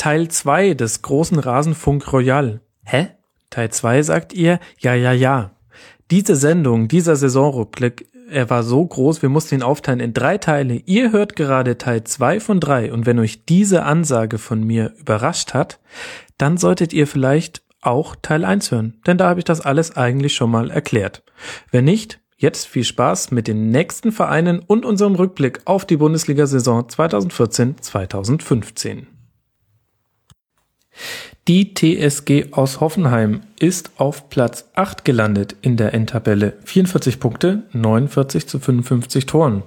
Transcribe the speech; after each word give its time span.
Teil 0.00 0.28
2 0.28 0.72
des 0.72 1.02
großen 1.02 1.38
Rasenfunk 1.38 2.10
Royal. 2.10 2.62
Hä? 2.84 3.08
Teil 3.50 3.68
2 3.68 4.02
sagt 4.02 4.32
ihr? 4.32 4.58
Ja, 4.78 4.94
ja, 4.94 5.12
ja. 5.12 5.50
Diese 6.10 6.36
Sendung, 6.36 6.88
dieser 6.88 7.16
Saisonrückblick, 7.16 8.10
er 8.30 8.48
war 8.48 8.62
so 8.62 8.82
groß, 8.82 9.20
wir 9.20 9.28
mussten 9.28 9.56
ihn 9.56 9.62
aufteilen 9.62 10.00
in 10.00 10.14
drei 10.14 10.38
Teile. 10.38 10.76
Ihr 10.86 11.12
hört 11.12 11.36
gerade 11.36 11.76
Teil 11.76 12.02
2 12.02 12.40
von 12.40 12.60
3 12.60 12.94
und 12.94 13.04
wenn 13.04 13.18
euch 13.18 13.44
diese 13.44 13.82
Ansage 13.82 14.38
von 14.38 14.64
mir 14.64 14.94
überrascht 14.98 15.52
hat, 15.52 15.80
dann 16.38 16.56
solltet 16.56 16.94
ihr 16.94 17.06
vielleicht 17.06 17.60
auch 17.82 18.16
Teil 18.22 18.46
1 18.46 18.70
hören, 18.70 19.02
denn 19.06 19.18
da 19.18 19.28
habe 19.28 19.40
ich 19.40 19.44
das 19.44 19.60
alles 19.60 19.98
eigentlich 19.98 20.34
schon 20.34 20.50
mal 20.50 20.70
erklärt. 20.70 21.22
Wenn 21.72 21.84
nicht, 21.84 22.20
jetzt 22.38 22.66
viel 22.66 22.84
Spaß 22.84 23.32
mit 23.32 23.46
den 23.46 23.68
nächsten 23.68 24.12
Vereinen 24.12 24.60
und 24.60 24.86
unserem 24.86 25.14
Rückblick 25.14 25.60
auf 25.66 25.84
die 25.84 25.98
Bundesliga-Saison 25.98 26.84
2014-2015. 26.84 29.19
Die 31.48 31.74
TSG 31.74 32.52
aus 32.52 32.80
Hoffenheim 32.80 33.42
ist 33.58 33.92
auf 33.96 34.30
Platz 34.30 34.70
8 34.74 35.04
gelandet 35.04 35.56
in 35.62 35.76
der 35.76 35.94
Endtabelle. 35.94 36.54
44 36.64 37.18
Punkte, 37.18 37.64
49 37.72 38.46
zu 38.46 38.58
55 38.58 39.26
Toren. 39.26 39.62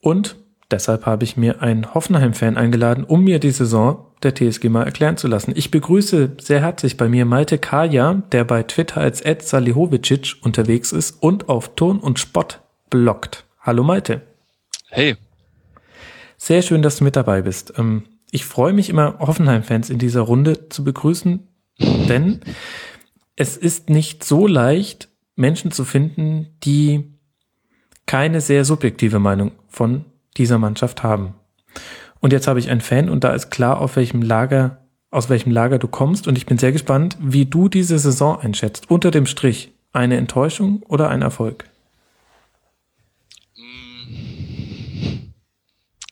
Und 0.00 0.36
deshalb 0.70 1.06
habe 1.06 1.24
ich 1.24 1.36
mir 1.36 1.62
einen 1.62 1.94
Hoffenheim-Fan 1.94 2.56
eingeladen, 2.56 3.04
um 3.04 3.24
mir 3.24 3.38
die 3.38 3.50
Saison 3.50 4.06
der 4.22 4.34
TSG 4.34 4.68
mal 4.68 4.84
erklären 4.84 5.16
zu 5.16 5.26
lassen. 5.26 5.52
Ich 5.56 5.70
begrüße 5.70 6.32
sehr 6.40 6.60
herzlich 6.60 6.96
bei 6.96 7.08
mir 7.08 7.24
Malte 7.24 7.58
Kaja, 7.58 8.22
der 8.32 8.44
bei 8.44 8.62
Twitter 8.62 9.00
als 9.00 9.20
Ed 9.20 9.42
Salihowicic 9.42 10.36
unterwegs 10.42 10.92
ist 10.92 11.22
und 11.22 11.48
auf 11.48 11.74
Ton 11.74 11.98
und 11.98 12.18
Spott 12.18 12.60
bloggt. 12.90 13.44
Hallo 13.60 13.82
Malte. 13.82 14.22
Hey. 14.88 15.16
Sehr 16.36 16.62
schön, 16.62 16.82
dass 16.82 16.96
du 16.96 17.04
mit 17.04 17.16
dabei 17.16 17.42
bist. 17.42 17.74
Ähm, 17.78 18.04
ich 18.30 18.44
freue 18.44 18.72
mich 18.72 18.88
immer, 18.88 19.18
Hoffenheim-Fans 19.18 19.90
in 19.90 19.98
dieser 19.98 20.22
Runde 20.22 20.68
zu 20.68 20.84
begrüßen, 20.84 21.46
denn 21.78 22.40
es 23.36 23.56
ist 23.56 23.90
nicht 23.90 24.24
so 24.24 24.46
leicht, 24.46 25.08
Menschen 25.34 25.72
zu 25.72 25.84
finden, 25.84 26.48
die 26.62 27.14
keine 28.06 28.40
sehr 28.40 28.64
subjektive 28.64 29.18
Meinung 29.18 29.52
von 29.68 30.04
dieser 30.36 30.58
Mannschaft 30.58 31.02
haben. 31.02 31.34
Und 32.20 32.32
jetzt 32.32 32.46
habe 32.46 32.58
ich 32.58 32.70
einen 32.70 32.82
Fan 32.82 33.08
und 33.08 33.24
da 33.24 33.32
ist 33.32 33.50
klar, 33.50 33.80
auf 33.80 33.96
welchem 33.96 34.20
Lager, 34.20 34.84
aus 35.10 35.30
welchem 35.30 35.50
Lager 35.50 35.78
du 35.78 35.88
kommst. 35.88 36.28
Und 36.28 36.36
ich 36.36 36.46
bin 36.46 36.58
sehr 36.58 36.72
gespannt, 36.72 37.16
wie 37.20 37.46
du 37.46 37.68
diese 37.68 37.98
Saison 37.98 38.38
einschätzt. 38.38 38.90
Unter 38.90 39.10
dem 39.10 39.26
Strich, 39.26 39.72
eine 39.92 40.16
Enttäuschung 40.16 40.82
oder 40.82 41.08
ein 41.08 41.22
Erfolg? 41.22 41.64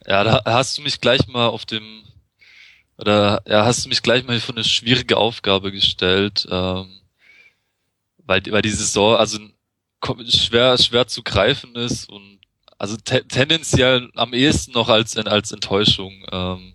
Ja, 0.07 0.25
da 0.25 0.43
hast 0.47 0.79
du 0.79 0.83
mich 0.83 1.03
gleich 1.03 1.29
mal 1.29 1.49
auf 1.49 1.67
dem 1.67 1.83
oder 2.99 3.43
ja, 3.47 3.65
hast 3.65 3.85
du 3.85 3.89
mich 3.89 4.03
gleich 4.03 4.27
mal 4.27 4.41
für 4.41 4.53
eine 4.53 4.65
schwierige 4.65 5.17
Aufgabe 5.17 5.71
gestellt, 5.73 6.47
ähm, 6.51 7.01
weil, 8.19 8.43
weil 8.51 8.63
die 8.63 8.71
Saison 8.71 9.17
also 9.17 9.39
schwer, 10.29 10.77
schwer 10.79 11.07
zu 11.07 11.23
greifen 11.23 11.75
ist 11.77 12.09
und 12.09 12.39
also 12.77 12.97
te 12.97 13.27
tendenziell 13.27 14.11
am 14.15 14.33
ehesten 14.35 14.73
noch 14.73 14.89
als, 14.89 15.17
als 15.17 15.53
Enttäuschung 15.53 16.25
ähm, 16.31 16.75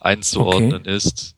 einzuordnen 0.00 0.82
okay. 0.82 0.96
ist. 0.96 1.36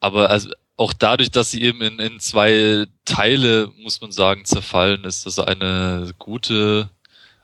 Aber 0.00 0.30
also 0.30 0.50
auch 0.76 0.92
dadurch, 0.92 1.30
dass 1.30 1.50
sie 1.50 1.62
eben 1.62 1.80
in, 1.80 1.98
in 1.98 2.20
zwei 2.20 2.86
Teile, 3.04 3.72
muss 3.78 4.00
man 4.00 4.12
sagen, 4.12 4.44
zerfallen 4.44 5.04
ist, 5.04 5.26
also 5.26 5.44
eine 5.44 6.12
gute, 6.18 6.90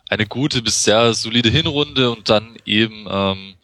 eine 0.08 0.26
gute 0.26 0.60
bis 0.62 0.84
sehr 0.84 1.14
solide 1.14 1.48
Hinrunde 1.48 2.10
und 2.10 2.28
dann 2.28 2.56
eben 2.66 3.06
ähm, 3.10 3.54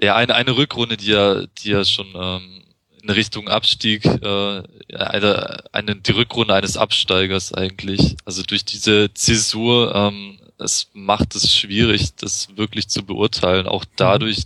ja, 0.00 0.16
eine, 0.16 0.34
eine 0.34 0.56
Rückrunde, 0.56 0.96
die 0.96 1.10
ja, 1.10 1.46
die 1.58 1.70
ja 1.70 1.84
schon 1.84 2.08
ähm, 2.14 2.62
in 3.02 3.10
Richtung 3.10 3.48
Abstieg, 3.48 4.04
äh, 4.04 4.62
eine, 4.94 5.64
eine, 5.72 5.96
die 5.96 6.12
Rückrunde 6.12 6.54
eines 6.54 6.76
Absteigers 6.76 7.52
eigentlich. 7.52 8.16
Also 8.24 8.42
durch 8.42 8.64
diese 8.64 9.12
Zäsur, 9.14 9.94
ähm, 9.94 10.38
es 10.58 10.88
macht 10.92 11.34
es 11.34 11.54
schwierig, 11.54 12.16
das 12.16 12.56
wirklich 12.56 12.88
zu 12.88 13.04
beurteilen. 13.04 13.66
Auch 13.66 13.84
mhm. 13.84 13.90
dadurch, 13.96 14.42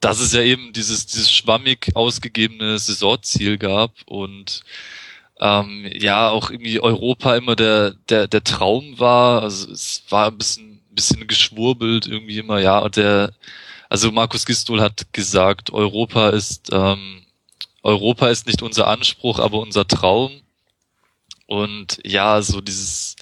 dass 0.00 0.20
es 0.20 0.32
ja 0.32 0.42
eben 0.42 0.72
dieses, 0.72 1.06
dieses 1.06 1.32
schwammig 1.32 1.90
ausgegebene 1.94 2.78
Saisonziel 2.78 3.58
gab 3.58 3.92
und 4.06 4.62
ähm, 5.40 5.90
ja 5.94 6.30
auch 6.30 6.50
irgendwie 6.50 6.80
Europa 6.80 7.36
immer 7.36 7.56
der, 7.56 7.92
der, 8.08 8.28
der 8.28 8.44
Traum 8.44 8.98
war. 8.98 9.42
Also 9.42 9.70
es 9.72 10.04
war 10.10 10.28
ein 10.28 10.38
bisschen, 10.38 10.80
bisschen 10.90 11.26
geschwurbelt 11.26 12.06
irgendwie 12.06 12.38
immer, 12.38 12.60
ja, 12.60 12.78
und 12.78 12.96
der 12.96 13.32
also 13.94 14.10
Markus 14.10 14.44
Gistol 14.44 14.80
hat 14.80 15.12
gesagt, 15.12 15.72
Europa 15.72 16.30
ist 16.30 16.70
ähm, 16.72 17.22
Europa 17.84 18.26
ist 18.26 18.48
nicht 18.48 18.60
unser 18.60 18.88
Anspruch, 18.88 19.38
aber 19.38 19.60
unser 19.60 19.86
Traum. 19.86 20.32
Und 21.46 22.00
ja, 22.04 22.42
so 22.42 22.60
dieses 22.60 23.14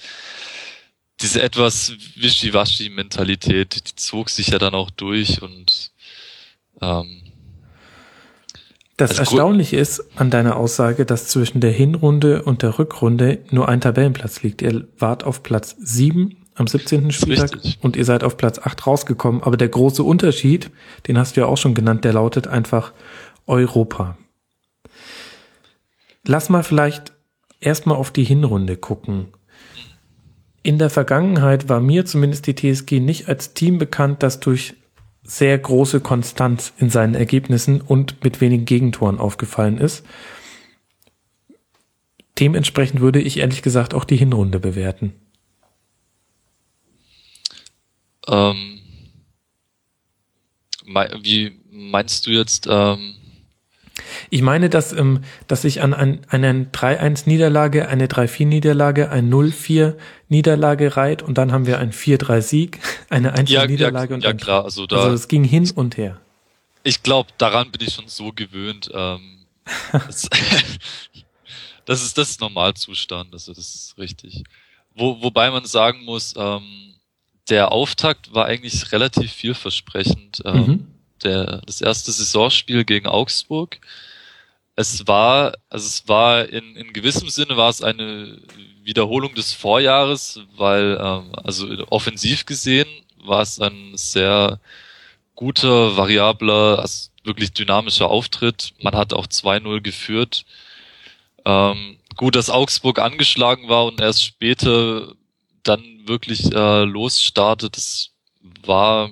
diese 1.21 1.43
etwas 1.43 1.93
wischiwaschi-Mentalität, 2.15 3.87
die 3.87 3.95
zog 3.95 4.31
sich 4.31 4.47
ja 4.47 4.57
dann 4.57 4.73
auch 4.73 4.89
durch 4.89 5.43
und 5.43 5.91
ähm, 6.81 7.21
das 8.97 9.11
also 9.11 9.21
Erstaunliche 9.21 9.77
ist 9.77 10.03
an 10.15 10.31
deiner 10.31 10.55
Aussage, 10.55 11.05
dass 11.05 11.27
zwischen 11.27 11.61
der 11.61 11.71
Hinrunde 11.71 12.41
und 12.41 12.63
der 12.63 12.79
Rückrunde 12.79 13.45
nur 13.51 13.69
ein 13.69 13.79
Tabellenplatz 13.79 14.41
liegt. 14.41 14.63
Ihr 14.63 14.87
wart 14.97 15.23
auf 15.23 15.43
Platz 15.43 15.75
sieben 15.77 16.42
am 16.55 16.67
17. 16.67 17.11
Spieltag 17.11 17.57
und 17.81 17.95
ihr 17.95 18.05
seid 18.05 18.23
auf 18.23 18.37
Platz 18.37 18.59
8 18.59 18.85
rausgekommen. 18.85 19.43
Aber 19.43 19.57
der 19.57 19.69
große 19.69 20.03
Unterschied, 20.03 20.69
den 21.07 21.17
hast 21.17 21.35
du 21.35 21.41
ja 21.41 21.47
auch 21.47 21.57
schon 21.57 21.73
genannt, 21.73 22.05
der 22.05 22.13
lautet 22.13 22.47
einfach 22.47 22.93
Europa. 23.47 24.17
Lass 26.25 26.49
mal 26.49 26.63
vielleicht 26.63 27.13
erstmal 27.59 27.97
auf 27.97 28.11
die 28.11 28.23
Hinrunde 28.23 28.77
gucken. 28.77 29.27
In 30.61 30.77
der 30.77 30.89
Vergangenheit 30.89 31.67
war 31.67 31.81
mir 31.81 32.05
zumindest 32.05 32.47
die 32.47 32.55
TSG 32.55 32.99
nicht 32.99 33.27
als 33.27 33.53
Team 33.53 33.77
bekannt, 33.77 34.23
das 34.23 34.39
durch 34.39 34.75
sehr 35.23 35.57
große 35.57 35.99
Konstanz 35.99 36.73
in 36.77 36.89
seinen 36.89 37.15
Ergebnissen 37.15 37.81
und 37.81 38.23
mit 38.23 38.41
wenigen 38.41 38.65
Gegentoren 38.65 39.19
aufgefallen 39.19 39.77
ist. 39.77 40.05
Dementsprechend 42.39 43.01
würde 43.01 43.21
ich 43.21 43.39
ehrlich 43.39 43.61
gesagt 43.61 43.93
auch 43.93 44.05
die 44.05 44.17
Hinrunde 44.17 44.59
bewerten. 44.59 45.13
Ähm, 48.27 48.79
wie 51.21 51.59
meinst 51.71 52.27
du 52.27 52.31
jetzt? 52.31 52.67
Ähm 52.69 53.15
ich 54.29 54.41
meine, 54.41 54.69
dass, 54.69 54.91
ähm, 54.93 55.23
dass 55.47 55.61
sich 55.61 55.81
an, 55.81 55.93
an 55.93 56.25
eine 56.27 56.65
3-1-Niederlage, 56.65 57.87
eine 57.87 58.07
3-4-Niederlage, 58.07 59.09
ein 59.09 59.31
0-4-Niederlage 59.31 60.97
reiht 60.97 61.21
und 61.21 61.37
dann 61.37 61.51
haben 61.51 61.67
wir 61.67 61.79
ein 61.79 61.91
4-3-Sieg, 61.91 62.79
eine 63.09 63.35
1-Niederlage 63.35 64.09
ja, 64.09 64.15
und 64.15 64.23
ja, 64.23 64.29
ein, 64.31 64.37
klar, 64.37 64.63
also 64.63 64.87
da. 64.87 64.97
Also 64.97 65.13
es 65.13 65.27
ging 65.27 65.43
hin 65.43 65.69
und 65.75 65.97
her. 65.97 66.19
Ich 66.83 67.03
glaube, 67.03 67.29
daran 67.37 67.71
bin 67.71 67.87
ich 67.87 67.93
schon 67.93 68.07
so 68.07 68.31
gewöhnt. 68.33 68.89
Ähm, 68.93 69.45
das, 69.91 70.29
das, 71.85 72.03
ist 72.03 72.17
das 72.17 72.39
Normalzustand, 72.39 73.31
also 73.33 73.53
das 73.53 73.75
ist 73.75 73.97
richtig. 73.97 74.43
Wo, 74.95 75.21
wobei 75.21 75.49
man 75.51 75.65
sagen 75.65 76.03
muss, 76.03 76.33
ähm, 76.35 76.92
der 77.49 77.71
Auftakt 77.71 78.33
war 78.33 78.45
eigentlich 78.45 78.91
relativ 78.91 79.31
vielversprechend. 79.31 80.41
Ähm, 80.45 80.65
mhm. 80.65 80.87
der, 81.23 81.61
das 81.65 81.81
erste 81.81 82.11
Saisonspiel 82.11 82.83
gegen 82.85 83.07
Augsburg. 83.07 83.79
Es 84.75 85.05
war, 85.07 85.53
also 85.69 85.85
es 85.85 86.07
war 86.07 86.49
in, 86.49 86.75
in 86.75 86.93
gewissem 86.93 87.29
Sinne 87.29 87.57
war 87.57 87.69
es 87.69 87.81
eine 87.81 88.39
Wiederholung 88.83 89.35
des 89.35 89.53
Vorjahres, 89.53 90.39
weil, 90.55 90.97
ähm, 90.99 91.31
also 91.43 91.67
offensiv 91.89 92.45
gesehen 92.45 92.87
war 93.23 93.41
es 93.41 93.59
ein 93.59 93.91
sehr 93.95 94.59
guter, 95.35 95.95
variabler, 95.95 96.79
also 96.79 97.09
wirklich 97.23 97.53
dynamischer 97.53 98.09
Auftritt. 98.09 98.73
Man 98.81 98.95
hat 98.95 99.13
auch 99.13 99.27
2-0 99.27 99.81
geführt. 99.81 100.45
Ähm, 101.45 101.97
gut, 102.15 102.35
dass 102.35 102.49
Augsburg 102.49 102.99
angeschlagen 102.99 103.69
war 103.69 103.85
und 103.85 104.01
erst 104.01 104.23
später 104.23 105.13
dann 105.63 105.92
wirklich 106.07 106.51
äh, 106.53 106.83
losstartet, 106.83 107.77
das 107.77 108.11
war 108.65 109.11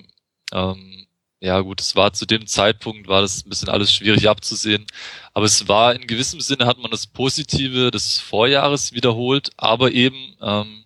ähm, 0.51 1.07
ja 1.41 1.59
gut, 1.61 1.81
es 1.81 1.95
war 1.95 2.13
zu 2.13 2.27
dem 2.27 2.45
Zeitpunkt 2.45 3.07
war 3.07 3.21
das 3.21 3.43
ein 3.43 3.49
bisschen 3.49 3.69
alles 3.69 3.93
schwierig 3.93 4.29
abzusehen, 4.29 4.85
aber 5.33 5.45
es 5.45 5.67
war 5.67 5.95
in 5.95 6.05
gewissem 6.05 6.39
Sinne 6.39 6.67
hat 6.67 6.77
man 6.77 6.91
das 6.91 7.07
Positive 7.07 7.89
des 7.89 8.19
Vorjahres 8.19 8.93
wiederholt, 8.93 9.49
aber 9.57 9.91
eben 9.91 10.35
ähm, 10.41 10.85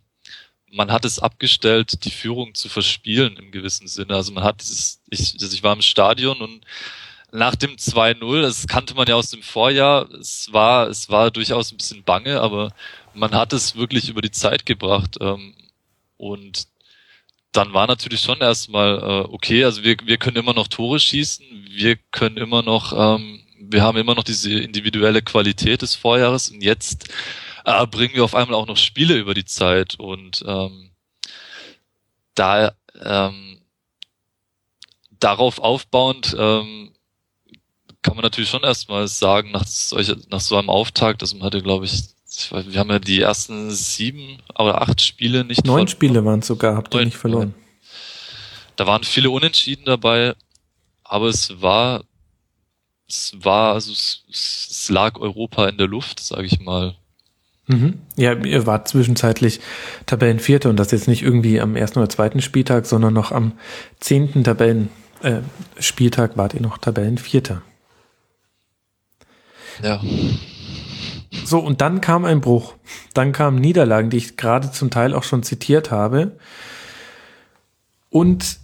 man 0.72 0.92
hat 0.92 1.06
es 1.06 1.20
abgestellt, 1.20 2.06
die 2.06 2.12
Führung 2.12 2.54
zu 2.54 2.70
verspielen 2.70 3.38
im 3.38 3.52
gewissen 3.52 3.88
Sinne. 3.88 4.16
Also 4.16 4.34
man 4.34 4.44
hat 4.44 4.62
dieses, 4.62 5.02
ich, 5.10 5.34
also 5.42 5.54
ich 5.54 5.64
war 5.64 5.74
im 5.74 5.82
Stadion 5.82 6.42
und 6.42 6.66
nach 7.32 7.56
dem 7.56 7.76
2-0, 7.76 8.42
das 8.42 8.68
kannte 8.68 8.94
man 8.96 9.08
ja 9.08 9.16
aus 9.16 9.30
dem 9.30 9.42
Vorjahr, 9.42 10.10
es 10.12 10.50
war, 10.52 10.88
es 10.88 11.10
war 11.10 11.32
durchaus 11.32 11.72
ein 11.72 11.78
bisschen 11.78 12.04
bange, 12.04 12.40
aber 12.42 12.72
man 13.14 13.34
hat 13.34 13.54
es 13.54 13.76
wirklich 13.76 14.10
über 14.10 14.22
die 14.22 14.32
Zeit 14.32 14.66
gebracht. 14.66 15.18
Ähm, 15.20 15.54
und 16.18 16.68
dann 17.52 17.74
war 17.74 17.88
natürlich 17.88 18.22
schon 18.22 18.40
erstmal 18.40 18.98
äh, 19.00 19.28
okay, 19.32 19.64
also 19.64 19.84
wir, 19.84 19.98
wir 20.04 20.18
können 20.18 20.38
immer 20.38 20.54
noch 20.54 20.68
Tore 20.68 21.00
schießen, 21.00 21.46
wir 21.70 21.96
können 22.12 22.38
immer 22.38 22.62
noch, 22.64 22.94
ähm, 22.94 23.42
wir 23.60 23.82
haben 23.82 23.98
immer 23.98 24.16
noch 24.16 24.24
diese 24.24 24.54
individuelle 24.60 25.22
Qualität 25.22 25.82
des 25.82 25.96
Vorjahres 25.96 26.50
und 26.50 26.62
jetzt 26.62 27.10
äh, 27.66 27.88
bringen 27.88 28.16
wir 28.16 28.24
auf 28.24 28.36
einmal 28.36 28.56
auch 28.56 28.68
noch 28.68 28.78
Spiele 28.78 29.16
über 29.16 29.34
die 29.34 29.46
Zeit 29.46 29.96
und 30.00 30.44
ähm, 30.46 30.92
da 32.36 32.76
ähm, 33.02 33.62
darauf 35.20 35.60
aufbauend 35.60 36.36
ähm, 36.38 36.92
kann 38.02 38.16
man 38.16 38.24
natürlich 38.24 38.50
schon 38.50 38.64
erstmal 38.64 39.08
sagen, 39.08 39.50
nach, 39.50 39.66
solche, 39.66 40.18
nach 40.30 40.40
so 40.40 40.58
einem 40.58 40.70
Auftakt, 40.70 41.24
dass 41.24 41.34
man 41.34 41.42
hatte, 41.42 41.64
glaube 41.64 41.86
ich, 41.86 42.15
wir 42.52 42.80
haben 42.80 42.90
ja 42.90 43.00
die 43.00 43.22
ersten 43.22 43.72
sieben 43.72 44.40
oder 44.58 44.82
acht 44.82 45.02
Spiele 45.02 45.44
nicht 45.46 45.66
Neun 45.66 45.88
Spiele 45.88 46.24
waren 46.26 46.40
es 46.40 46.48
sogar, 46.48 46.76
habt 46.76 46.94
ihr 46.94 47.06
nicht 47.06 47.18
verloren. 47.18 47.54
Da 48.76 48.88
waren 48.88 49.04
viele 49.04 49.30
Unentschieden 49.30 49.86
dabei, 49.86 50.36
aber 51.04 51.28
es 51.28 51.62
war, 51.62 52.04
es 53.08 53.34
war, 53.38 53.74
also 53.74 53.92
es, 53.92 54.24
es 54.30 54.90
lag 54.90 55.20
Europa 55.20 55.68
in 55.70 55.78
der 55.78 55.88
Luft, 55.88 56.20
sage 56.20 56.46
ich 56.46 56.60
mal. 56.60 56.96
Mhm. 57.68 58.00
Ja, 58.16 58.34
ihr 58.34 58.66
wart 58.66 58.88
zwischenzeitlich 58.88 59.60
Tabellenvierter 60.06 60.70
und 60.70 60.78
das 60.78 60.92
jetzt 60.92 61.08
nicht 61.08 61.24
irgendwie 61.24 61.60
am 61.60 61.76
ersten 61.76 62.00
oder 62.00 62.10
zweiten 62.10 62.42
Spieltag, 62.42 62.86
sondern 62.86 63.14
noch 63.14 63.32
am 63.32 63.54
zehnten 64.00 64.44
Tabellen 64.44 64.90
äh, 65.22 65.42
Spieltag 65.80 66.38
wart 66.38 66.54
ihr 66.54 66.62
noch 66.62 66.78
Tabellenvierter. 66.78 67.62
Ja. 69.82 70.02
So, 71.46 71.60
und 71.60 71.82
dann 71.82 72.02
kam 72.02 72.26
ein 72.26 72.42
Bruch. 72.42 72.74
Dann 73.14 73.32
kamen 73.32 73.60
Niederlagen, 73.60 74.10
die 74.10 74.18
ich 74.18 74.36
gerade 74.36 74.72
zum 74.72 74.90
Teil 74.90 75.14
auch 75.14 75.24
schon 75.24 75.44
zitiert 75.44 75.92
habe. 75.92 76.32
Und 78.10 78.60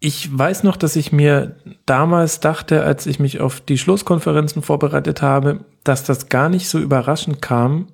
ich 0.00 0.36
weiß 0.36 0.64
noch, 0.64 0.76
dass 0.76 0.96
ich 0.96 1.12
mir 1.12 1.56
damals 1.86 2.40
dachte, 2.40 2.82
als 2.82 3.06
ich 3.06 3.20
mich 3.20 3.40
auf 3.40 3.60
die 3.60 3.78
Schlusskonferenzen 3.78 4.62
vorbereitet 4.62 5.22
habe, 5.22 5.60
dass 5.84 6.02
das 6.02 6.28
gar 6.28 6.48
nicht 6.48 6.68
so 6.68 6.78
überraschend 6.78 7.42
kam, 7.42 7.88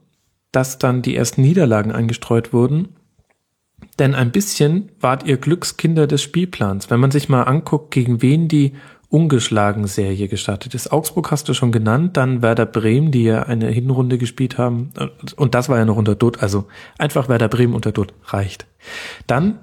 dass 0.53 0.79
dann 0.79 1.03
die 1.03 1.17
ersten 1.17 1.43
Niederlagen 1.43 1.93
eingestreut 1.93 2.53
wurden. 2.53 2.95
Denn 3.99 4.15
ein 4.15 4.31
bisschen 4.31 4.93
wart 5.01 5.27
ihr 5.27 5.37
Glückskinder 5.37 6.07
des 6.07 6.23
Spielplans. 6.23 6.91
Wenn 6.91 7.01
man 7.01 7.11
sich 7.11 7.29
mal 7.29 7.43
anguckt, 7.43 7.91
gegen 7.91 8.23
wen 8.23 8.49
die 8.49 8.73
ungeschlagen 9.09 9.87
Serie 9.87 10.29
gestartet 10.29 10.75
ist. 10.75 10.93
Augsburg 10.93 11.31
hast 11.31 11.49
du 11.49 11.55
schon 11.55 11.73
genannt, 11.73 12.17
dann 12.17 12.43
Werder 12.43 12.67
Bremen, 12.67 13.13
die 13.13 13.25
ja 13.25 13.45
eine 13.45 13.69
Hinrunde 13.69 14.19
gespielt 14.19 14.59
haben. 14.59 14.93
Und 15.37 15.55
das 15.55 15.69
war 15.69 15.79
ja 15.79 15.85
noch 15.85 15.97
unter 15.97 16.15
Dutt. 16.15 16.43
Also 16.43 16.67
einfach 16.99 17.29
Werder 17.29 17.49
Bremen 17.49 17.75
unter 17.75 17.93
Dutt 17.93 18.13
reicht. 18.27 18.67
Dann 19.27 19.59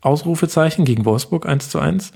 Ausrufezeichen 0.00 0.84
gegen 0.84 1.04
Wolfsburg 1.04 1.46
1 1.46 1.70
zu 1.70 1.78
1. 1.78 2.12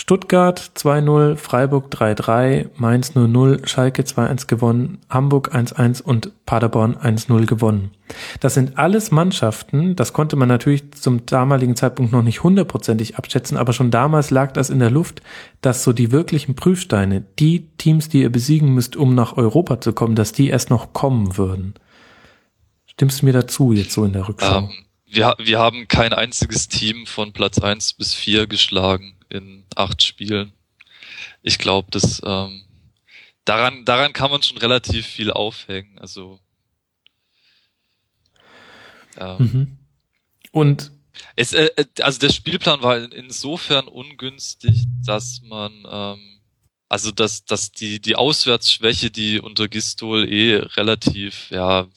Stuttgart 0.00 0.60
2-0, 0.76 1.34
Freiburg 1.34 1.92
3-3, 1.92 2.68
Mainz 2.76 3.16
0-0, 3.16 3.66
Schalke 3.66 4.02
2-1 4.02 4.46
gewonnen, 4.46 4.98
Hamburg 5.10 5.52
1-1 5.52 6.02
und 6.02 6.30
Paderborn 6.46 6.94
1-0 6.94 7.46
gewonnen. 7.46 7.90
Das 8.38 8.54
sind 8.54 8.78
alles 8.78 9.10
Mannschaften, 9.10 9.96
das 9.96 10.12
konnte 10.12 10.36
man 10.36 10.46
natürlich 10.46 10.92
zum 10.92 11.26
damaligen 11.26 11.74
Zeitpunkt 11.74 12.12
noch 12.12 12.22
nicht 12.22 12.44
hundertprozentig 12.44 13.16
abschätzen, 13.16 13.56
aber 13.56 13.72
schon 13.72 13.90
damals 13.90 14.30
lag 14.30 14.52
das 14.52 14.70
in 14.70 14.78
der 14.78 14.92
Luft, 14.92 15.20
dass 15.62 15.82
so 15.82 15.92
die 15.92 16.12
wirklichen 16.12 16.54
Prüfsteine, 16.54 17.24
die 17.40 17.66
Teams, 17.76 18.08
die 18.08 18.22
ihr 18.22 18.30
besiegen 18.30 18.72
müsst, 18.72 18.94
um 18.94 19.16
nach 19.16 19.36
Europa 19.36 19.80
zu 19.80 19.92
kommen, 19.92 20.14
dass 20.14 20.30
die 20.30 20.48
erst 20.48 20.70
noch 20.70 20.92
kommen 20.92 21.36
würden. 21.36 21.74
Stimmst 22.86 23.22
du 23.22 23.26
mir 23.26 23.32
dazu 23.32 23.72
jetzt 23.72 23.94
so 23.94 24.04
in 24.04 24.12
der 24.12 24.28
Rückschau? 24.28 24.58
Um, 24.58 24.64
ähm, 24.64 24.70
wir, 25.10 25.34
wir 25.38 25.58
haben 25.58 25.88
kein 25.88 26.12
einziges 26.12 26.68
Team 26.68 27.04
von 27.04 27.32
Platz 27.32 27.58
1 27.58 27.94
bis 27.94 28.14
4 28.14 28.46
geschlagen 28.46 29.14
in 29.30 29.64
acht 29.74 30.02
Spielen. 30.02 30.52
Ich 31.42 31.58
glaube, 31.58 31.88
das 31.90 32.20
ähm, 32.24 32.64
daran 33.44 33.84
daran 33.84 34.12
kann 34.12 34.30
man 34.30 34.42
schon 34.42 34.58
relativ 34.58 35.06
viel 35.06 35.30
aufhängen. 35.30 35.98
Also 35.98 36.40
ähm, 39.16 39.36
mhm. 39.38 39.78
und 40.52 40.92
es, 41.36 41.52
äh, 41.52 41.70
äh, 41.76 41.86
also 42.00 42.18
der 42.18 42.30
Spielplan 42.30 42.82
war 42.82 43.12
insofern 43.12 43.88
ungünstig, 43.88 44.84
dass 45.04 45.40
man 45.42 45.72
ähm, 45.90 46.40
also 46.88 47.10
dass 47.10 47.44
dass 47.44 47.72
die 47.72 48.00
die 48.00 48.16
Auswärtsschwäche, 48.16 49.10
die 49.10 49.40
unter 49.40 49.68
Gistol 49.68 50.30
eh 50.30 50.56
relativ 50.56 51.50
ja 51.50 51.88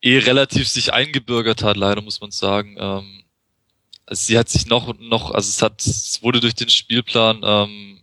eh 0.00 0.18
relativ 0.18 0.68
sich 0.68 0.92
eingebürgert 0.92 1.62
hat, 1.62 1.76
leider 1.76 2.02
muss 2.02 2.20
man 2.20 2.32
sagen. 2.32 2.76
Ähm, 2.78 3.21
sie 4.14 4.38
hat 4.38 4.48
sich 4.48 4.66
noch 4.66 4.98
noch, 4.98 5.30
also 5.30 5.48
es 5.48 5.62
hat, 5.62 5.84
es 5.84 6.22
wurde 6.22 6.40
durch 6.40 6.54
den 6.54 6.68
Spielplan, 6.68 7.40
ähm, 7.44 8.00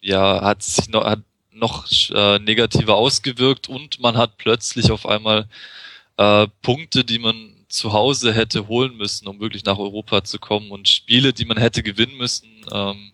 ja, 0.00 0.42
hat 0.42 0.62
sich 0.62 0.88
noch, 0.88 1.04
hat 1.04 1.20
noch 1.52 1.86
äh, 2.10 2.38
negativer 2.38 2.96
ausgewirkt 2.96 3.68
und 3.68 4.00
man 4.00 4.16
hat 4.16 4.38
plötzlich 4.38 4.90
auf 4.90 5.06
einmal 5.06 5.48
äh, 6.16 6.46
Punkte, 6.62 7.04
die 7.04 7.18
man 7.18 7.54
zu 7.68 7.92
Hause 7.92 8.34
hätte 8.34 8.68
holen 8.68 8.96
müssen, 8.96 9.28
um 9.28 9.40
wirklich 9.40 9.64
nach 9.64 9.78
Europa 9.78 10.24
zu 10.24 10.38
kommen 10.38 10.70
und 10.70 10.88
Spiele, 10.88 11.32
die 11.32 11.44
man 11.44 11.58
hätte 11.58 11.82
gewinnen 11.82 12.16
müssen, 12.16 12.48
ähm, 12.72 13.12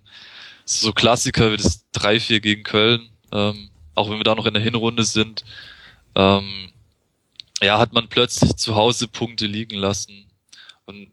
so 0.64 0.92
Klassiker 0.92 1.52
wie 1.52 1.56
das 1.56 1.84
3-4 1.94 2.40
gegen 2.40 2.62
Köln, 2.62 3.10
ähm, 3.32 3.70
auch 3.94 4.10
wenn 4.10 4.19
wir 4.19 4.25
da 4.25 4.34
noch 4.34 4.46
in 4.46 4.54
der 4.54 4.62
Hinrunde 4.62 5.04
sind, 5.04 5.44
ähm, 6.14 6.72
ja, 7.62 7.78
hat 7.78 7.92
man 7.92 8.08
plötzlich 8.08 8.56
zu 8.56 8.75
Hause 8.75 9.08
Punkte 9.08 9.46
liegen 9.46 9.76
lassen. 9.76 10.26
Und 10.84 11.08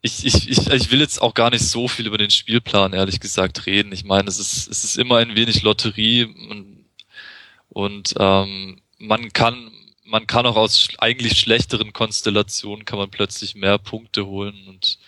ich, 0.00 0.24
ich, 0.24 0.48
ich, 0.48 0.66
ich 0.68 0.90
will 0.90 1.00
jetzt 1.00 1.20
auch 1.20 1.34
gar 1.34 1.50
nicht 1.50 1.64
so 1.64 1.88
viel 1.88 2.06
über 2.06 2.18
den 2.18 2.30
Spielplan, 2.30 2.92
ehrlich 2.92 3.20
gesagt, 3.20 3.66
reden. 3.66 3.92
Ich 3.92 4.04
meine, 4.04 4.28
es 4.28 4.38
ist, 4.38 4.68
es 4.68 4.84
ist 4.84 4.96
immer 4.96 5.16
ein 5.16 5.34
wenig 5.34 5.62
Lotterie 5.62 6.24
und, 6.24 6.84
und 7.68 8.14
ähm, 8.18 8.80
man 8.98 9.32
kann, 9.32 9.72
man 10.04 10.26
kann 10.26 10.46
auch 10.46 10.56
aus 10.56 10.88
eigentlich 10.98 11.38
schlechteren 11.38 11.92
Konstellationen 11.92 12.84
kann 12.84 12.98
man 12.98 13.10
plötzlich 13.10 13.54
mehr 13.54 13.78
Punkte 13.78 14.26
holen 14.26 14.68
und 14.68 14.98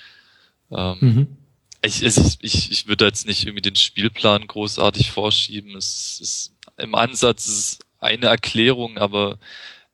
ähm, 0.73 0.99
mhm. 1.01 1.37
ich, 1.83 2.03
ich, 2.03 2.17
ich, 2.41 2.73
ich 2.73 2.87
würde 2.87 3.07
jetzt 3.07 3.27
nicht 3.27 3.45
irgendwie 3.45 3.63
den 3.63 3.77
Spielplan 3.77 4.47
großartig 4.47 5.11
vorschieben. 5.11 5.77
Es 5.77 6.19
ist 6.21 6.55
im 6.77 6.95
Ansatz 6.95 7.47
ist 7.47 7.87
eine 7.99 8.27
Erklärung, 8.27 8.99
aber 8.99 9.39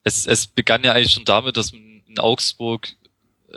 es, 0.05 0.27
es 0.27 0.47
begann 0.47 0.85
ja 0.85 0.93
eigentlich 0.93 1.13
schon 1.13 1.25
damit, 1.25 1.57
dass 1.57 1.73
man 1.73 2.03
in 2.07 2.19
Augsburg 2.19 2.89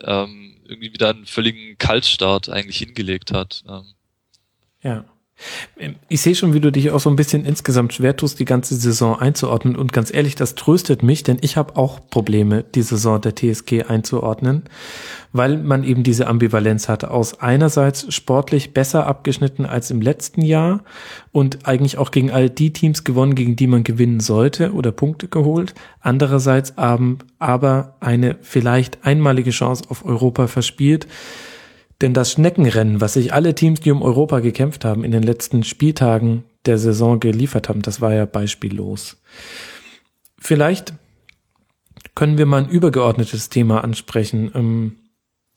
ähm, 0.04 0.59
irgendwie 0.70 0.94
wieder 0.94 1.10
einen 1.10 1.26
völligen 1.26 1.78
Kaltstart 1.78 2.50
eigentlich 2.50 2.78
hingelegt 2.78 3.32
hat. 3.32 3.64
Ähm. 3.68 3.86
Ja. 4.82 5.06
Ich 6.10 6.22
sehe 6.22 6.36
schon, 6.36 6.54
wie 6.54 6.60
du 6.60 6.72
dich 6.72 6.92
auch 6.92 7.00
so 7.00 7.10
ein 7.10 7.16
bisschen 7.16 7.46
insgesamt 7.46 7.94
schwer 7.94 8.16
tust, 8.18 8.40
die 8.40 8.46
ganze 8.46 8.76
Saison 8.76 9.18
einzuordnen. 9.18 9.78
Und 9.78 9.94
ganz 9.94 10.14
ehrlich, 10.14 10.36
das 10.36 10.56
tröstet 10.56 11.04
mich, 11.04 11.24
denn 11.24 11.38
ich 11.42 11.56
habe 11.56 11.78
auch 11.78 12.00
Probleme, 12.10 12.64
die 12.76 12.82
Saison 12.82 13.22
der 13.22 13.36
TSG 13.36 13.84
einzuordnen, 13.88 14.64
weil 15.32 15.58
man 15.58 15.84
eben 15.86 16.04
diese 16.04 16.28
Ambivalenz 16.28 16.90
hat. 16.90 17.06
Aus 17.06 17.40
einerseits 17.40 18.14
sportlich 18.14 18.74
besser 18.74 19.08
abgeschnitten 19.08 19.66
als 19.66 19.92
im 19.92 20.02
letzten 20.02 20.42
Jahr 20.42 20.84
und 21.32 21.66
eigentlich 21.66 21.98
auch 21.98 22.12
gegen 22.12 22.32
all 22.32 22.50
die 22.50 22.74
Teams 22.74 23.06
gewonnen, 23.06 23.36
gegen 23.36 23.56
die 23.56 23.68
man 23.68 23.84
gewinnen 23.84 24.20
sollte 24.20 24.74
oder 24.74 24.92
Punkte 24.92 25.30
geholt. 25.30 25.74
Andererseits 26.02 26.74
aber 26.78 27.96
eine 28.02 28.38
vielleicht 28.42 29.06
einmalige 29.06 29.52
Chance 29.52 29.86
auf 29.88 30.04
Europa 30.04 30.48
verspielt 30.48 31.08
denn 32.02 32.14
das 32.14 32.32
Schneckenrennen, 32.32 33.02
was 33.02 33.14
sich 33.14 33.34
alle 33.34 33.56
Teams, 33.56 33.82
die 33.82 33.92
um 33.92 34.02
Europa 34.02 34.40
gekämpft 34.40 34.86
haben, 34.86 35.04
in 35.04 35.12
den 35.12 35.24
letzten 35.24 35.64
Spieltagen 35.64 36.44
der 36.66 36.78
Saison 36.78 37.20
geliefert 37.20 37.70
haben, 37.70 37.82
das 37.82 38.00
war 38.02 38.14
ja 38.14 38.26
beispiellos. 38.26 39.22
Vielleicht 40.38 40.94
können 42.16 42.38
wir 42.38 42.46
mal 42.46 42.64
ein 42.64 42.70
übergeordnetes 42.70 43.50
Thema 43.50 43.84
ansprechen. 43.84 44.52
Ähm, 44.54 44.96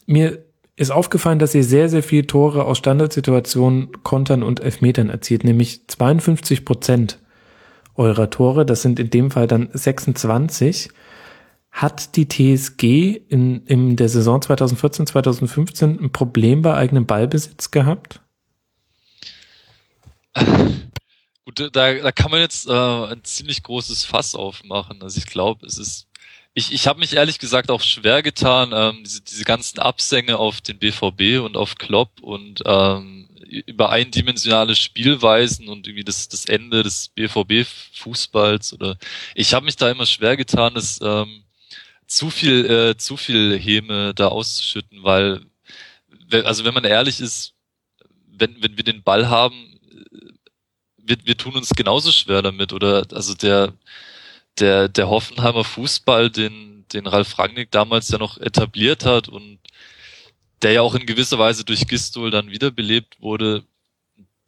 mir 0.07 0.45
ist 0.77 0.91
aufgefallen, 0.91 1.39
dass 1.39 1.55
ihr 1.55 1.65
sehr, 1.65 1.89
sehr 1.89 2.03
viele 2.03 2.27
Tore 2.27 2.65
aus 2.65 2.79
Standardsituationen, 2.79 4.03
Kontern 4.03 4.43
und 4.43 4.61
Elfmetern 4.61 5.11
erzielt, 5.11 5.45
nämlich 5.45 5.87
52 5.87 6.65
Prozent 6.65 7.19
eurer 7.95 8.31
Tore. 8.31 8.67
Das 8.67 8.83
sind 8.83 8.99
in 8.99 9.11
dem 9.11 9.31
Fall 9.31 9.47
dann 9.47 9.69
26. 9.73 10.91
Hat 11.73 12.17
die 12.17 12.29
TSG 12.29 13.17
in, 13.29 13.67
in 13.67 13.97
der 13.97 14.09
Saison 14.09 14.41
2014, 14.41 15.07
2015 15.07 15.99
ein 16.00 16.12
Problem 16.12 16.62
bei 16.62 16.75
eigenem 16.75 17.07
Ballbesitz 17.07 17.71
gehabt? 17.71 18.21
Gut, 21.45 21.71
da, 21.73 21.95
da 21.95 22.12
kann 22.12 22.31
man 22.31 22.41
jetzt 22.41 22.69
äh, 22.69 22.73
ein 22.73 23.25
ziemlich 23.25 23.62
großes 23.62 24.05
Fass 24.05 24.35
aufmachen. 24.35 25.02
Also 25.02 25.19
ich 25.19 25.26
glaube, 25.26 25.67
es 25.67 25.79
ist 25.79 26.07
ich, 26.55 26.73
ich 26.73 26.87
habe 26.87 27.00
mich 27.00 27.14
ehrlich 27.14 27.38
gesagt 27.38 27.71
auch 27.71 27.81
schwer 27.81 28.23
getan, 28.23 28.73
ähm, 28.75 29.02
diese, 29.05 29.23
diese 29.23 29.45
ganzen 29.45 29.79
Absänge 29.79 30.37
auf 30.38 30.61
den 30.61 30.79
BVB 30.79 31.43
und 31.43 31.57
auf 31.57 31.76
Klopp 31.76 32.21
und 32.21 32.62
ähm, 32.67 33.29
über 33.67 33.91
eindimensionale 33.91 34.76
Spielweisen 34.76 35.69
und 35.69 35.87
irgendwie 35.87 36.05
das, 36.05 36.29
das 36.29 36.47
Ende 36.47 36.83
des 36.83 37.11
BVB-Fußballs 37.11 38.75
oder 38.75 38.99
ich 39.35 39.55
habe 39.55 39.67
mich 39.67 39.76
da 39.76 39.91
immer 39.91 40.07
schwer 40.07 40.37
getan, 40.37 40.75
das 40.75 41.00
ähm, 41.02 41.42
zu 42.12 42.31
viel, 42.31 42.71
äh, 42.71 42.97
zu 42.97 43.16
viel 43.16 43.59
Häme 43.59 44.12
da 44.14 44.28
auszuschütten, 44.28 45.02
weil 45.02 45.40
also 46.45 46.64
wenn 46.64 46.75
man 46.75 46.85
ehrlich 46.85 47.21
ist, 47.21 47.54
wenn, 48.26 48.62
wenn 48.62 48.76
wir 48.76 48.85
den 48.85 49.02
Ball 49.02 49.28
haben, 49.28 49.78
wir, 50.99 51.16
wir 51.25 51.37
tun 51.37 51.54
uns 51.57 51.71
genauso 51.71 52.12
schwer 52.12 52.42
damit. 52.42 52.73
Oder 52.73 53.07
also 53.12 53.35
der, 53.35 53.73
der, 54.59 54.88
der 54.88 55.09
Hoffenheimer 55.09 55.64
Fußball, 55.64 56.31
den, 56.31 56.85
den 56.92 57.07
Ralf 57.07 57.38
Rangnick 57.38 57.71
damals 57.71 58.09
ja 58.11 58.19
noch 58.19 58.38
etabliert 58.38 59.04
hat 59.04 59.28
und 59.28 59.59
der 60.62 60.73
ja 60.73 60.83
auch 60.83 60.95
in 60.95 61.07
gewisser 61.07 61.38
Weise 61.38 61.64
durch 61.64 61.87
Gistol 61.87 62.31
dann 62.31 62.50
wiederbelebt 62.50 63.21
wurde, 63.21 63.64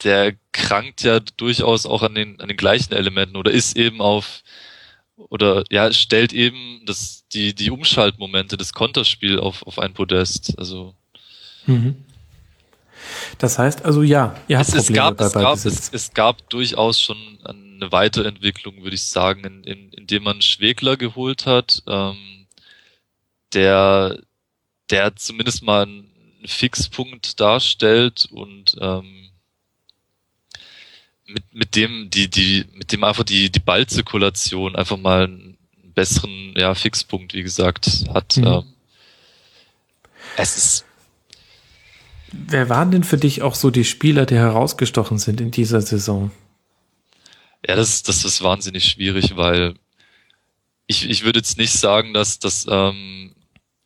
der 0.02 0.36
krankt 0.52 1.02
ja 1.02 1.20
durchaus 1.20 1.86
auch 1.86 2.02
an 2.02 2.14
den, 2.14 2.40
an 2.40 2.48
den 2.48 2.56
gleichen 2.56 2.92
Elementen 2.92 3.36
oder 3.36 3.50
ist 3.50 3.76
eben 3.76 4.00
auf, 4.00 4.42
oder 5.16 5.64
ja, 5.70 5.92
stellt 5.92 6.32
eben 6.32 6.82
das, 6.86 7.24
die, 7.32 7.54
die 7.54 7.70
Umschaltmomente, 7.70 8.56
das 8.56 8.72
Konterspiel 8.72 9.38
auf, 9.38 9.62
auf 9.66 9.78
ein 9.78 9.94
Podest. 9.94 10.58
Also. 10.58 10.94
Mhm. 11.66 11.96
Das 13.38 13.58
heißt 13.58 13.84
also 13.84 14.02
ja, 14.02 14.34
ihr 14.48 14.58
habt 14.58 14.68
es, 14.68 14.86
Probleme 14.86 14.98
es 14.98 15.04
gab, 15.04 15.16
bei 15.18 15.24
es 15.26 15.32
gab, 15.32 15.54
es, 15.54 15.92
es, 15.92 16.14
gab 16.14 16.48
durchaus 16.48 17.00
schon 17.00 17.38
eine 17.44 17.92
Weiterentwicklung, 17.92 18.82
würde 18.82 18.94
ich 18.94 19.04
sagen, 19.04 19.44
in, 19.44 19.64
in, 19.64 19.92
indem 19.92 20.22
man 20.22 20.40
Schwegler 20.40 20.96
geholt 20.96 21.44
hat, 21.44 21.82
ähm, 21.86 22.46
der, 23.52 24.20
der 24.90 25.16
zumindest 25.16 25.62
mal 25.62 25.82
einen 25.82 26.10
Fixpunkt 26.46 27.40
darstellt 27.40 28.26
und 28.30 28.76
ähm, 28.80 29.23
mit, 31.26 31.54
mit 31.54 31.76
dem 31.76 32.10
die 32.10 32.28
die 32.28 32.64
mit 32.74 32.92
dem 32.92 33.04
einfach 33.04 33.24
die 33.24 33.50
die 33.50 33.60
Ballzirkulation 33.60 34.76
einfach 34.76 34.96
mal 34.96 35.24
einen 35.24 35.56
besseren 35.94 36.54
ja 36.56 36.74
Fixpunkt 36.74 37.34
wie 37.34 37.42
gesagt 37.42 38.04
hat. 38.12 38.36
Mhm. 38.36 38.46
Ähm, 38.46 38.64
es 40.36 40.56
ist 40.56 40.84
Wer 42.36 42.68
waren 42.68 42.90
denn 42.90 43.04
für 43.04 43.16
dich 43.16 43.42
auch 43.42 43.54
so 43.54 43.70
die 43.70 43.84
Spieler, 43.84 44.26
die 44.26 44.34
herausgestochen 44.34 45.18
sind 45.18 45.40
in 45.40 45.52
dieser 45.52 45.80
Saison? 45.80 46.32
Ja, 47.66 47.76
das, 47.76 48.02
das 48.02 48.24
ist 48.24 48.42
wahnsinnig 48.42 48.84
schwierig, 48.84 49.36
weil 49.36 49.74
ich, 50.86 51.08
ich 51.08 51.24
würde 51.24 51.38
jetzt 51.38 51.58
nicht 51.58 51.72
sagen, 51.72 52.12
dass, 52.12 52.40
dass 52.40 52.66
ähm, 52.68 53.33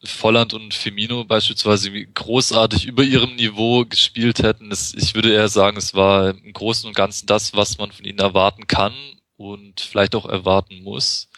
Volland 0.04 0.54
und 0.54 0.74
Firmino 0.74 1.24
beispielsweise 1.24 1.90
großartig 1.90 2.86
über 2.86 3.02
ihrem 3.02 3.34
Niveau 3.36 3.84
gespielt 3.84 4.42
hätten. 4.42 4.70
Das, 4.70 4.94
ich 4.94 5.14
würde 5.14 5.32
eher 5.32 5.48
sagen, 5.48 5.76
es 5.76 5.94
war 5.94 6.30
im 6.30 6.52
Großen 6.52 6.86
und 6.86 6.94
Ganzen 6.94 7.26
das, 7.26 7.54
was 7.54 7.78
man 7.78 7.90
von 7.90 8.04
ihnen 8.04 8.20
erwarten 8.20 8.66
kann 8.68 8.94
und 9.36 9.80
vielleicht 9.80 10.14
auch 10.14 10.26
erwarten 10.26 10.82
muss. 10.82 11.28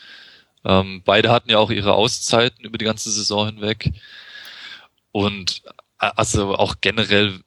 Ähm, 0.65 1.03
beide 1.05 1.31
hatten 1.31 1.51
ja 1.51 1.59
auch 1.59 1.71
ihre 1.71 1.95
Auszeiten 1.95 2.65
über 2.65 2.77
die 2.77 2.85
ganze 2.85 3.11
Saison 3.11 3.47
hinweg. 3.47 3.93
Und 5.13 5.63
also 5.97 6.55
auch 6.55 6.77
generell, 6.81 7.41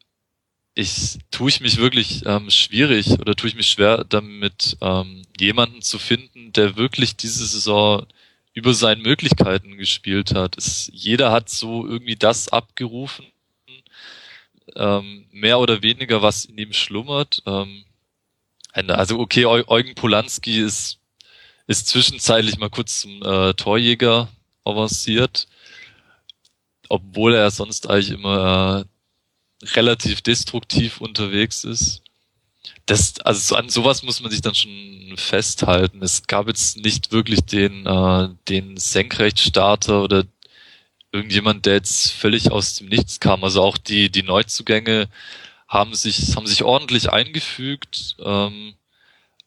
ich 0.75 1.19
tue 1.29 1.49
ich 1.49 1.61
mich 1.61 1.77
wirklich 1.77 2.25
ähm, 2.25 2.49
schwierig 2.49 3.11
oder 3.19 3.35
tue 3.35 3.49
ich 3.49 3.55
mich 3.55 3.69
schwer 3.69 4.03
damit, 4.03 4.77
ähm, 4.81 5.23
jemanden 5.39 5.81
zu 5.83 5.99
finden, 5.99 6.51
der 6.53 6.75
wirklich 6.75 7.15
diese 7.15 7.45
Saison 7.45 8.07
über 8.53 8.73
seinen 8.73 9.01
Möglichkeiten 9.01 9.77
gespielt 9.77 10.33
hat. 10.35 10.57
Es, 10.57 10.89
jeder 10.93 11.31
hat 11.31 11.49
so 11.49 11.87
irgendwie 11.87 12.15
das 12.15 12.49
abgerufen, 12.49 13.25
ähm, 14.75 15.25
mehr 15.31 15.59
oder 15.59 15.81
weniger, 15.81 16.21
was 16.21 16.45
in 16.45 16.57
ihm 16.57 16.73
schlummert. 16.73 17.41
Ähm, 17.45 17.85
also 18.73 19.19
okay, 19.19 19.45
Eugen 19.45 19.95
Polanski 19.95 20.59
ist, 20.59 20.99
ist 21.67 21.87
zwischenzeitlich 21.87 22.57
mal 22.57 22.69
kurz 22.69 23.01
zum 23.01 23.21
äh, 23.23 23.53
Torjäger 23.53 24.29
avanciert 24.63 25.47
obwohl 26.93 27.33
er 27.33 27.49
sonst 27.49 27.89
eigentlich 27.89 28.11
immer 28.11 28.85
äh, 29.63 29.65
relativ 29.69 30.21
destruktiv 30.21 31.01
unterwegs 31.01 31.63
ist. 31.63 32.02
Das, 32.85 33.19
also 33.21 33.39
so, 33.39 33.55
an 33.55 33.69
sowas 33.69 34.03
muss 34.03 34.21
man 34.21 34.31
sich 34.31 34.41
dann 34.41 34.55
schon 34.55 35.15
festhalten. 35.15 36.01
Es 36.01 36.27
gab 36.27 36.47
jetzt 36.47 36.77
nicht 36.77 37.11
wirklich 37.11 37.41
den, 37.41 37.85
äh, 37.85 38.29
den 38.49 38.75
Senkrechtstarter 38.75 40.03
oder 40.03 40.25
irgendjemand, 41.13 41.65
der 41.65 41.75
jetzt 41.75 42.11
völlig 42.11 42.51
aus 42.51 42.75
dem 42.75 42.89
Nichts 42.89 43.19
kam. 43.19 43.43
Also 43.43 43.61
auch 43.61 43.77
die, 43.77 44.09
die 44.09 44.23
Neuzugänge 44.23 45.07
haben 45.67 45.93
sich, 45.93 46.35
haben 46.35 46.47
sich 46.47 46.63
ordentlich 46.63 47.11
eingefügt, 47.11 48.17
ähm, 48.19 48.73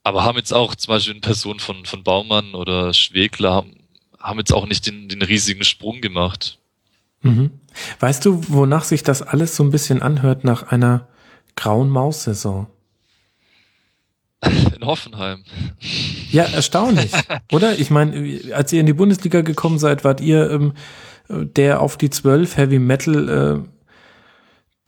aber 0.03 0.25
haben 0.25 0.39
jetzt 0.39 0.55
auch 0.55 0.75
zum 0.75 0.93
Beispiel 0.93 1.15
in 1.15 1.21
Person 1.21 1.61
von, 1.61 1.85
von 1.85 2.05
Baumann 2.05 2.55
oder 2.55 2.95
Schwegler 2.95 3.53
haben, 3.53 3.77
haben 4.19 4.39
jetzt 4.39 4.53
auch 4.53 4.67
nicht 4.67 4.87
den, 4.87 5.09
den 5.09 5.23
riesigen 5.23 5.65
Sprung 5.65 6.01
gemacht. 6.01 6.59
Mhm. 7.23 7.51
Weißt 8.01 8.25
du, 8.25 8.41
wonach 8.49 8.85
sich 8.85 9.03
das 9.03 9.23
alles 9.23 9.57
so 9.57 9.65
ein 9.65 9.71
bisschen 9.71 10.03
anhört 10.03 10.45
nach 10.45 10.65
einer 10.65 11.09
grauen 11.57 11.91
Maus-Saison? 11.91 12.69
In 14.77 14.87
Hoffenheim. 14.87 15.45
Ja, 16.31 16.45
erstaunlich, 16.45 17.13
oder? 17.53 17.79
Ich 17.79 17.91
meine, 17.91 18.41
als 18.55 18.73
ihr 18.73 18.81
in 18.81 18.87
die 18.87 18.93
Bundesliga 18.93 19.41
gekommen 19.41 19.79
seid, 19.79 20.05
wart 20.05 20.21
ihr 20.21 20.51
ähm, 20.51 20.73
der 21.29 21.81
auf 21.81 21.97
die 21.97 22.11
zwölf 22.11 22.57
Heavy 22.57 22.79
Metal, 22.79 23.65
äh, 23.65 23.69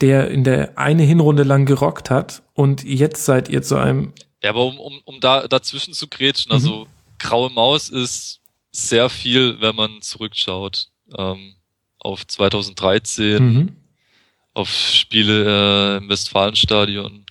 der 0.01 0.31
in 0.31 0.45
der 0.45 0.79
eine 0.79 1.03
Hinrunde 1.03 1.43
lang 1.43 1.67
gerockt 1.67 2.11
hat 2.11 2.43
und 2.55 2.85
jetzt 2.85 3.25
seid 3.25 3.49
ihr 3.49 3.63
zu 3.63 3.77
einem. 3.77 4.13
Ja, 4.43 4.51
aber 4.51 4.65
um, 4.65 4.79
um, 4.79 5.01
um 5.05 5.21
da 5.21 5.49
dazwischen 5.49 5.95
zu 5.95 6.07
grätschen, 6.07 6.53
also 6.53 6.85
mhm. 6.85 6.87
graue 7.19 7.51
Maus 7.51 7.89
ist 7.89 8.41
sehr 8.71 9.09
viel, 9.09 9.61
wenn 9.61 9.75
man 9.75 10.01
zurückschaut. 10.01 10.89
Ähm, 11.17 11.55
auf 12.01 12.27
2013, 12.27 13.43
mhm. 13.43 13.77
auf 14.55 14.71
Spiele 14.71 15.97
äh, 15.97 15.97
im 15.99 16.09
Westfalenstadion. 16.09 17.27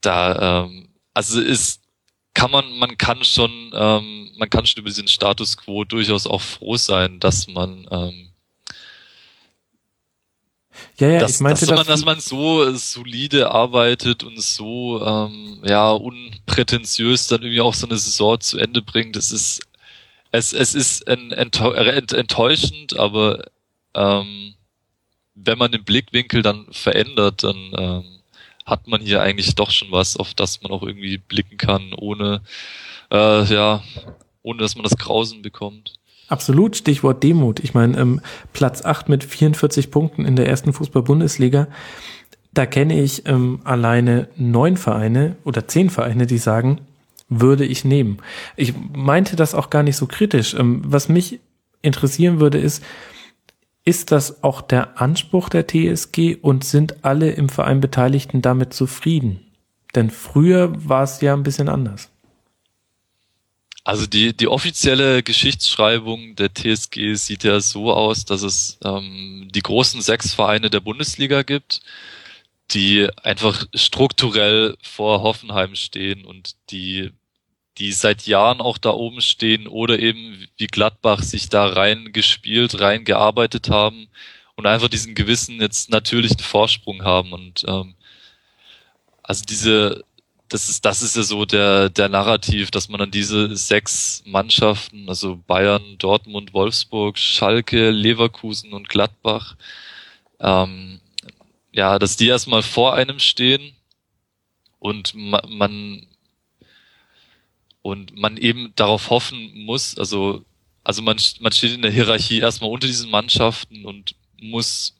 Da, 0.00 0.64
ähm, 0.64 0.85
also 1.16 1.40
ist, 1.40 1.80
kann 2.34 2.50
man, 2.50 2.70
man 2.78 2.98
kann 2.98 3.24
schon, 3.24 3.50
ähm, 3.72 4.30
man 4.36 4.50
kann 4.50 4.66
schon 4.66 4.82
über 4.82 4.90
diesen 4.90 5.08
Status 5.08 5.56
quo 5.56 5.84
durchaus 5.84 6.26
auch 6.26 6.42
froh 6.42 6.76
sein, 6.76 7.18
dass 7.20 7.48
man 7.48 7.88
ähm, 7.90 8.28
ja, 10.98 11.08
ja, 11.08 11.20
dass, 11.20 11.36
ich 11.36 11.40
meinte, 11.40 11.64
dass, 11.64 11.74
man, 11.74 11.86
dass 11.86 12.04
man 12.04 12.20
so 12.20 12.70
solide 12.74 13.50
arbeitet 13.50 14.24
und 14.24 14.38
so 14.42 15.02
ähm, 15.02 15.62
ja 15.64 15.90
unprätentiös 15.90 17.28
dann 17.28 17.40
irgendwie 17.40 17.62
auch 17.62 17.72
so 17.72 17.86
eine 17.86 17.96
Saison 17.96 18.38
zu 18.38 18.58
Ende 18.58 18.82
bringt. 18.82 19.16
Das 19.16 19.32
ist 19.32 19.62
es, 20.32 20.52
es 20.52 20.74
ist 20.74 21.00
enttäuschend, 21.08 22.98
aber 22.98 23.42
ähm, 23.94 24.54
wenn 25.34 25.56
man 25.56 25.72
den 25.72 25.84
Blickwinkel 25.84 26.42
dann 26.42 26.66
verändert, 26.72 27.42
dann 27.42 27.72
ähm, 27.78 28.15
hat 28.66 28.88
man 28.88 29.00
hier 29.00 29.22
eigentlich 29.22 29.54
doch 29.54 29.70
schon 29.70 29.92
was, 29.92 30.16
auf 30.16 30.34
das 30.34 30.60
man 30.62 30.72
auch 30.72 30.82
irgendwie 30.82 31.18
blicken 31.18 31.56
kann, 31.56 31.94
ohne 31.94 32.42
äh, 33.10 33.44
ja, 33.44 33.82
ohne 34.42 34.58
dass 34.58 34.74
man 34.74 34.84
das 34.84 34.96
Grausen 34.96 35.42
bekommt. 35.42 35.94
Absolut, 36.28 36.76
Stichwort 36.76 37.22
Demut. 37.22 37.60
Ich 37.60 37.74
meine, 37.74 37.96
ähm, 37.98 38.20
Platz 38.52 38.84
8 38.84 39.08
mit 39.08 39.22
44 39.22 39.90
Punkten 39.90 40.24
in 40.24 40.34
der 40.34 40.48
ersten 40.48 40.72
Fußball-Bundesliga. 40.72 41.68
Da 42.52 42.66
kenne 42.66 43.00
ich 43.00 43.26
ähm, 43.26 43.60
alleine 43.64 44.28
neun 44.36 44.76
Vereine 44.76 45.36
oder 45.44 45.68
zehn 45.68 45.90
Vereine, 45.90 46.26
die 46.26 46.38
sagen, 46.38 46.80
würde 47.28 47.64
ich 47.64 47.84
nehmen. 47.84 48.18
Ich 48.56 48.74
meinte 48.92 49.36
das 49.36 49.54
auch 49.54 49.70
gar 49.70 49.82
nicht 49.82 49.96
so 49.96 50.06
kritisch. 50.06 50.54
Ähm, 50.54 50.82
was 50.84 51.08
mich 51.08 51.38
interessieren 51.82 52.40
würde, 52.40 52.58
ist, 52.58 52.82
ist 53.86 54.10
das 54.10 54.42
auch 54.42 54.60
der 54.60 55.00
Anspruch 55.00 55.48
der 55.48 55.66
TSG 55.66 56.36
und 56.42 56.64
sind 56.64 57.04
alle 57.04 57.30
im 57.30 57.48
Verein 57.48 57.80
Beteiligten 57.80 58.42
damit 58.42 58.74
zufrieden? 58.74 59.40
Denn 59.94 60.10
früher 60.10 60.72
war 60.86 61.04
es 61.04 61.20
ja 61.20 61.32
ein 61.32 61.44
bisschen 61.44 61.68
anders. 61.68 62.10
Also 63.84 64.06
die, 64.06 64.36
die 64.36 64.48
offizielle 64.48 65.22
Geschichtsschreibung 65.22 66.34
der 66.34 66.52
TSG 66.52 67.14
sieht 67.14 67.44
ja 67.44 67.60
so 67.60 67.92
aus, 67.92 68.24
dass 68.24 68.42
es 68.42 68.78
ähm, 68.84 69.48
die 69.54 69.62
großen 69.62 70.02
sechs 70.02 70.34
Vereine 70.34 70.68
der 70.68 70.80
Bundesliga 70.80 71.42
gibt, 71.42 71.80
die 72.72 73.08
einfach 73.22 73.66
strukturell 73.72 74.76
vor 74.82 75.22
Hoffenheim 75.22 75.76
stehen 75.76 76.24
und 76.24 76.56
die 76.70 77.12
die 77.78 77.92
seit 77.92 78.26
Jahren 78.26 78.60
auch 78.60 78.78
da 78.78 78.90
oben 78.90 79.20
stehen 79.20 79.66
oder 79.66 79.98
eben 79.98 80.46
wie 80.56 80.66
Gladbach 80.66 81.22
sich 81.22 81.48
da 81.48 81.66
rein 81.66 82.12
gespielt, 82.12 82.80
rein 82.80 83.04
gearbeitet 83.04 83.70
haben 83.70 84.08
und 84.54 84.66
einfach 84.66 84.88
diesen 84.88 85.14
gewissen 85.14 85.60
jetzt 85.60 85.90
natürlichen 85.90 86.38
Vorsprung 86.38 87.04
haben. 87.04 87.32
Und 87.32 87.64
ähm, 87.68 87.94
also 89.22 89.44
diese 89.44 90.04
das 90.48 90.68
ist 90.68 90.84
das 90.84 91.02
ist 91.02 91.16
ja 91.16 91.22
so 91.22 91.44
der 91.44 91.90
der 91.90 92.08
Narrativ, 92.08 92.70
dass 92.70 92.88
man 92.88 93.00
dann 93.00 93.10
diese 93.10 93.54
sechs 93.56 94.22
Mannschaften, 94.26 95.08
also 95.08 95.36
Bayern, 95.46 95.98
Dortmund, 95.98 96.54
Wolfsburg, 96.54 97.18
Schalke, 97.18 97.90
Leverkusen 97.90 98.72
und 98.72 98.88
Gladbach, 98.88 99.56
ähm, 100.40 101.00
ja, 101.72 101.98
dass 101.98 102.16
die 102.16 102.28
erstmal 102.28 102.62
vor 102.62 102.94
einem 102.94 103.18
stehen 103.18 103.74
und 104.78 105.14
man, 105.14 105.40
man 105.48 106.06
und 107.86 108.16
man 108.16 108.36
eben 108.36 108.72
darauf 108.74 109.10
hoffen 109.10 109.64
muss, 109.64 109.96
also, 109.96 110.44
also 110.82 111.02
man, 111.02 111.18
man 111.38 111.52
steht 111.52 111.72
in 111.72 111.82
der 111.82 111.92
Hierarchie 111.92 112.40
erstmal 112.40 112.70
unter 112.70 112.88
diesen 112.88 113.10
Mannschaften 113.10 113.84
und 113.84 114.16
muss, 114.40 114.96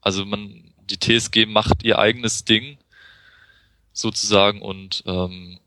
also 0.00 0.24
man 0.24 0.72
die 0.88 0.98
TSG 0.98 1.46
macht 1.46 1.82
ihr 1.82 1.98
eigenes 1.98 2.44
Ding 2.44 2.78
sozusagen 3.92 4.62
und 4.62 5.02
ähm, 5.06 5.58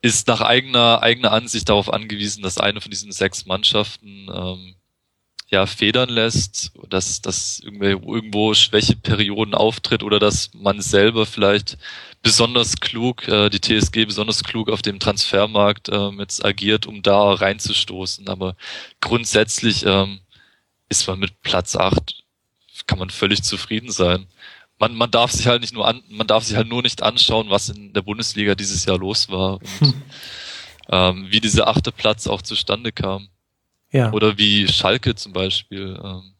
ist 0.00 0.26
nach 0.26 0.40
eigener 0.40 1.02
eigener 1.02 1.30
Ansicht 1.30 1.68
darauf 1.68 1.92
angewiesen, 1.92 2.42
dass 2.42 2.58
eine 2.58 2.80
von 2.80 2.90
diesen 2.90 3.12
sechs 3.12 3.46
Mannschaften 3.46 4.26
ähm, 4.34 4.74
ja 5.48 5.66
federn 5.66 6.08
lässt, 6.08 6.72
dass 6.88 7.22
dass 7.22 7.60
irgendwo, 7.60 8.54
Schwächeperioden 8.54 9.54
auftritt 9.54 10.02
oder 10.02 10.18
dass 10.18 10.50
man 10.52 10.80
selber 10.80 11.26
vielleicht 11.26 11.78
besonders 12.22 12.76
klug, 12.76 13.26
äh, 13.28 13.50
die 13.50 13.60
TSG 13.60 14.04
besonders 14.06 14.44
klug 14.44 14.70
auf 14.70 14.82
dem 14.82 15.00
Transfermarkt 15.00 15.88
äh, 15.88 16.08
jetzt 16.18 16.44
agiert, 16.44 16.86
um 16.86 17.02
da 17.02 17.32
reinzustoßen. 17.32 18.28
Aber 18.28 18.56
grundsätzlich 19.00 19.84
ähm, 19.84 20.20
ist 20.88 21.06
man 21.06 21.18
mit 21.18 21.42
Platz 21.42 21.76
acht 21.76 22.22
kann 22.86 22.98
man 22.98 23.10
völlig 23.10 23.42
zufrieden 23.42 23.90
sein. 23.90 24.26
Man, 24.78 24.94
man 24.94 25.10
darf 25.10 25.30
sich 25.30 25.46
halt 25.46 25.60
nicht 25.60 25.74
nur 25.74 25.86
an, 25.86 26.02
man 26.08 26.26
darf 26.26 26.44
sich 26.44 26.56
halt 26.56 26.68
nur 26.68 26.82
nicht 26.82 27.02
anschauen, 27.02 27.50
was 27.50 27.68
in 27.68 27.92
der 27.92 28.02
Bundesliga 28.02 28.54
dieses 28.54 28.84
Jahr 28.84 28.98
los 28.98 29.28
war 29.28 29.54
und 29.54 29.80
hm. 29.80 30.02
ähm, 30.90 31.26
wie 31.30 31.40
dieser 31.40 31.68
achte 31.68 31.92
Platz 31.92 32.26
auch 32.26 32.42
zustande 32.42 32.92
kam. 32.92 33.28
Ja. 33.92 34.10
Oder 34.12 34.38
wie 34.38 34.66
Schalke 34.68 35.14
zum 35.14 35.32
Beispiel 35.32 36.00
ähm, 36.02 36.32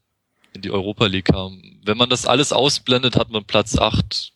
in 0.55 0.63
die 0.63 0.71
Europa 0.71 1.07
League 1.07 1.27
kam. 1.27 1.63
Wenn 1.85 1.99
man 1.99 2.11
das 2.11 2.27
alles 2.27 2.53
ausblendet, 2.53 3.17
hat 3.17 3.31
man 3.31 3.45
Platz 3.45 3.77
acht, 3.77 4.33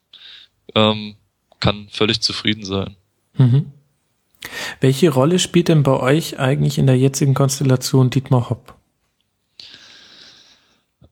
ähm, 0.75 1.17
kann 1.61 1.89
völlig 1.91 2.21
zufrieden 2.21 2.65
sein. 2.65 2.97
Mhm. 3.35 3.73
Welche 4.81 5.11
Rolle 5.11 5.39
spielt 5.39 5.69
denn 5.69 5.83
bei 5.83 5.99
euch 5.99 6.39
eigentlich 6.39 6.79
in 6.79 6.87
der 6.87 6.99
jetzigen 6.99 7.35
Konstellation 7.35 8.11
Dietmar 8.11 8.51
Hopp? 8.51 8.75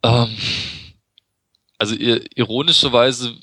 Ähm, 0.02 0.36
also 1.78 1.94
ironischerweise 1.96 3.34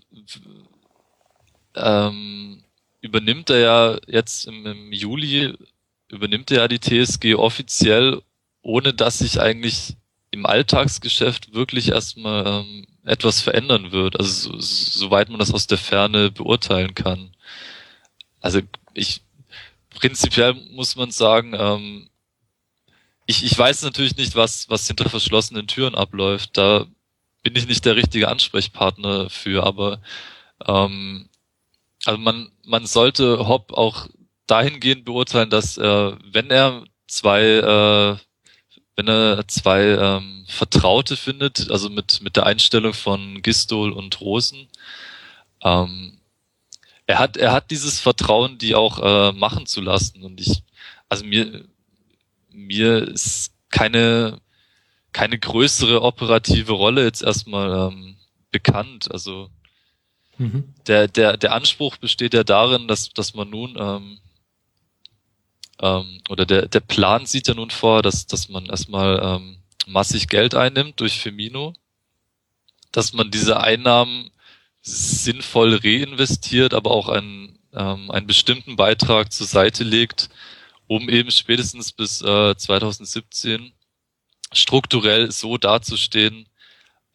ähm, 1.75 2.63
übernimmt 3.01 3.49
er 3.49 3.59
ja 3.59 3.97
jetzt 4.07 4.45
im, 4.45 4.65
im 4.65 4.93
Juli 4.93 5.53
übernimmt 6.09 6.51
er 6.51 6.57
ja 6.57 6.67
die 6.67 6.79
TSG 6.79 7.35
offiziell 7.35 8.21
ohne 8.61 8.93
dass 8.93 9.19
sich 9.19 9.39
eigentlich 9.41 9.97
im 10.29 10.45
Alltagsgeschäft 10.45 11.53
wirklich 11.53 11.89
erstmal 11.89 12.45
ähm, 12.45 12.85
etwas 13.05 13.41
verändern 13.41 13.91
wird. 13.91 14.19
Also 14.19 14.57
so, 14.57 14.59
soweit 14.59 15.29
man 15.29 15.39
das 15.39 15.53
aus 15.53 15.67
der 15.67 15.77
Ferne 15.77 16.31
beurteilen 16.31 16.95
kann. 16.95 17.35
Also 18.39 18.61
ich 18.93 19.21
prinzipiell 19.89 20.53
muss 20.53 20.95
man 20.95 21.11
sagen, 21.11 21.53
ähm, 21.57 22.09
ich, 23.25 23.43
ich 23.43 23.57
weiß 23.57 23.83
natürlich 23.83 24.17
nicht, 24.17 24.35
was, 24.35 24.69
was 24.69 24.87
hinter 24.87 25.09
verschlossenen 25.09 25.67
Türen 25.67 25.95
abläuft. 25.95 26.57
Da 26.57 26.85
bin 27.43 27.55
ich 27.55 27.67
nicht 27.67 27.85
der 27.85 27.95
richtige 27.95 28.27
Ansprechpartner 28.27 29.29
für, 29.29 29.65
aber 29.65 30.01
ähm, 30.67 31.29
also 32.05 32.19
man, 32.19 32.51
man 32.65 32.85
sollte 32.85 33.47
Hopp 33.47 33.73
auch 33.73 34.07
dahingehend 34.47 35.05
beurteilen, 35.05 35.49
dass 35.49 35.77
äh, 35.77 36.15
wenn 36.31 36.49
er 36.49 36.83
zwei 37.07 37.43
äh, 37.43 38.17
wenn 38.95 39.07
er 39.07 39.47
zwei 39.47 39.83
ähm, 39.83 40.45
Vertraute 40.47 41.15
findet, 41.15 41.71
also 41.71 41.89
mit, 41.89 42.21
mit 42.21 42.35
der 42.35 42.45
Einstellung 42.45 42.93
von 42.93 43.41
Gistol 43.41 43.91
und 43.91 44.19
Rosen. 44.21 44.67
Ähm, 45.63 46.19
er 47.07 47.19
hat, 47.19 47.37
er 47.37 47.51
hat 47.51 47.71
dieses 47.71 47.99
Vertrauen, 47.99 48.57
die 48.57 48.75
auch 48.75 48.99
äh, 48.99 49.31
machen 49.33 49.65
zu 49.65 49.81
lassen. 49.81 50.23
Und 50.23 50.39
ich, 50.39 50.63
also 51.09 51.25
mir, 51.25 51.65
mir 52.51 53.07
ist 53.07 53.53
keine, 53.69 54.39
keine 55.13 55.39
größere 55.39 56.01
operative 56.01 56.73
Rolle 56.73 57.03
jetzt 57.03 57.23
erstmal 57.23 57.91
ähm, 57.91 58.17
bekannt. 58.51 59.11
Also 59.11 59.49
mhm. 60.37 60.73
der, 60.87 61.07
der, 61.07 61.37
der 61.37 61.53
Anspruch 61.53 61.97
besteht 61.97 62.33
ja 62.33 62.43
darin, 62.43 62.87
dass, 62.87 63.09
dass 63.09 63.33
man 63.33 63.49
nun 63.49 63.75
ähm, 63.77 64.19
ähm, 65.81 66.21
oder 66.29 66.45
der, 66.45 66.67
der 66.67 66.79
Plan 66.79 67.25
sieht 67.25 67.47
ja 67.47 67.53
nun 67.53 67.71
vor, 67.71 68.01
dass, 68.01 68.27
dass 68.27 68.49
man 68.49 68.67
erstmal 68.67 69.19
ähm, 69.21 69.57
massig 69.87 70.27
Geld 70.27 70.55
einnimmt 70.55 70.99
durch 70.99 71.19
Firmino, 71.19 71.73
dass 72.91 73.13
man 73.13 73.31
diese 73.31 73.59
Einnahmen 73.59 74.31
sinnvoll 74.81 75.75
reinvestiert, 75.75 76.73
aber 76.73 76.91
auch 76.91 77.09
einen, 77.09 77.59
ähm, 77.73 78.11
einen 78.11 78.27
bestimmten 78.27 78.75
Beitrag 78.75 79.31
zur 79.31 79.47
Seite 79.47 79.83
legt, 79.83 80.29
um 80.87 81.09
eben 81.09 81.31
spätestens 81.31 81.91
bis 81.91 82.21
äh, 82.21 82.55
2017 82.55 83.71
strukturell 84.53 85.31
so 85.31 85.57
dazustehen, 85.57 86.47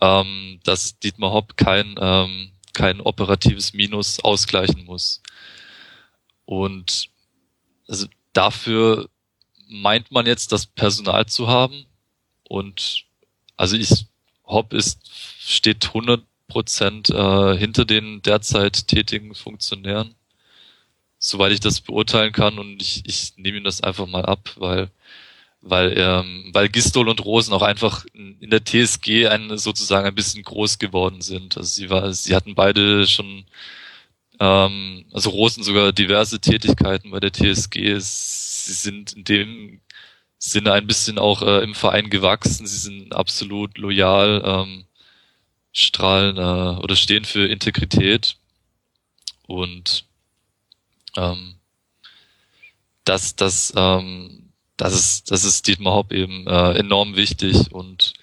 ähm, 0.01 0.61
dass 0.65 0.99
Dietmar 0.99 1.33
Hopp 1.33 1.57
kein, 1.57 1.95
ähm, 1.99 2.53
kein 2.73 3.01
operatives 3.01 3.73
Minus 3.75 4.21
ausgleichen 4.21 4.85
muss. 4.85 5.23
Und 6.45 7.11
also 7.89 8.07
dafür 8.37 9.09
meint 9.69 10.11
man 10.13 10.27
jetzt 10.27 10.53
das 10.53 10.67
Personal 10.67 11.27
zu 11.27 11.49
haben 11.49 11.87
und 12.45 13.05
also 13.57 13.77
ich 13.77 14.07
Hopp 14.45 14.73
ist 14.73 15.11
steht 15.41 15.89
100 15.89 16.23
Prozent 16.49 17.11
äh, 17.11 17.57
hinter 17.57 17.85
den 17.85 18.23
derzeit 18.23 18.87
tätigen 18.89 19.35
Funktionären, 19.35 20.15
soweit 21.19 21.53
ich 21.53 21.61
das 21.61 21.81
beurteilen 21.81 22.33
kann 22.33 22.59
und 22.59 22.81
ich, 22.81 23.03
ich 23.07 23.35
nehme 23.37 23.59
ihm 23.59 23.65
das 23.65 23.81
einfach 23.81 24.07
mal 24.07 24.25
ab, 24.25 24.53
weil 24.57 24.91
weil 25.63 25.95
ähm, 25.99 26.51
weil 26.53 26.69
Gistol 26.69 27.09
und 27.09 27.25
Rosen 27.25 27.53
auch 27.53 27.63
einfach 27.63 28.05
in 28.15 28.51
der 28.51 28.65
TSG 28.65 29.27
ein, 29.27 29.59
sozusagen 29.59 30.07
ein 30.07 30.15
bisschen 30.15 30.45
groß 30.45 30.79
geworden 30.79 31.23
sind. 31.23 31.57
Also 31.57 31.69
sie 31.71 31.91
war, 31.91 32.13
sie 32.13 32.37
hatten 32.37 32.55
beide 32.55 33.07
schon 33.09 33.45
ähm, 34.41 35.07
also 35.13 35.31
Rosen 35.31 35.63
sogar 35.63 35.93
diverse 35.93 36.41
Tätigkeiten 36.41 37.11
bei 37.11 37.21
der 37.21 37.33
TSG. 37.33 37.99
Sie 37.99 38.73
sind 38.73 39.13
in 39.15 39.25
dem 39.25 39.81
Sinne 40.39 40.73
ein 40.73 40.87
bisschen 40.87 41.19
auch 41.19 41.43
äh, 41.43 41.63
im 41.63 41.75
Verein 41.75 42.11
gewachsen. 42.11 42.67
Sie 42.67 42.79
sind 42.79 43.15
absolut 43.15 43.79
loyal, 43.79 44.43
ähm, 44.45 44.85
strahlen 45.73 46.37
äh, 46.37 46.81
oder 46.81 46.97
stehen 46.97 47.25
für 47.25 47.47
Integrität 47.47 48.37
und 49.47 50.05
ähm, 51.17 51.57
das, 53.05 53.37
das, 53.37 53.73
ähm, 53.77 54.51
das 54.77 54.95
ist, 54.95 55.31
das 55.31 55.45
ist 55.45 55.67
Dietmar 55.67 55.95
Hopp 55.95 56.13
eben 56.13 56.47
äh, 56.47 56.73
enorm 56.79 57.17
wichtig 57.17 57.73
und 57.73 58.15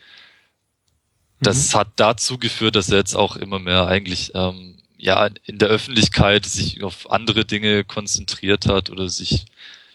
das 1.39 1.73
mhm. 1.73 1.79
hat 1.79 1.87
dazu 1.97 2.37
geführt, 2.37 2.75
dass 2.75 2.89
er 2.89 2.97
jetzt 2.97 3.15
auch 3.15 3.35
immer 3.35 3.59
mehr 3.59 3.87
eigentlich 3.87 4.31
ähm, 4.33 4.72
ja 5.03 5.29
in 5.45 5.57
der 5.59 5.67
Öffentlichkeit 5.67 6.45
sich 6.45 6.81
auf 6.81 7.11
andere 7.11 7.43
Dinge 7.43 7.83
konzentriert 7.83 8.67
hat 8.67 8.89
oder 8.89 9.09
sich 9.09 9.45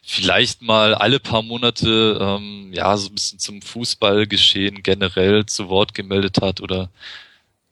vielleicht 0.02 0.60
mal 0.60 0.94
alle 0.94 1.18
paar 1.18 1.42
Monate 1.42 2.18
ähm, 2.20 2.72
ja 2.74 2.94
so 2.98 3.08
ein 3.08 3.14
bisschen 3.14 3.38
zum 3.38 3.62
Fußballgeschehen 3.62 4.82
generell 4.82 5.46
zu 5.46 5.70
Wort 5.70 5.94
gemeldet 5.94 6.42
hat 6.42 6.60
oder 6.60 6.90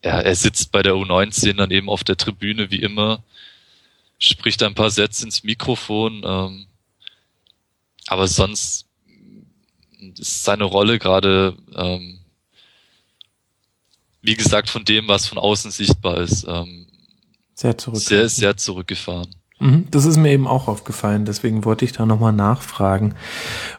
ja, 0.02 0.20
er 0.20 0.34
sitzt 0.34 0.72
bei 0.72 0.82
der 0.82 0.94
U19 0.94 1.54
dann 1.54 1.70
eben 1.70 1.90
auf 1.90 2.04
der 2.04 2.16
Tribüne 2.16 2.70
wie 2.70 2.80
immer, 2.80 3.22
spricht 4.18 4.62
ein 4.62 4.74
paar 4.74 4.90
Sätze 4.90 5.24
ins 5.24 5.44
Mikrofon, 5.44 6.22
ähm, 6.24 6.66
aber 8.06 8.28
sonst 8.28 8.86
ist 10.18 10.44
seine 10.44 10.64
Rolle 10.64 10.98
gerade 10.98 11.54
ähm, 11.74 12.20
wie 14.22 14.36
gesagt 14.36 14.70
von 14.70 14.84
dem, 14.84 15.06
was 15.08 15.26
von 15.26 15.38
außen 15.38 15.70
sichtbar 15.70 16.18
ist, 16.18 16.46
ähm, 16.48 16.85
sehr 17.56 17.76
zurück. 17.78 18.00
Sehr, 18.00 18.28
sehr 18.28 18.56
zurückgefahren. 18.56 19.34
Mhm, 19.58 19.86
das 19.90 20.04
ist 20.04 20.18
mir 20.18 20.30
eben 20.32 20.46
auch 20.46 20.68
aufgefallen, 20.68 21.24
deswegen 21.24 21.64
wollte 21.64 21.86
ich 21.86 21.92
da 21.92 22.04
nochmal 22.04 22.34
nachfragen. 22.34 23.14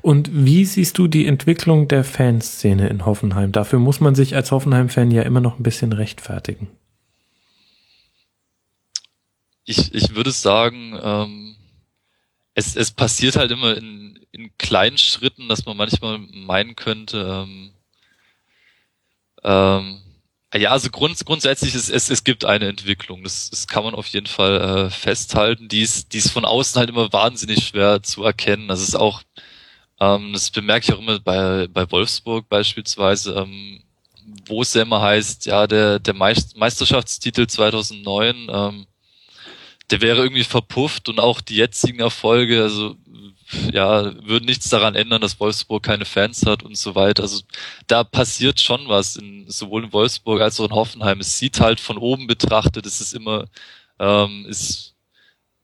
Und 0.01 0.29
wie 0.33 0.65
siehst 0.65 0.97
du 0.97 1.07
die 1.07 1.27
Entwicklung 1.27 1.87
der 1.87 2.03
Fanszene 2.03 2.89
in 2.89 3.05
Hoffenheim? 3.05 3.51
Dafür 3.51 3.77
muss 3.77 3.99
man 3.99 4.15
sich 4.15 4.35
als 4.35 4.51
Hoffenheim-Fan 4.51 5.11
ja 5.11 5.21
immer 5.21 5.39
noch 5.39 5.59
ein 5.59 5.63
bisschen 5.63 5.93
rechtfertigen. 5.93 6.67
Ich, 9.65 9.93
ich 9.93 10.15
würde 10.15 10.31
sagen, 10.31 10.97
ähm, 10.99 11.55
es, 12.55 12.75
es 12.75 12.89
passiert 12.89 13.35
halt 13.35 13.51
immer 13.51 13.77
in, 13.77 14.19
in 14.31 14.57
kleinen 14.57 14.97
Schritten, 14.97 15.47
dass 15.47 15.65
man 15.65 15.77
manchmal 15.77 16.17
meinen 16.17 16.75
könnte, 16.75 17.45
ähm, 17.45 17.69
ähm, 19.43 20.01
ja, 20.55 20.71
also 20.71 20.89
grund, 20.89 21.23
grundsätzlich 21.25 21.75
ist 21.75 21.89
es, 21.89 22.09
es 22.09 22.23
gibt 22.23 22.45
eine 22.45 22.67
Entwicklung. 22.67 23.23
Das, 23.23 23.49
das 23.49 23.67
kann 23.67 23.83
man 23.83 23.93
auf 23.95 24.07
jeden 24.07 24.27
Fall 24.27 24.87
äh, 24.87 24.89
festhalten. 24.89 25.67
Die 25.67 25.81
ist, 25.81 26.13
die 26.13 26.19
ist 26.19 26.31
von 26.31 26.45
außen 26.45 26.79
halt 26.79 26.89
immer 26.89 27.11
wahnsinnig 27.11 27.67
schwer 27.67 28.01
zu 28.01 28.23
erkennen. 28.23 28.67
Das 28.69 28.81
ist 28.81 28.95
auch, 28.95 29.21
ähm, 29.99 30.31
das 30.33 30.49
bemerke 30.51 30.85
ich 30.85 30.93
auch 30.93 30.99
immer 30.99 31.19
bei, 31.19 31.67
bei 31.67 31.89
Wolfsburg 31.91 32.47
beispielsweise, 32.49 33.33
ähm, 33.35 33.83
wo 34.45 34.61
es 34.61 34.73
ja 34.73 34.83
immer 34.83 35.01
heißt, 35.01 35.45
ja, 35.47 35.67
der, 35.67 35.99
der 35.99 36.13
Meisterschaftstitel 36.13 37.47
2009, 37.47 38.47
ähm, 38.49 38.87
der 39.91 40.01
wäre 40.01 40.23
irgendwie 40.23 40.43
verpufft 40.43 41.09
und 41.09 41.19
auch 41.19 41.41
die 41.41 41.55
jetzigen 41.55 41.99
Erfolge, 41.99 42.63
also 42.63 42.95
ja, 43.71 44.13
würden 44.25 44.45
nichts 44.45 44.69
daran 44.69 44.95
ändern, 44.95 45.21
dass 45.21 45.39
Wolfsburg 45.39 45.83
keine 45.83 46.05
Fans 46.05 46.45
hat 46.45 46.63
und 46.63 46.77
so 46.77 46.95
weiter. 46.95 47.23
Also 47.23 47.41
da 47.87 48.03
passiert 48.03 48.59
schon 48.59 48.87
was, 48.87 49.15
in, 49.15 49.45
sowohl 49.49 49.85
in 49.85 49.93
Wolfsburg 49.93 50.41
als 50.41 50.59
auch 50.59 50.65
in 50.65 50.75
Hoffenheim. 50.75 51.19
Es 51.21 51.37
sieht 51.39 51.59
halt 51.61 51.79
von 51.79 51.97
oben 51.97 52.27
betrachtet, 52.27 52.85
es 52.85 52.99
ist 52.99 53.13
immer, 53.13 53.45
ähm, 53.99 54.45
ist 54.49 54.95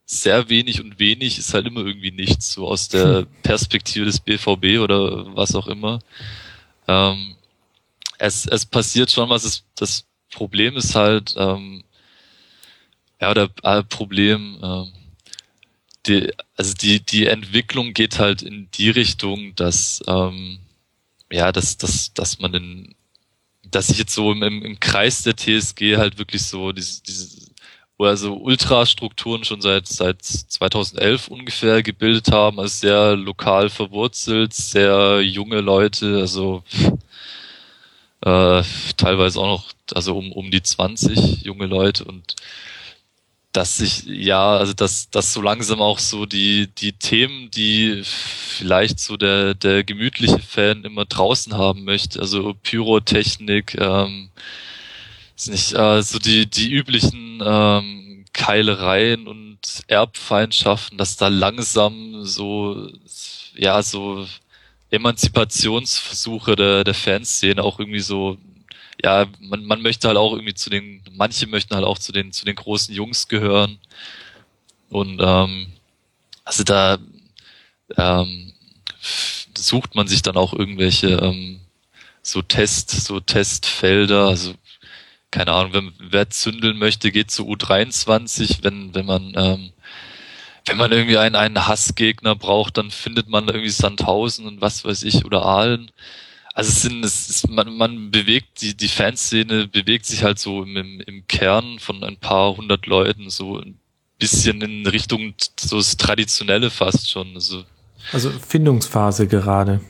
sehr 0.06 0.50
wenig 0.50 0.82
und 0.82 1.00
wenig 1.00 1.38
ist 1.40 1.54
halt 1.54 1.68
immer 1.68 1.82
irgendwie 1.82 2.12
nichts, 2.12 2.54
so 2.54 2.68
aus 2.68 2.88
der 2.88 3.20
hm. 3.20 3.28
Perspektive 3.42 4.06
des 4.06 4.20
BVB 4.20 4.80
oder 4.82 5.36
was 5.36 5.56
auch 5.56 5.68
immer. 5.68 6.00
Ähm, 6.88 7.36
es, 8.18 8.46
es 8.46 8.66
passiert 8.66 9.12
schon 9.12 9.30
was, 9.30 9.44
es, 9.44 9.66
das 9.76 10.06
Problem 10.32 10.78
ist 10.78 10.96
halt, 10.96 11.36
ähm, 11.38 11.84
ja, 13.20 13.32
oder 13.32 13.50
äh, 13.64 13.84
Problem, 13.84 14.58
äh, 14.62 15.03
die, 16.06 16.32
also 16.56 16.74
die, 16.74 17.00
die 17.00 17.28
Entwicklung 17.28 17.94
geht 17.94 18.20
halt 18.20 18.42
in 18.42 18.70
die 18.74 18.90
Richtung, 18.90 19.56
dass, 19.56 20.02
ähm, 20.08 20.60
ja, 21.32 21.52
dass, 21.52 21.78
dass, 21.78 22.14
dass 22.14 22.40
man 22.40 22.54
in, 22.54 22.96
dass 23.72 23.88
sich 23.88 23.98
jetzt 24.00 24.14
so 24.14 24.32
im, 24.32 24.44
im 24.44 24.80
Kreis 24.80 25.24
der 25.24 25.36
TSG 25.36 25.98
halt 25.98 26.18
wirklich 26.18 26.44
so 26.44 26.72
diese, 26.72 27.02
diese 27.04 27.44
also 28.00 28.36
Ultrastrukturen 28.36 29.44
schon 29.44 29.62
seit 29.62 29.88
seit 29.88 30.24
2011 30.24 31.28
ungefähr 31.30 31.84
gebildet 31.84 32.32
haben, 32.32 32.60
also 32.60 32.74
sehr 32.74 33.16
lokal 33.16 33.70
verwurzelt, 33.70 34.54
sehr 34.54 35.22
junge 35.22 35.62
Leute, 35.62 36.18
also 36.18 36.64
äh, 38.22 38.64
teilweise 38.98 39.40
auch 39.40 39.48
noch, 39.48 39.72
also 39.94 40.18
um 40.18 40.32
um 40.32 40.52
die 40.52 40.64
20 40.64 41.44
junge 41.44 41.66
Leute 41.66 42.04
und 42.06 42.36
dass 43.54 43.78
sich, 43.78 44.04
ja, 44.06 44.58
also 44.58 44.74
dass, 44.74 45.10
dass 45.12 45.32
so 45.32 45.42
langsam 45.42 45.80
auch 45.80 46.00
so 46.00 46.26
die, 46.26 46.68
die 46.68 46.94
Themen, 46.94 47.52
die 47.52 48.02
vielleicht 48.04 49.00
so 49.00 49.16
der, 49.16 49.54
der 49.54 49.84
gemütliche 49.84 50.40
Fan 50.40 50.84
immer 50.84 51.06
draußen 51.06 51.54
haben 51.54 51.84
möchte, 51.84 52.20
also 52.20 52.56
Pyrotechnik, 52.64 53.76
ähm, 53.80 54.30
ist 55.36 55.50
nicht, 55.50 55.74
äh, 55.74 56.02
so 56.02 56.20
die, 56.20 56.48
die 56.50 56.72
üblichen 56.72 57.42
ähm, 57.46 58.26
Keilereien 58.34 59.28
und 59.28 59.60
Erbfeindschaften, 59.88 60.98
dass 60.98 61.18
da 61.18 61.28
langsam 61.28 62.26
so, 62.26 62.90
ja, 63.56 63.84
so 63.84 64.28
Emanzipationsversuche 64.90 66.56
der, 66.56 66.84
der 66.84 66.94
Fanszene 66.96 67.64
auch 67.64 67.80
irgendwie 67.80 68.00
so 68.00 68.38
ja, 69.04 69.26
man, 69.40 69.66
man 69.66 69.82
möchte 69.82 70.08
halt 70.08 70.18
auch 70.18 70.34
irgendwie 70.34 70.54
zu 70.54 70.70
den, 70.70 71.02
manche 71.12 71.48
möchten 71.48 71.76
halt 71.76 71.86
auch 71.86 72.00
zu 72.00 72.12
den, 72.12 72.32
zu 72.32 72.46
den 72.46 72.56
großen 72.56 72.94
Jungs 72.94 73.28
gehören. 73.28 73.80
Und 74.90 75.20
ähm, 75.22 75.68
also 76.46 76.64
da 76.64 76.98
ähm, 77.98 78.54
sucht 79.58 79.96
man 79.96 80.08
sich 80.08 80.22
dann 80.22 80.38
auch 80.38 80.54
irgendwelche 80.54 81.10
ähm, 81.10 81.60
so 82.22 82.42
Test, 82.42 82.92
so 82.92 83.20
Testfelder, 83.20 84.28
also 84.28 84.54
keine 85.32 85.52
Ahnung, 85.52 85.74
wenn, 85.74 85.94
wer 86.00 86.30
zündeln 86.30 86.78
möchte, 86.78 87.12
geht 87.12 87.32
zu 87.32 87.48
U23, 87.48 88.60
wenn, 88.64 88.94
wenn 88.96 89.06
man 89.06 89.34
ähm, 89.36 89.74
wenn 90.66 90.78
man 90.78 90.92
irgendwie 90.92 91.18
einen, 91.18 91.36
einen 91.36 91.68
Hassgegner 91.68 92.36
braucht, 92.36 92.78
dann 92.78 92.90
findet 92.90 93.28
man 93.28 93.48
irgendwie 93.48 93.70
Sandhausen 93.70 94.46
und 94.46 94.62
was 94.62 94.86
weiß 94.86 95.04
ich 95.04 95.26
oder 95.26 95.44
Aalen. 95.46 95.92
Also 96.54 96.70
es 96.70 96.82
sind, 96.84 97.04
es 97.04 97.30
ist, 97.30 97.50
man, 97.50 97.76
man 97.76 98.12
bewegt, 98.12 98.62
die, 98.62 98.78
die 98.78 98.88
Fanszene 98.88 99.68
bewegt 99.68 100.06
sich 100.06 100.24
halt 100.24 100.38
so 100.38 100.64
im, 100.64 101.02
im 101.02 101.28
Kern 101.28 101.80
von 101.80 102.04
ein 102.04 102.18
paar 102.18 102.56
hundert 102.56 102.86
Leuten 102.86 103.32
so 103.32 103.58
ein 103.58 103.80
bisschen 104.20 104.62
in 104.62 104.86
Richtung 104.86 105.34
so 105.60 105.78
das 105.78 105.98
Traditionelle 105.98 106.70
fast 106.70 107.10
schon. 107.10 107.34
Also, 107.34 107.64
also 108.12 108.30
Findungsphase 108.30 109.28
gerade. 109.28 109.82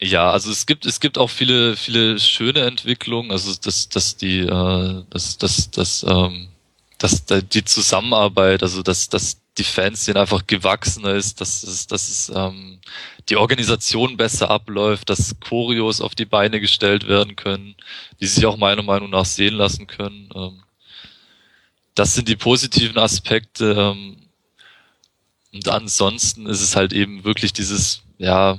Ja, 0.00 0.30
also 0.30 0.50
es 0.50 0.66
gibt 0.66 0.84
es 0.84 1.00
gibt 1.00 1.16
auch 1.16 1.30
viele 1.30 1.76
viele 1.76 2.18
schöne 2.18 2.60
Entwicklungen, 2.60 3.30
also 3.30 3.54
dass 3.54 3.88
dass 3.88 4.16
die 4.16 4.40
äh, 4.40 5.02
dass 5.08 5.38
dass 5.38 5.70
dass 5.70 6.04
ähm, 6.06 6.48
dass 6.98 7.24
die 7.24 7.64
Zusammenarbeit, 7.64 8.62
also 8.62 8.82
dass 8.82 9.08
dass 9.08 9.40
die 9.56 9.64
Fans 9.64 10.04
sind 10.04 10.16
einfach 10.16 10.46
gewachsener 10.46 11.14
ist, 11.14 11.40
dass 11.40 11.62
es, 11.62 11.86
dass 11.86 12.08
es 12.08 12.32
ähm, 12.34 12.80
die 13.28 13.36
Organisation 13.36 14.16
besser 14.16 14.50
abläuft, 14.50 15.08
dass 15.08 15.36
Choreos 15.40 16.00
auf 16.00 16.14
die 16.14 16.26
Beine 16.26 16.60
gestellt 16.60 17.08
werden 17.08 17.36
können, 17.36 17.74
die 18.20 18.26
sich 18.26 18.44
auch 18.46 18.56
meiner 18.56 18.82
Meinung 18.82 19.10
nach 19.10 19.24
sehen 19.24 19.54
lassen 19.54 19.86
können. 19.86 20.28
Ähm, 20.34 20.62
das 21.94 22.14
sind 22.14 22.28
die 22.28 22.36
positiven 22.36 22.98
Aspekte. 22.98 23.72
Ähm, 23.78 24.16
und 25.52 25.68
ansonsten 25.68 26.46
ist 26.46 26.60
es 26.60 26.76
halt 26.76 26.92
eben 26.92 27.24
wirklich 27.24 27.52
dieses, 27.52 28.02
ja, 28.18 28.58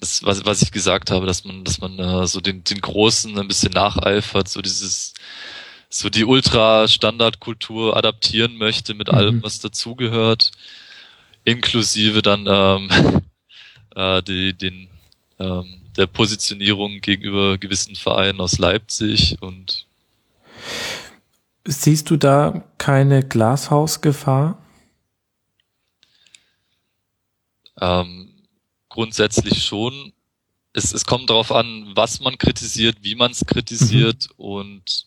das, 0.00 0.22
was, 0.22 0.44
was 0.44 0.62
ich 0.62 0.72
gesagt 0.72 1.10
habe, 1.10 1.26
dass 1.26 1.44
man, 1.44 1.64
dass 1.64 1.78
man 1.78 1.98
äh, 1.98 2.26
so 2.26 2.40
den, 2.40 2.64
den 2.64 2.80
Großen 2.80 3.38
ein 3.38 3.48
bisschen 3.48 3.72
nacheifert, 3.72 4.48
so 4.48 4.62
dieses 4.62 5.14
so 5.88 6.10
die 6.10 6.24
Ultra-Standardkultur 6.24 7.96
adaptieren 7.96 8.56
möchte 8.56 8.94
mit 8.94 9.10
mhm. 9.10 9.18
allem, 9.18 9.42
was 9.42 9.60
dazugehört, 9.60 10.50
inklusive 11.46 12.20
dann 12.20 12.46
ähm, 12.46 13.22
äh, 13.94 14.22
die, 14.22 14.52
den, 14.52 14.88
ähm, 15.38 15.80
der 15.96 16.06
Positionierung 16.06 17.00
gegenüber 17.00 17.56
gewissen 17.56 17.96
Vereinen 17.96 18.40
aus 18.40 18.58
Leipzig 18.58 19.40
und 19.40 19.86
Siehst 21.68 22.10
du 22.10 22.16
da 22.16 22.64
keine 22.78 23.24
Glashausgefahr? 23.24 24.58
Ähm, 27.80 28.28
grundsätzlich 28.88 29.64
schon. 29.64 30.12
Es, 30.72 30.92
es 30.92 31.04
kommt 31.04 31.28
darauf 31.28 31.50
an, 31.50 31.90
was 31.94 32.20
man 32.20 32.38
kritisiert, 32.38 32.98
wie 33.02 33.16
man 33.16 33.32
es 33.32 33.44
kritisiert 33.44 34.28
mhm. 34.38 34.44
und 34.44 35.06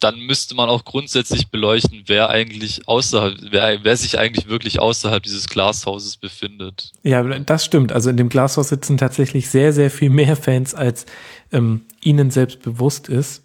dann 0.00 0.20
müsste 0.20 0.54
man 0.54 0.68
auch 0.68 0.84
grundsätzlich 0.84 1.48
beleuchten, 1.48 2.04
wer 2.06 2.30
eigentlich 2.30 2.86
außerhalb, 2.86 3.36
wer, 3.50 3.82
wer 3.82 3.96
sich 3.96 4.18
eigentlich 4.18 4.48
wirklich 4.48 4.78
außerhalb 4.78 5.22
dieses 5.22 5.48
Glashauses 5.48 6.16
befindet. 6.16 6.92
Ja, 7.02 7.22
das 7.22 7.64
stimmt. 7.64 7.92
Also 7.92 8.10
in 8.10 8.16
dem 8.16 8.28
Glashaus 8.28 8.68
sitzen 8.68 8.96
tatsächlich 8.96 9.50
sehr, 9.50 9.72
sehr 9.72 9.90
viel 9.90 10.10
mehr 10.10 10.36
Fans, 10.36 10.74
als 10.74 11.06
ähm, 11.52 11.82
ihnen 12.00 12.30
selbst 12.30 12.62
bewusst 12.62 13.08
ist. 13.08 13.44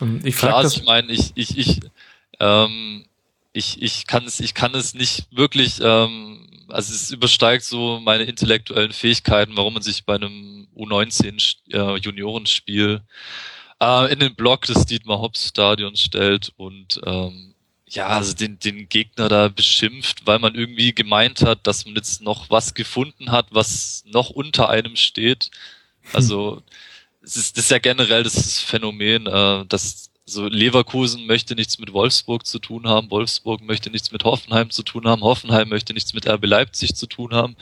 Ähm, 0.00 0.20
ich 0.22 0.36
Klar, 0.36 0.62
das, 0.62 0.76
ich 0.76 0.84
meine, 0.84 1.10
ich, 1.10 1.32
ich, 1.34 1.58
ich, 1.58 1.80
ähm, 2.38 3.04
ich, 3.52 3.82
ich 3.82 4.06
kann 4.06 4.24
es, 4.24 4.38
ich 4.38 4.54
kann 4.54 4.74
es 4.74 4.94
nicht 4.94 5.26
wirklich, 5.32 5.80
ähm, 5.82 6.46
also 6.68 6.94
es 6.94 7.10
übersteigt 7.10 7.64
so 7.64 8.00
meine 8.00 8.22
intellektuellen 8.22 8.92
Fähigkeiten, 8.92 9.56
warum 9.56 9.74
man 9.74 9.82
sich 9.82 10.04
bei 10.04 10.14
einem 10.14 10.68
U19 10.76 11.56
äh, 11.72 11.96
Juniorenspiel 11.98 13.02
äh, 13.82 14.12
in 14.12 14.20
den 14.20 14.34
Block 14.34 14.62
des 14.62 14.86
Dietmar 14.86 15.20
Hobbs 15.20 15.48
Stadions 15.48 16.00
stellt 16.00 16.52
und 16.56 17.00
ähm, 17.04 17.54
ja, 17.88 18.06
also 18.06 18.32
den, 18.32 18.58
den 18.58 18.88
Gegner 18.88 19.28
da 19.28 19.48
beschimpft, 19.48 20.26
weil 20.26 20.38
man 20.38 20.54
irgendwie 20.54 20.94
gemeint 20.94 21.42
hat, 21.42 21.66
dass 21.66 21.84
man 21.84 21.94
jetzt 21.94 22.22
noch 22.22 22.48
was 22.48 22.72
gefunden 22.72 23.30
hat, 23.30 23.48
was 23.50 24.04
noch 24.06 24.30
unter 24.30 24.70
einem 24.70 24.96
steht. 24.96 25.50
Also 26.12 26.62
es 27.22 27.36
ist, 27.36 27.56
das 27.56 27.64
ist 27.64 27.70
ja 27.70 27.78
generell 27.78 28.22
das 28.22 28.60
Phänomen, 28.60 29.26
äh, 29.26 29.66
dass 29.66 30.10
so 30.24 30.46
Leverkusen 30.46 31.26
möchte 31.26 31.54
nichts 31.54 31.78
mit 31.78 31.92
Wolfsburg 31.92 32.46
zu 32.46 32.60
tun 32.60 32.86
haben, 32.86 33.10
Wolfsburg 33.10 33.60
möchte 33.60 33.90
nichts 33.90 34.12
mit 34.12 34.24
Hoffenheim 34.24 34.70
zu 34.70 34.82
tun 34.84 35.06
haben, 35.06 35.22
Hoffenheim 35.22 35.68
möchte 35.68 35.92
nichts 35.92 36.14
mit 36.14 36.26
RB 36.26 36.46
Leipzig 36.46 36.94
zu 36.94 37.06
tun 37.06 37.34
haben. 37.34 37.56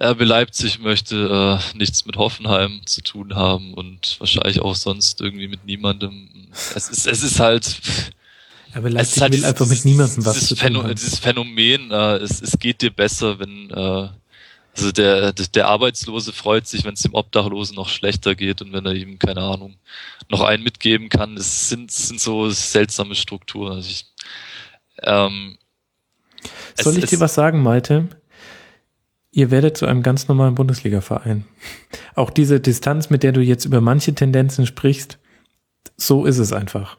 RB 0.00 0.22
Leipzig 0.22 0.78
möchte 0.78 1.60
äh, 1.74 1.76
nichts 1.76 2.06
mit 2.06 2.16
Hoffenheim 2.16 2.82
zu 2.86 3.02
tun 3.02 3.34
haben 3.34 3.74
und 3.74 4.16
wahrscheinlich 4.20 4.60
auch 4.60 4.76
sonst 4.76 5.20
irgendwie 5.20 5.48
mit 5.48 5.64
niemandem. 5.64 6.28
Es 6.74 6.88
ist, 6.88 7.06
es 7.06 7.22
ist 7.22 7.40
halt. 7.40 7.80
RB 8.76 8.90
Leipzig 8.90 9.22
halt 9.22 9.32
will 9.32 9.44
einfach 9.44 9.66
mit 9.66 9.84
niemandem 9.84 10.24
was 10.24 10.40
zu 10.40 10.54
tun 10.54 10.58
Phänomen, 10.58 10.88
haben. 10.88 10.94
Dieses 10.94 11.18
Phänomen, 11.18 11.90
äh, 11.90 12.16
es, 12.16 12.40
es 12.40 12.58
geht 12.58 12.82
dir 12.82 12.90
besser, 12.90 13.38
wenn 13.40 13.70
äh, 13.70 14.08
also 14.76 14.92
der, 14.92 15.32
der 15.32 15.66
Arbeitslose 15.66 16.32
freut 16.32 16.68
sich, 16.68 16.84
wenn 16.84 16.94
es 16.94 17.02
dem 17.02 17.14
Obdachlosen 17.14 17.74
noch 17.74 17.88
schlechter 17.88 18.36
geht 18.36 18.62
und 18.62 18.72
wenn 18.72 18.86
er 18.86 18.94
ihm, 18.94 19.18
keine 19.18 19.40
Ahnung, 19.40 19.74
noch 20.28 20.42
einen 20.42 20.62
mitgeben 20.62 21.08
kann. 21.08 21.36
Es 21.36 21.68
sind, 21.68 21.90
sind 21.90 22.20
so 22.20 22.48
seltsame 22.50 23.16
Strukturen. 23.16 23.72
Also 23.72 23.88
ich, 23.88 24.06
ähm, 25.02 25.58
Soll 26.76 26.96
es, 26.96 27.04
ich 27.04 27.10
dir 27.10 27.18
was 27.18 27.34
sagen, 27.34 27.60
Malte? 27.60 28.08
Ihr 29.38 29.52
werdet 29.52 29.76
zu 29.76 29.86
einem 29.86 30.02
ganz 30.02 30.26
normalen 30.26 30.56
Bundesliga-Verein. 30.56 31.44
Auch 32.16 32.30
diese 32.30 32.58
Distanz, 32.58 33.08
mit 33.08 33.22
der 33.22 33.30
du 33.30 33.40
jetzt 33.40 33.66
über 33.66 33.80
manche 33.80 34.12
Tendenzen 34.12 34.66
sprichst, 34.66 35.20
so 35.96 36.24
ist 36.24 36.38
es 36.38 36.52
einfach. 36.52 36.96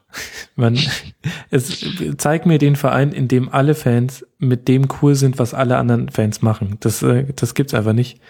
Man, 0.55 0.79
es 1.49 1.85
zeigt 2.15 2.45
mir 2.45 2.57
den 2.57 2.77
Verein, 2.77 3.11
in 3.11 3.27
dem 3.27 3.49
alle 3.49 3.75
Fans 3.75 4.25
mit 4.37 4.69
dem 4.69 4.87
cool 5.01 5.15
sind, 5.15 5.37
was 5.37 5.53
alle 5.53 5.75
anderen 5.75 6.07
Fans 6.07 6.41
machen. 6.41 6.77
Das, 6.79 7.03
äh, 7.03 7.25
das 7.35 7.55
gibt's 7.55 7.73
einfach 7.73 7.91
nicht. 7.91 8.21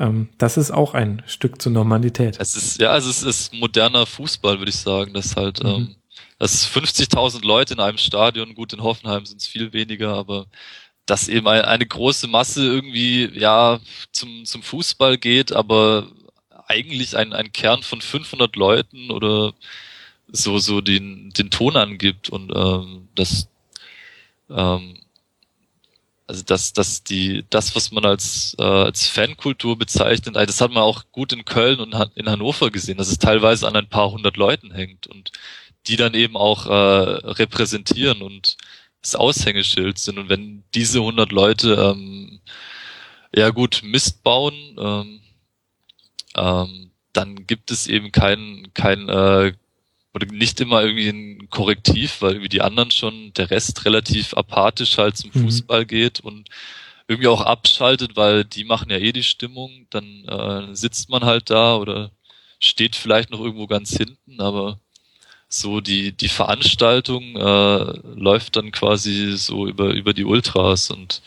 Ähm, 0.00 0.30
das 0.36 0.56
ist 0.56 0.72
auch 0.72 0.94
ein 0.94 1.22
Stück 1.26 1.62
zur 1.62 1.70
Normalität. 1.70 2.38
Es 2.40 2.56
ist, 2.56 2.80
ja, 2.80 2.90
also 2.90 3.08
es 3.08 3.22
ist 3.22 3.54
moderner 3.54 4.04
Fußball, 4.04 4.58
würde 4.58 4.70
ich 4.70 4.78
sagen. 4.78 5.14
Das 5.14 5.36
halt, 5.36 5.62
mhm. 5.62 5.68
ähm, 5.68 5.96
das 6.40 6.68
50.000 6.68 7.46
Leute 7.46 7.74
in 7.74 7.80
einem 7.80 7.98
Stadion. 7.98 8.56
Gut, 8.56 8.72
in 8.72 8.82
Hoffenheim 8.82 9.24
sind 9.24 9.40
es 9.40 9.46
viel 9.46 9.72
weniger, 9.72 10.12
aber 10.12 10.46
dass 11.06 11.28
eben 11.28 11.46
eine 11.48 11.86
große 11.86 12.28
Masse 12.28 12.64
irgendwie 12.64 13.30
ja 13.38 13.80
zum 14.12 14.44
zum 14.44 14.62
Fußball 14.62 15.18
geht, 15.18 15.52
aber 15.52 16.08
eigentlich 16.66 17.16
ein, 17.16 17.32
ein 17.32 17.52
Kern 17.52 17.82
von 17.82 18.00
500 18.00 18.56
Leuten 18.56 19.10
oder 19.10 19.52
so 20.28 20.58
so 20.58 20.80
den 20.80 21.30
den 21.30 21.50
Ton 21.50 21.76
angibt 21.76 22.30
und 22.30 22.52
ähm, 22.54 23.08
das 23.14 23.48
ähm, 24.50 24.98
also 26.26 26.42
das 26.44 26.72
das 26.72 27.04
die 27.04 27.44
das 27.50 27.76
was 27.76 27.92
man 27.92 28.04
als 28.06 28.56
äh, 28.58 28.62
als 28.62 29.06
Fankultur 29.08 29.76
bezeichnet 29.78 30.36
das 30.36 30.60
hat 30.60 30.70
man 30.72 30.82
auch 30.82 31.04
gut 31.12 31.32
in 31.32 31.44
Köln 31.44 31.80
und 31.80 31.94
in 32.14 32.28
Hannover 32.30 32.70
gesehen 32.70 32.98
dass 32.98 33.08
es 33.08 33.18
teilweise 33.18 33.66
an 33.68 33.76
ein 33.76 33.88
paar 33.88 34.10
hundert 34.10 34.36
Leuten 34.36 34.72
hängt 34.72 35.06
und 35.06 35.32
die 35.86 35.96
dann 35.96 36.14
eben 36.14 36.36
auch 36.36 36.66
äh, 36.66 36.70
repräsentieren 36.72 38.22
und 38.22 38.56
das 39.04 39.14
Aushängeschild 39.14 39.98
sind 39.98 40.18
und 40.18 40.28
wenn 40.28 40.64
diese 40.74 41.02
hundert 41.02 41.30
Leute 41.30 41.74
ähm, 41.74 42.40
ja 43.34 43.50
gut 43.50 43.82
Mist 43.84 44.22
bauen 44.22 44.54
ähm, 44.78 45.20
ähm, 46.36 46.90
dann 47.12 47.46
gibt 47.46 47.70
es 47.70 47.86
eben 47.86 48.10
kein 48.12 48.68
kein 48.74 49.08
äh, 49.08 49.52
oder 50.14 50.26
nicht 50.26 50.60
immer 50.60 50.82
irgendwie 50.82 51.08
ein 51.08 51.50
Korrektiv, 51.50 52.22
weil 52.22 52.32
irgendwie 52.32 52.48
die 52.48 52.62
anderen 52.62 52.92
schon, 52.92 53.32
der 53.34 53.50
Rest 53.50 53.84
relativ 53.84 54.34
apathisch 54.34 54.96
halt 54.96 55.16
zum 55.16 55.30
mhm. 55.34 55.42
Fußball 55.42 55.82
mhm. 55.82 55.88
geht 55.88 56.20
und 56.20 56.48
irgendwie 57.08 57.28
auch 57.28 57.40
abschaltet, 57.40 58.16
weil 58.16 58.44
die 58.44 58.64
machen 58.64 58.90
ja 58.90 58.96
eh 58.96 59.12
die 59.12 59.24
Stimmung, 59.24 59.86
dann 59.90 60.24
äh, 60.24 60.74
sitzt 60.74 61.10
man 61.10 61.24
halt 61.24 61.50
da 61.50 61.76
oder 61.76 62.12
steht 62.60 62.96
vielleicht 62.96 63.30
noch 63.30 63.40
irgendwo 63.40 63.66
ganz 63.66 63.90
hinten, 63.96 64.40
aber 64.40 64.78
so 65.60 65.80
die 65.80 66.12
die 66.12 66.28
Veranstaltung 66.28 67.36
äh, 67.36 67.98
läuft 68.16 68.56
dann 68.56 68.72
quasi 68.72 69.36
so 69.36 69.66
über 69.66 69.92
über 69.94 70.12
die 70.12 70.24
Ultras 70.24 70.90
und 70.90 71.22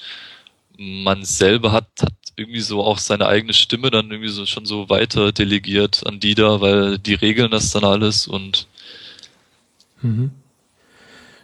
man 0.78 1.24
selber 1.26 1.72
hat 1.72 1.88
hat 2.02 2.14
irgendwie 2.36 2.62
so 2.62 2.84
auch 2.84 3.00
seine 3.00 3.28
eigene 3.28 3.54
Stimme 3.54 3.90
dann 3.90 4.12
irgendwie 4.12 4.30
so 4.30 4.46
schon 4.46 4.66
so 4.66 4.90
weiter 4.90 5.32
delegiert 5.32 6.06
an 6.06 6.20
die 6.20 6.36
da, 6.36 6.62
weil 6.62 7.00
die 7.00 7.16
regeln 7.16 7.52
das 7.52 7.72
dann 7.72 7.84
alles 7.84 8.28
und 8.28 8.68
Mhm. 10.02 10.32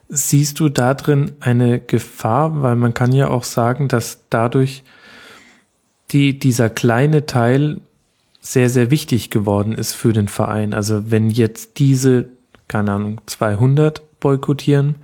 Siehst 0.10 0.60
du 0.60 0.70
da 0.70 0.94
drin 0.94 1.34
eine 1.40 1.80
Gefahr? 1.80 2.62
Weil 2.62 2.76
man 2.76 2.94
kann 2.94 3.12
ja 3.12 3.30
auch 3.30 3.44
sagen, 3.44 3.88
dass 3.88 4.20
dadurch 4.30 4.84
die, 6.12 6.38
dieser 6.38 6.70
kleine 6.70 7.26
Teil 7.26 7.82
sehr, 8.42 8.70
sehr 8.70 8.92
wichtig 8.92 9.30
geworden 9.30 9.74
ist 9.74 9.94
für 9.94 10.14
den 10.14 10.28
Verein. 10.28 10.74
Also 10.74 11.10
wenn 11.10 11.30
jetzt 11.30 11.80
diese, 11.80 12.30
keine 12.68 12.94
Ahnung, 12.94 13.22
200 13.26 14.20
boykottieren, 14.20 14.96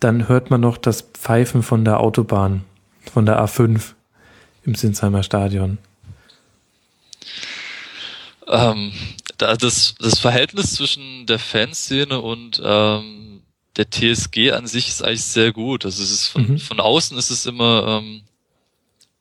dann 0.00 0.28
hört 0.28 0.50
man 0.50 0.60
noch 0.60 0.76
das 0.76 1.02
Pfeifen 1.02 1.62
von 1.62 1.84
der 1.84 2.00
Autobahn, 2.00 2.64
von 3.12 3.26
der 3.26 3.42
A5 3.42 3.92
im 4.64 4.74
Sinsheimer 4.74 5.22
Stadion. 5.22 5.78
Ähm, 8.48 8.92
das, 9.38 9.94
das 9.98 10.18
Verhältnis 10.18 10.74
zwischen 10.74 11.26
der 11.26 11.38
Fanszene 11.38 12.20
und 12.20 12.60
ähm, 12.64 13.42
der 13.76 13.90
TSG 13.90 14.52
an 14.52 14.66
sich 14.66 14.88
ist 14.88 15.02
eigentlich 15.02 15.24
sehr 15.24 15.52
gut. 15.52 15.84
Also 15.84 16.02
es 16.02 16.10
ist 16.10 16.26
von, 16.26 16.46
mhm. 16.46 16.58
von 16.58 16.80
außen 16.80 17.16
ist 17.16 17.30
es 17.30 17.46
immer 17.46 18.02
ähm, 18.02 18.22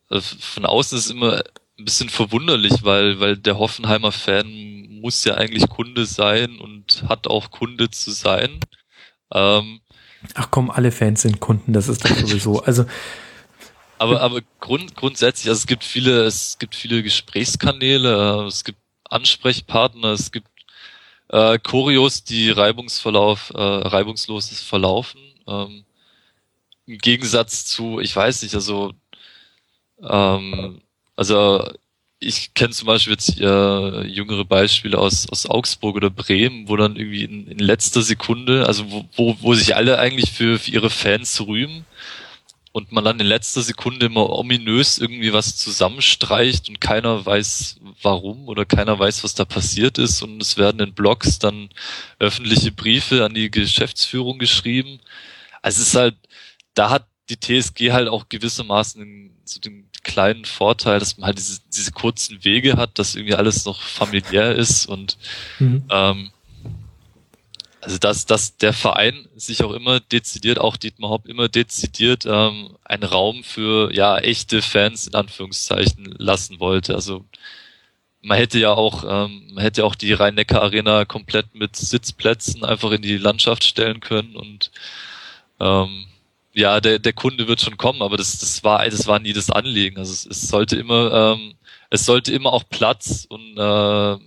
äh, 0.10 0.20
von 0.20 0.66
außen 0.66 0.98
ist 0.98 1.06
es 1.06 1.12
immer 1.12 1.44
ein 1.80 1.86
bisschen 1.86 2.10
verwunderlich, 2.10 2.84
weil 2.84 3.20
weil 3.20 3.38
der 3.38 3.58
Hoffenheimer 3.58 4.12
Fan 4.12 4.81
muss 5.02 5.24
ja 5.24 5.36
eigentlich 5.36 5.68
Kunde 5.70 6.06
sein 6.06 6.60
und 6.60 7.04
hat 7.08 7.28
auch 7.28 7.52
Kunde 7.52 7.90
zu 7.90 8.12
sein. 8.12 8.60
Ähm, 9.34 9.82
Ach 10.36 10.50
komm, 10.52 10.70
alle 10.70 10.92
Fans 10.92 11.24
sind 11.24 11.40
Kunden, 11.40 11.74
das 11.74 11.88
ist 11.88 12.06
doch 12.06 12.16
sowieso. 12.16 12.64
Also 12.64 12.86
aber 13.98 14.22
aber 14.22 14.42
grund, 14.60 14.96
grundsätzlich, 14.96 15.50
also 15.50 15.60
es 15.60 15.68
gibt 15.68 15.84
viele 15.84 16.24
es 16.24 16.58
gibt 16.58 16.76
viele 16.76 17.04
Gesprächskanäle, 17.04 18.46
es 18.48 18.64
gibt 18.64 18.80
Ansprechpartner, 19.10 20.10
es 20.10 20.32
gibt 20.32 20.48
äh, 21.30 21.60
Choreos, 21.60 22.24
die 22.24 22.50
reibungsverlauf, 22.50 23.52
äh, 23.56 23.62
reibungslos 23.62 24.50
verlaufen. 24.62 25.22
Ähm, 25.48 25.86
Im 26.88 26.98
Gegensatz 26.98 27.66
zu, 27.66 28.00
ich 28.00 28.16
weiß 28.16 28.42
nicht, 28.44 28.56
also 28.56 28.94
ähm, 30.04 30.82
also 31.16 31.72
ich 32.24 32.54
kenne 32.54 32.70
zum 32.72 32.86
Beispiel 32.86 33.14
jetzt 33.14 33.42
äh, 33.42 34.02
jüngere 34.04 34.46
Beispiele 34.46 34.98
aus, 35.00 35.28
aus 35.28 35.48
Augsburg 35.48 35.96
oder 35.96 36.12
Bremen, 36.12 36.70
wo 36.70 36.76
dann 36.78 36.96
irgendwie 36.96 37.24
in, 37.24 37.48
in 37.48 37.58
letzter 37.58 38.04
Sekunde, 38.04 38.68
also 38.68 38.92
wo, 38.92 39.06
wo, 39.16 39.38
wo 39.42 39.54
sich 39.56 39.76
alle 39.76 39.98
eigentlich 39.98 40.32
für, 40.32 40.60
für 40.60 40.70
ihre 40.70 40.92
Fans 40.92 41.42
rühmen 41.42 41.84
und 42.74 42.92
man 42.92 43.04
dann 43.04 43.20
in 43.20 43.26
letzter 43.26 43.64
Sekunde 43.64 44.06
immer 44.06 44.30
ominös 44.30 45.00
irgendwie 45.00 45.34
was 45.34 45.58
zusammenstreicht 45.58 46.70
und 46.70 46.80
keiner 46.80 47.26
weiß 47.26 47.80
warum 48.04 48.48
oder 48.48 48.66
keiner 48.66 49.00
weiß, 49.00 49.24
was 49.24 49.34
da 49.34 49.44
passiert 49.44 49.98
ist 49.98 50.22
und 50.22 50.40
es 50.42 50.58
werden 50.58 50.80
in 50.80 50.94
Blogs 50.94 51.40
dann 51.40 51.70
öffentliche 52.20 52.72
Briefe 52.72 53.26
an 53.26 53.34
die 53.34 53.50
Geschäftsführung 53.50 54.38
geschrieben. 54.38 55.00
Also 55.64 55.82
es 55.82 55.88
ist 55.90 55.96
halt, 55.96 56.16
da 56.76 56.92
hat 56.92 57.08
die 57.30 57.40
TSG 57.40 57.92
halt 57.92 58.10
auch 58.10 58.30
gewissermaßen 58.30 59.32
so 59.52 59.60
den 59.60 59.88
kleinen 60.04 60.46
Vorteil, 60.46 61.00
dass 61.00 61.18
man 61.18 61.28
halt 61.28 61.38
diese, 61.38 61.60
diese 61.74 61.92
kurzen 61.92 62.44
Wege 62.44 62.78
hat, 62.78 62.98
dass 62.98 63.16
irgendwie 63.16 63.36
alles 63.36 63.66
noch 63.66 63.82
familiär 63.82 64.56
ist 64.56 64.86
und 64.88 65.18
mhm. 65.60 65.84
ähm, 65.90 66.32
also 67.82 67.98
dass, 67.98 68.26
dass 68.28 68.58
der 68.58 68.74
Verein 68.74 69.28
sich 69.36 69.64
auch 69.64 69.72
immer 69.72 70.00
dezidiert, 70.00 70.60
auch 70.60 70.78
Dietmar 70.78 71.10
Hopp 71.10 71.28
immer 71.28 71.50
dezidiert 71.50 72.26
ähm, 72.28 72.78
einen 72.84 73.04
Raum 73.04 73.44
für 73.44 73.92
ja 73.94 74.20
echte 74.20 74.62
Fans 74.62 75.08
in 75.08 75.16
Anführungszeichen 75.16 76.14
lassen 76.18 76.60
wollte. 76.60 76.94
Also 76.94 77.26
man 78.22 78.38
hätte 78.38 78.60
ja 78.60 78.72
auch, 78.72 79.04
ähm, 79.04 79.50
man 79.54 79.64
hätte 79.64 79.84
auch 79.84 79.96
die 79.96 80.14
Rhein-Neckar-Arena 80.14 81.06
komplett 81.06 81.56
mit 81.56 81.76
Sitzplätzen 81.76 82.64
einfach 82.64 82.92
in 82.92 83.02
die 83.02 83.18
Landschaft 83.18 83.64
stellen 83.64 84.00
können 84.00 84.36
und 84.36 84.72
ähm, 85.60 86.06
ja, 86.54 86.82
der, 86.82 87.00
der 87.00 87.14
Kunde 87.14 87.48
wird 87.48 87.62
schon 87.62 87.78
kommen, 87.78 88.02
aber 88.02 88.18
das, 88.18 88.38
das 88.40 88.64
war, 88.64 88.84
das 88.90 89.08
war 89.08 89.20
nie 89.20 89.34
das 89.34 89.50
Anliegen. 89.50 89.98
Also 89.98 90.12
es, 90.12 90.26
es 90.26 90.48
sollte 90.48 90.76
immer, 90.76 91.36
ähm, 91.38 91.56
es 91.90 92.06
sollte 92.06 92.34
immer 92.34 92.52
auch 92.52 92.64
Platz 92.70 93.26
und 93.30 93.58
äh, 93.58 94.18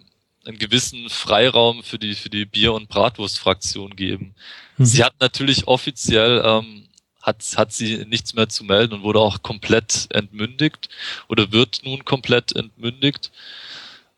einen 0.46 0.58
gewissen 0.58 1.08
Freiraum 1.08 1.82
für 1.82 1.98
die 1.98 2.14
für 2.14 2.30
die 2.30 2.44
Bier- 2.44 2.74
und 2.74 2.88
Bratwurstfraktion 2.88 3.96
geben. 3.96 4.34
Mhm. 4.76 4.84
Sie 4.84 5.04
hat 5.04 5.14
natürlich 5.20 5.66
offiziell 5.68 6.42
ähm, 6.44 6.88
hat 7.22 7.44
hat 7.56 7.72
sie 7.72 8.04
nichts 8.06 8.34
mehr 8.34 8.48
zu 8.48 8.64
melden 8.64 8.94
und 8.94 9.02
wurde 9.02 9.20
auch 9.20 9.42
komplett 9.42 10.08
entmündigt 10.10 10.88
oder 11.28 11.52
wird 11.52 11.80
nun 11.84 12.04
komplett 12.04 12.54
entmündigt. 12.54 13.32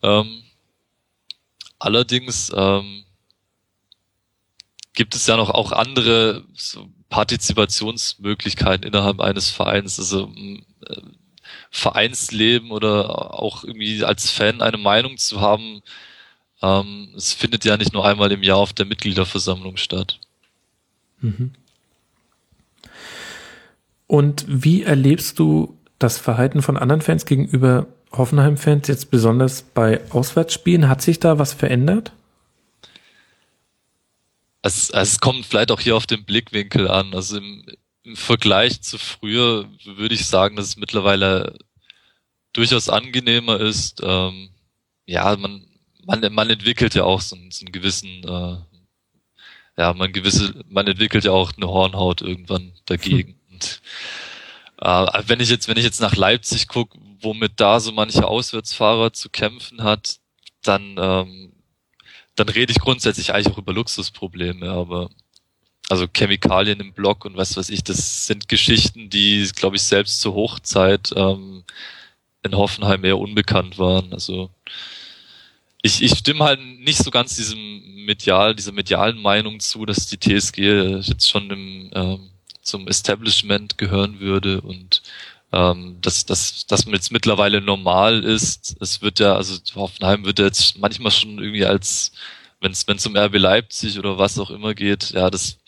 Ähm, 0.02 0.42
allerdings 1.78 2.52
ähm, 2.54 3.04
gibt 4.94 5.14
es 5.14 5.26
ja 5.26 5.36
noch 5.36 5.50
auch 5.50 5.72
andere 5.72 6.44
so 6.54 6.88
Partizipationsmöglichkeiten 7.08 8.86
innerhalb 8.86 9.20
eines 9.20 9.50
Vereins. 9.50 9.98
Also 9.98 10.30
äh, 10.86 11.00
Vereinsleben 11.70 12.70
oder 12.70 13.38
auch 13.38 13.64
irgendwie 13.64 14.04
als 14.04 14.30
Fan 14.30 14.62
eine 14.62 14.78
Meinung 14.78 15.16
zu 15.18 15.40
haben, 15.40 15.82
ähm, 16.62 17.08
es 17.16 17.32
findet 17.32 17.64
ja 17.64 17.76
nicht 17.76 17.92
nur 17.92 18.04
einmal 18.06 18.32
im 18.32 18.42
Jahr 18.42 18.58
auf 18.58 18.72
der 18.72 18.86
Mitgliederversammlung 18.86 19.76
statt. 19.76 20.18
Mhm. 21.20 21.52
Und 24.06 24.44
wie 24.48 24.82
erlebst 24.82 25.38
du 25.38 25.76
das 25.98 26.18
Verhalten 26.18 26.62
von 26.62 26.76
anderen 26.76 27.02
Fans 27.02 27.26
gegenüber 27.26 27.86
Hoffenheim-Fans 28.12 28.88
jetzt 28.88 29.10
besonders 29.10 29.62
bei 29.62 30.00
Auswärtsspielen? 30.10 30.88
Hat 30.88 31.02
sich 31.02 31.18
da 31.18 31.38
was 31.38 31.52
verändert? 31.52 32.12
Es, 34.66 34.90
es 34.90 35.20
kommt 35.20 35.46
vielleicht 35.46 35.70
auch 35.70 35.80
hier 35.80 35.96
auf 35.96 36.06
den 36.06 36.24
Blickwinkel 36.24 36.88
an. 36.88 37.14
Also 37.14 37.38
im, 37.38 37.64
im 38.02 38.16
Vergleich 38.16 38.82
zu 38.82 38.98
früher 38.98 39.68
würde 39.84 40.14
ich 40.14 40.26
sagen, 40.26 40.56
dass 40.56 40.66
es 40.66 40.76
mittlerweile 40.76 41.56
durchaus 42.52 42.88
angenehmer 42.88 43.60
ist. 43.60 44.00
Ähm, 44.02 44.50
ja, 45.06 45.36
man, 45.36 45.64
man, 46.04 46.32
man 46.32 46.50
entwickelt 46.50 46.94
ja 46.94 47.04
auch 47.04 47.20
so, 47.20 47.36
so 47.50 47.64
einen 47.64 47.72
gewissen, 47.72 48.24
äh, 48.24 48.56
ja, 49.78 49.92
man 49.94 50.12
gewisse, 50.12 50.64
man 50.68 50.86
entwickelt 50.86 51.24
ja 51.24 51.32
auch 51.32 51.52
eine 51.56 51.68
Hornhaut 51.68 52.22
irgendwann 52.22 52.72
dagegen. 52.86 53.28
Hm. 53.28 53.36
Und, 53.52 53.82
äh, 54.80 55.22
wenn 55.28 55.40
ich 55.40 55.48
jetzt, 55.48 55.68
wenn 55.68 55.78
ich 55.78 55.84
jetzt 55.84 56.00
nach 56.00 56.16
Leipzig 56.16 56.68
gucke, 56.68 56.98
womit 57.20 57.52
da 57.56 57.80
so 57.80 57.92
manche 57.92 58.26
Auswärtsfahrer 58.26 59.12
zu 59.12 59.30
kämpfen 59.30 59.82
hat, 59.82 60.18
dann, 60.62 60.96
ähm, 60.98 61.52
dann 62.36 62.48
rede 62.48 62.72
ich 62.72 62.78
grundsätzlich 62.78 63.32
eigentlich 63.32 63.52
auch 63.52 63.58
über 63.58 63.72
Luxusprobleme, 63.72 64.70
aber 64.70 65.10
also 65.88 66.06
Chemikalien 66.14 66.80
im 66.80 66.92
Block 66.92 67.24
und 67.24 67.36
was 67.36 67.56
weiß 67.56 67.70
ich, 67.70 67.84
das 67.84 68.26
sind 68.26 68.48
Geschichten, 68.48 69.08
die, 69.10 69.48
glaube 69.54 69.76
ich, 69.76 69.82
selbst 69.82 70.20
zur 70.20 70.34
Hochzeit 70.34 71.12
ähm, 71.16 71.64
in 72.42 72.56
Hoffenheim 72.56 73.04
eher 73.04 73.18
unbekannt 73.18 73.78
waren. 73.78 74.12
Also 74.12 74.50
ich, 75.82 76.02
ich 76.02 76.18
stimme 76.18 76.44
halt 76.44 76.60
nicht 76.60 76.98
so 76.98 77.10
ganz 77.10 77.36
diesem 77.36 78.04
medial, 78.04 78.54
dieser 78.54 78.72
medialen 78.72 79.20
Meinung 79.20 79.60
zu, 79.60 79.86
dass 79.86 80.06
die 80.06 80.18
TSG 80.18 81.00
jetzt 81.00 81.28
schon 81.28 81.50
im 81.50 81.90
ähm, 81.94 82.30
zum 82.66 82.88
Establishment 82.88 83.78
gehören 83.78 84.20
würde 84.20 84.60
und 84.60 85.02
ähm, 85.56 85.98
dass, 86.02 86.26
dass, 86.26 86.66
dass 86.66 86.84
man 86.84 86.94
jetzt 86.94 87.10
mittlerweile 87.12 87.62
normal 87.62 88.24
ist. 88.24 88.76
Es 88.80 89.00
wird 89.00 89.20
ja, 89.20 89.36
also 89.36 89.58
Hoffenheim 89.74 90.24
wird 90.26 90.38
jetzt 90.38 90.78
manchmal 90.78 91.12
schon 91.12 91.38
irgendwie 91.38 91.64
als, 91.64 92.12
wenn 92.60 92.72
es 92.72 92.86
wenn 92.86 92.98
es 92.98 93.06
um 93.06 93.16
RB 93.16 93.36
Leipzig 93.38 93.98
oder 93.98 94.18
was 94.18 94.38
auch 94.38 94.50
immer 94.50 94.74
geht, 94.74 95.10
ja, 95.12 95.30
das 95.30 95.58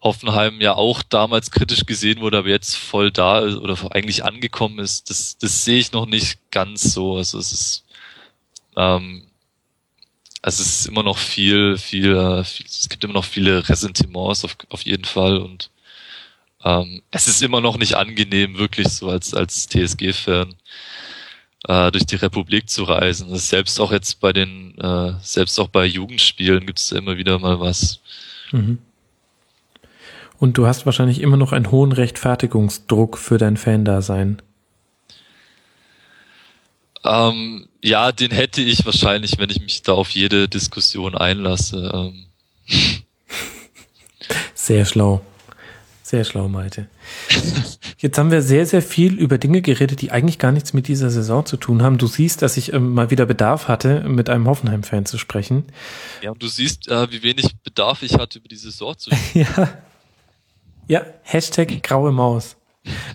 Hoffenheim 0.00 0.60
ja 0.60 0.74
auch 0.74 1.02
damals 1.04 1.52
kritisch 1.52 1.86
gesehen 1.86 2.20
wurde, 2.20 2.38
aber 2.38 2.48
jetzt 2.48 2.74
voll 2.76 3.12
da 3.12 3.40
ist 3.40 3.56
oder 3.56 3.76
eigentlich 3.94 4.24
angekommen 4.24 4.80
ist, 4.80 5.08
das, 5.10 5.38
das 5.38 5.64
sehe 5.64 5.78
ich 5.78 5.92
noch 5.92 6.06
nicht 6.06 6.40
ganz 6.50 6.82
so. 6.92 7.16
Also 7.16 7.38
es 7.38 7.52
ist, 7.52 7.84
ähm, 8.76 9.24
also 10.42 10.62
es 10.62 10.80
ist 10.80 10.86
immer 10.86 11.04
noch 11.04 11.18
viel, 11.18 11.78
viel, 11.78 12.16
äh, 12.16 12.44
viel 12.44 12.66
es 12.66 12.88
gibt 12.88 13.04
immer 13.04 13.14
noch 13.14 13.24
viele 13.24 13.68
Ressentiments 13.68 14.44
auf, 14.44 14.56
auf 14.70 14.82
jeden 14.82 15.04
Fall 15.04 15.38
und 15.38 15.70
ähm, 16.64 17.02
es 17.10 17.28
ist 17.28 17.42
immer 17.42 17.60
noch 17.60 17.76
nicht 17.76 17.94
angenehm, 17.94 18.58
wirklich 18.58 18.88
so 18.88 19.08
als, 19.08 19.34
als 19.34 19.68
TSG-Fan 19.68 20.54
äh, 21.68 21.90
durch 21.90 22.06
die 22.06 22.16
Republik 22.16 22.68
zu 22.68 22.84
reisen. 22.84 23.30
Das 23.30 23.48
selbst 23.48 23.80
auch 23.80 23.92
jetzt 23.92 24.20
bei 24.20 24.32
den, 24.32 24.78
äh, 24.78 25.14
selbst 25.22 25.58
auch 25.58 25.68
bei 25.68 25.84
Jugendspielen 25.84 26.66
gibt 26.66 26.78
es 26.78 26.92
immer 26.92 27.16
wieder 27.16 27.38
mal 27.38 27.60
was. 27.60 28.00
Mhm. 28.52 28.78
Und 30.38 30.58
du 30.58 30.66
hast 30.66 30.86
wahrscheinlich 30.86 31.20
immer 31.20 31.36
noch 31.36 31.52
einen 31.52 31.70
hohen 31.70 31.92
Rechtfertigungsdruck 31.92 33.16
für 33.16 33.38
dein 33.38 33.56
Fan-Dasein. 33.56 34.42
Ähm, 37.04 37.68
ja, 37.80 38.12
den 38.12 38.30
hätte 38.30 38.60
ich 38.60 38.84
wahrscheinlich, 38.84 39.38
wenn 39.38 39.50
ich 39.50 39.60
mich 39.60 39.82
da 39.82 39.92
auf 39.92 40.10
jede 40.10 40.48
Diskussion 40.48 41.16
einlasse. 41.16 41.92
Ähm. 41.94 42.26
Sehr 44.54 44.84
schlau. 44.84 45.20
Sehr 46.12 46.24
schlau, 46.24 46.46
Malte. 46.46 46.88
Jetzt 47.96 48.18
haben 48.18 48.30
wir 48.30 48.42
sehr, 48.42 48.66
sehr 48.66 48.82
viel 48.82 49.14
über 49.14 49.38
Dinge 49.38 49.62
geredet, 49.62 50.02
die 50.02 50.10
eigentlich 50.10 50.38
gar 50.38 50.52
nichts 50.52 50.74
mit 50.74 50.86
dieser 50.86 51.08
Saison 51.08 51.46
zu 51.46 51.56
tun 51.56 51.80
haben. 51.80 51.96
Du 51.96 52.06
siehst, 52.06 52.42
dass 52.42 52.58
ich 52.58 52.74
ähm, 52.74 52.92
mal 52.92 53.10
wieder 53.10 53.24
Bedarf 53.24 53.66
hatte, 53.66 54.00
mit 54.06 54.28
einem 54.28 54.46
Hoffenheim-Fan 54.46 55.06
zu 55.06 55.16
sprechen. 55.16 55.64
Ja, 56.20 56.32
und 56.32 56.42
du 56.42 56.48
siehst, 56.48 56.88
äh, 56.88 57.10
wie 57.10 57.22
wenig 57.22 57.56
Bedarf 57.64 58.02
ich 58.02 58.18
hatte, 58.18 58.40
über 58.40 58.48
die 58.48 58.56
Saison 58.56 58.94
zu 58.98 59.08
sprechen. 59.08 59.48
ja. 59.56 59.72
Ja, 60.86 61.06
Hashtag 61.22 61.82
graue 61.82 62.12
Maus. 62.12 62.56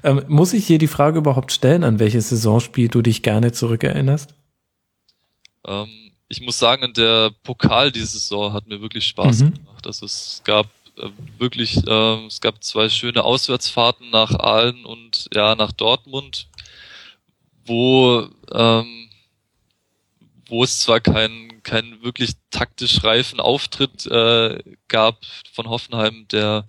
Ähm, 0.03 0.23
muss 0.27 0.53
ich 0.53 0.65
hier 0.65 0.79
die 0.79 0.87
Frage 0.87 1.19
überhaupt 1.19 1.51
stellen, 1.51 1.83
an 1.83 1.99
welches 1.99 2.29
Saisonspiel 2.29 2.87
du 2.87 3.03
dich 3.03 3.21
gerne 3.21 3.51
zurückerinnerst? 3.51 4.33
Ähm, 5.67 5.87
ich 6.29 6.41
muss 6.41 6.57
sagen, 6.57 6.91
der 6.93 7.29
Pokal 7.43 7.91
diese 7.91 8.07
Saison 8.07 8.53
hat 8.53 8.65
mir 8.65 8.81
wirklich 8.81 9.05
Spaß 9.05 9.41
mhm. 9.41 9.53
gemacht. 9.53 9.85
Also 9.85 10.07
es 10.07 10.41
gab 10.43 10.67
wirklich, 11.37 11.85
äh, 11.87 12.25
es 12.25 12.41
gab 12.41 12.63
zwei 12.63 12.89
schöne 12.89 13.23
Auswärtsfahrten 13.23 14.09
nach 14.09 14.31
Aalen 14.31 14.85
und 14.85 15.29
ja 15.33 15.55
nach 15.55 15.71
Dortmund, 15.71 16.47
wo 17.65 18.27
ähm, 18.51 19.09
wo 20.47 20.63
es 20.63 20.79
zwar 20.79 20.99
keinen 20.99 21.61
keinen 21.63 22.01
wirklich 22.03 22.33
taktisch 22.49 23.03
reifen 23.03 23.39
Auftritt 23.39 24.05
äh, 24.05 24.59
gab 24.87 25.25
von 25.53 25.69
Hoffenheim, 25.69 26.25
der 26.31 26.65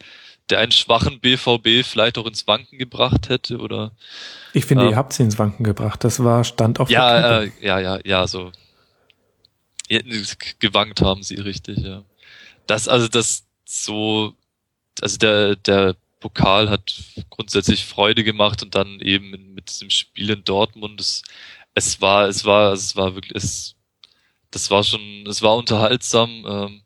der 0.51 0.61
einen 0.61 0.73
schwachen 0.73 1.21
BVB 1.21 1.85
vielleicht 1.85 2.19
auch 2.19 2.27
ins 2.27 2.47
Wanken 2.47 2.79
gebracht 2.79 3.29
hätte 3.29 3.59
oder 3.59 3.93
ich 4.55 4.65
finde, 4.65 4.85
ähm, 4.85 4.91
ihr 4.91 4.97
habt 4.97 5.13
sie 5.13 5.23
ins 5.23 5.39
Wanken 5.39 5.63
gebracht. 5.63 6.05
Das 6.05 6.23
war 6.25 6.43
Stand 6.45 6.81
auf 6.81 6.91
ja, 6.91 7.43
äh, 7.43 7.51
ja, 7.61 7.79
ja, 7.79 7.99
ja, 8.05 8.27
so 8.27 8.51
gewankt 10.59 11.01
haben 11.01 11.23
sie 11.23 11.37
richtig, 11.37 11.79
ja. 11.79 12.03
Das, 12.67 12.89
also 12.89 13.09
das, 13.09 13.48
so, 13.69 14.35
also 15.01 15.19
der, 15.19 15.57
der 15.57 15.95
Pokal 16.21 16.71
hat 16.71 16.95
grundsätzlich 17.29 17.85
Freude 17.85 18.25
gemacht 18.25 18.63
und 18.63 18.75
dann 18.75 19.01
eben 19.01 19.55
mit 19.55 19.69
diesem 19.69 19.91
Spiel 19.91 20.31
in 20.31 20.43
Dortmund, 20.45 21.01
es, 21.01 21.23
es 21.75 22.01
war, 22.01 22.29
es 22.29 22.45
war, 22.45 22.73
es 22.73 22.97
war 22.97 23.15
wirklich, 23.15 23.37
es, 23.37 23.77
das 24.51 24.71
war 24.71 24.83
schon, 24.83 25.27
es 25.27 25.43
war 25.43 25.57
unterhaltsam, 25.57 26.45
ähm, 26.49 26.83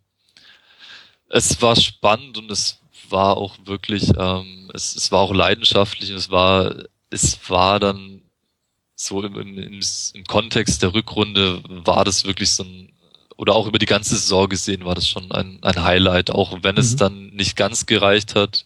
es 1.28 1.62
war 1.62 1.76
spannend 1.76 2.36
und 2.38 2.50
es 2.50 2.80
war 3.08 3.36
auch 3.36 3.56
wirklich, 3.64 4.10
ähm, 4.18 4.70
es, 4.74 4.96
es 4.96 5.12
war 5.12 5.20
auch 5.20 5.32
leidenschaftlich 5.32 6.10
und 6.10 6.16
es 6.16 6.30
war, 6.30 6.74
es 7.10 7.48
war 7.48 7.78
dann 7.78 8.22
so 8.96 9.22
im, 9.22 9.36
im, 9.36 9.80
im 10.14 10.24
Kontext 10.24 10.82
der 10.82 10.94
Rückrunde 10.94 11.62
war 11.86 12.04
das 12.04 12.24
wirklich 12.24 12.50
so 12.50 12.64
ein 12.64 12.92
oder 13.42 13.56
auch 13.56 13.66
über 13.66 13.80
die 13.80 13.86
ganze 13.86 14.14
Saison 14.14 14.48
gesehen 14.48 14.84
war 14.84 14.94
das 14.94 15.08
schon 15.08 15.32
ein, 15.32 15.58
ein 15.62 15.82
Highlight, 15.82 16.30
auch 16.30 16.56
wenn 16.62 16.76
es 16.76 16.92
mhm. 16.92 16.96
dann 16.98 17.26
nicht 17.30 17.56
ganz 17.56 17.86
gereicht 17.86 18.36
hat. 18.36 18.64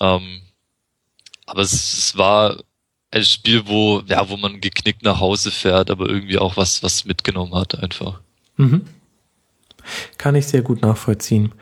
Ähm, 0.00 0.40
aber 1.46 1.60
es, 1.60 1.72
es 1.72 2.18
war 2.18 2.56
ein 3.12 3.24
Spiel, 3.24 3.68
wo, 3.68 4.02
ja, 4.08 4.28
wo 4.28 4.36
man 4.36 4.60
geknickt 4.60 5.04
nach 5.04 5.20
Hause 5.20 5.52
fährt, 5.52 5.92
aber 5.92 6.08
irgendwie 6.08 6.38
auch 6.38 6.56
was, 6.56 6.82
was 6.82 7.04
mitgenommen 7.04 7.54
hat 7.54 7.80
einfach. 7.80 8.20
Mhm. 8.56 8.84
Kann 10.18 10.34
ich 10.34 10.48
sehr 10.48 10.62
gut 10.62 10.82
nachvollziehen. 10.82 11.54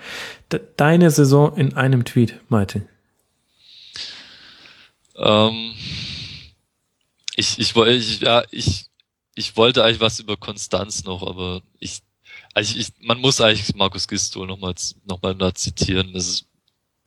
De 0.50 0.62
deine 0.78 1.10
Saison 1.10 1.54
in 1.54 1.74
einem 1.74 2.06
Tweet, 2.06 2.40
Malte. 2.48 2.88
Ähm, 5.16 5.74
ich, 7.36 7.58
ich, 7.58 7.76
ich, 7.76 8.20
ja, 8.20 8.42
ich 8.50 8.86
ich 9.34 9.56
wollte 9.56 9.84
eigentlich 9.84 10.00
was 10.00 10.20
über 10.20 10.36
Konstanz 10.36 11.04
noch, 11.04 11.26
aber 11.26 11.62
ich, 11.78 12.00
also 12.54 12.78
ich, 12.78 12.88
man 13.00 13.20
muss 13.20 13.40
eigentlich 13.40 13.74
Markus 13.74 14.08
Gistol 14.08 14.46
nochmal 14.46 14.74
noch 15.04 15.22
mal 15.22 15.34
da 15.34 15.54
zitieren. 15.54 16.12
Das 16.12 16.28
ist, 16.28 16.46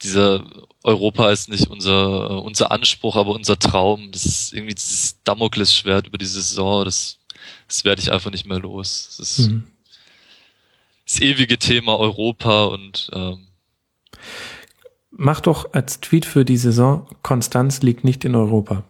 dieser 0.01 0.45
Europa 0.83 1.31
ist 1.31 1.49
nicht 1.49 1.67
unser, 1.67 2.43
unser 2.43 2.71
Anspruch, 2.71 3.15
aber 3.15 3.31
unser 3.31 3.57
Traum. 3.57 4.11
Das 4.11 4.25
ist 4.25 4.53
irgendwie 4.53 4.75
dieses 4.75 5.21
Damoklesschwert 5.23 6.07
über 6.07 6.17
die 6.17 6.25
Saison. 6.25 6.85
Das, 6.85 7.17
das 7.67 7.83
werde 7.83 8.01
ich 8.01 8.11
einfach 8.11 8.31
nicht 8.31 8.45
mehr 8.45 8.59
los. 8.59 9.15
Das 9.17 9.31
ist 9.31 9.47
mhm. 9.47 9.67
das 11.05 11.19
ewige 11.21 11.57
Thema 11.57 11.97
Europa 11.97 12.65
und 12.65 13.09
ähm, 13.13 13.47
Mach 15.19 15.41
doch 15.41 15.73
als 15.73 15.99
Tweet 15.99 16.25
für 16.25 16.45
die 16.45 16.57
Saison, 16.57 17.07
Konstanz 17.23 17.81
liegt 17.81 18.03
nicht 18.03 18.23
in 18.23 18.35
Europa. 18.35 18.83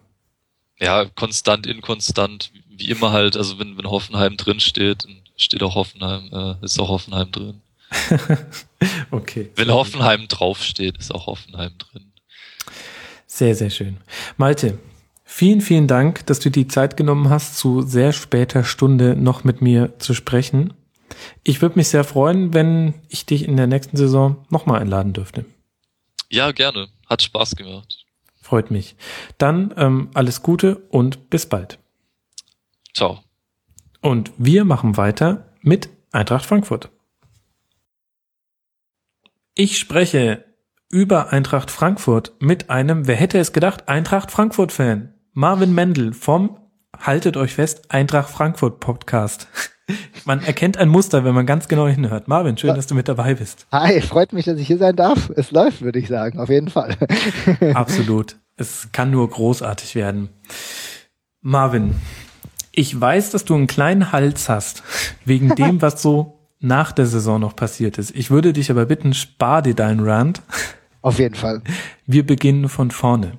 Ja, 0.78 1.06
konstant, 1.06 1.66
inkonstant, 1.66 2.52
wie 2.78 2.90
immer 2.90 3.12
halt, 3.12 3.36
also 3.36 3.58
wenn, 3.58 3.76
wenn 3.76 3.90
Hoffenheim 3.90 4.36
drin 4.36 4.60
steht, 4.60 5.06
steht 5.36 5.62
auch 5.62 5.74
Hoffenheim, 5.74 6.30
äh, 6.32 6.64
ist 6.64 6.80
auch 6.80 6.88
Hoffenheim 6.88 7.30
drin. 7.30 7.60
okay. 9.10 9.50
Wenn 9.56 9.70
Hoffenheim 9.70 10.28
draufsteht, 10.28 10.98
ist 10.98 11.14
auch 11.14 11.26
Hoffenheim 11.26 11.72
drin. 11.78 12.12
Sehr, 13.26 13.54
sehr 13.54 13.70
schön. 13.70 13.98
Malte, 14.36 14.78
vielen, 15.24 15.60
vielen 15.60 15.86
Dank, 15.86 16.26
dass 16.26 16.40
du 16.40 16.50
die 16.50 16.68
Zeit 16.68 16.96
genommen 16.96 17.30
hast, 17.30 17.58
zu 17.58 17.82
sehr 17.82 18.12
später 18.12 18.64
Stunde 18.64 19.16
noch 19.16 19.44
mit 19.44 19.62
mir 19.62 19.98
zu 19.98 20.14
sprechen. 20.14 20.74
Ich 21.42 21.62
würde 21.62 21.76
mich 21.76 21.88
sehr 21.88 22.04
freuen, 22.04 22.54
wenn 22.54 22.94
ich 23.08 23.26
dich 23.26 23.44
in 23.44 23.56
der 23.56 23.66
nächsten 23.66 23.96
Saison 23.96 24.46
nochmal 24.50 24.80
einladen 24.80 25.12
dürfte. 25.12 25.44
Ja, 26.30 26.52
gerne. 26.52 26.88
Hat 27.06 27.22
Spaß 27.22 27.56
gemacht. 27.56 28.04
Freut 28.40 28.70
mich. 28.70 28.96
Dann 29.38 29.74
ähm, 29.76 30.10
alles 30.14 30.42
Gute 30.42 30.76
und 30.90 31.30
bis 31.30 31.46
bald. 31.46 31.78
Ciao. 32.98 33.20
Und 34.00 34.32
wir 34.38 34.64
machen 34.64 34.96
weiter 34.96 35.52
mit 35.62 35.88
Eintracht 36.10 36.44
Frankfurt. 36.44 36.90
Ich 39.54 39.78
spreche 39.78 40.44
über 40.90 41.32
Eintracht 41.32 41.70
Frankfurt 41.70 42.32
mit 42.40 42.70
einem, 42.70 43.06
wer 43.06 43.14
hätte 43.14 43.38
es 43.38 43.52
gedacht, 43.52 43.88
Eintracht 43.88 44.32
Frankfurt 44.32 44.72
Fan. 44.72 45.14
Marvin 45.32 45.76
Mendel 45.76 46.12
vom, 46.12 46.58
haltet 46.98 47.36
euch 47.36 47.54
fest, 47.54 47.92
Eintracht 47.92 48.30
Frankfurt 48.30 48.80
Podcast. 48.80 49.46
Man 50.24 50.42
erkennt 50.42 50.76
ein 50.76 50.88
Muster, 50.88 51.22
wenn 51.22 51.36
man 51.36 51.46
ganz 51.46 51.68
genau 51.68 51.86
hinhört. 51.86 52.26
Marvin, 52.26 52.58
schön, 52.58 52.74
dass 52.74 52.88
du 52.88 52.96
mit 52.96 53.06
dabei 53.06 53.34
bist. 53.34 53.68
Hi, 53.70 54.00
freut 54.02 54.32
mich, 54.32 54.44
dass 54.44 54.58
ich 54.58 54.66
hier 54.66 54.76
sein 54.76 54.96
darf. 54.96 55.30
Es 55.36 55.52
läuft, 55.52 55.82
würde 55.82 56.00
ich 56.00 56.08
sagen, 56.08 56.40
auf 56.40 56.50
jeden 56.50 56.68
Fall. 56.68 56.96
Absolut. 57.74 58.36
Es 58.56 58.88
kann 58.90 59.12
nur 59.12 59.30
großartig 59.30 59.94
werden. 59.94 60.30
Marvin, 61.40 61.94
ich 62.72 62.98
weiß, 62.98 63.30
dass 63.30 63.44
du 63.44 63.54
einen 63.54 63.66
kleinen 63.66 64.12
Hals 64.12 64.48
hast, 64.48 64.82
wegen 65.24 65.54
dem, 65.54 65.82
was 65.82 66.02
so 66.02 66.38
nach 66.60 66.92
der 66.92 67.06
Saison 67.06 67.40
noch 67.40 67.54
passiert 67.54 67.98
ist. 67.98 68.14
Ich 68.16 68.30
würde 68.30 68.52
dich 68.52 68.70
aber 68.70 68.86
bitten, 68.86 69.14
spar 69.14 69.62
dir 69.62 69.74
deinen 69.74 70.00
Rand. 70.00 70.42
Auf 71.02 71.18
jeden 71.18 71.36
Fall. 71.36 71.62
Wir 72.06 72.26
beginnen 72.26 72.68
von 72.68 72.90
vorne. 72.90 73.38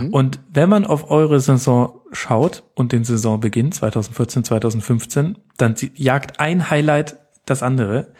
Mhm. 0.00 0.10
Und 0.10 0.40
wenn 0.52 0.68
man 0.68 0.86
auf 0.86 1.10
eure 1.10 1.40
Saison 1.40 2.00
schaut 2.12 2.62
und 2.74 2.92
den 2.92 3.04
Saisonbeginn 3.04 3.72
2014, 3.72 4.44
2015, 4.44 5.38
dann 5.56 5.74
jagt 5.94 6.40
ein 6.40 6.70
Highlight 6.70 7.16
das 7.44 7.62
andere. 7.62 8.12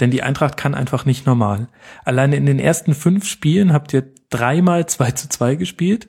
Denn 0.00 0.10
die 0.10 0.22
Eintracht 0.22 0.56
kann 0.56 0.74
einfach 0.74 1.04
nicht 1.04 1.26
normal. 1.26 1.68
Alleine 2.04 2.36
in 2.36 2.46
den 2.46 2.58
ersten 2.58 2.94
fünf 2.94 3.26
Spielen 3.26 3.72
habt 3.72 3.92
ihr 3.92 4.04
dreimal 4.30 4.86
2 4.86 5.10
zu 5.12 5.28
2 5.28 5.54
gespielt. 5.56 6.08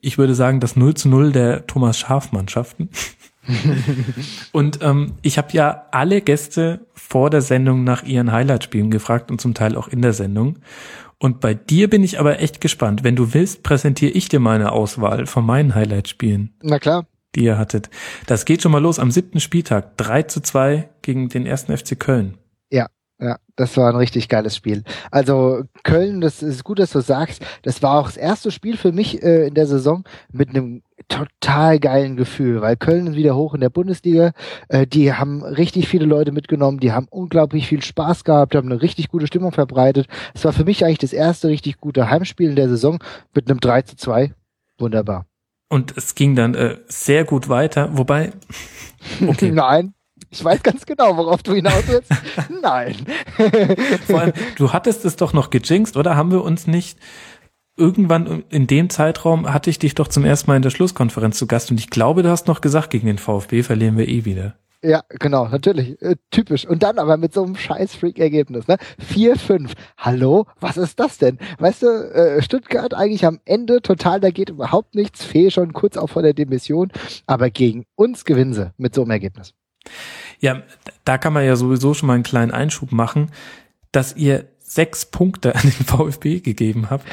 Ich 0.00 0.18
würde 0.18 0.34
sagen, 0.34 0.60
das 0.60 0.76
0 0.76 0.94
zu 0.94 1.08
0 1.08 1.32
der 1.32 1.66
Thomas 1.66 1.98
Schaf 1.98 2.32
Mannschaften. 2.32 2.90
und 4.52 4.80
ähm, 4.82 5.14
ich 5.22 5.38
habe 5.38 5.48
ja 5.52 5.86
alle 5.90 6.20
Gäste 6.20 6.86
vor 6.94 7.30
der 7.30 7.42
Sendung 7.42 7.84
nach 7.84 8.02
ihren 8.02 8.32
Highlight-Spielen 8.32 8.90
gefragt 8.90 9.30
und 9.30 9.40
zum 9.40 9.54
Teil 9.54 9.76
auch 9.76 9.88
in 9.88 10.02
der 10.02 10.12
Sendung. 10.12 10.58
Und 11.18 11.40
bei 11.40 11.54
dir 11.54 11.88
bin 11.88 12.04
ich 12.04 12.20
aber 12.20 12.40
echt 12.40 12.60
gespannt. 12.60 13.02
Wenn 13.02 13.16
du 13.16 13.32
willst, 13.32 13.62
präsentiere 13.62 14.12
ich 14.12 14.28
dir 14.28 14.40
meine 14.40 14.72
Auswahl 14.72 15.26
von 15.26 15.46
meinen 15.46 15.74
Highlight-Spielen. 15.74 16.54
Na 16.62 16.78
klar. 16.78 17.06
Die 17.34 17.44
ihr 17.44 17.58
hattet. 17.58 17.90
Das 18.26 18.44
geht 18.44 18.62
schon 18.62 18.72
mal 18.72 18.82
los 18.82 18.98
am 18.98 19.10
siebten 19.10 19.40
Spieltag. 19.40 19.96
3 19.96 20.24
zu 20.24 20.40
2 20.40 20.88
gegen 21.02 21.28
den 21.28 21.46
ersten 21.46 21.76
FC 21.76 21.98
Köln. 21.98 22.38
Ja, 22.70 22.88
ja, 23.18 23.38
das 23.56 23.76
war 23.76 23.88
ein 23.88 23.96
richtig 23.96 24.28
geiles 24.28 24.54
Spiel. 24.54 24.82
Also 25.10 25.62
Köln, 25.84 26.20
das 26.20 26.42
ist 26.42 26.64
gut, 26.64 26.78
dass 26.78 26.90
du 26.90 27.00
sagst, 27.00 27.42
das 27.62 27.82
war 27.82 27.98
auch 27.98 28.06
das 28.06 28.18
erste 28.18 28.50
Spiel 28.50 28.76
für 28.76 28.92
mich 28.92 29.22
äh, 29.22 29.46
in 29.46 29.54
der 29.54 29.66
Saison 29.66 30.04
mit 30.32 30.50
einem 30.50 30.82
total 31.08 31.78
geilen 31.78 32.16
Gefühl, 32.16 32.60
weil 32.60 32.76
Köln 32.76 33.06
ist 33.06 33.16
wieder 33.16 33.34
hoch 33.34 33.54
in 33.54 33.60
der 33.60 33.70
Bundesliga. 33.70 34.32
Äh, 34.68 34.86
die 34.86 35.14
haben 35.14 35.42
richtig 35.42 35.88
viele 35.88 36.04
Leute 36.04 36.30
mitgenommen, 36.30 36.78
die 36.78 36.92
haben 36.92 37.06
unglaublich 37.08 37.68
viel 37.68 37.82
Spaß 37.82 38.24
gehabt, 38.24 38.54
haben 38.54 38.70
eine 38.70 38.82
richtig 38.82 39.08
gute 39.08 39.26
Stimmung 39.26 39.52
verbreitet. 39.52 40.08
Es 40.34 40.44
war 40.44 40.52
für 40.52 40.64
mich 40.64 40.84
eigentlich 40.84 40.98
das 40.98 41.14
erste 41.14 41.48
richtig 41.48 41.78
gute 41.78 42.10
Heimspiel 42.10 42.50
in 42.50 42.56
der 42.56 42.68
Saison 42.68 42.98
mit 43.34 43.48
einem 43.48 43.60
3 43.60 43.82
zu 43.82 43.96
2. 43.96 44.34
Wunderbar. 44.78 45.26
Und 45.68 45.96
es 45.96 46.14
ging 46.14 46.36
dann 46.36 46.54
äh, 46.54 46.78
sehr 46.86 47.24
gut 47.24 47.48
weiter, 47.48 47.96
wobei. 47.96 48.32
Okay. 49.24 49.52
Nein. 49.52 49.94
Ich 50.30 50.44
weiß 50.44 50.62
ganz 50.62 50.86
genau, 50.86 51.16
worauf 51.16 51.42
du 51.42 51.54
hinaus 51.54 51.84
willst. 51.86 52.10
Nein. 52.62 52.94
Vor 54.06 54.20
allem, 54.20 54.32
du 54.56 54.72
hattest 54.72 55.04
es 55.04 55.16
doch 55.16 55.32
noch 55.32 55.50
gejinxt, 55.50 55.96
oder? 55.96 56.16
Haben 56.16 56.30
wir 56.30 56.42
uns 56.42 56.66
nicht 56.66 56.98
irgendwann 57.76 58.44
in 58.48 58.66
dem 58.66 58.90
Zeitraum 58.90 59.52
hatte 59.52 59.70
ich 59.70 59.78
dich 59.78 59.94
doch 59.94 60.08
zum 60.08 60.24
ersten 60.24 60.50
Mal 60.50 60.56
in 60.56 60.62
der 60.62 60.70
Schlusskonferenz 60.70 61.36
zu 61.36 61.46
Gast 61.46 61.70
und 61.70 61.78
ich 61.78 61.90
glaube, 61.90 62.22
du 62.22 62.30
hast 62.30 62.48
noch 62.48 62.60
gesagt, 62.62 62.90
gegen 62.90 63.06
den 63.06 63.18
VfB 63.18 63.62
verlieren 63.62 63.98
wir 63.98 64.08
eh 64.08 64.24
wieder. 64.24 64.54
Ja, 64.82 65.02
genau, 65.08 65.48
natürlich. 65.48 66.00
Äh, 66.02 66.16
typisch. 66.30 66.66
Und 66.66 66.82
dann 66.82 66.98
aber 66.98 67.16
mit 67.16 67.32
so 67.32 67.42
einem 67.42 67.56
scheiß 67.56 67.94
Freak-Ergebnis, 67.96 68.68
ne? 68.68 68.76
4-5. 69.00 69.72
Hallo? 69.96 70.46
Was 70.60 70.76
ist 70.76 71.00
das 71.00 71.18
denn? 71.18 71.38
Weißt 71.58 71.82
du, 71.82 71.86
äh, 71.86 72.42
Stuttgart 72.42 72.94
eigentlich 72.94 73.24
am 73.24 73.40
Ende 73.46 73.80
total, 73.80 74.20
da 74.20 74.30
geht 74.30 74.50
überhaupt 74.50 74.94
nichts. 74.94 75.24
Fee 75.24 75.50
schon 75.50 75.72
kurz 75.72 75.96
auch 75.96 76.08
vor 76.08 76.22
der 76.22 76.34
Demission. 76.34 76.92
Aber 77.26 77.50
gegen 77.50 77.84
uns 77.96 78.24
gewinnen 78.24 78.52
sie 78.52 78.72
mit 78.76 78.94
so 78.94 79.02
einem 79.02 79.12
Ergebnis. 79.12 79.54
Ja, 80.40 80.62
da 81.04 81.18
kann 81.18 81.32
man 81.32 81.44
ja 81.44 81.56
sowieso 81.56 81.94
schon 81.94 82.06
mal 82.08 82.14
einen 82.14 82.22
kleinen 82.22 82.52
Einschub 82.52 82.92
machen, 82.92 83.30
dass 83.92 84.16
ihr 84.16 84.46
sechs 84.58 85.06
Punkte 85.06 85.54
an 85.54 85.62
den 85.62 85.86
VfB 85.86 86.40
gegeben 86.40 86.90
habt 86.90 87.06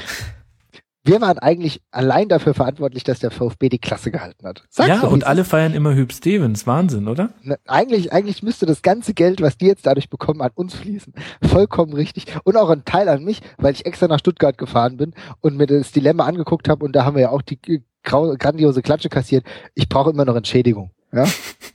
wir 1.05 1.19
waren 1.19 1.37
eigentlich 1.37 1.81
allein 1.91 2.29
dafür 2.29 2.53
verantwortlich, 2.53 3.03
dass 3.03 3.19
der 3.19 3.31
VfB 3.31 3.67
die 3.67 3.79
Klasse 3.79 4.09
gehalten 4.09 4.47
hat. 4.47 4.63
Sag's 4.69 4.89
ja, 4.89 5.01
und 5.01 5.25
alle 5.25 5.43
feiern 5.43 5.73
immer 5.73 5.93
Hüb 5.95 6.13
Stevens. 6.13 6.65
Wahnsinn, 6.65 7.09
oder? 7.09 7.31
Ne, 7.41 7.59
eigentlich, 7.67 8.13
eigentlich 8.13 8.41
müsste 8.41 8.65
das 8.65 8.81
ganze 8.81 9.13
Geld, 9.13 9.41
was 9.41 9.57
die 9.57 9.65
jetzt 9.65 9.85
dadurch 9.85 10.09
bekommen, 10.09 10.41
an 10.41 10.51
uns 10.55 10.75
fließen. 10.75 11.13
Vollkommen 11.43 11.93
richtig. 11.93 12.27
Und 12.45 12.55
auch 12.55 12.69
ein 12.69 12.85
Teil 12.85 13.09
an 13.09 13.23
mich, 13.23 13.41
weil 13.57 13.73
ich 13.73 13.85
extra 13.85 14.07
nach 14.07 14.19
Stuttgart 14.19 14.57
gefahren 14.57 14.95
bin 14.95 15.13
und 15.41 15.57
mir 15.57 15.67
das 15.67 15.91
Dilemma 15.91 16.25
angeguckt 16.25 16.69
habe 16.69 16.85
und 16.85 16.93
da 16.93 17.03
haben 17.03 17.15
wir 17.15 17.23
ja 17.23 17.29
auch 17.29 17.41
die 17.41 17.59
grandiose 18.03 18.81
Klatsche 18.81 19.09
kassiert. 19.09 19.45
Ich 19.75 19.89
brauche 19.89 20.11
immer 20.11 20.25
noch 20.25 20.35
Entschädigung. 20.35 20.91
Ja, 21.11 21.25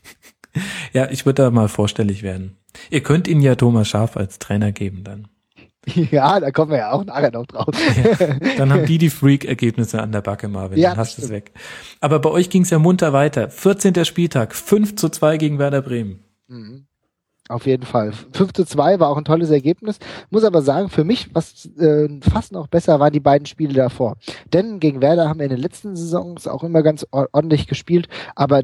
ja 0.92 1.10
ich 1.10 1.26
würde 1.26 1.42
da 1.42 1.50
mal 1.50 1.68
vorstellig 1.68 2.22
werden. 2.22 2.56
Ihr 2.90 3.02
könnt 3.02 3.28
ihn 3.28 3.40
ja 3.40 3.54
Thomas 3.54 3.88
Schaf 3.88 4.16
als 4.16 4.38
Trainer 4.38 4.72
geben 4.72 5.04
dann. 5.04 5.28
Ja, 6.10 6.40
da 6.40 6.50
kommen 6.50 6.70
wir 6.70 6.78
ja 6.78 6.92
auch 6.92 7.04
nachher 7.04 7.32
noch 7.32 7.46
drauf. 7.46 7.68
Ja, 7.96 8.54
dann 8.56 8.72
haben 8.72 8.86
die 8.86 8.98
die 8.98 9.10
Freak-Ergebnisse 9.10 10.00
an 10.00 10.12
der 10.12 10.20
Backe, 10.20 10.48
Marvin. 10.48 10.78
Ja, 10.78 10.90
dann 10.90 10.98
hast 10.98 11.18
du 11.18 11.22
es 11.22 11.30
weg. 11.30 11.52
Aber 12.00 12.18
bei 12.18 12.30
euch 12.30 12.50
ging 12.50 12.62
es 12.62 12.70
ja 12.70 12.78
munter 12.78 13.12
weiter. 13.12 13.50
14. 13.50 14.04
Spieltag, 14.04 14.54
5 14.54 14.96
zu 14.96 15.08
2 15.08 15.36
gegen 15.38 15.58
Werder 15.58 15.82
Bremen. 15.82 16.22
Mhm. 16.48 16.86
Auf 17.48 17.66
jeden 17.66 17.86
Fall. 17.86 18.12
5 18.12 18.52
zu 18.52 18.64
2 18.66 19.00
war 19.00 19.08
auch 19.08 19.16
ein 19.16 19.24
tolles 19.24 19.50
Ergebnis. 19.50 19.98
Muss 20.30 20.44
aber 20.44 20.60
sagen, 20.60 20.90
für 20.90 21.04
mich, 21.04 21.34
was 21.34 21.66
äh, 21.78 22.08
fast 22.20 22.52
noch 22.52 22.66
besser 22.66 23.00
waren 23.00 23.12
die 23.12 23.20
beiden 23.20 23.46
Spiele 23.46 23.72
davor. 23.72 24.16
Denn 24.52 24.80
gegen 24.80 25.00
Werder 25.00 25.28
haben 25.28 25.38
wir 25.38 25.46
in 25.46 25.52
den 25.52 25.60
letzten 25.60 25.96
Saisons 25.96 26.46
auch 26.46 26.62
immer 26.62 26.82
ganz 26.82 27.06
ordentlich 27.10 27.66
gespielt, 27.66 28.08
aber 28.34 28.62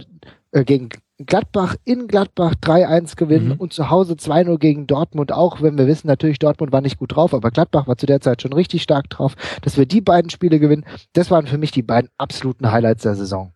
äh, 0.52 0.64
gegen 0.64 0.90
Gladbach 1.18 1.76
in 1.84 2.08
Gladbach 2.08 2.54
3-1 2.60 3.16
gewinnen 3.16 3.50
mhm. 3.50 3.54
und 3.54 3.72
zu 3.72 3.88
Hause 3.88 4.14
2-0 4.14 4.58
gegen 4.58 4.86
Dortmund 4.88 5.30
auch, 5.30 5.62
wenn 5.62 5.78
wir 5.78 5.86
wissen, 5.86 6.08
natürlich 6.08 6.40
Dortmund 6.40 6.72
war 6.72 6.80
nicht 6.80 6.98
gut 6.98 7.14
drauf, 7.14 7.32
aber 7.32 7.50
Gladbach 7.52 7.86
war 7.86 7.96
zu 7.96 8.06
der 8.06 8.20
Zeit 8.20 8.42
schon 8.42 8.52
richtig 8.52 8.82
stark 8.82 9.08
drauf, 9.10 9.36
dass 9.62 9.76
wir 9.76 9.86
die 9.86 10.00
beiden 10.00 10.30
Spiele 10.30 10.58
gewinnen, 10.58 10.84
das 11.12 11.30
waren 11.30 11.46
für 11.46 11.58
mich 11.58 11.70
die 11.70 11.82
beiden 11.82 12.10
absoluten 12.18 12.72
Highlights 12.72 13.02
der 13.02 13.14
Saison. 13.14 13.52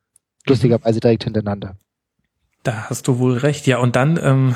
Lustigerweise 0.47 1.01
direkt 1.01 1.25
hintereinander. 1.25 1.77
Da 2.63 2.89
hast 2.89 3.09
du 3.09 3.19
wohl 3.19 3.37
recht, 3.37 3.67
ja, 3.67 3.79
und 3.79 3.97
dann 3.97 4.19
ähm, 4.23 4.55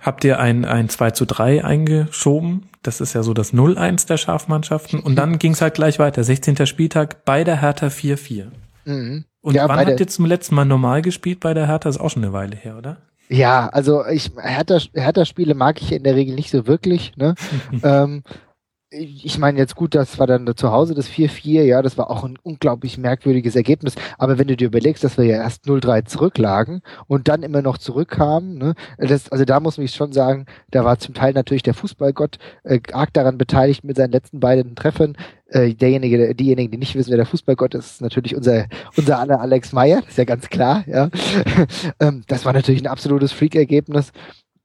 habt 0.00 0.24
ihr 0.24 0.38
ein, 0.38 0.64
ein 0.64 0.88
2 0.88 1.10
zu 1.12 1.26
3 1.26 1.64
eingeschoben. 1.64 2.68
Das 2.82 3.00
ist 3.00 3.12
ja 3.12 3.22
so 3.22 3.34
das 3.34 3.52
0-1 3.52 4.06
der 4.06 4.16
Schafmannschaften. 4.16 5.00
Und 5.00 5.16
dann 5.16 5.38
ging 5.38 5.52
es 5.52 5.60
halt 5.60 5.74
gleich 5.74 5.98
weiter. 5.98 6.24
16. 6.24 6.66
Spieltag 6.66 7.24
bei 7.24 7.44
der 7.44 7.60
Hertha 7.60 7.88
4-4. 7.88 8.46
Mhm. 8.88 9.24
Und 9.42 9.54
ja, 9.54 9.68
wann 9.68 9.86
habt 9.86 10.00
ihr 10.00 10.08
zum 10.08 10.24
letzten 10.24 10.54
Mal 10.54 10.64
normal 10.64 11.02
gespielt 11.02 11.40
bei 11.40 11.52
der 11.52 11.66
Hertha? 11.66 11.88
Ist 11.88 12.00
auch 12.00 12.10
schon 12.10 12.24
eine 12.24 12.32
Weile 12.32 12.56
her, 12.56 12.76
oder? 12.78 12.96
Ja, 13.28 13.68
also 13.68 14.06
ich 14.06 14.32
Hertha, 14.40 14.78
Hertha-Spiele 14.94 15.54
mag 15.54 15.82
ich 15.82 15.92
in 15.92 16.02
der 16.04 16.16
Regel 16.16 16.34
nicht 16.34 16.50
so 16.50 16.66
wirklich. 16.66 17.16
Ne? 17.16 17.34
ähm, 17.82 18.22
ich 18.90 19.38
meine 19.38 19.58
jetzt 19.58 19.76
gut, 19.76 19.94
das 19.94 20.18
war 20.18 20.26
dann 20.26 20.50
zu 20.56 20.72
Hause 20.72 20.94
das 20.94 21.10
4-4, 21.10 21.62
ja, 21.62 21.82
das 21.82 21.98
war 21.98 22.08
auch 22.08 22.24
ein 22.24 22.38
unglaublich 22.42 22.96
merkwürdiges 22.96 23.54
Ergebnis. 23.54 23.94
Aber 24.16 24.38
wenn 24.38 24.48
du 24.48 24.56
dir 24.56 24.66
überlegst, 24.66 25.04
dass 25.04 25.18
wir 25.18 25.26
ja 25.26 25.36
erst 25.36 25.66
0-3 25.66 26.06
zurücklagen 26.06 26.80
und 27.06 27.28
dann 27.28 27.42
immer 27.42 27.60
noch 27.60 27.76
zurückkamen, 27.76 28.56
ne, 28.56 28.74
das, 28.96 29.30
also 29.30 29.44
da 29.44 29.60
muss 29.60 29.76
ich 29.76 29.94
schon 29.94 30.12
sagen, 30.12 30.46
da 30.70 30.86
war 30.86 30.98
zum 30.98 31.12
Teil 31.12 31.34
natürlich 31.34 31.62
der 31.62 31.74
Fußballgott 31.74 32.38
äh, 32.64 32.80
arg 32.92 33.12
daran 33.12 33.36
beteiligt 33.36 33.84
mit 33.84 33.98
seinen 33.98 34.12
letzten 34.12 34.40
beiden 34.40 34.74
Treffern. 34.74 35.18
Äh, 35.50 35.74
derjenige, 35.74 36.34
diejenigen, 36.34 36.70
die 36.70 36.78
nicht 36.78 36.94
wissen, 36.94 37.10
wer 37.10 37.16
der 37.16 37.26
Fußballgott 37.26 37.74
ist, 37.74 37.92
ist 37.92 38.02
natürlich 38.02 38.36
unser, 38.36 38.66
unser 38.96 39.18
aller 39.18 39.40
Alex 39.40 39.72
Meyer, 39.72 40.02
ist 40.06 40.18
ja 40.18 40.24
ganz 40.24 40.48
klar, 40.48 40.84
ja. 40.86 41.08
ähm, 42.00 42.22
das 42.26 42.44
war 42.44 42.52
natürlich 42.52 42.82
ein 42.82 42.86
absolutes 42.86 43.32
Freak-Ergebnis 43.32 44.12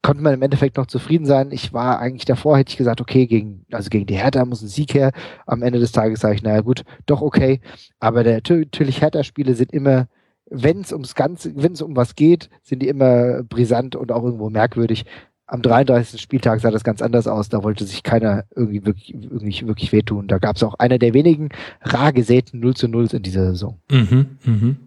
konnte 0.03 0.21
man 0.21 0.33
im 0.33 0.41
Endeffekt 0.41 0.77
noch 0.77 0.85
zufrieden 0.85 1.25
sein. 1.25 1.51
Ich 1.51 1.73
war 1.73 1.99
eigentlich 1.99 2.25
davor, 2.25 2.57
hätte 2.57 2.71
ich 2.71 2.77
gesagt, 2.77 3.01
okay, 3.01 3.25
gegen, 3.25 3.65
also 3.71 3.89
gegen 3.89 4.05
die 4.05 4.17
Hertha 4.17 4.45
muss 4.45 4.61
ein 4.61 4.67
Sieg 4.67 4.93
her. 4.93 5.11
Am 5.47 5.63
Ende 5.63 5.79
des 5.79 5.93
Tages 5.93 6.19
sage 6.19 6.35
ich, 6.35 6.43
naja 6.43 6.61
gut, 6.61 6.83
doch 7.05 7.21
okay. 7.21 7.61
Aber 7.99 8.23
der, 8.23 8.41
natürlich 8.47 9.01
Hertha-Spiele 9.01 9.55
sind 9.55 9.71
immer, 9.71 10.07
wenn 10.49 10.81
es 10.81 10.91
ums 10.91 11.15
Ganze, 11.15 11.53
wenn 11.55 11.71
es 11.71 11.81
um 11.81 11.95
was 11.95 12.15
geht, 12.15 12.49
sind 12.61 12.83
die 12.83 12.89
immer 12.89 13.43
brisant 13.43 13.95
und 13.95 14.11
auch 14.11 14.23
irgendwo 14.23 14.49
merkwürdig. 14.49 15.05
Am 15.53 15.61
33. 15.61 16.19
Spieltag 16.19 16.61
sah 16.61 16.71
das 16.71 16.83
ganz 16.83 16.99
anders 17.03 17.27
aus. 17.27 17.47
Da 17.47 17.61
wollte 17.61 17.85
sich 17.85 18.01
keiner 18.01 18.43
irgendwie 18.55 18.87
wirklich, 18.87 19.13
irgendwie 19.13 19.67
wirklich 19.67 19.91
wehtun. 19.91 20.27
Da 20.27 20.39
gab 20.39 20.55
es 20.55 20.63
auch 20.63 20.73
einer 20.79 20.97
der 20.97 21.13
wenigen 21.13 21.49
rar 21.83 22.11
gesäten 22.11 22.59
0 22.59 22.73
zu 22.73 22.87
0 22.87 23.09
in 23.13 23.21
dieser 23.21 23.51
Saison. 23.51 23.79
Mhm, 23.91 24.39
mhm. 24.43 24.77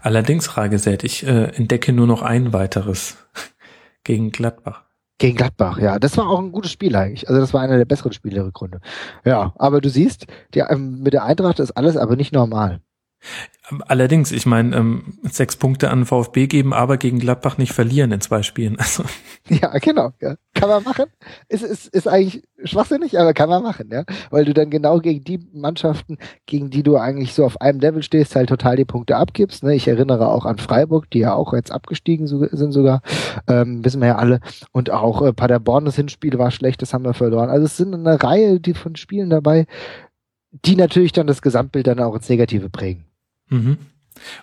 Allerdings 0.00 0.56
rar 0.56 0.68
gesät. 0.68 1.02
Ich 1.02 1.26
äh, 1.26 1.46
entdecke 1.46 1.92
nur 1.92 2.06
noch 2.06 2.22
ein 2.22 2.52
weiteres 2.52 3.16
gegen 4.04 4.30
Gladbach. 4.30 4.84
Gegen 5.18 5.36
Gladbach, 5.36 5.78
ja. 5.78 5.98
Das 5.98 6.16
war 6.16 6.28
auch 6.28 6.38
ein 6.38 6.52
gutes 6.52 6.70
Spiel 6.70 6.94
eigentlich. 6.94 7.28
Also 7.28 7.40
das 7.40 7.52
war 7.52 7.62
einer 7.62 7.76
der 7.76 7.84
besseren 7.84 8.12
Spiele 8.12 8.36
der 8.36 8.44
Rückrunde. 8.44 8.80
Ja, 9.24 9.52
aber 9.58 9.80
du 9.80 9.90
siehst, 9.90 10.26
die, 10.54 10.60
ähm, 10.60 11.00
mit 11.02 11.12
der 11.12 11.24
Eintracht 11.24 11.58
ist 11.58 11.72
alles 11.72 11.96
aber 11.96 12.14
nicht 12.14 12.32
normal. 12.32 12.80
Allerdings, 13.86 14.32
ich 14.32 14.46
meine, 14.46 14.74
ähm, 14.74 15.18
sechs 15.22 15.56
Punkte 15.56 15.90
an 15.90 16.06
VfB 16.06 16.46
geben, 16.46 16.72
aber 16.72 16.96
gegen 16.96 17.18
Gladbach 17.18 17.58
nicht 17.58 17.72
verlieren 17.72 18.12
in 18.12 18.20
zwei 18.20 18.42
Spielen. 18.42 18.76
Also. 18.88 19.04
Ja, 19.50 19.76
genau. 19.78 20.12
Ja. 20.20 20.36
Kann 20.54 20.70
man 20.70 20.82
machen. 20.82 21.06
Ist, 21.48 21.62
ist, 21.62 21.88
ist 21.88 22.08
eigentlich 22.08 22.42
schwachsinnig, 22.64 23.18
aber 23.18 23.34
kann 23.34 23.50
man 23.50 23.62
machen, 23.62 23.90
ja. 23.92 24.04
Weil 24.30 24.46
du 24.46 24.54
dann 24.54 24.70
genau 24.70 25.00
gegen 25.00 25.24
die 25.24 25.46
Mannschaften, 25.52 26.16
gegen 26.46 26.70
die 26.70 26.82
du 26.82 26.96
eigentlich 26.96 27.34
so 27.34 27.44
auf 27.44 27.60
einem 27.60 27.80
Level 27.80 28.02
stehst, 28.02 28.34
halt 28.34 28.48
total 28.48 28.76
die 28.76 28.86
Punkte 28.86 29.16
abgibst. 29.16 29.62
Ne? 29.62 29.74
Ich 29.74 29.88
erinnere 29.88 30.28
auch 30.28 30.46
an 30.46 30.56
Freiburg, 30.56 31.10
die 31.10 31.18
ja 31.18 31.34
auch 31.34 31.52
jetzt 31.52 31.70
abgestiegen 31.70 32.26
sind 32.26 32.72
sogar. 32.72 33.02
Ähm, 33.46 33.84
wissen 33.84 34.00
wir 34.00 34.08
ja 34.08 34.16
alle. 34.16 34.40
Und 34.72 34.90
auch 34.90 35.20
äh, 35.20 35.32
Paderborn, 35.34 35.84
das 35.84 35.96
Hinspiel 35.96 36.38
war 36.38 36.50
schlecht, 36.50 36.80
das 36.80 36.94
haben 36.94 37.04
wir 37.04 37.14
verloren. 37.14 37.50
Also 37.50 37.66
es 37.66 37.76
sind 37.76 37.94
eine 37.94 38.22
Reihe 38.22 38.60
die 38.60 38.74
von 38.74 38.96
Spielen 38.96 39.28
dabei, 39.28 39.66
die 40.50 40.76
natürlich 40.76 41.12
dann 41.12 41.26
das 41.26 41.42
Gesamtbild 41.42 41.86
dann 41.86 42.00
auch 42.00 42.14
ins 42.14 42.28
Negative 42.28 42.70
prägen. 42.70 43.07
Mhm. 43.48 43.78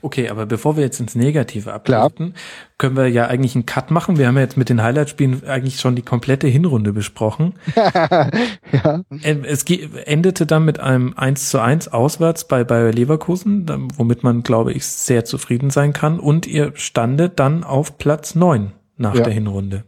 Okay, 0.01 0.29
aber 0.29 0.45
bevor 0.45 0.77
wir 0.77 0.83
jetzt 0.83 0.99
ins 0.99 1.15
Negative 1.15 1.73
abgleiten, 1.73 2.33
können 2.77 2.95
wir 2.95 3.07
ja 3.07 3.27
eigentlich 3.27 3.55
einen 3.55 3.65
Cut 3.65 3.91
machen. 3.91 4.17
Wir 4.17 4.27
haben 4.27 4.35
ja 4.35 4.41
jetzt 4.41 4.57
mit 4.57 4.69
den 4.69 4.81
Highlight-Spielen 4.81 5.45
eigentlich 5.45 5.79
schon 5.79 5.95
die 5.95 6.01
komplette 6.01 6.47
Hinrunde 6.47 6.93
besprochen. 6.93 7.53
ja. 7.75 9.01
Ähm, 9.23 9.43
es 9.43 9.63
endete 9.63 10.45
dann 10.45 10.65
mit 10.65 10.79
einem 10.79 11.13
1 11.15 11.49
zu 11.49 11.59
1 11.59 11.89
auswärts 11.89 12.47
bei 12.47 12.63
Bayer 12.63 12.91
Leverkusen, 12.91 13.89
womit 13.97 14.23
man, 14.23 14.43
glaube 14.43 14.73
ich, 14.73 14.85
sehr 14.85 15.25
zufrieden 15.25 15.69
sein 15.69 15.93
kann. 15.93 16.19
Und 16.19 16.47
ihr 16.47 16.71
standet 16.75 17.39
dann 17.39 17.63
auf 17.63 17.97
Platz 17.97 18.35
9 18.35 18.71
nach 18.97 19.15
ja. 19.15 19.23
der 19.23 19.33
Hinrunde. 19.33 19.83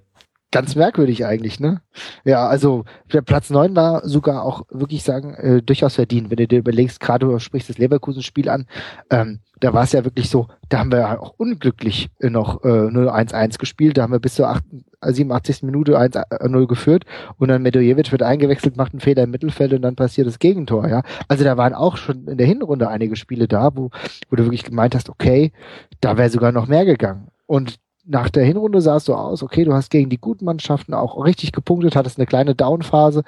Ganz 0.52 0.76
merkwürdig 0.76 1.26
eigentlich, 1.26 1.60
ne? 1.60 1.82
Ja, 2.24 2.48
also 2.48 2.86
der 3.12 3.22
Platz 3.22 3.50
neun 3.50 3.76
war 3.76 4.08
sogar 4.08 4.44
auch 4.44 4.64
wirklich 4.70 5.04
sagen, 5.04 5.34
äh, 5.34 5.62
durchaus 5.62 5.96
verdient, 5.96 6.30
wenn 6.30 6.38
du 6.38 6.48
dir 6.48 6.60
überlegst, 6.60 7.00
gerade 7.00 7.26
du 7.26 7.40
sprichst 7.40 7.70
das 7.70 7.78
Leverkusen-Spiel 7.78 8.48
an, 8.48 8.66
ähm, 9.10 9.40
da 9.60 9.74
war 9.74 9.84
es 9.84 9.92
ja 9.92 10.06
wirklich 10.06 10.30
so, 10.30 10.48
da 10.70 10.80
haben 10.80 10.92
wir 10.92 11.00
ja 11.00 11.20
auch 11.20 11.34
unglücklich 11.38 12.10
äh, 12.20 12.30
noch 12.30 12.64
äh, 12.64 12.68
0-1-1 12.68 13.58
gespielt, 13.58 13.98
da 13.98 14.04
haben 14.04 14.14
wir 14.14 14.20
bis 14.20 14.36
zur 14.36 14.50
8, 14.50 14.64
87. 15.02 15.64
Minute 15.64 16.00
1-0 16.00 16.64
äh, 16.64 16.66
geführt 16.66 17.04
und 17.38 17.50
dann 17.50 17.62
Medojevic 17.62 18.12
wird 18.12 18.24
eingewechselt, 18.24 18.78
macht 18.78 18.94
einen 18.94 19.02
Fehler 19.02 19.24
im 19.24 19.32
Mittelfeld 19.32 19.74
und 19.74 19.82
dann 19.82 19.96
passiert 19.96 20.28
das 20.28 20.40
Gegentor, 20.40 20.88
ja. 20.88 21.04
Also 21.28 21.44
da 21.44 21.58
waren 21.58 21.74
auch 21.74 21.98
schon 21.98 22.28
in 22.28 22.38
der 22.38 22.48
Hinrunde 22.48 22.88
einige 22.88 23.16
Spiele 23.16 23.48
da, 23.48 23.72
wo, 23.76 23.90
wo 24.30 24.36
du 24.36 24.44
wirklich 24.44 24.64
gemeint 24.64 24.96
hast, 24.96 25.10
okay, 25.10 25.52
da 26.00 26.18
wäre 26.18 26.30
sogar 26.30 26.52
noch 26.52 26.68
mehr 26.68 26.86
gegangen. 26.86 27.28
Und 27.48 27.80
nach 28.08 28.30
der 28.30 28.46
Hinrunde 28.46 28.82
sah 28.82 28.98
es 28.98 29.06
so 29.06 29.16
aus, 29.16 29.44
okay, 29.44 29.66
du 29.66 29.74
hast 29.74 29.90
gegen 29.90 30.10
die 30.10 30.20
guten 30.20 30.46
Mannschaften 30.46 30.94
auch 30.94 31.24
richtig 31.24 31.52
gepunktet, 31.52 31.96
hattest 31.96 32.18
eine 32.18 32.26
kleine 32.26 32.56
Downphase 32.56 33.24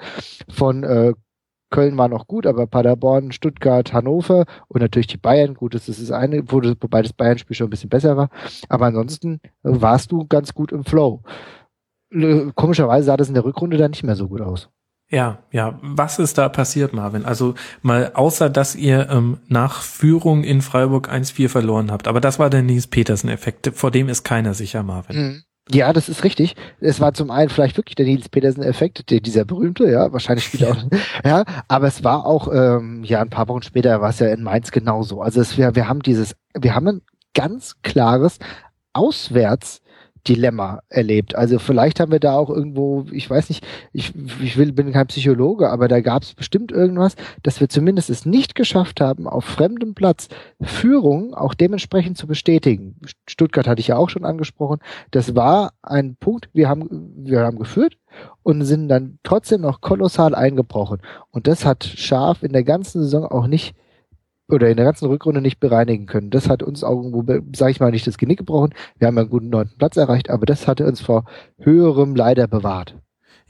von 0.48 0.82
äh, 0.84 1.12
Köln 1.70 1.96
war 1.96 2.08
noch 2.08 2.26
gut, 2.26 2.46
aber 2.46 2.66
Paderborn, 2.66 3.30
Stuttgart, 3.32 3.92
Hannover 3.92 4.44
und 4.68 4.80
natürlich 4.80 5.06
die 5.06 5.16
Bayern, 5.16 5.54
gut, 5.54 5.74
das 5.74 5.88
ist 5.88 6.02
das 6.02 6.10
eine, 6.10 6.42
wobei 6.50 7.02
das 7.02 7.12
Bayern-Spiel 7.12 7.54
schon 7.54 7.68
ein 7.68 7.70
bisschen 7.70 7.90
besser 7.90 8.16
war. 8.16 8.28
Aber 8.68 8.86
ansonsten 8.86 9.40
äh, 9.44 9.48
warst 9.62 10.10
du 10.10 10.26
ganz 10.26 10.52
gut 10.52 10.72
im 10.72 10.84
Flow. 10.84 11.22
Komischerweise 12.56 13.06
sah 13.06 13.16
das 13.16 13.28
in 13.28 13.34
der 13.34 13.44
Rückrunde 13.44 13.76
dann 13.76 13.92
nicht 13.92 14.02
mehr 14.02 14.16
so 14.16 14.26
gut 14.26 14.40
aus. 14.40 14.68
Ja, 15.10 15.38
ja. 15.50 15.78
Was 15.82 16.18
ist 16.20 16.38
da 16.38 16.48
passiert, 16.48 16.92
Marvin? 16.92 17.24
Also 17.24 17.54
mal 17.82 18.12
außer, 18.14 18.48
dass 18.48 18.76
ihr 18.76 19.10
ähm, 19.10 19.38
nach 19.48 19.82
Führung 19.82 20.44
in 20.44 20.62
Freiburg 20.62 21.10
1-4 21.10 21.48
verloren 21.48 21.90
habt. 21.90 22.06
Aber 22.06 22.20
das 22.20 22.38
war 22.38 22.48
der 22.48 22.62
Nils 22.62 22.86
Petersen-Effekt. 22.86 23.72
Vor 23.74 23.90
dem 23.90 24.08
ist 24.08 24.22
keiner 24.22 24.54
sicher, 24.54 24.84
Marvin. 24.84 25.16
Mhm. 25.16 25.42
Ja, 25.72 25.92
das 25.92 26.08
ist 26.08 26.24
richtig. 26.24 26.54
Es 26.80 27.00
war 27.00 27.12
zum 27.12 27.30
einen 27.30 27.48
vielleicht 27.48 27.76
wirklich 27.76 27.96
der 27.96 28.06
Nils 28.06 28.28
Petersen-Effekt, 28.28 29.10
der, 29.10 29.20
dieser 29.20 29.44
berühmte, 29.44 29.88
ja, 29.90 30.12
wahrscheinlich 30.12 30.46
spielt 30.46 30.64
auch, 30.64 30.76
ja, 31.24 31.44
aber 31.68 31.86
es 31.86 32.02
war 32.02 32.26
auch, 32.26 32.48
ähm, 32.52 33.04
ja, 33.04 33.20
ein 33.20 33.30
paar 33.30 33.48
Wochen 33.48 33.62
später 33.62 34.00
war 34.00 34.10
es 34.10 34.18
ja 34.18 34.28
in 34.28 34.42
Mainz 34.42 34.72
genauso. 34.72 35.22
Also 35.22 35.40
es, 35.40 35.58
wir, 35.58 35.74
wir 35.76 35.88
haben 35.88 36.02
dieses, 36.02 36.34
wir 36.58 36.74
haben 36.74 36.88
ein 36.88 37.02
ganz 37.34 37.76
klares 37.82 38.38
Auswärts 38.92 39.79
Dilemma 40.26 40.80
erlebt. 40.88 41.34
Also 41.34 41.58
vielleicht 41.58 42.00
haben 42.00 42.12
wir 42.12 42.20
da 42.20 42.34
auch 42.34 42.50
irgendwo, 42.50 43.06
ich 43.10 43.28
weiß 43.28 43.48
nicht, 43.48 43.66
ich, 43.92 44.12
ich 44.42 44.56
will, 44.56 44.72
bin 44.72 44.92
kein 44.92 45.06
Psychologe, 45.06 45.70
aber 45.70 45.88
da 45.88 46.00
gab 46.00 46.22
es 46.22 46.34
bestimmt 46.34 46.72
irgendwas, 46.72 47.16
dass 47.42 47.60
wir 47.60 47.68
zumindest 47.68 48.10
es 48.10 48.26
nicht 48.26 48.54
geschafft 48.54 49.00
haben, 49.00 49.26
auf 49.26 49.44
fremdem 49.44 49.94
Platz 49.94 50.28
Führung 50.60 51.34
auch 51.34 51.54
dementsprechend 51.54 52.18
zu 52.18 52.26
bestätigen. 52.26 52.96
Stuttgart 53.26 53.66
hatte 53.66 53.80
ich 53.80 53.88
ja 53.88 53.96
auch 53.96 54.10
schon 54.10 54.24
angesprochen. 54.24 54.80
Das 55.10 55.34
war 55.34 55.72
ein 55.82 56.16
Punkt, 56.16 56.48
wir 56.52 56.68
haben, 56.68 56.88
wir 57.16 57.40
haben 57.40 57.58
geführt 57.58 57.96
und 58.42 58.64
sind 58.64 58.88
dann 58.88 59.18
trotzdem 59.22 59.62
noch 59.62 59.80
kolossal 59.80 60.34
eingebrochen. 60.34 61.00
Und 61.30 61.46
das 61.46 61.64
hat 61.64 61.84
Scharf 61.84 62.42
in 62.42 62.52
der 62.52 62.64
ganzen 62.64 63.02
Saison 63.02 63.24
auch 63.24 63.46
nicht 63.46 63.74
oder 64.50 64.68
in 64.68 64.76
der 64.76 64.86
ganzen 64.86 65.06
Rückrunde 65.06 65.40
nicht 65.40 65.60
bereinigen 65.60 66.06
können. 66.06 66.30
Das 66.30 66.48
hat 66.48 66.62
uns 66.62 66.84
auch 66.84 67.02
irgendwo, 67.02 67.24
sage 67.54 67.72
ich 67.72 67.80
mal, 67.80 67.90
nicht 67.90 68.06
das 68.06 68.18
Genick 68.18 68.38
gebrochen. 68.38 68.74
Wir 68.98 69.08
haben 69.08 69.18
einen 69.18 69.30
guten 69.30 69.50
neunten 69.50 69.78
Platz 69.78 69.96
erreicht, 69.96 70.30
aber 70.30 70.46
das 70.46 70.66
hatte 70.66 70.86
uns 70.86 71.00
vor 71.00 71.24
höherem 71.58 72.14
leider 72.14 72.46
bewahrt. 72.46 72.94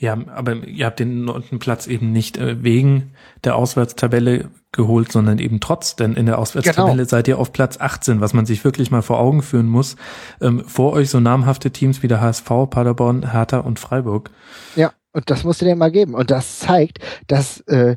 Ja, 0.01 0.17
aber 0.35 0.67
ihr 0.67 0.87
habt 0.87 0.99
den 0.99 1.27
neunten 1.27 1.59
Platz 1.59 1.87
eben 1.87 2.11
nicht 2.11 2.39
äh, 2.39 2.65
wegen 2.65 3.11
der 3.45 3.55
Auswärtstabelle 3.55 4.49
geholt, 4.73 5.13
sondern 5.13 5.39
eben 5.39 5.61
trotz, 5.61 5.95
denn 5.95 6.15
in 6.15 6.25
der 6.25 6.39
Auswärtstabelle 6.39 6.97
genau. 6.97 7.09
seid 7.09 7.29
ihr 7.29 7.39
auf 7.39 7.53
Platz 7.53 7.79
18, 7.79 8.23
was 8.23 8.33
man 8.33 8.47
sich 8.47 8.65
wirklich 8.65 8.91
mal 8.91 9.03
vor 9.03 9.19
Augen 9.19 9.43
führen 9.43 9.67
muss. 9.67 9.97
Ähm, 10.41 10.65
vor 10.65 10.95
euch 10.95 11.11
so 11.11 11.21
namhafte 11.21 11.71
Teams 11.71 12.03
wie 12.03 12.09
der 12.09 12.23
HSV, 12.23 12.49
Paderborn, 12.71 13.33
Hertha 13.33 13.59
und 13.59 13.79
Freiburg. 13.79 14.31
Ja, 14.75 14.93
und 15.13 15.29
das 15.29 15.45
musst 15.45 15.61
du 15.61 15.67
dir 15.67 15.77
mal 15.77 15.91
geben. 15.91 16.15
Und 16.15 16.31
das 16.31 16.61
zeigt, 16.61 17.01
dass 17.27 17.61
äh, 17.63 17.97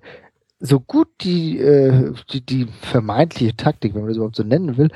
so 0.66 0.80
gut 0.80 1.10
die, 1.22 1.60
äh, 1.60 2.14
die, 2.32 2.40
die 2.40 2.68
vermeintliche 2.82 3.56
Taktik, 3.56 3.94
wenn 3.94 4.02
man 4.02 4.08
das 4.08 4.16
überhaupt 4.16 4.38
so 4.38 4.44
nennen 4.44 4.78
will, 4.78 4.90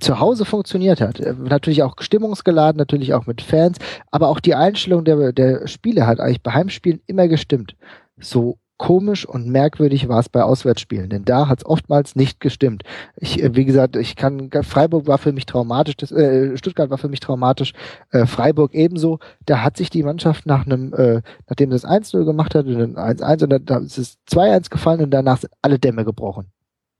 zu 0.00 0.18
Hause 0.18 0.46
funktioniert 0.46 1.02
hat. 1.02 1.20
Äh, 1.20 1.34
natürlich 1.38 1.82
auch 1.82 1.94
stimmungsgeladen, 2.00 2.78
natürlich 2.78 3.12
auch 3.12 3.26
mit 3.26 3.42
Fans, 3.42 3.76
aber 4.10 4.28
auch 4.28 4.40
die 4.40 4.54
Einstellung 4.54 5.04
der, 5.04 5.32
der 5.32 5.68
Spiele 5.68 6.06
hat 6.06 6.20
eigentlich 6.20 6.42
bei 6.42 6.52
Heimspielen 6.52 7.02
immer 7.06 7.28
gestimmt. 7.28 7.76
So 8.18 8.56
komisch 8.80 9.26
und 9.26 9.46
merkwürdig 9.46 10.08
war 10.08 10.20
es 10.20 10.30
bei 10.30 10.42
Auswärtsspielen, 10.42 11.10
denn 11.10 11.26
da 11.26 11.48
hat 11.48 11.58
es 11.58 11.66
oftmals 11.66 12.16
nicht 12.16 12.40
gestimmt. 12.40 12.82
Ich, 13.16 13.42
äh, 13.42 13.54
wie 13.54 13.66
gesagt, 13.66 13.94
ich 13.94 14.16
kann 14.16 14.48
Freiburg 14.62 15.06
war 15.06 15.18
für 15.18 15.32
mich 15.32 15.44
traumatisch, 15.44 15.98
das, 15.98 16.10
äh, 16.12 16.56
Stuttgart 16.56 16.88
war 16.88 16.96
für 16.96 17.10
mich 17.10 17.20
traumatisch, 17.20 17.74
äh, 18.10 18.24
Freiburg 18.24 18.72
ebenso. 18.72 19.18
Da 19.44 19.62
hat 19.62 19.76
sich 19.76 19.90
die 19.90 20.02
Mannschaft 20.02 20.46
nach 20.46 20.64
einem, 20.64 20.94
äh, 20.94 21.20
nachdem 21.46 21.68
das 21.68 21.84
1-0 21.84 22.24
gemacht 22.24 22.54
hat, 22.54 22.64
und 22.64 22.96
1-1 22.96 23.42
und 23.42 23.68
dann 23.68 23.84
ist 23.84 23.98
es 23.98 24.16
2-1 24.24 24.70
gefallen 24.70 25.02
und 25.02 25.10
danach 25.10 25.36
sind 25.36 25.52
alle 25.60 25.78
Dämme 25.78 26.06
gebrochen. 26.06 26.46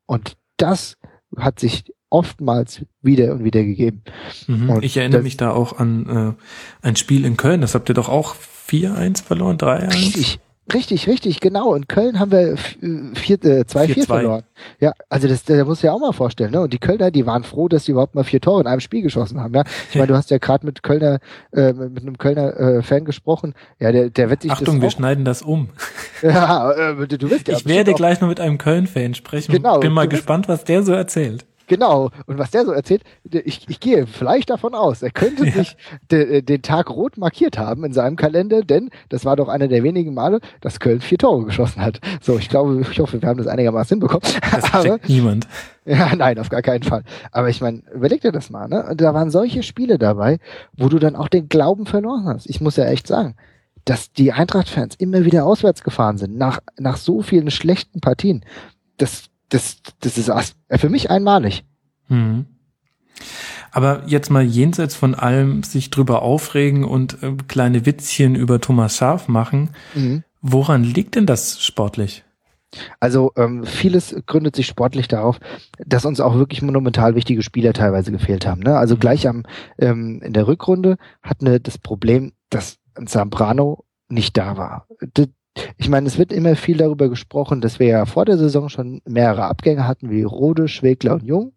Und 0.05 0.37
das 0.59 0.99
hat 1.39 1.61
sich 1.61 1.95
oftmals 2.11 2.85
wieder 3.01 3.33
und 3.33 3.43
wieder 3.43 3.64
gegeben. 3.64 4.03
Mhm. 4.49 4.81
ich 4.83 4.99
erinnere 4.99 5.22
mich 5.22 5.39
da 5.39 5.51
auch 5.51 5.78
an 5.78 6.37
äh, 6.83 6.87
ein 6.87 6.97
Spiel 6.97 7.24
in 7.24 7.39
Köln, 7.39 7.62
das 7.62 7.74
habt 7.74 7.89
ihr 7.89 7.95
doch 7.95 8.11
auch 8.11 8.35
4-1 8.35 9.22
verloren, 9.22 9.57
3-1? 9.57 9.95
Richtig, 9.95 10.41
Richtig, 10.73 11.07
richtig, 11.07 11.41
genau. 11.41 11.75
In 11.75 11.89
Köln 11.89 12.18
haben 12.18 12.31
wir 12.31 12.57
4, 12.57 13.45
äh, 13.45 13.66
2, 13.66 13.89
4 13.89 14.05
verloren. 14.05 14.43
Ja, 14.79 14.93
also 15.09 15.27
das, 15.29 15.45
da 15.45 15.64
muss 15.64 15.83
ja 15.83 15.93
auch 15.93 16.01
mal 16.01 16.12
vorstellen, 16.12 16.53
ne? 16.53 16.61
Und 16.61 16.73
die 16.73 16.79
Kölner, 16.79 17.11
die 17.11 17.27
waren 17.27 17.45
froh, 17.45 17.68
dass 17.68 17.85
sie 17.85 17.93
überhaupt 17.93 18.14
mal 18.14 18.25
vier 18.25 18.41
Tore 18.41 18.61
in 18.61 18.66
einem 18.66 18.81
Spiel 18.81 19.03
geschossen 19.03 19.41
haben, 19.41 19.55
ja. 19.55 19.64
Ich 19.89 19.97
meine, 19.97 20.09
du 20.09 20.16
hast 20.16 20.31
ja 20.31 20.39
gerade 20.39 20.66
mit 20.66 20.83
Kölner, 20.83 21.18
äh, 21.53 21.73
mit 21.73 22.03
einem 22.03 22.18
Kölner 22.18 22.59
äh, 22.59 22.83
Fan 22.83 23.05
gesprochen. 23.05 23.55
Ja, 23.79 23.93
der, 23.93 24.11
der 24.11 24.31
wird 24.31 24.43
sich 24.43 24.51
Achtung, 24.51 24.77
das 24.77 24.83
wir 24.83 24.91
schneiden 24.91 25.25
das 25.25 25.43
um. 25.43 25.71
ja, 26.23 26.71
äh, 26.73 27.07
du, 27.07 27.18
du 27.18 27.31
wirst 27.31 27.49
ja. 27.49 27.57
Ich 27.57 27.66
werde 27.66 27.95
gleich 27.95 28.21
noch 28.21 28.29
mit 28.29 28.41
einem 28.41 28.59
Köln-Fan 28.59 29.14
sprechen. 29.14 29.53
Genau. 29.53 29.81
Bin 29.81 29.93
mal 29.93 30.09
gespannt, 30.09 30.49
was 30.49 30.64
der 30.64 30.83
so 30.83 30.93
erzählt. 30.93 31.47
Genau. 31.71 32.11
Und 32.27 32.37
was 32.37 32.51
der 32.51 32.64
so 32.64 32.73
erzählt, 32.73 33.05
ich, 33.23 33.68
ich 33.68 33.79
gehe 33.79 34.09
vielleicht 34.09 34.51
davon 34.51 34.75
aus, 34.75 35.03
er 35.03 35.12
könnte 35.12 35.45
ja. 35.47 35.53
sich 35.53 35.77
de, 36.11 36.39
äh, 36.39 36.43
den 36.43 36.62
Tag 36.62 36.91
rot 36.91 37.16
markiert 37.16 37.59
haben 37.59 37.85
in 37.85 37.93
seinem 37.93 38.16
Kalender, 38.16 38.62
denn 38.62 38.91
das 39.09 39.25
war 39.25 39.37
doch 39.37 39.47
einer 39.47 39.68
der 39.68 39.85
wenigen 39.85 40.12
Male, 40.12 40.41
dass 40.61 40.81
Köln 40.81 41.01
vier 41.01 41.18
Tore 41.18 41.45
geschossen 41.45 41.81
hat. 41.81 42.01
So, 42.21 42.39
ich 42.39 42.49
glaube, 42.49 42.81
ich 42.91 42.99
hoffe, 42.99 43.23
wir 43.23 43.29
haben 43.29 43.39
das 43.39 43.47
einigermaßen 43.47 43.95
hinbekommen. 43.95 44.29
Das 44.51 44.75
Aber, 44.75 44.99
niemand. 45.07 45.47
Ja, 45.85 46.16
nein, 46.16 46.41
auf 46.41 46.49
gar 46.49 46.62
keinen 46.62 46.83
Fall. 46.83 47.05
Aber 47.31 47.49
ich 47.49 47.61
meine, 47.61 47.85
überleg 47.95 48.21
dir 48.21 48.33
das 48.33 48.51
mal, 48.51 48.66
ne? 48.66 48.85
Und 48.91 49.01
da 49.01 49.14
waren 49.14 49.31
solche 49.31 49.62
Spiele 49.62 49.97
dabei, 49.97 50.41
wo 50.77 50.89
du 50.89 50.99
dann 50.99 51.14
auch 51.14 51.29
den 51.29 51.49
Glauben 51.49 51.87
verloren 51.87 52.27
hast. 52.27 52.51
Ich 52.51 52.61
muss 52.61 52.75
ja 52.75 52.87
echt 52.87 53.07
sagen, 53.07 53.37
dass 53.85 54.11
die 54.11 54.33
Eintracht-Fans 54.33 54.97
immer 54.97 55.25
wieder 55.25 55.47
auswärts 55.47 55.85
gefahren 55.85 56.18
sind, 56.18 56.37
nach, 56.37 56.59
nach 56.81 56.97
so 56.97 57.23
vielen 57.23 57.53
schlechten 57.53 58.01
Partien. 58.01 58.45
Das 58.97 59.30
das, 59.51 59.83
das 60.01 60.19
ist 60.19 60.33
für 60.71 60.89
mich 60.89 61.11
einmalig. 61.11 61.65
Hm. 62.09 62.47
Aber 63.73 64.03
jetzt 64.07 64.31
mal 64.31 64.43
jenseits 64.43 64.95
von 64.95 65.15
allem 65.15 65.63
sich 65.63 65.91
drüber 65.91 66.23
aufregen 66.23 66.85
und 66.85 67.23
äh, 67.23 67.37
kleine 67.47 67.87
Witzchen 67.87 68.35
über 68.35 68.61
Thomas 68.61 68.97
Scharf 68.97 69.29
machen. 69.29 69.71
Mhm. 69.95 70.25
Woran 70.41 70.83
liegt 70.83 71.15
denn 71.15 71.27
das 71.27 71.63
sportlich? 71.63 72.25
Also 73.01 73.33
ähm, 73.37 73.65
vieles 73.65 74.15
gründet 74.27 74.57
sich 74.57 74.67
sportlich 74.67 75.09
darauf, 75.09 75.39
dass 75.85 76.05
uns 76.05 76.21
auch 76.21 76.35
wirklich 76.35 76.63
monumental 76.63 77.15
wichtige 77.15 77.43
Spieler 77.43 77.73
teilweise 77.73 78.13
gefehlt 78.13 78.47
haben. 78.47 78.61
Ne? 78.61 78.77
Also 78.77 78.97
gleich 78.97 79.29
am 79.29 79.45
ähm, 79.79 80.21
in 80.23 80.33
der 80.33 80.47
Rückrunde 80.47 80.97
hatten 81.23 81.47
wir 81.47 81.59
das 81.59 81.79
Problem, 81.79 82.33
dass 82.49 82.79
Zambrano 83.07 83.85
nicht 84.09 84.37
da 84.37 84.57
war. 84.57 84.87
Ich 85.77 85.89
meine, 85.89 86.07
es 86.07 86.19
wird 86.19 86.33
immer 86.33 86.57
viel 86.57 86.77
darüber 86.77 87.09
gesprochen, 87.09 87.61
dass 87.61 87.79
wir 87.79 87.87
ja 87.89 88.07
vor 88.07 88.25
der 88.25 88.39
Saison 88.39 88.69
schon 88.69 89.01
mehrere 89.05 89.45
Abgänge 89.45 89.87
hatten, 89.87 90.11
wie 90.11 90.23
Rode, 90.23 90.69
Schwegler 90.69 91.15
und 91.15 91.25
Jung. 91.25 91.53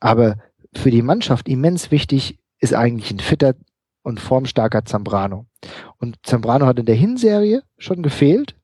Aber 0.00 0.36
für 0.74 0.90
die 0.90 1.02
Mannschaft 1.02 1.48
immens 1.48 1.90
wichtig 1.90 2.38
ist 2.60 2.74
eigentlich 2.74 3.10
ein 3.10 3.20
fitter 3.20 3.54
und 4.02 4.20
formstarker 4.20 4.84
Zambrano. 4.84 5.46
Und 5.98 6.16
Zambrano 6.22 6.66
hat 6.66 6.78
in 6.78 6.86
der 6.86 6.94
Hinserie 6.94 7.62
schon 7.78 8.02
gefehlt 8.02 8.54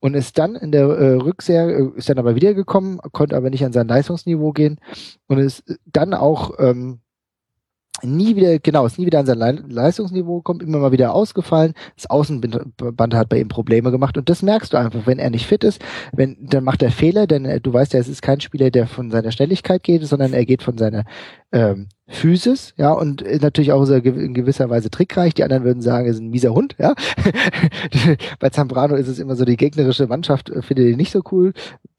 und 0.00 0.14
ist 0.14 0.38
dann 0.38 0.54
in 0.54 0.72
der 0.72 0.86
äh, 0.86 1.14
Rückserie, 1.14 1.92
ist 1.96 2.08
dann 2.08 2.18
aber 2.18 2.34
wiedergekommen, 2.34 2.98
konnte 3.12 3.36
aber 3.36 3.50
nicht 3.50 3.64
an 3.64 3.72
sein 3.72 3.88
Leistungsniveau 3.88 4.52
gehen 4.52 4.80
und 5.26 5.38
ist 5.38 5.64
dann 5.84 6.14
auch 6.14 6.52
ähm, 6.58 7.00
nie 8.02 8.36
wieder, 8.36 8.58
genau, 8.58 8.86
ist 8.86 8.98
nie 8.98 9.06
wieder 9.06 9.20
an 9.20 9.26
sein 9.26 9.38
Leistungsniveau 9.68 10.38
gekommen, 10.38 10.60
immer 10.60 10.78
mal 10.78 10.92
wieder 10.92 11.14
ausgefallen. 11.14 11.74
Das 11.96 12.08
Außenband 12.08 13.14
hat 13.14 13.28
bei 13.28 13.40
ihm 13.40 13.48
Probleme 13.48 13.90
gemacht 13.90 14.16
und 14.18 14.28
das 14.28 14.42
merkst 14.42 14.72
du 14.72 14.76
einfach, 14.76 15.06
wenn 15.06 15.18
er 15.18 15.30
nicht 15.30 15.46
fit 15.46 15.64
ist, 15.64 15.80
wenn, 16.12 16.36
dann 16.40 16.64
macht 16.64 16.82
er 16.82 16.90
Fehler, 16.90 17.26
denn 17.26 17.44
äh, 17.44 17.60
du 17.60 17.72
weißt 17.72 17.92
ja, 17.92 18.00
es 18.00 18.08
ist 18.08 18.22
kein 18.22 18.40
Spieler, 18.40 18.70
der 18.70 18.86
von 18.86 19.10
seiner 19.10 19.32
Schnelligkeit 19.32 19.82
geht, 19.82 20.04
sondern 20.04 20.32
er 20.32 20.44
geht 20.44 20.62
von 20.62 20.78
seiner 20.78 21.04
ähm, 21.52 21.88
Physis, 22.08 22.72
ja, 22.76 22.92
und 22.92 23.24
natürlich 23.42 23.72
auch 23.72 23.88
in 23.88 24.34
gewisser 24.34 24.70
Weise 24.70 24.90
trickreich. 24.90 25.34
Die 25.34 25.42
anderen 25.42 25.64
würden 25.64 25.82
sagen, 25.82 26.06
er 26.06 26.12
ist 26.12 26.20
ein 26.20 26.30
mieser 26.30 26.54
Hund, 26.54 26.76
ja. 26.78 26.94
bei 28.38 28.50
Zambrano 28.50 28.94
ist 28.94 29.08
es 29.08 29.18
immer 29.18 29.34
so, 29.34 29.44
die 29.44 29.56
gegnerische 29.56 30.06
Mannschaft 30.06 30.50
äh, 30.50 30.62
findet 30.62 30.86
ihn 30.86 30.96
nicht 30.96 31.10
so 31.10 31.22
cool. 31.32 31.52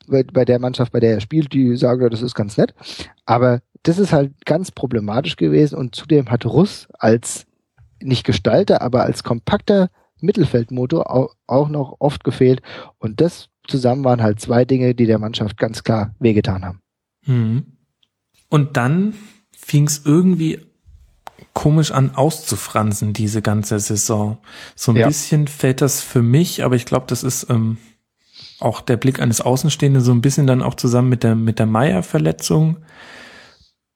Bei, 0.07 0.23
bei 0.23 0.45
der 0.45 0.59
Mannschaft, 0.59 0.93
bei 0.93 1.01
der 1.01 1.15
er 1.15 1.19
spielt, 1.19 1.51
die 1.51 1.75
sagen, 1.75 2.09
das 2.09 2.21
ist 2.21 2.35
ganz 2.35 2.55
nett. 2.55 2.73
Aber 3.25 3.59
das 3.83 3.99
ist 3.99 4.11
halt 4.11 4.33
ganz 4.45 4.71
problematisch 4.71 5.35
gewesen 5.35 5.75
und 5.75 5.95
zudem 5.95 6.29
hat 6.29 6.45
Russ 6.45 6.87
als 6.97 7.45
nicht 8.01 8.25
Gestalter, 8.25 8.81
aber 8.81 9.03
als 9.03 9.23
kompakter 9.23 9.89
Mittelfeldmotor 10.21 11.11
auch, 11.11 11.35
auch 11.47 11.69
noch 11.69 11.95
oft 11.99 12.23
gefehlt. 12.23 12.61
Und 12.99 13.21
das 13.21 13.49
zusammen 13.67 14.03
waren 14.03 14.21
halt 14.21 14.39
zwei 14.39 14.65
Dinge, 14.65 14.95
die 14.95 15.05
der 15.05 15.19
Mannschaft 15.19 15.57
ganz 15.57 15.83
klar 15.83 16.15
wehgetan 16.19 16.65
haben. 16.65 16.81
Mhm. 17.25 17.77
Und 18.49 18.77
dann 18.77 19.13
fing 19.51 19.87
es 19.87 20.05
irgendwie 20.05 20.59
komisch 21.53 21.91
an 21.91 22.15
auszufransen, 22.15 23.13
diese 23.13 23.41
ganze 23.41 23.79
Saison. 23.79 24.37
So 24.75 24.91
ein 24.91 24.97
ja. 24.97 25.07
bisschen 25.07 25.47
fällt 25.47 25.81
das 25.81 26.01
für 26.01 26.21
mich, 26.21 26.63
aber 26.63 26.75
ich 26.75 26.85
glaube, 26.85 27.05
das 27.07 27.23
ist 27.23 27.49
ähm, 27.49 27.77
auch 28.59 28.81
der 28.81 28.97
Blick 28.97 29.19
eines 29.19 29.41
Außenstehenden 29.41 30.01
so 30.01 30.11
ein 30.11 30.21
bisschen 30.21 30.47
dann 30.47 30.61
auch 30.61 30.75
zusammen 30.75 31.09
mit 31.09 31.23
der, 31.23 31.35
mit 31.35 31.59
der 31.59 31.65
Meier-Verletzung. 31.65 32.77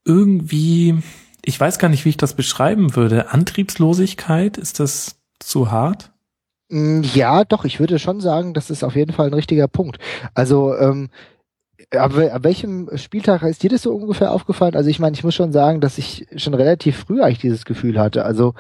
Irgendwie, 0.06 1.00
ich 1.44 1.60
weiß 1.60 1.80
gar 1.80 1.90
nicht, 1.90 2.06
wie 2.06 2.10
ich 2.10 2.18
das 2.18 2.36
beschreiben 2.36 2.96
würde. 2.96 3.32
Antriebslosigkeit, 3.32 4.58
ist 4.58 4.80
das 4.80 5.18
zu 5.40 5.72
hart? 5.72 6.12
Mm, 6.70 7.02
ja, 7.14 7.44
doch, 7.44 7.66
ich 7.66 7.80
würde 7.80 8.00
schon 8.00 8.22
sagen, 8.22 8.54
das 8.54 8.70
ist 8.70 8.84
auf 8.84 8.96
jeden 8.96 9.14
Fall 9.14 9.28
ein 9.28 9.34
richtiger 9.34 9.68
Punkt. 9.68 10.00
Also, 10.34 10.76
ähm, 10.76 11.10
ab, 11.98 12.18
ab 12.18 12.44
welchem 12.44 12.90
Spieltag 12.98 13.44
ist 13.44 13.64
dir 13.64 13.70
das 13.70 13.84
so 13.84 13.94
ungefähr 13.94 14.32
aufgefallen? 14.32 14.76
Also 14.76 14.90
ich 14.90 15.00
meine, 15.00 15.16
ich 15.16 15.24
muss 15.24 15.36
schon 15.36 15.52
sagen, 15.52 15.82
dass 15.82 15.98
ich 15.98 16.28
schon 16.36 16.54
relativ 16.54 16.98
früh 16.98 17.22
eigentlich 17.22 17.40
dieses 17.40 17.66
Gefühl 17.66 18.00
hatte. 18.00 18.26
Also 18.26 18.54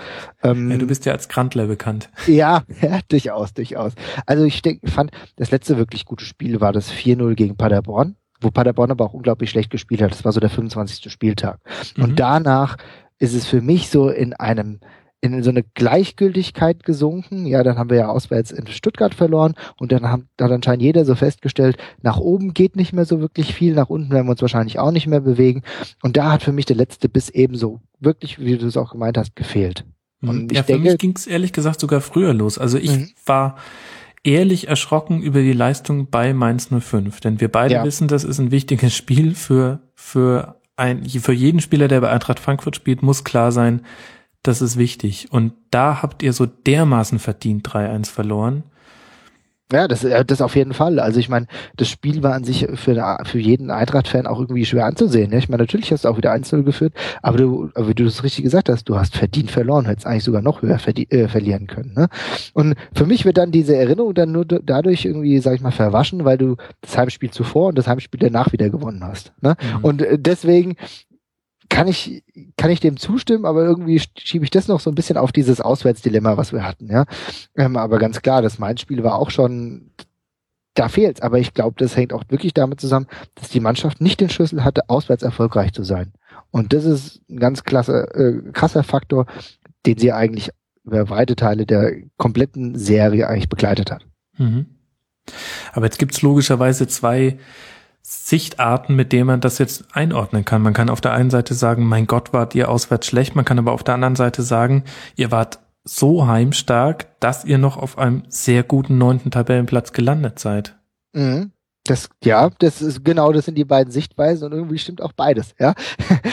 ähm, 0.44 0.72
ja, 0.72 0.78
du 0.78 0.88
bist 0.88 1.06
ja 1.06 1.14
als 1.14 1.30
Grandler 1.30 1.68
bekannt. 1.68 2.10
Ja, 2.28 2.64
ja, 2.82 3.00
durchaus, 3.10 3.54
durchaus. 3.54 3.94
Also 4.26 4.46
ich 4.46 4.62
denk, 4.62 4.88
fand, 4.90 5.12
das 5.36 5.52
letzte 5.52 5.78
wirklich 5.78 6.06
gute 6.06 6.24
Spiel 6.24 6.62
war 6.62 6.72
das 6.72 6.92
4-0 6.92 7.36
gegen 7.36 7.58
Paderborn, 7.58 8.16
wo 8.42 8.52
Paderborn 8.52 8.92
aber 8.92 9.06
auch 9.06 9.14
unglaublich 9.14 9.50
schlecht 9.50 9.70
gespielt 9.70 10.02
hat. 10.02 10.12
Das 10.12 10.26
war 10.26 10.32
so 10.32 10.40
der 10.40 10.50
25. 10.50 11.12
Spieltag. 11.12 11.60
Mhm. 11.96 12.04
Und 12.04 12.20
danach 12.20 12.78
ist 13.20 13.34
es 13.34 13.46
für 13.46 13.62
mich 13.62 13.90
so 13.90 14.10
in 14.10 14.34
einem 14.34 14.80
in 15.22 15.44
so 15.44 15.52
eine 15.52 15.64
Gleichgültigkeit 15.64 16.84
gesunken. 16.84 17.46
Ja, 17.46 17.64
dann 17.64 17.78
haben 17.78 17.92
wir 17.92 17.98
ja 17.98 18.08
auswärts 18.10 18.52
in 18.52 18.66
Stuttgart 18.68 19.14
verloren 19.14 19.54
und 19.78 19.92
dann 19.92 20.10
haben, 20.10 20.28
hat 20.40 20.52
anscheinend 20.52 20.82
jeder 20.82 21.06
so 21.06 21.14
festgestellt, 21.14 21.78
nach 22.02 22.18
oben 22.18 22.54
geht 22.56 22.76
nicht 22.76 22.92
mehr 22.92 23.06
so 23.06 23.22
wirklich 23.22 23.54
viel, 23.54 23.76
nach 23.76 23.90
unten 23.90 24.12
werden 24.12 24.26
wir 24.26 24.32
uns 24.32 24.42
wahrscheinlich 24.42 24.80
auch 24.80 24.92
nicht 24.92 25.06
mehr 25.06 25.22
bewegen. 25.22 25.62
Und 26.02 26.18
da 26.18 26.32
hat 26.32 26.42
für 26.42 26.52
mich 26.52 26.66
der 26.66 26.76
letzte 26.76 27.08
Biss 27.08 27.30
ebenso 27.30 27.82
wirklich, 28.00 28.40
wie 28.40 28.58
du 28.58 28.66
es 28.66 28.78
auch 28.78 28.94
gemeint 28.94 29.18
hast, 29.18 29.36
gefehlt. 29.36 29.86
Mhm. 30.22 30.30
Und 30.30 30.52
ja, 30.52 30.64
für 30.64 30.74
denke, 30.74 30.90
mich 30.90 30.98
ging 30.98 31.14
es 31.16 31.28
ehrlich 31.28 31.54
gesagt 31.54 31.80
sogar 31.80 32.02
früher 32.02 32.34
los. 32.34 32.58
Also 32.58 32.80
ich 32.80 32.92
mhm. 32.92 33.12
war 33.26 33.58
ehrlich 34.24 34.68
erschrocken 34.68 35.22
über 35.22 35.42
die 35.42 35.54
Leistung 35.54 36.10
bei 36.10 36.34
Mainz 36.34 36.70
05, 36.70 37.20
denn 37.22 37.40
wir 37.40 37.52
beide 37.52 37.76
ja. 37.76 37.84
wissen, 37.84 38.08
das 38.08 38.24
ist 38.24 38.40
ein 38.40 38.52
wichtiges 38.52 38.96
Spiel 38.96 39.36
für, 39.36 39.80
für 39.96 40.62
ein, 40.76 41.06
für 41.06 41.34
jeden 41.34 41.60
Spieler, 41.60 41.88
der 41.88 42.02
bei 42.02 42.10
Eintracht 42.10 42.40
Frankfurt 42.40 42.76
spielt, 42.76 43.04
muss 43.04 43.24
klar 43.24 43.52
sein, 43.52 43.82
das 44.44 44.62
ist 44.62 44.78
wichtig. 44.78 45.28
Und 45.32 45.54
da 45.70 46.02
habt 46.02 46.24
ihr 46.24 46.34
so 46.34 46.46
dermaßen 46.46 47.20
verdient 47.20 47.68
3-1 47.68 48.10
verloren. 48.10 48.64
Ja, 49.72 49.88
das, 49.88 50.06
das 50.28 50.42
auf 50.42 50.56
jeden 50.56 50.74
Fall. 50.74 51.00
Also 51.00 51.20
ich 51.20 51.30
meine, 51.30 51.48
das 51.78 51.88
Spiel 51.88 52.24
war 52.24 52.34
an 52.34 52.44
sich 52.44 52.68
für, 52.76 53.18
für 53.24 53.40
jeden 53.40 53.72
Eintracht-Fan 53.72 54.28
auch 54.28 54.40
irgendwie 54.40 54.66
schwer 54.66 54.86
anzusehen. 54.86 55.30
Ne? 55.32 55.38
Ich 55.38 55.50
meine, 55.50 55.64
natürlich 55.64 55.92
hast 55.92 56.06
du 56.06 56.10
auch 56.10 56.18
wieder 56.18 56.34
1-0 56.34 56.64
geführt, 56.64 56.94
aber 57.22 57.38
du, 57.38 57.70
aber 57.76 57.88
wie 57.88 57.96
du 57.96 58.04
das 58.04 58.24
richtig 58.24 58.44
gesagt 58.44 58.70
hast, 58.70 58.86
du 58.90 58.98
hast 58.98 59.16
verdient 59.16 59.52
verloren, 59.52 59.86
hättest 59.86 60.08
eigentlich 60.08 60.24
sogar 60.24 60.42
noch 60.42 60.62
höher 60.62 60.78
äh, 60.86 61.28
verlieren 61.28 61.68
können. 61.68 61.94
Ne? 61.96 62.08
Und 62.54 62.76
für 62.94 63.06
mich 63.06 63.26
wird 63.26 63.38
dann 63.38 63.52
diese 63.52 63.76
Erinnerung 63.76 64.14
dann 64.14 64.32
nur 64.32 64.46
dadurch 64.46 65.06
irgendwie, 65.06 65.40
sag 65.40 65.56
ich 65.56 65.62
mal, 65.62 65.72
verwaschen, 65.72 66.26
weil 66.26 66.38
du 66.38 66.58
das 66.82 66.98
Heimspiel 66.98 67.32
zuvor 67.32 67.68
und 67.68 67.78
das 67.78 67.88
Heimspiel 67.88 68.20
danach 68.20 68.52
wieder 68.52 68.70
gewonnen 68.70 69.04
hast. 69.04 69.32
Ne? 69.42 69.56
Mhm. 69.62 69.86
Und 69.86 70.02
äh, 70.02 70.18
deswegen 70.20 70.76
kann 71.72 71.88
ich, 71.88 72.24
kann 72.58 72.70
ich 72.70 72.82
dem 72.82 72.98
zustimmen, 72.98 73.46
aber 73.46 73.64
irgendwie 73.64 74.02
schiebe 74.18 74.44
ich 74.44 74.52
das 74.52 74.68
noch 74.68 74.82
so 74.82 74.92
ein 74.92 74.96
bisschen 74.96 75.18
auf 75.18 75.32
dieses 75.32 75.62
Auswärtsdilemma, 75.62 76.36
was 76.36 76.52
wir 76.52 76.66
hatten, 76.66 76.92
ja. 76.92 77.06
Ähm, 77.56 77.78
aber 77.78 77.98
ganz 77.98 78.22
klar, 78.22 78.42
das 78.42 78.60
Mainz-Spiel 78.60 79.04
war 79.04 79.16
auch 79.16 79.32
schon, 79.32 79.90
da 80.74 80.90
fehlt's. 80.90 81.22
Aber 81.22 81.40
ich 81.40 81.54
glaube, 81.54 81.76
das 81.80 81.96
hängt 81.96 82.12
auch 82.12 82.24
wirklich 82.28 82.54
damit 82.54 82.82
zusammen, 82.82 83.08
dass 83.36 83.50
die 83.50 83.62
Mannschaft 83.62 84.02
nicht 84.02 84.20
den 84.20 84.30
Schlüssel 84.30 84.66
hatte, 84.66 84.90
auswärts 84.90 85.24
erfolgreich 85.24 85.72
zu 85.72 85.84
sein. 85.84 86.12
Und 86.52 86.74
das 86.74 86.84
ist 86.84 87.22
ein 87.30 87.40
ganz 87.40 87.64
klasse, 87.64 88.14
äh, 88.14 88.52
krasser 88.52 88.84
Faktor, 88.84 89.26
den 89.86 89.98
sie 89.98 90.12
eigentlich 90.12 90.52
über 90.84 91.10
weite 91.10 91.38
Teile 91.38 91.66
der 91.66 91.94
kompletten 92.18 92.76
Serie 92.76 93.28
eigentlich 93.28 93.50
begleitet 93.50 93.92
hat. 93.92 94.06
Mhm. 94.38 94.66
Aber 95.72 95.86
jetzt 95.86 96.00
gibt's 96.00 96.22
logischerweise 96.22 96.86
zwei 96.88 97.38
Sichtarten, 98.02 98.96
mit 98.96 99.12
denen 99.12 99.28
man 99.28 99.42
das 99.42 99.58
jetzt 99.58 99.86
einordnen 99.94 100.46
kann. 100.46 100.62
Man 100.62 100.74
kann 100.74 100.90
auf 100.90 101.02
der 101.02 101.14
einen 101.14 101.30
Seite 101.30 101.54
sagen, 101.54 101.86
mein 101.86 102.08
Gott, 102.08 102.34
wart 102.34 102.56
ihr 102.56 102.70
auswärts 102.70 103.08
schlecht. 103.08 103.36
Man 103.36 103.46
kann 103.46 103.60
aber 103.60 103.72
auf 103.72 103.84
der 103.84 103.96
anderen 103.96 104.16
Seite 104.16 104.42
sagen, 104.42 104.84
ihr 105.16 105.32
wart 105.32 105.60
so 105.84 106.28
heimstark, 106.28 107.08
dass 107.20 107.46
ihr 107.46 107.58
noch 107.58 107.78
auf 107.78 107.98
einem 107.98 108.24
sehr 108.28 108.64
guten 108.64 108.98
neunten 108.98 109.32
Tabellenplatz 109.32 109.94
gelandet 109.94 110.40
seid. 110.40 110.78
Mhm. 111.14 111.52
Das, 111.86 112.10
ja, 112.24 112.52
das 112.60 112.82
ist 112.82 113.04
genau, 113.04 113.32
das 113.32 113.46
sind 113.46 113.58
die 113.58 113.66
beiden 113.66 113.92
Sichtweisen 113.92 114.46
und 114.46 114.52
irgendwie 114.52 114.78
stimmt 114.78 115.02
auch 115.02 115.14
beides, 115.14 115.56
ja. 115.60 115.74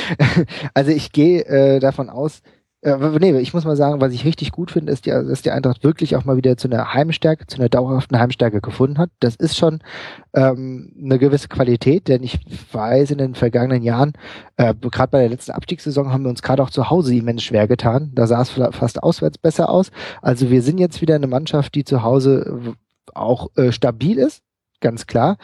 also 0.74 0.90
ich 0.90 1.10
gehe 1.12 1.42
äh, 1.46 1.80
davon 1.80 2.10
aus, 2.10 2.42
äh, 2.82 2.96
nee, 3.18 3.36
ich 3.38 3.54
muss 3.54 3.64
mal 3.64 3.76
sagen, 3.76 4.00
was 4.00 4.12
ich 4.12 4.24
richtig 4.24 4.52
gut 4.52 4.70
finde, 4.70 4.92
ist, 4.92 5.06
die, 5.06 5.10
dass 5.10 5.42
die 5.42 5.50
Eintracht 5.50 5.82
wirklich 5.82 6.14
auch 6.14 6.24
mal 6.24 6.36
wieder 6.36 6.56
zu 6.56 6.68
einer 6.68 6.94
Heimstärke, 6.94 7.46
zu 7.46 7.58
einer 7.58 7.68
dauerhaften 7.68 8.18
Heimstärke 8.18 8.60
gefunden 8.60 8.98
hat. 8.98 9.10
Das 9.18 9.34
ist 9.34 9.56
schon 9.56 9.80
ähm, 10.34 10.92
eine 11.02 11.18
gewisse 11.18 11.48
Qualität, 11.48 12.06
denn 12.06 12.22
ich 12.22 12.38
weiß, 12.72 13.10
in 13.10 13.18
den 13.18 13.34
vergangenen 13.34 13.82
Jahren, 13.82 14.12
äh, 14.56 14.74
gerade 14.74 15.10
bei 15.10 15.20
der 15.20 15.28
letzten 15.28 15.52
Abstiegssaison, 15.52 16.12
haben 16.12 16.22
wir 16.22 16.30
uns 16.30 16.42
gerade 16.42 16.62
auch 16.62 16.70
zu 16.70 16.88
Hause 16.88 17.14
immens 17.14 17.42
schwer 17.42 17.66
getan. 17.66 18.12
Da 18.14 18.26
sah 18.28 18.42
es 18.42 18.50
fast 18.50 19.02
auswärts 19.02 19.38
besser 19.38 19.70
aus. 19.70 19.90
Also 20.22 20.50
wir 20.50 20.62
sind 20.62 20.78
jetzt 20.78 21.00
wieder 21.00 21.16
eine 21.16 21.26
Mannschaft, 21.26 21.74
die 21.74 21.84
zu 21.84 22.02
Hause 22.04 22.76
auch 23.14 23.48
äh, 23.56 23.72
stabil 23.72 24.18
ist, 24.18 24.42
ganz 24.80 25.06
klar. 25.06 25.36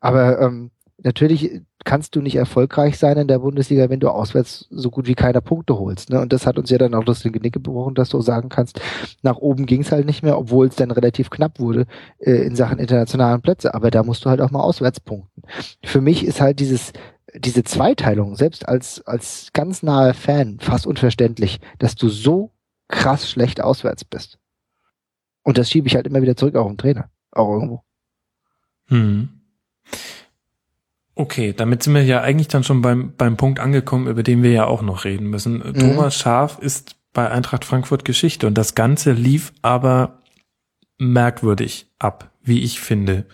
Aber 0.00 0.40
ähm, 0.40 0.70
natürlich 0.98 1.62
kannst 1.84 2.14
du 2.14 2.20
nicht 2.20 2.36
erfolgreich 2.36 2.98
sein 2.98 3.16
in 3.16 3.28
der 3.28 3.40
Bundesliga, 3.40 3.90
wenn 3.90 4.00
du 4.00 4.08
auswärts 4.08 4.66
so 4.70 4.90
gut 4.90 5.06
wie 5.06 5.14
keiner 5.14 5.40
Punkte 5.40 5.78
holst. 5.78 6.10
Ne? 6.10 6.20
Und 6.20 6.32
das 6.32 6.46
hat 6.46 6.58
uns 6.58 6.70
ja 6.70 6.78
dann 6.78 6.94
auch 6.94 7.04
das 7.04 7.22
Genick 7.22 7.52
gebrochen, 7.52 7.94
dass 7.94 8.08
du 8.08 8.20
sagen 8.20 8.48
kannst, 8.48 8.80
nach 9.22 9.36
oben 9.36 9.66
ging 9.66 9.82
es 9.82 9.92
halt 9.92 10.06
nicht 10.06 10.22
mehr, 10.22 10.38
obwohl 10.38 10.66
es 10.66 10.76
dann 10.76 10.90
relativ 10.90 11.30
knapp 11.30 11.58
wurde 11.58 11.86
äh, 12.18 12.46
in 12.46 12.56
Sachen 12.56 12.78
internationalen 12.78 13.42
Plätze. 13.42 13.74
Aber 13.74 13.90
da 13.90 14.02
musst 14.02 14.24
du 14.24 14.30
halt 14.30 14.40
auch 14.40 14.50
mal 14.50 14.62
auswärts 14.62 15.00
punkten. 15.00 15.42
Für 15.84 16.00
mich 16.00 16.24
ist 16.24 16.40
halt 16.40 16.60
dieses 16.60 16.92
diese 17.34 17.64
Zweiteilung, 17.64 18.36
selbst 18.36 18.68
als, 18.68 19.00
als 19.06 19.50
ganz 19.52 19.82
naher 19.82 20.12
Fan, 20.14 20.58
fast 20.60 20.86
unverständlich, 20.86 21.60
dass 21.78 21.94
du 21.94 22.10
so 22.10 22.52
krass 22.88 23.30
schlecht 23.30 23.62
auswärts 23.62 24.04
bist. 24.04 24.38
Und 25.42 25.58
das 25.58 25.70
schiebe 25.70 25.88
ich 25.88 25.94
halt 25.94 26.06
immer 26.06 26.22
wieder 26.22 26.36
zurück 26.36 26.54
auf 26.56 26.68
den 26.68 26.78
Trainer. 26.78 27.10
Auch 27.32 27.52
irgendwo. 27.52 27.82
Hm. 28.86 29.41
Okay, 31.22 31.52
damit 31.52 31.84
sind 31.84 31.94
wir 31.94 32.02
ja 32.02 32.20
eigentlich 32.20 32.48
dann 32.48 32.64
schon 32.64 32.82
beim, 32.82 33.14
beim 33.16 33.36
Punkt 33.36 33.60
angekommen, 33.60 34.08
über 34.08 34.24
den 34.24 34.42
wir 34.42 34.50
ja 34.50 34.64
auch 34.64 34.82
noch 34.82 35.04
reden 35.04 35.30
müssen. 35.30 35.58
Mhm. 35.58 35.74
Thomas 35.74 36.16
Schaf 36.16 36.58
ist 36.58 36.96
bei 37.12 37.30
Eintracht 37.30 37.64
Frankfurt 37.64 38.04
Geschichte 38.04 38.48
und 38.48 38.58
das 38.58 38.74
Ganze 38.74 39.12
lief 39.12 39.52
aber 39.62 40.20
merkwürdig 40.98 41.86
ab, 42.00 42.32
wie 42.42 42.62
ich 42.62 42.80
finde. 42.80 43.24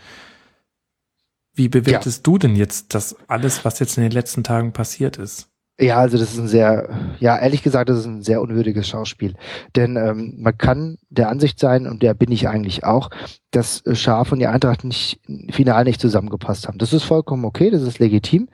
Wie 1.54 1.70
bewertest 1.70 2.18
ja. 2.18 2.22
du 2.24 2.36
denn 2.36 2.56
jetzt 2.56 2.94
das 2.94 3.16
alles, 3.26 3.64
was 3.64 3.78
jetzt 3.78 3.96
in 3.96 4.02
den 4.02 4.12
letzten 4.12 4.44
Tagen 4.44 4.74
passiert 4.74 5.16
ist? 5.16 5.48
Ja, 5.80 5.98
also 5.98 6.18
das 6.18 6.32
ist 6.32 6.40
ein 6.40 6.48
sehr, 6.48 6.88
ja, 7.20 7.38
ehrlich 7.38 7.62
gesagt, 7.62 7.88
das 7.88 7.98
ist 7.98 8.06
ein 8.06 8.22
sehr 8.22 8.42
unwürdiges 8.42 8.88
Schauspiel. 8.88 9.34
Denn 9.76 9.94
ähm, 9.96 10.34
man 10.38 10.58
kann 10.58 10.98
der 11.08 11.28
Ansicht 11.28 11.60
sein, 11.60 11.86
und 11.86 12.02
der 12.02 12.14
bin 12.14 12.32
ich 12.32 12.48
eigentlich 12.48 12.82
auch, 12.82 13.10
dass 13.52 13.86
äh, 13.86 13.94
Schaf 13.94 14.32
und 14.32 14.40
die 14.40 14.48
Eintracht 14.48 14.82
nicht 14.82 15.20
final 15.50 15.84
nicht 15.84 16.00
zusammengepasst 16.00 16.66
haben. 16.66 16.78
Das 16.78 16.92
ist 16.92 17.04
vollkommen 17.04 17.44
okay, 17.44 17.70
das 17.70 17.82
ist 17.82 18.00
legitim. 18.00 18.48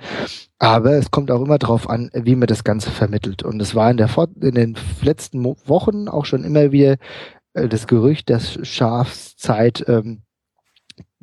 Aber 0.58 0.92
es 0.92 1.10
kommt 1.10 1.30
auch 1.30 1.40
immer 1.40 1.58
darauf 1.58 1.88
an, 1.88 2.10
wie 2.12 2.36
man 2.36 2.46
das 2.46 2.62
Ganze 2.62 2.90
vermittelt. 2.90 3.42
Und 3.42 3.60
es 3.62 3.74
war 3.74 3.90
in, 3.90 3.96
der 3.96 4.10
in 4.42 4.54
den 4.54 4.76
letzten 5.00 5.42
Wochen 5.44 6.08
auch 6.08 6.26
schon 6.26 6.44
immer 6.44 6.72
wieder 6.72 6.96
äh, 7.54 7.68
das 7.68 7.86
Gerücht, 7.86 8.28
dass 8.28 8.58
Schafs 8.66 9.34
Zeit 9.36 9.82
ähm, 9.88 10.23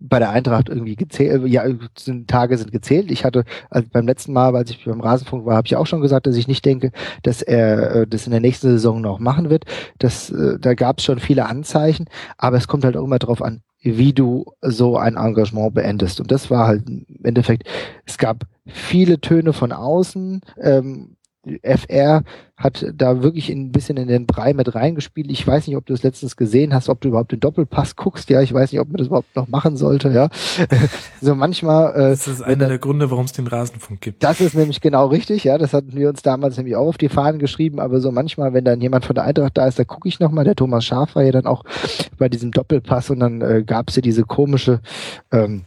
bei 0.02 0.20
der 0.20 0.32
Eintracht 0.32 0.68
irgendwie 0.68 0.96
gezählt, 0.96 1.48
ja, 1.48 1.64
sind, 1.98 2.28
Tage 2.28 2.58
sind 2.58 2.72
gezählt. 2.72 3.12
Ich 3.12 3.24
hatte 3.24 3.46
also 3.70 3.88
beim 3.92 4.08
letzten 4.08 4.34
Mal, 4.34 4.56
als 4.56 4.72
ich 4.72 4.84
beim 4.84 5.00
Rasenfunk 5.00 5.46
war, 5.46 5.56
habe 5.56 5.68
ich 5.68 5.76
auch 5.76 5.86
schon 5.86 6.02
gesagt, 6.02 6.26
dass 6.26 6.36
ich 6.36 6.48
nicht 6.48 6.66
denke, 6.66 6.92
dass 7.24 7.42
er 7.42 7.96
äh, 7.96 8.08
das 8.08 8.26
in 8.26 8.32
der 8.32 8.42
nächsten 8.42 8.70
Saison 8.70 9.00
noch 9.00 9.20
machen 9.20 9.50
wird. 9.50 9.66
Das, 10.00 10.32
äh, 10.32 10.58
da 10.60 10.74
gab 10.74 10.98
es 10.98 11.06
schon 11.06 11.20
viele 11.20 11.46
Anzeichen, 11.46 12.06
aber 12.38 12.58
es 12.58 12.68
kommt 12.68 12.84
halt 12.84 12.98
auch 12.98 13.04
immer 13.04 13.20
darauf 13.20 13.42
an, 13.42 13.62
wie 13.82 14.14
du 14.14 14.46
so 14.62 14.98
ein 14.98 15.18
Engagement 15.18 15.74
beendest. 15.74 16.20
Und 16.20 16.32
das 16.32 16.50
war 16.50 16.68
halt 16.68 16.88
im 16.90 17.06
Endeffekt, 17.24 17.68
es 18.06 18.18
gab 18.18 18.44
viele 18.66 19.22
Töne 19.22 19.54
von 19.54 19.72
außen, 19.72 20.42
ähm, 20.62 21.16
FR 21.64 22.24
hat 22.56 22.86
da 22.94 23.24
wirklich 23.24 23.50
ein 23.50 23.72
bisschen 23.72 23.98
in 23.98 24.08
den 24.08 24.28
Brei 24.28 24.54
mit 24.54 24.76
reingespielt. 24.76 25.32
Ich 25.32 25.46
weiß 25.46 25.66
nicht, 25.66 25.76
ob 25.76 25.88
du 25.88 25.94
es 25.94 26.04
letztens 26.04 26.36
gesehen 26.38 26.74
hast, 26.74 26.90
ob 26.90 27.02
du 27.02 27.10
überhaupt 27.10 27.32
den 27.32 27.40
Doppelpass 27.40 27.96
guckst. 27.96 28.30
Ja, 28.30 28.42
ich 28.42 28.54
weiß 28.54 28.72
nicht, 28.72 28.80
ob 28.80 28.90
man 28.90 28.98
das 28.98 29.08
überhaupt 29.08 29.36
noch 29.36 29.48
machen 29.48 29.76
sollte. 29.76 30.10
Ja, 30.10 30.30
so 31.22 31.34
manchmal. 31.34 31.94
Äh, 31.96 32.10
das 32.12 32.28
ist 32.28 32.44
einer 32.44 32.68
der 32.68 32.78
Gründe, 32.78 33.10
warum 33.10 33.26
es 33.26 33.34
den 33.34 33.48
Rasenfunk 33.48 34.02
gibt. 34.02 34.24
Das 34.24 34.40
ist 34.40 34.54
nämlich 34.54 34.82
genau 34.82 35.08
richtig. 35.08 35.44
Ja, 35.44 35.58
das 35.58 35.74
hatten 35.74 35.96
wir 35.96 36.10
uns 36.10 36.22
damals 36.22 36.58
nämlich 36.58 36.76
auch 36.76 36.88
auf 36.88 37.00
die 37.00 37.10
Fahnen 37.10 37.40
geschrieben. 37.40 37.80
Aber 37.80 38.00
so 38.00 38.12
manchmal, 38.12 38.54
wenn 38.54 38.66
dann 38.66 38.80
jemand 38.80 39.06
von 39.06 39.16
der 39.16 39.24
Eintracht 39.24 39.58
da 39.58 39.68
ist, 39.68 39.80
da 39.80 39.84
gucke 39.84 40.08
ich 40.08 40.20
noch 40.20 40.32
mal. 40.32 40.44
Der 40.44 40.56
Thomas 40.56 40.86
Schaf 40.86 41.16
war 41.16 41.24
ja 41.24 41.32
dann 41.32 41.48
auch 41.48 41.64
bei 42.20 42.30
diesem 42.30 42.52
Doppelpass 42.52 43.10
und 43.10 43.20
dann 43.20 43.42
äh, 43.42 43.64
gab 43.66 43.90
es 43.90 43.96
ja 43.96 44.04
diese 44.04 44.24
komische 44.24 44.80
ähm, 45.32 45.64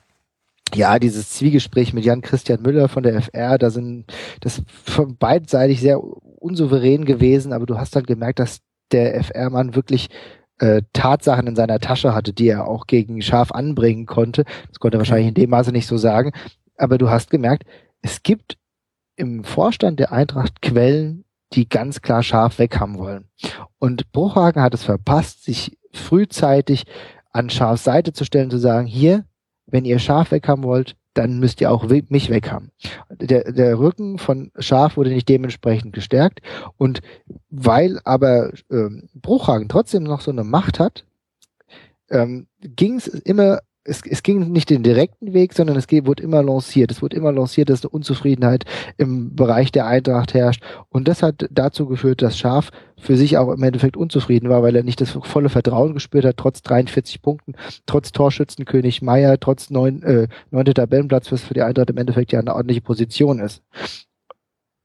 ja, 0.73 0.99
dieses 0.99 1.31
Zwiegespräch 1.31 1.93
mit 1.93 2.05
Jan 2.05 2.21
Christian 2.21 2.63
Müller 2.63 2.89
von 2.89 3.03
der 3.03 3.21
FR, 3.21 3.59
da 3.59 3.71
sind 3.71 4.07
das 4.41 4.63
von 4.69 5.17
beidseitig 5.17 5.81
sehr 5.81 6.01
unsouverän 6.03 7.05
gewesen, 7.05 7.53
aber 7.53 7.67
du 7.67 7.79
hast 7.79 7.97
halt 7.97 8.07
gemerkt, 8.07 8.39
dass 8.39 8.61
der 8.93 9.23
FR-Mann 9.23 9.75
wirklich 9.75 10.09
äh, 10.59 10.83
Tatsachen 10.93 11.47
in 11.47 11.57
seiner 11.57 11.81
Tasche 11.81 12.15
hatte, 12.15 12.33
die 12.33 12.49
er 12.49 12.69
auch 12.69 12.87
gegen 12.87 13.23
Schaf 13.23 13.51
anbringen 13.53 14.07
konnte. 14.07 14.45
Das 14.69 14.79
konnte 14.79 14.97
er 14.97 15.01
wahrscheinlich 15.01 15.29
in 15.29 15.35
dem 15.35 15.51
Maße 15.51 15.73
nicht 15.73 15.87
so 15.87 15.97
sagen. 15.97 16.33
Aber 16.77 16.99
du 16.99 17.11
hast 17.11 17.31
gemerkt, 17.31 17.65
es 18.03 18.23
gibt 18.23 18.57
im 19.17 19.45
Vorstand 19.45 20.01
der 20.01 20.13
Eintracht 20.13 20.61
Quellen, 20.63 21.25
die 21.53 21.69
ganz 21.69 22.03
klar 22.03 22.23
Schaf 22.23 22.59
weg 22.59 22.79
haben 22.81 22.99
wollen. 22.99 23.29
Und 23.79 24.11
Bruchhagen 24.13 24.63
hat 24.63 24.75
es 24.75 24.85
verpasst, 24.85 25.45
sich 25.45 25.79
frühzeitig 25.93 26.85
an 27.33 27.51
Schafs 27.51 27.85
Seite 27.85 28.13
zu 28.13 28.25
stellen, 28.25 28.51
zu 28.51 28.59
sagen, 28.59 28.87
hier, 28.87 29.25
wenn 29.75 29.85
ihr 29.85 29.99
Schaf 29.99 30.31
weghaben 30.31 30.63
wollt, 30.63 30.95
dann 31.15 31.41
müsst 31.41 31.61
ihr 31.61 31.69
auch 31.73 31.89
mich 31.89 32.31
weghaben. 32.31 32.71
Der, 33.11 33.51
der 33.51 33.77
Rücken 33.77 34.19
von 34.19 34.53
Schaf 34.57 34.97
wurde 34.97 35.11
nicht 35.11 35.29
dementsprechend 35.29 35.93
gestärkt 35.93 36.43
und 36.77 37.01
weil 37.51 37.99
aber 38.05 38.53
ähm, 38.71 39.09
Bruchhagen 39.15 39.69
trotzdem 39.69 40.05
noch 40.05 40.21
so 40.21 40.31
eine 40.31 40.45
Macht 40.45 40.79
hat, 40.79 41.05
ähm, 42.09 42.47
ging 42.61 42.99
es 42.99 43.09
immer 43.09 43.63
es, 43.85 44.01
es 44.09 44.23
ging 44.23 44.51
nicht 44.51 44.71
den 44.71 44.83
direkten 44.83 45.35
Weg, 45.35 45.53
sondern 45.53 45.77
es 45.77 45.87
wurde 45.91 46.23
immer 46.23 46.43
lanciert. 46.43 46.91
Es 46.91 47.03
wurde 47.03 47.17
immer 47.17 47.33
lanciert, 47.33 47.69
dass 47.69 47.83
eine 47.83 47.91
Unzufriedenheit 47.91 48.65
im 48.97 49.37
Bereich 49.37 49.73
der 49.73 49.87
Eintracht 49.87 50.35
herrscht. 50.35 50.63
Und 50.89 51.07
das 51.07 51.23
hat 51.23 51.47
dazu 51.51 51.87
geführt, 51.87 52.23
dass 52.23 52.39
Schaf 52.39 52.71
für 52.99 53.17
sich 53.17 53.37
auch 53.37 53.53
im 53.53 53.63
Endeffekt 53.63 53.97
unzufrieden 53.97 54.49
war, 54.49 54.63
weil 54.63 54.75
er 54.75 54.83
nicht 54.83 55.01
das 55.01 55.11
volle 55.11 55.51
Vertrauen 55.51 55.93
gespürt 55.93 56.25
hat, 56.25 56.39
trotz 56.39 56.63
43 56.63 57.21
Punkten, 57.21 57.55
trotz 57.87 58.13
Torschützenkönig 58.13 59.03
Meier, 59.03 59.39
trotz 59.39 59.71
neun, 59.71 60.03
äh, 60.03 60.29
neunte 60.51 60.75
Tabellenplatz, 60.75 61.31
was 61.31 61.43
für 61.43 61.55
die 61.55 61.63
Eintracht 61.63 61.91
im 61.91 61.99
Endeffekt 61.99 62.33
ja 62.33 62.41
eine 62.41 62.55
ordentliche 62.55 62.81
Position 62.81 63.41
ist. 63.41 63.63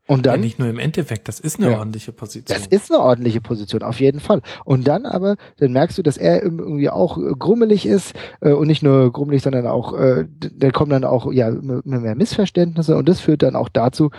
Und 0.10 0.26
dann, 0.26 0.36
ja, 0.36 0.42
nicht 0.42 0.58
nur 0.58 0.68
im 0.68 0.80
Endeffekt, 0.80 1.28
das 1.28 1.40
ist 1.40 1.60
eine 1.60 1.70
ja, 1.70 1.78
ordentliche 1.78 2.12
Position. 2.12 2.58
Das 2.58 2.66
ist 2.66 2.92
eine 2.92 3.00
ordentliche 3.00 3.42
Position, 3.42 3.84
auf 3.84 4.00
jeden 4.00 4.20
Fall. 4.20 4.42
Und 4.66 4.88
dann 4.88 5.06
aber, 5.06 5.36
dann 5.58 5.72
merkst 5.72 6.00
du, 6.00 6.02
dass 6.02 6.18
er 6.18 6.42
irgendwie 6.42 6.90
auch 6.90 7.20
äh, 7.20 7.34
grummelig 7.38 7.86
ist 7.86 8.16
äh, 8.42 8.52
und 8.52 8.66
nicht 8.66 8.82
nur 8.82 9.14
grummelig, 9.14 9.44
sondern 9.44 9.68
auch, 9.68 9.94
äh, 9.94 10.26
da 10.40 10.72
kommen 10.72 10.90
dann 10.90 11.04
auch 11.04 11.32
ja 11.32 11.52
mehr 11.52 12.16
Missverständnisse 12.16 12.98
und 12.98 13.08
das 13.08 13.20
führt 13.20 13.44
dann 13.44 13.56
auch 13.56 13.70
dazu, 13.70 14.10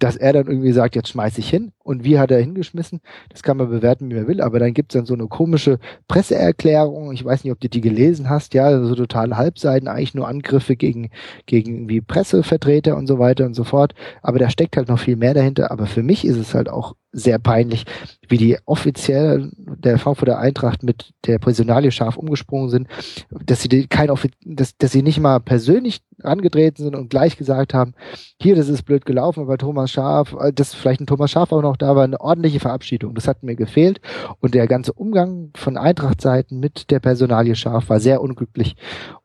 dass 0.00 0.16
er 0.16 0.32
dann 0.32 0.48
irgendwie 0.48 0.72
sagt, 0.72 0.96
jetzt 0.96 1.10
schmeiß 1.10 1.38
ich 1.38 1.48
hin. 1.48 1.70
Und 1.84 2.02
wie 2.02 2.18
hat 2.18 2.32
er 2.32 2.40
hingeschmissen? 2.40 3.00
Das 3.28 3.44
kann 3.44 3.56
man 3.56 3.70
bewerten, 3.70 4.10
wie 4.10 4.14
man 4.14 4.26
will, 4.26 4.40
aber 4.40 4.58
dann 4.58 4.74
gibt's 4.74 4.94
dann 4.94 5.06
so 5.06 5.14
eine 5.14 5.28
komische 5.28 5.78
Presseerklärung. 6.08 7.12
Ich 7.12 7.24
weiß 7.24 7.44
nicht, 7.44 7.52
ob 7.52 7.60
du 7.60 7.68
die 7.68 7.80
gelesen 7.80 8.28
hast, 8.28 8.54
ja, 8.54 8.82
so 8.82 8.96
totale 8.96 9.36
Halbseiten, 9.36 9.86
eigentlich 9.86 10.12
nur 10.12 10.26
Angriffe 10.26 10.74
gegen, 10.74 11.10
gegen 11.46 11.76
irgendwie 11.76 12.00
Pressevertreter 12.00 12.96
und 12.96 13.06
so 13.06 13.20
weiter 13.20 13.46
und 13.46 13.54
so 13.54 13.62
fort. 13.62 13.94
Aber 14.22 14.40
da 14.40 14.50
steckt 14.50 14.76
halt 14.76 14.88
noch 14.88 14.98
viel 14.98 15.14
mehr 15.14 15.35
dahinter, 15.36 15.70
aber 15.70 15.86
für 15.86 16.02
mich 16.02 16.24
ist 16.24 16.36
es 16.36 16.54
halt 16.54 16.68
auch 16.68 16.94
sehr 17.12 17.38
peinlich, 17.38 17.84
wie 18.28 18.36
die 18.36 18.58
offiziell 18.66 19.50
der 19.56 19.98
Frankfurter 19.98 20.38
Eintracht 20.38 20.82
mit 20.82 21.14
der 21.26 21.38
Personalie 21.38 21.90
scharf 21.90 22.16
umgesprungen 22.16 22.68
sind, 22.68 22.88
dass 23.30 23.62
sie 23.62 23.86
kein 23.86 24.10
dass, 24.44 24.76
dass 24.76 24.92
sie 24.92 25.02
nicht 25.02 25.18
mal 25.18 25.40
persönlich 25.40 26.02
angetreten 26.22 26.82
sind 26.82 26.94
und 26.94 27.08
gleich 27.08 27.36
gesagt 27.36 27.72
haben, 27.72 27.94
hier, 28.40 28.54
das 28.54 28.68
ist 28.68 28.82
blöd 28.82 29.06
gelaufen, 29.06 29.40
aber 29.40 29.56
Thomas 29.56 29.90
Schaf, 29.90 30.34
äh, 30.38 30.52
dass 30.52 30.74
vielleicht 30.74 31.00
ein 31.00 31.06
Thomas 31.06 31.30
Schaf 31.30 31.52
auch 31.52 31.62
noch 31.62 31.76
da 31.76 31.96
war, 31.96 32.04
eine 32.04 32.20
ordentliche 32.20 32.60
Verabschiedung. 32.60 33.14
Das 33.14 33.28
hat 33.28 33.42
mir 33.42 33.56
gefehlt 33.56 34.00
und 34.40 34.54
der 34.54 34.66
ganze 34.66 34.92
Umgang 34.92 35.50
von 35.56 35.76
Eintrachtseiten 35.76 36.60
mit 36.60 36.90
der 36.90 37.00
Personalie 37.00 37.54
Schaf 37.54 37.88
war 37.88 38.00
sehr 38.00 38.20
unglücklich 38.20 38.76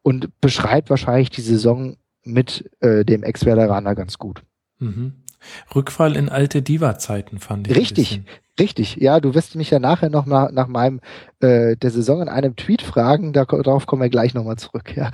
und 0.01 0.29
beschreibt 0.39 0.89
wahrscheinlich 0.89 1.29
die 1.29 1.41
Saison 1.41 1.97
mit 2.23 2.69
äh, 2.79 3.03
dem 3.03 3.23
Ex-Werderaner 3.23 3.95
ganz 3.95 4.17
gut. 4.17 4.43
Mhm. 4.79 5.20
Rückfall 5.75 6.15
in 6.15 6.29
alte 6.29 6.61
Diva-Zeiten 6.61 7.39
fand 7.39 7.69
ich. 7.69 7.75
Richtig, 7.75 8.21
richtig. 8.59 8.97
Ja, 8.97 9.19
du 9.19 9.33
wirst 9.33 9.55
mich 9.55 9.69
ja 9.71 9.79
nachher 9.79 10.09
noch 10.09 10.25
mal 10.25 10.51
nach 10.51 10.67
meinem 10.67 10.99
äh, 11.39 11.75
der 11.75 11.91
Saison 11.91 12.21
in 12.21 12.29
einem 12.29 12.55
Tweet 12.55 12.81
fragen. 12.81 13.33
Da, 13.33 13.45
darauf 13.45 13.85
kommen 13.85 14.01
wir 14.01 14.09
gleich 14.09 14.33
nochmal 14.33 14.57
zurück. 14.57 14.95
Ja. 14.95 15.11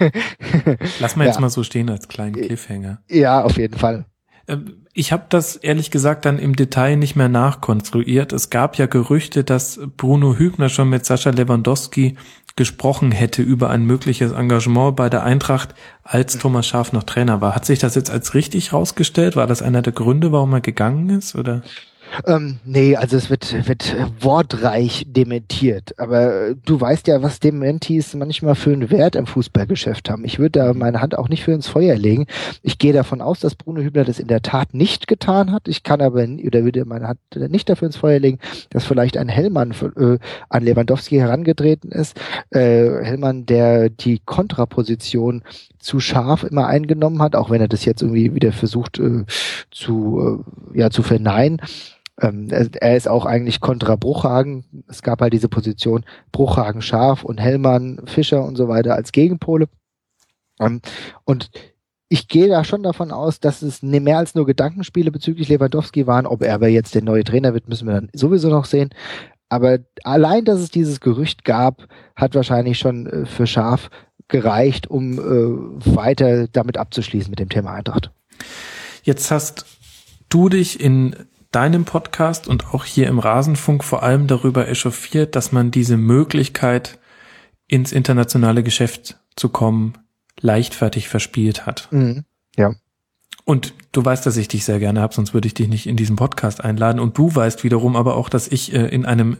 Lass 1.00 1.16
mal 1.16 1.24
jetzt 1.24 1.36
ja. 1.36 1.40
mal 1.40 1.50
so 1.50 1.62
stehen 1.62 1.90
als 1.90 2.08
kleinen 2.08 2.34
Cliffhanger. 2.34 3.02
Ja, 3.08 3.42
auf 3.42 3.56
jeden 3.56 3.78
Fall. 3.78 4.06
Ähm, 4.48 4.84
ich 4.92 5.12
habe 5.12 5.24
das 5.28 5.56
ehrlich 5.56 5.90
gesagt 5.90 6.24
dann 6.24 6.38
im 6.38 6.54
Detail 6.54 6.96
nicht 6.96 7.16
mehr 7.16 7.28
nachkonstruiert. 7.28 8.32
Es 8.32 8.50
gab 8.50 8.76
ja 8.76 8.86
Gerüchte, 8.86 9.42
dass 9.42 9.80
Bruno 9.96 10.36
Hübner 10.36 10.68
schon 10.68 10.88
mit 10.88 11.04
Sascha 11.04 11.30
Lewandowski 11.30 12.16
gesprochen 12.56 13.10
hätte 13.10 13.42
über 13.42 13.70
ein 13.70 13.84
mögliches 13.84 14.32
Engagement 14.32 14.96
bei 14.96 15.10
der 15.10 15.24
Eintracht, 15.24 15.74
als 16.02 16.38
Thomas 16.38 16.66
Schaf 16.66 16.92
noch 16.92 17.02
Trainer 17.02 17.40
war. 17.40 17.54
Hat 17.54 17.64
sich 17.64 17.78
das 17.78 17.94
jetzt 17.94 18.10
als 18.10 18.34
richtig 18.34 18.72
rausgestellt? 18.72 19.36
War 19.36 19.46
das 19.46 19.62
einer 19.62 19.82
der 19.82 19.92
Gründe, 19.92 20.30
warum 20.30 20.52
er 20.52 20.60
gegangen 20.60 21.10
ist? 21.10 21.34
Oder? 21.34 21.62
Ähm, 22.26 22.58
nee, 22.64 22.96
also 22.96 23.16
es 23.16 23.30
wird, 23.30 23.66
wird 23.68 23.94
wortreich 24.20 25.06
dementiert. 25.08 25.98
Aber 25.98 26.48
äh, 26.48 26.56
du 26.64 26.80
weißt 26.80 27.06
ja, 27.08 27.22
was 27.22 27.40
Dementis 27.40 28.14
manchmal 28.14 28.54
für 28.54 28.72
einen 28.72 28.90
Wert 28.90 29.16
im 29.16 29.26
Fußballgeschäft 29.26 30.10
haben. 30.10 30.24
Ich 30.24 30.38
würde 30.38 30.60
da 30.60 30.74
meine 30.74 31.00
Hand 31.00 31.16
auch 31.16 31.28
nicht 31.28 31.44
für 31.44 31.52
ins 31.52 31.68
Feuer 31.68 31.96
legen. 31.96 32.26
Ich 32.62 32.78
gehe 32.78 32.92
davon 32.92 33.20
aus, 33.20 33.40
dass 33.40 33.54
Bruno 33.54 33.80
Hübner 33.80 34.04
das 34.04 34.18
in 34.18 34.28
der 34.28 34.42
Tat 34.42 34.74
nicht 34.74 35.06
getan 35.06 35.52
hat. 35.52 35.68
Ich 35.68 35.82
kann 35.82 36.00
aber, 36.00 36.24
oder 36.24 36.64
würde 36.64 36.84
meine 36.84 37.08
Hand 37.08 37.18
nicht 37.34 37.68
dafür 37.68 37.86
ins 37.86 37.96
Feuer 37.96 38.18
legen, 38.18 38.38
dass 38.70 38.84
vielleicht 38.84 39.16
ein 39.16 39.28
Hellmann 39.28 39.72
äh, 39.96 40.18
an 40.48 40.64
Lewandowski 40.64 41.16
herangetreten 41.16 41.90
ist. 41.90 42.20
Äh, 42.50 43.04
Hellmann, 43.04 43.46
der 43.46 43.90
die 43.90 44.20
Kontraposition 44.24 45.42
zu 45.78 46.00
scharf 46.00 46.44
immer 46.44 46.66
eingenommen 46.66 47.20
hat, 47.20 47.36
auch 47.36 47.50
wenn 47.50 47.60
er 47.60 47.68
das 47.68 47.84
jetzt 47.84 48.02
irgendwie 48.02 48.34
wieder 48.34 48.52
versucht 48.52 48.98
äh, 48.98 49.24
zu, 49.70 50.42
äh, 50.74 50.78
ja, 50.78 50.90
zu 50.90 51.02
verneinen. 51.02 51.60
Ähm, 52.20 52.48
er 52.50 52.96
ist 52.96 53.08
auch 53.08 53.26
eigentlich 53.26 53.60
kontra 53.60 53.96
Bruchhagen. 53.96 54.84
Es 54.88 55.02
gab 55.02 55.20
halt 55.20 55.32
diese 55.32 55.48
Position 55.48 56.04
Bruchhagen 56.30 56.82
scharf 56.82 57.24
und 57.24 57.40
Hellmann, 57.40 58.02
Fischer 58.06 58.44
und 58.44 58.56
so 58.56 58.68
weiter 58.68 58.94
als 58.94 59.12
Gegenpole. 59.12 59.68
Ähm, 60.60 60.80
und 61.24 61.50
ich 62.08 62.28
gehe 62.28 62.48
da 62.48 62.62
schon 62.62 62.84
davon 62.84 63.10
aus, 63.10 63.40
dass 63.40 63.62
es 63.62 63.82
ne, 63.82 63.98
mehr 63.98 64.18
als 64.18 64.34
nur 64.36 64.46
Gedankenspiele 64.46 65.10
bezüglich 65.10 65.48
Lewandowski 65.48 66.06
waren. 66.06 66.26
Ob 66.26 66.42
er 66.42 66.54
aber 66.54 66.68
jetzt 66.68 66.94
der 66.94 67.02
neue 67.02 67.24
Trainer 67.24 67.54
wird, 67.54 67.68
müssen 67.68 67.88
wir 67.88 67.94
dann 67.94 68.10
sowieso 68.12 68.48
noch 68.48 68.66
sehen. 68.66 68.90
Aber 69.48 69.78
allein, 70.04 70.44
dass 70.44 70.60
es 70.60 70.70
dieses 70.70 71.00
Gerücht 71.00 71.44
gab, 71.44 71.88
hat 72.14 72.34
wahrscheinlich 72.34 72.78
schon 72.78 73.06
äh, 73.06 73.26
für 73.26 73.46
Schaf 73.46 73.90
gereicht, 74.28 74.86
um 74.86 75.18
äh, 75.18 75.94
weiter 75.96 76.48
damit 76.48 76.78
abzuschließen 76.78 77.30
mit 77.30 77.40
dem 77.40 77.48
Thema 77.48 77.72
Eintracht. 77.74 78.10
Jetzt 79.02 79.30
hast 79.30 79.66
du 80.28 80.48
dich 80.48 80.80
in 80.80 81.14
deinem 81.54 81.84
Podcast 81.84 82.48
und 82.48 82.74
auch 82.74 82.84
hier 82.84 83.06
im 83.06 83.18
Rasenfunk 83.18 83.84
vor 83.84 84.02
allem 84.02 84.26
darüber 84.26 84.68
echauffiert, 84.68 85.36
dass 85.36 85.52
man 85.52 85.70
diese 85.70 85.96
Möglichkeit, 85.96 86.98
ins 87.66 87.92
internationale 87.92 88.62
Geschäft 88.62 89.18
zu 89.36 89.48
kommen, 89.48 89.94
leichtfertig 90.40 91.08
verspielt 91.08 91.66
hat. 91.66 91.88
Mhm. 91.90 92.24
Ja. 92.56 92.74
Und 93.44 93.74
du 93.92 94.04
weißt, 94.04 94.24
dass 94.26 94.36
ich 94.36 94.48
dich 94.48 94.64
sehr 94.64 94.78
gerne 94.78 95.00
habe, 95.00 95.14
sonst 95.14 95.34
würde 95.34 95.46
ich 95.46 95.54
dich 95.54 95.68
nicht 95.68 95.86
in 95.86 95.96
diesen 95.96 96.16
Podcast 96.16 96.64
einladen. 96.64 96.98
Und 96.98 97.16
du 97.18 97.34
weißt 97.34 97.62
wiederum 97.62 97.96
aber 97.96 98.16
auch, 98.16 98.28
dass 98.28 98.48
ich 98.48 98.72
äh, 98.72 98.86
in 98.86 99.04
einem 99.04 99.38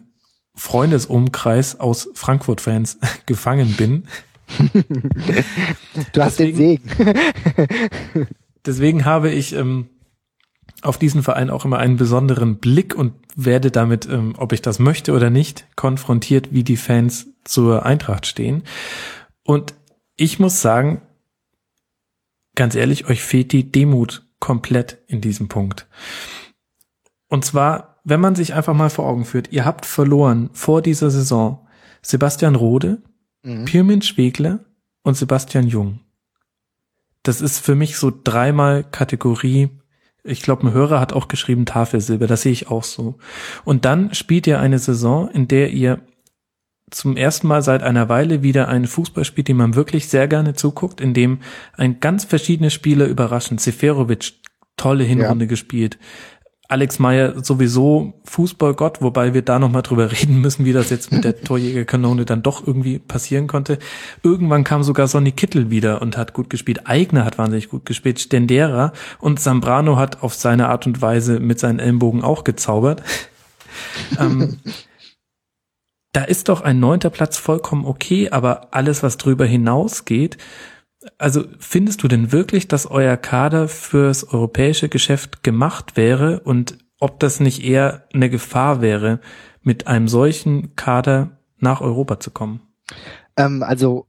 Freundesumkreis 0.54 1.80
aus 1.80 2.10
Frankfurt-Fans 2.14 2.98
gefangen 3.26 3.74
bin. 3.76 4.04
du 6.12 6.22
hast 6.22 6.38
deswegen, 6.38 6.82
den 6.92 7.04
Segen. 7.06 8.28
deswegen 8.66 9.04
habe 9.04 9.30
ich 9.30 9.54
ähm, 9.54 9.88
auf 10.84 10.98
diesen 10.98 11.22
Verein 11.22 11.50
auch 11.50 11.64
immer 11.64 11.78
einen 11.78 11.96
besonderen 11.96 12.56
Blick 12.56 12.94
und 12.94 13.14
werde 13.36 13.70
damit, 13.70 14.06
ähm, 14.06 14.34
ob 14.36 14.52
ich 14.52 14.62
das 14.62 14.78
möchte 14.78 15.12
oder 15.12 15.30
nicht, 15.30 15.66
konfrontiert, 15.76 16.52
wie 16.52 16.64
die 16.64 16.76
Fans 16.76 17.28
zur 17.44 17.86
Eintracht 17.86 18.26
stehen. 18.26 18.62
Und 19.42 19.74
ich 20.16 20.38
muss 20.38 20.60
sagen, 20.60 21.02
ganz 22.54 22.74
ehrlich, 22.74 23.08
euch 23.08 23.22
fehlt 23.22 23.52
die 23.52 23.70
Demut 23.70 24.26
komplett 24.38 24.98
in 25.06 25.20
diesem 25.20 25.48
Punkt. 25.48 25.86
Und 27.28 27.44
zwar, 27.44 28.00
wenn 28.04 28.20
man 28.20 28.34
sich 28.34 28.54
einfach 28.54 28.74
mal 28.74 28.90
vor 28.90 29.06
Augen 29.06 29.24
führt, 29.24 29.52
ihr 29.52 29.64
habt 29.64 29.86
verloren 29.86 30.50
vor 30.52 30.82
dieser 30.82 31.10
Saison 31.10 31.66
Sebastian 32.02 32.54
Rode, 32.54 33.02
mhm. 33.42 33.64
Pirmin 33.64 34.02
Schwegler 34.02 34.60
und 35.02 35.16
Sebastian 35.16 35.66
Jung. 35.66 36.00
Das 37.22 37.40
ist 37.40 37.58
für 37.58 37.74
mich 37.74 37.96
so 37.96 38.12
dreimal 38.22 38.84
Kategorie 38.84 39.70
Ich 40.26 40.42
glaube, 40.42 40.66
ein 40.66 40.72
Hörer 40.72 41.00
hat 41.00 41.12
auch 41.12 41.28
geschrieben 41.28 41.66
Tafelsilber, 41.66 42.26
das 42.26 42.42
sehe 42.42 42.52
ich 42.52 42.68
auch 42.68 42.82
so. 42.82 43.18
Und 43.64 43.84
dann 43.84 44.14
spielt 44.14 44.46
ihr 44.46 44.58
eine 44.58 44.78
Saison, 44.78 45.30
in 45.30 45.48
der 45.48 45.70
ihr 45.70 46.00
zum 46.90 47.16
ersten 47.16 47.46
Mal 47.46 47.62
seit 47.62 47.82
einer 47.82 48.08
Weile 48.08 48.42
wieder 48.42 48.68
einen 48.68 48.86
Fußball 48.86 49.24
spielt, 49.24 49.48
den 49.48 49.56
man 49.56 49.74
wirklich 49.74 50.08
sehr 50.08 50.28
gerne 50.28 50.54
zuguckt, 50.54 51.00
in 51.00 51.12
dem 51.12 51.40
ein 51.76 52.00
ganz 52.00 52.24
verschiedene 52.24 52.70
Spieler 52.70 53.06
überraschen. 53.06 53.58
Seferovic, 53.58 54.32
tolle 54.76 55.04
Hinrunde 55.04 55.44
ja. 55.44 55.48
gespielt. 55.48 55.98
Alex 56.68 56.98
Meyer 56.98 57.44
sowieso 57.44 58.14
Fußballgott, 58.24 59.02
wobei 59.02 59.34
wir 59.34 59.42
da 59.42 59.58
nochmal 59.58 59.82
drüber 59.82 60.10
reden 60.12 60.40
müssen, 60.40 60.64
wie 60.64 60.72
das 60.72 60.90
jetzt 60.90 61.12
mit 61.12 61.24
der 61.24 61.40
Torjägerkanone 61.40 62.24
dann 62.24 62.42
doch 62.42 62.66
irgendwie 62.66 62.98
passieren 62.98 63.46
konnte. 63.46 63.78
Irgendwann 64.22 64.64
kam 64.64 64.82
sogar 64.82 65.06
Sonny 65.06 65.32
Kittel 65.32 65.70
wieder 65.70 66.00
und 66.00 66.16
hat 66.16 66.32
gut 66.32 66.48
gespielt. 66.48 66.86
Eigner 66.86 67.24
hat 67.24 67.38
wahnsinnig 67.38 67.68
gut 67.68 67.84
gespielt. 67.84 68.20
Stendera 68.20 68.92
und 69.18 69.40
Zambrano 69.40 69.96
hat 69.96 70.22
auf 70.22 70.34
seine 70.34 70.68
Art 70.68 70.86
und 70.86 71.02
Weise 71.02 71.38
mit 71.38 71.58
seinen 71.58 71.78
Ellenbogen 71.78 72.22
auch 72.22 72.44
gezaubert. 72.44 73.02
ähm, 74.18 74.58
da 76.12 76.22
ist 76.22 76.48
doch 76.48 76.60
ein 76.60 76.78
neunter 76.78 77.10
Platz 77.10 77.36
vollkommen 77.36 77.84
okay, 77.84 78.30
aber 78.30 78.68
alles, 78.70 79.02
was 79.02 79.16
drüber 79.16 79.44
hinausgeht, 79.44 80.38
also 81.18 81.44
findest 81.58 82.02
du 82.02 82.08
denn 82.08 82.32
wirklich, 82.32 82.68
dass 82.68 82.90
euer 82.90 83.16
Kader 83.16 83.68
fürs 83.68 84.24
europäische 84.24 84.88
Geschäft 84.88 85.42
gemacht 85.42 85.96
wäre 85.96 86.40
und 86.40 86.78
ob 87.00 87.20
das 87.20 87.40
nicht 87.40 87.62
eher 87.62 88.06
eine 88.12 88.30
Gefahr 88.30 88.80
wäre, 88.80 89.20
mit 89.62 89.86
einem 89.86 90.08
solchen 90.08 90.76
Kader 90.76 91.38
nach 91.58 91.80
Europa 91.80 92.20
zu 92.20 92.30
kommen? 92.30 92.60
Ähm, 93.36 93.62
also 93.62 94.06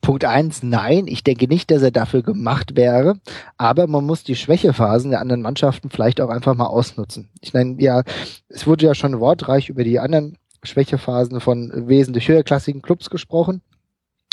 Punkt 0.00 0.24
eins, 0.24 0.62
nein, 0.62 1.08
ich 1.08 1.24
denke 1.24 1.48
nicht, 1.48 1.70
dass 1.70 1.82
er 1.82 1.90
dafür 1.90 2.22
gemacht 2.22 2.76
wäre, 2.76 3.18
aber 3.56 3.88
man 3.88 4.04
muss 4.04 4.22
die 4.22 4.36
Schwächephasen 4.36 5.10
der 5.10 5.20
anderen 5.20 5.42
Mannschaften 5.42 5.90
vielleicht 5.90 6.20
auch 6.20 6.28
einfach 6.28 6.54
mal 6.54 6.66
ausnutzen. 6.66 7.28
Ich 7.40 7.52
meine, 7.52 7.80
ja, 7.82 8.02
es 8.48 8.66
wurde 8.66 8.86
ja 8.86 8.94
schon 8.94 9.18
wortreich 9.18 9.68
über 9.68 9.82
die 9.82 9.98
anderen 9.98 10.38
Schwächephasen 10.62 11.40
von 11.40 11.88
wesentlich 11.88 12.28
höherklassigen 12.28 12.82
Clubs 12.82 13.10
gesprochen. 13.10 13.62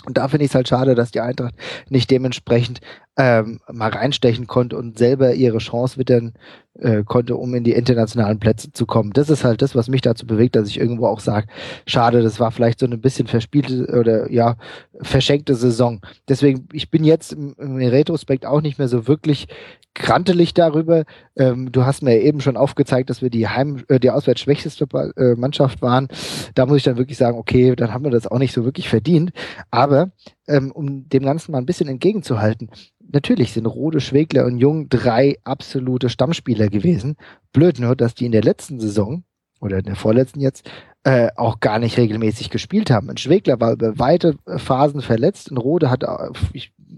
Und 0.05 0.17
da 0.17 0.27
finde 0.27 0.45
ich 0.45 0.51
es 0.51 0.55
halt 0.55 0.67
schade, 0.67 0.95
dass 0.95 1.11
die 1.11 1.21
Eintracht 1.21 1.55
nicht 1.89 2.11
dementsprechend 2.11 2.81
ähm, 3.17 3.59
mal 3.71 3.89
reinstechen 3.89 4.47
konnte 4.47 4.77
und 4.77 4.97
selber 4.97 5.33
ihre 5.33 5.59
Chance 5.59 5.97
wittern 5.97 6.33
äh, 6.79 7.03
konnte, 7.03 7.35
um 7.35 7.53
in 7.53 7.63
die 7.63 7.73
internationalen 7.73 8.39
Plätze 8.39 8.71
zu 8.73 8.87
kommen. 8.87 9.13
Das 9.13 9.29
ist 9.29 9.43
halt 9.43 9.61
das, 9.61 9.75
was 9.75 9.87
mich 9.87 10.01
dazu 10.01 10.25
bewegt, 10.25 10.55
dass 10.55 10.67
ich 10.67 10.79
irgendwo 10.79 11.05
auch 11.05 11.19
sage, 11.19 11.47
schade, 11.85 12.23
das 12.23 12.39
war 12.39 12.51
vielleicht 12.51 12.79
so 12.79 12.87
ein 12.87 13.01
bisschen 13.01 13.27
verspielte 13.27 13.87
oder 13.99 14.31
ja, 14.31 14.55
verschenkte 15.01 15.53
Saison. 15.53 16.01
Deswegen, 16.27 16.67
ich 16.73 16.89
bin 16.89 17.03
jetzt 17.03 17.33
im, 17.33 17.53
im 17.59 17.77
Retrospekt 17.77 18.45
auch 18.45 18.61
nicht 18.61 18.79
mehr 18.79 18.87
so 18.87 19.07
wirklich 19.07 19.47
krantelig 19.93 20.53
darüber. 20.53 21.03
Ähm, 21.35 21.71
du 21.71 21.85
hast 21.85 22.01
mir 22.01 22.19
eben 22.19 22.41
schon 22.41 22.57
aufgezeigt, 22.57 23.09
dass 23.09 23.21
wir 23.21 23.29
die 23.29 23.47
Heim, 23.47 23.83
äh, 23.89 23.99
die 23.99 24.09
auswärts 24.09 24.41
schwächste 24.41 24.85
äh, 25.17 25.35
Mannschaft 25.35 25.81
waren. 25.81 26.07
Da 26.55 26.65
muss 26.65 26.77
ich 26.77 26.83
dann 26.83 26.97
wirklich 26.97 27.17
sagen, 27.17 27.37
okay, 27.37 27.75
dann 27.75 27.93
haben 27.93 28.03
wir 28.03 28.11
das 28.11 28.27
auch 28.27 28.39
nicht 28.39 28.53
so 28.53 28.65
wirklich 28.65 28.89
verdient. 28.89 29.31
Aber 29.69 30.11
ähm, 30.47 30.71
um 30.71 31.07
dem 31.09 31.23
Ganzen 31.23 31.51
mal 31.51 31.59
ein 31.59 31.65
bisschen 31.65 31.89
entgegenzuhalten, 31.89 32.69
natürlich 32.99 33.53
sind 33.53 33.65
Rode, 33.65 34.01
Schwegler 34.01 34.45
und 34.45 34.57
Jung 34.57 34.89
drei 34.89 35.37
absolute 35.43 36.09
Stammspieler 36.09 36.67
gewesen. 36.67 37.15
Blöd 37.51 37.79
nur, 37.79 37.95
dass 37.95 38.15
die 38.15 38.25
in 38.25 38.31
der 38.31 38.43
letzten 38.43 38.79
Saison 38.79 39.23
oder 39.61 39.77
in 39.79 39.85
der 39.85 39.95
vorletzten 39.95 40.41
jetzt 40.41 40.69
äh, 41.03 41.29
auch 41.35 41.59
gar 41.59 41.79
nicht 41.79 41.97
regelmäßig 41.97 42.49
gespielt 42.49 42.89
haben. 42.89 43.09
Ein 43.09 43.17
Schwegler 43.17 43.59
war 43.59 43.73
über 43.73 43.97
weite 43.99 44.35
Phasen 44.45 45.01
verletzt 45.01 45.51
und 45.51 45.57
Rode 45.57 45.89
hat 45.89 46.03
äh, 46.03 46.29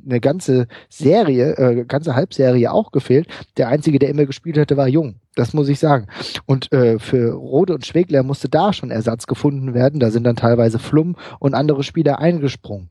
eine 0.05 0.19
ganze 0.19 0.67
Serie, 0.89 1.57
äh, 1.57 1.85
ganze 1.85 2.15
Halbserie 2.15 2.71
auch 2.71 2.91
gefehlt. 2.91 3.27
Der 3.57 3.69
einzige, 3.69 3.99
der 3.99 4.09
immer 4.09 4.25
gespielt 4.25 4.57
hatte, 4.57 4.77
war 4.77 4.87
Jung. 4.87 5.15
Das 5.35 5.53
muss 5.53 5.69
ich 5.69 5.79
sagen. 5.79 6.07
Und 6.45 6.71
äh, 6.71 6.99
für 6.99 7.33
Rode 7.33 7.73
und 7.73 7.85
Schwegler 7.85 8.23
musste 8.23 8.47
da 8.47 8.73
schon 8.73 8.91
Ersatz 8.91 9.27
gefunden 9.27 9.73
werden. 9.73 9.99
Da 9.99 10.11
sind 10.11 10.23
dann 10.23 10.35
teilweise 10.35 10.79
Flum 10.79 11.15
und 11.39 11.53
andere 11.53 11.83
Spieler 11.83 12.19
eingesprungen. 12.19 12.89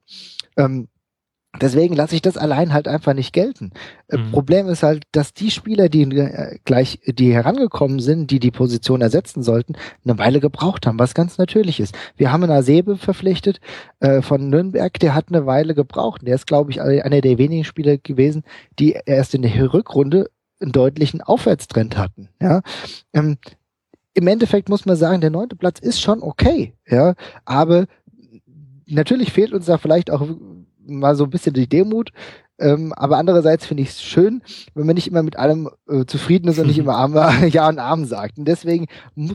Ähm, 0.56 0.88
Deswegen 1.60 1.94
lasse 1.94 2.16
ich 2.16 2.22
das 2.22 2.36
allein 2.36 2.72
halt 2.72 2.88
einfach 2.88 3.14
nicht 3.14 3.32
gelten. 3.32 3.70
Äh, 4.08 4.18
mhm. 4.18 4.32
Problem 4.32 4.68
ist 4.68 4.82
halt, 4.82 5.04
dass 5.12 5.34
die 5.34 5.50
Spieler, 5.50 5.88
die 5.88 6.02
äh, 6.02 6.58
gleich, 6.64 6.98
die 7.06 7.32
herangekommen 7.32 8.00
sind, 8.00 8.30
die 8.30 8.40
die 8.40 8.50
Position 8.50 9.00
ersetzen 9.00 9.42
sollten, 9.42 9.74
eine 10.04 10.18
Weile 10.18 10.40
gebraucht 10.40 10.86
haben, 10.86 10.98
was 10.98 11.14
ganz 11.14 11.38
natürlich 11.38 11.78
ist. 11.78 11.94
Wir 12.16 12.32
haben 12.32 12.42
einen 12.42 12.52
Asebe 12.52 12.96
verpflichtet 12.96 13.60
äh, 14.00 14.20
von 14.20 14.50
Nürnberg, 14.50 14.98
der 14.98 15.14
hat 15.14 15.26
eine 15.28 15.46
Weile 15.46 15.74
gebraucht. 15.74 16.22
Der 16.26 16.34
ist, 16.34 16.46
glaube 16.46 16.72
ich, 16.72 16.80
einer 16.80 17.20
der 17.20 17.38
wenigen 17.38 17.64
Spieler 17.64 17.98
gewesen, 17.98 18.42
die 18.78 18.98
erst 19.06 19.34
in 19.34 19.42
der 19.42 19.72
Rückrunde 19.72 20.30
einen 20.60 20.72
deutlichen 20.72 21.20
Aufwärtstrend 21.20 21.96
hatten. 21.96 22.30
Ja. 22.40 22.62
Ähm, 23.12 23.38
Im 24.14 24.26
Endeffekt 24.26 24.68
muss 24.68 24.86
man 24.86 24.96
sagen, 24.96 25.20
der 25.20 25.30
neunte 25.30 25.54
Platz 25.54 25.78
ist 25.78 26.00
schon 26.00 26.22
okay, 26.22 26.74
ja, 26.88 27.14
aber 27.44 27.86
natürlich 28.86 29.32
fehlt 29.32 29.52
uns 29.52 29.66
da 29.66 29.78
vielleicht 29.78 30.10
auch 30.10 30.26
mal 30.86 31.16
so 31.16 31.24
ein 31.24 31.30
bisschen 31.30 31.54
die 31.54 31.68
Demut. 31.68 32.10
Ähm, 32.56 32.92
aber 32.92 33.18
andererseits 33.18 33.66
finde 33.66 33.82
ich 33.82 33.88
es 33.90 34.02
schön, 34.02 34.40
wenn 34.74 34.86
man 34.86 34.94
nicht 34.94 35.08
immer 35.08 35.24
mit 35.24 35.36
allem 35.36 35.68
äh, 35.88 36.04
zufrieden 36.04 36.48
ist 36.48 36.58
und 36.60 36.68
nicht 36.68 36.78
immer 36.84 36.94
Arme, 36.94 37.48
Ja 37.48 37.68
und 37.68 37.80
Arm 37.80 38.04
sagt. 38.04 38.38
Und 38.38 38.46
deswegen 38.46 38.86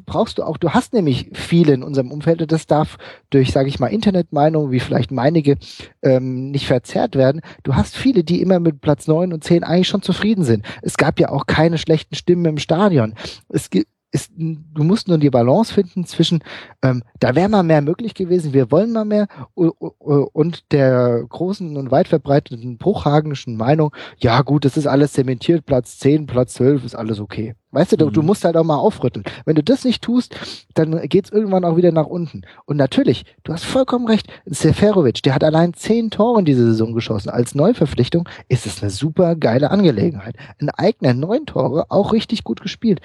brauchst 0.06 0.38
du 0.38 0.44
auch, 0.44 0.58
du 0.58 0.70
hast 0.70 0.94
nämlich 0.94 1.30
viele 1.34 1.74
in 1.74 1.84
unserem 1.84 2.12
Umfeld 2.12 2.42
und 2.42 2.52
das 2.52 2.66
darf 2.66 2.98
durch, 3.30 3.52
sage 3.52 3.68
ich 3.68 3.80
mal, 3.80 3.88
Internetmeinungen, 3.88 4.72
wie 4.72 4.80
vielleicht 4.80 5.12
meinige, 5.12 5.58
ähm, 6.02 6.50
nicht 6.52 6.68
verzerrt 6.68 7.16
werden. 7.16 7.42
Du 7.64 7.76
hast 7.76 7.98
viele, 7.98 8.24
die 8.24 8.42
immer 8.42 8.62
mit 8.62 8.80
Platz 8.80 9.08
neun 9.08 9.34
und 9.34 9.44
zehn 9.44 9.66
eigentlich 9.66 9.90
schon 9.90 10.02
zufrieden 10.02 10.46
sind. 10.46 10.66
Es 10.82 10.96
gab 10.96 11.20
ja 11.20 11.30
auch 11.30 11.46
keine 11.46 11.78
schlechten 11.78 12.16
Stimmen 12.16 12.46
im 12.46 12.58
Stadion. 12.58 13.16
Es 13.50 13.70
gibt 13.70 13.90
ist, 14.12 14.32
du 14.38 14.84
musst 14.84 15.08
nur 15.08 15.18
die 15.18 15.30
Balance 15.30 15.74
finden 15.74 16.06
zwischen, 16.06 16.44
ähm, 16.82 17.04
da 17.20 17.36
wäre 17.36 17.50
mal 17.50 17.64
mehr 17.64 17.82
möglich 17.82 18.14
gewesen, 18.14 18.54
wir 18.54 18.72
wollen 18.72 18.92
mal 18.92 19.06
mehr, 19.06 19.28
und 19.54 20.72
der 20.72 21.24
großen 21.28 21.78
und 21.78 21.92
weit 21.92 22.08
verbreiteten 22.08 22.78
bruchhagenischen 22.78 23.56
Meinung, 23.56 23.96
ja 24.18 24.42
gut, 24.42 24.66
das 24.66 24.78
ist 24.78 24.88
alles 24.88 25.14
zementiert, 25.14 25.66
Platz 25.66 26.00
10, 26.00 26.26
Platz 26.26 26.56
12 26.56 26.86
ist 26.86 26.96
alles 26.96 27.20
okay. 27.20 27.56
Weißt 27.72 27.92
du, 27.92 28.04
mhm. 28.04 28.14
du 28.14 28.22
musst 28.24 28.46
halt 28.46 28.58
auch 28.58 28.64
mal 28.64 28.78
aufrütteln. 28.78 29.24
Wenn 29.46 29.56
du 29.56 29.64
das 29.64 29.84
nicht 29.84 30.02
tust, 30.02 30.36
dann 30.74 31.00
geht's 31.08 31.30
irgendwann 31.30 31.66
auch 31.66 31.78
wieder 31.78 31.92
nach 31.92 32.08
unten. 32.08 32.42
Und 32.66 32.78
natürlich, 32.78 33.26
du 33.44 33.54
hast 33.54 33.64
vollkommen 33.66 34.08
recht, 34.08 34.28
Seferovic, 34.46 35.22
der 35.22 35.36
hat 35.36 35.44
allein 35.44 35.74
zehn 35.76 36.10
Tore 36.10 36.40
in 36.40 36.46
dieser 36.46 36.64
Saison 36.64 36.94
geschossen. 36.94 37.30
Als 37.30 37.54
Neuverpflichtung 37.54 38.28
ist 38.48 38.66
es 38.66 38.82
eine 38.82 38.90
super 38.90 39.36
geile 39.36 39.70
Angelegenheit. 39.70 40.36
Ein 40.60 40.70
eigener 40.72 41.14
neun 41.14 41.46
Tore, 41.46 41.86
auch 41.90 42.12
richtig 42.12 42.44
gut 42.44 42.62
gespielt. 42.62 43.02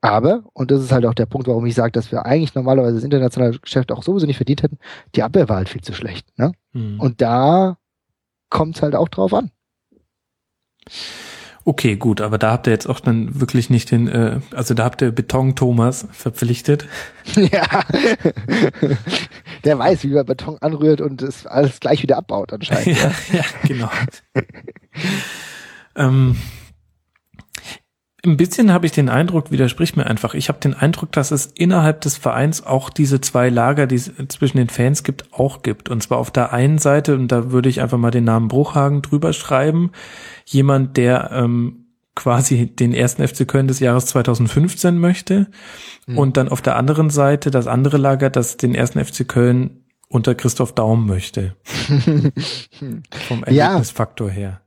Aber, 0.00 0.44
und 0.52 0.70
das 0.70 0.82
ist 0.82 0.92
halt 0.92 1.06
auch 1.06 1.14
der 1.14 1.26
Punkt, 1.26 1.48
warum 1.48 1.66
ich 1.66 1.74
sage, 1.74 1.92
dass 1.92 2.12
wir 2.12 2.26
eigentlich 2.26 2.54
normalerweise 2.54 2.96
das 2.96 3.04
internationale 3.04 3.58
Geschäft 3.58 3.90
auch 3.90 4.02
sowieso 4.02 4.26
nicht 4.26 4.36
verdient 4.36 4.62
hätten, 4.62 4.78
die 5.14 5.22
Abwehr 5.22 5.48
war 5.48 5.56
halt 5.56 5.68
viel 5.68 5.82
zu 5.82 5.94
schlecht. 5.94 6.26
Ne? 6.38 6.52
Mhm. 6.72 7.00
Und 7.00 7.20
da 7.20 7.78
kommt 8.50 8.76
es 8.76 8.82
halt 8.82 8.94
auch 8.94 9.08
drauf 9.08 9.32
an. 9.34 9.50
Okay, 11.68 11.96
gut, 11.96 12.20
aber 12.20 12.38
da 12.38 12.52
habt 12.52 12.68
ihr 12.68 12.72
jetzt 12.72 12.86
auch 12.86 13.00
dann 13.00 13.40
wirklich 13.40 13.70
nicht 13.70 13.90
den, 13.90 14.06
äh, 14.06 14.38
also 14.54 14.72
da 14.72 14.84
habt 14.84 15.02
ihr 15.02 15.10
Beton 15.10 15.56
Thomas 15.56 16.06
verpflichtet. 16.12 16.86
Ja, 17.34 17.82
der 19.64 19.78
weiß, 19.78 20.04
wie 20.04 20.08
man 20.08 20.24
Beton 20.24 20.58
anrührt 20.60 21.00
und 21.00 21.22
es 21.22 21.44
alles 21.44 21.80
gleich 21.80 22.02
wieder 22.04 22.16
abbaut 22.18 22.52
anscheinend. 22.52 22.86
ja, 23.02 23.10
ja, 23.32 23.44
genau. 23.64 23.90
ähm, 25.96 26.36
ein 28.26 28.36
bisschen 28.36 28.72
habe 28.72 28.86
ich 28.86 28.92
den 28.92 29.08
Eindruck, 29.08 29.50
widerspricht 29.50 29.96
mir 29.96 30.06
einfach. 30.06 30.34
Ich 30.34 30.48
habe 30.48 30.58
den 30.60 30.74
Eindruck, 30.74 31.12
dass 31.12 31.30
es 31.30 31.46
innerhalb 31.46 32.00
des 32.02 32.16
Vereins 32.16 32.64
auch 32.64 32.90
diese 32.90 33.20
zwei 33.20 33.48
Lager, 33.48 33.86
die 33.86 33.94
es 33.94 34.12
zwischen 34.28 34.58
den 34.58 34.68
Fans 34.68 35.02
gibt, 35.02 35.32
auch 35.32 35.62
gibt. 35.62 35.88
Und 35.88 36.02
zwar 36.02 36.18
auf 36.18 36.30
der 36.30 36.52
einen 36.52 36.78
Seite, 36.78 37.14
und 37.14 37.28
da 37.28 37.50
würde 37.52 37.68
ich 37.68 37.80
einfach 37.80 37.98
mal 37.98 38.10
den 38.10 38.24
Namen 38.24 38.48
Bruchhagen 38.48 39.02
drüber 39.02 39.32
schreiben, 39.32 39.92
jemand, 40.44 40.96
der 40.96 41.30
ähm, 41.32 41.86
quasi 42.14 42.66
den 42.66 42.92
ersten 42.92 43.26
FC 43.26 43.46
Köln 43.46 43.68
des 43.68 43.80
Jahres 43.80 44.06
2015 44.06 44.98
möchte. 44.98 45.46
Mhm. 46.06 46.18
Und 46.18 46.36
dann 46.36 46.48
auf 46.48 46.62
der 46.62 46.76
anderen 46.76 47.10
Seite 47.10 47.50
das 47.50 47.66
andere 47.66 47.96
Lager, 47.96 48.30
das 48.30 48.56
den 48.56 48.74
ersten 48.74 49.04
FC 49.04 49.28
Köln 49.28 49.84
unter 50.08 50.34
Christoph 50.34 50.74
Daum 50.74 51.06
möchte. 51.06 51.56
Vom 53.28 53.44
Ergebnisfaktor 53.44 54.30
her. 54.30 54.60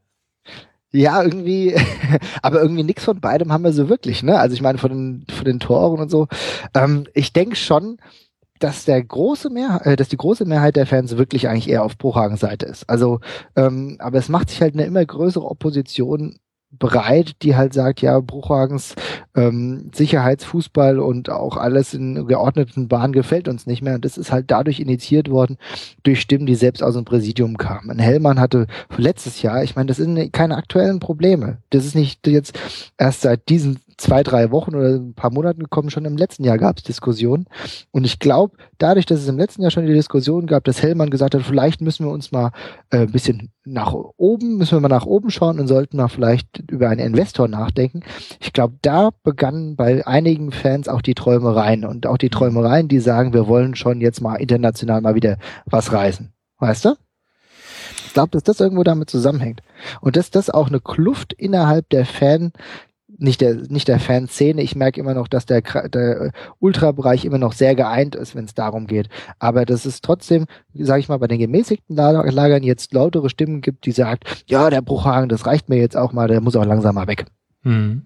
Ja, 0.92 1.22
irgendwie, 1.22 1.76
aber 2.42 2.62
irgendwie 2.62 2.84
nichts 2.84 3.04
von 3.04 3.20
beidem 3.20 3.54
haben 3.54 3.64
wir 3.64 3.74
so 3.74 3.90
wirklich, 3.90 4.24
ne? 4.24 4.40
Also 4.40 4.56
ich 4.56 4.62
meine 4.62 4.80
von 4.80 4.90
den, 4.90 5.26
von 5.30 5.46
den 5.46 5.60
Toren 5.60 6.00
und 6.00 6.10
so. 6.10 6.28
Ähm, 6.74 7.06
ich 7.14 7.32
denke 7.32 7.56
schon, 7.56 7.98
dass 8.60 8.86
der 8.86 9.04
große 9.04 9.50
Mehrheit, 9.50 9.86
äh, 9.86 9.96
dass 9.96 10.10
die 10.10 10.18
große 10.18 10.46
Mehrheit 10.46 10.76
der 10.76 10.88
Fans 10.88 11.18
wirklich 11.18 11.48
eigentlich 11.48 11.70
eher 11.70 11.84
auf 11.84 11.98
Bruchhagens 11.98 12.42
Seite 12.42 12.66
ist. 12.66 12.90
Also, 12.90 13.20
ähm, 13.56 13.98
aber 14.00 14.18
es 14.18 14.30
macht 14.30 14.50
sich 14.50 14.62
halt 14.62 14.74
eine 14.74 14.86
immer 14.86 15.06
größere 15.06 15.46
Opposition 15.46 16.40
bereit, 16.72 17.42
die 17.42 17.56
halt 17.56 17.74
sagt, 17.74 18.02
ja, 18.02 18.20
Bruchhagens 18.20 18.96
ähm, 19.36 19.90
Sicherheitsfußball 19.94 21.00
und 21.00 21.30
auch 21.30 21.58
alles 21.58 21.94
in 21.94 22.28
geordneten 22.28 22.88
Bahnen 22.88 23.14
gefällt 23.14 23.48
uns 23.48 23.66
nicht 23.66 23.82
mehr. 23.82 23.96
Und 23.96 24.06
das 24.06 24.18
ist 24.18 24.32
halt 24.32 24.52
dadurch 24.52 24.80
initiiert 24.80 25.30
worden, 25.30 25.58
durch 26.04 26.22
Stimmen, 26.22 26.46
die 26.46 26.56
selbst 26.56 26.84
aus 26.84 26.94
dem 26.94 27.06
Präsidium 27.06 27.58
kamen. 27.58 27.90
Ein 27.90 28.00
Hellmann 28.00 28.40
hatte 28.40 28.68
letztes 28.98 29.42
Jahr, 29.42 29.64
ich 29.64 29.76
meine, 29.76 29.88
das 29.88 29.98
sind 29.98 30.32
keine 30.32 30.58
aktuellen 30.58 31.00
Probleme. 31.00 31.58
Das 31.72 31.86
ist 31.86 31.96
nicht 31.96 32.28
jetzt 32.28 32.58
erst 32.98 33.22
seit 33.22 33.50
diesen 33.50 33.80
zwei, 34.00 34.24
drei 34.24 34.52
Wochen 34.52 34.76
oder 34.76 34.96
ein 34.96 35.14
paar 35.14 35.32
Monaten 35.32 35.62
gekommen. 35.62 35.90
Schon 35.90 36.06
im 36.06 36.18
letzten 36.18 36.44
Jahr 36.44 36.58
gab 36.58 36.78
es 36.78 36.84
Diskussionen. 36.84 37.46
Und 37.92 38.06
ich 38.06 38.20
glaube, 38.20 38.58
dadurch, 38.78 39.06
dass 39.06 39.20
es 39.20 39.28
im 39.28 39.38
letzten 39.38 39.62
Jahr 39.62 39.72
schon 39.72 39.86
die 39.86 39.94
Diskussion 39.94 40.48
gab, 40.48 40.64
dass 40.64 40.82
Hellmann 40.82 41.10
gesagt 41.10 41.36
hat, 41.36 41.44
vielleicht 41.44 41.82
müssen 41.82 42.06
wir 42.06 42.12
uns 42.12 42.32
mal 42.32 42.52
äh, 42.90 43.00
ein 43.00 43.12
bisschen 43.12 43.52
nach 43.66 43.94
oben, 43.94 44.58
müssen 44.58 44.78
wir 44.78 44.80
mal 44.80 44.88
nach 44.88 45.06
oben 45.06 45.30
schauen 45.30 45.60
und 45.60 45.68
sollten 45.68 45.98
mal 45.98 46.08
vielleicht 46.08 46.64
über 46.72 46.90
einen 46.90 47.06
Investor 47.06 47.48
nachdenken. 47.48 48.02
Ich 48.40 48.54
glaube, 48.54 48.76
da 48.82 49.10
begannen 49.24 49.76
bei 49.76 50.06
einigen 50.08 50.52
Fans 50.52 50.88
auch 50.88 51.02
die 51.02 51.16
Träumereien 51.16 51.86
und 51.86 52.08
auch 52.08 52.18
die 52.18 52.30
Träumereien, 52.30 52.88
die 52.88 53.00
sagen, 53.00 53.34
wir 53.34 53.48
wollen 53.48 53.76
schon 53.76 54.02
jetzt 54.02 54.22
mal 54.22 54.36
international 54.36 55.02
mal 55.02 55.16
wieder 55.16 55.38
was 55.66 55.92
reißen. 55.92 56.32
Weißt 56.60 56.86
du? 56.86 56.96
Ich 58.10 58.14
glaube, 58.14 58.32
dass 58.32 58.42
das 58.42 58.60
irgendwo 58.60 58.84
damit 58.84 59.10
zusammenhängt. 59.10 59.62
Und 60.02 60.16
dass 60.16 60.32
das 60.32 60.50
auch 60.50 60.70
eine 60.70 60.80
Kluft 60.80 61.34
innerhalb 61.34 61.88
der 61.90 62.08
Fan, 62.08 62.54
nicht 63.20 63.42
der, 63.42 63.56
nicht 63.56 63.88
der 63.88 64.00
Fanszene. 64.00 64.62
Ich 64.62 64.76
merke 64.76 65.00
immer 65.00 65.14
noch, 65.14 65.28
dass 65.28 65.46
der, 65.46 65.62
der 65.62 66.32
Ultrabereich 66.60 67.26
immer 67.26 67.38
noch 67.38 67.54
sehr 67.54 67.76
geeint 67.76 68.16
ist, 68.16 68.36
wenn 68.36 68.46
es 68.46 68.54
darum 68.54 68.88
geht. 68.88 69.10
Aber 69.38 69.66
dass 69.66 69.86
es 69.86 70.02
trotzdem, 70.02 70.46
sage 70.74 71.02
ich 71.02 71.10
mal, 71.10 71.20
bei 71.20 71.28
den 71.28 71.40
gemäßigten 71.40 71.96
Lagern 71.96 72.64
jetzt 72.64 72.94
lautere 72.94 73.30
Stimmen 73.30 73.62
gibt, 73.62 73.86
die 73.86 73.92
sagt, 73.92 74.44
ja, 74.48 74.70
der 74.70 74.82
Bruchhagen, 74.82 75.30
das 75.30 75.46
reicht 75.46 75.70
mir 75.70 75.78
jetzt 75.78 75.98
auch 75.98 76.14
mal, 76.14 76.28
der 76.28 76.42
muss 76.42 76.56
auch 76.56 76.66
langsam 76.66 76.96
mal 76.96 77.08
weg. 77.08 77.26
Hm. 77.64 78.04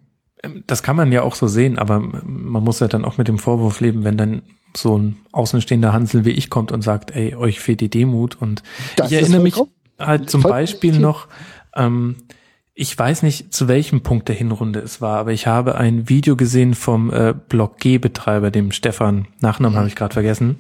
Das 0.68 0.84
kann 0.84 0.98
man 0.98 1.12
ja 1.12 1.22
auch 1.22 1.36
so 1.36 1.48
sehen, 1.48 1.80
aber 1.80 2.00
man 2.00 2.64
muss 2.64 2.82
ja 2.82 2.88
dann 2.88 3.06
auch 3.06 3.18
mit 3.18 3.30
dem 3.30 3.40
Vorwurf 3.40 3.80
leben, 3.80 4.04
wenn 4.04 4.18
dann 4.18 4.42
so 4.76 4.98
ein 4.98 5.18
außenstehender 5.32 5.94
Hansel 5.94 6.26
wie 6.26 6.32
ich 6.32 6.50
kommt 6.50 6.72
und 6.72 6.82
sagt, 6.82 7.16
ey, 7.16 7.36
euch 7.36 7.60
fehlt 7.60 7.80
die 7.80 7.90
Demut. 7.90 8.42
Und 8.42 8.64
das 8.98 9.12
ich 9.12 9.20
erinnere 9.20 9.42
mich 9.42 9.56
halt 10.00 10.30
zum 10.30 10.42
Beispiel 10.42 11.00
noch, 11.00 11.28
ähm, 11.76 12.16
ich 12.76 12.98
weiß 12.98 13.24
nicht, 13.24 13.54
zu 13.54 13.68
welchem 13.68 14.02
Punkt 14.02 14.28
der 14.28 14.36
Hinrunde 14.36 14.80
es 14.80 15.00
war, 15.00 15.20
aber 15.20 15.32
ich 15.32 15.46
habe 15.46 15.76
ein 15.76 16.10
Video 16.10 16.36
gesehen 16.36 16.74
vom 16.74 17.12
äh, 17.12 17.34
Block 17.50 17.78
G-Betreiber, 17.80 18.50
dem 18.50 18.72
Stefan, 18.72 19.28
Nachnamen 19.42 19.76
mhm. 19.76 19.80
habe 19.80 19.88
ich 19.88 19.96
gerade 19.96 20.14
vergessen, 20.14 20.58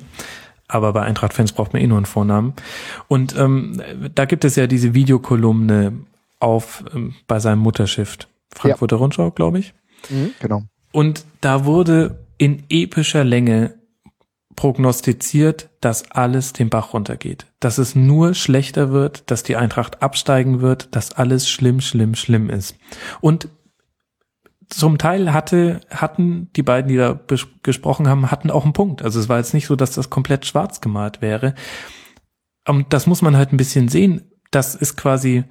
aber 0.67 0.93
bei 0.93 1.01
Eintracht-Fans 1.01 1.53
braucht 1.53 1.73
man 1.73 1.81
eh 1.81 1.87
nur 1.87 1.97
einen 1.97 2.05
Vornamen. 2.05 2.53
Und 3.07 3.35
ähm, 3.35 3.81
da 4.13 4.25
gibt 4.25 4.45
es 4.45 4.55
ja 4.55 4.67
diese 4.67 4.93
Videokolumne 4.93 5.93
auf 6.39 6.83
ähm, 6.93 7.15
bei 7.27 7.39
seinem 7.39 7.59
Mutterschiff, 7.59 8.17
Frankfurter 8.53 8.97
ja. 8.97 8.99
Rundschau, 8.99 9.31
glaube 9.31 9.59
ich. 9.59 9.73
Mhm, 10.09 10.33
genau. 10.39 10.63
Und 10.91 11.25
da 11.41 11.65
wurde 11.65 12.19
in 12.37 12.63
epischer 12.69 13.23
Länge 13.23 13.73
prognostiziert, 14.55 15.69
dass 15.81 16.11
alles 16.11 16.53
den 16.53 16.69
Bach 16.69 16.93
runtergeht, 16.93 17.47
dass 17.59 17.77
es 17.77 17.95
nur 17.95 18.33
schlechter 18.33 18.91
wird, 18.91 19.29
dass 19.31 19.43
die 19.43 19.55
Eintracht 19.55 20.01
absteigen 20.01 20.61
wird, 20.61 20.95
dass 20.95 21.11
alles 21.11 21.49
schlimm, 21.49 21.81
schlimm, 21.81 22.15
schlimm 22.15 22.49
ist. 22.49 22.75
Und 23.21 23.49
zum 24.69 24.97
Teil 24.97 25.33
hatte, 25.33 25.81
hatten 25.89 26.49
die 26.55 26.63
beiden, 26.63 26.89
die 26.89 26.97
da 26.97 27.19
gesprochen 27.61 28.07
haben, 28.07 28.31
hatten 28.31 28.49
auch 28.49 28.63
einen 28.63 28.73
Punkt. 28.73 29.03
Also 29.03 29.19
es 29.19 29.29
war 29.29 29.37
jetzt 29.37 29.53
nicht 29.53 29.67
so, 29.67 29.75
dass 29.75 29.91
das 29.91 30.09
komplett 30.09 30.45
schwarz 30.45 30.81
gemalt 30.81 31.21
wäre. 31.21 31.53
Und 32.67 32.93
das 32.93 33.07
muss 33.07 33.21
man 33.21 33.37
halt 33.37 33.53
ein 33.53 33.57
bisschen 33.57 33.87
sehen. 33.87 34.31
Das 34.51 34.75
ist 34.75 34.95
quasi, 34.95 35.43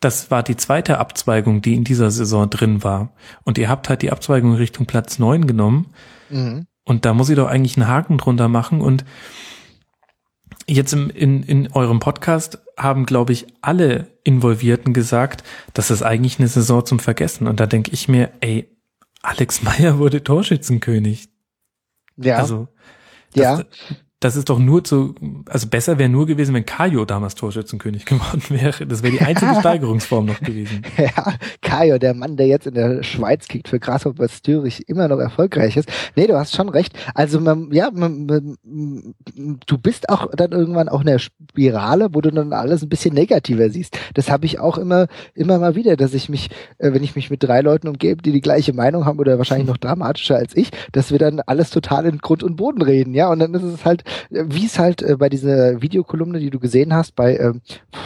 das 0.00 0.30
war 0.30 0.42
die 0.42 0.56
zweite 0.56 0.98
Abzweigung, 0.98 1.62
die 1.62 1.74
in 1.74 1.84
dieser 1.84 2.10
Saison 2.10 2.50
drin 2.50 2.82
war. 2.84 3.14
Und 3.44 3.56
ihr 3.56 3.68
habt 3.68 3.88
halt 3.88 4.02
die 4.02 4.12
Abzweigung 4.12 4.54
Richtung 4.54 4.86
Platz 4.86 5.18
neun 5.18 5.46
genommen. 5.46 5.92
Mhm. 6.28 6.66
Und 6.84 7.04
da 7.04 7.14
muss 7.14 7.28
ich 7.28 7.36
doch 7.36 7.48
eigentlich 7.48 7.76
einen 7.76 7.88
Haken 7.88 8.18
drunter 8.18 8.48
machen. 8.48 8.80
Und 8.80 9.04
jetzt 10.66 10.92
im, 10.92 11.10
in, 11.10 11.42
in 11.42 11.72
eurem 11.72 12.00
Podcast 12.00 12.58
haben, 12.76 13.06
glaube 13.06 13.32
ich, 13.32 13.46
alle 13.62 14.08
Involvierten 14.24 14.92
gesagt, 14.92 15.44
das 15.72 15.90
ist 15.90 16.02
eigentlich 16.02 16.38
eine 16.38 16.48
Saison 16.48 16.84
zum 16.84 16.98
Vergessen. 16.98 17.46
Und 17.46 17.60
da 17.60 17.66
denke 17.66 17.90
ich 17.92 18.08
mir, 18.08 18.32
ey, 18.40 18.68
Alex 19.22 19.62
Meyer 19.62 19.98
wurde 19.98 20.22
Torschützenkönig. 20.22 21.28
Ja. 22.16 22.36
Also, 22.36 22.68
das, 23.32 23.42
ja 23.42 23.64
das 24.24 24.36
ist 24.36 24.48
doch 24.48 24.58
nur 24.58 24.82
zu, 24.82 25.14
also 25.50 25.68
besser 25.68 25.98
wäre 25.98 26.08
nur 26.08 26.24
gewesen, 26.24 26.54
wenn 26.54 26.64
Kajo 26.64 27.04
damals 27.04 27.34
Torschützenkönig 27.34 28.06
geworden 28.06 28.42
wäre. 28.48 28.86
Das 28.86 29.02
wäre 29.02 29.12
die 29.12 29.20
einzige 29.20 29.54
Steigerungsform 29.60 30.24
noch 30.24 30.40
gewesen. 30.40 30.80
Ja, 30.96 31.34
Kajo, 31.60 31.98
der 31.98 32.14
Mann, 32.14 32.38
der 32.38 32.46
jetzt 32.46 32.66
in 32.66 32.72
der 32.72 33.02
Schweiz 33.02 33.48
kickt 33.48 33.68
für 33.68 33.78
Grasshopper 33.78 34.26
Zürich, 34.28 34.88
immer 34.88 35.08
noch 35.08 35.18
erfolgreich 35.18 35.76
ist. 35.76 35.90
Nee, 36.16 36.26
du 36.26 36.38
hast 36.38 36.56
schon 36.56 36.70
recht. 36.70 36.94
Also, 37.14 37.38
man, 37.38 37.70
ja, 37.70 37.90
man, 37.92 38.24
man, 38.24 38.56
du 39.66 39.76
bist 39.76 40.08
auch 40.08 40.30
dann 40.34 40.52
irgendwann 40.52 40.88
auch 40.88 41.00
in 41.00 41.06
der 41.06 41.18
Spirale, 41.18 42.08
wo 42.12 42.22
du 42.22 42.30
dann 42.30 42.54
alles 42.54 42.82
ein 42.82 42.88
bisschen 42.88 43.12
negativer 43.12 43.68
siehst. 43.68 43.98
Das 44.14 44.30
habe 44.30 44.46
ich 44.46 44.58
auch 44.58 44.78
immer, 44.78 45.06
immer 45.34 45.58
mal 45.58 45.74
wieder, 45.74 45.96
dass 45.96 46.14
ich 46.14 46.30
mich, 46.30 46.48
äh, 46.78 46.94
wenn 46.94 47.02
ich 47.02 47.14
mich 47.14 47.28
mit 47.28 47.42
drei 47.42 47.60
Leuten 47.60 47.88
umgebe, 47.88 48.22
die 48.22 48.32
die 48.32 48.40
gleiche 48.40 48.72
Meinung 48.72 49.04
haben 49.04 49.18
oder 49.18 49.36
wahrscheinlich 49.36 49.68
noch 49.68 49.76
dramatischer 49.76 50.36
als 50.36 50.56
ich, 50.56 50.70
dass 50.92 51.10
wir 51.10 51.18
dann 51.18 51.40
alles 51.40 51.68
total 51.68 52.06
in 52.06 52.18
Grund 52.18 52.42
und 52.42 52.56
Boden 52.56 52.80
reden, 52.80 53.12
ja. 53.12 53.28
Und 53.28 53.40
dann 53.40 53.52
ist 53.52 53.62
es 53.62 53.84
halt, 53.84 54.02
wie 54.30 54.66
es 54.66 54.78
halt 54.78 55.02
äh, 55.02 55.16
bei 55.16 55.28
dieser 55.28 55.80
Videokolumne, 55.82 56.38
die 56.40 56.50
du 56.50 56.58
gesehen 56.58 56.94
hast, 56.94 57.14
bei 57.14 57.36
äh, 57.36 57.52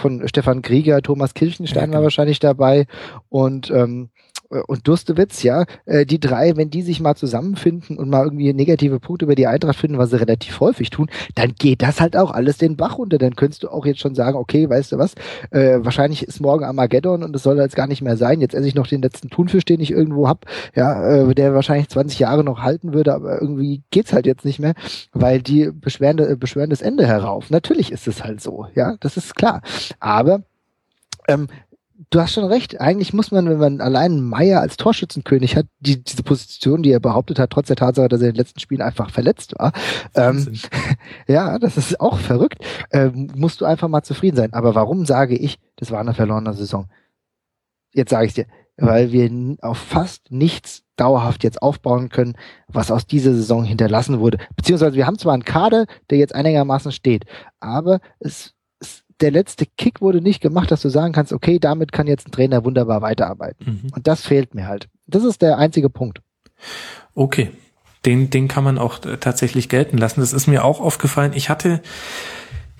von 0.01 0.27
Stefan 0.29 0.63
Krieger, 0.63 1.03
Thomas 1.03 1.35
Kirchenstein 1.35 1.81
ja, 1.81 1.87
genau. 1.87 1.97
war 1.99 2.03
wahrscheinlich 2.05 2.39
dabei 2.39 2.87
und 3.29 3.71
ähm, 3.71 4.11
äh, 4.15 4.28
und 4.49 4.89
Durstewitz, 4.89 5.43
ja, 5.43 5.65
äh, 5.85 6.07
die 6.07 6.21
drei, 6.21 6.57
wenn 6.57 6.71
die 6.71 6.83
sich 6.83 7.01
mal 7.01 7.15
zusammenfinden 7.15 7.99
und 7.99 8.09
mal 8.09 8.25
irgendwie 8.25 8.53
negative 8.53 8.99
Punkte 8.99 9.27
über 9.27 9.35
die 9.35 9.47
Eintracht 9.47 9.79
finden, 9.79 9.99
was 9.99 10.11
sie 10.11 10.21
relativ 10.21 10.61
häufig 10.61 10.91
tun, 10.91 11.11
dann 11.35 11.55
geht 11.55 11.83
das 11.83 12.01
halt 12.01 12.17
auch 12.17 12.31
alles 12.31 12.57
den 12.59 12.77
Bach 12.77 12.99
runter. 12.99 13.19
Dann 13.19 13.37
könntest 13.37 13.63
du 13.63 13.69
auch 13.69 13.85
jetzt 13.85 14.01
schon 14.01 14.15
sagen, 14.15 14.37
okay, 14.39 14.69
weißt 14.69 14.93
du 14.93 14.99
was, 14.99 15.15
äh, 15.51 15.79
wahrscheinlich 15.83 16.23
ist 16.23 16.41
morgen 16.41 16.65
Armageddon 16.65 17.23
und 17.23 17.37
es 17.37 17.43
soll 17.43 17.59
jetzt 17.59 17.77
gar 17.77 17.87
nicht 17.87 18.03
mehr 18.03 18.17
sein. 18.17 18.41
Jetzt 18.41 18.55
esse 18.55 18.67
ich 18.67 18.75
noch 18.75 18.87
den 18.87 19.03
letzten 19.03 19.29
Thunfisch, 19.29 19.65
den 19.65 19.81
ich 19.81 19.91
irgendwo 19.91 20.29
hab, 20.29 20.47
ja, 20.75 21.29
äh, 21.29 21.35
der 21.35 21.55
wahrscheinlich 21.55 21.89
20 21.89 22.19
Jahre 22.19 22.43
noch 22.43 22.63
halten 22.63 22.95
würde, 22.95 23.15
aber 23.15 23.41
irgendwie 23.41 23.83
geht's 23.91 24.13
halt 24.13 24.27
jetzt 24.27 24.45
nicht 24.45 24.61
mehr, 24.61 24.75
weil 25.13 25.43
die 25.43 25.71
beschweren, 25.73 26.19
äh, 26.19 26.37
beschweren 26.37 26.71
das 26.71 26.83
Ende 26.83 27.07
herauf. 27.07 27.51
Natürlich 27.51 27.93
ist 27.93 28.09
es 28.09 28.25
halt 28.25 28.41
so, 28.41 28.67
ja, 28.75 28.97
das 29.01 29.17
ist 29.17 29.35
klar. 29.35 29.61
Aber 30.01 30.43
ähm, 31.29 31.49
du 32.11 32.21
hast 32.21 32.33
schon 32.33 32.45
recht. 32.45 32.81
Eigentlich 32.81 33.13
muss 33.13 33.31
man, 33.31 33.49
wenn 33.49 33.59
man 33.59 33.81
allein 33.81 34.21
Meier 34.21 34.61
als 34.61 34.77
Torschützenkönig 34.77 35.57
hat, 35.57 35.67
die, 35.81 36.03
diese 36.03 36.23
Position, 36.23 36.83
die 36.83 36.93
er 36.93 37.01
behauptet 37.01 37.39
hat, 37.39 37.51
trotz 37.51 37.69
der 37.69 37.77
Tatsache, 37.77 38.09
dass 38.09 38.21
er 38.21 38.29
in 38.29 38.35
den 38.35 38.39
letzten 38.39 38.61
Spielen 38.61 38.83
einfach 38.83 39.11
verletzt 39.11 39.55
war, 39.59 39.73
ähm, 40.15 40.53
ja, 41.27 41.59
das 41.59 41.77
ist 41.77 42.01
auch 42.01 42.19
verrückt, 42.19 42.59
ähm, 42.93 43.31
musst 43.35 43.61
du 43.61 43.65
einfach 43.65 43.89
mal 43.89 44.03
zufrieden 44.03 44.37
sein. 44.37 44.53
Aber 44.53 44.75
warum 44.75 45.07
sage 45.07 45.37
ich, 45.37 45.59
das 45.77 45.91
war 45.91 46.01
eine 46.01 46.15
verlorene 46.15 46.55
Saison? 46.55 46.89
Jetzt 47.93 48.11
sage 48.11 48.27
ich 48.27 48.35
dir, 48.35 48.47
weil 48.77 49.13
wir 49.13 49.57
auf 49.61 49.79
fast 49.79 50.31
nichts 50.31 50.85
dauerhaft 50.97 51.45
jetzt 51.45 51.63
aufbauen 51.63 52.09
können, 52.09 52.37
was 52.69 52.91
aus 52.91 53.07
dieser 53.07 53.35
Saison 53.35 53.65
hinterlassen 53.65 54.21
wurde. 54.21 54.39
Beziehungsweise 54.57 54.97
wir 54.97 55.07
haben 55.07 55.19
zwar 55.19 55.35
einen 55.35 55.45
Kader, 55.45 55.87
der 56.11 56.19
jetzt 56.19 56.35
einigermaßen 56.35 56.93
steht, 56.93 57.25
aber 57.61 58.01
es 58.21 58.55
der 59.21 59.31
letzte 59.31 59.67
Kick 59.67 60.01
wurde 60.01 60.21
nicht 60.21 60.41
gemacht, 60.41 60.71
dass 60.71 60.83
du 60.83 60.89
sagen 60.89 61.13
kannst, 61.13 61.33
okay, 61.33 61.59
damit 61.59 61.93
kann 61.93 62.07
jetzt 62.07 62.29
ein 62.29 62.33
Trainer 62.33 62.65
wunderbar 62.65 63.03
weiterarbeiten. 63.03 63.83
Mhm. 63.83 63.93
Und 63.95 64.07
das 64.07 64.23
fehlt 64.23 64.55
mir 64.55 64.67
halt. 64.67 64.89
Das 65.07 65.25
ist 65.25 65.43
der 65.43 65.59
einzige 65.59 65.91
Punkt. 65.91 66.21
Okay. 67.15 67.51
Den, 68.05 68.31
den 68.31 68.47
kann 68.47 68.63
man 68.63 68.79
auch 68.79 69.05
äh, 69.05 69.17
tatsächlich 69.17 69.69
gelten 69.69 69.99
lassen. 69.99 70.21
Das 70.21 70.33
ist 70.33 70.47
mir 70.47 70.65
auch 70.65 70.81
aufgefallen. 70.81 71.33
Ich 71.35 71.51
hatte 71.51 71.83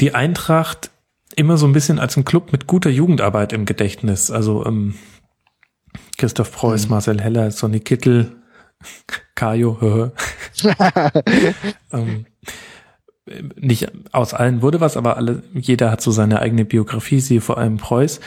die 0.01 0.15
Eintracht 0.15 0.91
immer 1.35 1.57
so 1.57 1.67
ein 1.67 1.73
bisschen 1.73 1.99
als 1.99 2.17
ein 2.17 2.25
Club 2.25 2.53
mit 2.53 2.67
guter 2.67 2.91
Jugendarbeit 2.91 3.53
im 3.53 3.65
Gedächtnis. 3.65 4.31
Also 4.31 4.65
ähm, 4.65 4.95
Christoph 6.19 6.53
Preuß, 6.53 6.85
mhm. 6.85 6.91
Marcel 6.91 7.21
Heller, 7.21 7.51
Sonny 7.51 7.81
Kittel, 7.81 8.37
Kajo, 9.35 10.13
ähm, 11.93 12.27
nicht 13.57 13.91
aus 14.13 14.35
allen 14.35 14.63
wurde 14.63 14.81
was, 14.81 14.97
aber 14.97 15.17
alle, 15.17 15.43
jeder 15.55 15.91
hat 15.91 16.01
so 16.01 16.11
seine 16.11 16.41
eigene 16.41 16.65
Biografie, 16.65 17.21
siehe 17.21 17.41
vor 17.41 17.59
allem 17.59 17.77
Preuß. 17.77 18.21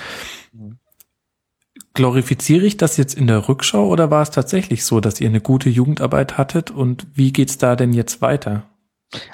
Glorifiziere 1.94 2.66
ich 2.66 2.78
das 2.78 2.98
jetzt 2.98 3.16
in 3.16 3.28
der 3.28 3.50
Rückschau 3.50 3.88
oder 3.88 4.10
war 4.12 4.22
es 4.22 4.32
tatsächlich 4.32 4.86
so, 4.86 5.02
dass 5.02 5.20
ihr 5.20 5.28
eine 5.28 5.42
gute 5.42 5.70
Jugendarbeit 5.70 6.38
hattet 6.38 6.72
und 6.72 7.08
wie 7.14 7.34
geht's 7.34 7.58
da 7.58 7.76
denn 7.76 7.94
jetzt 7.94 8.22
weiter? 8.22 8.64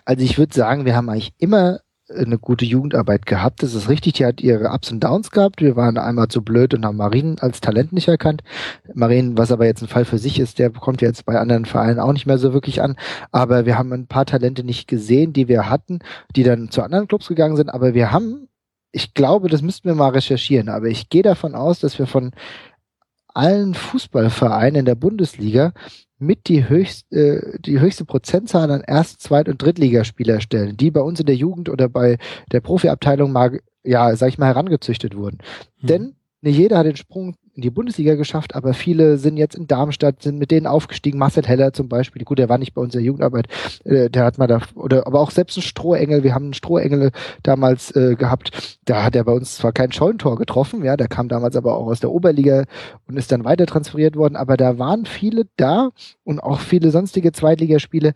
Also 0.05 0.23
ich 0.23 0.37
würde 0.37 0.55
sagen, 0.55 0.85
wir 0.85 0.95
haben 0.95 1.09
eigentlich 1.09 1.33
immer 1.37 1.81
eine 2.09 2.37
gute 2.37 2.65
Jugendarbeit 2.65 3.25
gehabt. 3.25 3.63
Das 3.63 3.73
ist 3.73 3.89
richtig, 3.89 4.13
die 4.13 4.25
hat 4.25 4.41
ihre 4.41 4.69
Ups 4.69 4.91
und 4.91 5.03
Downs 5.03 5.31
gehabt. 5.31 5.61
Wir 5.61 5.75
waren 5.75 5.97
einmal 5.97 6.29
zu 6.29 6.41
blöd 6.41 6.73
und 6.73 6.85
haben 6.85 6.97
Marien 6.97 7.37
als 7.39 7.61
Talent 7.61 7.91
nicht 7.91 8.07
erkannt. 8.07 8.43
Marien, 8.93 9.37
was 9.37 9.51
aber 9.51 9.65
jetzt 9.65 9.81
ein 9.81 9.87
Fall 9.87 10.05
für 10.05 10.17
sich 10.17 10.39
ist, 10.39 10.59
der 10.59 10.69
kommt 10.69 11.01
jetzt 11.01 11.25
bei 11.25 11.37
anderen 11.37 11.65
Vereinen 11.65 11.99
auch 11.99 12.13
nicht 12.13 12.25
mehr 12.25 12.37
so 12.37 12.53
wirklich 12.53 12.81
an. 12.81 12.95
Aber 13.31 13.65
wir 13.65 13.77
haben 13.77 13.91
ein 13.91 14.07
paar 14.07 14.25
Talente 14.25 14.63
nicht 14.63 14.87
gesehen, 14.87 15.33
die 15.33 15.47
wir 15.47 15.69
hatten, 15.69 15.99
die 16.35 16.43
dann 16.43 16.71
zu 16.71 16.81
anderen 16.81 17.07
Clubs 17.07 17.27
gegangen 17.27 17.57
sind. 17.57 17.69
Aber 17.69 17.93
wir 17.93 18.11
haben, 18.11 18.47
ich 18.91 19.13
glaube, 19.13 19.49
das 19.49 19.61
müssten 19.61 19.89
wir 19.89 19.95
mal 19.95 20.09
recherchieren, 20.09 20.69
aber 20.69 20.87
ich 20.87 21.09
gehe 21.09 21.23
davon 21.23 21.55
aus, 21.55 21.79
dass 21.79 21.99
wir 21.99 22.07
von 22.07 22.31
allen 23.33 23.73
Fußballvereinen 23.73 24.79
in 24.79 24.85
der 24.85 24.95
Bundesliga 24.95 25.73
mit 26.19 26.47
die 26.47 26.67
höchste, 26.67 27.15
äh, 27.15 27.59
die 27.59 27.79
höchste 27.79 28.05
Prozentzahl 28.05 28.71
an 28.71 28.81
Erst-, 28.85 29.21
Zweit- 29.21 29.49
und 29.49 29.61
Drittligaspieler 29.61 30.41
stellen, 30.41 30.77
die 30.77 30.91
bei 30.91 31.01
uns 31.01 31.19
in 31.19 31.25
der 31.25 31.35
Jugend 31.35 31.69
oder 31.69 31.89
bei 31.89 32.17
der 32.51 32.61
Profiabteilung 32.61 33.31
mal, 33.31 33.59
ja, 33.83 34.15
sag 34.15 34.29
ich 34.29 34.37
mal, 34.37 34.47
herangezüchtet 34.47 35.15
wurden. 35.15 35.39
Mhm. 35.81 35.87
Denn 35.87 36.15
nicht 36.41 36.57
jeder 36.57 36.77
hat 36.77 36.85
den 36.85 36.95
Sprung 36.95 37.35
in 37.57 37.61
die 37.61 37.71
Bundesliga 37.71 38.15
geschafft, 38.15 38.55
aber 38.55 38.73
viele 38.75 39.17
sind 39.17 39.35
jetzt 39.35 39.55
in 39.55 39.67
Darmstadt, 39.67 40.21
sind 40.21 40.37
mit 40.37 40.51
denen 40.51 40.67
aufgestiegen. 40.67 41.17
Marcel 41.17 41.43
Heller 41.43 41.73
zum 41.73 41.89
Beispiel, 41.89 42.23
gut, 42.23 42.37
der 42.37 42.49
war 42.49 42.59
nicht 42.59 42.75
bei 42.75 42.81
uns 42.81 42.93
in 42.93 42.99
der 42.99 43.05
Jugendarbeit, 43.07 43.47
äh, 43.83 44.09
der 44.11 44.25
hat 44.25 44.37
mal 44.37 44.45
da, 44.45 44.61
oder 44.75 45.07
aber 45.07 45.19
auch 45.19 45.31
selbst 45.31 45.57
ein 45.57 45.63
Strohengel, 45.63 46.23
wir 46.23 46.35
haben 46.35 46.45
einen 46.45 46.53
Strohengel 46.53 47.11
damals 47.41 47.93
äh, 47.95 48.15
gehabt, 48.15 48.77
da 48.85 49.03
hat 49.03 49.15
er 49.15 49.23
bei 49.23 49.33
uns 49.33 49.55
zwar 49.57 49.71
kein 49.71 49.91
Scheunentor 49.91 50.37
getroffen, 50.37 50.85
ja, 50.85 50.95
der 50.95 51.07
kam 51.07 51.29
damals 51.29 51.55
aber 51.55 51.75
auch 51.75 51.87
aus 51.87 51.99
der 51.99 52.11
Oberliga 52.11 52.65
und 53.07 53.17
ist 53.17 53.31
dann 53.31 53.43
weiter 53.43 53.65
transferiert 53.65 54.15
worden, 54.15 54.35
aber 54.35 54.55
da 54.55 54.77
waren 54.77 55.07
viele 55.07 55.47
da 55.57 55.89
und 56.23 56.39
auch 56.39 56.59
viele 56.59 56.91
sonstige 56.91 57.31
Zweitligaspiele, 57.31 58.13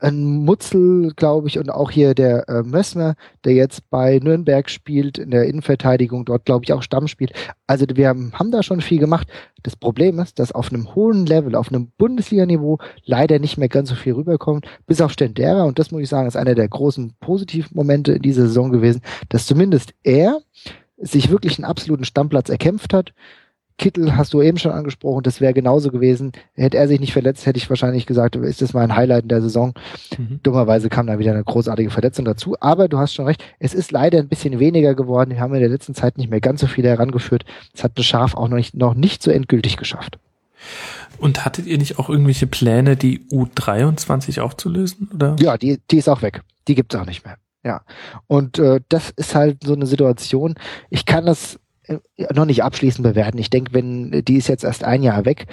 ein 0.00 0.44
Mutzel, 0.44 1.12
glaube 1.16 1.48
ich, 1.48 1.58
und 1.58 1.68
auch 1.70 1.90
hier 1.90 2.14
der 2.14 2.48
äh, 2.48 2.62
Mössner, 2.62 3.16
der 3.44 3.54
jetzt 3.54 3.90
bei 3.90 4.20
Nürnberg 4.22 4.70
spielt, 4.70 5.18
in 5.18 5.30
der 5.30 5.46
Innenverteidigung, 5.46 6.24
dort, 6.24 6.44
glaube 6.44 6.64
ich, 6.64 6.72
auch 6.72 6.82
Stamm 6.82 7.08
spielt. 7.08 7.32
Also 7.66 7.86
wir 7.92 8.08
haben, 8.08 8.32
haben 8.34 8.52
da 8.52 8.62
schon 8.62 8.80
viel 8.80 9.00
gemacht. 9.00 9.28
Das 9.62 9.74
Problem 9.74 10.20
ist, 10.20 10.38
dass 10.38 10.52
auf 10.52 10.72
einem 10.72 10.94
hohen 10.94 11.26
Level, 11.26 11.56
auf 11.56 11.68
einem 11.68 11.90
Bundesliga-Niveau 11.98 12.78
leider 13.04 13.38
nicht 13.40 13.58
mehr 13.58 13.68
ganz 13.68 13.88
so 13.88 13.96
viel 13.96 14.12
rüberkommt, 14.12 14.66
bis 14.86 15.00
auf 15.00 15.12
Stendera. 15.12 15.64
Und 15.64 15.78
das 15.78 15.90
muss 15.90 16.02
ich 16.02 16.08
sagen, 16.08 16.28
ist 16.28 16.36
einer 16.36 16.54
der 16.54 16.68
großen 16.68 17.14
positiven 17.18 17.74
Momente 17.74 18.12
in 18.12 18.22
dieser 18.22 18.42
Saison 18.42 18.70
gewesen, 18.70 19.00
dass 19.28 19.46
zumindest 19.46 19.92
er 20.04 20.38
sich 20.98 21.30
wirklich 21.30 21.58
einen 21.58 21.64
absoluten 21.64 22.04
Stammplatz 22.04 22.48
erkämpft 22.48 22.94
hat 22.94 23.12
Kittel 23.76 24.16
hast 24.16 24.32
du 24.32 24.40
eben 24.40 24.56
schon 24.56 24.70
angesprochen, 24.70 25.24
das 25.24 25.40
wäre 25.40 25.52
genauso 25.52 25.90
gewesen. 25.90 26.32
Hätte 26.54 26.76
er 26.76 26.86
sich 26.86 27.00
nicht 27.00 27.12
verletzt, 27.12 27.44
hätte 27.44 27.58
ich 27.58 27.68
wahrscheinlich 27.68 28.06
gesagt, 28.06 28.36
ist 28.36 28.62
das 28.62 28.72
mein 28.72 28.94
Highlight 28.94 29.24
in 29.24 29.28
der 29.28 29.42
Saison. 29.42 29.74
Mhm. 30.16 30.40
Dummerweise 30.42 30.88
kam 30.88 31.08
da 31.08 31.18
wieder 31.18 31.32
eine 31.32 31.42
großartige 31.42 31.90
Verletzung 31.90 32.24
dazu. 32.24 32.56
Aber 32.60 32.88
du 32.88 32.98
hast 32.98 33.14
schon 33.14 33.26
recht, 33.26 33.42
es 33.58 33.74
ist 33.74 33.90
leider 33.90 34.18
ein 34.18 34.28
bisschen 34.28 34.60
weniger 34.60 34.94
geworden. 34.94 35.30
Wir 35.30 35.40
haben 35.40 35.54
in 35.54 35.60
der 35.60 35.68
letzten 35.68 35.94
Zeit 35.94 36.18
nicht 36.18 36.30
mehr 36.30 36.40
ganz 36.40 36.60
so 36.60 36.68
viele 36.68 36.88
herangeführt. 36.88 37.44
Das 37.72 37.82
hat 37.82 37.94
Beschaf 37.94 38.34
auch 38.34 38.48
noch 38.48 38.56
nicht, 38.56 38.74
noch 38.74 38.94
nicht 38.94 39.22
so 39.22 39.30
endgültig 39.32 39.76
geschafft. 39.76 40.18
Und 41.18 41.44
hattet 41.44 41.66
ihr 41.66 41.78
nicht 41.78 41.98
auch 41.98 42.08
irgendwelche 42.08 42.46
Pläne, 42.46 42.96
die 42.96 43.20
U23 43.30 44.40
aufzulösen? 44.40 45.10
Oder? 45.12 45.36
Ja, 45.40 45.58
die, 45.58 45.80
die 45.90 45.98
ist 45.98 46.08
auch 46.08 46.22
weg. 46.22 46.42
Die 46.68 46.74
gibt's 46.74 46.94
auch 46.94 47.06
nicht 47.06 47.24
mehr. 47.24 47.36
Ja. 47.64 47.82
Und 48.26 48.58
äh, 48.58 48.80
das 48.88 49.10
ist 49.10 49.34
halt 49.34 49.64
so 49.64 49.74
eine 49.74 49.86
Situation. 49.86 50.54
Ich 50.90 51.06
kann 51.06 51.26
das 51.26 51.58
noch 52.32 52.44
nicht 52.44 52.62
abschließend 52.62 53.02
bewerten. 53.06 53.38
Ich 53.38 53.50
denke, 53.50 53.72
wenn 53.74 54.10
die 54.24 54.36
ist 54.36 54.48
jetzt 54.48 54.64
erst 54.64 54.84
ein 54.84 55.02
Jahr 55.02 55.24
weg, 55.24 55.46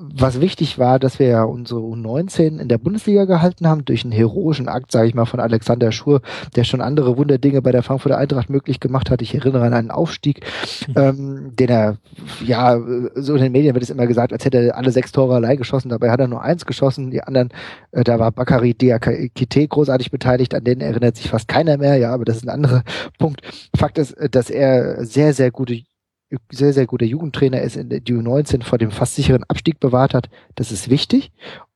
was 0.00 0.40
wichtig 0.40 0.78
war, 0.78 0.98
dass 0.98 1.18
wir 1.18 1.28
ja 1.28 1.42
unsere 1.42 1.80
U19 1.80 2.58
in 2.58 2.68
der 2.68 2.78
Bundesliga 2.78 3.24
gehalten 3.24 3.66
haben, 3.66 3.84
durch 3.84 4.04
einen 4.04 4.12
heroischen 4.12 4.68
Akt, 4.68 4.92
sage 4.92 5.08
ich 5.08 5.14
mal, 5.14 5.26
von 5.26 5.40
Alexander 5.40 5.92
Schur, 5.92 6.22
der 6.56 6.64
schon 6.64 6.80
andere 6.80 7.16
Wunderdinge 7.16 7.62
bei 7.62 7.72
der 7.72 7.82
Frankfurter 7.82 8.18
Eintracht 8.18 8.50
möglich 8.50 8.80
gemacht 8.80 9.10
hat. 9.10 9.22
Ich 9.22 9.34
erinnere 9.34 9.66
an 9.66 9.74
einen 9.74 9.90
Aufstieg, 9.90 10.44
mhm. 10.88 10.94
ähm, 10.96 11.56
den 11.56 11.68
er, 11.68 11.96
ja, 12.44 12.78
so 13.14 13.34
in 13.34 13.42
den 13.42 13.52
Medien 13.52 13.74
wird 13.74 13.82
es 13.82 13.90
immer 13.90 14.06
gesagt, 14.06 14.32
als 14.32 14.44
hätte 14.44 14.58
er 14.58 14.76
alle 14.76 14.90
sechs 14.90 15.12
Tore 15.12 15.34
allein 15.34 15.56
geschossen, 15.56 15.90
dabei 15.90 16.10
hat 16.10 16.20
er 16.20 16.28
nur 16.28 16.42
eins 16.42 16.66
geschossen, 16.66 17.10
die 17.10 17.22
anderen, 17.22 17.50
äh, 17.92 18.04
da 18.04 18.18
war 18.18 18.32
Bakary 18.32 18.74
Diakite 18.74 19.68
großartig 19.68 20.10
beteiligt, 20.10 20.54
an 20.54 20.64
den 20.64 20.80
erinnert 20.80 21.16
sich 21.16 21.28
fast 21.28 21.48
keiner 21.48 21.76
mehr, 21.76 21.96
ja, 21.96 22.12
aber 22.12 22.24
das 22.24 22.36
ist 22.36 22.44
ein 22.44 22.50
anderer 22.50 22.82
Punkt. 23.18 23.42
Fakt 23.76 23.98
ist, 23.98 24.16
dass 24.30 24.50
er 24.50 25.04
sehr, 25.04 25.34
sehr 25.34 25.50
gute 25.50 25.82
sehr, 26.50 26.72
sehr 26.72 26.86
guter 26.86 27.06
Jugendtrainer 27.06 27.60
ist, 27.60 27.76
in 27.76 27.88
der 27.88 28.00
U19 28.00 28.62
vor 28.62 28.78
dem 28.78 28.90
fast 28.90 29.16
sicheren 29.16 29.44
Abstieg 29.44 29.80
bewahrt 29.80 30.14
hat. 30.14 30.28
Das 30.54 30.72
ist 30.72 30.90
wichtig, 30.90 31.32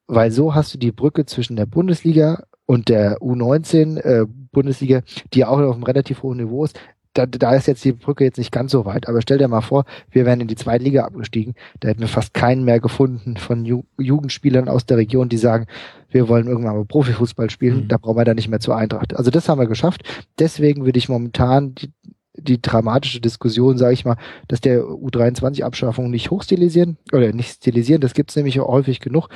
weil 0.07 0.31
so 0.31 0.55
hast 0.55 0.75
du 0.75 0.79
die 0.79 0.93
Brücke 0.93 1.27
zwischen 1.27 1.57
der 1.57 1.67
Bundesliga 1.67 2.45
und 2.67 2.89
der 2.89 3.19
U19 3.19 3.99
äh, 3.99 4.27
Bundesliga, 4.53 5.03
die 5.33 5.41
ja 5.41 5.49
auch 5.49 5.59
auf 5.59 5.75
einem 5.75 5.85
relativ 5.85 6.23
hohen 6.23 6.39
Niveau 6.39 6.65
ist. 6.65 6.79
Da, 7.13 7.27
da 7.27 7.55
ist 7.55 7.69
jetzt 7.69 7.85
die 7.85 7.93
Brücke 7.93 8.25
jetzt 8.25 8.39
nicht 8.39 8.51
ganz 8.51 8.73
so 8.73 8.87
weit, 8.87 9.09
aber 9.09 9.23
stell 9.23 9.39
dir 9.39 9.47
mal 9.47 9.61
vor, 9.61 9.85
wir 10.11 10.27
wären 10.27 10.41
in 10.41 10.49
die 10.49 10.57
zweite 10.57 10.83
Liga 10.83 11.05
abgestiegen, 11.05 11.55
da 11.79 11.87
hätten 11.87 12.01
wir 12.01 12.09
fast 12.09 12.35
keinen 12.35 12.65
mehr 12.65 12.81
gefunden 12.81 13.37
von 13.37 13.65
Ju 13.65 13.85
Jugendspielern 13.99 14.69
aus 14.69 14.85
der 14.85 14.97
Region, 14.97 15.29
die 15.29 15.37
sagen, 15.37 15.67
wir 16.11 16.29
wollen 16.29 16.49
irgendwann 16.49 16.75
mal 16.75 16.85
Profifußball 16.85 17.51
spielen, 17.51 17.85
mhm. 17.85 17.89
da 17.89 17.99
brauchen 17.99 18.17
wir 18.17 18.25
da 18.25 18.35
nicht 18.35 18.49
mehr 18.49 18.59
zur 18.59 18.77
Eintracht. 18.77 19.15
Also 19.15 19.31
das 19.31 19.49
haben 19.49 19.61
wir 19.61 19.69
geschafft. 19.69 20.03
Deswegen 20.41 20.85
würde 20.87 20.99
ich 20.99 21.09
momentan 21.09 21.77
die, 21.77 21.93
die 22.37 22.61
dramatische 22.61 23.21
Diskussion, 23.21 23.79
sage 23.79 23.95
ich 23.95 24.05
mal, 24.05 24.17
dass 24.49 24.61
der 24.61 24.83
U23-Abschaffung 24.83 26.11
nicht 26.11 26.31
hochstilisieren 26.31 26.99
oder 27.13 27.33
nicht 27.33 27.51
stilisieren, 27.51 28.01
das 28.01 28.15
gibt's 28.15 28.37
nämlich 28.37 28.59
häufig 28.59 29.01
genug. 29.01 29.29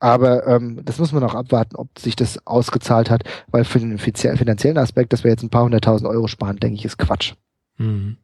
Aber 0.00 0.48
ähm, 0.48 0.80
das 0.84 0.98
muss 0.98 1.12
man 1.12 1.22
auch 1.22 1.34
abwarten, 1.34 1.76
ob 1.76 1.96
sich 1.96 2.16
das 2.16 2.44
ausgezahlt 2.44 3.08
hat, 3.08 3.22
weil 3.52 3.64
für 3.64 3.78
den 3.78 3.98
finanziellen 3.98 4.78
Aspekt, 4.78 5.12
dass 5.12 5.22
wir 5.22 5.30
jetzt 5.30 5.44
ein 5.44 5.50
paar 5.50 5.62
hunderttausend 5.62 6.10
Euro 6.10 6.26
sparen, 6.26 6.58
denke 6.58 6.74
ich, 6.74 6.84
ist 6.84 6.98
Quatsch. 6.98 7.34
Mhm. 7.78 8.16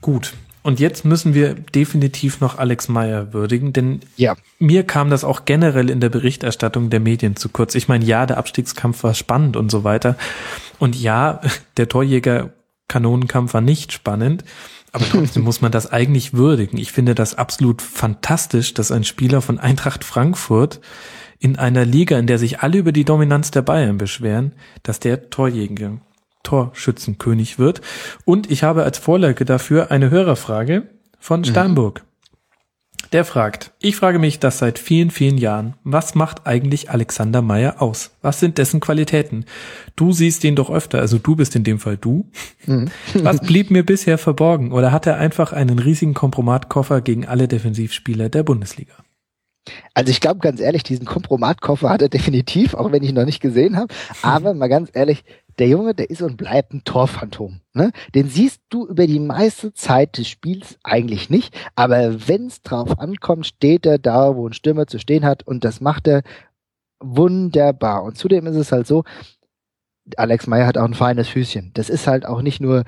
Gut. 0.00 0.34
Und 0.62 0.80
jetzt 0.80 1.04
müssen 1.04 1.32
wir 1.32 1.54
definitiv 1.54 2.40
noch 2.40 2.58
Alex 2.58 2.88
Meyer 2.88 3.32
würdigen, 3.32 3.72
denn 3.72 4.00
ja. 4.16 4.36
mir 4.58 4.82
kam 4.82 5.08
das 5.10 5.22
auch 5.22 5.44
generell 5.44 5.88
in 5.88 6.00
der 6.00 6.08
Berichterstattung 6.08 6.90
der 6.90 7.00
Medien 7.00 7.36
zu 7.36 7.48
kurz. 7.48 7.76
Ich 7.76 7.86
meine, 7.86 8.04
ja, 8.04 8.26
der 8.26 8.36
Abstiegskampf 8.38 9.04
war 9.04 9.14
spannend 9.14 9.56
und 9.56 9.70
so 9.70 9.84
weiter. 9.84 10.16
Und 10.80 10.96
ja, 10.96 11.40
der 11.76 11.88
Torjäger 11.88 12.50
Kanonenkampf 12.88 13.54
war 13.54 13.60
nicht 13.60 13.92
spannend. 13.92 14.44
Aber 14.92 15.04
trotzdem 15.10 15.44
muss 15.44 15.60
man 15.60 15.72
das 15.72 15.90
eigentlich 15.90 16.34
würdigen. 16.34 16.78
Ich 16.78 16.92
finde 16.92 17.14
das 17.14 17.36
absolut 17.36 17.82
fantastisch, 17.82 18.74
dass 18.74 18.90
ein 18.90 19.04
Spieler 19.04 19.42
von 19.42 19.58
Eintracht 19.58 20.04
Frankfurt 20.04 20.80
in 21.38 21.56
einer 21.56 21.84
Liga, 21.84 22.18
in 22.18 22.26
der 22.26 22.38
sich 22.38 22.60
alle 22.60 22.78
über 22.78 22.92
die 22.92 23.04
Dominanz 23.04 23.50
der 23.50 23.62
Bayern 23.62 23.98
beschweren, 23.98 24.52
dass 24.82 24.98
der 24.98 25.30
Torjäger, 25.30 25.98
Torschützenkönig 26.42 27.58
wird. 27.58 27.80
Und 28.24 28.50
ich 28.50 28.62
habe 28.64 28.82
als 28.82 28.98
Vorlage 28.98 29.44
dafür 29.44 29.90
eine 29.90 30.10
Hörerfrage 30.10 30.88
von 31.20 31.40
mhm. 31.40 31.44
Der 33.12 33.24
fragt, 33.24 33.72
ich 33.80 33.96
frage 33.96 34.18
mich 34.18 34.38
das 34.38 34.58
seit 34.58 34.78
vielen, 34.78 35.10
vielen 35.10 35.38
Jahren, 35.38 35.74
was 35.82 36.14
macht 36.14 36.46
eigentlich 36.46 36.90
Alexander 36.90 37.40
Meyer 37.40 37.80
aus? 37.80 38.10
Was 38.20 38.38
sind 38.38 38.58
dessen 38.58 38.80
Qualitäten? 38.80 39.46
Du 39.96 40.12
siehst 40.12 40.44
ihn 40.44 40.56
doch 40.56 40.68
öfter, 40.70 40.98
also 40.98 41.16
du 41.16 41.34
bist 41.34 41.56
in 41.56 41.64
dem 41.64 41.78
Fall 41.78 41.96
du. 41.96 42.26
Mhm. 42.66 42.90
was 43.14 43.40
blieb 43.40 43.70
mir 43.70 43.84
bisher 43.84 44.18
verborgen? 44.18 44.72
Oder 44.72 44.92
hat 44.92 45.06
er 45.06 45.16
einfach 45.16 45.54
einen 45.54 45.78
riesigen 45.78 46.12
Kompromatkoffer 46.12 47.00
gegen 47.00 47.26
alle 47.26 47.48
Defensivspieler 47.48 48.28
der 48.28 48.42
Bundesliga? 48.42 48.94
Also 49.94 50.10
ich 50.10 50.20
glaube 50.20 50.40
ganz 50.40 50.60
ehrlich, 50.60 50.82
diesen 50.82 51.06
Kompromatkoffer 51.06 51.88
hat 51.88 52.02
er 52.02 52.08
definitiv, 52.10 52.74
auch 52.74 52.92
wenn 52.92 53.02
ich 53.02 53.10
ihn 53.10 53.14
noch 53.14 53.24
nicht 53.24 53.40
gesehen 53.40 53.76
habe. 53.76 53.92
Aber 54.22 54.52
mal 54.52 54.68
ganz 54.68 54.90
ehrlich, 54.92 55.24
der 55.58 55.68
Junge, 55.68 55.94
der 55.94 56.10
ist 56.10 56.22
und 56.22 56.36
bleibt 56.36 56.72
ein 56.72 56.84
Torphantom. 56.84 57.60
Ne? 57.74 57.92
Den 58.14 58.28
siehst 58.28 58.60
du 58.68 58.86
über 58.86 59.06
die 59.06 59.20
meiste 59.20 59.72
Zeit 59.72 60.18
des 60.18 60.28
Spiels 60.28 60.78
eigentlich 60.84 61.30
nicht, 61.30 61.56
aber 61.74 62.28
wenn 62.28 62.46
es 62.46 62.62
drauf 62.62 62.98
ankommt, 62.98 63.46
steht 63.46 63.86
er 63.86 63.98
da, 63.98 64.36
wo 64.36 64.46
ein 64.48 64.52
Stürmer 64.52 64.86
zu 64.86 64.98
stehen 64.98 65.24
hat 65.24 65.46
und 65.46 65.64
das 65.64 65.80
macht 65.80 66.06
er 66.06 66.22
wunderbar. 67.00 68.02
Und 68.04 68.16
zudem 68.16 68.46
ist 68.46 68.56
es 68.56 68.72
halt 68.72 68.86
so, 68.86 69.04
Alex 70.16 70.46
Meyer 70.46 70.66
hat 70.66 70.78
auch 70.78 70.84
ein 70.84 70.94
feines 70.94 71.28
Füßchen. 71.28 71.72
Das 71.74 71.90
ist 71.90 72.06
halt 72.06 72.24
auch 72.24 72.40
nicht 72.40 72.60
nur 72.60 72.84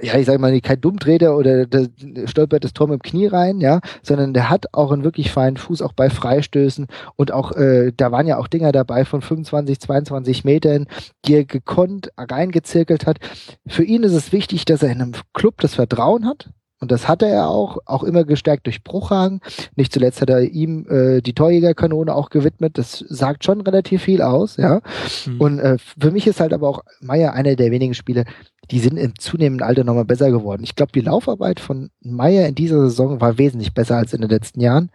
ja, 0.00 0.16
ich 0.16 0.26
sage 0.26 0.38
mal, 0.38 0.58
kein 0.60 0.80
Dummtreter 0.80 1.36
oder 1.36 1.66
der 1.66 1.88
stolpert 2.26 2.64
das 2.64 2.72
Tor 2.72 2.88
mit 2.88 3.02
dem 3.02 3.02
Knie 3.02 3.26
rein, 3.26 3.60
ja, 3.60 3.80
sondern 4.02 4.32
der 4.32 4.48
hat 4.48 4.66
auch 4.72 4.90
einen 4.90 5.04
wirklich 5.04 5.30
feinen 5.30 5.56
Fuß, 5.56 5.82
auch 5.82 5.92
bei 5.92 6.08
Freistößen 6.08 6.86
und 7.16 7.32
auch, 7.32 7.52
äh, 7.52 7.92
da 7.94 8.10
waren 8.10 8.26
ja 8.26 8.38
auch 8.38 8.48
Dinger 8.48 8.72
dabei 8.72 9.04
von 9.04 9.20
25, 9.20 9.80
22 9.80 10.44
Metern, 10.44 10.86
die 11.26 11.34
er 11.34 11.44
gekonnt 11.44 12.10
reingezirkelt 12.16 13.06
hat. 13.06 13.18
Für 13.66 13.84
ihn 13.84 14.02
ist 14.02 14.14
es 14.14 14.32
wichtig, 14.32 14.64
dass 14.64 14.82
er 14.82 14.90
in 14.90 15.02
einem 15.02 15.12
Club 15.34 15.60
das 15.60 15.74
Vertrauen 15.74 16.26
hat, 16.26 16.50
und 16.82 16.90
das 16.90 17.06
hatte 17.06 17.26
er 17.26 17.48
auch, 17.48 17.78
auch 17.86 18.02
immer 18.02 18.24
gestärkt 18.24 18.66
durch 18.66 18.82
Bruchhagen. 18.82 19.40
Nicht 19.76 19.92
zuletzt 19.92 20.20
hat 20.20 20.30
er 20.30 20.40
ihm 20.40 20.84
äh, 20.90 21.20
die 21.20 21.32
Torjägerkanone 21.32 22.12
auch 22.12 22.28
gewidmet. 22.28 22.76
Das 22.76 22.98
sagt 23.08 23.44
schon 23.44 23.60
relativ 23.60 24.02
viel 24.02 24.20
aus, 24.20 24.56
ja. 24.56 24.80
Mhm. 25.24 25.40
Und 25.40 25.58
äh, 25.60 25.78
für 25.78 26.10
mich 26.10 26.26
ist 26.26 26.40
halt 26.40 26.52
aber 26.52 26.68
auch 26.68 26.80
Meier 27.00 27.34
einer 27.34 27.54
der 27.54 27.70
wenigen 27.70 27.94
Spiele, 27.94 28.24
die 28.72 28.80
sind 28.80 28.96
im 28.96 29.16
zunehmenden 29.16 29.64
Alter 29.64 29.84
nochmal 29.84 30.04
besser 30.04 30.32
geworden. 30.32 30.64
Ich 30.64 30.74
glaube, 30.74 30.90
die 30.90 31.02
Laufarbeit 31.02 31.60
von 31.60 31.90
Meier 32.00 32.48
in 32.48 32.56
dieser 32.56 32.80
Saison 32.80 33.20
war 33.20 33.38
wesentlich 33.38 33.74
besser 33.74 33.98
als 33.98 34.12
in 34.12 34.20
den 34.20 34.30
letzten 34.30 34.60
Jahren. 34.60 34.90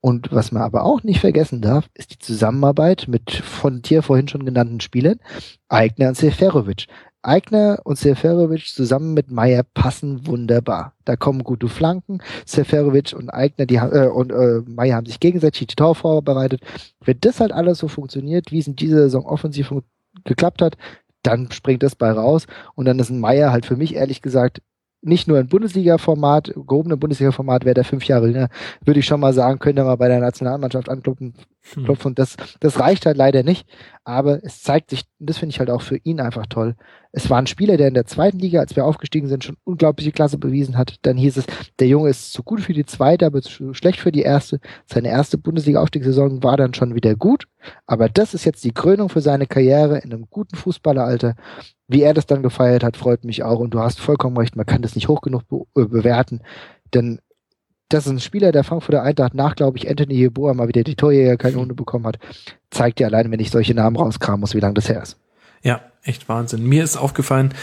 Und 0.00 0.32
was 0.32 0.52
man 0.52 0.62
aber 0.62 0.84
auch 0.84 1.02
nicht 1.02 1.20
vergessen 1.20 1.60
darf, 1.60 1.90
ist 1.92 2.12
die 2.14 2.18
Zusammenarbeit 2.18 3.08
mit 3.08 3.30
von 3.32 3.82
dir 3.82 4.02
vorhin 4.02 4.28
schon 4.28 4.46
genannten 4.46 4.80
Spielern, 4.80 5.18
Eigner 5.68 6.08
und 6.08 6.16
Seferovic. 6.16 6.86
Eigner 7.26 7.80
und 7.84 7.98
Seferovic 7.98 8.66
zusammen 8.66 9.14
mit 9.14 9.30
Meyer 9.30 9.62
passen 9.62 10.26
wunderbar. 10.26 10.94
Da 11.04 11.16
kommen 11.16 11.44
gute 11.44 11.68
Flanken. 11.68 12.22
Seferovic 12.44 13.14
und 13.14 13.30
Eigner, 13.30 13.66
die 13.66 13.76
äh, 13.76 14.08
und 14.08 14.32
äh, 14.32 14.62
Meyer 14.66 14.96
haben 14.96 15.06
sich 15.06 15.20
gegenseitig 15.20 15.66
die 15.66 15.74
Tor 15.74 15.94
vorbereitet. 15.94 16.60
Wenn 17.04 17.18
das 17.20 17.40
halt 17.40 17.52
alles 17.52 17.78
so 17.78 17.88
funktioniert, 17.88 18.52
wie 18.52 18.58
es 18.58 18.66
in 18.66 18.76
dieser 18.76 18.98
Saison 18.98 19.26
offensiv 19.26 19.72
geklappt 20.24 20.62
hat, 20.62 20.76
dann 21.22 21.50
springt 21.50 21.82
das 21.82 21.96
bei 21.96 22.10
raus 22.10 22.46
und 22.74 22.86
dann 22.86 22.98
ist 22.98 23.10
ein 23.10 23.20
Meyer 23.20 23.52
halt 23.52 23.66
für 23.66 23.76
mich 23.76 23.94
ehrlich 23.94 24.22
gesagt 24.22 24.62
nicht 25.02 25.28
nur 25.28 25.38
ein 25.38 25.48
Bundesliga-Format, 25.48 26.52
gehobene 26.54 26.96
Bundesliga-Format, 26.96 27.64
wäre 27.64 27.74
der 27.74 27.84
fünf 27.84 28.04
Jahre 28.06 28.26
jünger, 28.26 28.48
würde 28.84 29.00
ich 29.00 29.06
schon 29.06 29.20
mal 29.20 29.32
sagen, 29.32 29.58
könnte 29.58 29.82
er 29.82 29.84
mal 29.84 29.96
bei 29.96 30.08
der 30.08 30.20
Nationalmannschaft 30.20 30.88
anklopfen. 31.74 32.04
Hm. 32.04 32.10
Und 32.10 32.18
das, 32.18 32.36
das 32.60 32.78
reicht 32.80 33.06
halt 33.06 33.16
leider 33.16 33.42
nicht. 33.42 33.66
Aber 34.04 34.44
es 34.44 34.62
zeigt 34.62 34.90
sich, 34.90 35.04
das 35.18 35.38
finde 35.38 35.52
ich 35.52 35.58
halt 35.58 35.70
auch 35.70 35.82
für 35.82 35.96
ihn 35.96 36.20
einfach 36.20 36.46
toll. 36.46 36.76
Es 37.12 37.28
war 37.30 37.38
ein 37.38 37.46
Spieler, 37.46 37.76
der 37.76 37.88
in 37.88 37.94
der 37.94 38.06
zweiten 38.06 38.38
Liga, 38.38 38.60
als 38.60 38.76
wir 38.76 38.84
aufgestiegen 38.84 39.26
sind, 39.26 39.42
schon 39.42 39.56
unglaubliche 39.64 40.12
Klasse 40.12 40.38
bewiesen 40.38 40.76
hat. 40.76 40.96
Dann 41.02 41.16
hieß 41.16 41.38
es, 41.38 41.46
der 41.78 41.88
Junge 41.88 42.10
ist 42.10 42.32
zu 42.32 42.42
gut 42.42 42.60
für 42.60 42.74
die 42.74 42.84
zweite, 42.84 43.26
aber 43.26 43.42
zu 43.42 43.74
schlecht 43.74 44.00
für 44.00 44.12
die 44.12 44.22
erste. 44.22 44.60
Seine 44.84 45.08
erste 45.08 45.38
Bundesliga-Aufstiegssaison 45.38 46.42
war 46.42 46.56
dann 46.56 46.74
schon 46.74 46.94
wieder 46.94 47.16
gut. 47.16 47.48
Aber 47.86 48.08
das 48.08 48.34
ist 48.34 48.44
jetzt 48.44 48.64
die 48.64 48.72
Krönung 48.72 49.08
für 49.08 49.20
seine 49.20 49.46
Karriere 49.46 49.98
in 49.98 50.12
einem 50.12 50.26
guten 50.30 50.56
Fußballeralter. 50.56 51.34
Wie 51.88 52.02
er 52.02 52.14
das 52.14 52.26
dann 52.26 52.42
gefeiert 52.42 52.84
hat, 52.84 52.96
freut 52.96 53.24
mich 53.24 53.42
auch. 53.42 53.60
Und 53.60 53.70
du 53.70 53.80
hast 53.80 53.98
vollkommen 53.98 54.36
recht, 54.36 54.56
man 54.56 54.66
kann 54.66 54.82
das 54.82 54.94
nicht 54.94 55.08
hoch 55.08 55.20
genug 55.20 55.48
be 55.48 55.62
äh, 55.74 55.86
bewerten. 55.86 56.42
Denn 56.94 57.20
das 57.88 58.06
ist 58.06 58.12
ein 58.12 58.20
Spieler 58.20 58.52
der 58.52 58.64
Frankfurter 58.64 59.02
Eintracht 59.02 59.34
nach, 59.34 59.54
glaube 59.54 59.78
ich, 59.78 59.88
Anthony 59.88 60.14
Yeboah 60.14 60.54
mal 60.54 60.68
wieder 60.68 60.82
die 60.82 60.96
Torjäger 60.96 61.36
keine 61.36 61.56
Runde 61.56 61.74
bekommen 61.74 62.06
hat. 62.06 62.18
Zeigt 62.70 62.98
dir 62.98 63.06
alleine, 63.06 63.30
wenn 63.30 63.40
ich 63.40 63.50
solche 63.50 63.74
Namen 63.74 63.96
rauskramen 63.96 64.40
muss, 64.40 64.54
wie 64.54 64.60
lange 64.60 64.74
das 64.74 64.88
her 64.88 65.02
ist. 65.02 65.18
Ja, 65.62 65.80
echt 66.02 66.28
Wahnsinn. 66.28 66.64
Mir 66.64 66.84
ist 66.84 66.96
aufgefallen, 66.96 67.54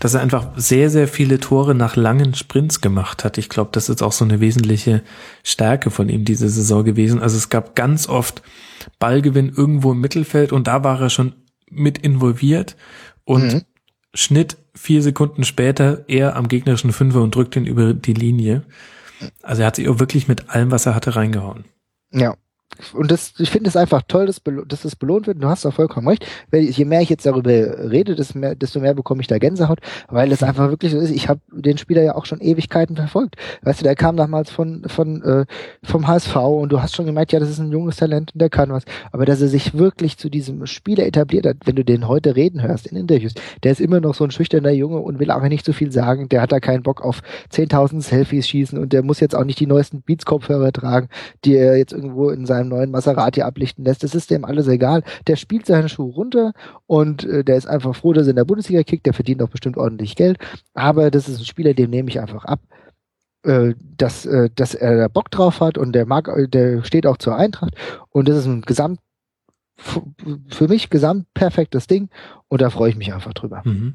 dass 0.00 0.14
er 0.14 0.20
einfach 0.20 0.48
sehr, 0.56 0.90
sehr 0.90 1.08
viele 1.08 1.38
Tore 1.38 1.74
nach 1.74 1.96
langen 1.96 2.34
Sprints 2.34 2.80
gemacht 2.80 3.24
hat. 3.24 3.38
Ich 3.38 3.48
glaube, 3.48 3.70
das 3.72 3.88
ist 3.88 4.02
auch 4.02 4.12
so 4.12 4.24
eine 4.24 4.40
wesentliche 4.40 5.02
Stärke 5.42 5.90
von 5.90 6.08
ihm 6.08 6.24
diese 6.24 6.48
Saison 6.48 6.84
gewesen. 6.84 7.20
Also 7.20 7.36
es 7.36 7.48
gab 7.48 7.74
ganz 7.74 8.08
oft 8.08 8.42
Ballgewinn 8.98 9.52
irgendwo 9.54 9.92
im 9.92 10.00
Mittelfeld 10.00 10.52
und 10.52 10.66
da 10.66 10.82
war 10.82 11.00
er 11.00 11.10
schon 11.10 11.34
mit 11.70 11.98
involviert 11.98 12.76
und 13.24 13.54
mhm. 13.54 13.62
Schnitt 14.14 14.58
vier 14.74 15.02
Sekunden 15.02 15.44
später 15.44 16.04
er 16.08 16.36
am 16.36 16.48
gegnerischen 16.48 16.92
Fünfer 16.92 17.22
und 17.22 17.34
drückt 17.34 17.56
ihn 17.56 17.66
über 17.66 17.94
die 17.94 18.14
Linie. 18.14 18.62
Also 19.42 19.62
er 19.62 19.66
hat 19.66 19.76
sich 19.76 19.86
wirklich 19.86 20.28
mit 20.28 20.50
allem, 20.50 20.70
was 20.70 20.86
er 20.86 20.94
hatte, 20.94 21.16
reingehauen. 21.16 21.64
Ja, 22.10 22.36
und 22.94 23.10
das, 23.10 23.34
ich 23.38 23.50
finde 23.50 23.68
es 23.68 23.76
einfach 23.76 24.02
toll, 24.08 24.26
dass, 24.26 24.40
dass 24.66 24.82
das 24.82 24.96
belohnt 24.96 25.26
wird. 25.26 25.42
Du 25.42 25.48
hast 25.48 25.64
auch 25.66 25.74
vollkommen 25.74 26.08
recht. 26.08 26.26
Je 26.52 26.84
mehr 26.84 27.00
ich 27.00 27.10
jetzt 27.10 27.26
darüber 27.26 27.50
rede, 27.50 28.14
desto 28.14 28.80
mehr, 28.80 28.94
bekomme 28.94 29.20
ich 29.20 29.26
da 29.26 29.38
Gänsehaut, 29.38 29.80
weil 30.08 30.32
es 30.32 30.42
einfach 30.42 30.68
wirklich 30.70 30.92
so 30.92 30.98
ist. 30.98 31.10
Ich 31.10 31.28
habe 31.28 31.40
den 31.50 31.78
Spieler 31.78 32.02
ja 32.02 32.14
auch 32.14 32.26
schon 32.26 32.40
Ewigkeiten 32.40 32.96
verfolgt. 32.96 33.36
Weißt 33.62 33.80
du, 33.80 33.84
der 33.84 33.94
kam 33.94 34.16
damals 34.16 34.50
von, 34.50 34.84
von 34.86 35.22
äh, 35.22 35.46
vom 35.82 36.06
HSV 36.06 36.36
und 36.36 36.72
du 36.72 36.82
hast 36.82 36.94
schon 36.94 37.06
gemerkt, 37.06 37.32
ja, 37.32 37.40
das 37.40 37.50
ist 37.50 37.58
ein 37.58 37.72
junges 37.72 37.96
Talent 37.96 38.32
und 38.34 38.40
der 38.40 38.50
kann 38.50 38.70
was. 38.70 38.84
Aber 39.12 39.24
dass 39.24 39.40
er 39.40 39.48
sich 39.48 39.74
wirklich 39.74 40.18
zu 40.18 40.28
diesem 40.28 40.66
Spieler 40.66 41.06
etabliert 41.06 41.46
hat, 41.46 41.56
wenn 41.64 41.76
du 41.76 41.84
den 41.84 42.08
heute 42.08 42.36
reden 42.36 42.62
hörst 42.62 42.86
in 42.86 42.96
Interviews, 42.96 43.34
der 43.62 43.72
ist 43.72 43.80
immer 43.80 44.00
noch 44.00 44.14
so 44.14 44.24
ein 44.24 44.30
schüchterner 44.30 44.70
Junge 44.70 44.98
und 44.98 45.18
will 45.18 45.30
auch 45.30 45.42
nicht 45.42 45.64
so 45.64 45.72
viel 45.72 45.92
sagen. 45.92 46.28
Der 46.28 46.42
hat 46.42 46.52
da 46.52 46.60
keinen 46.60 46.82
Bock 46.82 47.02
auf 47.02 47.22
10.000 47.52 48.00
Selfies 48.02 48.48
schießen 48.48 48.78
und 48.78 48.92
der 48.92 49.02
muss 49.02 49.20
jetzt 49.20 49.34
auch 49.34 49.44
nicht 49.44 49.60
die 49.60 49.66
neuesten 49.66 50.02
Beats-Kopfhörer 50.02 50.72
tragen, 50.72 51.08
die 51.44 51.56
er 51.56 51.76
jetzt 51.76 51.92
irgendwo 51.92 52.30
in 52.30 52.46
seinem 52.46 52.61
neuen 52.68 52.90
Maserati 52.90 53.42
ablichten 53.42 53.84
lässt. 53.84 54.02
Das 54.02 54.14
ist 54.14 54.30
dem 54.30 54.44
alles 54.44 54.68
egal. 54.68 55.02
Der 55.26 55.36
spielt 55.36 55.66
seine 55.66 55.88
Schuhe 55.88 56.12
runter 56.12 56.52
und 56.86 57.24
äh, 57.24 57.44
der 57.44 57.56
ist 57.56 57.66
einfach 57.66 57.94
froh, 57.94 58.12
dass 58.12 58.26
er 58.26 58.30
in 58.30 58.36
der 58.36 58.44
Bundesliga 58.44 58.82
kickt. 58.82 59.06
Der 59.06 59.14
verdient 59.14 59.42
auch 59.42 59.48
bestimmt 59.48 59.76
ordentlich 59.76 60.16
Geld. 60.16 60.38
Aber 60.74 61.10
das 61.10 61.28
ist 61.28 61.38
ein 61.40 61.44
Spieler, 61.44 61.74
dem 61.74 61.90
nehme 61.90 62.08
ich 62.08 62.20
einfach 62.20 62.44
ab, 62.44 62.60
äh, 63.44 63.74
dass, 63.96 64.26
äh, 64.26 64.50
dass 64.54 64.74
er 64.74 64.96
da 64.96 65.08
Bock 65.08 65.30
drauf 65.30 65.60
hat 65.60 65.78
und 65.78 65.92
der 65.92 66.06
mag, 66.06 66.28
der 66.50 66.84
steht 66.84 67.06
auch 67.06 67.16
zur 67.16 67.36
Eintracht. 67.36 67.74
Und 68.10 68.28
das 68.28 68.38
ist 68.38 68.46
ein 68.46 68.62
Gesamt 68.62 69.00
für 70.48 70.68
mich 70.68 70.90
gesamt 70.90 71.26
perfektes 71.34 71.86
Ding 71.86 72.08
und 72.48 72.60
da 72.60 72.70
freue 72.70 72.90
ich 72.90 72.96
mich 72.96 73.12
einfach 73.12 73.32
drüber. 73.32 73.62
Mhm. 73.64 73.94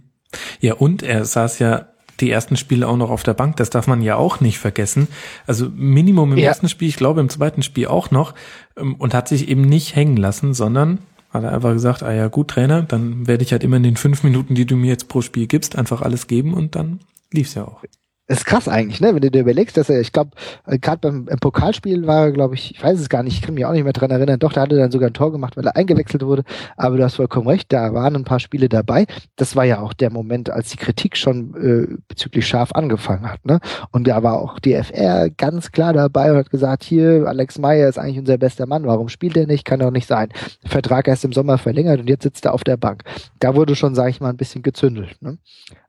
Ja, 0.60 0.73
und 0.73 1.03
er 1.03 1.23
saß 1.23 1.60
ja 1.60 1.89
die 2.19 2.31
ersten 2.31 2.57
Spiele 2.57 2.88
auch 2.88 2.98
noch 2.98 3.10
auf 3.10 3.23
der 3.23 3.34
Bank. 3.34 3.57
Das 3.57 3.69
darf 3.69 3.88
man 3.88 4.02
ja 4.02 4.15
auch 4.15 4.39
nicht 4.39 4.60
vergessen. 4.60 5.07
Also 5.45 5.69
Minimum 5.69 6.34
im 6.34 6.38
ja. 6.38 6.48
ersten 6.48 6.69
Spiel, 6.69 6.89
ich 6.89 6.98
glaube 6.98 7.22
im 7.22 7.30
zweiten 7.30 7.64
Spiel 7.64 7.88
auch 7.88 8.11
noch 8.11 8.34
ähm, 8.77 8.95
und 8.95 9.14
hat 9.14 9.27
sich 9.27 9.48
eben 9.49 9.61
nicht 9.61 9.95
hängen 9.95 10.18
lassen, 10.18 10.53
sondern 10.53 10.99
hat 11.30 11.44
er 11.44 11.53
einfach 11.53 11.73
gesagt, 11.73 12.03
ah 12.03 12.14
ja 12.14 12.27
gut 12.27 12.49
Trainer, 12.49 12.84
dann 12.84 13.27
werde 13.27 13.44
ich 13.44 13.52
halt 13.52 13.64
immer 13.64 13.77
in 13.77 13.84
den 13.84 13.98
fünf 13.98 14.23
Minuten, 14.23 14.56
die 14.56 14.65
du 14.65 14.76
mir 14.76 14.88
jetzt 14.88 15.07
pro 15.07 15.22
Spiel 15.22 15.48
gibst, 15.48 15.76
einfach 15.76 16.02
alles 16.02 16.27
geben 16.27 16.53
und 16.53 16.76
dann 16.76 16.99
lief's 17.31 17.53
ja 17.53 17.65
auch. 17.65 17.84
Das 18.30 18.40
ist 18.40 18.45
krass 18.45 18.68
eigentlich, 18.68 18.99
ne? 18.99 19.16
Wenn 19.16 19.22
du 19.22 19.32
dir 19.32 19.40
überlegst, 19.40 19.78
dass 19.78 19.90
er, 19.90 20.02
ich 20.02 20.12
glaube, 20.12 20.32
äh, 20.66 20.78
gerade 20.78 20.99
beim 20.99 21.30
im 21.30 21.40
Pokalspiel 21.40 22.08
war 22.08 22.26
er, 22.26 22.32
glaube 22.34 22.56
ich, 22.56 22.72
ich 22.72 22.84
weiß 22.84 22.99
es 22.99 23.08
gar 23.08 23.24
nicht, 23.24 23.36
ich 23.36 23.41
kann 23.41 23.54
mich 23.54 23.66
auch 23.66 23.72
nicht 23.72 23.86
mehr 23.86 23.94
dran 23.94 24.12
erinnern. 24.12 24.38
Doch, 24.38 24.52
da 24.52 24.62
hat 24.62 24.72
er 24.74 24.78
dann 24.78 24.91
sogar 24.91 25.10
ein 25.10 25.14
Tor 25.14 25.32
gemacht, 25.32 25.56
weil 25.56 25.66
er 25.66 25.78
eingewechselt 25.78 26.24
wurde. 26.24 26.44
Aber 26.76 26.98
du 26.98 27.04
hast 27.04 27.16
vollkommen 27.16 27.48
recht, 27.48 27.72
da 27.72 27.94
waren 27.94 28.18
ein 28.18 28.26
paar 28.26 28.41
Spiele 28.41 28.68
dabei. 28.68 29.08
Das 29.38 29.56
war 29.56 29.64
ja 29.64 29.80
auch 29.80 29.94
der 29.94 30.12
Moment, 30.12 30.49
als 30.49 30.70
die 30.72 30.78
Kritik 30.78 31.16
schon 31.16 31.56
äh, 31.56 31.95
bezüglich 32.10 32.45
scharf 32.45 32.74
angefangen 32.74 33.32
hat, 33.32 33.45
ne? 33.45 33.62
Und 33.91 34.08
da 34.08 34.22
war 34.24 34.41
auch 34.41 34.60
die 34.60 34.74
FR 34.74 35.30
ganz 35.30 35.72
klar 35.72 35.94
dabei 35.94 36.32
und 36.32 36.38
hat 36.38 36.49
gesagt, 36.49 36.84
hier, 36.84 37.24
Alex 37.28 37.58
Meyer 37.60 37.88
ist 37.88 37.98
eigentlich 37.98 38.20
unser 38.20 38.38
bester 38.38 38.66
Mann, 38.66 38.86
warum 38.86 39.08
spielt 39.08 39.38
er 39.38 39.48
nicht? 39.48 39.64
Kann 39.64 39.80
doch 39.80 39.91
nicht 39.91 40.08
sein. 40.08 40.30
Vertrag 40.66 41.08
erst 41.08 41.24
im 41.24 41.32
Sommer 41.32 41.58
verlängert 41.58 42.02
und 42.02 42.10
jetzt 42.10 42.24
sitzt 42.24 42.44
er 42.44 42.54
auf 42.54 42.66
der 42.66 42.76
Bank. 42.76 43.04
Da 43.40 43.56
wurde 43.56 43.78
schon, 43.78 43.95
sage 43.95 44.10
ich 44.10 44.20
mal, 44.20 44.32
ein 44.32 44.38
bisschen 44.38 44.64
gezündelt. 44.64 45.16
Ne? 45.22 45.38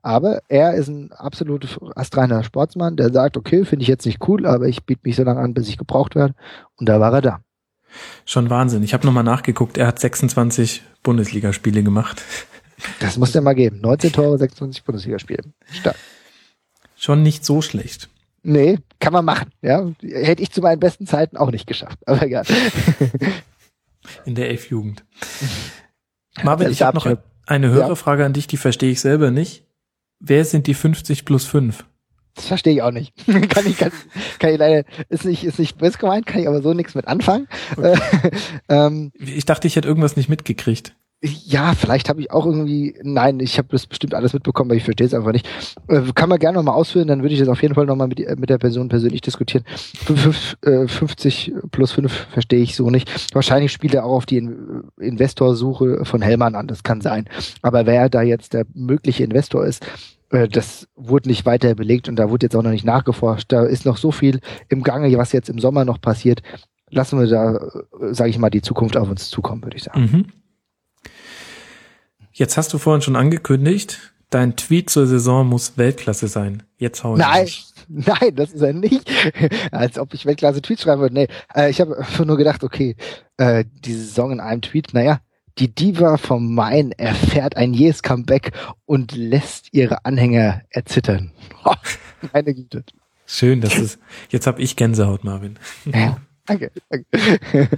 Aber 0.01 0.41
er 0.47 0.75
ist 0.75 0.87
ein 0.87 1.11
absolut 1.11 1.77
astreiner 1.95 2.43
Sportsmann, 2.43 2.95
der 2.95 3.11
sagt, 3.11 3.35
okay, 3.35 3.65
finde 3.65 3.83
ich 3.83 3.89
jetzt 3.89 4.05
nicht 4.05 4.27
cool, 4.27 4.45
aber 4.45 4.67
ich 4.67 4.85
biete 4.85 5.01
mich 5.03 5.15
so 5.15 5.23
lange 5.23 5.41
an, 5.41 5.53
bis 5.53 5.67
ich 5.67 5.77
gebraucht 5.77 6.15
werde. 6.15 6.35
Und 6.77 6.87
da 6.87 6.99
war 6.99 7.13
er 7.13 7.21
da. 7.21 7.41
Schon 8.25 8.49
Wahnsinn. 8.49 8.83
Ich 8.83 8.93
habe 8.93 9.05
nochmal 9.05 9.23
nachgeguckt. 9.23 9.77
Er 9.77 9.87
hat 9.87 9.99
26 9.99 10.83
Bundesligaspiele 11.03 11.83
gemacht. 11.83 12.21
Das 12.99 13.17
muss 13.17 13.31
der 13.31 13.41
mal 13.41 13.55
geben. 13.55 13.81
19 13.81 14.13
Tore, 14.13 14.37
26 14.37 14.83
Bundesligaspiele. 14.83 15.43
Stark. 15.71 15.95
Schon 16.95 17.23
nicht 17.23 17.45
so 17.45 17.61
schlecht. 17.61 18.09
Nee, 18.41 18.79
kann 18.99 19.11
man 19.11 19.25
machen. 19.25 19.51
Ja, 19.61 19.85
hätte 20.01 20.41
ich 20.41 20.51
zu 20.51 20.61
meinen 20.61 20.79
besten 20.79 21.05
Zeiten 21.05 21.35
auch 21.35 21.51
nicht 21.51 21.67
geschafft. 21.67 21.99
Aber 22.05 22.21
egal. 22.21 22.45
In 24.25 24.35
der 24.35 24.49
Elf-Jugend. 24.49 25.03
Marvin, 26.43 26.71
ich 26.71 26.81
habe 26.81 26.95
noch 26.95 27.07
eine 27.45 27.69
Hörerfrage 27.69 28.21
ja. 28.21 28.25
an 28.25 28.33
dich, 28.33 28.47
die 28.47 28.57
verstehe 28.57 28.91
ich 28.91 29.01
selber 29.01 29.31
nicht. 29.31 29.65
Wer 30.19 30.45
sind 30.45 30.67
die 30.67 30.73
50 30.73 31.25
plus 31.25 31.45
5? 31.45 31.85
Das 32.35 32.47
verstehe 32.47 32.73
ich 32.73 32.81
auch 32.81 32.91
nicht. 32.91 33.13
kann 33.25 33.65
ich, 33.65 33.77
kann, 33.77 33.91
kann 34.39 34.51
ich 34.51 34.59
leider, 34.59 34.83
ist 35.09 35.25
nicht, 35.25 35.43
ist 35.43 35.59
nicht 35.59 35.77
böse 35.77 35.97
gemeint, 35.97 36.25
kann 36.25 36.41
ich 36.41 36.47
aber 36.47 36.61
so 36.61 36.73
nichts 36.73 36.95
mit 36.95 37.07
anfangen. 37.07 37.47
Okay. 37.75 37.99
ähm, 38.69 39.11
ich 39.17 39.45
dachte, 39.45 39.67
ich 39.67 39.75
hätte 39.75 39.87
irgendwas 39.87 40.15
nicht 40.15 40.29
mitgekriegt. 40.29 40.95
Ja, 41.21 41.73
vielleicht 41.73 42.07
habe 42.07 42.21
ich 42.21 42.31
auch 42.31 42.45
irgendwie, 42.45 42.95
nein, 43.03 43.41
ich 43.41 43.57
habe 43.57 43.67
das 43.71 43.85
bestimmt 43.85 44.13
alles 44.13 44.31
mitbekommen, 44.31 44.71
aber 44.71 44.77
ich 44.77 44.85
verstehe 44.85 45.05
es 45.05 45.13
einfach 45.13 45.33
nicht. 45.33 45.45
Äh, 45.89 46.01
kann 46.15 46.29
man 46.29 46.39
gerne 46.39 46.57
nochmal 46.57 46.75
ausführen, 46.75 47.09
dann 47.09 47.21
würde 47.23 47.33
ich 47.33 47.39
das 47.39 47.49
auf 47.49 47.61
jeden 47.61 47.75
Fall 47.75 47.85
nochmal 47.85 48.07
mit, 48.07 48.19
mit 48.39 48.49
der 48.49 48.57
Person 48.57 48.87
persönlich 48.87 49.19
diskutieren. 49.19 49.65
50 50.05 51.51
äh, 51.51 51.53
plus 51.71 51.91
5 51.91 52.27
verstehe 52.31 52.61
ich 52.61 52.73
so 52.73 52.89
nicht. 52.89 53.35
Wahrscheinlich 53.35 53.73
spielt 53.73 53.95
er 53.95 54.05
auch 54.05 54.15
auf 54.15 54.25
die 54.25 54.49
Investorsuche 54.97 56.05
von 56.05 56.21
Hellmann 56.21 56.55
an, 56.55 56.67
das 56.67 56.83
kann 56.83 57.01
sein. 57.01 57.25
Aber 57.61 57.85
wer 57.85 58.07
da 58.07 58.21
jetzt 58.21 58.53
der 58.53 58.65
mögliche 58.73 59.25
Investor 59.25 59.65
ist, 59.65 59.85
äh, 60.29 60.47
das 60.47 60.87
wurde 60.95 61.27
nicht 61.27 61.45
weiter 61.45 61.75
belegt 61.75 62.07
und 62.07 62.15
da 62.15 62.29
wurde 62.29 62.45
jetzt 62.45 62.55
auch 62.55 62.63
noch 62.63 62.71
nicht 62.71 62.85
nachgeforscht. 62.85 63.51
Da 63.51 63.65
ist 63.65 63.85
noch 63.85 63.97
so 63.97 64.11
viel 64.11 64.39
im 64.69 64.83
Gange, 64.83 65.15
was 65.17 65.33
jetzt 65.33 65.49
im 65.49 65.59
Sommer 65.59 65.83
noch 65.83 65.99
passiert. 65.99 66.41
Lassen 66.91 67.19
wir 67.19 67.27
da, 67.27 67.55
äh, 67.55 68.13
sage 68.13 68.29
ich 68.29 68.39
mal, 68.39 68.49
die 68.49 68.61
Zukunft 68.61 68.95
auf 68.95 69.09
uns 69.09 69.29
zukommen, 69.29 69.63
würde 69.63 69.75
ich 69.75 69.83
sagen. 69.83 70.01
Mhm. 70.01 70.25
Jetzt 72.39 72.55
hast 72.55 72.71
du 72.71 72.77
vorhin 72.77 73.01
schon 73.01 73.17
angekündigt, 73.17 74.13
dein 74.29 74.55
Tweet 74.55 74.89
zur 74.89 75.05
Saison 75.07 75.45
muss 75.45 75.77
Weltklasse 75.77 76.29
sein. 76.29 76.63
Jetzt 76.77 77.03
hau 77.03 77.15
ich 77.15 77.19
Nein, 77.19 77.41
raus. 77.41 77.73
nein, 77.89 78.33
das 78.33 78.53
ist 78.53 78.61
er 78.61 78.71
nicht. 78.71 79.11
Als 79.73 79.99
ob 79.99 80.13
ich 80.13 80.25
Weltklasse 80.25 80.61
Tweets 80.61 80.83
schreiben 80.83 81.01
würde. 81.01 81.15
Nee, 81.15 81.27
äh, 81.53 81.69
ich 81.69 81.81
habe 81.81 81.97
einfach 81.97 82.23
nur 82.23 82.37
gedacht, 82.37 82.63
okay, 82.63 82.95
äh, 83.35 83.65
die 83.83 83.91
Saison 83.91 84.31
in 84.31 84.39
einem 84.39 84.61
Tweet, 84.61 84.93
naja, 84.93 85.19
die 85.57 85.67
Diva 85.67 86.15
vom 86.15 86.55
Main 86.55 86.93
erfährt 86.93 87.57
ein 87.57 87.73
jähes 87.73 88.03
Comeback 88.03 88.53
und 88.85 89.17
lässt 89.17 89.73
ihre 89.73 90.05
Anhänger 90.05 90.61
erzittern. 90.69 91.33
meine 92.31 92.53
Güte. 92.53 92.85
Schön, 93.25 93.59
das 93.59 93.77
ist. 93.77 93.99
Jetzt 94.29 94.47
habe 94.47 94.61
ich 94.61 94.77
Gänsehaut, 94.77 95.25
Marvin. 95.25 95.59
Ja, 95.93 96.15
danke. 96.45 96.71
danke. 96.87 97.69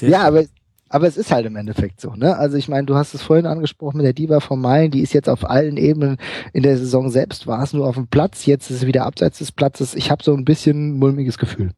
ja, 0.00 0.22
aber 0.22 0.42
aber 0.88 1.06
es 1.06 1.16
ist 1.16 1.30
halt 1.30 1.46
im 1.46 1.56
Endeffekt 1.56 2.00
so, 2.00 2.14
ne? 2.14 2.36
Also 2.36 2.56
ich 2.56 2.68
meine, 2.68 2.86
du 2.86 2.94
hast 2.94 3.14
es 3.14 3.22
vorhin 3.22 3.46
angesprochen 3.46 3.98
mit 3.98 4.06
der 4.06 4.12
Diva 4.12 4.40
von 4.40 4.60
Meilen, 4.60 4.90
die 4.90 5.02
ist 5.02 5.12
jetzt 5.12 5.28
auf 5.28 5.48
allen 5.48 5.76
Ebenen 5.76 6.16
in 6.52 6.62
der 6.62 6.76
Saison 6.78 7.10
selbst, 7.10 7.46
war 7.46 7.62
es 7.62 7.72
nur 7.72 7.86
auf 7.86 7.96
dem 7.96 8.08
Platz, 8.08 8.46
jetzt 8.46 8.70
ist 8.70 8.78
es 8.78 8.86
wieder 8.86 9.06
abseits 9.06 9.38
des 9.38 9.52
Platzes. 9.52 9.94
Ich 9.94 10.10
habe 10.10 10.22
so 10.22 10.34
ein 10.34 10.44
bisschen 10.44 10.98
mulmiges 10.98 11.38
Gefühl. 11.38 11.70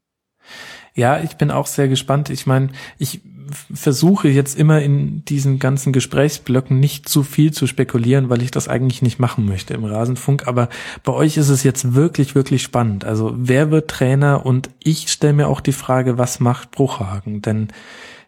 Ja, 0.95 1.21
ich 1.21 1.37
bin 1.37 1.51
auch 1.51 1.67
sehr 1.67 1.89
gespannt. 1.89 2.31
Ich 2.31 2.47
meine, 2.47 2.71
ich 2.99 3.21
versuche 3.53 4.29
jetzt 4.29 4.59
immer 4.59 4.81
in 4.81 5.25
diesen 5.25 5.59
ganzen 5.59 5.93
Gesprächsblöcken 5.93 6.79
nicht 6.79 7.09
zu 7.09 7.23
viel 7.23 7.53
zu 7.53 7.67
spekulieren, 7.67 8.29
weil 8.29 8.43
ich 8.43 8.51
das 8.51 8.69
eigentlich 8.69 9.03
nicht 9.03 9.19
machen 9.19 9.47
möchte 9.47 9.75
im 9.75 9.85
Rasenfunk. 9.85 10.47
Aber 10.47 10.69
bei 11.05 11.13
euch 11.13 11.37
ist 11.37 11.49
es 11.49 11.63
jetzt 11.63 11.95
wirklich, 11.95 12.35
wirklich 12.35 12.63
spannend. 12.63 13.05
Also 13.05 13.33
wer 13.37 13.71
wird 13.71 13.91
Trainer? 13.91 14.45
Und 14.47 14.71
ich 14.83 15.09
stelle 15.09 15.33
mir 15.33 15.49
auch 15.49 15.61
die 15.61 15.73
Frage, 15.73 16.19
was 16.19 16.41
macht 16.41 16.71
Bruchhagen? 16.71 17.43
Denn 17.43 17.69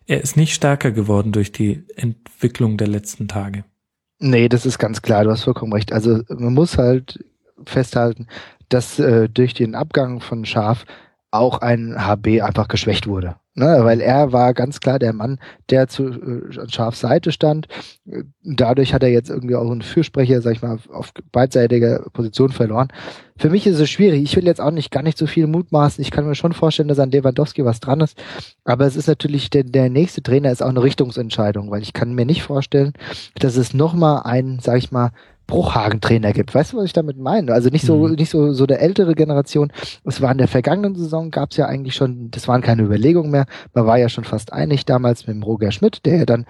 er 0.06 0.20
ist 0.20 0.36
nicht 0.36 0.54
stärker 0.54 0.90
geworden 0.90 1.32
durch 1.32 1.52
die 1.52 1.84
Entwicklung 1.96 2.76
der 2.76 2.88
letzten 2.88 3.28
Tage. 3.28 3.64
Nee, 4.18 4.48
das 4.48 4.66
ist 4.66 4.78
ganz 4.78 5.02
klar, 5.02 5.24
du 5.24 5.30
hast 5.30 5.44
vollkommen 5.44 5.72
recht. 5.72 5.92
Also 5.92 6.22
man 6.28 6.54
muss 6.54 6.78
halt 6.78 7.24
festhalten, 7.66 8.28
dass 8.68 8.98
äh, 8.98 9.28
durch 9.28 9.54
den 9.54 9.74
Abgang 9.74 10.20
von 10.20 10.44
Schaf 10.44 10.84
auch 11.32 11.58
ein 11.58 12.06
HB 12.06 12.42
einfach 12.42 12.68
geschwächt 12.68 13.06
wurde. 13.06 13.36
Ne, 13.54 13.80
weil 13.82 14.00
er 14.00 14.32
war 14.32 14.54
ganz 14.54 14.80
klar 14.80 14.98
der 14.98 15.12
Mann, 15.12 15.38
der 15.68 15.86
zu 15.86 16.04
äh, 16.08 16.58
an 16.58 16.70
Schafs 16.70 17.00
Seite 17.00 17.32
stand. 17.32 17.68
Dadurch 18.42 18.94
hat 18.94 19.02
er 19.02 19.10
jetzt 19.10 19.28
irgendwie 19.28 19.56
auch 19.56 19.70
einen 19.70 19.82
Fürsprecher, 19.82 20.40
sag 20.40 20.52
ich 20.52 20.62
mal, 20.62 20.78
auf 20.90 21.12
beidseitiger 21.32 22.06
Position 22.14 22.50
verloren. 22.50 22.88
Für 23.36 23.50
mich 23.50 23.66
ist 23.66 23.78
es 23.78 23.90
schwierig. 23.90 24.22
Ich 24.22 24.36
will 24.36 24.46
jetzt 24.46 24.60
auch 24.60 24.70
nicht 24.70 24.90
gar 24.90 25.02
nicht 25.02 25.18
so 25.18 25.26
viel 25.26 25.46
mutmaßen. 25.46 26.00
Ich 26.00 26.10
kann 26.10 26.26
mir 26.26 26.34
schon 26.34 26.54
vorstellen, 26.54 26.88
dass 26.88 26.98
an 26.98 27.10
Lewandowski 27.10 27.62
was 27.62 27.80
dran 27.80 28.00
ist. 28.00 28.16
Aber 28.64 28.86
es 28.86 28.96
ist 28.96 29.06
natürlich 29.06 29.50
der, 29.50 29.64
der 29.64 29.90
nächste 29.90 30.22
Trainer 30.22 30.50
ist 30.50 30.62
auch 30.62 30.70
eine 30.70 30.82
Richtungsentscheidung, 30.82 31.70
weil 31.70 31.82
ich 31.82 31.92
kann 31.92 32.14
mir 32.14 32.24
nicht 32.24 32.42
vorstellen, 32.42 32.94
dass 33.34 33.56
es 33.56 33.74
nochmal 33.74 34.22
einen, 34.24 34.60
sag 34.60 34.78
ich 34.78 34.92
mal, 34.92 35.10
Bruchhagen-Trainer 35.52 36.32
gibt. 36.32 36.54
Weißt 36.54 36.72
du, 36.72 36.78
was 36.78 36.86
ich 36.86 36.94
damit 36.94 37.18
meine? 37.18 37.52
Also 37.52 37.68
nicht 37.68 37.84
so, 37.84 38.08
mhm. 38.08 38.14
nicht 38.14 38.30
so, 38.30 38.54
so 38.54 38.64
der 38.64 38.80
ältere 38.80 39.14
Generation. 39.14 39.70
Es 40.02 40.22
war 40.22 40.32
in 40.32 40.38
der 40.38 40.48
vergangenen 40.48 40.94
Saison, 40.94 41.30
gab 41.30 41.50
es 41.50 41.58
ja 41.58 41.66
eigentlich 41.66 41.94
schon, 41.94 42.30
das 42.30 42.48
waren 42.48 42.62
keine 42.62 42.82
Überlegungen 42.82 43.30
mehr. 43.30 43.44
Man 43.74 43.84
war 43.84 43.98
ja 43.98 44.08
schon 44.08 44.24
fast 44.24 44.54
einig 44.54 44.86
damals 44.86 45.26
mit 45.26 45.36
dem 45.36 45.42
Roger 45.42 45.70
Schmidt, 45.70 46.06
der 46.06 46.16
ja 46.16 46.24
dann, 46.24 46.46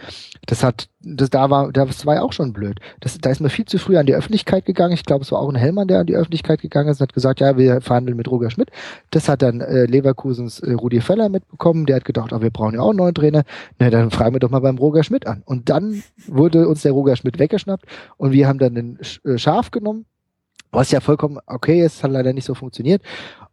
das 0.47 0.63
hat 0.63 0.89
das 1.05 1.31
da 1.31 1.51
war, 1.51 1.73
das 1.73 2.07
war 2.07 2.17
ja 2.17 2.23
auch 2.23 2.33
schon 2.33 2.53
blöd. 2.53 2.79
Das, 3.01 3.19
da 3.19 3.31
ist 3.31 3.41
man 3.41 3.51
viel 3.51 3.65
zu 3.65 3.79
früh 3.79 3.97
an 3.97 4.07
die 4.07 4.15
Öffentlichkeit 4.15 4.65
gegangen. 4.65 4.95
Ich 4.95 5.05
glaube, 5.05 5.25
es 5.25 5.33
war 5.33 5.41
auch 5.41 5.49
ein 5.49 5.57
Hellmann, 5.57 5.89
der 5.89 6.01
an 6.01 6.07
die 6.07 6.15
Öffentlichkeit 6.15 6.61
gegangen 6.61 6.89
ist 6.89 7.01
und 7.01 7.09
hat 7.09 7.15
gesagt, 7.15 7.41
ja, 7.41 7.57
wir 7.57 7.81
verhandeln 7.81 8.17
mit 8.17 8.31
Roger 8.31 8.51
Schmidt. 8.51 8.71
Das 9.11 9.29
hat 9.29 9.43
dann 9.43 9.61
äh, 9.61 9.85
Leverkusens 9.85 10.61
äh, 10.61 10.73
Rudi 10.73 11.01
Völler 11.01 11.29
mitbekommen. 11.29 11.87
Der 11.87 11.97
hat 11.97 12.05
gedacht, 12.05 12.33
oh, 12.33 12.41
wir 12.41 12.51
brauchen 12.51 12.75
ja 12.75 12.81
auch 12.81 12.91
einen 12.91 12.99
neuen 12.99 13.15
Trainer. 13.15 13.45
Na, 13.79 13.91
dann 13.91 14.11
fragen 14.11 14.35
wir 14.35 14.41
doch 14.41 14.51
mal 14.51 14.61
beim 14.61 14.79
Roger 14.79 15.03
Schmidt 15.03 15.27
an. 15.27 15.43
Und 15.45 15.69
dann 15.69 16.03
wurde 16.27 16.69
uns 16.69 16.83
der 16.83 16.93
Roger 16.93 17.17
Schmidt 17.17 17.39
weggeschnappt 17.39 17.87
und 18.17 18.33
wir 18.33 18.49
haben 18.49 18.59
dann 18.59 18.75
den 18.75 18.99
äh, 19.25 19.39
Schaf 19.39 19.71
genommen, 19.71 20.07
was 20.71 20.91
ja 20.91 21.01
vollkommen 21.01 21.39
okay 21.47 21.85
ist, 21.85 22.03
hat 22.03 22.11
leider 22.11 22.33
nicht 22.33 22.47
so 22.47 22.55
funktioniert. 22.55 23.03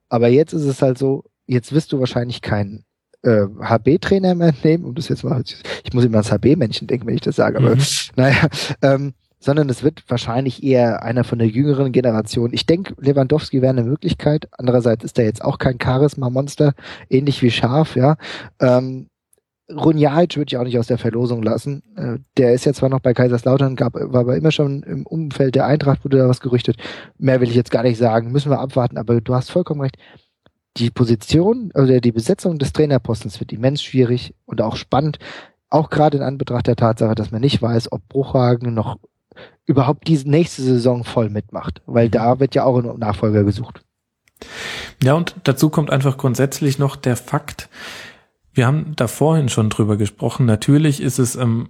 Aber 0.07 0.27
jetzt 0.27 0.53
ist 0.53 0.65
es 0.65 0.81
halt 0.81 0.97
so, 0.97 1.26
jetzt 1.45 1.73
wirst 1.73 1.91
du 1.91 1.99
wahrscheinlich 1.99 2.41
keinen 2.41 2.85
äh, 3.23 3.45
HB-Trainer 3.61 4.35
mehr 4.35 4.53
nehmen, 4.63 4.85
um 4.85 4.95
das 4.95 5.09
jetzt 5.09 5.23
mal, 5.23 5.41
ich 5.83 5.93
muss 5.93 6.05
immer 6.05 6.17
ans 6.17 6.31
HB-Männchen 6.31 6.87
denken, 6.87 7.07
wenn 7.07 7.15
ich 7.15 7.21
das 7.21 7.35
sage, 7.35 7.57
aber 7.57 7.75
mhm. 7.75 7.81
naja, 8.15 8.47
ähm, 8.81 9.13
sondern 9.39 9.69
es 9.69 9.83
wird 9.83 10.03
wahrscheinlich 10.07 10.63
eher 10.63 11.03
einer 11.03 11.23
von 11.23 11.39
der 11.39 11.47
jüngeren 11.47 11.91
Generation. 11.91 12.53
Ich 12.53 12.65
denke, 12.65 12.93
Lewandowski 12.99 13.61
wäre 13.61 13.71
eine 13.71 13.83
Möglichkeit. 13.83 14.49
Andererseits 14.51 15.05
ist 15.05 15.17
er 15.17 15.25
jetzt 15.25 15.43
auch 15.43 15.57
kein 15.57 15.77
Charisma-Monster, 15.81 16.73
ähnlich 17.09 17.41
wie 17.41 17.51
Scharf, 17.51 17.95
ja. 17.95 18.17
Ähm, 18.59 19.07
Runjaic 19.71 20.35
würde 20.35 20.49
ich 20.49 20.57
auch 20.57 20.63
nicht 20.63 20.79
aus 20.79 20.87
der 20.87 20.97
Verlosung 20.97 21.43
lassen. 21.43 21.83
Äh, 21.95 22.17
der 22.37 22.53
ist 22.53 22.65
ja 22.65 22.73
zwar 22.73 22.89
noch 22.89 23.01
bei 23.01 23.13
Kaiserslautern, 23.13 23.75
gab, 23.75 23.93
war 23.93 24.21
aber 24.21 24.35
immer 24.35 24.51
schon 24.51 24.81
im 24.83 25.05
Umfeld 25.05 25.55
der 25.55 25.67
Eintracht, 25.67 26.03
wurde 26.03 26.17
da 26.17 26.27
was 26.27 26.41
gerüchtet. 26.41 26.77
Mehr 27.17 27.39
will 27.39 27.49
ich 27.49 27.55
jetzt 27.55 27.71
gar 27.71 27.83
nicht 27.83 27.97
sagen. 27.97 28.31
Müssen 28.31 28.51
wir 28.51 28.59
abwarten, 28.59 28.97
aber 28.97 29.21
du 29.21 29.35
hast 29.35 29.51
vollkommen 29.51 29.81
recht 29.81 29.97
die 30.77 30.91
Position 30.91 31.71
oder 31.73 31.99
die 31.99 32.11
Besetzung 32.11 32.57
des 32.57 32.73
Trainerpostens 32.73 33.39
wird 33.39 33.51
immens 33.51 33.83
schwierig 33.83 34.33
und 34.45 34.61
auch 34.61 34.75
spannend, 34.75 35.19
auch 35.69 35.89
gerade 35.89 36.17
in 36.17 36.23
Anbetracht 36.23 36.67
der 36.67 36.75
Tatsache, 36.75 37.15
dass 37.15 37.31
man 37.31 37.41
nicht 37.41 37.61
weiß, 37.61 37.91
ob 37.91 38.07
Bruchhagen 38.07 38.73
noch 38.73 38.97
überhaupt 39.65 40.07
diese 40.07 40.29
nächste 40.29 40.61
Saison 40.61 41.03
voll 41.03 41.29
mitmacht, 41.29 41.81
weil 41.85 42.07
mhm. 42.07 42.11
da 42.11 42.39
wird 42.39 42.55
ja 42.55 42.63
auch 42.63 42.77
ein 42.77 42.99
Nachfolger 42.99 43.43
gesucht. 43.43 43.81
Ja, 45.03 45.13
und 45.13 45.35
dazu 45.43 45.69
kommt 45.69 45.91
einfach 45.91 46.17
grundsätzlich 46.17 46.79
noch 46.79 46.95
der 46.95 47.15
Fakt, 47.15 47.69
wir 48.53 48.65
haben 48.65 48.93
da 48.95 49.07
vorhin 49.07 49.47
schon 49.47 49.69
drüber 49.69 49.95
gesprochen, 49.95 50.45
natürlich 50.45 51.01
ist 51.01 51.19
es 51.19 51.35
ähm, 51.35 51.69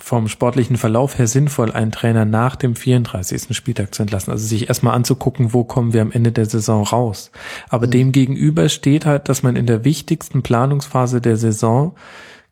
vom 0.00 0.28
sportlichen 0.28 0.76
Verlauf 0.76 1.18
her 1.18 1.26
sinnvoll, 1.26 1.70
einen 1.70 1.92
Trainer 1.92 2.24
nach 2.24 2.56
dem 2.56 2.74
34. 2.74 3.54
Spieltag 3.56 3.94
zu 3.94 4.02
entlassen. 4.02 4.32
Also 4.32 4.46
sich 4.46 4.68
erstmal 4.68 4.94
anzugucken, 4.94 5.52
wo 5.52 5.64
kommen 5.64 5.92
wir 5.92 6.02
am 6.02 6.10
Ende 6.10 6.32
der 6.32 6.46
Saison 6.46 6.82
raus. 6.82 7.30
Aber 7.68 7.86
mhm. 7.86 7.90
dem 7.90 8.12
gegenüber 8.12 8.68
steht 8.68 9.06
halt, 9.06 9.28
dass 9.28 9.42
man 9.42 9.56
in 9.56 9.66
der 9.66 9.84
wichtigsten 9.84 10.42
Planungsphase 10.42 11.20
der 11.20 11.36
Saison 11.36 11.94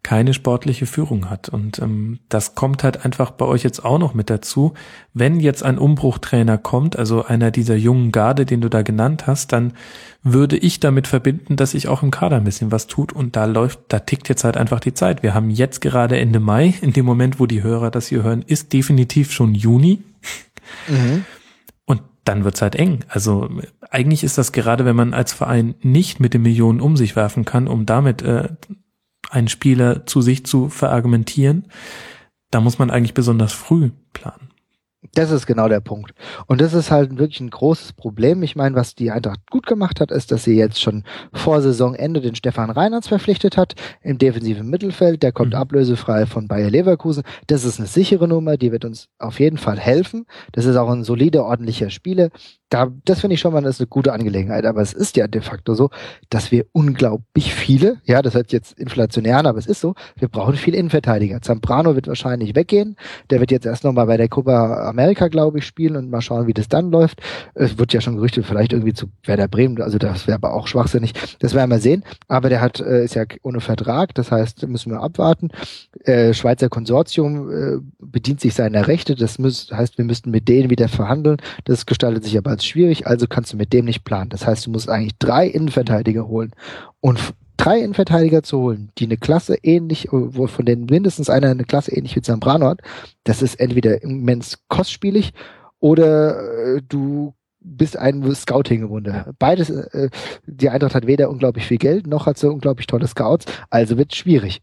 keine 0.03 0.33
sportliche 0.33 0.87
Führung 0.87 1.29
hat. 1.29 1.49
Und 1.49 1.81
ähm, 1.81 2.20
das 2.29 2.55
kommt 2.55 2.85
halt 2.85 3.05
einfach 3.05 3.31
bei 3.31 3.45
euch 3.45 3.62
jetzt 3.62 3.85
auch 3.85 3.99
noch 3.99 4.15
mit 4.15 4.31
dazu. 4.31 4.75
Wenn 5.12 5.41
jetzt 5.41 5.62
ein 5.62 5.79
Umbruchtrainer 5.79 6.57
kommt, 6.57 6.99
also 6.99 7.25
einer 7.25 7.51
dieser 7.51 7.77
jungen 7.77 8.12
Garde, 8.12 8.47
den 8.47 8.61
du 8.61 8.70
da 8.70 8.83
genannt 8.83 9.27
hast, 9.27 9.53
dann 9.53 9.75
würde 10.23 10.57
ich 10.57 10.81
damit 10.81 11.07
verbinden, 11.07 11.57
dass 11.57 11.73
sich 11.73 11.89
auch 11.89 12.03
im 12.03 12.11
Kader 12.11 12.37
ein 12.37 12.45
bisschen 12.45 12.70
was 12.70 12.87
tut. 12.87 13.12
Und 13.12 13.37
da 13.37 13.45
läuft, 13.45 13.81
da 13.89 13.99
tickt 13.99 14.29
jetzt 14.29 14.45
halt 14.45 14.57
einfach 14.57 14.81
die 14.81 14.95
Zeit. 14.95 15.23
Wir 15.23 15.35
haben 15.35 15.51
jetzt 15.51 15.81
gerade 15.81 16.19
Ende 16.19 16.41
Mai. 16.41 16.75
In 16.81 16.93
dem 16.93 17.05
Moment, 17.05 17.41
wo 17.41 17.47
die 17.47 17.62
Hörer 17.62 17.91
das 17.91 18.07
hier 18.07 18.23
hören, 18.23 18.43
ist 18.47 18.73
definitiv 18.73 19.33
schon 19.33 19.55
Juni. 19.55 20.03
Mhm. 20.87 21.25
Und 21.85 22.03
dann 22.25 22.45
wird's 22.45 22.62
halt 22.62 22.77
eng. 22.77 23.01
Also 23.09 23.49
eigentlich 23.91 24.23
ist 24.23 24.39
das 24.39 24.53
gerade, 24.53 24.85
wenn 24.85 24.97
man 24.97 25.12
als 25.12 25.33
Verein 25.33 25.75
nicht 25.83 26.20
mit 26.20 26.35
den 26.35 26.43
Millionen 26.43 26.81
um 26.81 26.97
sich 26.97 27.16
werfen 27.16 27.45
kann, 27.45 27.69
um 27.69 27.85
damit 27.85 28.23
äh, 28.23 28.49
einen 29.31 29.49
Spieler 29.49 30.07
zu 30.07 30.21
sich 30.21 30.45
zu 30.45 30.69
verargumentieren, 30.69 31.67
da 32.51 32.61
muss 32.61 32.79
man 32.79 32.91
eigentlich 32.91 33.15
besonders 33.15 33.53
früh 33.53 33.91
planen. 34.13 34.49
Das 35.15 35.31
ist 35.31 35.47
genau 35.47 35.69
der 35.69 35.81
Punkt. 35.81 36.13
Und 36.47 36.61
das 36.61 36.75
ist 36.75 36.91
halt 36.91 37.19
wirklich 37.19 37.39
ein 37.41 37.51
großes 37.51 37.93
Problem. 37.93 38.43
Ich 38.43 38.57
meine, 38.57 38.75
was 38.75 38.97
die 38.97 39.13
Eintracht 39.13 39.49
gut 39.49 39.65
gemacht 39.65 40.01
hat, 40.01 40.11
ist, 40.11 40.33
dass 40.33 40.43
sie 40.43 40.57
jetzt 40.57 40.83
schon 40.83 41.05
vor 41.33 41.63
Saisonende 41.63 42.21
den 42.21 42.35
Stefan 42.35 42.71
Reinhardt 42.71 43.07
verpflichtet 43.07 43.57
hat 43.57 43.75
im 44.03 44.19
defensiven 44.19 44.69
Mittelfeld. 44.69 45.23
Der 45.23 45.31
kommt 45.31 45.53
mhm. 45.53 45.61
ablösefrei 45.61 46.27
von 46.27 46.49
Bayer 46.49 46.71
Leverkusen. 46.71 47.23
Das 47.47 47.65
ist 47.65 47.79
eine 47.79 47.87
sichere 47.87 48.27
Nummer, 48.27 48.57
die 48.57 48.73
wird 48.73 48.85
uns 48.85 49.09
auf 49.19 49.39
jeden 49.39 49.59
Fall 49.59 49.79
helfen. 49.79 50.27
Das 50.51 50.65
ist 50.65 50.77
auch 50.77 50.91
ein 50.91 51.05
solider, 51.05 51.45
ordentlicher 51.45 51.91
Spieler 51.91 52.31
da, 52.69 52.93
das 53.05 53.20
finde 53.20 53.35
ich 53.35 53.40
schon 53.40 53.53
mal 53.53 53.65
eine 53.65 53.86
gute 53.89 54.12
Angelegenheit. 54.12 54.66
Aber 54.66 54.82
es 54.82 54.93
ist 54.93 55.16
ja 55.16 55.27
de 55.27 55.40
facto 55.40 55.74
so, 55.74 55.90
dass 56.31 56.53
wir 56.53 56.66
unglaublich 56.73 57.55
viele, 57.55 57.99
ja, 58.05 58.23
das 58.23 58.35
hört 58.35 58.53
jetzt 58.53 58.78
inflationär 58.78 59.39
aber 59.47 59.59
es 59.59 59.66
ist 59.66 59.81
so, 59.81 59.95
wir 60.16 60.28
brauchen 60.28 60.55
viele 60.55 60.77
Innenverteidiger. 60.77 61.40
Zambrano 61.43 61.95
wird 61.95 62.07
wahrscheinlich 62.09 62.55
weggehen. 62.55 62.97
Der 63.31 63.40
wird 63.40 63.51
jetzt 63.51 63.66
erst 63.66 63.85
nochmal 63.85 64.07
bei 64.07 64.16
der 64.16 64.28
Copa 64.28 64.89
America, 64.89 65.28
glaube 65.28 65.59
ich, 65.59 65.66
spielen 65.66 65.97
und 65.97 66.11
mal 66.11 66.20
schauen, 66.20 66.47
wie 66.47 66.55
das 66.55 66.69
dann 66.69 66.90
läuft. 66.90 67.20
Es 67.55 67.78
wird 67.78 67.93
ja 67.93 68.01
schon 68.01 68.16
gerüchtet, 68.16 68.47
vielleicht 68.47 68.73
irgendwie 68.73 68.95
zu 68.95 69.07
Werder 69.24 69.49
Bremen, 69.49 69.81
also 69.81 69.99
das 69.99 70.27
wäre 70.27 70.36
aber 70.36 70.55
auch 70.55 70.66
schwachsinnig. 70.66 71.12
Das 71.39 71.55
werden 71.55 71.70
wir 71.70 71.78
sehen. 71.78 72.05
Aber 72.28 72.49
der 72.49 72.61
hat, 72.61 72.81
äh, 72.81 73.05
ist 73.05 73.15
ja 73.15 73.24
ohne 73.43 73.61
Vertrag, 73.61 74.15
das 74.15 74.31
heißt, 74.31 74.66
müssen 74.69 74.93
wir 74.93 75.01
abwarten. 75.01 75.51
Äh, 76.05 76.35
Schweizer 76.35 76.69
Konsortium 76.69 77.51
äh, 77.51 77.78
bedient 77.99 78.40
sich 78.40 78.55
seiner 78.55 78.86
Rechte, 78.86 79.15
das 79.15 79.39
heißt, 79.39 79.99
wir 79.99 80.05
müssten 80.05 80.31
mit 80.31 80.49
denen 80.49 80.70
wieder 80.70 80.89
verhandeln. 80.89 81.39
Das 81.65 81.86
gestaltet 81.86 82.24
sich 82.24 82.36
aber 82.36 82.58
als 82.59 82.67
schwierig, 82.67 83.07
also 83.07 83.27
kannst 83.29 83.53
du 83.53 83.57
mit 83.57 83.73
dem 83.73 83.85
nicht 83.85 84.05
planen. 84.05 84.31
Das 84.31 84.47
heißt, 84.47 84.67
du 84.67 84.71
musst 84.71 84.89
eigentlich 84.89 85.17
drei 85.19 85.47
Innenverteidiger 85.47 86.27
holen. 86.27 86.53
Und 87.01 87.21
drei 87.57 87.79
Innenverteidiger 87.79 88.43
zu 88.43 88.59
holen, 88.59 88.91
die 88.99 89.05
eine 89.05 89.17
Klasse 89.17 89.57
ähnlich, 89.63 90.09
wo 90.11 90.49
von 90.49 90.65
denen 90.65 90.87
mindestens 90.87 91.31
einer 91.31 91.51
eine 91.51 91.65
Klasse 91.65 91.95
ähnlich 91.95 92.17
wie 92.17 92.23
Zambrano 92.23 92.67
hat, 92.67 92.81
das 93.23 93.43
ist 93.43 93.61
entweder 93.61 94.03
immens 94.03 94.59
kostspielig 94.69 95.33
oder 95.79 96.77
äh, 96.77 96.83
du 96.89 97.35
bist 97.61 97.97
ein 97.97 98.35
Scouting-Wunder. 98.35 99.35
Beides, 99.39 99.71
äh, 99.71 100.11
die 100.47 100.71
Eintracht 100.71 100.95
hat 100.95 101.07
weder 101.07 101.31
unglaublich 101.31 101.67
viel 101.67 101.79
Geld, 101.79 102.07
noch 102.07 102.27
hat 102.27 102.39
sie 102.39 102.51
unglaublich 102.51 102.87
tolle 102.89 103.07
Scouts, 103.07 103.47
also 103.71 103.99
wird 103.99 104.15
schwierig. 104.15 104.61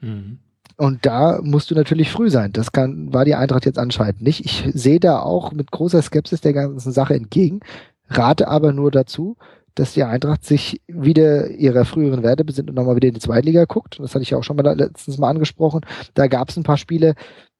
Mhm. 0.00 0.38
Und 0.76 1.06
da 1.06 1.40
musst 1.42 1.70
du 1.70 1.74
natürlich 1.74 2.10
früh 2.10 2.28
sein. 2.28 2.52
Das 2.52 2.70
kann, 2.70 3.12
war 3.12 3.24
die 3.24 3.34
Eintracht 3.34 3.64
jetzt 3.64 3.78
anscheinend 3.78 4.20
nicht. 4.20 4.44
Ich 4.44 4.68
sehe 4.74 5.00
da 5.00 5.20
auch 5.20 5.52
mit 5.52 5.70
großer 5.70 6.02
Skepsis 6.02 6.42
der 6.42 6.52
ganzen 6.52 6.92
Sache 6.92 7.14
entgegen, 7.14 7.60
rate 8.08 8.48
aber 8.48 8.72
nur 8.72 8.90
dazu, 8.90 9.36
dass 9.74 9.92
die 9.92 10.04
Eintracht 10.04 10.44
sich 10.44 10.80
wieder 10.86 11.50
ihrer 11.50 11.84
früheren 11.84 12.22
Werte 12.22 12.44
besinnt 12.44 12.70
und 12.70 12.76
nochmal 12.76 12.96
wieder 12.96 13.08
in 13.08 13.14
die 13.14 13.20
Zweitliga 13.20 13.64
guckt. 13.64 13.98
Das 14.00 14.14
hatte 14.14 14.22
ich 14.22 14.30
ja 14.30 14.38
auch 14.38 14.44
schon 14.44 14.56
mal 14.56 14.76
letztens 14.76 15.18
mal 15.18 15.30
angesprochen. 15.30 15.82
Da 16.14 16.28
gab 16.28 16.48
es 16.48 16.56
ein 16.56 16.62
paar 16.62 16.78
Spiele, 16.78 17.14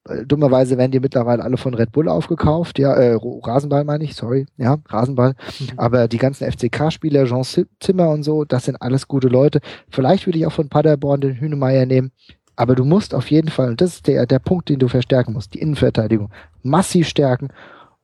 äh, 0.07 0.25
dummerweise 0.25 0.77
werden 0.77 0.91
die 0.91 0.99
mittlerweile 0.99 1.43
alle 1.43 1.57
von 1.57 1.73
Red 1.73 1.91
Bull 1.91 2.07
aufgekauft, 2.07 2.79
ja, 2.79 2.93
äh, 2.93 3.17
Rasenball 3.21 3.83
meine 3.83 4.03
ich, 4.03 4.15
sorry, 4.15 4.45
ja, 4.57 4.77
Rasenball. 4.87 5.35
Mhm. 5.59 5.67
Aber 5.77 6.07
die 6.07 6.17
ganzen 6.17 6.51
FCK-Spieler, 6.51 7.25
Jean 7.25 7.43
Zimmer 7.79 8.09
und 8.09 8.23
so, 8.23 8.45
das 8.45 8.65
sind 8.65 8.81
alles 8.81 9.07
gute 9.07 9.27
Leute. 9.27 9.59
Vielleicht 9.89 10.25
würde 10.25 10.39
ich 10.39 10.45
auch 10.45 10.51
von 10.51 10.69
Paderborn 10.69 11.21
den 11.21 11.39
Hünemeyer 11.39 11.85
nehmen. 11.85 12.11
Aber 12.57 12.75
du 12.75 12.83
musst 12.83 13.13
auf 13.13 13.31
jeden 13.31 13.49
Fall, 13.49 13.69
und 13.69 13.81
das 13.81 13.95
ist 13.95 14.07
der, 14.07 14.25
der 14.25 14.39
Punkt, 14.39 14.67
den 14.67 14.79
du 14.79 14.87
verstärken 14.87 15.33
musst, 15.33 15.53
die 15.53 15.59
Innenverteidigung 15.59 16.31
massiv 16.63 17.07
stärken. 17.07 17.49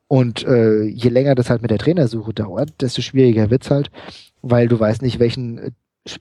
Und 0.07 0.45
äh, 0.45 0.83
je 0.83 1.09
länger 1.09 1.33
das 1.35 1.49
halt 1.49 1.63
mit 1.63 1.71
der 1.71 1.79
Trainersuche 1.79 2.33
dauert, 2.33 2.69
desto 2.79 3.01
schwieriger 3.01 3.49
wird's 3.49 3.71
halt, 3.71 3.89
weil 4.41 4.67
du 4.67 4.79
weißt 4.79 5.01
nicht, 5.01 5.19
welchen 5.19 5.57
äh, 5.57 5.71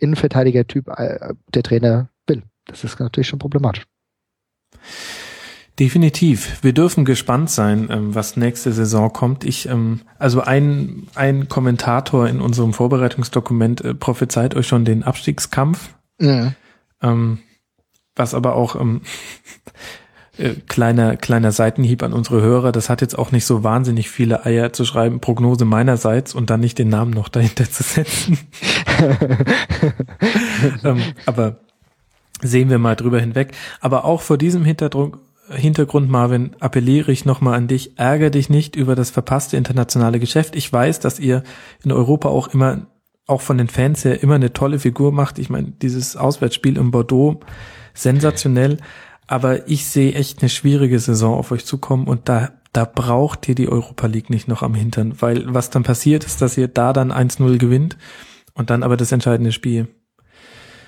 Innenverteidiger-Typ 0.01 0.89
äh, 0.97 1.35
der 1.55 1.63
Trainer 1.63 2.09
will. 2.27 2.43
Das 2.65 2.85
ist 2.85 2.99
natürlich 2.99 3.29
schon 3.29 3.39
problematisch. 3.39 3.85
Definitiv. 5.79 6.63
Wir 6.63 6.73
dürfen 6.73 7.05
gespannt 7.05 7.51
sein, 7.51 7.89
ähm, 7.91 8.15
was 8.15 8.37
nächste 8.37 8.73
Saison 8.73 9.13
kommt. 9.13 9.45
Ich, 9.45 9.69
ähm, 9.69 10.01
also 10.19 10.41
ein, 10.41 11.07
ein 11.15 11.49
Kommentator 11.49 12.29
in 12.29 12.41
unserem 12.41 12.73
Vorbereitungsdokument 12.73 13.83
äh, 13.83 13.95
prophezeit 13.95 14.55
euch 14.55 14.67
schon 14.67 14.85
den 14.85 15.03
Abstiegskampf. 15.03 15.95
Mhm. 16.19 16.55
Ähm, 17.03 17.39
was 18.17 18.35
aber 18.35 18.55
auch 18.55 18.77
ähm, 18.77 19.03
äh, 20.39 20.55
kleiner, 20.69 21.17
kleiner 21.17 21.53
Seitenhieb 21.53 22.03
an 22.03 22.13
unsere 22.13 22.41
Hörer. 22.43 22.73
Das 22.73 22.89
hat 22.89 23.01
jetzt 23.01 23.19
auch 23.19 23.33
nicht 23.33 23.45
so 23.45 23.65
wahnsinnig 23.65 24.11
viele 24.11 24.45
Eier 24.45 24.73
zu 24.73 24.85
schreiben, 24.85 25.21
Prognose 25.21 25.65
meinerseits 25.65 26.35
und 26.35 26.51
dann 26.51 26.61
nicht 26.61 26.79
den 26.79 26.89
Namen 26.89 27.13
noch 27.13 27.29
dahinter 27.29 27.71
zu 27.71 27.83
setzen. 27.83 28.39
ähm, 30.85 31.03
aber 31.27 31.61
sehen 32.43 32.71
wir 32.71 32.79
mal 32.79 32.97
drüber 32.97 33.21
hinweg. 33.21 33.53
Aber 33.81 34.05
auch 34.05 34.21
vor 34.21 34.37
diesem 34.39 34.65
Hintergrund, 34.65 35.17
Hintergrund, 35.49 36.09
Marvin, 36.09 36.57
appelliere 36.61 37.13
ich 37.13 37.25
nochmal 37.25 37.55
an 37.55 37.69
dich, 37.69 37.99
ärger 37.99 38.31
dich 38.31 38.49
nicht 38.49 38.77
über 38.77 38.95
das 38.95 39.11
verpasste 39.11 39.57
internationale 39.57 40.19
Geschäft. 40.19 40.57
Ich 40.57 40.73
weiß, 40.73 41.01
dass 41.01 41.19
ihr 41.19 41.43
in 41.85 41.93
Europa 41.93 42.29
auch 42.29 42.49
immer, 42.49 42.87
auch 43.27 43.41
von 43.41 43.59
den 43.59 43.69
Fans 43.69 44.05
her, 44.05 44.23
immer 44.23 44.37
eine 44.37 44.53
tolle 44.53 44.79
Figur 44.79 45.13
macht. 45.13 45.39
Ich 45.39 45.51
meine, 45.51 45.71
dieses 45.71 46.17
Auswärtsspiel 46.17 46.79
in 46.79 46.91
Bordeaux, 46.91 47.41
sensationell. 47.95 48.79
Aber 49.27 49.69
ich 49.69 49.87
sehe 49.87 50.13
echt 50.15 50.43
eine 50.43 50.49
schwierige 50.49 50.99
Saison 50.99 51.39
auf 51.39 51.53
euch 51.53 51.65
zukommen 51.65 52.07
und 52.07 52.29
da, 52.29 52.53
da 52.73 52.85
braucht 52.85 53.49
ihr 53.49 53.55
die 53.55 53.69
Europa 53.69 54.07
League 54.07 54.31
nicht 54.31 54.49
noch 54.49 54.63
am 54.63 54.75
Hintern, 54.75 55.15
weil 55.21 55.45
was 55.55 55.71
dann 55.71 55.85
passiert 55.85 56.25
ist, 56.25 56.43
dass 56.43 56.59
ihr 56.59 56.69
da 56.69 56.93
dann 56.93 57.13
1-0 57.13 57.59
gewinnt 57.59 57.97
und 58.55 58.71
dann 58.71 58.83
aber 58.83 58.97
das 58.97 59.13
entscheidende 59.13 59.53
Spiel 59.53 59.89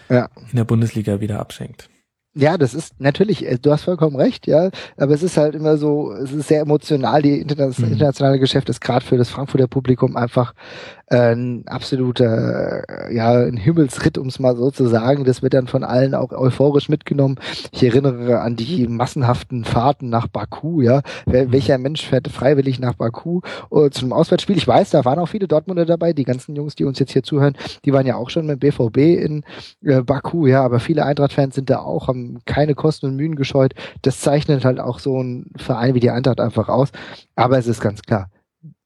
ja. 0.08 0.28
in 0.50 0.56
der 0.56 0.64
Bundesliga 0.64 1.20
wieder 1.20 1.40
abschenkt. 1.40 1.88
Ja, 2.36 2.58
das 2.58 2.74
ist 2.74 3.00
natürlich, 3.00 3.46
äh, 3.46 3.58
du 3.58 3.70
hast 3.70 3.84
vollkommen 3.84 4.16
recht, 4.16 4.48
ja, 4.48 4.70
aber 4.96 5.14
es 5.14 5.22
ist 5.22 5.36
halt 5.36 5.54
immer 5.54 5.76
so, 5.76 6.12
es 6.12 6.32
ist 6.32 6.48
sehr 6.48 6.62
emotional, 6.62 7.22
die 7.22 7.40
internationale 7.40 8.36
mhm. 8.36 8.40
Geschäft 8.40 8.68
ist 8.68 8.80
gerade 8.80 9.04
für 9.04 9.16
das 9.16 9.30
Frankfurter 9.30 9.68
Publikum 9.68 10.16
einfach 10.16 10.52
ein 11.08 11.64
absoluter, 11.66 13.12
ja, 13.12 13.32
ein 13.32 13.56
Himmelsritt, 13.56 14.16
um 14.16 14.28
es 14.28 14.38
mal 14.38 14.56
so 14.56 14.70
zu 14.70 14.86
sagen. 14.86 15.24
Das 15.24 15.42
wird 15.42 15.52
dann 15.52 15.68
von 15.68 15.84
allen 15.84 16.14
auch 16.14 16.32
euphorisch 16.32 16.88
mitgenommen. 16.88 17.36
Ich 17.72 17.82
erinnere 17.84 18.40
an 18.40 18.56
die 18.56 18.88
massenhaften 18.88 19.64
Fahrten 19.64 20.08
nach 20.08 20.28
Baku, 20.28 20.80
ja. 20.80 21.02
Mhm. 21.26 21.52
welcher 21.52 21.78
Mensch 21.78 22.06
fährt 22.06 22.28
freiwillig 22.28 22.80
nach 22.80 22.94
Baku 22.94 23.42
uh, 23.70 23.90
zum 23.90 24.12
Auswärtsspiel? 24.12 24.56
Ich 24.56 24.66
weiß, 24.66 24.90
da 24.90 25.04
waren 25.04 25.18
auch 25.18 25.28
viele 25.28 25.46
Dortmunder 25.46 25.84
dabei. 25.84 26.14
Die 26.14 26.24
ganzen 26.24 26.56
Jungs, 26.56 26.74
die 26.74 26.84
uns 26.84 26.98
jetzt 26.98 27.12
hier 27.12 27.22
zuhören, 27.22 27.56
die 27.84 27.92
waren 27.92 28.06
ja 28.06 28.16
auch 28.16 28.30
schon 28.30 28.46
mit 28.46 28.60
BVB 28.60 28.96
in 28.96 29.44
äh, 29.84 30.00
Baku, 30.00 30.46
ja. 30.46 30.64
Aber 30.64 30.80
viele 30.80 31.04
Eintracht-Fans 31.04 31.54
sind 31.54 31.68
da 31.68 31.80
auch, 31.80 32.08
haben 32.08 32.23
keine 32.44 32.74
Kosten 32.74 33.06
und 33.06 33.16
Mühen 33.16 33.36
gescheut. 33.36 33.74
Das 34.02 34.20
zeichnet 34.20 34.64
halt 34.64 34.80
auch 34.80 34.98
so 34.98 35.22
ein 35.22 35.50
Verein 35.56 35.94
wie 35.94 36.00
die 36.00 36.10
Eintracht 36.10 36.40
einfach 36.40 36.68
aus. 36.68 36.90
Aber 37.34 37.58
es 37.58 37.66
ist 37.66 37.80
ganz 37.80 38.02
klar, 38.02 38.30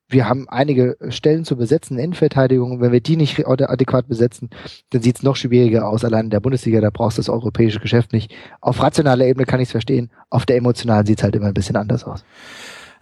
wir 0.09 0.28
haben 0.28 0.48
einige 0.48 0.97
Stellen 1.10 1.44
zu 1.44 1.56
besetzen 1.56 1.98
in 1.98 2.05
Innenverteidigung. 2.05 2.81
Wenn 2.81 2.93
wir 2.93 3.01
die 3.01 3.16
nicht 3.16 3.47
adäquat 3.47 4.09
besetzen, 4.09 4.48
dann 4.90 5.02
sieht 5.02 5.16
es 5.16 5.23
noch 5.23 5.36
schwieriger 5.36 5.86
aus. 5.86 6.05
Allein 6.05 6.27
in 6.27 6.31
der 6.31 6.40
Bundesliga, 6.40 6.81
da 6.81 6.90
brauchst 6.90 7.19
du 7.19 7.20
das 7.20 7.28
europäische 7.28 7.81
Geschäft 7.81 8.12
nicht. 8.12 8.35
Auf 8.60 8.81
rationaler 8.81 9.27
Ebene 9.27 9.44
kann 9.44 9.60
ich 9.60 9.69
es 9.69 9.73
verstehen. 9.73 10.10
Auf 10.31 10.47
der 10.47 10.56
emotionalen 10.56 11.06
sieht 11.06 11.19
es 11.19 11.24
halt 11.24 11.36
immer 11.36 11.48
ein 11.48 11.55
bisschen 11.55 11.77
anders 11.77 12.05
aus. 12.05 12.24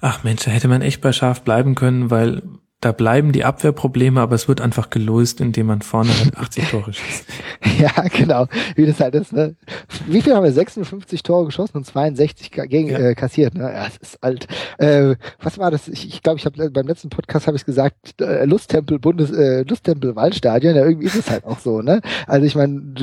Ach 0.01 0.25
Mensch, 0.25 0.45
da 0.45 0.51
hätte 0.51 0.69
man 0.69 0.83
echt 0.83 1.01
bei 1.01 1.13
scharf 1.13 1.43
bleiben 1.43 1.75
können, 1.75 2.11
weil 2.11 2.43
da 2.81 2.93
bleiben 2.93 3.33
die 3.33 3.45
Abwehrprobleme, 3.45 4.21
aber 4.21 4.35
es 4.35 4.49
wird 4.49 4.61
einfach 4.61 4.91
gelöst, 4.91 5.41
indem 5.41 5.67
man 5.67 5.81
vorne 5.81 6.11
halt 6.19 6.37
80 6.37 6.69
Tore 6.69 6.93
schießt. 6.93 7.25
ja, 7.81 7.91
genau. 8.13 8.47
Wie 8.75 8.85
das 8.85 9.01
halt 9.01 9.15
ist, 9.15 9.33
ne? 9.33 9.57
Wie 10.07 10.21
viel 10.21 10.35
haben 10.35 10.45
wir? 10.45 10.53
56 10.53 11.23
Tore 11.23 11.47
geschossen 11.47 11.79
und 11.79 11.87
62 11.87 12.51
gegen, 12.51 12.91
ja. 12.91 12.99
äh, 12.99 13.15
kassiert, 13.15 13.55
ne? 13.55 13.73
Ja, 13.73 13.85
das 13.85 13.97
ist 13.97 14.23
alt. 14.23 14.47
Äh, 14.77 15.17
was 15.41 15.59
war 15.59 15.71
das? 15.71 15.89
Ich, 15.89 16.07
ich 16.07 16.23
glaube, 16.23 16.39
ich 16.39 16.45
habe 16.45 16.71
beim 16.71 16.87
letzten 16.87 17.09
Podcast 17.09 17.47
habe 17.47 17.57
ich 17.57 17.65
gesagt, 17.65 18.21
äh, 18.21 18.45
Lusttempel 18.45 18.99
Bundes 18.99 19.31
äh, 19.31 19.63
Lusttempel 19.63 20.15
Waldstadion, 20.15 20.77
ja, 20.77 20.85
irgendwie 20.85 21.07
ist 21.07 21.17
es 21.17 21.31
halt 21.31 21.45
auch 21.45 21.59
so, 21.59 21.81
ne? 21.81 22.03
Also 22.27 22.47
ich 22.47 22.55
meine, 22.55 22.95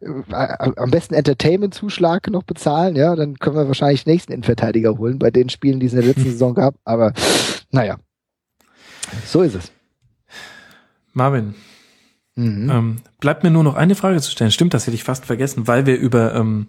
äh, 0.00 0.72
am 0.76 0.90
besten 0.90 1.14
Entertainment-Zuschlag 1.14 2.30
noch 2.30 2.42
bezahlen, 2.42 2.96
ja, 2.96 3.16
dann 3.16 3.38
können 3.38 3.56
wir 3.56 3.66
wahrscheinlich 3.66 4.04
nächsten 4.04 4.32
Innenverteidiger 4.32 4.98
holen 4.98 5.18
bei 5.18 5.30
den 5.30 5.48
Spielen, 5.48 5.80
die 5.80 5.86
es 5.86 5.94
in 5.94 6.00
der 6.00 6.08
letzten 6.08 6.24
Saison 6.30 6.54
gab, 6.54 6.74
aber 6.84 7.14
naja. 7.70 7.96
So 9.26 9.42
ist 9.42 9.54
es. 9.54 9.72
Marvin, 11.12 11.54
mhm. 12.36 12.70
ähm, 12.70 12.96
bleibt 13.20 13.44
mir 13.44 13.50
nur 13.50 13.64
noch 13.64 13.74
eine 13.74 13.94
Frage 13.94 14.20
zu 14.20 14.30
stellen. 14.30 14.50
Stimmt, 14.50 14.74
das 14.74 14.86
hätte 14.86 14.94
ich 14.94 15.04
fast 15.04 15.26
vergessen, 15.26 15.66
weil 15.66 15.86
wir 15.86 15.98
über 15.98 16.34
ähm, 16.34 16.66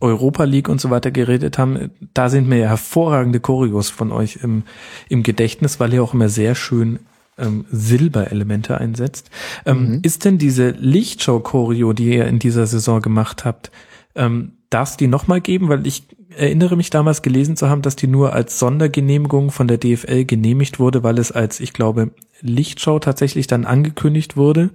Europa 0.00 0.44
League 0.44 0.68
und 0.68 0.80
so 0.80 0.90
weiter 0.90 1.10
geredet 1.10 1.58
haben. 1.58 1.90
Da 2.14 2.28
sind 2.28 2.48
mir 2.48 2.58
ja 2.58 2.68
hervorragende 2.68 3.40
Choreos 3.40 3.90
von 3.90 4.12
euch 4.12 4.40
im, 4.42 4.64
im 5.08 5.22
Gedächtnis, 5.22 5.78
weil 5.80 5.92
ihr 5.92 6.02
auch 6.02 6.14
immer 6.14 6.28
sehr 6.28 6.54
schön 6.54 6.98
ähm, 7.38 7.64
Silberelemente 7.70 8.78
einsetzt. 8.78 9.30
Ähm, 9.64 9.88
mhm. 9.88 10.00
Ist 10.02 10.24
denn 10.24 10.38
diese 10.38 10.70
Lichtshow-Choreo, 10.70 11.92
die 11.92 12.14
ihr 12.14 12.26
in 12.26 12.38
dieser 12.38 12.66
Saison 12.66 13.00
gemacht 13.00 13.44
habt, 13.44 13.70
ähm, 14.14 14.52
darf 14.70 14.90
es 14.90 14.96
die 14.96 15.06
nochmal 15.06 15.40
geben? 15.40 15.68
Weil 15.68 15.86
ich 15.86 16.04
erinnere 16.36 16.76
mich 16.76 16.90
damals 16.90 17.22
gelesen 17.22 17.56
zu 17.56 17.68
haben, 17.68 17.82
dass 17.82 17.96
die 17.96 18.06
nur 18.06 18.32
als 18.32 18.58
Sondergenehmigung 18.58 19.50
von 19.50 19.68
der 19.68 19.78
DFL 19.78 20.24
genehmigt 20.24 20.78
wurde, 20.78 21.02
weil 21.02 21.18
es 21.18 21.32
als, 21.32 21.60
ich 21.60 21.72
glaube, 21.72 22.10
Lichtshow 22.40 22.98
tatsächlich 22.98 23.46
dann 23.46 23.64
angekündigt 23.64 24.36
wurde 24.36 24.70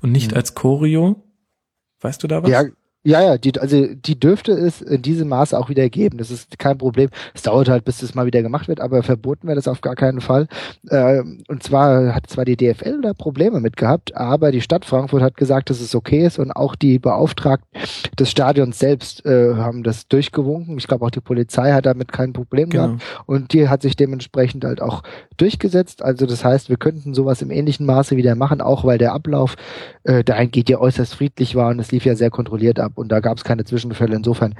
und 0.00 0.12
nicht 0.12 0.32
mhm. 0.32 0.36
als 0.36 0.54
Choreo. 0.54 1.22
Weißt 2.00 2.22
du 2.22 2.26
da 2.28 2.42
was? 2.42 2.50
Ja, 2.50 2.64
ja, 3.02 3.22
ja, 3.22 3.38
die, 3.38 3.58
also 3.58 3.86
die 3.94 4.20
dürfte 4.20 4.52
es 4.52 4.82
in 4.82 5.00
diesem 5.00 5.28
Maße 5.28 5.58
auch 5.58 5.70
wieder 5.70 5.88
geben. 5.88 6.18
Das 6.18 6.30
ist 6.30 6.58
kein 6.58 6.76
Problem. 6.76 7.08
Es 7.32 7.40
dauert 7.40 7.70
halt, 7.70 7.86
bis 7.86 7.98
das 7.98 8.14
mal 8.14 8.26
wieder 8.26 8.42
gemacht 8.42 8.68
wird, 8.68 8.80
aber 8.80 9.02
verboten 9.02 9.46
wäre 9.46 9.56
das 9.56 9.68
auf 9.68 9.80
gar 9.80 9.94
keinen 9.94 10.20
Fall. 10.20 10.48
Äh, 10.90 11.22
und 11.48 11.62
zwar 11.62 12.14
hat 12.14 12.26
zwar 12.26 12.44
die 12.44 12.58
DFL 12.58 13.00
da 13.00 13.14
Probleme 13.14 13.60
mit 13.60 13.78
gehabt, 13.78 14.14
aber 14.14 14.52
die 14.52 14.60
Stadt 14.60 14.84
Frankfurt 14.84 15.22
hat 15.22 15.38
gesagt, 15.38 15.70
dass 15.70 15.80
es 15.80 15.94
okay 15.94 16.26
ist 16.26 16.38
und 16.38 16.52
auch 16.52 16.74
die 16.74 16.98
Beauftragten 16.98 17.70
des 18.18 18.30
Stadions 18.30 18.78
selbst 18.78 19.24
äh, 19.24 19.54
haben 19.54 19.82
das 19.82 20.06
durchgewunken. 20.06 20.76
Ich 20.76 20.86
glaube 20.86 21.06
auch 21.06 21.10
die 21.10 21.20
Polizei 21.20 21.72
hat 21.72 21.86
damit 21.86 22.12
kein 22.12 22.34
Problem 22.34 22.68
genau. 22.68 22.86
gehabt 22.86 23.02
und 23.24 23.54
die 23.54 23.70
hat 23.70 23.80
sich 23.80 23.96
dementsprechend 23.96 24.62
halt 24.66 24.82
auch 24.82 25.02
durchgesetzt. 25.38 26.02
Also 26.02 26.26
das 26.26 26.44
heißt, 26.44 26.68
wir 26.68 26.76
könnten 26.76 27.14
sowas 27.14 27.40
im 27.40 27.50
ähnlichen 27.50 27.86
Maße 27.86 28.18
wieder 28.18 28.34
machen, 28.34 28.60
auch 28.60 28.84
weil 28.84 28.98
der 28.98 29.14
Ablauf 29.14 29.56
äh, 30.04 30.22
dahingehend 30.22 30.68
ja 30.68 30.78
äußerst 30.78 31.14
friedlich 31.14 31.54
war 31.54 31.70
und 31.70 31.78
es 31.78 31.92
lief 31.92 32.04
ja 32.04 32.14
sehr 32.14 32.30
kontrolliert 32.30 32.78
ab 32.78 32.89
und 32.94 33.10
da 33.10 33.20
gab 33.20 33.38
es 33.38 33.44
keine 33.44 33.64
Zwischenfälle. 33.64 34.16
Insofern, 34.16 34.54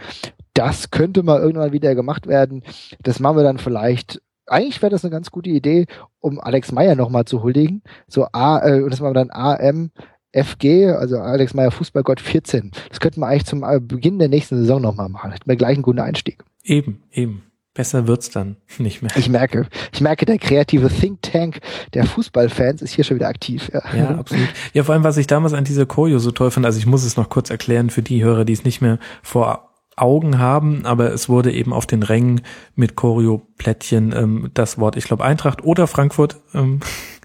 das 0.54 0.90
könnte 0.90 1.22
mal 1.22 1.40
irgendwann 1.40 1.72
wieder 1.72 1.94
gemacht 1.94 2.26
werden. 2.26 2.62
Das 3.02 3.20
machen 3.20 3.36
wir 3.36 3.44
dann 3.44 3.58
vielleicht 3.58 4.20
eigentlich 4.50 4.82
wäre 4.82 4.90
das 4.90 5.04
eine 5.04 5.12
ganz 5.12 5.30
gute 5.30 5.50
Idee, 5.50 5.86
um 6.18 6.40
Alex 6.40 6.72
Meyer 6.72 6.96
nochmal 6.96 7.24
zu 7.24 7.42
huldigen. 7.42 7.82
So 8.08 8.26
A, 8.32 8.58
äh, 8.58 8.88
das 8.90 9.00
machen 9.00 9.14
wir 9.14 9.24
dann 9.24 9.30
AM, 9.30 9.90
FG, 10.32 10.90
also 10.90 11.18
Alex 11.18 11.54
Meyer 11.54 11.70
Fußballgott 11.70 12.20
14. 12.20 12.72
Das 12.88 13.00
könnten 13.00 13.20
wir 13.20 13.26
eigentlich 13.26 13.46
zum 13.46 13.62
äh, 13.62 13.80
Beginn 13.80 14.18
der 14.18 14.28
nächsten 14.28 14.56
Saison 14.56 14.80
nochmal 14.80 15.08
machen. 15.08 15.32
Hätten 15.32 15.48
wir 15.48 15.56
gleich 15.56 15.74
einen 15.74 15.82
guten 15.82 16.00
Einstieg. 16.00 16.44
Eben, 16.62 17.02
eben. 17.12 17.49
Besser 17.74 18.08
wird's 18.08 18.30
dann 18.30 18.56
nicht 18.78 19.02
mehr. 19.02 19.10
Ich 19.16 19.28
merke, 19.28 19.68
ich 19.92 20.00
merke, 20.00 20.26
der 20.26 20.38
kreative 20.38 20.88
Think 20.88 21.22
Tank 21.22 21.60
der 21.94 22.04
Fußballfans 22.04 22.82
ist 22.82 22.94
hier 22.94 23.04
schon 23.04 23.16
wieder 23.16 23.28
aktiv. 23.28 23.70
Ja. 23.72 23.82
ja, 23.96 24.08
absolut. 24.10 24.48
Ja, 24.72 24.84
vor 24.84 24.94
allem, 24.94 25.04
was 25.04 25.16
ich 25.16 25.26
damals 25.26 25.52
an 25.52 25.64
dieser 25.64 25.86
Choreo 25.86 26.18
so 26.18 26.32
toll 26.32 26.50
fand, 26.50 26.66
also 26.66 26.78
ich 26.78 26.86
muss 26.86 27.04
es 27.04 27.16
noch 27.16 27.28
kurz 27.28 27.50
erklären 27.50 27.90
für 27.90 28.02
die 28.02 28.24
Hörer, 28.24 28.44
die 28.44 28.52
es 28.52 28.64
nicht 28.64 28.80
mehr 28.80 28.98
vor 29.22 29.70
Augen 29.96 30.38
haben, 30.38 30.86
aber 30.86 31.12
es 31.12 31.28
wurde 31.28 31.52
eben 31.52 31.72
auf 31.72 31.86
den 31.86 32.02
Rängen 32.02 32.40
mit 32.74 32.96
Choreo-Plättchen 32.96 34.12
ähm, 34.16 34.50
das 34.54 34.78
Wort, 34.78 34.96
ich 34.96 35.04
glaube 35.04 35.24
Eintracht 35.24 35.62
oder 35.62 35.86
Frankfurt 35.86 36.40
ähm, 36.54 36.80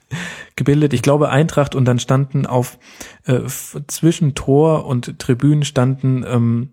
gebildet. 0.56 0.94
Ich 0.94 1.02
glaube 1.02 1.30
Eintracht 1.30 1.74
und 1.74 1.86
dann 1.86 2.00
standen 2.00 2.46
auf 2.46 2.78
äh, 3.26 3.42
zwischen 3.88 4.36
Tor 4.36 4.86
und 4.86 5.20
Tribünen 5.20 5.64
standen 5.64 6.26
ähm, 6.28 6.70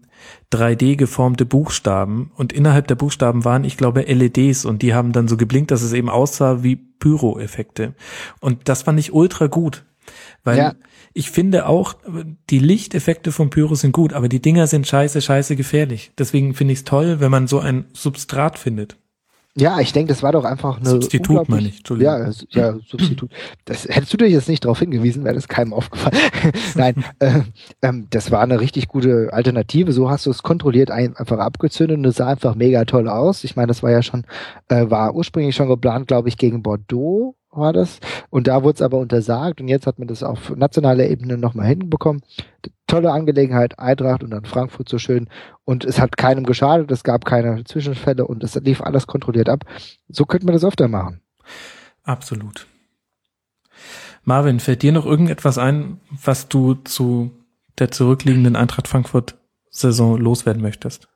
3D 0.53 0.97
geformte 0.97 1.45
Buchstaben 1.47 2.31
und 2.37 2.53
innerhalb 2.53 2.87
der 2.89 2.95
Buchstaben 2.95 3.45
waren, 3.45 3.65
ich 3.65 3.77
glaube, 3.77 4.03
LEDs 4.03 4.65
und 4.65 4.83
die 4.83 4.95
haben 4.95 5.13
dann 5.13 5.29
so 5.29 5.37
geblinkt, 5.37 5.71
dass 5.71 5.83
es 5.83 5.93
eben 5.93 6.09
aussah 6.09 6.63
wie 6.63 6.77
Pyro-Effekte. 6.77 7.95
Und 8.41 8.69
das 8.69 8.83
fand 8.83 8.99
ich 9.01 9.13
ultra 9.13 9.47
gut, 9.47 9.85
weil 10.45 10.59
ja. 10.59 10.75
ich 11.15 11.31
finde 11.31 11.67
auch, 11.67 11.95
die 12.51 12.59
Lichteffekte 12.59 13.33
von 13.33 13.51
Pyro 13.51 13.75
sind 13.75 13.93
gut, 13.93 14.13
aber 14.13 14.29
die 14.29 14.43
Dinger 14.43 14.67
sind 14.67 14.87
scheiße, 14.87 15.23
scheiße 15.23 15.57
gefährlich. 15.57 16.13
Deswegen 16.19 16.55
finde 16.55 16.73
ich 16.73 16.81
es 16.81 16.85
toll, 16.85 17.21
wenn 17.21 17.31
man 17.31 17.47
so 17.47 17.59
ein 17.59 17.87
Substrat 17.93 18.59
findet. 18.59 18.97
Ja, 19.55 19.81
ich 19.81 19.93
denke, 19.93 20.09
das 20.13 20.23
war 20.23 20.33
doch 20.33 20.45
einfach 20.45 20.79
eine. 20.79 20.89
Substitut, 20.89 21.49
meine 21.49 21.69
ich, 21.69 21.79
Entschuldigung. 21.79 22.15
Ja, 22.15 22.31
ja, 22.51 22.79
Substitut. 22.87 23.31
Das 23.67 23.87
hättest 23.87 24.13
du 24.13 24.17
dir 24.17 24.29
jetzt 24.29 24.49
nicht 24.49 24.65
darauf 24.65 24.79
hingewiesen, 24.79 25.25
wäre 25.25 25.35
das 25.35 25.47
keinem 25.47 25.75
aufgefallen. 25.75 26.17
Nein, 26.75 27.05
äh, 27.19 27.41
ähm, 27.83 28.07
das 28.09 28.31
war 28.31 28.41
eine 28.41 28.61
richtig 28.61 28.89
gute 28.89 29.31
Alternative. 29.33 29.93
So 29.93 30.09
hast 30.09 30.25
du 30.25 30.31
es 30.31 30.43
kontrolliert 30.43 30.91
einfach 30.91 31.39
abgezündet 31.39 31.99
und 31.99 32.07
es 32.07 32.17
sah 32.17 32.29
einfach 32.29 32.55
mega 32.55 32.87
toll 32.87 33.09
aus. 33.09 33.45
Ich 33.45 33.55
meine, 33.55 33.69
das 33.69 33.83
war 33.83 33.91
ja 33.91 34.03
schon, 34.03 34.25
äh, 34.69 34.89
war 34.89 35.15
ursprünglich 35.15 35.55
schon 35.55 35.69
geplant, 35.69 36.09
glaube 36.09 36.29
ich, 36.29 36.39
gegen 36.39 36.63
Bordeaux 36.63 37.37
war 37.53 37.73
das. 37.73 38.01
Und 38.31 38.47
da 38.47 38.63
wurde 38.63 38.77
es 38.77 38.83
aber 38.83 38.99
untersagt 38.99 39.61
und 39.61 39.69
jetzt 39.69 39.87
hat 39.87 39.99
man 39.99 40.09
das 40.09 40.23
auf 40.23 40.55
nationaler 40.57 41.07
Ebene 41.07 41.39
nochmal 41.39 41.67
hinbekommen. 41.67 42.23
Tolle 42.87 43.13
Angelegenheit, 43.13 43.79
Eintracht 43.79 44.23
und 44.23 44.31
dann 44.31 44.45
Frankfurt 44.45 44.89
so 44.89 44.99
schön. 44.99 45.29
Und 45.65 45.85
es 45.85 46.01
hat 46.01 46.17
keinem 46.17 46.45
geschadet, 46.45 46.91
es 46.91 47.05
gab 47.05 47.25
keine 47.25 47.65
Zwischenfälle 47.65 48.27
und 48.27 48.43
es 48.45 48.55
lief 48.57 48.81
alles 48.83 49.07
kontrolliert 49.07 49.49
ab. 49.49 49.65
So 50.09 50.25
könnte 50.25 50.47
man 50.47 50.55
das 50.55 50.65
öfter 50.65 50.89
machen. 50.89 51.21
Absolut. 52.03 52.67
Marvin, 54.25 54.61
fällt 54.61 54.83
dir 54.83 54.93
noch 54.93 55.07
irgendetwas 55.07 55.59
ein, 55.59 56.01
was 56.11 56.49
du 56.49 56.75
zu 56.75 57.33
der 57.79 57.91
zurückliegenden 57.91 58.57
Eintracht 58.57 58.89
Frankfurt 58.89 59.37
Saison 59.71 60.19
loswerden 60.19 60.63
möchtest? 60.63 61.09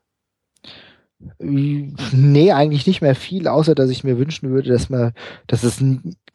Nee, 1.39 2.51
eigentlich 2.51 2.85
nicht 2.85 3.01
mehr 3.01 3.15
viel, 3.15 3.47
außer 3.47 3.73
dass 3.73 3.89
ich 3.89 4.03
mir 4.03 4.19
wünschen 4.19 4.51
würde, 4.51 4.69
dass 4.69 4.89
man, 4.89 5.13
dass 5.47 5.63
es 5.63 5.83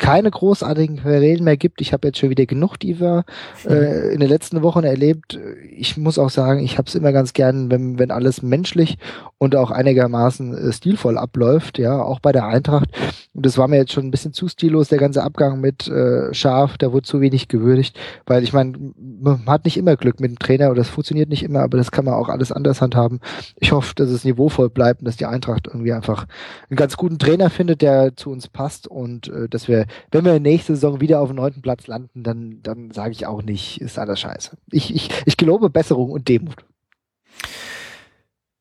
keine 0.02 0.32
großartigen 0.32 0.96
Querelen 0.96 1.44
mehr 1.44 1.56
gibt. 1.56 1.80
Ich 1.80 1.92
habe 1.92 2.08
jetzt 2.08 2.18
schon 2.18 2.28
wieder 2.28 2.44
genug 2.44 2.76
Diva 2.76 3.24
äh, 3.64 4.12
in 4.12 4.18
den 4.18 4.28
letzten 4.28 4.60
Wochen 4.62 4.82
erlebt. 4.82 5.38
Ich 5.70 5.96
muss 5.96 6.18
auch 6.18 6.28
sagen, 6.28 6.58
ich 6.58 6.76
habe 6.76 6.88
es 6.88 6.96
immer 6.96 7.12
ganz 7.12 7.34
gern, 7.34 7.70
wenn, 7.70 8.00
wenn 8.00 8.10
alles 8.10 8.42
menschlich 8.42 8.98
und 9.38 9.54
auch 9.54 9.70
einigermaßen 9.70 10.56
äh, 10.56 10.72
stilvoll 10.72 11.16
abläuft, 11.16 11.78
ja, 11.78 12.02
auch 12.02 12.18
bei 12.18 12.32
der 12.32 12.46
Eintracht. 12.46 12.90
Und 13.32 13.46
das 13.46 13.58
war 13.58 13.68
mir 13.68 13.76
jetzt 13.76 13.92
schon 13.92 14.04
ein 14.04 14.10
bisschen 14.10 14.32
zu 14.32 14.48
stillos, 14.48 14.88
der 14.88 14.98
ganze 14.98 15.22
Abgang 15.22 15.60
mit 15.60 15.86
äh, 15.86 16.34
Schaf, 16.34 16.78
da 16.78 16.92
wurde 16.92 17.06
zu 17.06 17.20
wenig 17.20 17.46
gewürdigt, 17.46 17.96
weil 18.26 18.42
ich 18.42 18.52
meine, 18.52 18.72
man 18.96 19.46
hat 19.46 19.64
nicht 19.64 19.76
immer 19.76 19.96
Glück 19.96 20.18
mit 20.18 20.32
dem 20.32 20.38
Trainer 20.38 20.66
oder 20.66 20.78
das 20.78 20.88
funktioniert 20.88 21.28
nicht 21.28 21.44
immer, 21.44 21.60
aber 21.60 21.78
das 21.78 21.92
kann 21.92 22.04
man 22.04 22.14
auch 22.14 22.28
alles 22.28 22.50
anders 22.50 22.82
handhaben. 22.82 23.20
Ich 23.60 23.70
hoffe, 23.70 23.94
dass 23.94 24.10
es 24.10 24.24
niveauvoll 24.24 24.68
bleibt 24.68 25.00
und 25.00 25.06
dass 25.06 25.16
die 25.16 25.26
Eintracht 25.26 25.68
irgendwie 25.68 25.92
einfach 25.92 26.26
einen 26.68 26.76
ganz 26.76 26.96
guten 26.96 27.18
Trainer 27.18 27.50
findet, 27.50 27.82
der 27.82 28.16
zu 28.16 28.30
uns 28.30 28.48
passt 28.48 28.88
und 28.88 29.28
äh, 29.28 29.48
dass 29.48 29.68
wir, 29.68 29.86
wenn 30.10 30.24
wir 30.24 30.38
nächste 30.40 30.74
Saison 30.74 31.00
wieder 31.00 31.20
auf 31.20 31.28
dem 31.28 31.36
neunten 31.36 31.62
Platz 31.62 31.86
landen, 31.86 32.22
dann, 32.22 32.60
dann 32.62 32.90
sage 32.90 33.12
ich 33.12 33.26
auch 33.26 33.42
nicht, 33.42 33.80
ist 33.80 33.98
alles 33.98 34.20
scheiße. 34.20 34.56
Ich, 34.70 34.94
ich, 34.94 35.10
ich 35.24 35.36
gelobe 35.36 35.70
Besserung 35.70 36.10
und 36.10 36.28
Demut. 36.28 36.64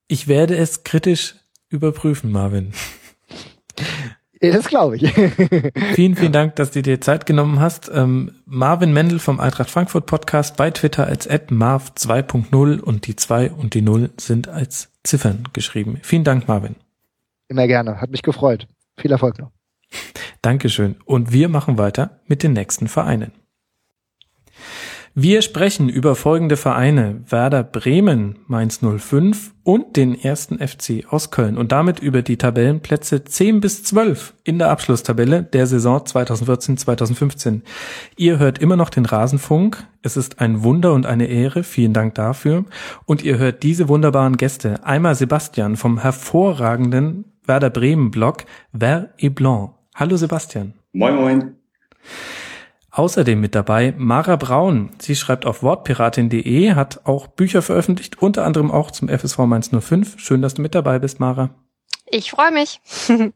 Ich 0.07 0.27
werde 0.27 0.57
es 0.57 0.83
kritisch 0.83 1.35
überprüfen, 1.69 2.31
Marvin. 2.31 2.73
Das 4.41 4.67
glaube 4.67 4.95
ich. 4.95 5.13
vielen, 5.93 6.15
vielen 6.15 6.31
Dank, 6.31 6.55
dass 6.55 6.71
du 6.71 6.81
dir 6.81 6.99
Zeit 6.99 7.27
genommen 7.27 7.59
hast. 7.59 7.91
Ähm, 7.93 8.31
Marvin 8.45 8.91
Mendel 8.91 9.19
vom 9.19 9.39
Eintracht 9.39 9.69
Frankfurt 9.69 10.07
Podcast 10.07 10.57
bei 10.57 10.71
Twitter 10.71 11.05
als 11.05 11.29
Marv 11.49 11.93
2.0 11.95 12.79
und 12.79 13.05
die 13.05 13.15
2 13.15 13.51
und 13.51 13.75
die 13.75 13.83
0 13.83 14.09
sind 14.17 14.47
als 14.47 14.89
Ziffern 15.03 15.43
geschrieben. 15.53 15.99
Vielen 16.01 16.23
Dank, 16.23 16.47
Marvin. 16.47 16.75
Immer 17.49 17.67
gerne. 17.67 18.01
Hat 18.01 18.09
mich 18.09 18.23
gefreut. 18.23 18.67
Viel 18.97 19.11
Erfolg 19.11 19.37
noch. 19.37 19.51
Dankeschön. 20.41 20.95
Und 21.05 21.31
wir 21.31 21.49
machen 21.49 21.77
weiter 21.77 22.19
mit 22.25 22.43
den 22.43 22.53
nächsten 22.53 22.87
Vereinen. 22.87 23.31
Wir 25.13 25.41
sprechen 25.41 25.89
über 25.89 26.15
folgende 26.15 26.55
Vereine. 26.55 27.21
Werder 27.27 27.63
Bremen, 27.63 28.37
Mainz 28.47 28.79
05 28.79 29.51
und 29.63 29.97
den 29.97 30.17
ersten 30.17 30.65
FC 30.65 31.05
aus 31.09 31.31
Köln 31.31 31.57
und 31.57 31.73
damit 31.73 31.99
über 31.99 32.21
die 32.21 32.37
Tabellenplätze 32.37 33.25
10 33.25 33.59
bis 33.59 33.83
12 33.83 34.33
in 34.45 34.57
der 34.57 34.69
Abschlusstabelle 34.69 35.43
der 35.43 35.67
Saison 35.67 35.97
2014-2015. 35.99 37.59
Ihr 38.15 38.39
hört 38.39 38.59
immer 38.59 38.77
noch 38.77 38.89
den 38.89 39.05
Rasenfunk. 39.05 39.85
Es 40.01 40.15
ist 40.15 40.39
ein 40.39 40.63
Wunder 40.63 40.93
und 40.93 41.05
eine 41.05 41.25
Ehre. 41.25 41.63
Vielen 41.63 41.91
Dank 41.91 42.15
dafür. 42.15 42.63
Und 43.05 43.21
ihr 43.21 43.37
hört 43.37 43.63
diese 43.63 43.89
wunderbaren 43.89 44.37
Gäste. 44.37 44.85
Einmal 44.85 45.15
Sebastian 45.15 45.75
vom 45.75 45.99
hervorragenden 45.99 47.25
Werder 47.45 47.69
Bremen 47.69 48.11
Blog 48.11 48.45
Ver 48.71 49.09
et 49.17 49.35
Blanc. 49.35 49.80
Hallo 49.95 50.17
Sebastian. 50.17 50.73
Moin, 50.93 51.15
moin. 51.15 51.55
Außerdem 52.91 53.39
mit 53.39 53.55
dabei 53.55 53.93
Mara 53.97 54.35
Braun. 54.35 54.89
Sie 54.99 55.15
schreibt 55.15 55.45
auf 55.45 55.63
wortpiratin.de, 55.63 56.73
hat 56.73 57.01
auch 57.05 57.27
Bücher 57.27 57.61
veröffentlicht, 57.61 58.21
unter 58.21 58.45
anderem 58.45 58.71
auch 58.71 58.91
zum 58.91 59.07
FSV 59.07 59.39
Mainz 59.39 59.69
05. 59.69 60.19
Schön, 60.19 60.41
dass 60.41 60.55
du 60.55 60.61
mit 60.61 60.75
dabei 60.75 60.99
bist, 60.99 61.19
Mara. 61.19 61.51
Ich 62.07 62.31
freue 62.31 62.51
mich. 62.51 62.81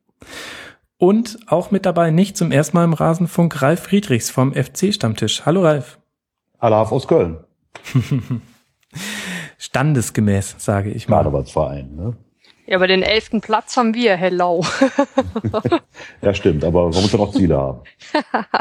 Und 0.98 1.40
auch 1.48 1.72
mit 1.72 1.86
dabei, 1.86 2.12
nicht 2.12 2.38
zum 2.38 2.52
ersten 2.52 2.78
Mal 2.78 2.86
im 2.86 2.94
Rasenfunk, 2.94 3.62
Ralf 3.62 3.82
Friedrichs 3.82 4.30
vom 4.30 4.54
FC-Stammtisch. 4.54 5.46
Hallo 5.46 5.62
Ralf. 5.62 6.00
Hallo 6.60 6.78
aus 6.78 7.08
Köln. 7.08 7.38
Standesgemäß, 9.58 10.56
sage 10.58 10.92
ich 10.92 11.10
mal. 11.10 11.18
Karnevalsverein, 11.18 11.96
ne? 11.96 12.18
Ja, 12.68 12.78
aber 12.78 12.88
den 12.88 13.04
elften 13.04 13.42
Platz 13.42 13.78
haben 13.78 13.94
wir, 13.94 14.16
hello. 14.16 14.66
ja, 16.22 16.34
stimmt, 16.34 16.64
aber 16.64 16.90
man 16.90 17.02
muss 17.02 17.12
ja 17.12 17.18
noch 17.18 17.34
Ziele 17.34 17.58
haben. 17.58 17.82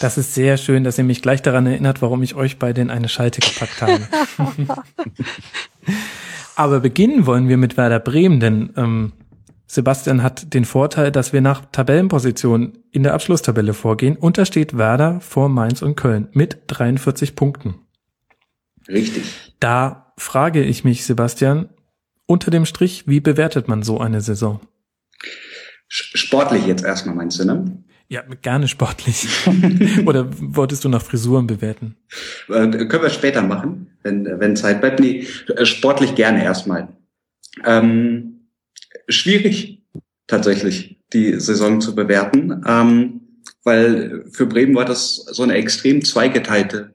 Das 0.00 0.16
ist 0.16 0.34
sehr 0.34 0.56
schön, 0.56 0.82
dass 0.82 0.96
ihr 0.96 1.04
mich 1.04 1.20
gleich 1.20 1.42
daran 1.42 1.66
erinnert, 1.66 2.00
warum 2.00 2.22
ich 2.22 2.34
euch 2.34 2.58
bei 2.58 2.72
den 2.72 2.88
eine 2.88 3.10
Schalte 3.10 3.40
gepackt 3.40 3.82
habe. 3.82 4.00
aber 6.56 6.80
beginnen 6.80 7.26
wollen 7.26 7.50
wir 7.50 7.58
mit 7.58 7.76
Werder 7.76 8.00
Bremen, 8.00 8.40
denn 8.40 8.72
ähm, 8.78 9.12
Sebastian 9.66 10.22
hat 10.22 10.54
den 10.54 10.64
Vorteil, 10.64 11.12
dass 11.12 11.34
wir 11.34 11.42
nach 11.42 11.66
Tabellenposition 11.70 12.78
in 12.92 13.02
der 13.02 13.12
Abschlusstabelle 13.12 13.74
vorgehen 13.74 14.16
und 14.16 14.38
da 14.38 14.46
steht 14.46 14.78
Werder 14.78 15.20
vor 15.20 15.50
Mainz 15.50 15.82
und 15.82 15.96
Köln 15.96 16.28
mit 16.32 16.62
43 16.68 17.36
Punkten. 17.36 17.74
Richtig. 18.88 19.54
Da 19.60 20.14
frage 20.16 20.62
ich 20.62 20.82
mich, 20.82 21.04
Sebastian, 21.04 21.68
unter 22.30 22.52
dem 22.52 22.64
Strich, 22.64 23.08
wie 23.08 23.18
bewertet 23.18 23.66
man 23.66 23.82
so 23.82 23.98
eine 23.98 24.20
Saison? 24.20 24.60
Sportlich 25.88 26.64
jetzt 26.64 26.84
erstmal 26.84 27.16
meinst 27.16 27.40
du, 27.40 27.44
ne? 27.44 27.82
Ja, 28.06 28.22
gerne 28.22 28.68
sportlich. 28.68 29.26
Oder 30.06 30.28
wolltest 30.38 30.84
du 30.84 30.88
nach 30.88 31.02
Frisuren 31.02 31.48
bewerten? 31.48 31.96
Äh, 32.48 32.68
können 32.86 33.02
wir 33.02 33.10
später 33.10 33.42
machen, 33.42 33.98
wenn, 34.04 34.24
wenn 34.38 34.54
Zeit 34.54 34.80
bleibt. 34.80 35.00
Nee, 35.00 35.26
äh, 35.48 35.66
sportlich 35.66 36.14
gerne 36.14 36.44
erstmal. 36.44 36.88
Ähm, 37.64 38.46
schwierig 39.08 39.82
tatsächlich, 40.28 41.00
die 41.12 41.40
Saison 41.40 41.80
zu 41.80 41.96
bewerten, 41.96 42.62
ähm, 42.64 43.20
weil 43.64 44.24
für 44.30 44.46
Bremen 44.46 44.76
war 44.76 44.84
das 44.84 45.16
so 45.16 45.42
eine 45.42 45.54
extrem 45.54 46.04
zweigeteilte 46.04 46.94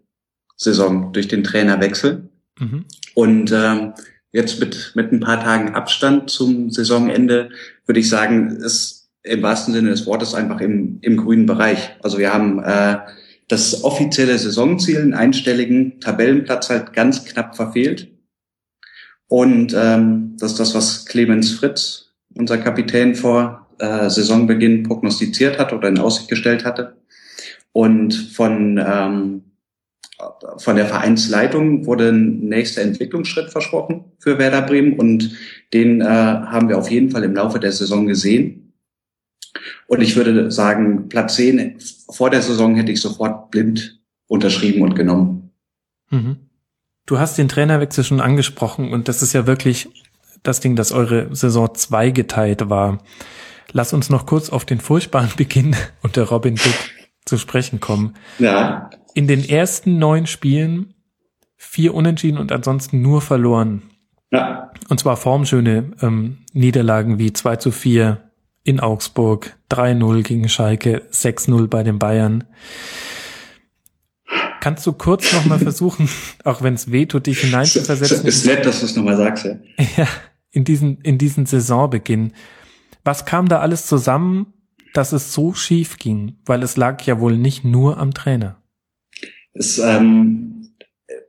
Saison 0.56 1.12
durch 1.12 1.28
den 1.28 1.44
Trainerwechsel. 1.44 2.30
Mhm. 2.58 2.86
Und 3.16 3.52
ähm, 3.52 3.94
jetzt 4.36 4.60
mit, 4.60 4.92
mit 4.96 5.14
ein 5.14 5.22
paar 5.22 5.42
Tagen 5.42 5.76
Abstand 5.76 6.30
zum 6.30 6.70
Saisonende, 6.70 7.50
würde 7.86 8.02
ich 8.02 8.10
sagen, 8.10 8.58
ist 8.58 9.10
im 9.24 9.42
wahrsten 9.42 9.74
Sinne 9.74 9.90
des 9.90 10.06
Wortes 10.06 10.36
einfach 10.36 10.60
im, 10.60 11.00
im 11.02 11.16
grünen 11.16 11.46
Bereich. 11.46 11.96
Also 12.04 12.18
wir 12.18 12.34
haben 12.34 12.62
äh, 12.62 12.98
das 13.48 13.84
offizielle 13.86 14.38
Saisonziel, 14.38 15.00
einen 15.00 15.14
einstelligen 15.14 16.02
Tabellenplatz 16.02 16.70
halt 16.70 16.92
ganz 16.92 17.24
knapp 17.24 17.56
verfehlt. 17.56 18.12
Und 19.28 19.74
ähm, 19.74 20.36
das 20.38 20.52
ist 20.52 20.60
das, 20.60 20.76
was 20.76 21.06
Clemens 21.06 21.52
Fritz, 21.52 22.12
unser 22.36 22.58
Kapitän, 22.58 23.16
vor 23.16 23.68
äh, 23.80 24.10
Saisonbeginn 24.10 24.84
prognostiziert 24.84 25.58
hat 25.58 25.72
oder 25.72 25.88
in 25.88 25.98
Aussicht 25.98 26.28
gestellt 26.28 26.66
hatte. 26.66 26.98
Und 27.72 28.14
von 28.14 28.84
ähm, 28.86 29.44
von 30.58 30.76
der 30.76 30.86
Vereinsleitung 30.86 31.86
wurde 31.86 32.10
ein 32.10 32.40
nächster 32.48 32.82
Entwicklungsschritt 32.82 33.50
versprochen 33.50 34.06
für 34.20 34.38
Werder 34.38 34.62
Bremen 34.62 34.98
und 34.98 35.32
den 35.74 36.02
äh, 36.02 36.06
haben 36.06 36.70
wir 36.70 36.78
auf 36.78 36.90
jeden 36.90 37.12
Fall 37.12 37.24
im 37.24 37.36
Laufe 37.36 37.60
der 37.60 37.72
Saison 37.72 38.08
gesehen. 38.08 38.74
Und 39.88 40.02
ich 40.02 40.16
würde 40.16 40.52
sagen, 40.52 41.10
Platz 41.10 41.36
10 41.36 41.78
vor 42.10 42.30
der 42.30 42.42
Saison 42.42 42.76
hätte 42.76 42.92
ich 42.92 43.02
sofort 43.02 43.52
blind 43.52 44.00
unterschrieben 44.28 44.82
und 44.82 44.96
genommen. 44.96 45.52
Mhm. 46.10 46.38
Du 47.06 47.20
hast 47.20 47.38
den 47.38 47.50
Trainerwechsel 47.50 48.04
schon 48.04 48.22
angesprochen 48.22 48.92
und 48.94 49.08
das 49.08 49.22
ist 49.22 49.34
ja 49.34 49.46
wirklich 49.48 49.90
das 50.44 50.60
Ding, 50.60 50.76
dass 50.76 50.92
eure 50.92 51.36
Saison 51.36 51.74
zweigeteilt 51.76 52.70
war. 52.70 53.00
Lass 53.72 53.94
uns 53.94 54.10
noch 54.10 54.26
kurz 54.26 54.50
auf 54.50 54.66
den 54.66 54.80
furchtbaren 54.80 55.32
Beginn 55.38 55.76
unter 56.02 56.24
Robin 56.24 56.56
Dick 56.56 56.96
zu 57.26 57.38
sprechen 57.38 57.80
kommen. 57.80 58.14
Ja 58.40 58.90
in 59.16 59.28
den 59.28 59.48
ersten 59.48 59.98
neun 59.98 60.28
Spielen 60.28 60.94
vier 61.56 61.96
Unentschieden 61.96 62.38
und 62.38 62.52
ansonsten 62.52 63.02
nur 63.02 63.22
verloren. 63.22 63.82
Ja. 64.32 64.72
Und 64.90 65.00
zwar 65.00 65.18
formschöne 65.18 65.94
ähm, 66.02 66.40
Niederlagen 66.54 67.18
wie 67.18 67.34
2 67.34 67.56
zu 67.56 67.72
4 67.72 68.22
in 68.64 68.80
Augsburg, 68.80 69.56
3-0 69.72 70.22
gegen 70.24 70.50
Schalke, 70.50 71.04
6-0 71.12 71.68
bei 71.68 71.84
den 71.84 71.98
Bayern. 71.98 72.44
Kannst 74.60 74.86
du 74.86 74.94
kurz 74.94 75.32
nochmal 75.32 75.60
versuchen, 75.70 76.10
auch 76.44 76.62
wenn 76.62 76.74
es 76.74 76.92
weh 76.92 77.06
tut, 77.06 77.28
dich 77.28 77.40
hineinzuversetzen? 77.40 78.26
Ist 78.26 78.46
nett, 78.46 78.66
dass 78.66 78.82
du 78.82 78.86
es 78.86 78.96
nochmal 78.96 79.18
sagst, 79.18 79.46
ja. 79.46 79.56
Ja, 79.98 80.08
in 80.52 80.66
diesen, 80.66 81.00
in 81.02 81.18
diesen 81.18 81.46
Saisonbeginn. 81.46 82.34
Was 83.06 83.26
kam 83.26 83.48
da 83.48 83.60
alles 83.60 83.86
zusammen, 83.86 84.54
dass 84.94 85.14
es 85.14 85.32
so 85.32 85.54
schief 85.54 86.00
ging? 86.00 86.38
Weil 86.46 86.64
es 86.64 86.76
lag 86.76 87.02
ja 87.04 87.20
wohl 87.20 87.38
nicht 87.38 87.64
nur 87.64 87.98
am 87.98 88.14
Trainer 88.14 88.58
ist 89.56 89.80
ähm, 89.80 90.70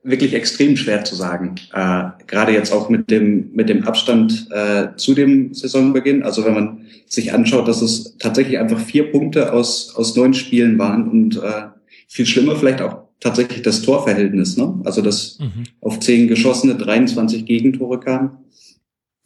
wirklich 0.03 0.35
extrem 0.35 0.77
schwer 0.77 1.05
zu 1.05 1.15
sagen. 1.15 1.55
Äh, 1.73 2.05
Gerade 2.27 2.53
jetzt 2.53 2.73
auch 2.73 2.89
mit 2.89 3.11
dem 3.11 3.53
mit 3.53 3.69
dem 3.69 3.85
Abstand 3.85 4.48
äh, 4.51 4.89
zu 4.97 5.15
dem 5.15 5.55
Saisonbeginn. 5.55 6.23
Also 6.23 6.44
wenn 6.44 6.55
man 6.55 6.86
sich 7.07 7.32
anschaut, 7.32 7.69
dass 7.69 7.82
es 7.82 8.16
tatsächlich 8.19 8.59
einfach 8.59 8.81
vier 8.81 9.11
Punkte 9.11 9.53
aus 9.53 9.94
aus 9.97 10.15
neun 10.16 10.35
Spielen 10.35 10.78
waren 10.78 11.09
und 11.09 11.36
äh, 11.36 11.69
viel 12.09 12.27
schlimmer 12.27 12.57
vielleicht 12.57 12.82
auch 12.82 13.07
tatsächlich 13.20 13.62
das 13.62 13.82
Torverhältnis. 13.82 14.57
Ne? 14.57 14.81
Also 14.85 15.03
dass 15.03 15.39
mhm. 15.39 15.65
auf 15.81 16.01
zehn 16.01 16.28
geschossene 16.28 16.74
23 16.77 17.47
Gegentore 17.47 18.01
kamen. 18.01 18.31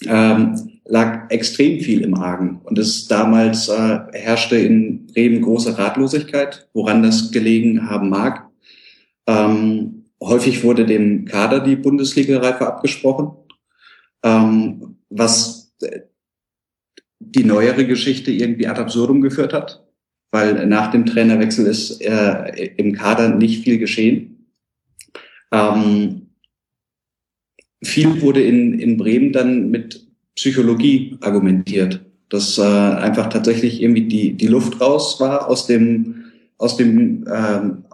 Ähm, 0.06 0.80
lag 0.86 1.30
extrem 1.30 1.80
viel 1.80 2.00
im 2.00 2.14
Argen. 2.14 2.60
Und 2.64 2.78
es 2.78 3.06
damals 3.06 3.68
äh, 3.68 3.98
herrschte 4.12 4.56
in 4.56 5.06
Bremen 5.06 5.42
große 5.42 5.78
Ratlosigkeit, 5.78 6.68
woran 6.72 7.02
das 7.02 7.30
gelegen 7.30 7.88
haben 7.88 8.08
mag. 8.08 8.49
Ähm, 9.26 10.04
häufig 10.22 10.62
wurde 10.64 10.86
dem 10.86 11.24
Kader 11.24 11.60
die 11.60 11.76
Bundesliga-Reife 11.76 12.66
abgesprochen, 12.66 13.32
ähm, 14.22 14.96
was 15.08 15.72
die 17.20 17.44
neuere 17.44 17.86
Geschichte 17.86 18.30
irgendwie 18.30 18.66
ad 18.66 18.80
absurdum 18.80 19.20
geführt 19.20 19.52
hat, 19.52 19.84
weil 20.30 20.66
nach 20.66 20.90
dem 20.90 21.06
Trainerwechsel 21.06 21.66
ist 21.66 22.00
äh, 22.00 22.70
im 22.76 22.92
Kader 22.92 23.34
nicht 23.34 23.62
viel 23.62 23.78
geschehen. 23.78 24.46
Ähm, 25.52 26.30
viel 27.82 28.20
wurde 28.20 28.42
in, 28.42 28.78
in 28.78 28.96
Bremen 28.96 29.32
dann 29.32 29.70
mit 29.70 30.06
Psychologie 30.34 31.16
argumentiert, 31.20 32.00
dass 32.28 32.58
äh, 32.58 32.62
einfach 32.62 33.28
tatsächlich 33.28 33.82
irgendwie 33.82 34.06
die, 34.06 34.32
die 34.34 34.46
Luft 34.46 34.80
raus 34.80 35.20
war 35.20 35.48
aus 35.48 35.66
dem, 35.66 36.24
aus 36.58 36.76
dem 36.76 37.26
ähm, 37.32 37.84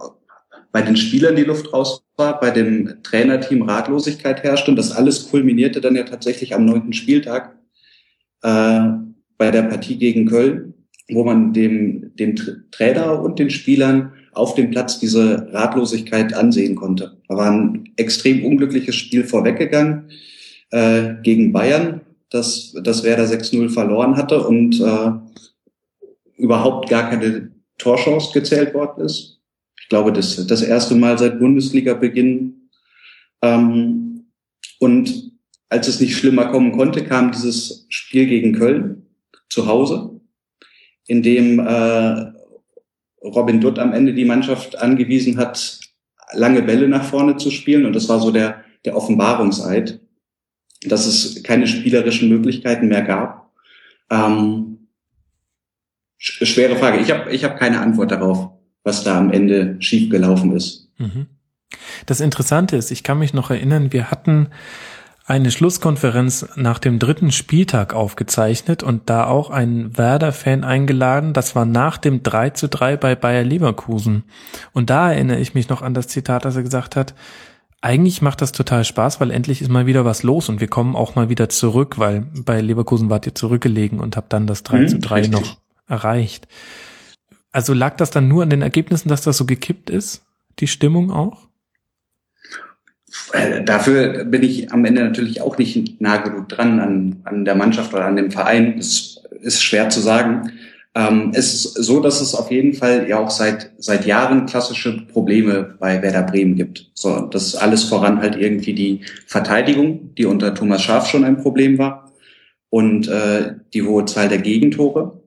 bei 0.76 0.82
den 0.82 0.98
Spielern 0.98 1.36
die 1.36 1.44
Luft 1.44 1.72
raus 1.72 2.04
war, 2.18 2.38
bei 2.38 2.50
dem 2.50 3.02
Trainerteam 3.02 3.62
Ratlosigkeit 3.62 4.42
herrschte 4.42 4.70
und 4.70 4.76
das 4.76 4.92
alles 4.92 5.30
kulminierte 5.30 5.80
dann 5.80 5.96
ja 5.96 6.02
tatsächlich 6.02 6.54
am 6.54 6.66
neunten 6.66 6.92
Spieltag 6.92 7.56
äh, 8.42 8.80
bei 9.38 9.50
der 9.50 9.62
Partie 9.62 9.96
gegen 9.96 10.26
Köln, 10.26 10.74
wo 11.08 11.24
man 11.24 11.54
dem, 11.54 12.14
dem 12.16 12.36
Trainer 12.72 13.22
und 13.22 13.38
den 13.38 13.48
Spielern 13.48 14.12
auf 14.34 14.54
dem 14.54 14.70
Platz 14.70 14.98
diese 14.98 15.48
Ratlosigkeit 15.50 16.34
ansehen 16.34 16.74
konnte. 16.74 17.16
Da 17.26 17.36
war 17.38 17.50
ein 17.50 17.88
extrem 17.96 18.44
unglückliches 18.44 18.96
Spiel 18.96 19.24
vorweggegangen 19.24 20.10
äh, 20.72 21.14
gegen 21.22 21.54
Bayern, 21.54 22.02
das, 22.28 22.76
das 22.82 23.02
Werder 23.02 23.24
6-0 23.24 23.70
verloren 23.70 24.18
hatte 24.18 24.46
und 24.46 24.78
äh, 24.78 25.10
überhaupt 26.36 26.90
gar 26.90 27.08
keine 27.08 27.50
Torchance 27.78 28.34
gezählt 28.34 28.74
worden 28.74 29.06
ist. 29.06 29.35
Ich 29.86 29.90
glaube, 29.90 30.12
das 30.12 30.44
das 30.48 30.62
erste 30.62 30.96
Mal 30.96 31.16
seit 31.16 31.38
Bundesliga-Beginn. 31.38 32.70
Ähm, 33.40 34.24
und 34.80 35.30
als 35.68 35.86
es 35.86 36.00
nicht 36.00 36.16
schlimmer 36.16 36.46
kommen 36.46 36.72
konnte, 36.72 37.04
kam 37.04 37.30
dieses 37.30 37.86
Spiel 37.88 38.26
gegen 38.26 38.52
Köln 38.52 39.06
zu 39.48 39.68
Hause, 39.68 40.20
in 41.06 41.22
dem 41.22 41.60
äh, 41.60 42.32
Robin 43.22 43.60
Dutt 43.60 43.78
am 43.78 43.92
Ende 43.92 44.12
die 44.12 44.24
Mannschaft 44.24 44.76
angewiesen 44.76 45.38
hat, 45.38 45.78
lange 46.32 46.62
Bälle 46.62 46.88
nach 46.88 47.04
vorne 47.04 47.36
zu 47.36 47.52
spielen. 47.52 47.86
Und 47.86 47.94
das 47.94 48.08
war 48.08 48.18
so 48.18 48.32
der, 48.32 48.64
der 48.84 48.96
Offenbarungseid, 48.96 50.00
dass 50.82 51.06
es 51.06 51.44
keine 51.44 51.68
spielerischen 51.68 52.28
Möglichkeiten 52.28 52.88
mehr 52.88 53.02
gab. 53.02 53.52
Ähm, 54.10 54.88
schwere 56.18 56.74
Frage. 56.74 56.98
Ich 56.98 57.12
habe 57.12 57.30
ich 57.30 57.44
hab 57.44 57.56
keine 57.56 57.78
Antwort 57.80 58.10
darauf, 58.10 58.55
was 58.86 59.02
da 59.02 59.18
am 59.18 59.32
Ende 59.32 59.76
schiefgelaufen 59.80 60.54
ist. 60.54 60.88
Mhm. 60.96 61.26
Das 62.06 62.20
Interessante 62.20 62.76
ist, 62.76 62.92
ich 62.92 63.02
kann 63.02 63.18
mich 63.18 63.34
noch 63.34 63.50
erinnern, 63.50 63.92
wir 63.92 64.12
hatten 64.12 64.48
eine 65.26 65.50
Schlusskonferenz 65.50 66.46
nach 66.54 66.78
dem 66.78 67.00
dritten 67.00 67.32
Spieltag 67.32 67.94
aufgezeichnet 67.94 68.84
und 68.84 69.10
da 69.10 69.26
auch 69.26 69.50
ein 69.50 69.98
Werder-Fan 69.98 70.62
eingeladen. 70.62 71.32
Das 71.32 71.56
war 71.56 71.64
nach 71.66 71.98
dem 71.98 72.22
3 72.22 72.50
zu 72.50 72.68
3 72.68 72.96
bei 72.96 73.16
Bayer 73.16 73.42
Leverkusen. 73.42 74.22
Und 74.72 74.88
da 74.88 75.10
erinnere 75.10 75.40
ich 75.40 75.52
mich 75.52 75.68
noch 75.68 75.82
an 75.82 75.94
das 75.94 76.06
Zitat, 76.06 76.44
das 76.44 76.54
er 76.54 76.62
gesagt 76.62 76.94
hat, 76.94 77.14
eigentlich 77.80 78.22
macht 78.22 78.40
das 78.40 78.52
total 78.52 78.84
Spaß, 78.84 79.20
weil 79.20 79.32
endlich 79.32 79.62
ist 79.62 79.68
mal 79.68 79.86
wieder 79.86 80.04
was 80.04 80.22
los 80.22 80.48
und 80.48 80.60
wir 80.60 80.68
kommen 80.68 80.94
auch 80.94 81.16
mal 81.16 81.28
wieder 81.28 81.48
zurück, 81.48 81.98
weil 81.98 82.26
bei 82.44 82.60
Leverkusen 82.60 83.10
wart 83.10 83.26
ihr 83.26 83.34
zurückgelegen 83.34 83.98
und 83.98 84.16
habt 84.16 84.32
dann 84.32 84.46
das 84.46 84.62
3 84.62 84.78
mhm, 84.78 84.88
zu 84.88 84.98
3 85.00 85.14
richtig. 85.16 85.32
noch 85.32 85.56
erreicht. 85.88 86.46
Also 87.56 87.72
lag 87.72 87.96
das 87.96 88.10
dann 88.10 88.28
nur 88.28 88.42
an 88.42 88.50
den 88.50 88.60
Ergebnissen, 88.60 89.08
dass 89.08 89.22
das 89.22 89.38
so 89.38 89.46
gekippt 89.46 89.88
ist? 89.88 90.22
Die 90.58 90.66
Stimmung 90.66 91.10
auch? 91.10 91.48
Äh, 93.32 93.64
dafür 93.64 94.26
bin 94.26 94.42
ich 94.42 94.70
am 94.72 94.84
Ende 94.84 95.02
natürlich 95.02 95.40
auch 95.40 95.56
nicht 95.56 95.98
nah 95.98 96.18
genug 96.18 96.50
dran 96.50 96.80
an, 96.80 97.20
an 97.24 97.46
der 97.46 97.54
Mannschaft 97.54 97.94
oder 97.94 98.04
an 98.04 98.16
dem 98.16 98.30
Verein. 98.30 98.76
Das 98.76 99.22
ist 99.40 99.62
schwer 99.62 99.88
zu 99.88 100.00
sagen. 100.00 100.52
Ähm, 100.94 101.32
es 101.34 101.54
ist 101.54 101.82
so, 101.82 102.00
dass 102.00 102.20
es 102.20 102.34
auf 102.34 102.50
jeden 102.50 102.74
Fall 102.74 103.08
ja 103.08 103.18
auch 103.18 103.30
seit, 103.30 103.70
seit 103.78 104.04
Jahren 104.04 104.44
klassische 104.44 105.06
Probleme 105.06 105.76
bei 105.80 106.02
Werder 106.02 106.24
Bremen 106.24 106.56
gibt. 106.56 106.90
So, 106.92 107.20
das 107.20 107.54
alles 107.54 107.84
voran 107.84 108.20
halt 108.20 108.36
irgendwie 108.36 108.74
die 108.74 109.00
Verteidigung, 109.26 110.14
die 110.16 110.26
unter 110.26 110.54
Thomas 110.54 110.82
Schaaf 110.82 111.08
schon 111.08 111.24
ein 111.24 111.38
Problem 111.38 111.78
war 111.78 112.12
und 112.68 113.08
äh, 113.08 113.54
die 113.72 113.82
hohe 113.82 114.04
Zahl 114.04 114.28
der 114.28 114.42
Gegentore. 114.42 115.22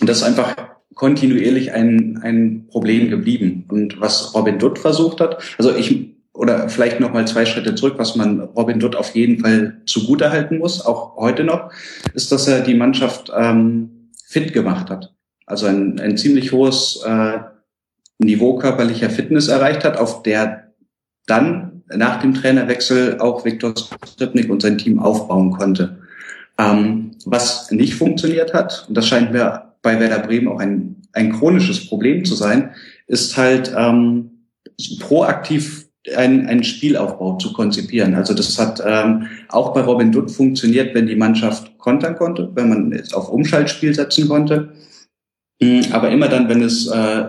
Und 0.00 0.08
das 0.08 0.18
ist 0.18 0.22
einfach 0.22 0.75
kontinuierlich 0.96 1.72
ein, 1.72 2.18
ein 2.22 2.66
Problem 2.68 3.08
geblieben. 3.10 3.64
Und 3.68 4.00
was 4.00 4.34
Robin 4.34 4.58
Dutt 4.58 4.80
versucht 4.80 5.20
hat, 5.20 5.38
also 5.58 5.76
ich 5.76 6.16
oder 6.32 6.68
vielleicht 6.68 7.00
noch 7.00 7.12
mal 7.12 7.26
zwei 7.26 7.46
Schritte 7.46 7.74
zurück, 7.74 7.94
was 7.96 8.16
man 8.16 8.40
Robin 8.40 8.78
Dutt 8.78 8.96
auf 8.96 9.14
jeden 9.14 9.40
Fall 9.40 9.80
zugutehalten 9.86 10.58
muss, 10.58 10.84
auch 10.84 11.16
heute 11.16 11.44
noch, 11.44 11.70
ist, 12.14 12.30
dass 12.30 12.46
er 12.46 12.60
die 12.60 12.74
Mannschaft 12.74 13.32
ähm, 13.34 14.10
fit 14.26 14.52
gemacht 14.52 14.90
hat. 14.90 15.14
Also 15.46 15.66
ein, 15.66 15.98
ein 16.00 16.18
ziemlich 16.18 16.52
hohes 16.52 17.02
äh, 17.06 17.38
Niveau 18.18 18.56
körperlicher 18.56 19.10
Fitness 19.10 19.48
erreicht 19.48 19.84
hat, 19.84 19.96
auf 19.96 20.22
der 20.22 20.72
dann 21.26 21.82
nach 21.88 22.20
dem 22.20 22.34
Trainerwechsel 22.34 23.18
auch 23.20 23.44
Viktor 23.44 23.74
Skripnik 23.76 24.50
und 24.50 24.62
sein 24.62 24.78
Team 24.78 24.98
aufbauen 24.98 25.52
konnte. 25.52 25.98
Ähm, 26.58 27.12
was 27.24 27.70
nicht 27.70 27.94
funktioniert 27.94 28.54
hat, 28.54 28.86
und 28.88 28.96
das 28.96 29.06
scheint 29.06 29.32
mir 29.32 29.65
bei 29.86 30.00
Werder 30.00 30.18
Bremen 30.18 30.48
auch 30.48 30.58
ein, 30.58 30.96
ein 31.12 31.32
chronisches 31.32 31.86
Problem 31.86 32.24
zu 32.24 32.34
sein, 32.34 32.74
ist 33.06 33.36
halt 33.36 33.72
ähm, 33.76 34.48
proaktiv 34.98 35.86
einen, 36.16 36.46
einen 36.46 36.64
Spielaufbau 36.64 37.36
zu 37.36 37.52
konzipieren. 37.52 38.16
Also 38.16 38.34
das 38.34 38.58
hat 38.58 38.82
ähm, 38.84 39.28
auch 39.48 39.72
bei 39.72 39.82
Robin 39.82 40.10
Dutt 40.10 40.32
funktioniert, 40.32 40.92
wenn 40.92 41.06
die 41.06 41.14
Mannschaft 41.14 41.78
kontern 41.78 42.16
konnte, 42.16 42.50
wenn 42.54 42.68
man 42.68 42.92
es 42.92 43.14
auf 43.14 43.28
Umschaltspiel 43.28 43.94
setzen 43.94 44.26
konnte. 44.26 44.72
Mm, 45.60 45.82
aber 45.92 46.10
immer 46.10 46.26
dann, 46.26 46.48
wenn 46.48 46.62
es, 46.62 46.88
äh, 46.88 47.28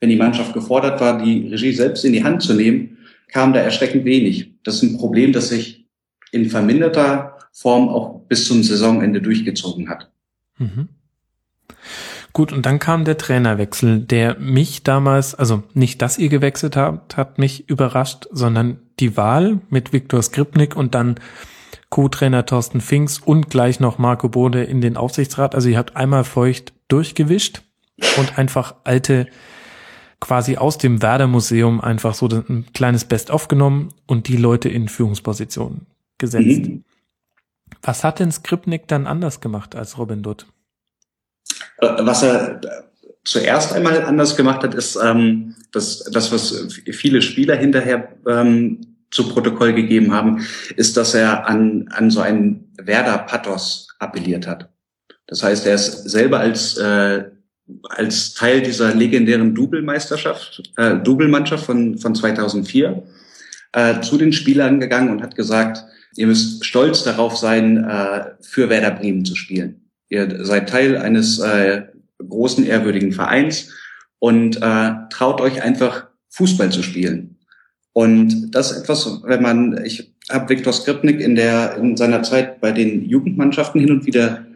wenn 0.00 0.08
die 0.08 0.16
Mannschaft 0.16 0.54
gefordert 0.54 1.00
war, 1.00 1.22
die 1.22 1.46
Regie 1.46 1.72
selbst 1.72 2.04
in 2.04 2.12
die 2.12 2.24
Hand 2.24 2.42
zu 2.42 2.54
nehmen, 2.54 2.98
kam 3.28 3.52
da 3.52 3.60
erschreckend 3.60 4.04
wenig. 4.04 4.52
Das 4.64 4.76
ist 4.76 4.82
ein 4.82 4.98
Problem, 4.98 5.32
das 5.32 5.50
sich 5.50 5.86
in 6.32 6.50
verminderter 6.50 7.38
Form 7.52 7.88
auch 7.88 8.26
bis 8.26 8.48
zum 8.48 8.64
Saisonende 8.64 9.22
durchgezogen 9.22 9.88
hat. 9.88 10.10
Mhm. 10.58 10.88
Gut, 12.32 12.52
und 12.52 12.66
dann 12.66 12.78
kam 12.78 13.04
der 13.04 13.18
Trainerwechsel, 13.18 14.00
der 14.00 14.38
mich 14.38 14.82
damals, 14.82 15.34
also 15.34 15.62
nicht, 15.74 16.02
dass 16.02 16.18
ihr 16.18 16.28
gewechselt 16.28 16.76
habt, 16.76 17.16
hat 17.16 17.38
mich 17.38 17.68
überrascht, 17.68 18.26
sondern 18.30 18.78
die 19.00 19.16
Wahl 19.16 19.60
mit 19.70 19.92
Viktor 19.92 20.22
Skripnik 20.22 20.76
und 20.76 20.94
dann 20.94 21.16
Co-Trainer 21.90 22.44
Thorsten 22.44 22.80
Finks 22.80 23.18
und 23.18 23.48
gleich 23.50 23.80
noch 23.80 23.98
Marco 23.98 24.28
Bode 24.28 24.62
in 24.62 24.80
den 24.80 24.96
Aufsichtsrat. 24.96 25.54
Also 25.54 25.68
ihr 25.68 25.78
habt 25.78 25.96
einmal 25.96 26.24
feucht 26.24 26.74
durchgewischt 26.88 27.62
und 28.18 28.38
einfach 28.38 28.74
alte 28.84 29.26
quasi 30.20 30.56
aus 30.56 30.78
dem 30.78 31.00
Werder 31.00 31.28
Museum 31.28 31.80
einfach 31.80 32.14
so 32.14 32.28
ein 32.28 32.66
kleines 32.74 33.04
Best-of 33.04 33.48
genommen 33.48 33.90
und 34.06 34.28
die 34.28 34.36
Leute 34.36 34.68
in 34.68 34.88
Führungspositionen 34.88 35.86
gesetzt. 36.18 36.68
Mhm. 36.68 36.84
Was 37.82 38.04
hat 38.04 38.18
denn 38.18 38.32
Skripnik 38.32 38.88
dann 38.88 39.06
anders 39.06 39.40
gemacht 39.40 39.76
als 39.76 39.98
Robin 39.98 40.22
Dutt? 40.22 40.46
Äh, 41.78 41.88
was 42.00 42.22
er 42.22 42.60
zuerst 43.24 43.72
einmal 43.72 44.02
anders 44.02 44.36
gemacht 44.36 44.62
hat, 44.62 44.74
ist 44.74 44.96
ähm, 44.96 45.54
das, 45.72 46.04
das, 46.04 46.32
was 46.32 46.68
viele 46.92 47.22
Spieler 47.22 47.56
hinterher 47.56 48.08
ähm, 48.26 48.80
zu 49.10 49.28
Protokoll 49.28 49.72
gegeben 49.72 50.12
haben, 50.12 50.46
ist, 50.76 50.96
dass 50.96 51.14
er 51.14 51.46
an, 51.46 51.88
an 51.90 52.10
so 52.10 52.20
einen 52.20 52.72
Werder-Pathos 52.78 53.88
appelliert 53.98 54.46
hat. 54.46 54.70
Das 55.26 55.42
heißt, 55.42 55.66
er 55.66 55.74
ist 55.74 56.08
selber 56.08 56.40
als, 56.40 56.76
äh, 56.78 57.24
als 57.90 58.34
Teil 58.34 58.62
dieser 58.62 58.94
legendären 58.94 59.54
Double-Meisterschaft, 59.54 60.62
äh, 60.76 60.96
Double-Mannschaft 60.96 61.64
von, 61.64 61.98
von 61.98 62.14
2004 62.14 63.02
äh, 63.72 64.00
zu 64.00 64.16
den 64.16 64.32
Spielern 64.32 64.80
gegangen 64.80 65.10
und 65.10 65.22
hat 65.22 65.36
gesagt, 65.36 65.84
ihr 66.16 66.26
müsst 66.26 66.64
stolz 66.64 67.04
darauf 67.04 67.36
sein, 67.36 67.84
äh, 67.84 68.24
für 68.40 68.70
Werder 68.70 68.92
Bremen 68.92 69.24
zu 69.24 69.36
spielen. 69.36 69.87
Ihr 70.08 70.44
seid 70.44 70.68
Teil 70.68 70.96
eines 70.96 71.38
äh, 71.38 71.82
großen, 72.26 72.66
ehrwürdigen 72.66 73.12
Vereins 73.12 73.70
und 74.18 74.56
äh, 74.62 74.90
traut 75.10 75.40
euch 75.40 75.62
einfach 75.62 76.08
Fußball 76.30 76.70
zu 76.70 76.82
spielen. 76.82 77.36
Und 77.92 78.52
das 78.52 78.70
ist 78.70 78.82
etwas, 78.82 79.22
wenn 79.24 79.42
man, 79.42 79.84
ich 79.84 80.14
habe 80.30 80.48
Viktor 80.48 80.72
Skripnik 80.72 81.20
in 81.20 81.34
der 81.34 81.76
in 81.76 81.96
seiner 81.96 82.22
Zeit 82.22 82.60
bei 82.60 82.72
den 82.72 83.08
Jugendmannschaften 83.08 83.80
hin 83.80 83.90
und 83.90 84.06
wieder 84.06 84.46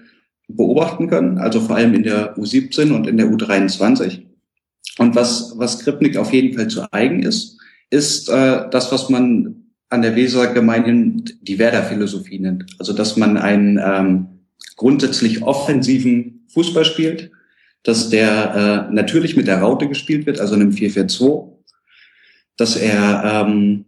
beobachten 0.48 1.08
können, 1.08 1.38
also 1.38 1.60
vor 1.60 1.76
allem 1.76 1.94
in 1.94 2.02
der 2.02 2.36
U17 2.36 2.92
und 2.92 3.06
in 3.06 3.16
der 3.16 3.26
U23. 3.26 4.22
Und 4.98 5.14
was 5.14 5.54
was 5.56 5.78
Skripnik 5.78 6.16
auf 6.16 6.32
jeden 6.32 6.56
Fall 6.56 6.68
zu 6.68 6.86
eigen 6.92 7.22
ist, 7.22 7.58
ist 7.90 8.28
äh, 8.28 8.68
das, 8.70 8.92
was 8.92 9.08
man 9.08 9.64
an 9.88 10.02
der 10.02 10.16
Weser 10.16 10.52
gemeinhin 10.52 11.24
die 11.42 11.58
Werder-Philosophie 11.58 12.38
nennt. 12.38 12.64
Also 12.78 12.92
dass 12.92 13.16
man 13.16 13.36
ein 13.36 13.80
ähm, 13.84 14.26
grundsätzlich 14.76 15.42
offensiven 15.42 16.46
Fußball 16.48 16.84
spielt, 16.84 17.30
dass 17.82 18.10
der 18.10 18.88
äh, 18.90 18.94
natürlich 18.94 19.36
mit 19.36 19.48
der 19.48 19.60
Raute 19.60 19.88
gespielt 19.88 20.26
wird, 20.26 20.40
also 20.40 20.54
einem 20.54 20.70
4-4-2, 20.70 21.52
dass 22.56 22.76
er 22.76 23.46
ähm, 23.46 23.84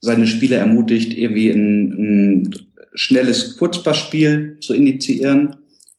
seine 0.00 0.26
Spieler 0.26 0.58
ermutigt, 0.58 1.16
irgendwie 1.16 1.50
ein, 1.50 1.92
ein 1.92 2.54
schnelles 2.94 3.56
Kurzpassspiel 3.56 4.58
zu 4.60 4.74
initiieren. 4.74 5.56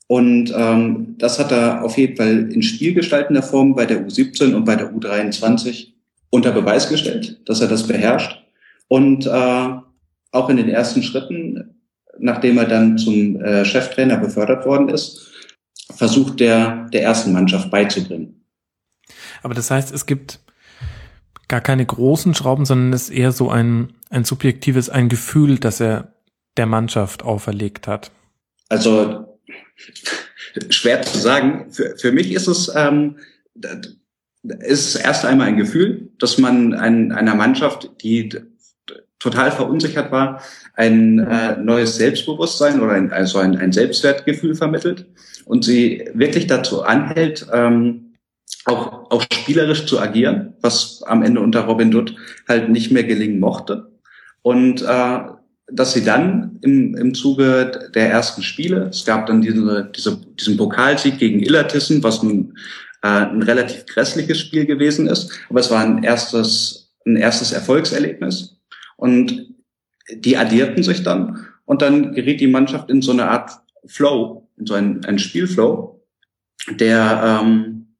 Und 0.07 0.53
ähm, 0.55 1.15
das 1.17 1.37
hat 1.37 1.51
er 1.51 1.83
auf 1.83 1.97
jeden 1.97 2.15
Fall 2.15 2.51
in 2.51 2.63
spielgestaltender 2.63 3.43
Form 3.43 3.75
bei 3.75 3.85
der 3.85 4.07
U17 4.07 4.53
und 4.53 4.63
bei 4.63 4.75
der 4.75 4.93
U23 4.93 5.89
unter 6.29 6.51
Beweis 6.51 6.89
gestellt, 6.89 7.41
dass 7.45 7.61
er 7.61 7.67
das 7.67 7.87
beherrscht. 7.87 8.41
Und 8.87 9.25
äh, 9.25 9.69
auch 10.31 10.49
in 10.49 10.57
den 10.57 10.69
ersten 10.69 11.03
Schritten, 11.03 11.76
nachdem 12.19 12.57
er 12.57 12.65
dann 12.65 12.97
zum 12.97 13.41
äh, 13.41 13.65
Cheftrainer 13.65 14.17
befördert 14.17 14.65
worden 14.65 14.89
ist, 14.89 15.31
versucht 15.95 16.39
der 16.39 16.87
der 16.91 17.03
ersten 17.03 17.31
Mannschaft 17.31 17.71
beizubringen. 17.71 18.45
Aber 19.43 19.53
das 19.53 19.71
heißt, 19.71 19.93
es 19.93 20.05
gibt 20.05 20.39
gar 21.47 21.61
keine 21.61 21.85
großen 21.85 22.33
Schrauben, 22.33 22.65
sondern 22.65 22.93
es 22.93 23.03
ist 23.03 23.15
eher 23.15 23.31
so 23.31 23.49
ein, 23.49 23.93
ein 24.09 24.25
subjektives, 24.25 24.89
ein 24.89 25.09
Gefühl, 25.09 25.59
das 25.59 25.79
er 25.79 26.13
der 26.57 26.65
Mannschaft 26.65 27.23
auferlegt 27.23 27.87
hat. 27.87 28.11
Also 28.69 29.39
schwer 30.69 31.01
zu 31.03 31.17
sagen. 31.17 31.71
Für, 31.71 31.95
für 31.97 32.11
mich 32.11 32.33
ist 32.33 32.47
es 32.47 32.71
ähm, 32.75 33.17
ist 34.59 34.95
erst 34.95 35.25
einmal 35.25 35.47
ein 35.47 35.57
Gefühl, 35.57 36.09
dass 36.19 36.37
man 36.37 36.73
ein, 36.73 37.11
einer 37.11 37.35
Mannschaft, 37.35 37.91
die 38.01 38.29
total 39.19 39.51
verunsichert 39.51 40.11
war, 40.11 40.41
ein 40.75 41.19
äh, 41.19 41.57
neues 41.57 41.95
Selbstbewusstsein 41.97 42.81
oder 42.81 42.93
ein, 42.93 43.11
also 43.11 43.39
ein, 43.39 43.57
ein 43.57 43.71
Selbstwertgefühl 43.71 44.55
vermittelt 44.55 45.05
und 45.45 45.65
sie 45.65 46.09
wirklich 46.13 46.47
dazu 46.47 46.83
anhält, 46.83 47.47
ähm, 47.51 48.13
auch, 48.65 49.09
auch 49.11 49.23
spielerisch 49.33 49.85
zu 49.85 49.99
agieren, 49.99 50.53
was 50.61 51.01
am 51.03 51.23
Ende 51.23 51.41
unter 51.41 51.61
Robin 51.61 51.91
Dutt 51.91 52.15
halt 52.47 52.69
nicht 52.69 52.91
mehr 52.91 53.03
gelingen 53.03 53.39
mochte. 53.39 53.91
Und 54.41 54.81
äh, 54.81 55.19
dass 55.69 55.93
sie 55.93 56.03
dann 56.03 56.59
im, 56.61 56.95
im 56.95 57.13
Zuge 57.13 57.89
der 57.93 58.09
ersten 58.09 58.41
Spiele, 58.41 58.87
es 58.89 59.05
gab 59.05 59.25
dann 59.27 59.41
diese, 59.41 59.91
diese, 59.95 60.17
diesen 60.39 60.57
Pokalsieg 60.57 61.17
gegen 61.17 61.41
Illertissen, 61.41 62.03
was 62.03 62.23
nun 62.23 62.57
äh, 63.01 63.07
ein 63.07 63.43
relativ 63.43 63.85
grässliches 63.85 64.39
Spiel 64.39 64.65
gewesen 64.65 65.07
ist, 65.07 65.31
aber 65.49 65.59
es 65.59 65.69
war 65.69 65.81
ein 65.81 66.03
erstes, 66.03 66.93
ein 67.05 67.17
erstes 67.17 67.51
Erfolgserlebnis. 67.51 68.56
Und 68.97 69.47
die 70.13 70.37
addierten 70.37 70.83
sich 70.83 71.03
dann 71.03 71.45
und 71.65 71.81
dann 71.81 72.13
geriet 72.13 72.41
die 72.41 72.47
Mannschaft 72.47 72.89
in 72.89 73.01
so 73.01 73.11
eine 73.11 73.29
Art 73.29 73.51
Flow, 73.85 74.49
in 74.57 74.65
so 74.65 74.73
einen, 74.73 75.05
einen 75.05 75.19
Spielflow, 75.19 76.01
der 76.79 77.41
ähm, 77.41 77.95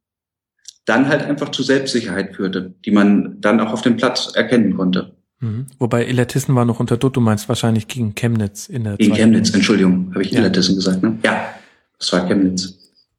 dann 0.86 1.08
halt 1.08 1.24
einfach 1.24 1.50
zu 1.50 1.64
Selbstsicherheit 1.64 2.36
führte, 2.36 2.74
die 2.86 2.92
man 2.92 3.40
dann 3.42 3.60
auch 3.60 3.74
auf 3.74 3.82
dem 3.82 3.98
Platz 3.98 4.32
erkennen 4.36 4.76
konnte. 4.76 5.16
Mhm. 5.40 5.68
Wobei 5.78 6.08
Illertissen 6.08 6.56
war 6.56 6.66
noch 6.66 6.80
unter 6.80 6.98
Dutt, 6.98 7.16
du 7.16 7.22
meinst 7.22 7.48
wahrscheinlich 7.48 7.88
gegen 7.88 8.16
Chemnitz 8.16 8.68
in 8.68 8.86
der 8.86 8.98
Gegen 8.98 9.14
Chemnitz, 9.14 9.54
Entschuldigung, 9.54 10.12
habe 10.14 10.24
ich 10.24 10.32
ja. 10.32 10.40
Illertissen 10.40 10.76
gesagt, 10.76 11.04
ne? 11.04 11.20
Ja, 11.24 11.54
das 12.00 12.12
war 12.14 12.26
Chemnitz. 12.26 12.74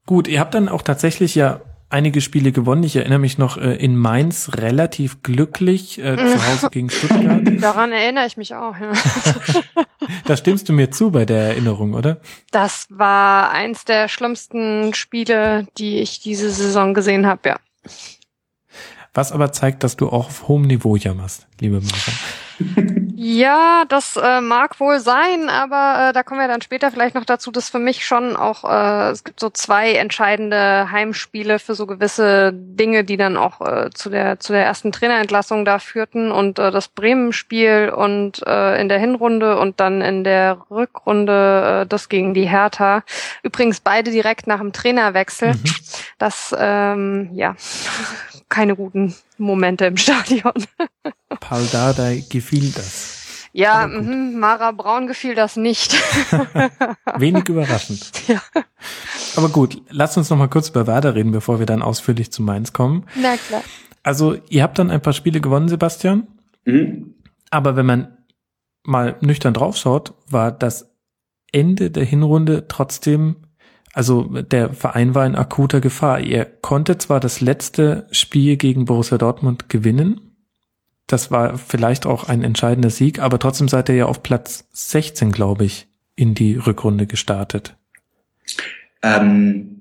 Gut, 0.07 0.27
ihr 0.27 0.41
habt 0.41 0.55
dann 0.55 0.69
auch 0.69 0.83
tatsächlich 0.83 1.35
ja 1.35 1.61
einige 1.90 2.20
Spiele 2.20 2.52
gewonnen. 2.52 2.82
Ich 2.82 2.97
erinnere 2.97 3.19
mich 3.19 3.39
noch 3.39 3.56
äh, 3.56 3.74
in 3.74 3.97
Mainz 3.97 4.51
relativ 4.55 5.23
glücklich 5.23 5.98
äh, 5.98 6.16
zu 6.16 6.47
Hause 6.47 6.69
gegen 6.70 6.90
Stuttgart. 6.90 7.43
Daran 7.60 7.93
erinnere 7.93 8.27
ich 8.27 8.36
mich 8.36 8.55
auch. 8.55 8.77
Ja. 8.78 8.93
da 10.24 10.36
stimmst 10.36 10.69
du 10.69 10.73
mir 10.73 10.90
zu 10.90 11.10
bei 11.10 11.24
der 11.24 11.48
Erinnerung, 11.48 11.94
oder? 11.94 12.20
Das 12.51 12.86
war 12.90 13.51
eins 13.51 13.85
der 13.85 14.09
schlimmsten 14.09 14.94
Spiele, 14.94 15.66
die 15.78 15.98
ich 15.98 16.20
diese 16.20 16.51
Saison 16.51 16.94
gesehen 16.94 17.27
habe, 17.27 17.48
ja. 17.48 17.56
Was 19.15 19.32
aber 19.32 19.52
zeigt, 19.52 19.82
dass 19.82 19.97
du 19.97 20.09
auch 20.09 20.27
auf 20.27 20.48
hohem 20.48 20.62
Niveau 20.62 20.97
jammerst, 20.97 21.48
liebe 21.60 21.81
Martha. 21.81 22.12
Ja, 23.20 23.85
das 23.89 24.16
äh, 24.16 24.40
mag 24.40 24.78
wohl 24.78 25.01
sein, 25.01 25.49
aber 25.49 26.11
äh, 26.11 26.12
da 26.12 26.23
kommen 26.23 26.39
wir 26.39 26.47
dann 26.47 26.62
später 26.62 26.93
vielleicht 26.93 27.16
noch 27.16 27.24
dazu, 27.24 27.51
dass 27.51 27.69
für 27.69 27.81
mich 27.81 28.07
schon 28.07 28.36
auch, 28.36 28.62
äh, 28.62 29.11
es 29.11 29.24
gibt 29.24 29.40
so 29.40 29.51
zwei 29.51 29.95
entscheidende 29.95 30.89
Heimspiele 30.93 31.59
für 31.59 31.74
so 31.74 31.89
gewisse 31.89 32.53
Dinge, 32.55 33.03
die 33.03 33.16
dann 33.16 33.36
auch 33.36 33.61
äh, 33.61 33.90
zu 33.90 34.09
der 34.09 34.39
zu 34.39 34.53
der 34.53 34.65
ersten 34.65 34.93
Trainerentlassung 34.93 35.65
da 35.65 35.81
führten 35.81 36.31
und 36.31 36.61
äh, 36.61 36.70
das 36.70 36.86
Bremen-Spiel 36.86 37.93
und 37.93 38.47
äh, 38.47 38.81
in 38.81 38.89
der 38.89 39.01
Hinrunde 39.01 39.59
und 39.59 39.81
dann 39.81 40.01
in 40.01 40.23
der 40.23 40.65
Rückrunde 40.70 41.82
äh, 41.82 41.86
das 41.89 42.09
gegen 42.09 42.35
die 42.35 42.49
Hertha. 42.49 43.03
Übrigens 43.43 43.81
beide 43.81 44.12
direkt 44.12 44.47
nach 44.47 44.61
dem 44.61 44.73
Trainerwechsel. 44.73 45.55
Mhm. 45.55 45.65
Das, 46.19 46.55
ähm, 46.57 47.31
ja, 47.32 47.57
keine 48.49 48.77
guten 48.77 49.16
Momente 49.39 49.86
im 49.86 49.97
Stadion. 49.97 50.53
Paul 51.41 51.67
Dardai 51.71 52.25
gefiel 52.29 52.73
das. 52.73 53.49
Ja, 53.53 53.87
mh, 53.87 54.37
Mara 54.39 54.73
Braun 54.73 55.07
gefiel 55.07 55.35
das 55.35 55.57
nicht. 55.57 55.95
Wenig 57.17 57.49
überraschend. 57.49 58.13
Ja. 58.29 58.43
Aber 59.37 59.49
gut, 59.49 59.81
lasst 59.91 60.17
uns 60.19 60.31
noch 60.31 60.37
mal 60.37 60.49
kurz 60.49 60.69
über 60.69 60.87
Werder 60.87 61.15
reden, 61.15 61.33
bevor 61.33 61.59
wir 61.59 61.67
dann 61.67 61.83
ausführlich 61.83 62.31
zu 62.31 62.43
Mainz 62.43 62.73
kommen. 62.73 63.05
Na 63.15 63.37
klar. 63.37 63.63
Also, 64.03 64.37
ihr 64.49 64.63
habt 64.63 64.79
dann 64.79 64.91
ein 64.91 65.01
paar 65.01 65.13
Spiele 65.13 65.41
gewonnen, 65.41 65.69
Sebastian. 65.69 66.27
Mhm. 66.65 67.15
Aber 67.51 67.77
wenn 67.77 67.87
man 67.87 68.19
mal 68.83 69.17
nüchtern 69.21 69.55
draufschaut, 69.55 70.15
war 70.29 70.51
das 70.53 70.91
Ende 71.53 71.91
der 71.91 72.05
Hinrunde 72.05 72.69
trotzdem 72.69 73.37
also 73.99 74.23
der 74.25 74.75
Verein 74.75 75.15
war 75.17 75.27
in 75.27 75.35
akuter 75.35 75.81
Gefahr. 75.81 76.21
Ihr 76.21 76.45
konnte 76.45 76.99
zwar 76.99 77.19
das 77.19 77.41
letzte 77.41 78.07
Spiel 78.13 78.57
gegen 78.57 78.85
Borussia 78.85 79.19
Dortmund 79.19 79.69
gewinnen. 79.69 80.28
Das 81.09 81.30
war 81.30 81.59
vielleicht 81.59 82.06
auch 82.06 82.28
ein 82.28 82.44
entscheidender 82.44 82.90
Sieg, 82.90 83.18
aber 83.18 83.39
trotzdem 83.39 83.66
seid 83.66 83.89
ihr 83.89 83.94
ja 83.97 84.06
auf 84.06 84.22
Platz 84.22 84.68
16, 84.72 85.32
glaube 85.32 85.64
ich, 85.64 85.89
in 86.14 86.35
die 86.35 86.55
Rückrunde 86.55 87.06
gestartet. 87.06 87.74
Ähm, 89.02 89.80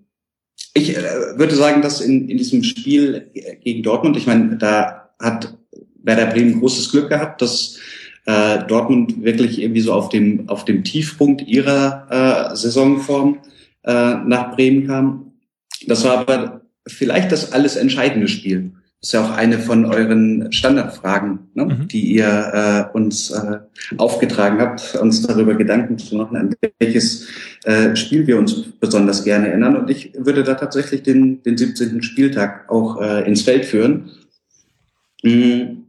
ich 0.73 0.95
äh, 0.95 1.03
würde 1.37 1.53
sagen, 1.55 1.81
dass 1.81 1.99
in, 1.99 2.29
in 2.29 2.37
diesem 2.37 2.63
Spiel 2.63 3.29
gegen 3.61 3.83
Dortmund, 3.83 4.15
ich 4.15 4.25
meine, 4.25 4.57
da 4.57 5.09
hat 5.19 5.53
Werder 6.01 6.27
Bremen 6.27 6.59
großes 6.59 6.91
Glück 6.91 7.09
gehabt, 7.09 7.41
dass 7.41 7.77
äh, 8.25 8.65
Dortmund 8.65 9.21
wirklich 9.23 9.61
irgendwie 9.61 9.81
so 9.81 9.91
auf 9.91 10.07
dem, 10.07 10.47
auf 10.47 10.63
dem 10.63 10.85
Tiefpunkt 10.85 11.41
ihrer 11.41 12.51
äh, 12.51 12.55
Saisonform 12.55 13.39
äh, 13.83 13.91
nach 13.91 14.55
Bremen 14.55 14.87
kam. 14.87 15.33
Das 15.87 16.05
war 16.05 16.19
aber 16.19 16.61
vielleicht 16.87 17.33
das 17.33 17.51
alles 17.51 17.75
entscheidende 17.75 18.29
Spiel. 18.29 18.71
Das 18.99 19.09
ist 19.09 19.13
ja 19.13 19.23
auch 19.23 19.37
eine 19.37 19.59
von 19.59 19.85
euren 19.85 20.51
Standardfragen, 20.51 21.51
ne, 21.53 21.65
mhm. 21.65 21.87
die 21.87 22.01
ihr 22.01 22.89
äh, 22.91 22.97
uns 22.97 23.29
äh, 23.29 23.59
aufgetragen 23.97 24.59
habt, 24.59 24.95
uns 24.95 25.21
darüber 25.21 25.53
Gedanken 25.53 25.99
zu 25.99 26.15
machen, 26.15 26.35
an 26.35 26.55
welches 26.79 27.27
äh, 27.65 27.95
Spiel 27.95 28.25
wir 28.25 28.39
uns 28.39 28.55
besonders 28.79 29.23
gerne 29.23 29.49
erinnern. 29.49 29.77
Und 29.77 29.91
ich 29.91 30.13
würde 30.17 30.43
da 30.43 30.55
tatsächlich 30.55 31.03
den, 31.03 31.43
den 31.43 31.57
17. 31.57 32.01
Spieltag 32.01 32.69
auch 32.69 32.99
äh, 32.99 33.27
ins 33.27 33.43
Feld 33.43 33.65
führen, 33.65 34.09
mhm, 35.23 35.85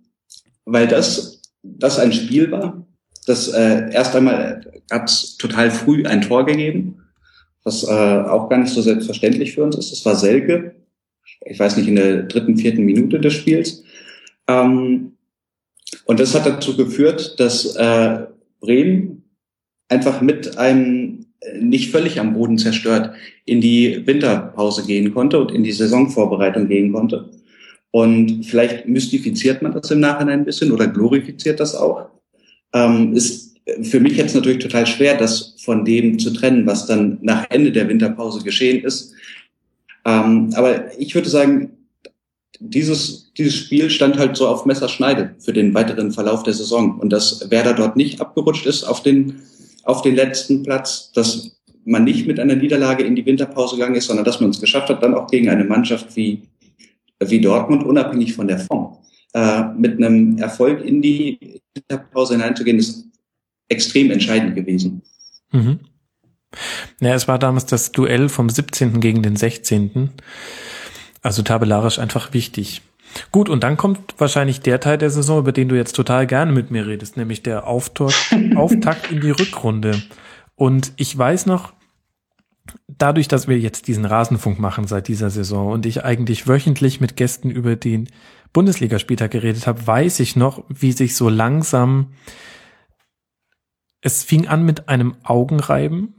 weil 0.66 0.86
das, 0.86 1.40
das 1.62 1.98
ein 1.98 2.12
Spiel 2.12 2.50
war, 2.50 2.86
das 3.26 3.48
äh, 3.48 3.90
erst 3.90 4.14
einmal 4.16 4.60
hat 4.90 5.38
total 5.38 5.70
früh 5.70 6.04
ein 6.04 6.20
Tor 6.20 6.44
gegeben 6.44 6.98
was 7.68 7.84
äh, 7.84 7.86
auch 7.90 8.48
gar 8.48 8.58
nicht 8.58 8.72
so 8.72 8.80
selbstverständlich 8.80 9.54
für 9.54 9.62
uns 9.62 9.76
ist. 9.76 9.92
Das 9.92 10.04
war 10.06 10.16
Selke, 10.16 10.74
ich 11.48 11.58
weiß 11.58 11.76
nicht, 11.76 11.88
in 11.88 11.96
der 11.96 12.22
dritten, 12.24 12.56
vierten 12.56 12.84
Minute 12.84 13.20
des 13.20 13.34
Spiels. 13.34 13.84
Ähm, 14.46 15.12
und 16.04 16.20
das 16.20 16.34
hat 16.34 16.46
dazu 16.46 16.76
geführt, 16.76 17.38
dass 17.40 17.76
äh, 17.76 18.26
Bremen 18.60 19.24
einfach 19.88 20.20
mit 20.20 20.58
einem 20.58 21.26
äh, 21.40 21.58
nicht 21.58 21.90
völlig 21.90 22.20
am 22.20 22.34
Boden 22.34 22.58
zerstört 22.58 23.14
in 23.44 23.60
die 23.60 24.06
Winterpause 24.06 24.86
gehen 24.86 25.14
konnte 25.14 25.38
und 25.38 25.52
in 25.52 25.62
die 25.62 25.72
Saisonvorbereitung 25.72 26.68
gehen 26.68 26.92
konnte. 26.92 27.30
Und 27.90 28.44
vielleicht 28.44 28.86
mystifiziert 28.86 29.62
man 29.62 29.72
das 29.72 29.90
im 29.90 30.00
Nachhinein 30.00 30.40
ein 30.40 30.44
bisschen 30.44 30.72
oder 30.72 30.86
glorifiziert 30.86 31.58
das 31.58 31.74
auch. 31.74 32.10
Ähm, 32.74 33.14
ist 33.14 33.56
für 33.82 34.00
mich 34.00 34.16
jetzt 34.16 34.34
natürlich 34.34 34.62
total 34.62 34.86
schwer, 34.86 35.16
das 35.16 35.54
von 35.58 35.84
dem 35.84 36.18
zu 36.18 36.32
trennen, 36.32 36.66
was 36.66 36.86
dann 36.86 37.18
nach 37.22 37.46
Ende 37.50 37.72
der 37.72 37.88
Winterpause 37.88 38.42
geschehen 38.42 38.84
ist. 38.84 39.14
Ähm, 40.08 40.50
aber 40.54 40.98
ich 40.98 41.14
würde 41.14 41.28
sagen, 41.28 41.76
dieses, 42.60 43.30
dieses 43.34 43.54
Spiel 43.54 43.90
stand 43.90 44.18
halt 44.18 44.36
so 44.36 44.48
auf 44.48 44.64
Messerschneide 44.64 45.34
für 45.38 45.52
den 45.52 45.74
weiteren 45.74 46.12
Verlauf 46.12 46.42
der 46.42 46.54
Saison. 46.54 46.98
Und 46.98 47.10
dass 47.10 47.50
Werder 47.50 47.74
dort 47.74 47.96
nicht 47.96 48.20
abgerutscht 48.20 48.64
ist 48.64 48.84
auf 48.84 49.02
den, 49.02 49.42
auf 49.84 50.00
den 50.00 50.16
letzten 50.16 50.62
Platz, 50.62 51.12
dass 51.12 51.60
man 51.84 52.04
nicht 52.04 52.26
mit 52.26 52.40
einer 52.40 52.56
Niederlage 52.56 53.04
in 53.04 53.16
die 53.16 53.26
Winterpause 53.26 53.76
gegangen 53.76 53.96
ist, 53.96 54.06
sondern 54.06 54.24
dass 54.24 54.40
man 54.40 54.50
es 54.50 54.60
geschafft 54.60 54.88
hat, 54.88 55.02
dann 55.02 55.14
auch 55.14 55.30
gegen 55.30 55.50
eine 55.50 55.64
Mannschaft 55.64 56.16
wie, 56.16 56.42
wie 57.22 57.40
Dortmund, 57.40 57.84
unabhängig 57.84 58.32
von 58.32 58.48
der 58.48 58.58
Form, 58.58 58.96
äh, 59.34 59.64
mit 59.76 59.98
einem 59.98 60.38
Erfolg 60.38 60.84
in 60.84 61.02
die 61.02 61.60
Winterpause 61.74 62.34
hineinzugehen, 62.34 62.78
ist 62.78 63.04
extrem 63.68 64.10
entscheidend 64.10 64.54
gewesen. 64.54 65.02
Mhm. 65.52 65.80
Ja, 67.00 67.14
es 67.14 67.28
war 67.28 67.38
damals 67.38 67.66
das 67.66 67.92
Duell 67.92 68.28
vom 68.28 68.48
17. 68.48 69.00
gegen 69.00 69.22
den 69.22 69.36
16. 69.36 70.10
Also 71.22 71.42
tabellarisch 71.42 71.98
einfach 71.98 72.32
wichtig. 72.32 72.82
Gut, 73.32 73.48
und 73.48 73.62
dann 73.64 73.76
kommt 73.76 74.14
wahrscheinlich 74.18 74.60
der 74.60 74.80
Teil 74.80 74.98
der 74.98 75.10
Saison, 75.10 75.40
über 75.40 75.52
den 75.52 75.68
du 75.68 75.76
jetzt 75.76 75.94
total 75.96 76.26
gerne 76.26 76.52
mit 76.52 76.70
mir 76.70 76.86
redest, 76.86 77.16
nämlich 77.16 77.42
der 77.42 77.66
Auftor 77.66 78.12
Auftakt 78.56 79.10
in 79.10 79.20
die 79.20 79.30
Rückrunde. 79.30 80.02
Und 80.54 80.92
ich 80.96 81.16
weiß 81.16 81.46
noch, 81.46 81.72
dadurch, 82.86 83.28
dass 83.28 83.48
wir 83.48 83.58
jetzt 83.58 83.88
diesen 83.88 84.04
Rasenfunk 84.04 84.58
machen 84.58 84.86
seit 84.86 85.08
dieser 85.08 85.30
Saison 85.30 85.72
und 85.72 85.86
ich 85.86 86.04
eigentlich 86.04 86.46
wöchentlich 86.46 87.00
mit 87.00 87.16
Gästen 87.16 87.50
über 87.50 87.76
den 87.76 88.08
Bundesligaspieltag 88.52 89.30
geredet 89.30 89.66
habe, 89.66 89.86
weiß 89.86 90.20
ich 90.20 90.36
noch, 90.36 90.64
wie 90.68 90.92
sich 90.92 91.14
so 91.16 91.28
langsam 91.28 92.08
es 94.00 94.22
fing 94.22 94.46
an 94.48 94.64
mit 94.64 94.88
einem 94.88 95.16
Augenreiben 95.22 96.14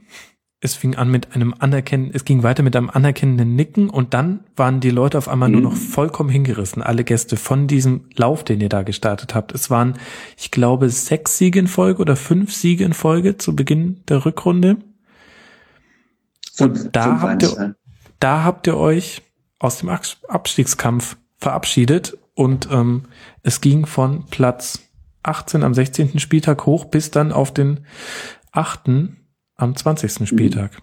es 0.62 0.74
fing 0.74 0.94
an 0.94 1.10
mit 1.10 1.34
einem 1.34 1.54
anerkennen, 1.58 2.10
es 2.12 2.26
ging 2.26 2.42
weiter 2.42 2.62
mit 2.62 2.76
einem 2.76 2.90
anerkennenden 2.90 3.56
Nicken 3.56 3.88
und 3.88 4.12
dann 4.12 4.44
waren 4.56 4.80
die 4.80 4.90
Leute 4.90 5.16
auf 5.16 5.26
einmal 5.28 5.48
mhm. 5.48 5.54
nur 5.54 5.62
noch 5.62 5.76
vollkommen 5.76 6.28
hingerissen, 6.28 6.82
alle 6.82 7.02
Gäste 7.02 7.36
von 7.36 7.66
diesem 7.66 8.08
Lauf, 8.14 8.44
den 8.44 8.60
ihr 8.60 8.68
da 8.68 8.82
gestartet 8.82 9.34
habt. 9.34 9.52
Es 9.52 9.70
waren, 9.70 9.98
ich 10.36 10.50
glaube, 10.50 10.90
sechs 10.90 11.38
Siege 11.38 11.58
in 11.58 11.66
Folge 11.66 12.02
oder 12.02 12.14
fünf 12.14 12.52
Siege 12.52 12.84
in 12.84 12.92
Folge 12.92 13.38
zu 13.38 13.56
Beginn 13.56 14.02
der 14.08 14.26
Rückrunde. 14.26 14.76
Und 16.58 16.94
da 16.94 17.22
habt 17.22 17.42
ihr, 17.42 17.74
da 18.18 18.44
habt 18.44 18.66
ihr 18.66 18.76
euch 18.76 19.22
aus 19.58 19.78
dem 19.78 19.88
Abstiegskampf 19.88 21.16
verabschiedet 21.38 22.18
und 22.34 22.68
ähm, 22.70 23.04
es 23.42 23.62
ging 23.62 23.86
von 23.86 24.26
Platz 24.26 24.89
18 25.22 25.62
am 25.62 25.74
16. 25.74 26.18
Spieltag 26.18 26.66
hoch 26.66 26.86
bis 26.86 27.10
dann 27.10 27.32
auf 27.32 27.52
den 27.52 27.80
achten 28.52 29.16
am 29.56 29.76
20. 29.76 30.28
Spieltag. 30.28 30.82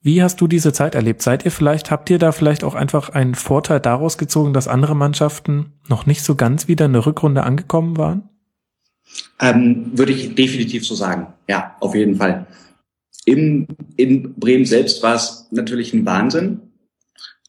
Wie 0.00 0.22
hast 0.22 0.40
du 0.40 0.46
diese 0.46 0.72
Zeit 0.72 0.94
erlebt? 0.94 1.20
Seid 1.20 1.44
ihr 1.44 1.50
vielleicht, 1.50 1.90
habt 1.90 2.08
ihr 2.10 2.18
da 2.18 2.30
vielleicht 2.30 2.62
auch 2.62 2.74
einfach 2.74 3.08
einen 3.08 3.34
Vorteil 3.34 3.80
daraus 3.80 4.18
gezogen, 4.18 4.52
dass 4.52 4.68
andere 4.68 4.94
Mannschaften 4.94 5.72
noch 5.88 6.06
nicht 6.06 6.22
so 6.22 6.36
ganz 6.36 6.68
wieder 6.68 6.86
in 6.86 6.92
der 6.92 7.06
Rückrunde 7.06 7.42
angekommen 7.42 7.96
waren? 7.96 8.28
Ähm, 9.40 9.90
würde 9.98 10.12
ich 10.12 10.34
definitiv 10.34 10.86
so 10.86 10.94
sagen. 10.94 11.26
Ja, 11.48 11.76
auf 11.80 11.94
jeden 11.94 12.16
Fall. 12.16 12.46
In, 13.24 13.66
in 13.96 14.34
Bremen 14.34 14.64
selbst 14.64 15.02
war 15.02 15.16
es 15.16 15.48
natürlich 15.50 15.92
ein 15.92 16.06
Wahnsinn, 16.06 16.60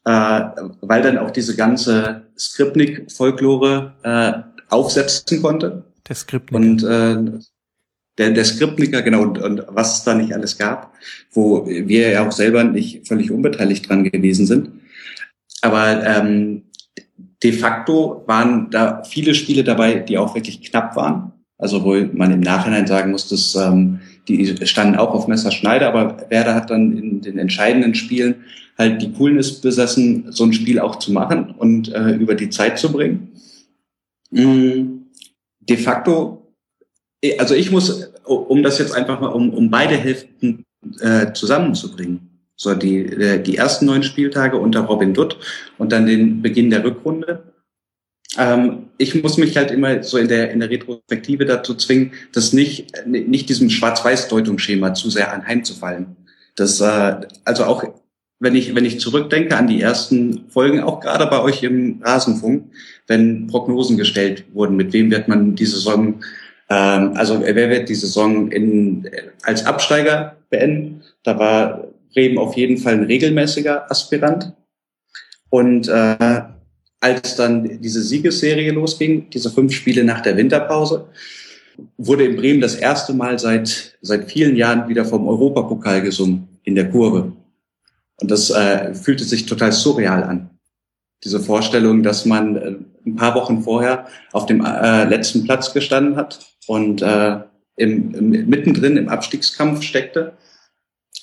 äh, 0.04 0.40
weil 0.80 1.02
dann 1.02 1.18
auch 1.18 1.30
diese 1.30 1.54
ganze 1.54 2.26
Skripnik-Folklore 2.36 3.94
äh, 4.02 4.32
aufsetzen 4.68 5.40
konnte. 5.40 5.84
Der 6.08 6.16
Skripnik. 6.16 6.60
Und 6.60 6.82
äh, 6.82 7.40
der, 8.18 8.30
der 8.30 8.44
Skriptnicker, 8.44 9.02
genau, 9.02 9.22
und, 9.22 9.38
und 9.38 9.62
was 9.68 9.98
es 9.98 10.04
da 10.04 10.14
nicht 10.14 10.32
alles 10.32 10.58
gab, 10.58 10.92
wo 11.32 11.66
wir 11.66 12.10
ja 12.10 12.26
auch 12.26 12.32
selber 12.32 12.64
nicht 12.64 13.06
völlig 13.06 13.30
unbeteiligt 13.30 13.88
dran 13.88 14.04
gewesen 14.04 14.46
sind. 14.46 14.70
Aber 15.62 16.04
ähm, 16.04 16.62
de 17.42 17.52
facto 17.52 18.24
waren 18.26 18.70
da 18.70 19.02
viele 19.04 19.34
Spiele 19.34 19.64
dabei, 19.64 19.94
die 19.94 20.18
auch 20.18 20.34
wirklich 20.34 20.62
knapp 20.62 20.96
waren. 20.96 21.32
Also 21.58 21.84
wo 21.84 21.94
man 22.12 22.32
im 22.32 22.40
Nachhinein 22.40 22.86
sagen 22.86 23.10
muss, 23.10 23.28
dass 23.28 23.54
ähm, 23.54 24.00
die 24.28 24.66
standen 24.66 24.96
auch 24.96 25.12
auf 25.12 25.26
Messerschneide, 25.26 25.88
aber 25.88 26.26
Werder 26.28 26.54
hat 26.54 26.70
dann 26.70 26.96
in 26.96 27.20
den 27.20 27.38
entscheidenden 27.38 27.94
Spielen 27.94 28.44
halt 28.76 29.02
die 29.02 29.12
Coolness 29.12 29.60
besessen, 29.60 30.30
so 30.30 30.44
ein 30.44 30.52
Spiel 30.52 30.78
auch 30.78 30.96
zu 30.96 31.12
machen 31.12 31.54
und 31.58 31.92
äh, 31.92 32.12
über 32.12 32.34
die 32.34 32.50
Zeit 32.50 32.78
zu 32.78 32.92
bringen. 32.92 33.32
Mm, 34.30 34.97
de 35.68 35.76
facto 35.76 36.38
also 37.38 37.54
ich 37.54 37.70
muss, 37.70 38.12
um 38.24 38.62
das 38.62 38.78
jetzt 38.78 38.94
einfach 38.94 39.20
mal, 39.20 39.28
um, 39.28 39.52
um 39.52 39.70
beide 39.70 39.96
Hälften 39.96 40.64
äh, 41.00 41.32
zusammenzubringen, 41.32 42.30
so 42.56 42.74
die, 42.74 42.98
äh, 42.98 43.42
die 43.42 43.56
ersten 43.56 43.86
neun 43.86 44.02
Spieltage 44.02 44.56
unter 44.56 44.80
Robin 44.80 45.14
Dutt 45.14 45.38
und 45.78 45.92
dann 45.92 46.06
den 46.06 46.42
Beginn 46.42 46.70
der 46.70 46.84
Rückrunde. 46.84 47.52
Ähm, 48.36 48.90
ich 48.98 49.20
muss 49.20 49.36
mich 49.36 49.56
halt 49.56 49.70
immer 49.70 50.02
so 50.02 50.18
in 50.18 50.28
der, 50.28 50.50
in 50.50 50.60
der 50.60 50.70
Retrospektive 50.70 51.44
dazu 51.44 51.74
zwingen, 51.74 52.12
das 52.32 52.52
nicht, 52.52 52.92
nicht 53.06 53.48
diesem 53.48 53.70
Schwarz-Weiß-Deutungsschema 53.70 54.94
zu 54.94 55.10
sehr 55.10 55.32
anheimzufallen. 55.32 56.16
Das, 56.54 56.80
äh, 56.80 57.16
also 57.44 57.64
auch 57.64 57.82
wenn 58.40 58.54
ich, 58.54 58.74
wenn 58.74 58.84
ich 58.84 59.00
zurückdenke 59.00 59.56
an 59.56 59.66
die 59.66 59.80
ersten 59.80 60.48
Folgen, 60.48 60.80
auch 60.80 61.00
gerade 61.00 61.26
bei 61.26 61.40
euch 61.40 61.62
im 61.62 62.00
Rasenfunk, 62.02 62.64
wenn 63.06 63.46
Prognosen 63.48 63.96
gestellt 63.96 64.44
wurden, 64.52 64.76
mit 64.76 64.92
wem 64.92 65.10
wird 65.10 65.28
man 65.28 65.54
die 65.54 65.66
Saison 65.66 66.20
ähm, 66.68 67.12
also 67.14 67.40
wer 67.42 67.70
wird 67.70 67.88
die 67.88 67.94
Saison 67.94 68.50
in, 68.50 69.08
als 69.42 69.64
Absteiger 69.64 70.36
beenden? 70.50 71.02
Da 71.22 71.38
war 71.38 71.88
Bremen 72.12 72.38
auf 72.38 72.56
jeden 72.56 72.78
Fall 72.78 72.94
ein 72.94 73.04
regelmäßiger 73.04 73.90
Aspirant. 73.90 74.52
Und 75.50 75.88
äh, 75.88 76.42
als 77.00 77.36
dann 77.36 77.80
diese 77.80 78.02
Siegesserie 78.02 78.72
losging, 78.72 79.30
diese 79.30 79.50
fünf 79.50 79.72
Spiele 79.72 80.04
nach 80.04 80.20
der 80.20 80.36
Winterpause, 80.36 81.06
wurde 81.96 82.24
in 82.24 82.36
Bremen 82.36 82.60
das 82.60 82.74
erste 82.74 83.14
Mal 83.14 83.38
seit, 83.38 83.96
seit 84.02 84.30
vielen 84.30 84.56
Jahren 84.56 84.88
wieder 84.88 85.04
vom 85.04 85.26
Europapokal 85.28 86.02
gesungen 86.02 86.48
in 86.64 86.74
der 86.74 86.90
Kurve. 86.90 87.32
Und 88.20 88.30
das 88.30 88.50
äh, 88.50 88.94
fühlte 88.94 89.24
sich 89.24 89.46
total 89.46 89.72
surreal 89.72 90.24
an. 90.24 90.50
Diese 91.24 91.40
Vorstellung, 91.40 92.02
dass 92.02 92.24
man 92.24 92.56
äh, 92.56 92.74
ein 93.06 93.16
paar 93.16 93.34
Wochen 93.34 93.62
vorher 93.62 94.06
auf 94.32 94.46
dem 94.46 94.64
äh, 94.64 95.04
letzten 95.04 95.44
Platz 95.44 95.72
gestanden 95.72 96.16
hat 96.16 96.40
und 96.66 97.02
äh, 97.02 97.40
im, 97.76 98.14
im, 98.14 98.48
mittendrin 98.48 98.96
im 98.96 99.08
Abstiegskampf 99.08 99.82
steckte 99.82 100.36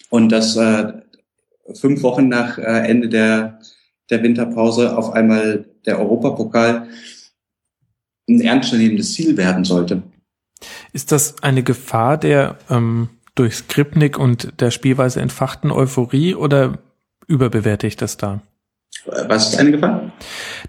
und 0.09 0.31
dass 0.31 0.55
äh, 0.55 0.93
fünf 1.73 2.01
Wochen 2.03 2.29
nach 2.29 2.57
äh, 2.57 2.61
Ende 2.61 3.09
der, 3.09 3.59
der 4.09 4.23
Winterpause 4.23 4.97
auf 4.97 5.11
einmal 5.11 5.65
der 5.85 5.99
Europapokal 5.99 6.87
ein 8.27 8.41
ernstzunehmendes 8.41 9.13
Ziel 9.13 9.37
werden 9.37 9.65
sollte. 9.65 10.01
Ist 10.93 11.11
das 11.11 11.43
eine 11.43 11.63
Gefahr 11.63 12.17
der 12.17 12.57
ähm, 12.69 13.09
durch 13.35 13.55
Skripnik 13.55 14.17
und 14.17 14.61
der 14.61 14.71
Spielweise 14.71 15.21
entfachten 15.21 15.71
Euphorie 15.71 16.35
oder 16.35 16.79
überbewerte 17.27 17.87
ich 17.87 17.95
das 17.95 18.17
da? 18.17 18.41
Was 19.27 19.49
ist 19.49 19.59
eine 19.59 19.71
Gefahr? 19.71 20.11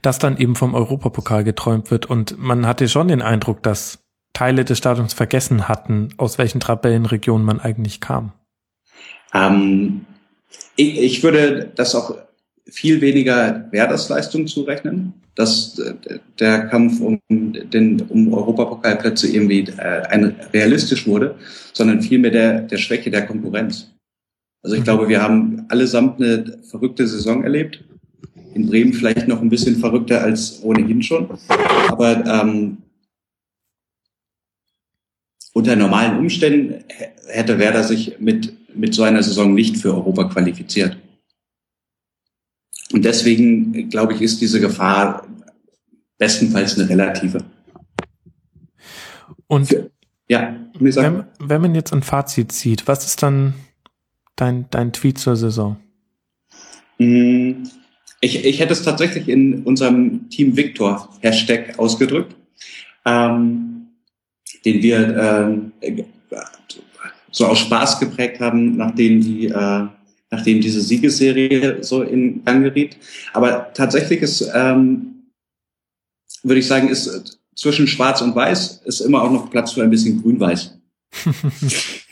Dass 0.03 0.19
dann 0.19 0.37
eben 0.37 0.57
vom 0.57 0.75
Europapokal 0.75 1.45
geträumt 1.45 1.91
wird 1.91 2.07
und 2.07 2.39
man 2.39 2.67
hatte 2.67 2.89
schon 2.89 3.09
den 3.09 3.23
Eindruck, 3.23 3.63
dass 3.63 3.99
Teile 4.33 4.65
des 4.65 4.79
Stadions 4.79 5.15
vergessen 5.15 5.69
hatten, 5.69 6.11
aus 6.19 6.37
welchen 6.37 6.61
Tabellenregionen 6.61 7.47
man 7.47 7.61
eigentlich 7.61 8.01
kam? 8.01 8.33
Ähm, 9.33 10.05
ich, 10.77 10.99
ich 10.99 11.23
würde 11.23 11.73
das 11.75 11.95
auch 11.95 12.15
viel 12.67 13.01
weniger 13.01 13.69
Werders 13.71 14.09
Leistung 14.09 14.47
zurechnen, 14.47 15.15
dass 15.35 15.81
der 16.39 16.67
Kampf 16.67 17.01
um 17.01 17.21
den 17.31 18.01
um 18.09 18.33
Europapokalplätze 18.33 19.29
irgendwie 19.29 19.69
äh, 19.79 20.03
ein, 20.09 20.35
realistisch 20.53 21.07
wurde, 21.07 21.37
sondern 21.73 22.03
vielmehr 22.03 22.31
der, 22.31 22.61
der 22.63 22.79
Schwäche 22.79 23.11
der 23.11 23.27
Konkurrenz. 23.27 23.91
Also 24.67 24.75
ich 24.75 24.81
mhm. 24.81 24.85
glaube, 24.85 25.09
wir 25.09 25.23
haben 25.23 25.65
allesamt 25.69 26.21
eine 26.21 26.59
verrückte 26.69 27.07
Saison 27.07 27.45
erlebt. 27.45 27.85
In 28.53 28.67
Bremen 28.67 28.93
vielleicht 28.95 29.29
noch 29.29 29.41
ein 29.41 29.49
bisschen 29.49 29.77
verrückter 29.77 30.23
als 30.23 30.61
ohnehin 30.65 31.05
schon. 31.05 31.29
Aber 31.87 32.27
ähm, 32.27 32.79
unter 35.53 35.77
normalen 35.77 36.19
Umständen 36.19 36.83
hätte 37.29 37.61
Werder 37.61 37.85
sich 37.85 38.19
mit, 38.19 38.55
mit 38.75 38.93
so 38.93 39.05
einer 39.05 39.23
Saison 39.23 39.55
nicht 39.55 39.77
für 39.77 39.95
Europa 39.95 40.25
qualifiziert. 40.25 40.97
Und 42.93 43.05
deswegen, 43.05 43.89
glaube 43.89 44.15
ich, 44.15 44.21
ist 44.21 44.41
diese 44.41 44.61
Gefahr 44.61 45.29
bestenfalls 46.19 46.77
eine 46.77 46.89
relative. 46.89 47.45
Und 49.47 49.77
ja, 50.29 50.57
wenn, 50.81 51.25
wenn 51.39 51.63
man 51.63 51.77
jetzt 51.77 51.93
ein 51.93 52.03
Fazit 52.03 52.51
zieht, 52.51 52.89
was 52.89 53.07
ist 53.07 53.23
dann 53.23 53.55
dein, 54.37 54.67
dein 54.71 54.93
Tweet 54.93 55.19
zur 55.19 55.37
Saison? 55.37 55.77
Hm, 56.99 57.69
ich, 58.21 58.45
ich 58.45 58.61
hätte 58.61 58.73
es 58.73 58.83
tatsächlich 58.83 59.29
in 59.29 59.63
unserem 59.65 60.29
Team 60.31 60.57
Victor 60.57 61.09
Hashtag 61.21 61.79
ausgedrückt. 61.79 62.35
Ähm, 63.05 63.77
den 64.65 64.83
wir 64.83 65.71
äh, 65.81 66.05
so 67.31 67.47
aus 67.47 67.59
Spaß 67.61 68.01
geprägt 68.01 68.41
haben, 68.41 68.77
nachdem 68.77 69.21
die 69.21 69.47
äh, 69.47 69.87
nachdem 70.31 70.61
diese 70.61 70.81
Siegesserie 70.81 71.85
so 71.85 72.03
in 72.03 72.45
Gang 72.45 72.65
geriet. 72.65 72.97
Aber 73.33 73.73
tatsächlich 73.75 74.23
ist, 74.23 74.51
ähm, 74.53 75.31
würde 76.43 76.59
ich 76.59 76.67
sagen, 76.67 76.89
ist 76.89 77.39
zwischen 77.55 77.87
Schwarz 77.87 78.21
und 78.23 78.35
Weiß 78.35 78.83
ist 78.85 79.01
immer 79.01 79.23
auch 79.23 79.31
noch 79.31 79.51
Platz 79.51 79.73
für 79.73 79.85
ein 79.85 79.91
bisschen 79.91 80.21
Grün-Weiß. 80.21 80.79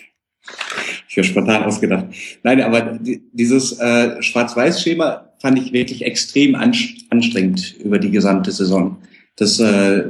ich 1.15 1.19
habe 1.19 1.29
spontan 1.29 1.63
ausgedacht. 1.63 2.07
Nein, 2.43 2.61
aber 2.61 2.99
dieses 3.33 3.79
äh, 3.79 4.21
Schwarz-Weiß-Schema 4.21 5.31
fand 5.39 5.59
ich 5.61 5.73
wirklich 5.73 6.05
extrem 6.05 6.57
anstrengend 6.57 7.77
über 7.79 8.01
die 8.01 8.11
gesamte 8.11 8.51
Saison. 8.51 8.97
Das 9.37 9.61
äh, 9.61 10.07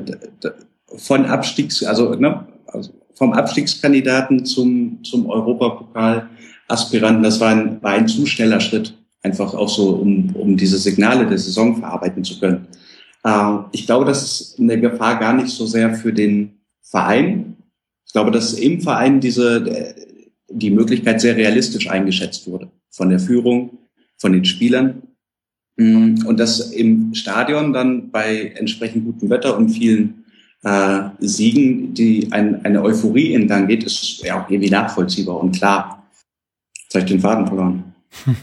von 0.96 1.26
Abstiegs, 1.26 1.84
also, 1.84 2.14
ne, 2.14 2.46
also 2.68 2.90
vom 3.14 3.34
Abstiegskandidaten 3.34 4.46
zum, 4.46 5.04
zum 5.04 5.28
Europapokal-Aspiranten, 5.28 7.22
das 7.22 7.38
war 7.38 7.50
ein, 7.50 7.82
war 7.82 7.92
ein 7.92 8.08
zu 8.08 8.24
schneller 8.24 8.60
Schritt. 8.60 8.96
Einfach 9.22 9.52
auch 9.52 9.68
so, 9.68 9.90
um, 9.90 10.34
um 10.34 10.56
diese 10.56 10.78
Signale 10.78 11.26
der 11.26 11.38
Saison 11.38 11.76
verarbeiten 11.76 12.24
zu 12.24 12.40
können. 12.40 12.66
Äh, 13.24 13.58
ich 13.72 13.84
glaube, 13.84 14.06
das 14.06 14.22
ist 14.22 14.58
eine 14.58 14.80
Gefahr 14.80 15.18
gar 15.18 15.34
nicht 15.34 15.50
so 15.50 15.66
sehr 15.66 15.92
für 15.94 16.14
den 16.14 16.60
Verein. 16.80 17.56
Ich 18.06 18.12
glaube, 18.12 18.30
dass 18.30 18.54
im 18.54 18.80
Verein 18.80 19.20
diese, 19.20 19.66
äh, 19.66 19.94
die 20.48 20.70
Möglichkeit 20.70 21.20
sehr 21.20 21.36
realistisch 21.36 21.88
eingeschätzt 21.88 22.46
wurde. 22.46 22.70
Von 22.90 23.10
der 23.10 23.18
Führung, 23.18 23.78
von 24.18 24.32
den 24.32 24.44
Spielern. 24.44 25.02
Mm, 25.76 26.26
und 26.26 26.38
dass 26.38 26.72
im 26.72 27.14
Stadion 27.14 27.72
dann 27.72 28.10
bei 28.10 28.52
entsprechend 28.56 29.04
gutem 29.04 29.30
Wetter 29.30 29.56
und 29.56 29.70
vielen 29.70 30.24
äh, 30.62 31.08
Siegen, 31.18 31.94
die 31.94 32.28
ein, 32.32 32.64
eine 32.64 32.82
Euphorie 32.82 33.34
in 33.34 33.48
Gang 33.48 33.68
geht, 33.68 33.84
ist 33.84 34.22
ja 34.22 34.42
auch 34.42 34.50
irgendwie 34.50 34.70
nachvollziehbar 34.70 35.40
und 35.40 35.56
klar. 35.56 36.06
Jetzt 36.82 36.94
habe 36.94 37.04
ich 37.04 37.10
den 37.10 37.20
Faden 37.20 37.46
verloren. 37.46 37.94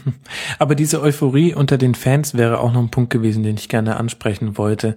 Aber 0.58 0.74
diese 0.74 1.00
Euphorie 1.00 1.54
unter 1.54 1.78
den 1.78 1.94
Fans 1.94 2.34
wäre 2.34 2.60
auch 2.60 2.72
noch 2.72 2.82
ein 2.82 2.90
Punkt 2.90 3.10
gewesen, 3.10 3.42
den 3.42 3.56
ich 3.56 3.68
gerne 3.68 3.96
ansprechen 3.96 4.58
wollte. 4.58 4.96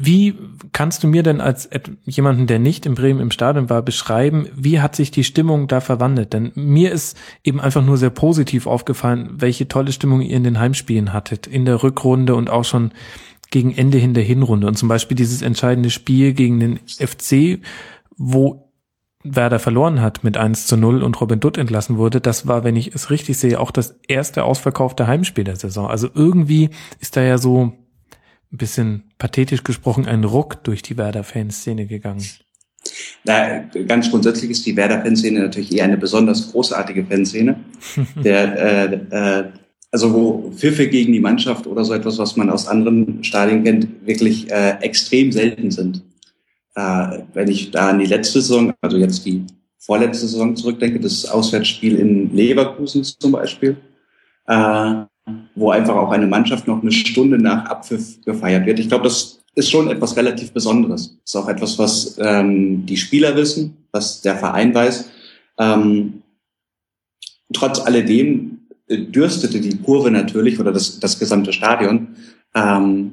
Wie 0.00 0.34
kannst 0.72 1.02
du 1.02 1.08
mir 1.08 1.24
denn 1.24 1.40
als 1.40 1.68
jemanden, 2.04 2.46
der 2.46 2.60
nicht 2.60 2.86
in 2.86 2.94
Bremen 2.94 3.18
im 3.20 3.32
Stadion 3.32 3.68
war, 3.68 3.82
beschreiben, 3.82 4.46
wie 4.54 4.80
hat 4.80 4.94
sich 4.94 5.10
die 5.10 5.24
Stimmung 5.24 5.66
da 5.66 5.80
verwandelt? 5.80 6.32
Denn 6.32 6.52
mir 6.54 6.92
ist 6.92 7.16
eben 7.42 7.60
einfach 7.60 7.84
nur 7.84 7.96
sehr 7.96 8.10
positiv 8.10 8.68
aufgefallen, 8.68 9.30
welche 9.38 9.66
tolle 9.66 9.90
Stimmung 9.90 10.20
ihr 10.20 10.36
in 10.36 10.44
den 10.44 10.60
Heimspielen 10.60 11.12
hattet, 11.12 11.48
in 11.48 11.64
der 11.64 11.82
Rückrunde 11.82 12.36
und 12.36 12.48
auch 12.48 12.64
schon 12.64 12.92
gegen 13.50 13.74
Ende 13.74 13.98
hin 13.98 14.14
der 14.14 14.22
Hinrunde. 14.22 14.68
Und 14.68 14.78
zum 14.78 14.88
Beispiel 14.88 15.16
dieses 15.16 15.42
entscheidende 15.42 15.90
Spiel 15.90 16.32
gegen 16.32 16.60
den 16.60 16.78
FC, 16.86 17.60
wo 18.16 18.70
Werder 19.24 19.58
verloren 19.58 20.00
hat 20.00 20.22
mit 20.22 20.36
1 20.36 20.66
zu 20.66 20.76
0 20.76 21.02
und 21.02 21.20
Robin 21.20 21.40
Dutt 21.40 21.58
entlassen 21.58 21.96
wurde, 21.96 22.20
das 22.20 22.46
war, 22.46 22.62
wenn 22.62 22.76
ich 22.76 22.94
es 22.94 23.10
richtig 23.10 23.36
sehe, 23.36 23.58
auch 23.58 23.72
das 23.72 23.98
erste 24.06 24.44
ausverkaufte 24.44 25.08
Heimspiel 25.08 25.42
der 25.42 25.56
Saison. 25.56 25.88
Also 25.88 26.08
irgendwie 26.14 26.70
ist 27.00 27.16
da 27.16 27.22
ja 27.22 27.36
so 27.36 27.72
ein 28.52 28.58
bisschen 28.58 29.04
pathetisch 29.18 29.64
gesprochen 29.64 30.06
ein 30.06 30.24
Ruck 30.24 30.64
durch 30.64 30.82
die 30.82 30.96
Werder-Fanszene 30.96 31.86
gegangen. 31.86 32.24
Na, 33.24 33.58
ganz 33.86 34.10
grundsätzlich 34.10 34.50
ist 34.50 34.64
die 34.66 34.76
Werder-Fanszene 34.76 35.40
natürlich 35.40 35.74
eher 35.74 35.84
eine 35.84 35.98
besonders 35.98 36.52
großartige 36.52 37.04
Fanszene. 37.04 37.60
der, 38.24 38.90
äh, 38.90 38.94
äh, 39.10 39.44
also 39.90 40.12
wo 40.12 40.50
Pfiffe 40.52 40.88
gegen 40.88 41.12
die 41.12 41.20
Mannschaft 41.20 41.66
oder 41.66 41.84
so 41.84 41.92
etwas, 41.94 42.18
was 42.18 42.36
man 42.36 42.50
aus 42.50 42.66
anderen 42.66 43.22
Stadien 43.24 43.64
kennt, 43.64 44.06
wirklich 44.06 44.50
äh, 44.50 44.78
extrem 44.80 45.32
selten 45.32 45.70
sind 45.70 46.02
äh, 46.78 47.24
wenn 47.34 47.48
ich 47.48 47.72
da 47.72 47.88
an 47.88 47.98
die 47.98 48.06
letzte 48.06 48.40
Saison, 48.40 48.72
also 48.80 48.98
jetzt 48.98 49.26
die 49.26 49.44
vorletzte 49.78 50.28
Saison 50.28 50.54
zurückdenke, 50.54 51.00
das 51.00 51.26
Auswärtsspiel 51.26 51.98
in 51.98 52.34
Leverkusen 52.34 53.02
zum 53.02 53.32
Beispiel, 53.32 53.76
äh, 54.46 55.02
wo 55.58 55.70
einfach 55.70 55.96
auch 55.96 56.10
eine 56.10 56.26
Mannschaft 56.26 56.66
noch 56.66 56.82
eine 56.82 56.92
Stunde 56.92 57.38
nach 57.38 57.66
Abpfiff 57.66 58.24
gefeiert 58.24 58.66
wird. 58.66 58.78
Ich 58.78 58.88
glaube, 58.88 59.04
das 59.04 59.40
ist 59.54 59.70
schon 59.70 59.88
etwas 59.88 60.16
relativ 60.16 60.52
Besonderes. 60.52 61.18
Ist 61.24 61.36
auch 61.36 61.48
etwas, 61.48 61.78
was 61.78 62.16
ähm, 62.20 62.86
die 62.86 62.96
Spieler 62.96 63.36
wissen, 63.36 63.76
was 63.90 64.20
der 64.20 64.36
Verein 64.36 64.74
weiß. 64.74 65.10
Ähm, 65.58 66.22
trotz 67.52 67.80
alledem 67.80 68.60
äh, 68.86 68.98
dürstete 68.98 69.60
die 69.60 69.76
Kurve 69.78 70.10
natürlich 70.10 70.60
oder 70.60 70.72
das, 70.72 71.00
das 71.00 71.18
gesamte 71.18 71.52
Stadion 71.52 72.08
ähm, 72.54 73.12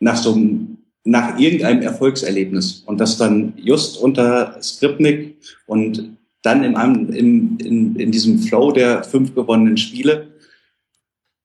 nach 0.00 0.16
so 0.16 0.34
einem 0.34 0.78
nach 1.04 1.38
irgendeinem 1.38 1.80
Erfolgserlebnis 1.80 2.82
und 2.84 3.00
das 3.00 3.16
dann 3.16 3.54
just 3.56 3.96
unter 3.98 4.60
Skripnik 4.60 5.36
und 5.66 6.18
dann 6.42 6.62
im, 6.62 6.74
im, 7.12 7.58
in, 7.58 7.96
in 7.96 8.12
diesem 8.12 8.38
Flow 8.40 8.72
der 8.72 9.02
fünf 9.04 9.34
gewonnenen 9.34 9.78
Spiele 9.78 10.28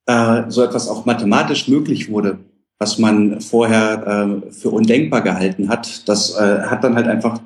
äh, 0.06 0.44
so 0.50 0.64
etwas 0.64 0.88
auch 0.88 1.06
mathematisch 1.06 1.68
möglich 1.68 2.10
wurde, 2.10 2.40
was 2.80 2.98
man 3.00 3.42
vorher 3.42 4.42
äh, 4.46 4.52
für 4.52 4.70
undenkbar 4.70 5.22
gehalten 5.22 5.70
hat. 5.70 6.08
Das 6.08 6.36
äh, 6.38 6.62
hat 6.62 6.84
dann 6.84 6.96
halt 6.96 7.08
einfach 7.08 7.40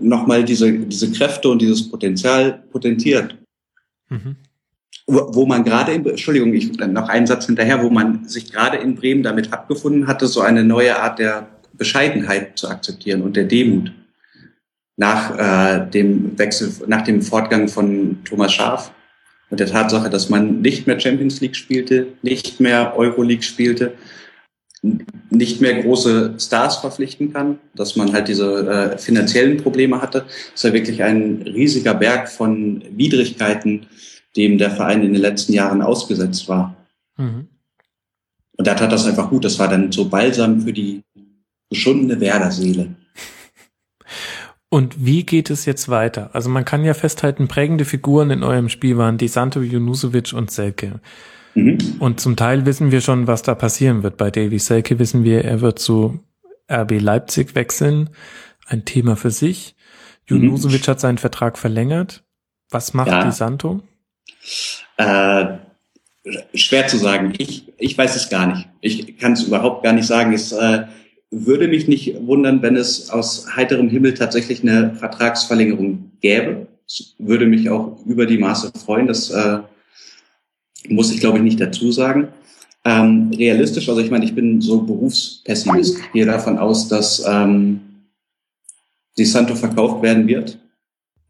nochmal 0.00 0.44
diese, 0.44 0.72
diese 0.72 1.10
Kräfte 1.12 1.48
und 1.48 1.60
dieses 1.60 1.90
Potenzial 1.90 2.62
potentiert. 2.70 3.36
Mhm 4.08 4.36
wo 5.10 5.46
man 5.46 5.64
gerade, 5.64 5.92
in, 5.92 6.06
Entschuldigung, 6.06 6.52
ich 6.54 6.70
noch 6.78 7.08
einen 7.08 7.26
Satz 7.26 7.46
hinterher, 7.46 7.82
wo 7.82 7.90
man 7.90 8.28
sich 8.28 8.52
gerade 8.52 8.76
in 8.78 8.94
Bremen 8.94 9.22
damit 9.22 9.52
abgefunden 9.52 10.06
hatte, 10.06 10.26
so 10.26 10.40
eine 10.40 10.64
neue 10.64 11.00
Art 11.00 11.18
der 11.18 11.48
Bescheidenheit 11.72 12.58
zu 12.58 12.68
akzeptieren 12.68 13.22
und 13.22 13.36
der 13.36 13.44
Demut 13.44 13.92
nach 14.96 15.36
äh, 15.38 15.90
dem 15.90 16.38
Wechsel, 16.38 16.72
nach 16.86 17.02
dem 17.02 17.22
Fortgang 17.22 17.68
von 17.68 18.18
Thomas 18.24 18.52
Schaaf 18.52 18.92
und 19.50 19.60
der 19.60 19.66
Tatsache, 19.66 20.10
dass 20.10 20.28
man 20.28 20.60
nicht 20.60 20.86
mehr 20.86 20.98
Champions 20.98 21.40
League 21.40 21.56
spielte, 21.56 22.08
nicht 22.22 22.60
mehr 22.60 22.96
Euroleague 22.96 23.42
spielte, 23.42 23.94
nicht 25.30 25.60
mehr 25.60 25.82
große 25.82 26.36
Stars 26.38 26.76
verpflichten 26.76 27.32
kann, 27.32 27.58
dass 27.74 27.96
man 27.96 28.12
halt 28.12 28.28
diese 28.28 28.66
äh, 28.66 28.98
finanziellen 28.98 29.58
Probleme 29.58 30.00
hatte, 30.00 30.24
dass 30.52 30.64
er 30.64 30.72
wirklich 30.72 31.02
ein 31.02 31.42
riesiger 31.42 31.94
Berg 31.94 32.30
von 32.30 32.82
Widrigkeiten 32.90 33.86
dem 34.36 34.58
der 34.58 34.70
Verein 34.70 35.02
in 35.02 35.12
den 35.12 35.22
letzten 35.22 35.52
Jahren 35.52 35.82
ausgesetzt 35.82 36.48
war. 36.48 36.76
Mhm. 37.16 37.48
Und 38.56 38.66
da 38.66 38.74
tat 38.74 38.92
das 38.92 39.06
einfach 39.06 39.30
gut. 39.30 39.44
Das 39.44 39.58
war 39.58 39.68
dann 39.68 39.90
so 39.90 40.08
balsam 40.08 40.60
für 40.60 40.72
die 40.72 41.02
geschundene 41.68 42.20
Werder-Seele. 42.20 42.94
Und 44.70 45.04
wie 45.04 45.26
geht 45.26 45.50
es 45.50 45.64
jetzt 45.64 45.88
weiter? 45.88 46.30
Also 46.32 46.48
man 46.48 46.64
kann 46.64 46.84
ja 46.84 46.94
festhalten, 46.94 47.48
prägende 47.48 47.84
Figuren 47.84 48.30
in 48.30 48.44
eurem 48.44 48.68
Spiel 48.68 48.96
waren 48.96 49.18
Desanto, 49.18 49.60
Junusovic 49.60 50.32
und 50.32 50.52
Selke. 50.52 51.00
Mhm. 51.54 51.96
Und 51.98 52.20
zum 52.20 52.36
Teil 52.36 52.66
wissen 52.66 52.92
wir 52.92 53.00
schon, 53.00 53.26
was 53.26 53.42
da 53.42 53.56
passieren 53.56 54.04
wird. 54.04 54.16
Bei 54.16 54.30
Davy 54.30 54.60
Selke 54.60 55.00
wissen 55.00 55.24
wir, 55.24 55.44
er 55.44 55.60
wird 55.60 55.80
zu 55.80 56.20
RB 56.70 57.00
Leipzig 57.00 57.56
wechseln. 57.56 58.10
Ein 58.64 58.84
Thema 58.84 59.16
für 59.16 59.32
sich. 59.32 59.74
Junusovic 60.26 60.86
mhm. 60.86 60.90
hat 60.92 61.00
seinen 61.00 61.18
Vertrag 61.18 61.58
verlängert. 61.58 62.22
Was 62.70 62.94
macht 62.94 63.08
ja. 63.08 63.24
Desanto? 63.24 63.82
Äh, 64.96 65.46
schwer 66.54 66.86
zu 66.86 66.96
sagen. 66.96 67.32
Ich, 67.38 67.72
ich 67.76 67.98
weiß 67.98 68.14
es 68.14 68.30
gar 68.30 68.46
nicht. 68.46 68.68
Ich 68.80 69.18
kann 69.18 69.32
es 69.32 69.42
überhaupt 69.42 69.82
gar 69.82 69.92
nicht 69.92 70.06
sagen. 70.06 70.32
Es 70.32 70.52
äh, 70.52 70.84
würde 71.30 71.68
mich 71.68 71.88
nicht 71.88 72.16
wundern, 72.26 72.62
wenn 72.62 72.76
es 72.76 73.10
aus 73.10 73.54
heiterem 73.54 73.88
Himmel 73.88 74.14
tatsächlich 74.14 74.62
eine 74.62 74.94
Vertragsverlängerung 74.94 76.10
gäbe. 76.20 76.66
Es 76.86 77.14
würde 77.18 77.46
mich 77.46 77.70
auch 77.70 78.04
über 78.04 78.26
die 78.26 78.38
Maße 78.38 78.72
freuen. 78.84 79.06
Das 79.06 79.30
äh, 79.30 79.58
muss 80.88 81.12
ich, 81.12 81.20
glaube 81.20 81.38
ich, 81.38 81.44
nicht 81.44 81.60
dazu 81.60 81.92
sagen. 81.92 82.28
Ähm, 82.84 83.30
realistisch, 83.36 83.88
also 83.88 84.00
ich 84.00 84.10
meine, 84.10 84.24
ich 84.24 84.34
bin 84.34 84.60
so 84.60 84.82
Berufspessimist. 84.82 85.98
Ich 85.98 86.12
gehe 86.12 86.26
davon 86.26 86.58
aus, 86.58 86.88
dass 86.88 87.24
ähm, 87.26 87.80
die 89.18 89.24
Santo 89.24 89.54
verkauft 89.54 90.02
werden 90.02 90.26
wird 90.26 90.58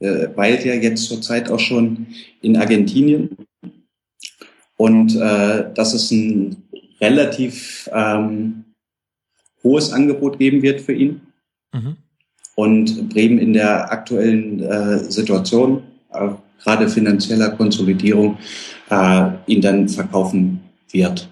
äh, 0.01 0.29
weilt 0.35 0.65
ja 0.65 0.75
jetzt 0.75 1.05
zurzeit 1.05 1.51
auch 1.51 1.61
schon 1.61 2.07
in 2.43 2.57
Argentinien. 2.57 3.37
Und 4.77 5.15
äh, 5.15 5.73
dass 5.75 5.93
es 5.93 6.11
ein 6.11 6.57
relativ 7.01 7.89
ähm, 7.93 8.65
hohes 9.63 9.93
Angebot 9.93 10.39
geben 10.39 10.63
wird 10.63 10.81
für 10.81 10.93
ihn. 10.93 11.21
Mhm. 11.73 11.97
Und 12.55 13.09
Bremen 13.11 13.39
in 13.39 13.53
der 13.53 13.91
aktuellen 13.91 14.63
äh, 14.63 14.99
Situation, 14.99 15.83
äh, 16.13 16.29
gerade 16.63 16.89
finanzieller 16.89 17.51
Konsolidierung, 17.51 18.39
äh, 18.91 19.31
ihn 19.47 19.63
dann 19.63 19.89
verkaufen 19.89 20.61
wird. 20.91 21.29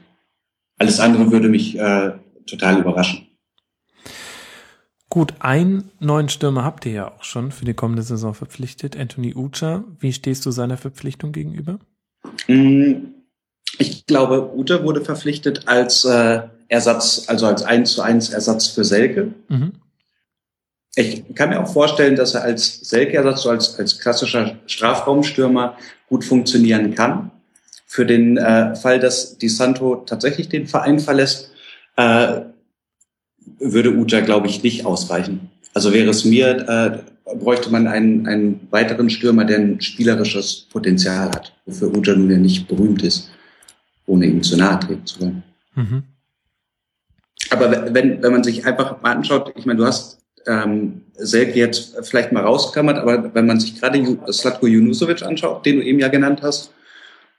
Alles 0.79 1.01
andere 1.01 1.31
würde 1.31 1.49
mich 1.49 1.79
äh, 1.79 2.13
total 2.47 2.79
überraschen. 2.79 3.27
Gut, 5.11 5.35
einen 5.41 5.91
neuen 6.01 6.29
Stürmer 6.29 6.65
habt 6.65 6.85
ihr 6.85 6.93
ja 6.93 7.13
auch 7.13 7.25
schon 7.25 7.51
für 7.51 7.65
die 7.65 7.75
kommende 7.75 8.03
Saison 8.03 8.35
verpflichtet, 8.35 8.97
Anthony 8.97 9.35
Ucha. 9.35 9.85
Wie 9.99 10.13
stehst 10.13 10.45
du 10.45 10.51
seiner 10.51 10.77
Verpflichtung 10.77 11.33
gegenüber? 11.33 11.79
Mm, 12.47 13.15
ich 13.79 14.05
glaube, 14.07 14.55
Ucha 14.55 14.85
wurde 14.85 15.03
verpflichtet 15.03 15.67
als 15.67 16.05
äh, 16.05 16.43
Ersatz, 16.69 17.25
also 17.27 17.47
als 17.47 17.63
1 17.63 17.93
zu 17.93 18.03
1 18.03 18.31
Ersatz 18.31 18.69
für 18.69 18.85
Selke. 18.85 19.33
Mhm. 19.49 19.73
Ich 20.97 21.35
kann 21.35 21.51
mir 21.51 21.63
auch 21.63 21.73
vorstellen, 21.73 22.17
dass 22.17 22.35
er 22.35 22.43
als 22.43 22.81
Selke-Ersatz, 22.81 23.43
so 23.43 23.51
als, 23.51 23.79
als 23.79 24.01
klassischer 24.01 24.57
Strafraumstürmer 24.67 25.77
gut 26.09 26.25
funktionieren 26.25 26.95
kann. 26.95 27.31
Für 27.87 28.05
den 28.05 28.37
äh, 28.37 28.75
Fall, 28.75 28.99
dass 28.99 29.39
Di 29.39 29.49
Santo 29.49 29.97
tatsächlich 29.97 30.49
den 30.49 30.67
Verein 30.67 30.99
verlässt, 30.99 31.51
äh, 31.97 32.41
würde 33.61 33.95
Uja, 33.95 34.21
glaube 34.21 34.49
ich, 34.49 34.63
nicht 34.63 34.85
ausreichen. 34.85 35.51
Also 35.73 35.93
wäre 35.93 36.11
es 36.11 36.25
mir, 36.25 36.69
äh, 36.69 37.35
bräuchte 37.37 37.71
man 37.71 37.87
einen, 37.87 38.27
einen 38.27 38.69
weiteren 38.71 39.09
Stürmer, 39.09 39.45
der 39.45 39.59
ein 39.59 39.81
spielerisches 39.81 40.67
Potenzial 40.71 41.31
hat, 41.31 41.55
wofür 41.67 41.95
Uja 41.97 42.15
nun 42.15 42.31
ja 42.31 42.39
nicht 42.39 42.69
berühmt 42.69 43.03
ist, 43.03 43.31
ohne 44.07 44.27
ihm 44.27 44.43
zu 44.43 44.57
nahe 44.57 44.81
treten 44.81 45.07
zu 45.07 45.21
wollen. 45.21 45.43
Mhm. 45.75 46.03
Aber 47.51 47.95
wenn, 47.95 48.23
wenn 48.23 48.33
man 48.33 48.45
sich 48.45 48.67
einfach 48.67 49.01
mal 49.03 49.13
anschaut, 49.13 49.53
ich 49.57 49.67
meine, 49.67 49.79
du 49.79 49.87
hast 49.87 50.21
ähm, 50.47 51.03
Selke 51.15 51.59
jetzt 51.59 51.97
vielleicht 52.07 52.33
mal 52.33 52.45
rausklammert, 52.45 52.99
aber 52.99 53.35
wenn 53.35 53.47
man 53.47 53.61
sich 53.61 53.81
gerade 53.81 54.19
Slatko 54.33 54.67
Junusovic 54.67 55.23
anschaut, 55.23 55.65
den 55.67 55.77
du 55.77 55.85
eben 55.85 55.99
ja 55.99 56.09
genannt 56.09 56.41
hast, 56.43 56.73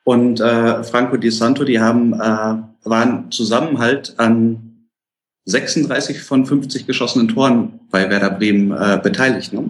und 0.04 0.40
äh, 0.40 0.84
Franco 0.84 1.18
Di 1.18 1.30
Santo, 1.30 1.64
die 1.64 1.80
haben 1.80 2.14
äh, 2.14 2.56
waren 2.84 3.32
zusammen 3.32 3.78
halt 3.80 4.14
an 4.18 4.88
36 5.46 6.22
von 6.22 6.46
50 6.46 6.88
geschossenen 6.88 7.28
Toren 7.28 7.80
bei 7.92 8.10
Werder 8.10 8.32
Bremen 8.32 8.72
äh, 8.72 9.00
beteiligt. 9.02 9.54
Ne? 9.54 9.70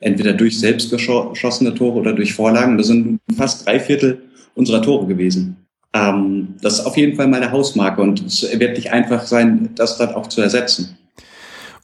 Entweder 0.00 0.32
durch 0.32 0.58
selbst 0.58 0.90
geschossene 0.90 1.74
Tore 1.74 2.00
oder 2.00 2.12
durch 2.12 2.34
Vorlagen. 2.34 2.78
Das 2.78 2.88
sind 2.88 3.20
fast 3.36 3.66
drei 3.66 3.78
Viertel 3.78 4.22
unserer 4.54 4.82
Tore 4.82 5.06
gewesen. 5.06 5.56
Ähm, 5.94 6.54
das 6.60 6.74
ist 6.74 6.86
auf 6.86 6.96
jeden 6.96 7.16
Fall 7.16 7.28
meine 7.28 7.50
Hausmarke 7.52 8.00
und 8.00 8.24
es 8.24 8.42
wird 8.42 8.76
nicht 8.76 8.92
einfach 8.92 9.26
sein, 9.26 9.70
das 9.74 9.98
dann 9.98 10.14
auch 10.14 10.26
zu 10.26 10.40
ersetzen. 10.40 10.96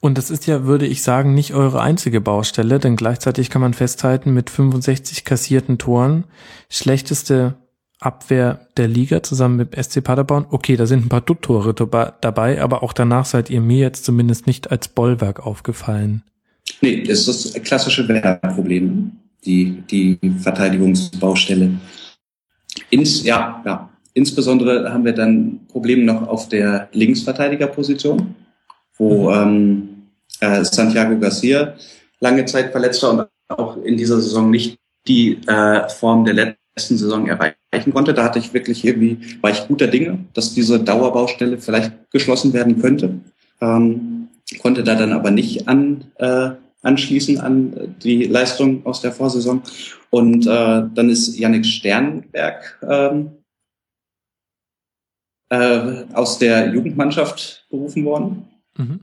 Und 0.01 0.17
das 0.17 0.31
ist 0.31 0.47
ja, 0.47 0.63
würde 0.63 0.87
ich 0.87 1.03
sagen, 1.03 1.33
nicht 1.33 1.53
eure 1.53 1.81
einzige 1.81 2.21
Baustelle, 2.21 2.79
denn 2.79 2.95
gleichzeitig 2.95 3.49
kann 3.49 3.61
man 3.61 3.73
festhalten, 3.73 4.33
mit 4.33 4.49
65 4.49 5.25
kassierten 5.25 5.77
Toren, 5.77 6.23
schlechteste 6.69 7.55
Abwehr 7.99 8.67
der 8.77 8.87
Liga 8.87 9.23
zusammen 9.23 9.57
mit 9.57 9.75
SC 9.75 10.01
Paderborn. 10.01 10.45
Okay, 10.49 10.77
da 10.77 10.85
sind 10.85 11.05
ein 11.05 11.09
paar 11.09 11.19
Dutt-Tore 11.19 11.73
dabei, 11.73 12.61
aber 12.61 12.81
auch 12.81 12.93
danach 12.93 13.25
seid 13.25 13.49
ihr 13.49 13.59
mir 13.59 13.79
jetzt 13.79 14.05
zumindest 14.05 14.47
nicht 14.47 14.71
als 14.71 14.87
Bollwerk 14.87 15.45
aufgefallen. 15.45 16.23
Nee, 16.79 17.03
das 17.03 17.27
ist 17.27 17.55
das 17.55 17.63
klassische 17.63 18.07
Wehrproblem, 18.07 19.11
die, 19.45 19.83
die 19.91 20.17
Verteidigungsbaustelle. 20.39 21.71
Ins, 22.89 23.23
ja, 23.23 23.61
ja. 23.65 23.89
Insbesondere 24.19 24.91
haben 24.91 25.05
wir 25.05 25.13
dann 25.13 25.61
Probleme 25.69 26.03
noch 26.03 26.27
auf 26.27 26.49
der 26.49 26.89
Linksverteidigerposition 26.91 28.35
wo 28.99 29.31
ähm, 29.31 30.07
äh, 30.41 30.63
Santiago 30.63 31.17
Garcia 31.17 31.73
lange 32.19 32.45
Zeit 32.45 32.71
verletzt 32.71 33.01
war 33.01 33.11
und 33.11 33.27
auch 33.47 33.77
in 33.77 33.97
dieser 33.97 34.21
Saison 34.21 34.51
nicht 34.51 34.77
die 35.07 35.39
äh, 35.47 35.89
Form 35.89 36.25
der 36.25 36.33
letzten 36.33 36.97
Saison 36.97 37.27
erreichen 37.27 37.93
konnte. 37.93 38.13
Da 38.13 38.25
hatte 38.25 38.39
ich 38.39 38.53
wirklich 38.53 38.85
irgendwie, 38.85 39.17
war 39.41 39.49
ich 39.51 39.67
guter 39.67 39.87
Dinge, 39.87 40.19
dass 40.33 40.53
diese 40.53 40.79
Dauerbaustelle 40.79 41.57
vielleicht 41.57 41.93
geschlossen 42.11 42.53
werden 42.53 42.79
könnte. 42.79 43.19
Ähm, 43.61 44.27
konnte 44.61 44.83
da 44.83 44.95
dann 44.95 45.13
aber 45.13 45.31
nicht 45.31 45.67
an, 45.67 46.05
äh, 46.17 46.51
anschließen 46.83 47.39
an 47.39 47.95
die 48.03 48.25
Leistung 48.25 48.85
aus 48.85 49.01
der 49.01 49.13
Vorsaison. 49.13 49.61
Und 50.09 50.45
äh, 50.45 50.83
dann 50.93 51.09
ist 51.09 51.37
Yannick 51.37 51.65
Sternberg 51.65 52.79
ähm, 52.87 53.31
äh, 55.49 56.05
aus 56.13 56.39
der 56.39 56.69
Jugendmannschaft 56.69 57.65
berufen 57.69 58.05
worden. 58.05 58.47
Mhm. 58.77 58.99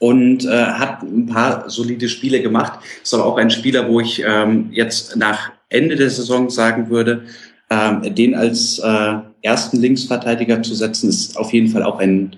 Und 0.00 0.44
äh, 0.44 0.64
hat 0.64 1.02
ein 1.02 1.26
paar 1.26 1.68
solide 1.68 2.08
Spiele 2.08 2.40
gemacht. 2.40 2.78
Ist 3.02 3.12
aber 3.14 3.26
auch 3.26 3.36
ein 3.36 3.50
Spieler, 3.50 3.88
wo 3.88 3.98
ich 3.98 4.22
ähm, 4.24 4.68
jetzt 4.70 5.16
nach 5.16 5.50
Ende 5.68 5.96
der 5.96 6.10
Saison 6.10 6.50
sagen 6.50 6.88
würde, 6.88 7.24
ähm, 7.68 8.14
den 8.14 8.34
als 8.34 8.78
äh, 8.78 9.14
ersten 9.42 9.78
Linksverteidiger 9.78 10.62
zu 10.62 10.74
setzen, 10.74 11.08
ist 11.08 11.36
auf 11.36 11.52
jeden 11.52 11.68
Fall 11.68 11.82
auch 11.82 11.98
ein, 11.98 12.36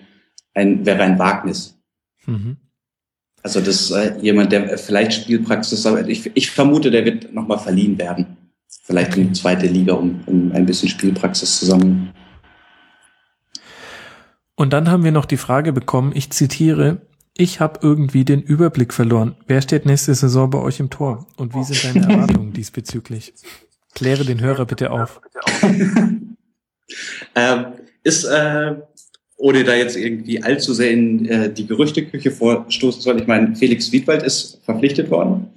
ein 0.54 0.84
wäre 0.86 1.02
ein 1.02 1.18
Wagnis. 1.18 1.78
Mhm. 2.26 2.56
Also 3.42 3.60
das 3.60 3.90
äh, 3.90 4.18
jemand, 4.20 4.52
der 4.52 4.76
vielleicht 4.76 5.12
Spielpraxis, 5.14 5.86
aber 5.86 6.06
ich, 6.08 6.30
ich 6.34 6.50
vermute, 6.50 6.90
der 6.90 7.04
wird 7.04 7.32
nochmal 7.32 7.58
verliehen 7.58 7.98
werden. 7.98 8.36
Vielleicht 8.82 9.16
in 9.16 9.28
die 9.28 9.32
zweite 9.32 9.66
Liga, 9.66 9.94
um, 9.94 10.20
um 10.26 10.52
ein 10.52 10.66
bisschen 10.66 10.88
Spielpraxis 10.88 11.58
zu 11.58 11.66
sammeln. 11.66 12.12
Und 14.60 14.74
dann 14.74 14.90
haben 14.90 15.04
wir 15.04 15.10
noch 15.10 15.24
die 15.24 15.38
Frage 15.38 15.72
bekommen, 15.72 16.12
ich 16.14 16.28
zitiere, 16.32 17.00
ich 17.34 17.60
habe 17.60 17.80
irgendwie 17.82 18.26
den 18.26 18.42
Überblick 18.42 18.92
verloren. 18.92 19.34
Wer 19.46 19.62
steht 19.62 19.86
nächste 19.86 20.14
Saison 20.14 20.50
bei 20.50 20.58
euch 20.58 20.80
im 20.80 20.90
Tor? 20.90 21.26
Und 21.38 21.54
wie 21.54 21.64
sind 21.64 21.96
deine 21.96 22.12
Erwartungen 22.12 22.52
diesbezüglich? 22.52 23.32
Kläre 23.94 24.26
den 24.26 24.42
Hörer 24.42 24.66
bitte 24.66 24.90
auf. 24.90 25.22
ähm, 27.34 27.66
ist, 28.02 28.24
äh, 28.24 28.74
ohne 29.38 29.64
da 29.64 29.74
jetzt 29.74 29.96
irgendwie 29.96 30.42
allzu 30.42 30.74
sehr 30.74 30.90
in 30.90 31.24
äh, 31.24 31.50
die 31.50 31.66
Gerüchteküche 31.66 32.30
vorstoßen 32.30 33.00
soll, 33.00 33.18
ich 33.18 33.26
meine, 33.26 33.56
Felix 33.56 33.90
Wiedwald 33.92 34.22
ist 34.22 34.60
verpflichtet 34.62 35.10
worden. 35.10 35.48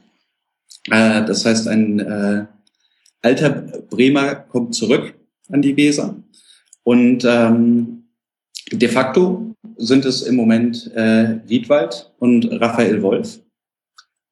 Äh, 0.89 1.25
das 1.25 1.45
heißt, 1.45 1.67
ein 1.67 1.99
äh, 1.99 2.45
alter 3.21 3.49
Bremer 3.49 4.35
kommt 4.35 4.75
zurück 4.75 5.13
an 5.49 5.61
die 5.61 5.75
Weser. 5.75 6.15
Und 6.83 7.25
ähm, 7.25 7.92
De 8.73 8.89
facto 8.89 9.55
sind 9.77 10.05
es 10.05 10.23
im 10.23 10.35
Moment 10.35 10.91
äh, 10.95 11.39
Wiedwald 11.47 12.11
und 12.19 12.45
Raphael 12.59 13.01
Wolf. 13.01 13.39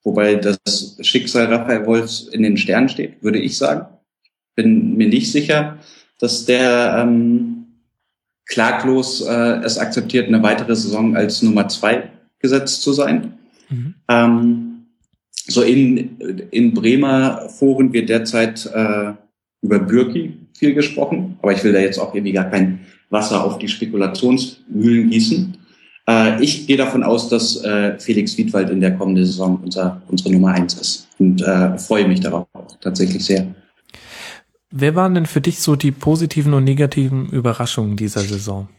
Wobei 0.03 0.35
das 0.35 0.97
Schicksal 1.01 1.45
Raphael 1.45 1.85
Wolfs 1.85 2.27
in 2.27 2.41
den 2.41 2.57
Sternen 2.57 2.89
steht, 2.89 3.21
würde 3.21 3.39
ich 3.39 3.57
sagen. 3.57 3.85
Bin 4.55 4.97
mir 4.97 5.07
nicht 5.07 5.31
sicher, 5.31 5.77
dass 6.19 6.45
der 6.45 6.97
ähm, 6.99 7.65
klaglos 8.47 9.21
äh, 9.21 9.61
es 9.63 9.77
akzeptiert, 9.77 10.27
eine 10.27 10.43
weitere 10.43 10.75
Saison 10.75 11.15
als 11.15 11.41
Nummer 11.41 11.67
zwei 11.69 12.09
gesetzt 12.39 12.81
zu 12.81 12.93
sein. 12.93 13.37
Mhm. 13.69 13.95
Ähm, 14.09 14.85
so 15.47 15.61
in, 15.61 16.17
in 16.51 16.73
Bremer 16.73 17.49
Foren 17.49 17.93
wird 17.93 18.09
derzeit 18.09 18.65
äh, 18.73 19.13
über 19.61 19.79
Bürki 19.79 20.33
viel 20.57 20.73
gesprochen, 20.73 21.37
aber 21.41 21.53
ich 21.53 21.63
will 21.63 21.73
da 21.73 21.79
jetzt 21.79 21.99
auch 21.99 22.13
irgendwie 22.13 22.33
gar 22.33 22.49
kein 22.49 22.85
Wasser 23.11 23.43
auf 23.43 23.59
die 23.59 23.67
Spekulationsmühlen 23.67 25.09
gießen. 25.09 25.57
Äh, 26.07 26.43
ich 26.43 26.65
gehe 26.65 26.77
davon 26.77 27.03
aus, 27.03 27.29
dass 27.29 27.63
äh, 27.63 27.99
Felix 27.99 28.37
Wiedwald 28.37 28.69
in 28.69 28.81
der 28.81 28.97
kommenden 28.97 29.25
Saison 29.25 29.59
unser, 29.63 30.01
unsere 30.07 30.31
Nummer 30.31 30.53
eins 30.53 30.73
ist 30.73 31.07
und 31.19 31.41
äh, 31.41 31.77
freue 31.77 32.07
mich 32.07 32.21
darauf 32.21 32.47
tatsächlich 32.81 33.23
sehr. 33.23 33.53
Wer 34.71 34.95
waren 34.95 35.13
denn 35.13 35.25
für 35.25 35.41
dich 35.41 35.59
so 35.59 35.75
die 35.75 35.91
positiven 35.91 36.53
und 36.53 36.63
negativen 36.63 37.29
Überraschungen 37.29 37.97
dieser 37.97 38.21
Saison? 38.21 38.69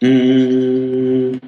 Mmh. 0.00 1.38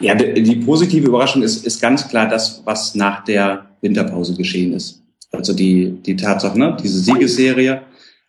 Ja, 0.00 0.14
die, 0.14 0.40
die 0.40 0.56
positive 0.56 1.08
Überraschung 1.08 1.42
ist, 1.42 1.66
ist 1.66 1.80
ganz 1.80 2.06
klar 2.08 2.28
das, 2.28 2.62
was 2.64 2.94
nach 2.94 3.24
der 3.24 3.66
Winterpause 3.80 4.36
geschehen 4.36 4.72
ist. 4.72 5.02
Also 5.32 5.52
die, 5.52 6.00
die 6.06 6.14
Tatsache, 6.14 6.56
ne, 6.56 6.76
diese 6.80 7.00
Siegesserie, 7.00 7.82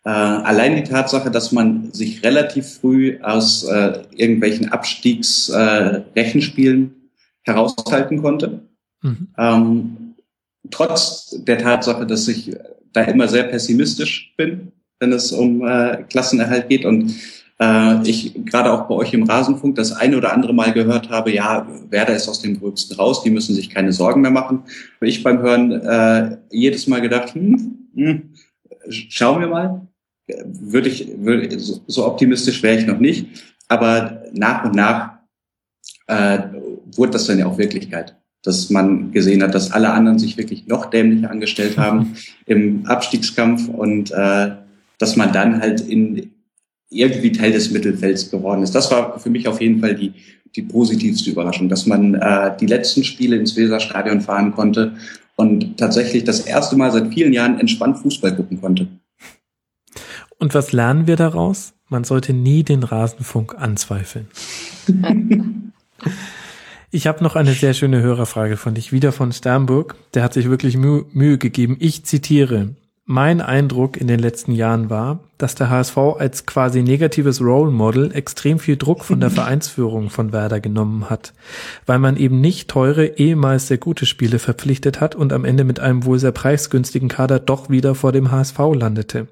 äh, 0.04 0.10
allein 0.10 0.76
die 0.76 0.84
Tatsache, 0.84 1.30
dass 1.30 1.52
man 1.52 1.92
sich 1.92 2.24
relativ 2.24 2.78
früh 2.80 3.18
aus 3.22 3.64
äh, 3.64 4.02
irgendwelchen 4.14 4.72
Abstiegsrechenspielen 4.72 6.86
äh, 6.86 6.90
heraushalten 7.42 8.22
konnte. 8.22 8.62
Mhm. 9.02 9.28
Ähm, 9.36 10.14
trotz 10.70 11.36
der 11.44 11.58
Tatsache, 11.58 12.06
dass 12.06 12.28
ich 12.28 12.56
da 12.92 13.02
immer 13.02 13.28
sehr 13.28 13.44
pessimistisch 13.44 14.32
bin, 14.36 14.72
wenn 14.98 15.12
es 15.12 15.30
um 15.32 15.66
äh, 15.66 16.02
Klassenerhalt 16.08 16.68
geht 16.68 16.86
und 16.86 17.14
äh, 17.58 18.08
ich 18.08 18.44
gerade 18.46 18.72
auch 18.72 18.88
bei 18.88 18.94
euch 18.94 19.12
im 19.12 19.24
Rasenfunk 19.24 19.74
das 19.76 19.92
eine 19.92 20.16
oder 20.16 20.32
andere 20.32 20.54
Mal 20.54 20.72
gehört 20.72 21.10
habe, 21.10 21.30
ja, 21.32 21.68
Werder 21.90 22.16
ist 22.16 22.28
aus 22.28 22.40
dem 22.40 22.58
Gröbsten 22.58 22.96
raus, 22.96 23.22
die 23.22 23.30
müssen 23.30 23.54
sich 23.54 23.68
keine 23.68 23.92
Sorgen 23.92 24.22
mehr 24.22 24.30
machen. 24.30 24.62
Und 25.00 25.06
ich 25.06 25.22
beim 25.22 25.40
Hören 25.40 25.72
äh, 25.72 26.38
jedes 26.50 26.86
Mal 26.86 27.02
gedacht, 27.02 27.34
hm, 27.34 27.88
hm, 27.94 28.30
schauen 28.88 29.40
wir 29.40 29.48
mal 29.48 29.89
würde 30.44 30.88
ich, 30.88 31.08
würde, 31.18 31.58
so 31.58 32.06
optimistisch 32.06 32.62
wäre 32.62 32.78
ich 32.78 32.86
noch 32.86 32.98
nicht. 32.98 33.26
Aber 33.68 34.24
nach 34.32 34.64
und 34.64 34.74
nach 34.74 35.18
äh, 36.06 36.40
wurde 36.96 37.12
das 37.12 37.26
dann 37.26 37.38
ja 37.38 37.46
auch 37.46 37.58
Wirklichkeit. 37.58 38.16
Dass 38.42 38.70
man 38.70 39.12
gesehen 39.12 39.42
hat, 39.42 39.54
dass 39.54 39.70
alle 39.70 39.90
anderen 39.90 40.18
sich 40.18 40.36
wirklich 40.36 40.66
noch 40.66 40.86
dämlicher 40.86 41.30
angestellt 41.30 41.78
haben 41.78 42.16
im 42.46 42.86
Abstiegskampf 42.86 43.68
und 43.68 44.10
äh, 44.10 44.50
dass 44.98 45.16
man 45.16 45.32
dann 45.32 45.60
halt 45.60 45.80
in 45.80 46.32
irgendwie 46.90 47.32
Teil 47.32 47.52
des 47.52 47.70
Mittelfelds 47.70 48.30
geworden 48.30 48.62
ist. 48.62 48.74
Das 48.74 48.90
war 48.90 49.18
für 49.18 49.30
mich 49.30 49.46
auf 49.46 49.60
jeden 49.60 49.80
Fall 49.80 49.94
die, 49.94 50.12
die 50.56 50.62
positivste 50.62 51.30
Überraschung, 51.30 51.68
dass 51.68 51.86
man 51.86 52.14
äh, 52.14 52.56
die 52.58 52.66
letzten 52.66 53.04
Spiele 53.04 53.36
ins 53.36 53.56
Weserstadion 53.56 54.20
fahren 54.20 54.52
konnte 54.52 54.96
und 55.36 55.78
tatsächlich 55.78 56.24
das 56.24 56.40
erste 56.40 56.76
Mal 56.76 56.90
seit 56.90 57.14
vielen 57.14 57.32
Jahren 57.32 57.60
entspannt 57.60 57.98
Fußball 57.98 58.34
gucken 58.34 58.60
konnte. 58.60 58.88
Und 60.40 60.54
was 60.54 60.72
lernen 60.72 61.06
wir 61.06 61.16
daraus? 61.16 61.74
Man 61.90 62.02
sollte 62.02 62.32
nie 62.32 62.64
den 62.64 62.82
Rasenfunk 62.82 63.54
anzweifeln. 63.58 64.26
ich 66.90 67.06
habe 67.06 67.22
noch 67.22 67.36
eine 67.36 67.52
sehr 67.52 67.74
schöne 67.74 68.00
Hörerfrage 68.00 68.56
von 68.56 68.74
dich, 68.74 68.90
wieder 68.90 69.12
von 69.12 69.32
Sternburg. 69.32 69.96
Der 70.14 70.22
hat 70.22 70.32
sich 70.32 70.48
wirklich 70.48 70.78
Mühe, 70.78 71.04
Mühe 71.12 71.36
gegeben. 71.36 71.76
Ich 71.78 72.04
zitiere. 72.04 72.70
Mein 73.04 73.42
Eindruck 73.42 73.98
in 73.98 74.06
den 74.06 74.20
letzten 74.20 74.52
Jahren 74.52 74.88
war, 74.88 75.20
dass 75.36 75.56
der 75.56 75.68
HSV 75.68 75.98
als 75.98 76.46
quasi 76.46 76.82
negatives 76.82 77.42
Role 77.42 77.70
Model 77.70 78.10
extrem 78.14 78.58
viel 78.58 78.78
Druck 78.78 79.04
von 79.04 79.20
der 79.20 79.30
Vereinsführung 79.40 80.08
von 80.08 80.32
Werder 80.32 80.60
genommen 80.60 81.10
hat, 81.10 81.34
weil 81.84 81.98
man 81.98 82.16
eben 82.16 82.40
nicht 82.40 82.70
teure, 82.70 83.18
ehemals 83.18 83.66
sehr 83.66 83.78
gute 83.78 84.06
Spiele 84.06 84.38
verpflichtet 84.38 85.00
hat 85.00 85.16
und 85.16 85.34
am 85.34 85.44
Ende 85.44 85.64
mit 85.64 85.80
einem 85.80 86.04
wohl 86.06 86.18
sehr 86.18 86.32
preisgünstigen 86.32 87.08
Kader 87.08 87.40
doch 87.40 87.68
wieder 87.68 87.94
vor 87.94 88.12
dem 88.12 88.30
HSV 88.30 88.58
landete. 88.74 89.26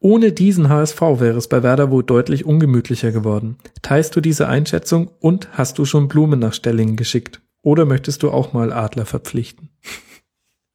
Ohne 0.00 0.32
diesen 0.32 0.68
HSV 0.68 1.00
wäre 1.00 1.38
es 1.38 1.48
bei 1.48 1.62
Werder 1.62 1.90
wohl 1.90 2.04
deutlich 2.04 2.44
ungemütlicher 2.44 3.10
geworden. 3.10 3.56
Teilst 3.82 4.14
du 4.14 4.20
diese 4.20 4.48
Einschätzung 4.48 5.10
und 5.20 5.48
hast 5.52 5.78
du 5.78 5.84
schon 5.84 6.08
Blumen 6.08 6.38
nach 6.38 6.52
Stellingen 6.52 6.96
geschickt? 6.96 7.40
Oder 7.62 7.84
möchtest 7.84 8.22
du 8.22 8.30
auch 8.30 8.52
mal 8.52 8.72
Adler 8.72 9.06
verpflichten? 9.06 9.70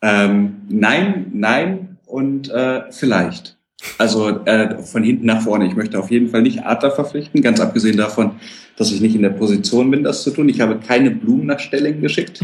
Ähm, 0.02 0.62
nein, 0.68 1.28
nein 1.34 1.98
und 2.06 2.50
äh, 2.50 2.92
vielleicht. 2.92 3.58
Also 3.98 4.30
äh, 4.46 4.78
von 4.84 5.04
hinten 5.04 5.26
nach 5.26 5.42
vorne. 5.42 5.66
Ich 5.66 5.76
möchte 5.76 6.00
auf 6.00 6.12
jeden 6.12 6.30
Fall 6.30 6.42
nicht 6.42 6.66
Adler 6.66 6.92
verpflichten, 6.92 7.42
ganz 7.42 7.60
abgesehen 7.60 7.98
davon, 7.98 8.32
dass 8.78 8.92
ich 8.92 9.02
nicht 9.02 9.16
in 9.16 9.22
der 9.22 9.30
Position 9.30 9.92
bin, 9.92 10.04
das 10.04 10.24
zu 10.24 10.32
tun. 10.32 10.50
Ich 10.50 10.62
habe 10.62 10.80
keine 10.80 11.12
Blumen 11.12 11.46
nach 11.46 11.60
Stelling 11.60 12.02
geschickt. 12.02 12.44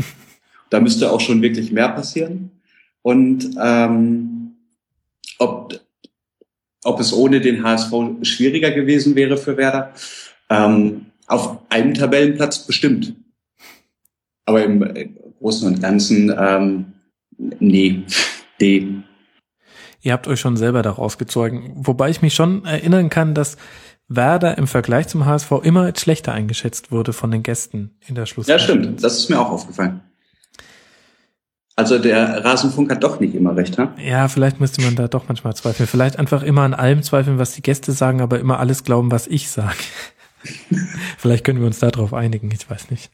Da 0.70 0.80
müsste 0.80 1.12
auch 1.12 1.20
schon 1.20 1.42
wirklich 1.42 1.72
mehr 1.72 1.90
passieren. 1.90 2.52
Und 3.02 3.52
ähm, 3.62 4.52
ob, 5.40 5.80
ob 6.84 7.00
es 7.00 7.14
ohne 7.14 7.42
den 7.42 7.64
HSV 7.64 7.92
schwieriger 8.24 8.72
gewesen 8.72 9.16
wäre 9.16 9.38
für 9.38 9.58
Werder, 9.58 9.94
ähm, 10.50 11.08
auf 11.28 11.60
einem 11.70 11.94
Tabellenplatz 11.94 12.66
bestimmt. 12.66 13.14
Aber 14.46 14.64
im 14.64 14.84
Großen 15.40 15.68
und 15.68 15.82
Ganzen, 15.82 16.34
ähm, 16.38 16.94
nee, 17.60 18.04
D. 18.62 18.88
Ihr 20.02 20.14
habt 20.14 20.28
euch 20.28 20.40
schon 20.40 20.58
selber 20.58 20.82
daraus 20.82 21.18
gezogen. 21.18 21.74
Wobei 21.76 22.10
ich 22.10 22.22
mich 22.22 22.34
schon 22.34 22.66
erinnern 22.66 23.10
kann, 23.10 23.36
dass 23.36 23.58
Werder 24.08 24.58
im 24.58 24.66
Vergleich 24.66 25.08
zum 25.08 25.26
HSV 25.26 25.52
immer 25.62 25.82
als 25.82 26.02
schlechter 26.02 26.34
eingeschätzt 26.34 26.92
wurde 26.92 27.14
von 27.14 27.30
den 27.32 27.44
Gästen 27.44 27.98
in 28.08 28.16
der 28.16 28.26
Schluss. 28.26 28.48
Ja, 28.48 28.58
stimmt. 28.58 29.04
Das 29.04 29.18
ist 29.18 29.30
mir 29.30 29.40
auch 29.40 29.52
aufgefallen. 29.52 30.02
Also 31.80 31.98
der 31.98 32.44
Rasenfunk 32.44 32.92
hat 32.92 33.06
doch 33.06 33.22
nicht 33.22 33.34
immer 33.34 33.56
recht, 33.56 33.78
ha? 33.78 33.94
Ja, 33.98 34.28
vielleicht 34.28 34.60
müsste 34.60 34.82
man 34.82 34.98
da 34.98 35.08
doch 35.08 35.30
manchmal 35.30 35.56
zweifeln. 35.56 35.88
Vielleicht 35.88 36.20
einfach 36.20 36.44
immer 36.44 36.64
an 36.64 36.74
allem 36.74 37.04
zweifeln, 37.04 37.40
was 37.40 37.54
die 37.54 37.62
Gäste 37.62 37.94
sagen, 37.94 38.20
aber 38.20 38.38
immer 38.38 38.60
alles 38.60 38.84
glauben, 38.84 39.12
was 39.12 39.28
ich 39.28 39.50
sage. 39.50 39.78
vielleicht 41.18 41.46
können 41.46 41.62
wir 41.62 41.68
uns 41.68 41.80
darauf 41.80 42.14
einigen, 42.14 42.52
ich 42.52 42.70
weiß 42.70 42.92
nicht. 42.92 43.12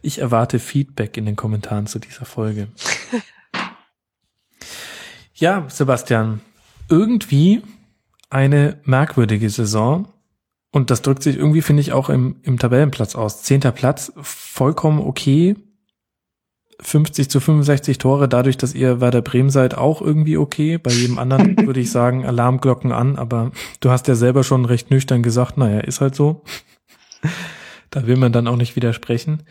Ich 0.00 0.22
erwarte 0.22 0.58
Feedback 0.58 1.18
in 1.18 1.26
den 1.26 1.36
Kommentaren 1.36 1.86
zu 1.86 1.98
dieser 1.98 2.24
Folge. 2.24 2.68
Ja, 5.34 5.66
Sebastian, 5.68 6.40
irgendwie 6.88 7.60
eine 8.30 8.80
merkwürdige 8.84 9.50
Saison. 9.50 10.08
Und 10.70 10.90
das 10.90 11.02
drückt 11.02 11.22
sich 11.22 11.36
irgendwie, 11.36 11.60
finde 11.60 11.82
ich, 11.82 11.92
auch 11.92 12.08
im, 12.08 12.36
im 12.44 12.58
Tabellenplatz 12.58 13.14
aus. 13.14 13.42
Zehnter 13.42 13.72
Platz, 13.72 14.10
vollkommen 14.22 15.00
okay. 15.00 15.54
50 16.84 17.30
zu 17.30 17.40
65 17.40 17.98
Tore, 17.98 18.28
dadurch, 18.28 18.56
dass 18.56 18.74
ihr 18.74 19.00
Werder 19.00 19.22
Bremen 19.22 19.50
seid, 19.50 19.76
auch 19.76 20.02
irgendwie 20.02 20.36
okay. 20.36 20.78
Bei 20.78 20.90
jedem 20.90 21.18
anderen 21.18 21.56
würde 21.66 21.80
ich 21.80 21.90
sagen, 21.90 22.24
Alarmglocken 22.26 22.92
an, 22.92 23.16
aber 23.16 23.52
du 23.80 23.90
hast 23.90 24.06
ja 24.06 24.14
selber 24.14 24.44
schon 24.44 24.64
recht 24.64 24.90
nüchtern 24.90 25.22
gesagt, 25.22 25.56
naja, 25.56 25.80
ist 25.80 26.00
halt 26.00 26.14
so. 26.14 26.42
da 27.90 28.06
will 28.06 28.16
man 28.16 28.32
dann 28.32 28.46
auch 28.46 28.56
nicht 28.56 28.76
widersprechen. 28.76 29.42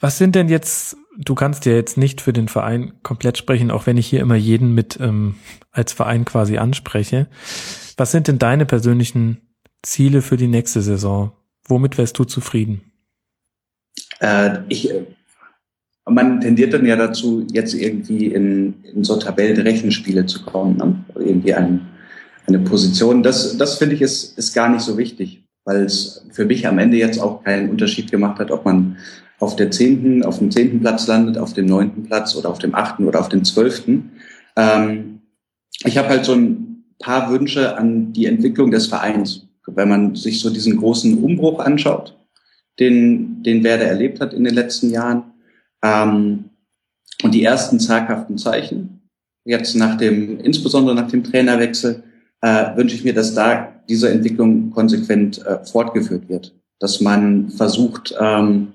Was 0.00 0.18
sind 0.18 0.34
denn 0.34 0.48
jetzt, 0.48 0.96
du 1.18 1.34
kannst 1.34 1.64
ja 1.66 1.72
jetzt 1.72 1.96
nicht 1.96 2.20
für 2.20 2.32
den 2.32 2.48
Verein 2.48 2.92
komplett 3.02 3.38
sprechen, 3.38 3.70
auch 3.70 3.86
wenn 3.86 3.96
ich 3.96 4.06
hier 4.06 4.20
immer 4.20 4.36
jeden 4.36 4.74
mit 4.74 4.98
ähm, 5.00 5.36
als 5.72 5.92
Verein 5.92 6.24
quasi 6.24 6.58
anspreche. 6.58 7.26
Was 7.96 8.12
sind 8.12 8.28
denn 8.28 8.38
deine 8.38 8.66
persönlichen 8.66 9.40
Ziele 9.82 10.22
für 10.22 10.36
die 10.36 10.46
nächste 10.46 10.82
Saison? 10.82 11.32
Womit 11.66 11.98
wärst 11.98 12.18
du 12.18 12.24
zufrieden? 12.24 12.92
Äh, 14.20 14.58
ich, 14.68 14.90
äh, 16.06 16.10
man 16.10 16.40
tendiert 16.40 16.72
dann 16.72 16.86
ja 16.86 16.96
dazu, 16.96 17.46
jetzt 17.52 17.74
irgendwie 17.74 18.26
in, 18.26 18.74
in 18.94 19.04
so 19.04 19.16
Tabellenrechenspiele 19.16 20.26
zu 20.26 20.44
kommen, 20.44 20.76
ne? 20.76 21.04
irgendwie 21.16 21.54
ein, 21.54 21.80
eine 22.46 22.60
Position. 22.60 23.22
Das, 23.22 23.56
das 23.56 23.78
finde 23.78 23.94
ich 23.94 24.02
ist, 24.02 24.38
ist 24.38 24.54
gar 24.54 24.68
nicht 24.68 24.82
so 24.82 24.98
wichtig, 24.98 25.44
weil 25.64 25.84
es 25.84 26.26
für 26.32 26.44
mich 26.44 26.66
am 26.66 26.78
Ende 26.78 26.96
jetzt 26.96 27.20
auch 27.20 27.42
keinen 27.44 27.70
Unterschied 27.70 28.10
gemacht 28.10 28.38
hat, 28.38 28.50
ob 28.50 28.64
man 28.64 28.96
auf 29.40 29.56
der 29.56 29.70
zehnten, 29.70 30.24
auf 30.24 30.38
dem 30.38 30.50
zehnten 30.50 30.80
Platz 30.80 31.06
landet, 31.06 31.38
auf 31.38 31.52
dem 31.52 31.66
neunten 31.66 32.04
Platz 32.04 32.34
oder 32.36 32.50
auf 32.50 32.58
dem 32.58 32.74
achten 32.74 33.06
oder 33.06 33.20
auf 33.20 33.28
dem 33.28 33.44
zwölften. 33.44 34.12
Ähm, 34.56 35.20
ich 35.84 35.98
habe 35.98 36.08
halt 36.08 36.24
so 36.24 36.34
ein 36.34 36.84
paar 36.98 37.30
Wünsche 37.30 37.76
an 37.76 38.12
die 38.12 38.26
Entwicklung 38.26 38.70
des 38.70 38.86
Vereins. 38.86 39.46
Wenn 39.66 39.88
man 39.88 40.14
sich 40.14 40.40
so 40.40 40.50
diesen 40.50 40.76
großen 40.76 41.22
Umbruch 41.22 41.58
anschaut, 41.58 42.16
den, 42.78 43.42
den 43.42 43.64
Werder 43.64 43.84
erlebt 43.84 44.20
hat 44.20 44.34
in 44.34 44.44
den 44.44 44.54
letzten 44.54 44.90
Jahren, 44.90 45.33
ähm, 45.84 46.50
und 47.22 47.32
die 47.32 47.44
ersten 47.44 47.78
zaghaften 47.78 48.38
Zeichen, 48.38 49.08
jetzt 49.44 49.76
nach 49.76 49.96
dem, 49.96 50.40
insbesondere 50.40 50.96
nach 50.96 51.08
dem 51.08 51.22
Trainerwechsel, 51.22 52.02
äh, 52.40 52.76
wünsche 52.76 52.96
ich 52.96 53.04
mir, 53.04 53.14
dass 53.14 53.34
da 53.34 53.72
diese 53.88 54.10
Entwicklung 54.10 54.70
konsequent 54.70 55.44
äh, 55.46 55.64
fortgeführt 55.64 56.28
wird. 56.28 56.54
Dass 56.80 57.00
man 57.00 57.50
versucht, 57.50 58.14
ähm, 58.18 58.72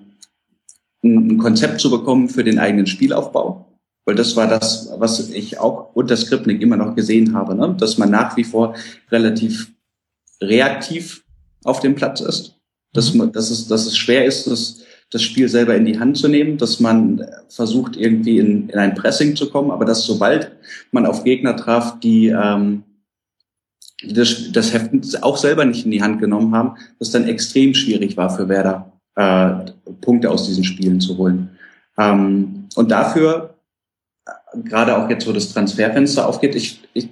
ein 1.03 1.37
Konzept 1.37 1.79
zu 1.79 1.89
bekommen 1.89 2.29
für 2.29 2.43
den 2.43 2.59
eigenen 2.59 2.85
Spielaufbau. 2.85 3.65
Weil 4.05 4.15
das 4.15 4.35
war 4.35 4.47
das, 4.47 4.91
was 4.97 5.29
ich 5.29 5.59
auch 5.59 5.95
unter 5.95 6.17
Skripnik 6.17 6.61
immer 6.61 6.77
noch 6.77 6.95
gesehen 6.95 7.35
habe, 7.35 7.55
ne? 7.55 7.75
dass 7.77 7.97
man 7.97 8.09
nach 8.09 8.35
wie 8.37 8.43
vor 8.43 8.75
relativ 9.11 9.71
reaktiv 10.41 11.23
auf 11.63 11.79
dem 11.79 11.95
Platz 11.95 12.21
ist. 12.21 12.55
Dass, 12.93 13.13
mhm. 13.13 13.19
man, 13.19 13.31
dass, 13.31 13.49
es, 13.49 13.67
dass 13.67 13.85
es 13.85 13.97
schwer 13.97 14.25
ist, 14.25 14.47
das, 14.47 14.81
das 15.11 15.23
Spiel 15.23 15.49
selber 15.49 15.75
in 15.75 15.85
die 15.85 15.99
Hand 15.99 16.17
zu 16.17 16.27
nehmen, 16.27 16.57
dass 16.57 16.79
man 16.79 17.25
versucht, 17.49 17.97
irgendwie 17.97 18.37
in, 18.39 18.69
in 18.69 18.77
ein 18.77 18.95
Pressing 18.95 19.35
zu 19.35 19.49
kommen, 19.49 19.71
aber 19.71 19.85
dass 19.85 20.03
sobald 20.03 20.51
man 20.91 21.05
auf 21.05 21.23
Gegner 21.23 21.55
traf, 21.55 21.99
die 21.99 22.27
ähm, 22.27 22.83
das, 24.07 24.51
das 24.51 24.73
Heft 24.73 25.23
auch 25.23 25.37
selber 25.37 25.65
nicht 25.65 25.85
in 25.85 25.91
die 25.91 26.01
Hand 26.01 26.19
genommen 26.19 26.55
haben, 26.55 26.77
das 26.99 27.11
dann 27.11 27.27
extrem 27.27 27.73
schwierig 27.73 28.17
war 28.17 28.29
für 28.29 28.47
Werder 28.47 28.93
äh, 29.15 29.71
Punkte 30.01 30.29
aus 30.29 30.45
diesen 30.47 30.63
Spielen 30.63 31.01
zu 31.01 31.17
holen. 31.17 31.49
Ähm, 31.97 32.67
und 32.75 32.91
dafür, 32.91 33.55
gerade 34.63 34.97
auch 34.97 35.09
jetzt, 35.09 35.27
wo 35.27 35.31
das 35.31 35.51
Transferfenster 35.53 36.27
aufgeht, 36.27 36.55
ich, 36.55 36.87
ich 36.93 37.09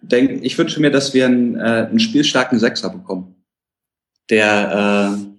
denke, 0.00 0.34
ich 0.34 0.56
wünsche 0.56 0.80
mir, 0.80 0.90
dass 0.90 1.12
wir 1.12 1.26
einen, 1.26 1.56
äh, 1.56 1.88
einen 1.88 1.98
spielstarken 1.98 2.58
Sechser 2.58 2.90
bekommen. 2.90 3.34
Der, 4.30 5.18
äh, 5.18 5.29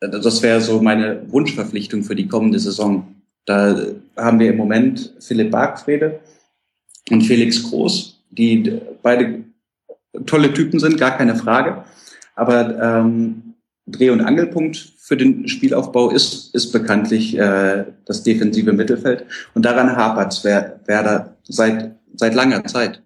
das 0.00 0.42
wäre 0.42 0.60
so 0.60 0.80
meine 0.80 1.30
Wunschverpflichtung 1.30 2.02
für 2.02 2.14
die 2.14 2.26
kommende 2.26 2.58
Saison. 2.58 3.14
Da 3.44 3.76
haben 4.16 4.38
wir 4.38 4.50
im 4.50 4.56
Moment 4.56 5.14
Philipp 5.20 5.50
Bargfrede 5.50 6.20
und 7.10 7.22
Felix 7.22 7.62
Groß, 7.62 8.22
die 8.30 8.80
beide 9.02 9.44
tolle 10.26 10.52
Typen 10.52 10.80
sind, 10.80 10.98
gar 10.98 11.16
keine 11.16 11.36
Frage. 11.36 11.84
Aber 12.34 12.80
ähm, 12.80 13.54
Dreh- 13.86 14.10
und 14.10 14.20
Angelpunkt 14.20 14.76
für 14.98 15.16
den 15.16 15.48
Spielaufbau 15.48 16.10
ist, 16.10 16.54
ist 16.54 16.72
bekanntlich 16.72 17.36
äh, 17.36 17.84
das 18.06 18.22
defensive 18.22 18.72
Mittelfeld. 18.72 19.26
Und 19.54 19.64
daran 19.64 19.96
hapert 19.96 20.42
Werder 20.44 21.36
seit, 21.42 21.96
seit 22.14 22.34
langer 22.34 22.64
Zeit. 22.64 23.02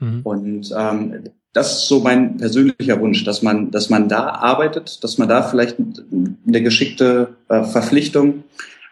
Mhm. 0.00 0.20
Und 0.22 0.74
ähm, 0.76 1.30
das 1.54 1.78
ist 1.78 1.88
so 1.88 2.00
mein 2.00 2.36
persönlicher 2.36 3.00
Wunsch, 3.00 3.24
dass 3.24 3.40
man, 3.40 3.70
dass 3.70 3.88
man 3.88 4.08
da 4.08 4.28
arbeitet, 4.28 5.02
dass 5.02 5.18
man 5.18 5.28
da 5.28 5.42
vielleicht 5.44 5.76
eine 5.78 6.62
geschickte 6.62 7.36
äh, 7.48 7.62
Verpflichtung 7.62 8.42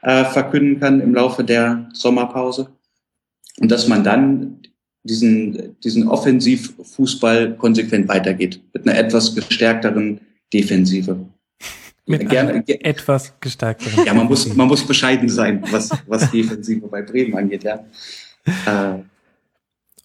äh, 0.00 0.24
verkünden 0.24 0.78
kann 0.78 1.00
im 1.00 1.12
Laufe 1.12 1.42
der 1.42 1.88
Sommerpause. 1.92 2.68
Und 3.58 3.70
dass 3.70 3.88
man 3.88 4.04
dann 4.04 4.60
diesen, 5.02 5.76
diesen 5.80 6.08
Offensivfußball 6.08 7.56
konsequent 7.56 8.08
weitergeht, 8.08 8.60
mit 8.72 8.86
einer 8.86 8.96
etwas 8.96 9.34
gestärkteren 9.34 10.20
Defensive. 10.52 11.26
Mit 12.06 12.28
gerne, 12.28 12.64
etwas 12.66 13.34
gestärkteren. 13.40 14.06
Ja, 14.06 14.14
man 14.14 14.26
muss, 14.26 14.54
man 14.54 14.68
muss 14.68 14.86
bescheiden 14.86 15.28
sein, 15.28 15.64
was, 15.70 15.90
was 16.06 16.30
Defensive 16.30 16.86
bei 16.86 17.02
Bremen 17.02 17.36
angeht, 17.36 17.64
ja. 17.64 17.84
Äh, 18.66 19.02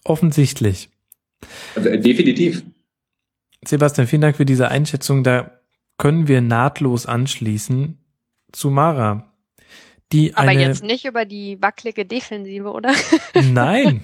Offensichtlich. 0.02 0.90
Also, 1.74 1.90
definitiv. 1.90 2.62
Sebastian, 3.64 4.06
vielen 4.06 4.22
Dank 4.22 4.36
für 4.36 4.46
diese 4.46 4.68
Einschätzung. 4.68 5.24
Da 5.24 5.60
können 5.96 6.28
wir 6.28 6.40
nahtlos 6.40 7.06
anschließen 7.06 7.98
zu 8.52 8.70
Mara. 8.70 9.32
Die 10.12 10.34
Aber 10.34 10.48
eine, 10.48 10.62
jetzt 10.62 10.82
nicht 10.82 11.04
über 11.04 11.26
die 11.26 11.60
wackelige 11.60 12.06
Defensive, 12.06 12.70
oder? 12.70 12.94
Nein. 13.34 14.02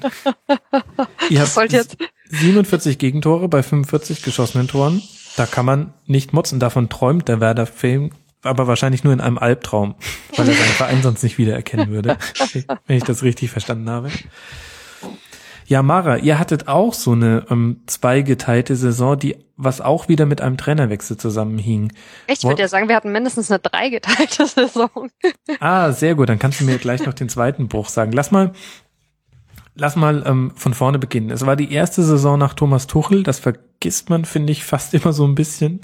Ihr 1.30 1.40
habt 1.40 1.72
jetzt 1.72 1.96
47 2.28 2.98
Gegentore 2.98 3.48
bei 3.48 3.62
45 3.62 4.22
geschossenen 4.22 4.68
Toren. 4.68 5.02
Da 5.36 5.46
kann 5.46 5.64
man 5.64 5.94
nicht 6.06 6.32
motzen. 6.34 6.60
Davon 6.60 6.90
träumt 6.90 7.28
der 7.28 7.40
Werder 7.40 7.66
Film, 7.66 8.10
aber 8.42 8.66
wahrscheinlich 8.66 9.02
nur 9.02 9.14
in 9.14 9.20
einem 9.20 9.38
Albtraum, 9.38 9.94
weil 10.36 10.48
er 10.48 10.54
seinen 10.54 10.68
Verein 10.68 11.02
sonst 11.02 11.22
nicht 11.22 11.38
wiedererkennen 11.38 11.90
würde, 11.90 12.18
wenn 12.86 12.96
ich 12.96 13.04
das 13.04 13.22
richtig 13.22 13.50
verstanden 13.50 13.88
habe. 13.88 14.10
Ja, 15.66 15.82
Mara, 15.82 16.18
ihr 16.18 16.38
hattet 16.38 16.68
auch 16.68 16.92
so 16.92 17.12
eine 17.12 17.46
ähm, 17.50 17.82
zweigeteilte 17.86 18.76
Saison, 18.76 19.18
die 19.18 19.36
was 19.56 19.80
auch 19.80 20.08
wieder 20.08 20.26
mit 20.26 20.40
einem 20.40 20.56
Trainerwechsel 20.56 21.16
zusammenhing. 21.16 21.92
Echt, 22.26 22.42
ich 22.42 22.48
würde 22.48 22.62
ja 22.62 22.68
sagen, 22.68 22.88
wir 22.88 22.96
hatten 22.96 23.12
mindestens 23.12 23.50
eine 23.50 23.60
dreigeteilte 23.60 24.46
Saison. 24.46 25.10
ah, 25.60 25.92
sehr 25.92 26.14
gut. 26.14 26.28
Dann 26.28 26.38
kannst 26.38 26.60
du 26.60 26.64
mir 26.64 26.78
gleich 26.78 27.06
noch 27.06 27.14
den 27.14 27.28
zweiten 27.28 27.68
Bruch 27.68 27.88
sagen. 27.88 28.12
Lass 28.12 28.30
mal, 28.30 28.52
lass 29.74 29.96
mal 29.96 30.24
ähm, 30.26 30.52
von 30.56 30.74
vorne 30.74 30.98
beginnen. 30.98 31.30
Es 31.30 31.46
war 31.46 31.56
die 31.56 31.72
erste 31.72 32.02
Saison 32.02 32.38
nach 32.38 32.54
Thomas 32.54 32.86
Tuchel. 32.86 33.22
Das 33.22 33.38
vergisst 33.38 34.10
man, 34.10 34.24
finde 34.24 34.52
ich, 34.52 34.64
fast 34.64 34.92
immer 34.92 35.12
so 35.12 35.24
ein 35.24 35.34
bisschen. 35.34 35.80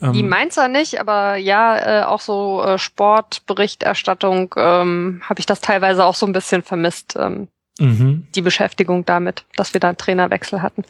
Die 0.00 0.20
ähm, 0.20 0.28
Mainzer 0.28 0.68
nicht, 0.68 1.00
aber 1.00 1.36
ja, 1.36 2.02
äh, 2.02 2.04
auch 2.04 2.20
so 2.20 2.62
äh, 2.62 2.78
Sportberichterstattung 2.78 4.54
ähm, 4.56 5.22
habe 5.24 5.40
ich 5.40 5.46
das 5.46 5.60
teilweise 5.60 6.04
auch 6.04 6.16
so 6.16 6.26
ein 6.26 6.32
bisschen 6.32 6.62
vermisst. 6.62 7.16
Ähm, 7.18 7.48
mhm. 7.78 8.26
die 8.34 8.42
Beschäftigung 8.42 9.04
damit, 9.04 9.44
dass 9.56 9.74
wir 9.74 9.80
da 9.80 9.88
einen 9.88 9.96
Trainerwechsel 9.96 10.62
hatten. 10.62 10.84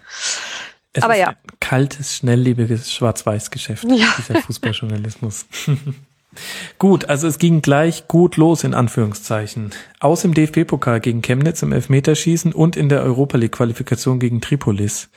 Es 0.93 1.02
Aber 1.02 1.16
ja. 1.16 1.35
kaltes, 1.61 2.16
schnelllebiges 2.16 2.93
Schwarz-Weiß-Geschäft, 2.93 3.85
ja. 3.85 4.06
dieser 4.19 4.40
Fußballjournalismus. 4.43 5.47
Gut, 6.78 7.09
also 7.09 7.28
es 7.28 7.39
ging 7.39 7.62
gleich 7.62 8.09
gut 8.09 8.36
los 8.36 8.65
in 8.65 8.74
Anführungszeichen. 8.74 9.70
Aus 10.01 10.24
im 10.24 10.35
DFB-Pokal 10.35 11.01
gegen 11.01 11.23
Chemnitz 11.23 11.62
im 11.62 11.73
Elfmeterschießen 11.73 12.52
und 12.52 12.77
in 12.77 12.89
der 12.89 13.02
Europa 13.02 13.39
League-Qualifikation 13.39 14.19
gegen 14.19 14.40
Tripolis. 14.40 15.11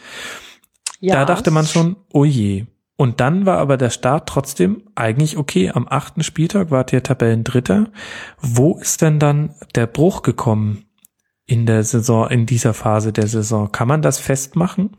Ja. 1.00 1.16
Da 1.16 1.26
dachte 1.26 1.50
man 1.50 1.66
schon, 1.66 1.96
oh 2.14 2.24
je. 2.24 2.66
Und 2.98 3.20
dann 3.20 3.46
war 3.46 3.60
aber 3.60 3.78
der 3.78 3.92
Start 3.92 4.28
trotzdem 4.28 4.84
eigentlich 4.96 5.38
okay. 5.38 5.72
Am 5.72 5.88
achten 5.88 6.24
Spieltag 6.24 6.72
wart 6.72 6.94
ihr 6.94 7.04
Tabellendritter. 7.04 7.92
Wo 8.40 8.78
ist 8.78 9.02
denn 9.02 9.20
dann 9.20 9.56
der 9.76 9.86
Bruch 9.86 10.24
gekommen 10.24 10.87
in 11.48 11.66
der 11.66 11.84
Saison, 11.84 12.30
in 12.30 12.46
dieser 12.46 12.74
Phase 12.74 13.12
der 13.12 13.28
Saison? 13.28 13.72
Kann 13.72 13.88
man 13.88 14.02
das 14.02 14.20
festmachen? 14.20 14.96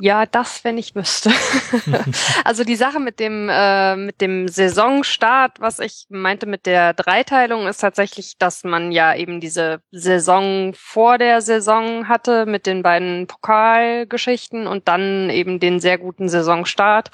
Ja, 0.00 0.26
das, 0.26 0.64
wenn 0.64 0.78
ich 0.78 0.96
wüsste. 0.96 1.30
also 2.44 2.64
die 2.64 2.74
Sache 2.74 2.98
mit 2.98 3.20
dem 3.20 3.48
äh, 3.48 3.94
mit 3.94 4.20
dem 4.20 4.48
Saisonstart, 4.48 5.60
was 5.60 5.78
ich 5.78 6.06
meinte 6.08 6.46
mit 6.46 6.66
der 6.66 6.92
Dreiteilung, 6.92 7.68
ist 7.68 7.80
tatsächlich, 7.80 8.36
dass 8.36 8.64
man 8.64 8.90
ja 8.90 9.14
eben 9.14 9.40
diese 9.40 9.80
Saison 9.92 10.72
vor 10.74 11.18
der 11.18 11.40
Saison 11.40 12.08
hatte 12.08 12.46
mit 12.46 12.66
den 12.66 12.82
beiden 12.82 13.28
Pokalgeschichten 13.28 14.66
und 14.66 14.88
dann 14.88 15.30
eben 15.30 15.60
den 15.60 15.78
sehr 15.78 15.98
guten 15.98 16.28
Saisonstart 16.28 17.10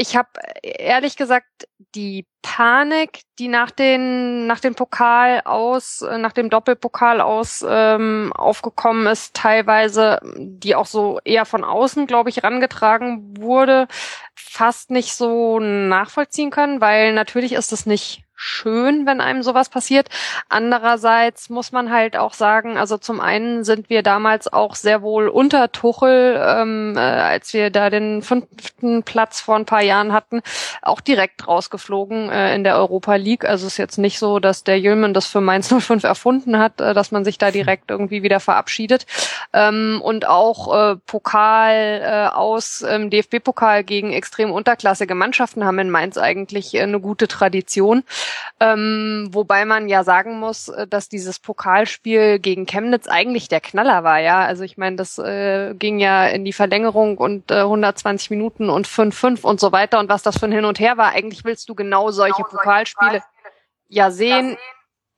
ich 0.00 0.16
habe 0.16 0.28
ehrlich 0.62 1.16
gesagt 1.16 1.66
die 1.96 2.24
Panik, 2.40 3.22
die 3.40 3.48
nach 3.48 3.72
den 3.72 4.46
nach 4.46 4.60
dem 4.60 4.76
Pokal 4.76 5.40
aus, 5.44 6.06
nach 6.18 6.32
dem 6.32 6.50
Doppelpokal 6.50 7.20
aus 7.20 7.64
ähm, 7.68 8.32
aufgekommen 8.32 9.08
ist, 9.08 9.34
teilweise, 9.34 10.20
die 10.36 10.76
auch 10.76 10.86
so 10.86 11.18
eher 11.24 11.44
von 11.44 11.64
außen, 11.64 12.06
glaube 12.06 12.30
ich, 12.30 12.44
rangetragen 12.44 13.38
wurde, 13.38 13.88
fast 14.36 14.92
nicht 14.92 15.14
so 15.14 15.58
nachvollziehen 15.58 16.50
können, 16.50 16.80
weil 16.80 17.12
natürlich 17.12 17.52
ist 17.52 17.72
es 17.72 17.84
nicht 17.84 18.22
schön, 18.40 19.04
wenn 19.04 19.20
einem 19.20 19.42
sowas 19.42 19.68
passiert. 19.68 20.08
Andererseits 20.48 21.50
muss 21.50 21.72
man 21.72 21.90
halt 21.90 22.16
auch 22.16 22.34
sagen, 22.34 22.78
also 22.78 22.96
zum 22.96 23.20
einen 23.20 23.64
sind 23.64 23.90
wir 23.90 24.04
damals 24.04 24.50
auch 24.52 24.76
sehr 24.76 25.02
wohl 25.02 25.26
unter 25.26 25.72
Tuchel, 25.72 26.40
ähm, 26.40 26.94
äh, 26.96 27.00
als 27.00 27.52
wir 27.52 27.70
da 27.70 27.90
den 27.90 28.22
fünften 28.22 29.02
Platz 29.02 29.40
vor 29.40 29.56
ein 29.56 29.66
paar 29.66 29.82
Jahren 29.82 30.12
hatten, 30.12 30.40
auch 30.82 31.00
direkt 31.00 31.48
rausgeflogen 31.48 32.30
äh, 32.30 32.54
in 32.54 32.62
der 32.62 32.76
Europa 32.76 33.16
League. 33.16 33.44
Also 33.44 33.66
es 33.66 33.72
ist 33.72 33.78
jetzt 33.78 33.98
nicht 33.98 34.20
so, 34.20 34.38
dass 34.38 34.62
der 34.62 34.78
Jülmen 34.78 35.14
das 35.14 35.26
für 35.26 35.40
Mainz 35.40 35.68
05 35.76 36.04
erfunden 36.04 36.58
hat, 36.58 36.80
äh, 36.80 36.94
dass 36.94 37.10
man 37.10 37.24
sich 37.24 37.38
da 37.38 37.50
direkt 37.50 37.90
irgendwie 37.90 38.22
wieder 38.22 38.38
verabschiedet. 38.38 39.06
Ähm, 39.52 40.00
und 40.02 40.28
auch 40.28 40.92
äh, 40.92 40.96
Pokal 41.06 42.00
äh, 42.04 42.34
aus 42.34 42.84
ähm, 42.88 43.10
DFB-Pokal 43.10 43.82
gegen 43.82 44.12
extrem 44.12 44.52
unterklassige 44.52 45.16
Mannschaften 45.16 45.64
haben 45.64 45.80
in 45.80 45.90
Mainz 45.90 46.16
eigentlich 46.16 46.74
äh, 46.74 46.82
eine 46.82 47.00
gute 47.00 47.26
Tradition. 47.26 48.04
Ähm, 48.60 49.28
wobei 49.32 49.64
man 49.64 49.88
ja 49.88 50.04
sagen 50.04 50.38
muss, 50.38 50.68
äh, 50.68 50.86
dass 50.86 51.08
dieses 51.08 51.38
Pokalspiel 51.38 52.38
gegen 52.38 52.66
Chemnitz 52.66 53.06
eigentlich 53.06 53.48
der 53.48 53.60
Knaller 53.60 54.04
war, 54.04 54.18
ja. 54.18 54.44
Also 54.44 54.64
ich 54.64 54.76
meine, 54.76 54.96
das 54.96 55.18
äh, 55.18 55.74
ging 55.74 55.98
ja 55.98 56.26
in 56.26 56.44
die 56.44 56.52
Verlängerung 56.52 57.18
und 57.18 57.50
äh, 57.50 57.60
120 57.60 58.30
Minuten 58.30 58.70
und 58.70 58.86
5-5 58.86 59.42
und 59.42 59.60
so 59.60 59.72
weiter 59.72 59.98
und 59.98 60.08
was 60.08 60.22
das 60.22 60.38
für 60.38 60.46
ein 60.46 60.52
Hin 60.52 60.64
und 60.64 60.80
Her 60.80 60.96
war. 60.96 61.12
Eigentlich 61.12 61.44
willst 61.44 61.68
du 61.68 61.74
genau 61.74 62.10
solche 62.10 62.42
genau 62.42 62.48
Pokalspiele 62.48 63.22
ja 63.88 64.10
sehen. 64.10 64.56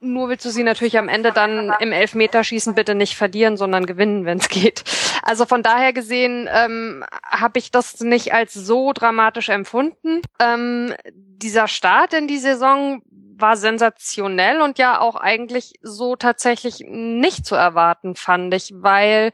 Nur 0.03 0.31
willst 0.31 0.47
du 0.47 0.51
sie 0.51 0.63
natürlich 0.63 0.97
am 0.97 1.09
Ende 1.09 1.31
dann 1.31 1.75
im 1.79 1.93
Elfmeterschießen 1.93 2.75
bitte 2.75 2.95
nicht 2.95 3.17
verlieren, 3.17 3.59
sondern 3.59 3.85
gewinnen, 3.85 4.25
wenn 4.25 4.39
es 4.39 4.49
geht. 4.49 4.83
Also 5.23 5.45
von 5.45 5.63
daher 5.63 5.93
gesehen 5.93 6.49
ähm, 6.51 7.05
habe 7.23 7.59
ich 7.59 7.71
das 7.71 8.01
nicht 8.01 8.33
als 8.33 8.55
so 8.55 8.95
dramatisch 8.95 9.51
empfunden. 9.51 10.23
Ähm, 10.41 10.95
dieser 11.13 11.69
Start 11.69 12.15
in 12.15 12.29
die 12.29 12.39
Saison 12.39 13.03
war 13.41 13.57
sensationell 13.57 14.63
und 14.63 14.79
ja 14.79 15.01
auch 15.01 15.17
eigentlich 15.17 15.75
so 15.83 16.17
tatsächlich 16.17 16.85
nicht 16.87 17.45
zu 17.45 17.55
erwarten, 17.55 18.15
fand 18.15 18.55
ich, 18.55 18.73
weil 18.75 19.33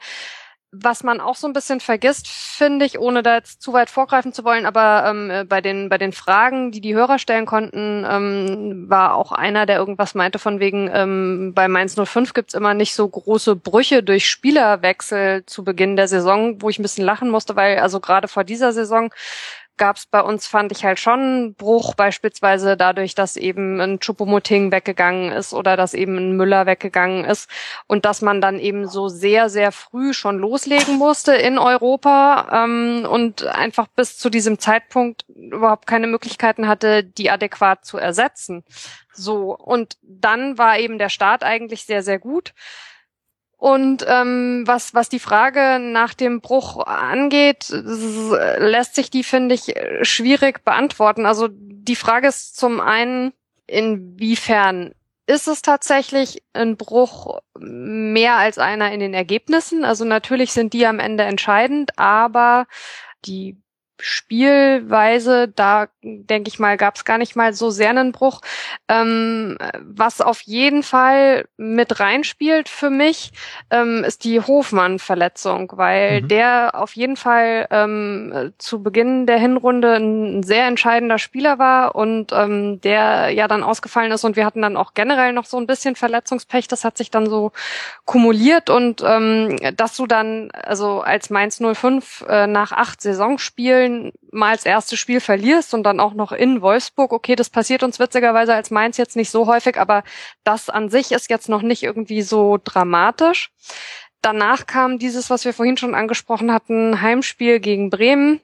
was 0.83 1.03
man 1.03 1.21
auch 1.21 1.35
so 1.35 1.47
ein 1.47 1.53
bisschen 1.53 1.81
vergisst, 1.81 2.29
finde 2.29 2.85
ich, 2.85 2.99
ohne 2.99 3.23
da 3.23 3.37
jetzt 3.37 3.63
zu 3.63 3.73
weit 3.73 3.91
vorgreifen 3.91 4.33
zu 4.33 4.45
wollen, 4.45 4.67
aber 4.67 5.05
ähm, 5.07 5.31
äh, 5.31 5.45
bei 5.45 5.61
den 5.61 5.89
bei 5.89 5.99
den 5.99 6.13
Fragen, 6.13 6.71
die 6.73 6.81
die 6.81 6.95
Hörer 6.95 7.19
stellen 7.19 7.47
konnten, 7.47 8.05
ähm, 8.09 8.87
war 8.89 9.15
auch 9.15 9.33
einer, 9.33 9.67
der 9.67 9.79
irgendwas 9.79 10.15
meinte 10.15 10.39
von 10.39 10.61
wegen 10.61 10.91
ähm, 10.93 11.53
bei 11.55 11.69
Mainz 11.69 11.97
05 11.97 12.35
gibt's 12.35 12.55
immer 12.55 12.75
nicht 12.75 12.95
so 12.95 13.09
große 13.09 13.57
Brüche 13.57 14.03
durch 14.03 14.29
Spielerwechsel 14.29 15.45
zu 15.47 15.65
Beginn 15.65 15.97
der 15.97 16.09
Saison, 16.09 16.61
wo 16.63 16.69
ich 16.69 16.79
ein 16.79 16.83
bisschen 16.83 17.05
lachen 17.05 17.31
musste, 17.31 17.57
weil 17.57 17.79
also 17.79 18.01
gerade 18.01 18.29
vor 18.29 18.45
dieser 18.45 18.73
Saison 18.73 19.11
gab 19.77 19.97
es 19.97 20.07
bei 20.07 20.21
uns, 20.21 20.47
fand 20.47 20.73
ich 20.73 20.85
halt 20.85 20.99
schon 20.99 21.21
einen 21.21 21.55
Bruch, 21.55 21.95
beispielsweise 21.95 22.77
dadurch, 22.77 23.15
dass 23.15 23.37
eben 23.37 23.81
ein 23.81 24.01
Chupomoting 24.01 24.73
weggegangen 24.73 25.33
ist 25.33 25.53
oder 25.53 25.77
dass 25.77 25.95
eben 25.95 26.17
ein 26.17 26.37
Müller 26.37 26.67
weggegangen 26.67 27.25
ist 27.25 27.51
und 27.87 28.05
dass 28.05 28.23
man 28.23 28.41
dann 28.41 28.59
eben 28.59 28.89
so 28.89 29.09
sehr, 29.09 29.49
sehr 29.49 29.73
früh 29.73 30.13
schon 30.13 30.39
loslegen 30.39 30.97
musste 30.97 31.35
in 31.35 31.59
Europa 31.59 32.65
ähm, 32.65 33.07
und 33.11 33.47
einfach 33.47 33.87
bis 33.89 34.19
zu 34.19 34.31
diesem 34.31 34.59
Zeitpunkt 34.59 35.25
überhaupt 35.29 35.87
keine 35.87 36.07
Möglichkeiten 36.07 36.69
hatte, 36.69 37.05
die 37.05 37.31
adäquat 37.31 37.85
zu 37.85 37.99
ersetzen. 37.99 38.65
So, 39.13 39.57
und 39.57 39.97
dann 40.03 40.59
war 40.59 40.79
eben 40.79 40.99
der 40.99 41.09
Start 41.09 41.43
eigentlich 41.43 41.87
sehr, 41.87 42.03
sehr 42.03 42.19
gut. 42.19 42.55
Und 43.59 44.05
ähm, 44.07 44.65
was, 44.67 44.93
was 44.93 45.09
die 45.09 45.19
Frage 45.19 45.79
nach 45.81 46.13
dem 46.13 46.41
Bruch 46.41 46.85
angeht, 46.87 47.69
lässt 47.71 48.95
sich 48.95 49.11
die, 49.11 49.25
finde 49.25 49.55
ich, 49.55 49.75
schwierig 50.03 50.63
beantworten. 50.63 51.25
Also 51.25 51.49
die 51.51 51.97
Frage 51.97 52.29
ist 52.29 52.57
zum 52.57 52.81
einen, 52.81 53.33
inwiefern 53.67 54.93
ist 55.27 55.49
es 55.49 55.63
tatsächlich 55.63 56.43
ein 56.53 56.77
Bruch 56.77 57.41
mehr 57.59 58.37
als 58.37 58.59
einer 58.59 58.93
in 58.93 59.01
den 59.01 59.15
Ergebnissen? 59.15 59.85
Also 59.85 60.05
natürlich 60.05 60.53
sind 60.53 60.73
die 60.73 60.87
am 60.87 60.99
Ende 60.99 61.25
entscheidend, 61.25 61.99
aber 61.99 62.67
die 63.25 63.57
Spielweise, 64.01 65.49
da 65.49 65.89
denke 66.03 66.49
ich 66.49 66.59
mal, 66.59 66.77
gab 66.77 66.97
es 66.97 67.05
gar 67.05 67.19
nicht 67.19 67.37
mal 67.37 67.53
so 67.53 67.71
sehr 67.71 67.91
einen 67.91 68.13
Bruch. 68.13 68.41
Ähm, 68.89 69.59
was 69.81 70.21
auf 70.21 70.43
jeden 70.43 70.83
Fall 70.83 71.47
mit 71.57 71.99
reinspielt 72.01 72.69
für 72.69 72.91
mich, 72.91 73.33
ähm, 73.71 74.05
ist 74.05 74.25
die 74.25 74.41
Hofmann-Verletzung, 74.41 75.73
weil 75.75 76.23
mhm. 76.23 76.29
der 76.29 76.71
auf 76.75 76.95
jeden 76.95 77.17
Fall 77.17 77.67
ähm, 77.71 78.53
zu 78.59 78.83
Beginn 78.83 79.27
der 79.27 79.39
Hinrunde 79.39 79.95
ein 79.97 80.43
sehr 80.43 80.67
entscheidender 80.67 81.19
Spieler 81.19 81.59
war 81.59 81.95
und 81.95 82.33
ähm, 82.33 82.81
der 82.81 83.31
ja 83.31 83.49
dann 83.49 83.63
ausgefallen 83.63 84.13
ist 84.13 84.25
und 84.25 84.37
wir 84.37 84.45
hatten 84.45 84.63
dann 84.63 84.77
auch 84.77 84.95
generell 84.95 85.33
noch 85.33 85.47
so 85.47 85.57
ein 85.59 85.67
bisschen 85.67 85.97
Verletzungspech. 85.97 86.69
Das 86.69 86.85
hat 86.85 86.97
sich 86.99 87.11
dann 87.11 87.29
so 87.29 87.53
kumuliert 88.05 88.71
und 88.71 89.03
ähm, 89.05 89.57
dass 89.77 89.97
du 89.97 90.07
dann 90.07 90.51
also 90.53 91.01
als 91.01 91.31
Mainz 91.31 91.61
05 91.61 92.25
äh, 92.29 92.47
nach 92.47 92.73
acht 92.73 93.01
Saisonspielen 93.01 93.86
Köln 93.87 94.13
mal 94.31 94.51
als 94.51 94.67
erstes 94.67 94.99
Spiel 94.99 95.21
verlierst 95.21 95.75
und 95.75 95.83
dann 95.85 96.01
auch 96.01 96.15
noch 96.15 96.33
in 96.33 96.61
Wolfsburg, 96.61 97.13
okay, 97.13 97.37
das 97.37 97.51
passiert 97.51 97.83
uns 97.83 97.99
witzigerweise 97.99 98.55
als 98.55 98.71
Mainz 98.71 98.97
jetzt 98.97 99.17
nicht 99.17 99.31
so 99.31 99.47
häufig, 99.47 99.79
aber 99.79 100.03
das 100.45 100.69
an 100.69 100.91
sich 100.91 101.13
ist 101.13 101.31
jetzt 101.31 101.49
noch 101.49 101.63
nicht 101.63 101.83
irgendwie 101.83 102.23
so 102.23 102.59
dramatisch. 102.63 103.51
Danach 104.23 104.67
kam 104.67 104.99
dieses, 104.99 105.31
was 105.31 105.45
wir 105.45 105.55
vorhin 105.55 105.77
schon 105.77 105.95
angesprochen 105.95 106.53
hatten, 106.53 107.01
Heimspiel 107.01 107.61
gegen 107.61 107.91
Bremen 107.91 108.41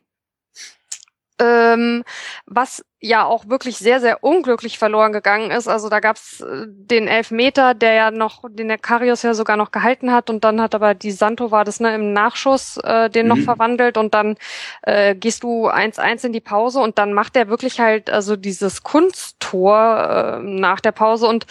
ähm, 1.38 2.04
was 2.46 2.84
ja 3.00 3.24
auch 3.24 3.48
wirklich 3.48 3.78
sehr, 3.78 4.00
sehr 4.00 4.22
unglücklich 4.22 4.78
verloren 4.78 5.12
gegangen 5.12 5.50
ist. 5.50 5.66
Also 5.66 5.88
da 5.88 6.00
gab's 6.00 6.40
äh, 6.40 6.66
den 6.68 7.08
Elfmeter, 7.08 7.74
der 7.74 7.94
ja 7.94 8.10
noch, 8.10 8.44
den 8.48 8.68
der 8.68 8.78
Karius 8.78 9.22
ja 9.22 9.34
sogar 9.34 9.56
noch 9.56 9.72
gehalten 9.72 10.12
hat 10.12 10.30
und 10.30 10.44
dann 10.44 10.60
hat 10.60 10.74
aber 10.74 10.94
die 10.94 11.10
Santo 11.10 11.50
war 11.50 11.64
das 11.64 11.80
ne, 11.80 11.94
im 11.94 12.12
Nachschuss 12.12 12.76
äh, 12.78 13.10
den 13.10 13.26
mhm. 13.26 13.34
noch 13.34 13.44
verwandelt 13.44 13.98
und 13.98 14.14
dann 14.14 14.36
äh, 14.82 15.14
gehst 15.14 15.42
du 15.42 15.68
1-1 15.68 16.26
in 16.26 16.32
die 16.32 16.40
Pause 16.40 16.80
und 16.80 16.98
dann 16.98 17.12
macht 17.12 17.36
er 17.36 17.48
wirklich 17.48 17.80
halt 17.80 18.08
also 18.08 18.36
dieses 18.36 18.82
Kunsttor 18.82 20.38
äh, 20.38 20.42
nach 20.42 20.80
der 20.80 20.92
Pause 20.92 21.26
und 21.26 21.46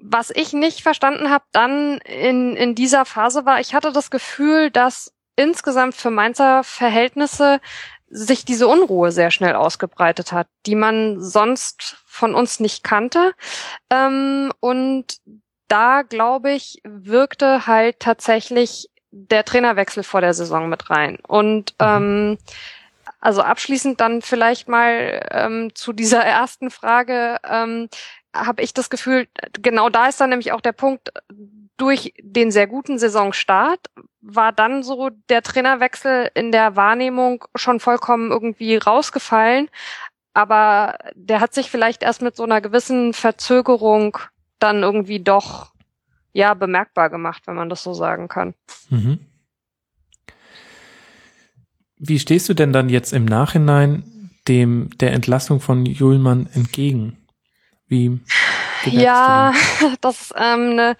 was 0.00 0.30
ich 0.30 0.52
nicht 0.52 0.82
verstanden 0.82 1.30
habe 1.30 1.44
dann 1.52 1.98
in, 1.98 2.56
in 2.56 2.74
dieser 2.74 3.04
Phase 3.04 3.44
war, 3.44 3.60
ich 3.60 3.74
hatte 3.74 3.92
das 3.92 4.10
Gefühl, 4.10 4.70
dass 4.70 5.12
insgesamt 5.36 5.94
für 5.94 6.10
Mainzer 6.10 6.64
Verhältnisse 6.64 7.60
sich 8.08 8.44
diese 8.44 8.68
Unruhe 8.68 9.12
sehr 9.12 9.30
schnell 9.30 9.54
ausgebreitet 9.54 10.32
hat, 10.32 10.48
die 10.66 10.74
man 10.74 11.20
sonst 11.20 11.96
von 12.06 12.34
uns 12.34 12.60
nicht 12.60 12.84
kannte. 12.84 13.32
Ähm, 13.90 14.52
und 14.60 15.18
da, 15.68 16.02
glaube 16.02 16.52
ich, 16.52 16.80
wirkte 16.84 17.66
halt 17.66 18.00
tatsächlich 18.00 18.88
der 19.10 19.44
Trainerwechsel 19.44 20.02
vor 20.02 20.20
der 20.20 20.34
Saison 20.34 20.68
mit 20.68 20.90
rein. 20.90 21.18
Und 21.26 21.74
mhm. 21.80 21.86
ähm, 21.86 22.38
also 23.20 23.42
abschließend 23.42 24.00
dann 24.00 24.22
vielleicht 24.22 24.68
mal 24.68 25.26
ähm, 25.30 25.70
zu 25.74 25.92
dieser 25.92 26.20
ersten 26.24 26.70
Frage, 26.70 27.38
ähm, 27.48 27.88
habe 28.44 28.62
ich 28.62 28.74
das 28.74 28.90
Gefühl, 28.90 29.28
genau 29.60 29.88
da 29.88 30.08
ist 30.08 30.20
dann 30.20 30.30
nämlich 30.30 30.52
auch 30.52 30.60
der 30.60 30.72
Punkt, 30.72 31.12
durch 31.76 32.14
den 32.20 32.50
sehr 32.50 32.66
guten 32.66 32.98
Saisonstart 32.98 33.90
war 34.20 34.52
dann 34.52 34.82
so 34.82 35.10
der 35.28 35.42
Trainerwechsel 35.42 36.30
in 36.34 36.50
der 36.50 36.74
Wahrnehmung 36.74 37.44
schon 37.54 37.80
vollkommen 37.80 38.30
irgendwie 38.30 38.76
rausgefallen. 38.76 39.68
Aber 40.32 40.98
der 41.14 41.40
hat 41.40 41.54
sich 41.54 41.70
vielleicht 41.70 42.02
erst 42.02 42.22
mit 42.22 42.36
so 42.36 42.44
einer 42.44 42.60
gewissen 42.60 43.12
Verzögerung 43.12 44.18
dann 44.58 44.82
irgendwie 44.82 45.20
doch 45.20 45.72
ja 46.32 46.54
bemerkbar 46.54 47.08
gemacht, 47.08 47.42
wenn 47.46 47.54
man 47.54 47.68
das 47.68 47.82
so 47.82 47.94
sagen 47.94 48.28
kann. 48.28 48.54
Mhm. 48.90 49.20
Wie 51.98 52.18
stehst 52.18 52.48
du 52.48 52.54
denn 52.54 52.72
dann 52.72 52.88
jetzt 52.88 53.12
im 53.12 53.24
Nachhinein 53.24 54.30
dem 54.48 54.90
der 54.98 55.12
Entlassung 55.12 55.60
von 55.60 55.86
Julmann 55.86 56.48
entgegen? 56.52 57.16
Wie 57.88 58.20
ja, 58.84 59.52
das 60.00 60.20
ist 60.20 60.34
ähm, 60.36 60.70
eine 60.72 60.96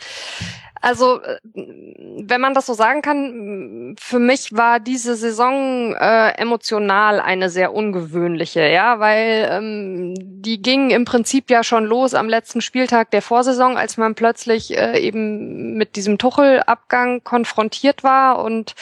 also, 0.86 1.20
äh, 1.20 1.38
wenn 1.52 2.40
man 2.40 2.54
das 2.54 2.66
so 2.66 2.74
sagen 2.74 3.02
kann, 3.02 3.96
für 3.98 4.20
mich 4.20 4.52
war 4.52 4.78
diese 4.78 5.16
Saison 5.16 5.94
äh, 5.94 6.30
emotional 6.38 7.18
eine 7.20 7.50
sehr 7.50 7.74
ungewöhnliche, 7.74 8.68
ja, 8.68 9.00
weil 9.00 9.48
ähm, 9.50 10.14
die 10.16 10.62
ging 10.62 10.90
im 10.90 11.04
Prinzip 11.04 11.50
ja 11.50 11.64
schon 11.64 11.86
los 11.86 12.14
am 12.14 12.28
letzten 12.28 12.60
Spieltag 12.60 13.10
der 13.10 13.22
Vorsaison, 13.22 13.76
als 13.76 13.96
man 13.96 14.14
plötzlich 14.14 14.78
äh, 14.78 15.00
eben 15.00 15.74
mit 15.76 15.96
diesem 15.96 16.18
Tuchel-Abgang 16.18 17.24
konfrontiert 17.24 18.04
war 18.04 18.44
und 18.44 18.76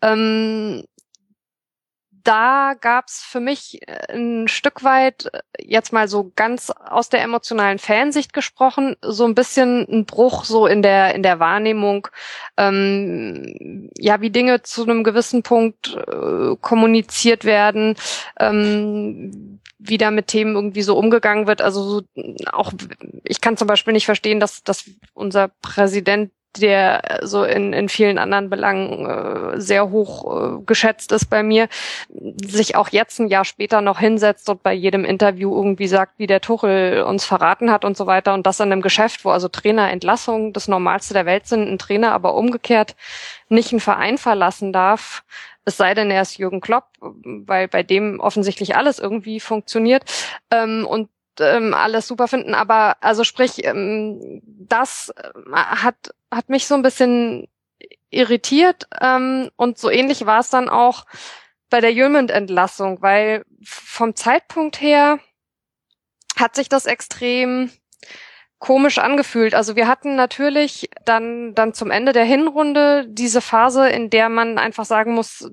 ähm, 0.00 0.84
da 2.28 2.74
gab's 2.78 3.24
für 3.24 3.40
mich 3.40 3.80
äh, 3.88 4.12
ein 4.12 4.48
Stück 4.48 4.84
weit, 4.84 5.30
äh, 5.32 5.40
jetzt 5.60 5.94
mal 5.94 6.08
so 6.08 6.30
ganz 6.36 6.70
aus 6.70 7.08
der 7.08 7.22
emotionalen 7.22 7.78
Fansicht 7.78 8.34
gesprochen, 8.34 8.96
so 9.00 9.24
ein 9.24 9.34
bisschen 9.34 9.86
ein 9.90 10.04
Bruch 10.04 10.44
so 10.44 10.66
in 10.66 10.82
der 10.82 11.14
in 11.14 11.22
der 11.22 11.40
Wahrnehmung, 11.40 12.08
ähm, 12.58 13.88
ja, 13.96 14.20
wie 14.20 14.28
Dinge 14.30 14.62
zu 14.62 14.82
einem 14.82 15.04
gewissen 15.04 15.42
Punkt 15.42 15.96
äh, 16.06 16.54
kommuniziert 16.60 17.46
werden, 17.46 17.96
ähm, 18.38 19.60
wie 19.78 19.96
da 19.96 20.10
mit 20.10 20.26
Themen 20.26 20.54
irgendwie 20.54 20.82
so 20.82 20.98
umgegangen 20.98 21.46
wird. 21.46 21.62
Also 21.62 21.82
so, 21.82 22.02
auch 22.52 22.72
ich 23.24 23.40
kann 23.40 23.56
zum 23.56 23.68
Beispiel 23.68 23.94
nicht 23.94 24.06
verstehen, 24.06 24.38
dass, 24.38 24.62
dass 24.64 24.90
unser 25.14 25.48
Präsident 25.62 26.30
der 26.60 27.20
so 27.22 27.44
in, 27.44 27.72
in 27.72 27.88
vielen 27.88 28.18
anderen 28.18 28.50
Belangen 28.50 29.06
äh, 29.06 29.60
sehr 29.60 29.90
hoch 29.90 30.58
äh, 30.58 30.62
geschätzt 30.66 31.12
ist 31.12 31.26
bei 31.26 31.42
mir, 31.42 31.68
sich 32.44 32.76
auch 32.76 32.88
jetzt 32.88 33.18
ein 33.18 33.28
Jahr 33.28 33.44
später 33.44 33.80
noch 33.80 33.98
hinsetzt 33.98 34.48
und 34.48 34.62
bei 34.62 34.72
jedem 34.72 35.04
Interview 35.04 35.54
irgendwie 35.54 35.88
sagt, 35.88 36.18
wie 36.18 36.26
der 36.26 36.40
Tuchel 36.40 37.02
uns 37.02 37.24
verraten 37.24 37.70
hat 37.70 37.84
und 37.84 37.96
so 37.96 38.06
weiter 38.06 38.34
und 38.34 38.46
das 38.46 38.60
in 38.60 38.72
einem 38.72 38.82
Geschäft, 38.82 39.24
wo 39.24 39.30
also 39.30 39.48
Trainerentlassungen 39.48 40.52
das 40.52 40.68
Normalste 40.68 41.14
der 41.14 41.26
Welt 41.26 41.46
sind, 41.46 41.68
ein 41.68 41.78
Trainer 41.78 42.12
aber 42.12 42.34
umgekehrt 42.34 42.96
nicht 43.50 43.72
einen 43.72 43.80
Verein 43.80 44.18
verlassen 44.18 44.72
darf, 44.72 45.24
es 45.68 45.76
sei 45.76 45.92
denn, 45.92 46.10
er 46.10 46.22
ist 46.22 46.38
Jürgen 46.38 46.62
Klopp, 46.62 46.86
weil 47.00 47.68
bei 47.68 47.82
dem 47.82 48.20
offensichtlich 48.20 48.74
alles 48.74 48.98
irgendwie 48.98 49.38
funktioniert. 49.38 50.02
Ähm, 50.50 50.86
und 50.88 51.10
ähm, 51.40 51.74
alles 51.74 52.08
super 52.08 52.28
finden, 52.28 52.54
aber 52.54 52.96
also 53.00 53.24
sprich, 53.24 53.64
ähm, 53.64 54.40
das 54.44 55.12
äh, 55.16 55.52
hat, 55.52 56.14
hat 56.30 56.48
mich 56.48 56.66
so 56.66 56.74
ein 56.74 56.82
bisschen 56.82 57.48
irritiert 58.10 58.86
ähm, 59.00 59.50
und 59.56 59.78
so 59.78 59.90
ähnlich 59.90 60.26
war 60.26 60.40
es 60.40 60.50
dann 60.50 60.68
auch 60.68 61.04
bei 61.70 61.80
der 61.80 61.92
Jülmend-Entlassung, 61.92 63.02
weil 63.02 63.44
vom 63.62 64.14
Zeitpunkt 64.14 64.80
her 64.80 65.18
hat 66.36 66.54
sich 66.54 66.68
das 66.68 66.86
extrem 66.86 67.70
komisch 68.58 68.98
angefühlt. 68.98 69.54
Also 69.54 69.76
wir 69.76 69.86
hatten 69.86 70.16
natürlich 70.16 70.90
dann, 71.04 71.54
dann 71.54 71.74
zum 71.74 71.90
Ende 71.90 72.12
der 72.12 72.24
Hinrunde 72.24 73.06
diese 73.08 73.40
Phase, 73.40 73.88
in 73.88 74.10
der 74.10 74.28
man 74.28 74.58
einfach 74.58 74.84
sagen 74.84 75.14
muss, 75.14 75.50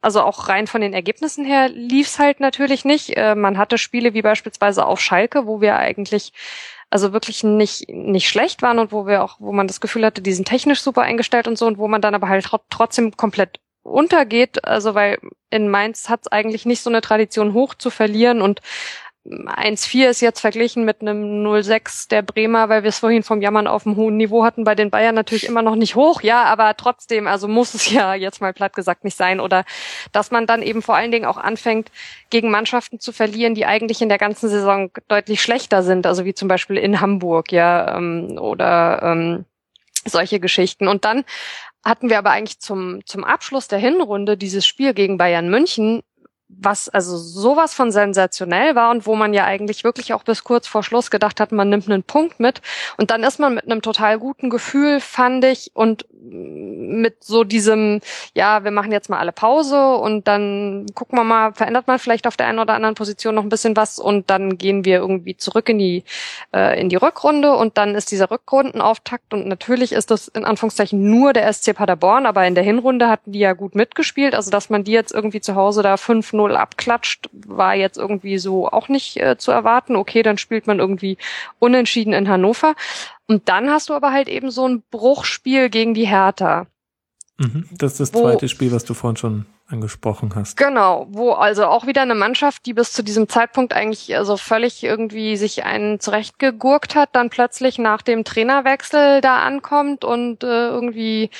also 0.00 0.22
auch 0.22 0.48
rein 0.48 0.66
von 0.66 0.80
den 0.80 0.94
Ergebnissen 0.94 1.44
her 1.44 1.68
lief's 1.68 2.18
halt 2.18 2.40
natürlich 2.40 2.84
nicht. 2.84 3.16
Äh, 3.16 3.34
man 3.34 3.58
hatte 3.58 3.76
Spiele 3.76 4.14
wie 4.14 4.22
beispielsweise 4.22 4.86
auf 4.86 5.00
Schalke, 5.00 5.46
wo 5.46 5.60
wir 5.60 5.76
eigentlich 5.76 6.32
also 6.90 7.12
wirklich 7.12 7.44
nicht, 7.44 7.88
nicht 7.90 8.28
schlecht 8.28 8.62
waren 8.62 8.78
und 8.78 8.92
wo 8.92 9.06
wir 9.06 9.22
auch, 9.22 9.36
wo 9.40 9.52
man 9.52 9.66
das 9.66 9.80
Gefühl 9.80 10.06
hatte, 10.06 10.22
die 10.22 10.32
sind 10.32 10.48
technisch 10.48 10.80
super 10.80 11.02
eingestellt 11.02 11.46
und 11.46 11.58
so 11.58 11.66
und 11.66 11.76
wo 11.76 11.86
man 11.86 12.00
dann 12.00 12.14
aber 12.14 12.28
halt 12.28 12.48
trotzdem 12.70 13.14
komplett 13.14 13.60
untergeht, 13.82 14.64
also 14.64 14.94
weil 14.94 15.18
in 15.50 15.68
Mainz 15.68 16.08
hat's 16.08 16.28
eigentlich 16.28 16.66
nicht 16.66 16.82
so 16.82 16.90
eine 16.90 17.00
Tradition 17.00 17.52
hoch 17.52 17.74
zu 17.74 17.90
verlieren 17.90 18.42
und 18.42 18.60
1-4 19.28 20.08
ist 20.08 20.20
jetzt 20.20 20.40
verglichen 20.40 20.84
mit 20.84 21.00
einem 21.00 21.46
0-6 21.46 22.08
der 22.08 22.22
Bremer, 22.22 22.68
weil 22.68 22.82
wir 22.82 22.88
es 22.88 22.98
vorhin 22.98 23.22
vom 23.22 23.42
Jammern 23.42 23.66
auf 23.66 23.82
dem 23.82 23.96
hohen 23.96 24.16
Niveau 24.16 24.44
hatten, 24.44 24.64
bei 24.64 24.74
den 24.74 24.90
Bayern 24.90 25.14
natürlich 25.14 25.46
immer 25.46 25.62
noch 25.62 25.76
nicht 25.76 25.94
hoch, 25.94 26.22
ja, 26.22 26.44
aber 26.44 26.76
trotzdem, 26.76 27.26
also 27.26 27.48
muss 27.48 27.74
es 27.74 27.90
ja 27.92 28.14
jetzt 28.14 28.40
mal 28.40 28.52
platt 28.52 28.74
gesagt 28.74 29.04
nicht 29.04 29.16
sein. 29.16 29.40
Oder 29.40 29.64
dass 30.12 30.30
man 30.30 30.46
dann 30.46 30.62
eben 30.62 30.82
vor 30.82 30.96
allen 30.96 31.12
Dingen 31.12 31.26
auch 31.26 31.36
anfängt, 31.36 31.90
gegen 32.30 32.50
Mannschaften 32.50 33.00
zu 33.00 33.12
verlieren, 33.12 33.54
die 33.54 33.66
eigentlich 33.66 34.00
in 34.02 34.08
der 34.08 34.18
ganzen 34.18 34.48
Saison 34.48 34.90
deutlich 35.08 35.42
schlechter 35.42 35.82
sind, 35.82 36.06
also 36.06 36.24
wie 36.24 36.34
zum 36.34 36.48
Beispiel 36.48 36.76
in 36.76 37.00
Hamburg, 37.00 37.52
ja, 37.52 37.96
ähm, 37.96 38.38
oder 38.40 39.02
ähm, 39.02 39.44
solche 40.04 40.40
Geschichten. 40.40 40.88
Und 40.88 41.04
dann 41.04 41.24
hatten 41.84 42.10
wir 42.10 42.18
aber 42.18 42.30
eigentlich 42.30 42.60
zum, 42.60 43.04
zum 43.06 43.24
Abschluss 43.24 43.68
der 43.68 43.78
Hinrunde 43.78 44.36
dieses 44.36 44.66
Spiel 44.66 44.94
gegen 44.94 45.18
Bayern 45.18 45.48
München, 45.48 46.02
was 46.48 46.88
also 46.88 47.16
sowas 47.16 47.74
von 47.74 47.92
sensationell 47.92 48.74
war 48.74 48.90
und 48.90 49.06
wo 49.06 49.14
man 49.14 49.34
ja 49.34 49.44
eigentlich 49.44 49.84
wirklich 49.84 50.14
auch 50.14 50.22
bis 50.22 50.44
kurz 50.44 50.66
vor 50.66 50.82
Schluss 50.82 51.10
gedacht 51.10 51.40
hat, 51.40 51.52
man 51.52 51.68
nimmt 51.68 51.88
einen 51.88 52.02
Punkt 52.02 52.40
mit. 52.40 52.62
Und 52.96 53.10
dann 53.10 53.22
ist 53.22 53.38
man 53.38 53.54
mit 53.54 53.64
einem 53.64 53.82
total 53.82 54.18
guten 54.18 54.48
Gefühl, 54.48 55.00
fand 55.00 55.44
ich, 55.44 55.70
und 55.74 56.06
mit 56.20 57.22
so 57.22 57.44
diesem, 57.44 58.00
ja, 58.34 58.64
wir 58.64 58.70
machen 58.70 58.92
jetzt 58.92 59.10
mal 59.10 59.18
alle 59.18 59.32
Pause 59.32 59.96
und 59.96 60.26
dann 60.26 60.86
gucken 60.94 61.18
wir 61.18 61.24
mal, 61.24 61.52
verändert 61.52 61.86
man 61.86 61.98
vielleicht 61.98 62.26
auf 62.26 62.36
der 62.36 62.46
einen 62.46 62.58
oder 62.58 62.74
anderen 62.74 62.94
Position 62.94 63.34
noch 63.34 63.42
ein 63.42 63.48
bisschen 63.48 63.76
was 63.76 63.98
und 63.98 64.30
dann 64.30 64.58
gehen 64.58 64.84
wir 64.84 64.98
irgendwie 64.98 65.36
zurück 65.36 65.68
in 65.68 65.78
die 65.78 66.04
äh, 66.54 66.80
in 66.80 66.88
die 66.88 66.96
Rückrunde 66.96 67.54
und 67.54 67.78
dann 67.78 67.94
ist 67.94 68.10
dieser 68.10 68.30
Rückrundenauftakt 68.30 69.32
und 69.32 69.46
natürlich 69.46 69.92
ist 69.92 70.10
das 70.10 70.28
in 70.28 70.44
Anführungszeichen 70.44 71.10
nur 71.10 71.32
der 71.32 71.52
SC 71.52 71.74
Paderborn, 71.74 72.26
aber 72.26 72.46
in 72.46 72.54
der 72.54 72.64
Hinrunde 72.64 73.08
hatten 73.08 73.32
die 73.32 73.40
ja 73.40 73.52
gut 73.52 73.74
mitgespielt, 73.74 74.34
also 74.34 74.50
dass 74.50 74.70
man 74.70 74.84
die 74.84 74.92
jetzt 74.92 75.12
irgendwie 75.12 75.40
zu 75.40 75.54
Hause 75.54 75.82
da 75.82 75.96
5 75.96 76.32
0 76.38 76.56
abklatscht, 76.56 77.28
war 77.32 77.74
jetzt 77.74 77.98
irgendwie 77.98 78.38
so 78.38 78.68
auch 78.68 78.88
nicht 78.88 79.18
äh, 79.18 79.36
zu 79.36 79.50
erwarten. 79.50 79.96
Okay, 79.96 80.22
dann 80.22 80.38
spielt 80.38 80.66
man 80.66 80.78
irgendwie 80.78 81.18
unentschieden 81.58 82.12
in 82.14 82.28
Hannover. 82.28 82.74
Und 83.26 83.48
dann 83.48 83.70
hast 83.70 83.90
du 83.90 83.94
aber 83.94 84.12
halt 84.12 84.28
eben 84.28 84.50
so 84.50 84.66
ein 84.66 84.82
Bruchspiel 84.90 85.68
gegen 85.68 85.92
die 85.92 86.06
Hertha. 86.06 86.66
Mhm, 87.38 87.66
das 87.70 87.92
ist 87.92 88.00
das 88.00 88.14
wo, 88.14 88.22
zweite 88.22 88.48
Spiel, 88.48 88.72
was 88.72 88.84
du 88.84 88.94
vorhin 88.94 89.16
schon 89.16 89.46
angesprochen 89.68 90.34
hast. 90.34 90.56
Genau, 90.56 91.06
wo 91.10 91.32
also 91.32 91.66
auch 91.66 91.86
wieder 91.86 92.02
eine 92.02 92.14
Mannschaft, 92.14 92.66
die 92.66 92.74
bis 92.74 92.92
zu 92.92 93.02
diesem 93.04 93.28
Zeitpunkt 93.28 93.72
eigentlich 93.74 94.16
also 94.16 94.36
völlig 94.36 94.82
irgendwie 94.82 95.36
sich 95.36 95.64
einen 95.64 96.00
zurechtgegurkt 96.00 96.94
hat, 96.94 97.10
dann 97.12 97.30
plötzlich 97.30 97.78
nach 97.78 98.02
dem 98.02 98.24
Trainerwechsel 98.24 99.20
da 99.20 99.38
ankommt 99.38 100.04
und 100.04 100.42
äh, 100.42 100.68
irgendwie 100.68 101.30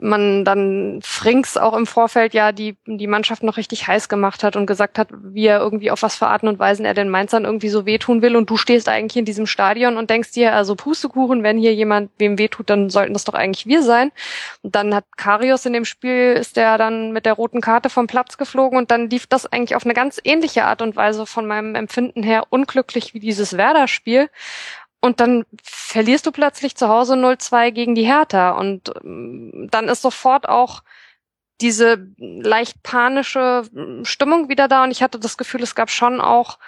man 0.00 0.44
dann 0.44 1.00
Frings 1.02 1.56
auch 1.56 1.76
im 1.76 1.86
Vorfeld 1.86 2.32
ja 2.32 2.52
die, 2.52 2.76
die 2.86 3.08
Mannschaft 3.08 3.42
noch 3.42 3.56
richtig 3.56 3.88
heiß 3.88 4.08
gemacht 4.08 4.44
hat 4.44 4.54
und 4.54 4.66
gesagt 4.66 4.96
hat, 4.96 5.08
wie 5.12 5.46
er 5.46 5.58
irgendwie 5.58 5.90
auf 5.90 6.02
was 6.02 6.14
für 6.14 6.28
Arten 6.28 6.46
und 6.46 6.60
Weisen 6.60 6.84
er 6.84 6.94
den 6.94 7.08
Mainzern 7.08 7.44
irgendwie 7.44 7.68
so 7.68 7.84
wehtun 7.84 8.22
will 8.22 8.36
und 8.36 8.48
du 8.48 8.56
stehst 8.56 8.88
eigentlich 8.88 9.16
in 9.16 9.24
diesem 9.24 9.46
Stadion 9.46 9.96
und 9.96 10.08
denkst 10.08 10.32
dir, 10.32 10.54
also 10.54 10.76
Pustekuchen, 10.76 11.42
wenn 11.42 11.58
hier 11.58 11.74
jemand 11.74 12.10
wem 12.18 12.38
wehtut, 12.38 12.70
dann 12.70 12.90
sollten 12.90 13.12
das 13.12 13.24
doch 13.24 13.34
eigentlich 13.34 13.66
wir 13.66 13.82
sein. 13.82 14.12
Und 14.62 14.76
dann 14.76 14.94
hat 14.94 15.04
Karius 15.16 15.66
in 15.66 15.72
dem 15.72 15.84
Spiel, 15.84 16.34
ist 16.38 16.56
der 16.56 16.78
dann 16.78 17.12
mit 17.12 17.26
der 17.26 17.32
roten 17.32 17.60
Karte 17.60 17.90
vom 17.90 18.06
Platz 18.06 18.38
geflogen 18.38 18.78
und 18.78 18.92
dann 18.92 19.10
lief 19.10 19.26
das 19.26 19.46
eigentlich 19.46 19.74
auf 19.74 19.84
eine 19.84 19.94
ganz 19.94 20.20
ähnliche 20.22 20.64
Art 20.64 20.80
und 20.80 20.94
Weise 20.94 21.26
von 21.26 21.46
meinem 21.46 21.74
Empfinden 21.74 22.22
her 22.22 22.44
unglücklich 22.50 23.14
wie 23.14 23.20
dieses 23.20 23.56
Werder-Spiel. 23.56 24.30
Und 25.00 25.20
dann 25.20 25.44
verlierst 25.62 26.26
du 26.26 26.32
plötzlich 26.32 26.74
zu 26.76 26.88
Hause 26.88 27.14
0-2 27.14 27.70
gegen 27.70 27.94
die 27.94 28.06
Hertha. 28.06 28.50
Und 28.50 28.92
ähm, 29.04 29.68
dann 29.70 29.88
ist 29.88 30.02
sofort 30.02 30.48
auch 30.48 30.82
diese 31.60 32.08
leicht 32.18 32.82
panische 32.82 33.62
hm, 33.72 34.04
Stimmung 34.04 34.48
wieder 34.48 34.68
da. 34.68 34.84
Und 34.84 34.90
ich 34.90 35.02
hatte 35.02 35.18
das 35.18 35.36
Gefühl, 35.36 35.62
es 35.62 35.74
gab 35.74 35.90
schon 35.90 36.20
auch, 36.20 36.58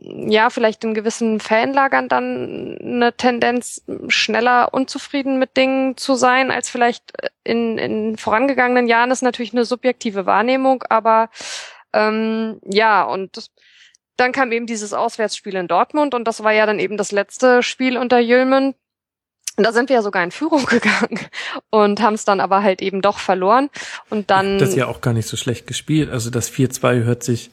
ja, 0.00 0.50
vielleicht 0.50 0.82
in 0.84 0.94
gewissen 0.94 1.40
Fanlagern 1.40 2.08
dann 2.08 2.78
eine 2.80 3.16
Tendenz, 3.16 3.82
schneller 4.08 4.74
unzufrieden 4.74 5.38
mit 5.38 5.56
Dingen 5.56 5.96
zu 5.96 6.14
sein, 6.14 6.50
als 6.50 6.68
vielleicht 6.68 7.12
in, 7.44 7.78
in 7.78 8.16
vorangegangenen 8.16 8.88
Jahren 8.88 9.10
ist 9.10 9.22
natürlich 9.22 9.52
eine 9.52 9.64
subjektive 9.64 10.26
Wahrnehmung, 10.26 10.82
aber 10.88 11.30
ähm, 11.92 12.60
ja, 12.64 13.04
und 13.04 13.36
das, 13.36 13.50
dann 14.16 14.32
kam 14.32 14.52
eben 14.52 14.66
dieses 14.66 14.92
Auswärtsspiel 14.92 15.56
in 15.56 15.68
Dortmund 15.68 16.14
und 16.14 16.24
das 16.24 16.42
war 16.42 16.52
ja 16.52 16.66
dann 16.66 16.78
eben 16.78 16.96
das 16.96 17.12
letzte 17.12 17.62
Spiel 17.62 17.96
unter 17.96 18.18
Jülmen. 18.18 18.74
Und 19.56 19.64
da 19.66 19.72
sind 19.72 19.90
wir 19.90 19.96
ja 19.96 20.02
sogar 20.02 20.24
in 20.24 20.30
Führung 20.30 20.64
gegangen 20.66 21.20
und 21.70 22.00
haben 22.00 22.14
es 22.14 22.24
dann 22.24 22.40
aber 22.40 22.62
halt 22.62 22.82
eben 22.82 23.02
doch 23.02 23.18
verloren. 23.18 23.70
Und 24.10 24.30
dann. 24.30 24.58
Das 24.58 24.70
ist 24.70 24.76
ja 24.76 24.86
auch 24.86 25.00
gar 25.00 25.12
nicht 25.12 25.28
so 25.28 25.36
schlecht 25.36 25.66
gespielt. 25.66 26.10
Also 26.10 26.30
das 26.30 26.50
4-2 26.50 27.04
hört 27.04 27.22
sich 27.22 27.50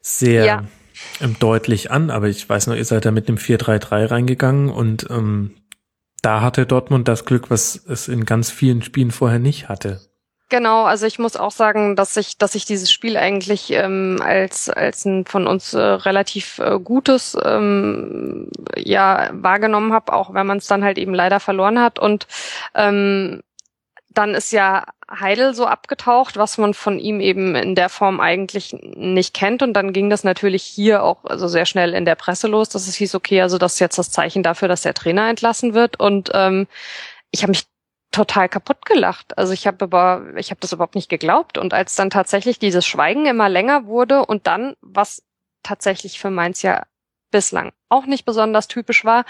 sehr 0.00 0.44
ja. 0.44 0.64
ähm, 1.20 1.36
deutlich 1.38 1.90
an, 1.90 2.10
aber 2.10 2.28
ich 2.28 2.48
weiß 2.48 2.66
noch, 2.66 2.74
ihr 2.74 2.84
seid 2.84 3.04
da 3.04 3.10
mit 3.10 3.28
einem 3.28 3.38
4-3-3 3.38 4.10
reingegangen 4.10 4.68
und 4.68 5.06
ähm, 5.10 5.54
da 6.22 6.40
hatte 6.40 6.66
Dortmund 6.66 7.08
das 7.08 7.24
Glück, 7.24 7.50
was 7.50 7.76
es 7.86 8.08
in 8.08 8.24
ganz 8.24 8.50
vielen 8.50 8.82
Spielen 8.82 9.10
vorher 9.10 9.40
nicht 9.40 9.68
hatte. 9.68 10.00
Genau, 10.52 10.84
also 10.84 11.06
ich 11.06 11.18
muss 11.18 11.36
auch 11.36 11.50
sagen, 11.50 11.96
dass 11.96 12.14
ich, 12.18 12.36
dass 12.36 12.54
ich 12.54 12.66
dieses 12.66 12.92
Spiel 12.92 13.16
eigentlich 13.16 13.70
ähm, 13.70 14.18
als 14.22 14.68
als 14.68 15.06
ein 15.06 15.24
von 15.24 15.46
uns 15.46 15.72
äh, 15.72 15.80
relativ 15.80 16.58
äh, 16.58 16.78
gutes 16.78 17.38
ähm, 17.42 18.50
ja 18.76 19.30
wahrgenommen 19.32 19.94
habe, 19.94 20.12
auch 20.12 20.34
wenn 20.34 20.46
man 20.46 20.58
es 20.58 20.66
dann 20.66 20.84
halt 20.84 20.98
eben 20.98 21.14
leider 21.14 21.40
verloren 21.40 21.80
hat 21.80 21.98
und 21.98 22.26
ähm, 22.74 23.40
dann 24.10 24.34
ist 24.34 24.52
ja 24.52 24.84
Heidel 25.10 25.54
so 25.54 25.64
abgetaucht, 25.64 26.36
was 26.36 26.58
man 26.58 26.74
von 26.74 26.98
ihm 26.98 27.20
eben 27.20 27.54
in 27.54 27.74
der 27.74 27.88
Form 27.88 28.20
eigentlich 28.20 28.76
nicht 28.78 29.32
kennt. 29.32 29.62
Und 29.62 29.72
dann 29.72 29.94
ging 29.94 30.10
das 30.10 30.22
natürlich 30.22 30.64
hier 30.64 31.02
auch 31.02 31.24
also 31.24 31.48
sehr 31.48 31.64
schnell 31.64 31.94
in 31.94 32.04
der 32.04 32.14
Presse 32.14 32.46
los, 32.46 32.68
dass 32.68 32.88
es 32.88 32.94
hieß, 32.96 33.14
okay, 33.14 33.40
also 33.40 33.56
das 33.56 33.74
ist 33.74 33.80
jetzt 33.80 33.96
das 33.96 34.10
Zeichen 34.10 34.42
dafür, 34.42 34.68
dass 34.68 34.82
der 34.82 34.92
Trainer 34.92 35.30
entlassen 35.30 35.72
wird. 35.72 35.98
Und 35.98 36.30
ähm, 36.34 36.66
ich 37.30 37.42
habe 37.42 37.52
mich 37.52 37.71
total 38.12 38.48
kaputt 38.48 38.84
gelacht. 38.86 39.36
Also 39.38 39.52
ich 39.52 39.66
habe 39.66 39.84
aber, 39.84 40.26
ich 40.36 40.50
habe 40.50 40.60
das 40.60 40.72
überhaupt 40.72 40.94
nicht 40.94 41.08
geglaubt. 41.08 41.58
Und 41.58 41.74
als 41.74 41.96
dann 41.96 42.10
tatsächlich 42.10 42.58
dieses 42.58 42.86
Schweigen 42.86 43.26
immer 43.26 43.48
länger 43.48 43.86
wurde 43.86 44.24
und 44.24 44.46
dann, 44.46 44.76
was 44.80 45.22
tatsächlich 45.62 46.20
für 46.20 46.30
Mainz 46.30 46.62
ja 46.62 46.84
bislang 47.30 47.72
auch 47.88 48.06
nicht 48.06 48.24
besonders 48.24 48.68
typisch 48.68 49.04
war, 49.04 49.24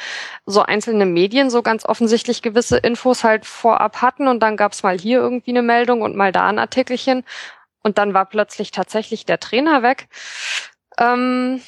so 0.44 0.62
einzelne 0.62 1.06
Medien 1.06 1.50
so 1.50 1.62
ganz 1.62 1.84
offensichtlich 1.84 2.42
gewisse 2.42 2.76
Infos 2.76 3.24
halt 3.24 3.46
vorab 3.46 4.02
hatten 4.02 4.28
und 4.28 4.40
dann 4.40 4.56
gab's 4.56 4.82
mal 4.82 4.98
hier 4.98 5.18
irgendwie 5.20 5.52
eine 5.52 5.62
Meldung 5.62 6.02
und 6.02 6.16
mal 6.16 6.32
da 6.32 6.48
ein 6.48 6.58
Artikelchen 6.58 7.24
und 7.82 7.98
dann 7.98 8.14
war 8.14 8.26
plötzlich 8.26 8.70
tatsächlich 8.70 9.24
der 9.24 9.40
Trainer 9.40 9.82
weg. 9.82 10.08
Ähm, 10.98 11.62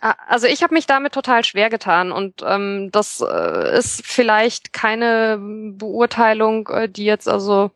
also 0.00 0.46
ich 0.46 0.62
habe 0.62 0.74
mich 0.74 0.86
damit 0.86 1.12
total 1.12 1.44
schwer 1.44 1.68
getan 1.68 2.12
und 2.12 2.42
ähm, 2.46 2.90
das 2.92 3.20
äh, 3.20 3.76
ist 3.76 4.06
vielleicht 4.06 4.72
keine 4.72 5.38
Beurteilung, 5.40 6.68
äh, 6.68 6.88
die 6.88 7.04
jetzt 7.04 7.28
also 7.28 7.70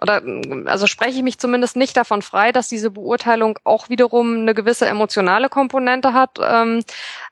oder 0.00 0.22
also 0.66 0.86
spreche 0.86 1.18
ich 1.18 1.22
mich 1.22 1.38
zumindest 1.38 1.76
nicht 1.76 1.96
davon 1.96 2.22
frei, 2.22 2.52
dass 2.52 2.68
diese 2.68 2.90
Beurteilung 2.90 3.58
auch 3.64 3.90
wiederum 3.90 4.40
eine 4.40 4.54
gewisse 4.54 4.86
emotionale 4.86 5.48
Komponente 5.48 6.14
hat. 6.14 6.38
Ähm, 6.40 6.82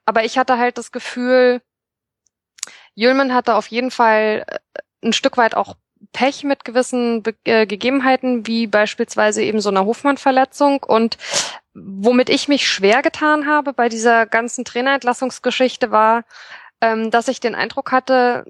aber 0.04 0.24
ich 0.24 0.38
hatte 0.38 0.58
halt 0.58 0.78
das 0.78 0.92
Gefühl, 0.92 1.62
Jülman 2.94 3.34
hatte 3.34 3.54
auf 3.54 3.68
jeden 3.68 3.90
Fall 3.90 4.44
äh, 4.46 4.58
ein 5.02 5.12
Stück 5.12 5.36
weit 5.36 5.54
auch 5.56 5.76
Pech 6.12 6.44
mit 6.44 6.64
gewissen 6.64 7.22
Be 7.22 7.34
äh, 7.44 7.66
Gegebenheiten, 7.66 8.46
wie 8.46 8.66
beispielsweise 8.66 9.42
eben 9.42 9.60
so 9.60 9.68
einer 9.68 9.84
Hofmann-Verletzung. 9.84 10.82
Und 10.82 11.18
womit 11.74 12.30
ich 12.30 12.48
mich 12.48 12.68
schwer 12.68 13.02
getan 13.02 13.46
habe 13.46 13.72
bei 13.72 13.88
dieser 13.88 14.26
ganzen 14.26 14.64
Trainerentlassungsgeschichte 14.64 15.90
war, 15.90 16.24
ähm, 16.80 17.10
dass 17.10 17.28
ich 17.28 17.40
den 17.40 17.54
Eindruck 17.54 17.92
hatte, 17.92 18.46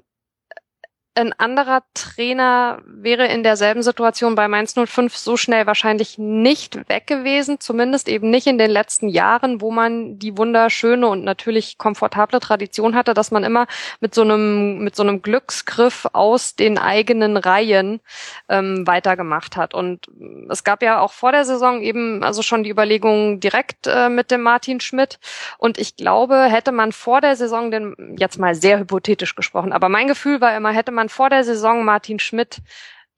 ein 1.17 1.33
anderer 1.33 1.81
Trainer 1.95 2.79
wäre 2.85 3.25
in 3.25 3.41
derselben 3.41 3.81
Situation 3.81 4.35
bei 4.35 4.47
Mainz 4.47 4.75
05 4.75 5.17
so 5.17 5.35
schnell 5.35 5.65
wahrscheinlich 5.65 6.17
nicht 6.19 6.87
weg 6.89 7.07
gewesen, 7.07 7.59
zumindest 7.59 8.07
eben 8.07 8.29
nicht 8.29 8.45
in 8.45 8.59
den 8.59 8.69
letzten 8.69 9.09
Jahren, 9.09 9.59
wo 9.59 9.71
man 9.71 10.19
die 10.19 10.37
wunderschöne 10.37 11.07
und 11.07 11.23
natürlich 11.23 11.79
komfortable 11.79 12.39
Tradition 12.39 12.95
hatte, 12.95 13.15
dass 13.15 13.31
man 13.31 13.43
immer 13.43 13.65
mit 13.99 14.13
so 14.13 14.21
einem 14.21 14.77
mit 14.77 14.95
so 14.95 15.01
einem 15.01 15.23
Glücksgriff 15.23 16.05
aus 16.13 16.55
den 16.55 16.77
eigenen 16.77 17.35
Reihen 17.35 17.99
ähm, 18.47 18.85
weitergemacht 18.85 19.57
hat. 19.57 19.73
Und 19.73 20.07
es 20.49 20.63
gab 20.63 20.83
ja 20.83 20.99
auch 21.01 21.13
vor 21.13 21.31
der 21.31 21.45
Saison 21.45 21.81
eben 21.81 22.23
also 22.23 22.43
schon 22.43 22.63
die 22.63 22.69
Überlegung 22.69 23.39
direkt 23.39 23.87
äh, 23.87 24.09
mit 24.09 24.29
dem 24.29 24.41
Martin 24.41 24.79
Schmidt. 24.81 25.19
Und 25.57 25.79
ich 25.79 25.95
glaube, 25.95 26.43
hätte 26.43 26.71
man 26.71 26.91
vor 26.91 27.21
der 27.21 27.35
Saison 27.35 27.71
den 27.71 28.15
jetzt 28.19 28.37
mal 28.37 28.53
sehr 28.53 28.77
hypothetisch 28.77 29.35
gesprochen, 29.35 29.73
aber 29.73 29.89
mein 29.89 30.07
Gefühl 30.07 30.41
war 30.41 30.55
immer, 30.55 30.71
hätte 30.71 30.91
man 30.91 31.06
man 31.07 31.09
vor 31.09 31.29
der 31.29 31.43
Saison 31.43 31.85
Martin 31.85 32.19
Schmidt 32.19 32.57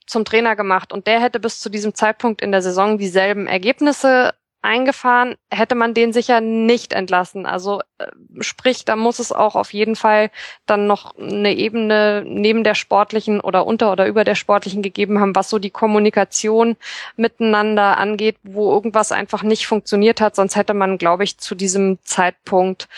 zum 0.05 0.25
Trainer 0.25 0.55
gemacht. 0.55 0.93
Und 0.93 1.07
der 1.07 1.21
hätte 1.21 1.39
bis 1.39 1.59
zu 1.59 1.69
diesem 1.69 1.95
Zeitpunkt 1.95 2.41
in 2.41 2.51
der 2.51 2.61
Saison 2.61 2.97
dieselben 2.97 3.47
Ergebnisse 3.47 4.33
eingefahren, 4.61 5.35
hätte 5.49 5.75
man 5.75 5.93
den 5.93 6.11
sicher 6.11 6.41
nicht 6.41 6.93
entlassen. 6.93 7.45
Also 7.45 7.81
äh, 7.97 8.07
sprich, 8.41 8.83
da 8.83 8.95
muss 8.95 9.19
es 9.19 9.31
auch 9.31 9.55
auf 9.55 9.73
jeden 9.73 9.95
Fall 9.95 10.31
dann 10.65 10.85
noch 10.85 11.15
eine 11.17 11.53
Ebene 11.53 12.23
neben 12.25 12.63
der 12.63 12.75
sportlichen 12.75 13.39
oder 13.39 13.65
unter 13.65 13.91
oder 13.91 14.07
über 14.07 14.23
der 14.23 14.35
sportlichen 14.35 14.81
gegeben 14.81 15.19
haben, 15.19 15.35
was 15.35 15.49
so 15.49 15.59
die 15.59 15.69
Kommunikation 15.69 16.75
miteinander 17.15 17.97
angeht, 17.97 18.37
wo 18.43 18.71
irgendwas 18.73 19.11
einfach 19.11 19.43
nicht 19.43 19.65
funktioniert 19.65 20.19
hat. 20.19 20.35
Sonst 20.35 20.55
hätte 20.55 20.73
man, 20.73 20.97
glaube 20.97 21.23
ich, 21.23 21.37
zu 21.37 21.55
diesem 21.55 21.99
Zeitpunkt 22.03 22.89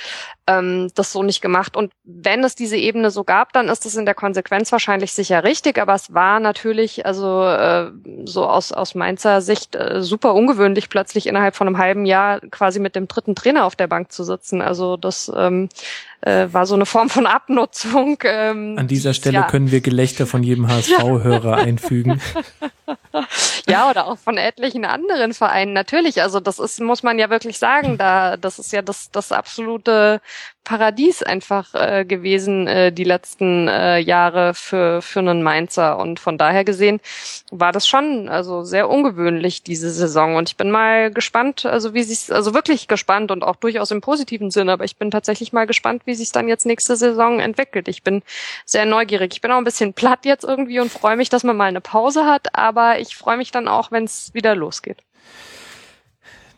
ähm, 0.47 0.89
das 0.95 1.11
so 1.11 1.23
nicht 1.23 1.41
gemacht. 1.41 1.77
Und 1.77 1.93
wenn 2.03 2.43
es 2.43 2.55
diese 2.55 2.77
Ebene 2.77 3.11
so 3.11 3.23
gab, 3.23 3.53
dann 3.53 3.69
ist 3.69 3.85
es 3.85 3.95
in 3.95 4.05
der 4.05 4.15
Konsequenz 4.15 4.71
wahrscheinlich 4.71 5.13
sicher 5.13 5.43
richtig. 5.43 5.77
Aber 5.79 5.93
es 5.93 6.13
war 6.13 6.39
natürlich, 6.39 7.05
also 7.05 7.43
äh, 7.43 7.91
so 8.25 8.45
aus, 8.45 8.71
aus 8.71 8.95
Mainzer 8.95 9.41
Sicht, 9.41 9.75
äh, 9.75 10.01
super 10.01 10.33
ungewöhnlich, 10.33 10.89
plötzlich 10.89 11.27
innerhalb 11.27 11.50
von 11.55 11.67
einem 11.67 11.77
halben 11.77 12.05
Jahr 12.05 12.39
quasi 12.51 12.79
mit 12.79 12.95
dem 12.95 13.07
dritten 13.07 13.35
Trainer 13.35 13.65
auf 13.65 13.75
der 13.75 13.87
Bank 13.87 14.11
zu 14.11 14.23
sitzen. 14.23 14.61
Also 14.61 14.97
das 14.97 15.31
ähm, 15.35 15.69
äh, 16.21 16.47
war 16.51 16.65
so 16.65 16.75
eine 16.75 16.85
Form 16.85 17.09
von 17.09 17.25
Abnutzung. 17.25 18.17
Ähm, 18.23 18.75
An 18.77 18.87
dieser 18.87 19.13
Stelle 19.13 19.39
ja. 19.39 19.43
können 19.43 19.71
wir 19.71 19.81
Gelächter 19.81 20.25
von 20.25 20.43
jedem 20.43 20.67
HSV-Hörer 20.67 21.57
einfügen. 21.57 22.21
Ja, 23.67 23.89
oder 23.89 24.07
auch 24.07 24.17
von 24.17 24.37
etlichen 24.37 24.85
anderen 24.85 25.33
Vereinen. 25.33 25.73
Natürlich, 25.73 26.21
also 26.21 26.39
das 26.39 26.59
ist, 26.59 26.79
muss 26.79 27.03
man 27.03 27.19
ja 27.19 27.29
wirklich 27.29 27.57
sagen, 27.57 27.97
da, 27.97 28.37
das 28.37 28.59
ist 28.59 28.71
ja 28.71 28.81
das, 28.81 29.11
das 29.11 29.31
absolute 29.31 30.21
Paradies 30.63 31.23
einfach 31.23 31.73
äh, 31.73 32.05
gewesen 32.05 32.67
äh, 32.67 32.91
die 32.91 33.03
letzten 33.03 33.67
äh, 33.67 33.97
Jahre 33.97 34.53
für 34.53 35.01
für 35.01 35.19
einen 35.19 35.43
Mainzer. 35.43 35.97
Und 35.97 36.19
von 36.19 36.37
daher 36.37 36.63
gesehen 36.63 36.99
war 37.51 37.71
das 37.71 37.87
schon 37.87 38.29
also 38.29 38.63
sehr 38.63 38.89
ungewöhnlich 38.89 39.63
diese 39.63 39.89
Saison. 39.89 40.35
Und 40.35 40.49
ich 40.49 40.57
bin 40.57 40.71
mal 40.71 41.11
gespannt 41.11 41.65
also 41.65 41.93
wie 41.93 42.03
sich 42.03 42.33
also 42.33 42.53
wirklich 42.53 42.87
gespannt 42.87 43.31
und 43.31 43.43
auch 43.43 43.55
durchaus 43.55 43.91
im 43.91 44.01
positiven 44.01 44.51
Sinne 44.51 44.73
aber 44.73 44.85
ich 44.85 44.97
bin 44.97 45.11
tatsächlich 45.11 45.51
mal 45.53 45.65
gespannt 45.65 46.03
wie 46.05 46.15
sich 46.15 46.31
dann 46.31 46.47
jetzt 46.47 46.65
nächste 46.65 46.95
Saison 46.95 47.39
entwickelt. 47.39 47.87
Ich 47.87 48.03
bin 48.03 48.21
sehr 48.65 48.85
neugierig. 48.85 49.33
Ich 49.33 49.41
bin 49.41 49.51
auch 49.51 49.57
ein 49.57 49.63
bisschen 49.63 49.93
platt 49.93 50.25
jetzt 50.25 50.43
irgendwie 50.43 50.79
und 50.79 50.91
freue 50.91 51.17
mich 51.17 51.29
dass 51.29 51.43
man 51.43 51.57
mal 51.57 51.65
eine 51.65 51.81
Pause 51.81 52.25
hat 52.25 52.55
aber 52.55 52.99
ich 52.99 53.15
freue 53.15 53.37
mich 53.37 53.51
dann 53.51 53.67
auch 53.67 53.91
wenn 53.91 54.03
es 54.03 54.33
wieder 54.33 54.55
losgeht 54.55 55.03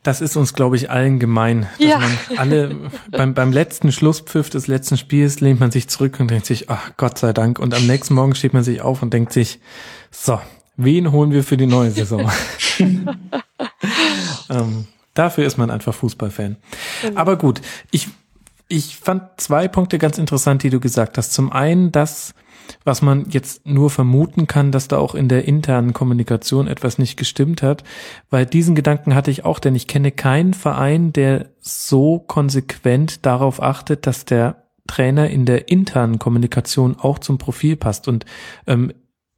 das 0.04 0.20
ist 0.20 0.36
uns, 0.36 0.54
glaube 0.54 0.76
ich, 0.76 0.92
allen 0.92 1.18
gemein. 1.18 1.68
Dass 1.80 1.88
ja. 1.88 2.00
man 2.00 2.12
alle 2.38 2.76
beim, 3.10 3.34
beim 3.34 3.52
letzten 3.54 3.92
Schlusspfiff 3.92 4.50
des 4.50 4.68
letzten 4.68 4.98
Spiels 4.98 5.40
lehnt 5.40 5.62
man 5.62 5.72
sich 5.72 5.88
zurück 5.88 6.20
und 6.20 6.30
denkt 6.30 6.46
sich, 6.46 6.70
ach 6.70 6.92
Gott 6.98 7.18
sei 7.18 7.32
Dank. 7.32 7.58
Und 7.58 7.74
am 7.74 7.88
nächsten 7.88 8.14
Morgen 8.14 8.36
steht 8.36 8.54
man 8.54 8.64
sich 8.64 8.82
auf 8.82 9.02
und 9.02 9.14
denkt 9.14 9.32
sich, 9.32 9.60
so, 10.12 10.40
wen 10.76 11.12
holen 11.12 11.32
wir 11.32 11.44
für 11.44 11.56
die 11.56 11.68
neue 11.68 11.92
Saison? 11.92 12.30
ähm, 14.50 14.88
dafür 15.14 15.46
ist 15.46 15.58
man 15.58 15.72
einfach 15.72 15.94
Fußballfan. 15.94 16.58
Mhm. 17.10 17.18
Aber 17.18 17.38
gut, 17.38 17.62
ich, 17.92 18.10
ich 18.68 18.98
fand 18.98 19.24
zwei 19.38 19.70
Punkte 19.70 20.00
ganz 20.00 20.18
interessant, 20.18 20.64
die 20.64 20.70
du 20.70 20.82
gesagt 20.82 21.18
hast. 21.18 21.32
Zum 21.32 21.52
einen, 21.52 21.94
dass 21.94 22.34
was 22.84 23.02
man 23.02 23.30
jetzt 23.30 23.66
nur 23.66 23.90
vermuten 23.90 24.48
kann, 24.48 24.72
dass 24.72 24.88
da 24.88 24.98
auch 24.98 25.16
in 25.16 25.30
der 25.30 25.48
internen 25.48 25.94
Kommunikation 25.94 26.68
etwas 26.68 26.98
nicht 26.98 27.18
gestimmt 27.18 27.62
hat, 27.62 27.84
weil 28.30 28.46
diesen 28.46 28.76
Gedanken 28.76 29.16
hatte 29.16 29.32
ich 29.32 29.46
auch, 29.46 29.60
denn 29.60 29.76
ich 29.76 29.88
kenne 29.88 30.12
keinen 30.12 30.54
Verein, 30.54 31.14
der 31.14 31.48
so 31.60 32.20
konsequent 32.20 33.26
darauf 33.26 33.62
achtet, 33.62 34.08
dass 34.08 34.26
der 34.26 34.64
Trainer 34.88 35.30
in 35.30 35.46
der 35.46 35.70
internen 35.70 36.20
Kommunikation 36.20 36.98
auch 37.00 37.20
zum 37.20 37.38
Profil 37.38 37.78
passt. 37.78 38.08
Und 38.08 38.26
ähm, 38.68 38.92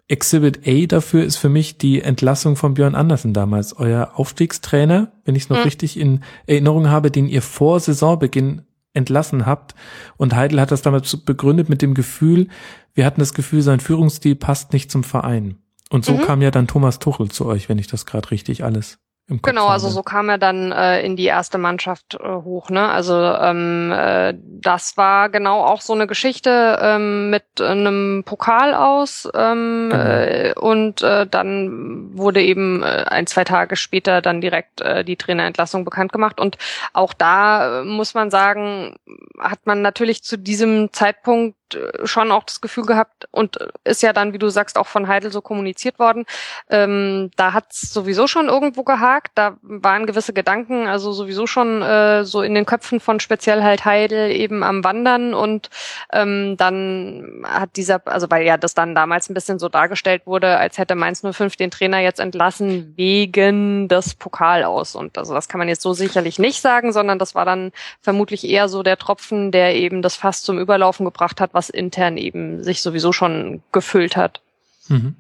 Exhibit 0.08 0.68
A 0.68 0.86
dafür 0.86 1.24
ist 1.24 1.38
für 1.38 1.50
mich 1.50 1.78
die 1.78 2.02
Entlassung 2.02 2.56
von 2.56 2.76
Björn 2.76 2.94
Andersen 2.94 3.34
damals, 3.34 3.76
euer 3.78 4.12
Aufstiegstrainer, 4.16 5.12
wenn 5.24 5.36
ich 5.36 5.44
es 5.44 5.50
noch 5.50 5.58
mhm. 5.58 5.64
richtig 5.64 6.00
in 6.00 6.22
Erinnerung 6.46 6.90
habe, 6.90 7.10
den 7.10 7.28
ihr 7.28 7.42
vor 7.42 7.80
Saisonbeginn 7.80 8.62
entlassen 8.96 9.46
habt. 9.46 9.76
Und 10.18 10.36
Heidel 10.36 10.60
hat 10.60 10.72
das 10.72 10.82
damals 10.82 11.16
begründet 11.18 11.70
mit 11.70 11.82
dem 11.82 11.94
Gefühl, 11.94 12.48
wir 12.94 13.06
hatten 13.06 13.20
das 13.20 13.34
Gefühl, 13.34 13.62
sein 13.62 13.80
Führungsstil 13.80 14.36
passt 14.36 14.74
nicht 14.74 14.90
zum 14.90 15.04
Verein. 15.04 15.58
Und 15.90 16.06
so 16.06 16.14
mhm. 16.14 16.22
kam 16.22 16.42
ja 16.42 16.52
dann 16.52 16.68
Thomas 16.68 17.00
Tuchel 17.00 17.30
zu 17.30 17.46
euch, 17.46 17.70
wenn 17.70 17.78
ich 17.78 17.88
das 17.88 18.06
gerade 18.06 18.32
richtig 18.32 18.64
alles 18.64 18.98
im 19.28 19.42
Kopf 19.42 19.52
Genau, 19.52 19.68
also 19.68 19.90
so 19.90 20.04
kam 20.04 20.30
er 20.30 20.38
dann 20.38 20.72
äh, 20.72 21.02
in 21.02 21.16
die 21.16 21.26
erste 21.26 21.58
Mannschaft 21.58 22.14
äh, 22.14 22.28
hoch. 22.28 22.70
Ne? 22.70 22.88
Also 22.88 23.16
ähm, 23.16 23.92
äh, 23.92 24.36
das 24.38 24.98
war 24.98 25.30
genau 25.30 25.64
auch 25.64 25.82
so 25.82 25.94
eine 25.94 26.06
Geschichte 26.06 26.78
ähm, 26.80 27.32
mit 27.32 27.60
einem 27.60 28.24
Pokal 28.24 28.76
aus 28.76 29.28
ähm, 29.34 29.90
genau. 29.92 30.04
äh, 30.04 30.54
und 30.56 31.02
äh, 31.02 31.26
dann 31.26 32.16
wurde 32.16 32.44
eben 32.44 32.84
äh, 32.84 33.06
ein 33.08 33.26
zwei 33.26 33.44
Tage 33.44 33.76
später 33.76 34.22
dann 34.22 34.42
direkt 34.42 34.82
äh, 34.82 35.04
die 35.04 35.16
Trainerentlassung 35.16 35.86
bekannt 35.86 36.12
gemacht 36.12 36.40
und 36.40 36.60
auch 36.94 37.14
da 37.14 37.82
äh, 37.82 37.84
muss 37.84 38.14
man 38.14 38.30
sagen 38.30 38.96
hat 39.40 39.66
man 39.66 39.82
natürlich 39.82 40.24
zu 40.24 40.38
diesem 40.38 40.94
Zeitpunkt 40.94 41.58
schon 42.04 42.32
auch 42.32 42.44
das 42.44 42.62
Gefühl 42.62 42.86
gehabt 42.86 43.28
und 43.32 43.58
ist 43.84 44.04
ja 44.04 44.14
dann, 44.14 44.34
wie 44.34 44.38
du 44.38 44.50
sagst, 44.50 44.78
auch 44.78 44.88
von 44.88 45.08
Heidel 45.08 45.32
so 45.32 45.42
kommuniziert 45.42 46.00
worden. 46.00 46.26
Ähm, 46.70 47.32
da 47.36 47.54
hat 47.54 47.72
es 47.72 47.94
sowieso 47.94 48.28
schon 48.28 48.48
irgendwo 48.48 48.84
gehakt. 48.84 49.32
Da 49.36 49.58
waren 49.62 50.06
gewisse 50.06 50.34
Gedanken, 50.34 50.88
also 50.88 51.12
sowieso 51.12 51.48
schon 51.48 51.82
äh, 51.82 52.24
so 52.26 52.42
in 52.42 52.54
den 52.54 52.66
Köpfen 52.66 53.00
von 53.00 53.20
speziell 53.20 53.64
halt 53.64 53.86
Heidel 53.86 54.32
eben 54.32 54.64
am 54.64 54.84
Wandern 54.84 55.34
und 55.34 55.70
ähm, 56.12 56.56
dann 56.58 57.44
hat 57.46 57.76
dieser, 57.76 58.02
also 58.06 58.30
weil 58.30 58.46
ja 58.46 58.58
das 58.58 58.74
dann 58.74 58.96
damals 58.96 59.30
ein 59.30 59.34
bisschen 59.34 59.60
so 59.60 59.70
dargestellt 59.70 60.24
wurde, 60.26 60.58
als 60.58 60.78
hätte 60.78 60.96
Mainz 60.96 61.22
05 61.22 61.56
den 61.56 61.72
Trainer 61.72 62.00
jetzt 62.00 62.20
entlassen 62.20 62.94
wegen 62.96 63.88
des 63.88 64.16
Pokal 64.16 64.64
aus. 64.64 64.96
Und 64.96 65.18
also 65.18 65.34
das 65.34 65.48
kann 65.48 65.60
man 65.60 65.68
jetzt 65.68 65.82
so 65.82 65.94
sicherlich 65.94 66.40
nicht 66.40 66.62
sagen, 66.62 66.94
sondern 66.94 67.20
das 67.20 67.36
war 67.36 67.46
dann 67.46 67.72
vermutlich 68.02 68.48
eher 68.48 68.70
so 68.70 68.84
der 68.84 68.98
Tropfen, 68.98 69.52
der 69.52 69.76
eben 69.76 70.02
das 70.02 70.16
Fass 70.16 70.42
zum 70.42 70.60
Überlaufen 70.60 71.06
gebracht 71.06 71.42
hat, 71.42 71.54
was 71.66 71.70
intern 71.70 72.18
eben 72.18 72.64
sich 72.64 72.82
sowieso 72.82 73.12
schon 73.12 73.62
gefüllt 73.72 74.16
hat. 74.16 74.42
Mhm. 74.88 75.16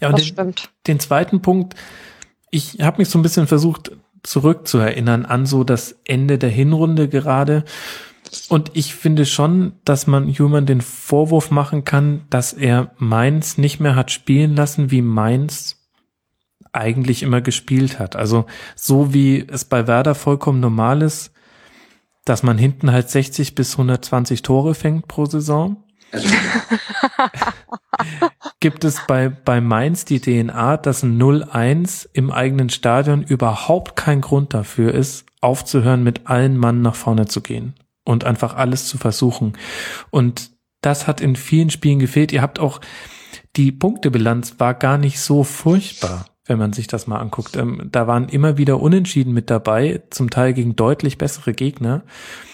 Ja, 0.00 0.08
und 0.08 0.14
das 0.14 0.22
den, 0.22 0.32
stimmt. 0.32 0.70
Den 0.86 1.00
zweiten 1.00 1.42
Punkt, 1.42 1.74
ich 2.50 2.80
habe 2.80 2.98
mich 2.98 3.08
so 3.08 3.18
ein 3.18 3.22
bisschen 3.22 3.46
versucht 3.46 3.92
zurückzuerinnern 4.22 5.24
an 5.24 5.46
so 5.46 5.64
das 5.64 5.98
Ende 6.04 6.38
der 6.38 6.50
Hinrunde 6.50 7.08
gerade. 7.08 7.64
Und 8.48 8.70
ich 8.74 8.94
finde 8.94 9.26
schon, 9.26 9.72
dass 9.84 10.06
man 10.06 10.28
Human 10.28 10.64
den 10.64 10.80
Vorwurf 10.80 11.50
machen 11.50 11.84
kann, 11.84 12.22
dass 12.30 12.52
er 12.52 12.92
Mainz 12.98 13.58
nicht 13.58 13.80
mehr 13.80 13.94
hat 13.94 14.10
spielen 14.10 14.56
lassen, 14.56 14.90
wie 14.90 15.02
Mainz 15.02 15.78
eigentlich 16.72 17.22
immer 17.22 17.40
gespielt 17.40 17.98
hat. 17.98 18.16
Also 18.16 18.46
so 18.74 19.12
wie 19.12 19.46
es 19.46 19.64
bei 19.64 19.86
Werder 19.86 20.14
vollkommen 20.14 20.60
normal 20.60 21.02
ist, 21.02 21.31
dass 22.24 22.42
man 22.42 22.58
hinten 22.58 22.92
halt 22.92 23.10
60 23.10 23.54
bis 23.54 23.72
120 23.72 24.42
Tore 24.42 24.74
fängt 24.74 25.08
pro 25.08 25.26
Saison. 25.26 25.84
Also. 26.12 26.28
Gibt 28.60 28.84
es 28.84 29.00
bei, 29.06 29.28
bei 29.28 29.60
Mainz 29.60 30.04
die 30.04 30.20
DNA, 30.20 30.76
dass 30.76 31.02
ein 31.02 31.20
0-1 31.20 32.08
im 32.12 32.30
eigenen 32.30 32.70
Stadion 32.70 33.22
überhaupt 33.22 33.96
kein 33.96 34.20
Grund 34.20 34.54
dafür 34.54 34.94
ist, 34.94 35.26
aufzuhören, 35.40 36.04
mit 36.04 36.28
allen 36.28 36.56
Mann 36.56 36.82
nach 36.82 36.94
vorne 36.94 37.26
zu 37.26 37.40
gehen 37.40 37.74
und 38.04 38.24
einfach 38.24 38.54
alles 38.54 38.86
zu 38.86 38.98
versuchen. 38.98 39.54
Und 40.10 40.52
das 40.80 41.06
hat 41.06 41.20
in 41.20 41.34
vielen 41.36 41.70
Spielen 41.70 41.98
gefehlt. 41.98 42.32
Ihr 42.32 42.42
habt 42.42 42.58
auch, 42.60 42.80
die 43.56 43.72
Punktebilanz 43.72 44.56
war 44.58 44.74
gar 44.74 44.98
nicht 44.98 45.20
so 45.20 45.44
furchtbar 45.44 46.26
wenn 46.46 46.58
man 46.58 46.72
sich 46.72 46.88
das 46.88 47.06
mal 47.06 47.18
anguckt. 47.18 47.56
Ähm, 47.56 47.88
da 47.92 48.06
waren 48.06 48.28
immer 48.28 48.58
wieder 48.58 48.80
Unentschieden 48.80 49.32
mit 49.32 49.48
dabei, 49.48 50.02
zum 50.10 50.30
Teil 50.30 50.52
gegen 50.54 50.74
deutlich 50.74 51.16
bessere 51.18 51.52
Gegner. 51.52 52.02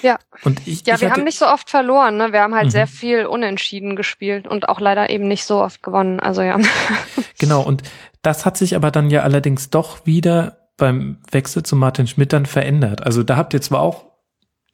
Ja. 0.03 0.19
Und 0.45 0.61
ich, 0.67 0.87
ja, 0.87 0.95
ich 0.95 1.01
wir 1.01 1.09
hatte, 1.09 1.21
haben 1.21 1.25
nicht 1.25 1.39
so 1.39 1.47
oft 1.47 1.71
verloren, 1.71 2.17
ne? 2.19 2.33
Wir 2.33 2.43
haben 2.43 2.55
halt 2.55 2.67
mhm. 2.67 2.71
sehr 2.71 2.87
viel 2.87 3.27
Unentschieden 3.27 3.97
gespielt 3.97 4.47
und 4.47 4.69
auch 4.69 4.81
leider 4.81 5.09
eben 5.09 5.27
nicht 5.27 5.45
so 5.45 5.63
oft 5.63 5.83
gewonnen. 5.83 6.21
Also 6.21 6.43
ja. 6.43 6.59
Genau, 7.39 7.63
und 7.63 7.83
das 8.23 8.45
hat 8.45 8.57
sich 8.57 8.77
aber 8.77 8.91
dann 8.91 9.11
ja 9.11 9.23
allerdings 9.23 9.71
doch 9.71 10.05
wieder 10.05 10.69
beim 10.77 11.19
Wechsel 11.31 11.63
zu 11.63 11.77
Martin 11.77 12.07
Schmidt 12.07 12.33
dann 12.33 12.47
verändert. 12.47 13.05
Also 13.05 13.23
da 13.23 13.37
habt 13.37 13.55
ihr 13.55 13.63
zwar 13.63 13.81
auch 13.81 14.05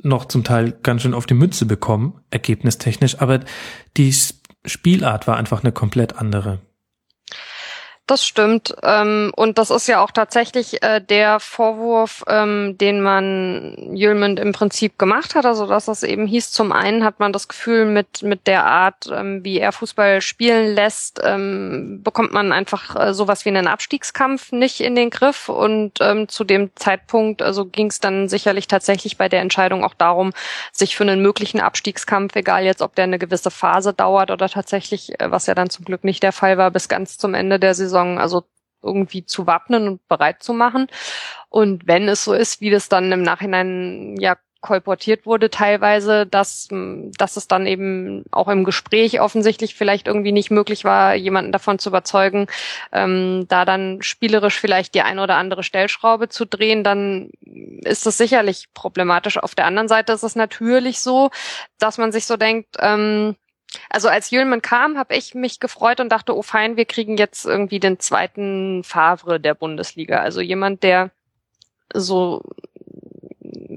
noch 0.03 0.27
zum 0.27 0.45
Teil 0.45 0.73
ganz 0.82 1.03
schön 1.03 1.15
auf 1.15 1.27
die 1.27 1.35
Mütze 1.35 1.66
bekommen, 1.66 2.20
ergebnistechnisch, 2.31 3.20
aber 3.20 3.41
die 3.97 4.15
Spielart 4.66 5.27
war 5.27 5.36
einfach 5.36 5.62
eine 5.62 5.73
komplett 5.73 6.19
andere. 6.19 6.61
Das 8.07 8.27
stimmt. 8.27 8.75
Ähm, 8.83 9.33
und 9.35 9.57
das 9.57 9.71
ist 9.71 9.87
ja 9.87 10.03
auch 10.03 10.11
tatsächlich 10.11 10.83
äh, 10.83 11.01
der 11.01 11.41
Vorwurf, 11.41 12.23
ähm, 12.29 12.77
den 12.77 13.01
man 13.01 13.95
Jülmend 13.95 14.39
im 14.39 14.53
Prinzip 14.53 14.99
gemacht 14.99 15.35
hat. 15.35 15.47
Also 15.47 15.67
dass 15.67 15.87
das 15.87 16.03
eben 16.03 16.27
hieß, 16.27 16.51
zum 16.51 16.71
einen 16.71 17.03
hat 17.03 17.19
man 17.19 17.33
das 17.33 17.49
Gefühl, 17.49 17.87
mit, 17.87 18.23
mit 18.23 18.47
der 18.47 18.67
Art, 18.67 19.11
ähm, 19.11 19.43
wie 19.43 19.59
er 19.59 19.73
Fußball 19.73 20.21
spielen 20.21 20.75
lässt, 20.75 21.19
ähm, 21.25 22.03
bekommt 22.03 22.35
man 22.35 22.53
einfach 22.53 22.95
äh, 22.95 23.15
sowas 23.15 23.47
wie 23.47 23.49
einen 23.49 23.69
Abstiegskampf 23.69 24.53
nicht 24.53 24.81
in 24.81 24.97
den 24.97 25.09
Griff. 25.09 25.49
Und 25.49 25.93
ähm, 26.03 26.29
zu 26.29 26.45
dem 26.45 26.77
Zeitpunkt 26.77 27.41
also 27.41 27.65
ging 27.65 27.87
es 27.87 28.01
dann 28.01 28.29
sicherlich 28.29 28.69
tatsächlich 28.69 29.17
bei 29.17 29.31
der 29.31 29.41
Entscheidung 29.41 29.83
auch 29.83 29.95
darum, 29.95 30.35
sich 30.73 30.95
für 30.95 31.05
einen 31.05 31.23
möglichen 31.23 31.61
Abstiegskampf, 31.61 32.37
egal 32.37 32.65
jetzt, 32.65 32.83
ob 32.83 32.95
der 32.97 33.05
eine 33.05 33.19
gewisse 33.19 33.51
Phase 33.51 33.95
dauert 33.95 34.31
oder 34.31 34.51
tatsächlich, 34.51 35.19
äh, 35.21 35.31
was 35.31 35.47
ja 35.47 35.55
dann 35.55 35.71
zum 35.71 35.87
Glück 35.87 36.05
nicht 36.05 36.23
der 36.23 36.33
Fall 36.33 36.59
war, 36.59 36.71
bis 36.71 36.91
ganz 36.91 37.17
zum 37.17 37.33
Ende 37.33 37.59
der 37.59 37.75
Saison, 37.75 37.94
Saison 37.95 38.19
also 38.19 38.45
irgendwie 38.83 39.25
zu 39.25 39.47
wappnen 39.47 39.89
und 39.89 40.09
bereit 40.09 40.43
zu 40.43 40.53
machen. 40.53 40.89
Und 41.49 41.87
wenn 41.87 42.09
es 42.09 42.25
so 42.25 42.35
ist, 42.35 42.61
wie 42.61 42.71
das 42.71 42.89
dann 42.89 43.11
im 43.12 43.23
Nachhinein 43.23 44.16
ja 44.19 44.37
kolportiert 44.61 45.27
wurde 45.27 45.51
teilweise, 45.51 46.27
dass, 46.27 46.69
dass 46.71 47.37
es 47.37 47.49
dann 47.49 47.66
eben 47.66 48.25
auch 48.31 48.49
im 48.49 48.65
Gespräch 48.65 49.21
offensichtlich 49.21 49.75
vielleicht 49.75 50.07
irgendwie 50.07 50.33
nicht 50.33 50.51
möglich 50.51 50.85
war, 50.85 51.15
jemanden 51.15 51.53
davon 51.53 51.79
zu 51.79 51.91
überzeugen, 51.91 52.47
ähm, 52.91 53.45
da 53.49 53.66
dann 53.66 54.01
spielerisch 54.01 54.59
vielleicht 54.59 54.95
die 54.95 55.03
eine 55.03 55.23
oder 55.23 55.37
andere 55.37 55.62
Stellschraube 55.62 56.31
zu 56.31 56.47
drehen, 56.47 56.83
dann 56.83 57.29
ist 57.83 58.07
das 58.07 58.16
sicherlich 58.16 58.69
problematisch. 58.73 59.37
Auf 59.37 59.55
der 59.55 59.66
anderen 59.66 59.89
Seite 59.89 60.15
ist 60.15 60.23
es 60.23 60.35
natürlich 60.35 61.01
so, 61.01 61.31
dass 61.79 61.99
man 61.99 62.11
sich 62.11 62.25
so 62.25 62.39
denkt, 62.39 62.77
ähm, 62.81 63.37
also 63.91 64.09
als 64.09 64.31
Jülmann 64.31 64.63
kam, 64.63 64.99
habe 64.99 65.15
ich 65.15 65.35
mich 65.35 65.61
gefreut 65.61 66.01
und 66.01 66.11
dachte, 66.11 66.37
oh 66.37 66.43
fein, 66.43 66.77
wir 66.77 66.85
kriegen 66.85 67.17
jetzt 67.17 67.45
irgendwie 67.45 67.81
den 67.81 67.99
zweiten 67.99 68.85
Favre 68.85 69.41
der 69.41 69.55
Bundesliga. 69.55 70.21
Also 70.21 70.41
jemand, 70.41 70.83
der 70.83 71.11
so 71.93 72.43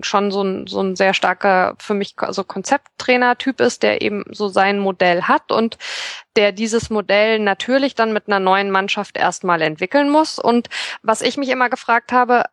schon 0.02 0.32
so 0.32 0.44
ein, 0.44 0.68
so 0.68 0.82
ein 0.82 0.96
sehr 0.96 1.14
starker 1.14 1.76
für 1.80 1.94
mich 1.94 2.16
also 2.18 2.44
Konzepttrainer-Typ 2.44 3.60
ist, 3.60 3.84
der 3.84 4.02
eben 4.02 4.24
so 4.32 4.48
sein 4.48 4.80
Modell 4.80 5.24
hat 5.24 5.52
und 5.52 5.78
der 6.36 6.52
dieses 6.52 6.90
Modell 6.90 7.40
natürlich 7.40 7.96
dann 7.96 8.14
mit 8.14 8.28
einer 8.28 8.40
neuen 8.40 8.72
Mannschaft 8.72 9.18
erstmal 9.18 9.62
entwickeln 9.62 10.10
muss. 10.10 10.40
Und 10.40 10.70
was 11.02 11.22
ich 11.22 11.38
mich 11.38 11.50
immer 11.50 11.70
gefragt 11.70 12.12
habe, 12.12 12.46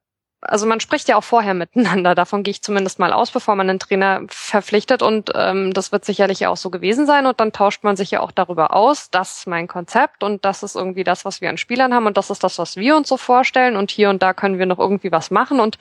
also 0.45 0.67
man 0.67 0.81
spricht 0.81 1.09
ja 1.09 1.17
auch 1.17 1.25
vorher 1.25 1.55
miteinander, 1.55 2.15
davon 2.15 2.43
gehe 2.43 2.53
ich 2.53 2.63
zumindest 2.63 2.99
mal 2.99 3.13
aus, 3.13 3.31
bevor 3.31 3.57
man 3.57 3.69
einen 3.69 3.79
Trainer 3.79 4.23
verpflichtet. 4.29 5.03
Und 5.03 5.31
ähm, 5.35 5.73
das 5.73 5.93
wird 5.93 6.05
sicherlich 6.05 6.47
auch 6.47 6.57
so 6.57 6.71
gewesen 6.71 7.07
sein. 7.07 7.27
Und 7.27 7.41
dann 7.41 7.53
tauscht 7.53 7.85
man 7.85 7.97
sich 7.97 8.11
ja 8.11 8.21
auch 8.21 8.33
darüber 8.33 8.75
aus, 8.75 9.11
das 9.11 9.39
ist 9.39 9.47
mein 9.47 9.69
Konzept. 9.69 10.23
Und 10.23 10.45
das 10.45 10.63
ist 10.63 10.77
irgendwie 10.77 11.05
das, 11.05 11.25
was 11.25 11.41
wir 11.41 11.49
an 11.49 11.57
Spielern 11.57 11.95
haben. 11.95 12.07
Und 12.07 12.17
das 12.17 12.31
ist 12.31 12.45
das, 12.45 12.59
was 12.59 12.77
wir 12.77 12.97
uns 12.97 13.09
so 13.09 13.17
vorstellen. 13.17 13.77
Und 13.77 13.91
hier 13.91 14.11
und 14.11 14.23
da 14.23 14.35
können 14.35 14.59
wir 14.59 14.67
noch 14.67 14.79
irgendwie 14.79 15.13
was 15.13 15.31
machen. 15.31 15.61
Und 15.61 15.79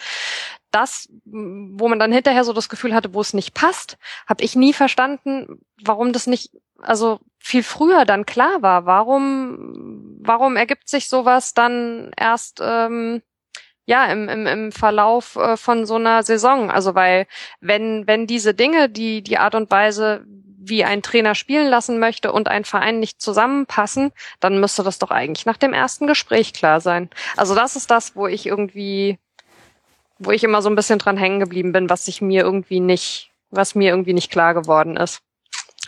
das, 0.71 1.07
wo 1.25 1.87
man 1.87 1.99
dann 1.99 2.11
hinterher 2.11 2.43
so 2.43 2.53
das 2.53 2.69
Gefühl 2.69 2.95
hatte, 2.95 3.13
wo 3.13 3.21
es 3.21 3.33
nicht 3.33 3.53
passt, 3.53 3.97
habe 4.27 4.43
ich 4.43 4.55
nie 4.55 4.73
verstanden, 4.73 5.59
warum 5.83 6.13
das 6.13 6.25
nicht 6.25 6.51
also 6.81 7.19
viel 7.39 7.63
früher 7.63 8.05
dann 8.05 8.25
klar 8.25 8.61
war. 8.61 8.85
Warum, 8.85 10.17
warum 10.19 10.55
ergibt 10.55 10.89
sich 10.89 11.09
sowas 11.09 11.53
dann 11.53 12.11
erst 12.17 12.59
ähm, 12.61 13.21
ja, 13.85 14.05
im, 14.05 14.29
im, 14.29 14.47
im 14.47 14.71
Verlauf 14.71 15.35
äh, 15.35 15.57
von 15.57 15.85
so 15.85 15.95
einer 15.95 16.23
Saison. 16.23 16.71
Also 16.71 16.95
weil, 16.95 17.27
wenn, 17.59 18.07
wenn 18.07 18.27
diese 18.27 18.53
Dinge, 18.53 18.89
die, 18.89 19.21
die 19.21 19.37
Art 19.37 19.55
und 19.55 19.69
Weise, 19.71 20.25
wie 20.65 20.85
ein 20.85 21.01
Trainer 21.01 21.35
spielen 21.35 21.67
lassen 21.67 21.99
möchte 21.99 22.31
und 22.31 22.47
ein 22.47 22.63
Verein 22.63 22.99
nicht 22.99 23.21
zusammenpassen, 23.21 24.11
dann 24.39 24.59
müsste 24.59 24.83
das 24.83 24.99
doch 24.99 25.11
eigentlich 25.11 25.45
nach 25.45 25.57
dem 25.57 25.73
ersten 25.73 26.07
Gespräch 26.07 26.53
klar 26.53 26.79
sein. 26.79 27.09
Also 27.35 27.53
das 27.53 27.75
ist 27.75 27.91
das, 27.91 28.15
wo 28.15 28.27
ich 28.27 28.45
irgendwie, 28.45 29.19
wo 30.19 30.31
ich 30.31 30.43
immer 30.43 30.61
so 30.61 30.69
ein 30.69 30.75
bisschen 30.75 30.99
dran 30.99 31.17
hängen 31.17 31.41
geblieben 31.41 31.73
bin, 31.73 31.89
was 31.89 32.05
sich 32.05 32.21
mir 32.21 32.43
irgendwie 32.43 32.79
nicht, 32.79 33.31
was 33.51 33.75
mir 33.75 33.89
irgendwie 33.89 34.13
nicht 34.13 34.31
klar 34.31 34.53
geworden 34.53 34.95
ist. 34.95 35.19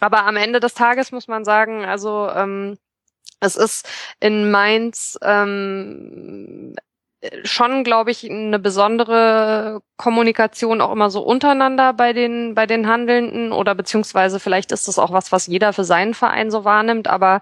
Aber 0.01 0.25
am 0.25 0.35
Ende 0.35 0.59
des 0.59 0.73
Tages 0.73 1.13
muss 1.13 1.29
man 1.29 1.45
sagen, 1.45 1.85
also 1.85 2.29
ähm, 2.29 2.77
es 3.39 3.55
ist 3.55 3.87
in 4.19 4.51
Mainz 4.51 5.17
ähm, 5.21 6.75
schon, 7.43 7.83
glaube 7.83 8.11
ich, 8.11 8.29
eine 8.29 8.59
besondere 8.59 9.81
Kommunikation 9.97 10.81
auch 10.81 10.91
immer 10.91 11.09
so 11.09 11.21
untereinander 11.21 11.93
bei 11.93 12.11
den, 12.11 12.53
bei 12.53 12.65
den 12.65 12.87
Handelnden 12.87 13.53
oder 13.53 13.75
beziehungsweise 13.75 14.41
vielleicht 14.41 14.73
ist 14.73 14.89
das 14.89 14.99
auch 14.99 15.13
was, 15.13 15.31
was 15.31 15.47
jeder 15.47 15.71
für 15.71 15.85
seinen 15.85 16.13
Verein 16.13 16.51
so 16.51 16.65
wahrnimmt. 16.65 17.07
Aber 17.07 17.41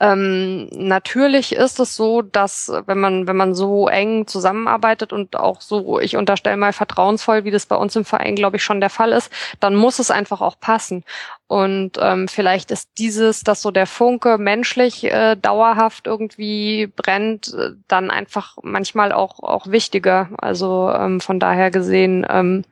ähm, 0.00 0.68
natürlich 0.72 1.54
ist 1.54 1.78
es 1.78 1.94
so, 1.94 2.20
dass 2.22 2.72
wenn 2.86 2.98
man, 2.98 3.28
wenn 3.28 3.36
man 3.36 3.54
so 3.54 3.86
eng 3.86 4.26
zusammenarbeitet 4.26 5.12
und 5.12 5.36
auch 5.36 5.60
so, 5.60 6.00
ich 6.00 6.16
unterstelle 6.16 6.56
mal 6.56 6.72
vertrauensvoll, 6.72 7.44
wie 7.44 7.52
das 7.52 7.66
bei 7.66 7.76
uns 7.76 7.94
im 7.94 8.04
Verein, 8.04 8.34
glaube 8.34 8.56
ich, 8.56 8.64
schon 8.64 8.80
der 8.80 8.90
Fall 8.90 9.12
ist, 9.12 9.30
dann 9.60 9.76
muss 9.76 10.00
es 10.00 10.10
einfach 10.10 10.40
auch 10.40 10.58
passen. 10.58 11.04
Und 11.46 11.98
ähm, 12.00 12.28
vielleicht 12.28 12.70
ist 12.70 12.88
dieses, 12.96 13.42
dass 13.42 13.60
so 13.62 13.70
der 13.70 13.86
Funke 13.86 14.38
menschlich 14.38 15.04
äh, 15.04 15.36
dauerhaft 15.36 16.06
irgendwie 16.06 16.90
brennt, 16.96 17.52
äh, 17.52 17.72
dann 17.88 18.10
einfach 18.10 18.56
manchmal 18.62 19.12
auch 19.12 19.40
auch 19.40 19.66
wichtiger. 19.66 20.30
Also 20.38 20.90
ähm, 20.90 21.20
von 21.20 21.38
daher 21.38 21.70
gesehen 21.70 21.91
gesehen, 21.92 22.26
ähm, 22.30 22.64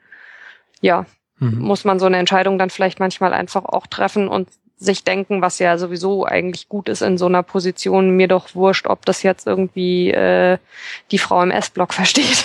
ja, 0.81 1.05
mhm. 1.39 1.59
muss 1.59 1.85
man 1.85 1.99
so 1.99 2.07
eine 2.07 2.17
Entscheidung 2.17 2.59
dann 2.59 2.71
vielleicht 2.71 3.01
manchmal 3.01 3.35
einfach 3.35 3.67
auch 3.67 3.87
treffen 3.87 4.29
und 4.29 4.49
sich 4.79 5.05
denken, 5.05 5.43
was 5.43 5.59
ja 5.59 5.77
sowieso 5.77 6.25
eigentlich 6.25 6.71
gut 6.71 6.89
ist 6.89 7.03
in 7.03 7.19
so 7.19 7.27
einer 7.27 7.43
Position, 7.43 8.17
mir 8.17 8.29
doch 8.29 8.55
wurscht, 8.55 8.87
ob 8.87 9.05
das 9.05 9.23
jetzt 9.23 9.47
irgendwie 9.47 10.11
äh, 10.11 10.57
die 11.11 11.19
Frau 11.19 11.43
im 11.43 11.51
S-Block 11.51 11.93
versteht. 12.01 12.45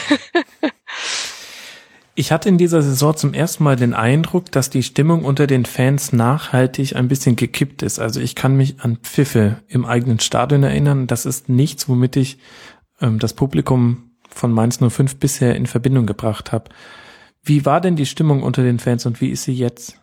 Ich 2.14 2.34
hatte 2.34 2.50
in 2.50 2.58
dieser 2.58 2.82
Saison 2.82 3.16
zum 3.16 3.34
ersten 3.34 3.64
Mal 3.64 3.78
den 3.78 3.94
Eindruck, 3.94 4.52
dass 4.52 4.70
die 4.70 4.84
Stimmung 4.84 5.24
unter 5.24 5.48
den 5.48 5.66
Fans 5.66 6.12
nachhaltig 6.12 6.96
ein 6.96 7.08
bisschen 7.08 7.38
gekippt 7.38 7.84
ist. 7.84 8.00
Also 8.00 8.20
ich 8.20 8.36
kann 8.36 8.58
mich 8.58 8.82
an 8.82 8.98
Pfiffe 8.98 9.62
im 9.68 9.86
eigenen 9.86 10.20
Stadion 10.20 10.64
erinnern. 10.64 11.08
Das 11.08 11.26
ist 11.26 11.48
nichts, 11.48 11.88
womit 11.88 12.18
ich 12.18 12.38
ähm, 13.00 13.20
das 13.20 13.34
Publikum 13.34 14.05
von 14.36 14.52
Mainz 14.52 14.80
05 14.80 15.18
bisher 15.18 15.56
in 15.56 15.66
Verbindung 15.66 16.06
gebracht 16.06 16.52
habe. 16.52 16.70
Wie 17.44 17.66
war 17.66 17.82
denn 17.82 17.96
die 17.96 18.06
Stimmung 18.06 18.44
unter 18.44 18.64
den 18.64 18.80
Fans 18.80 19.06
und 19.06 19.22
wie 19.22 19.30
ist 19.30 19.44
sie 19.44 19.54
jetzt? 19.54 20.00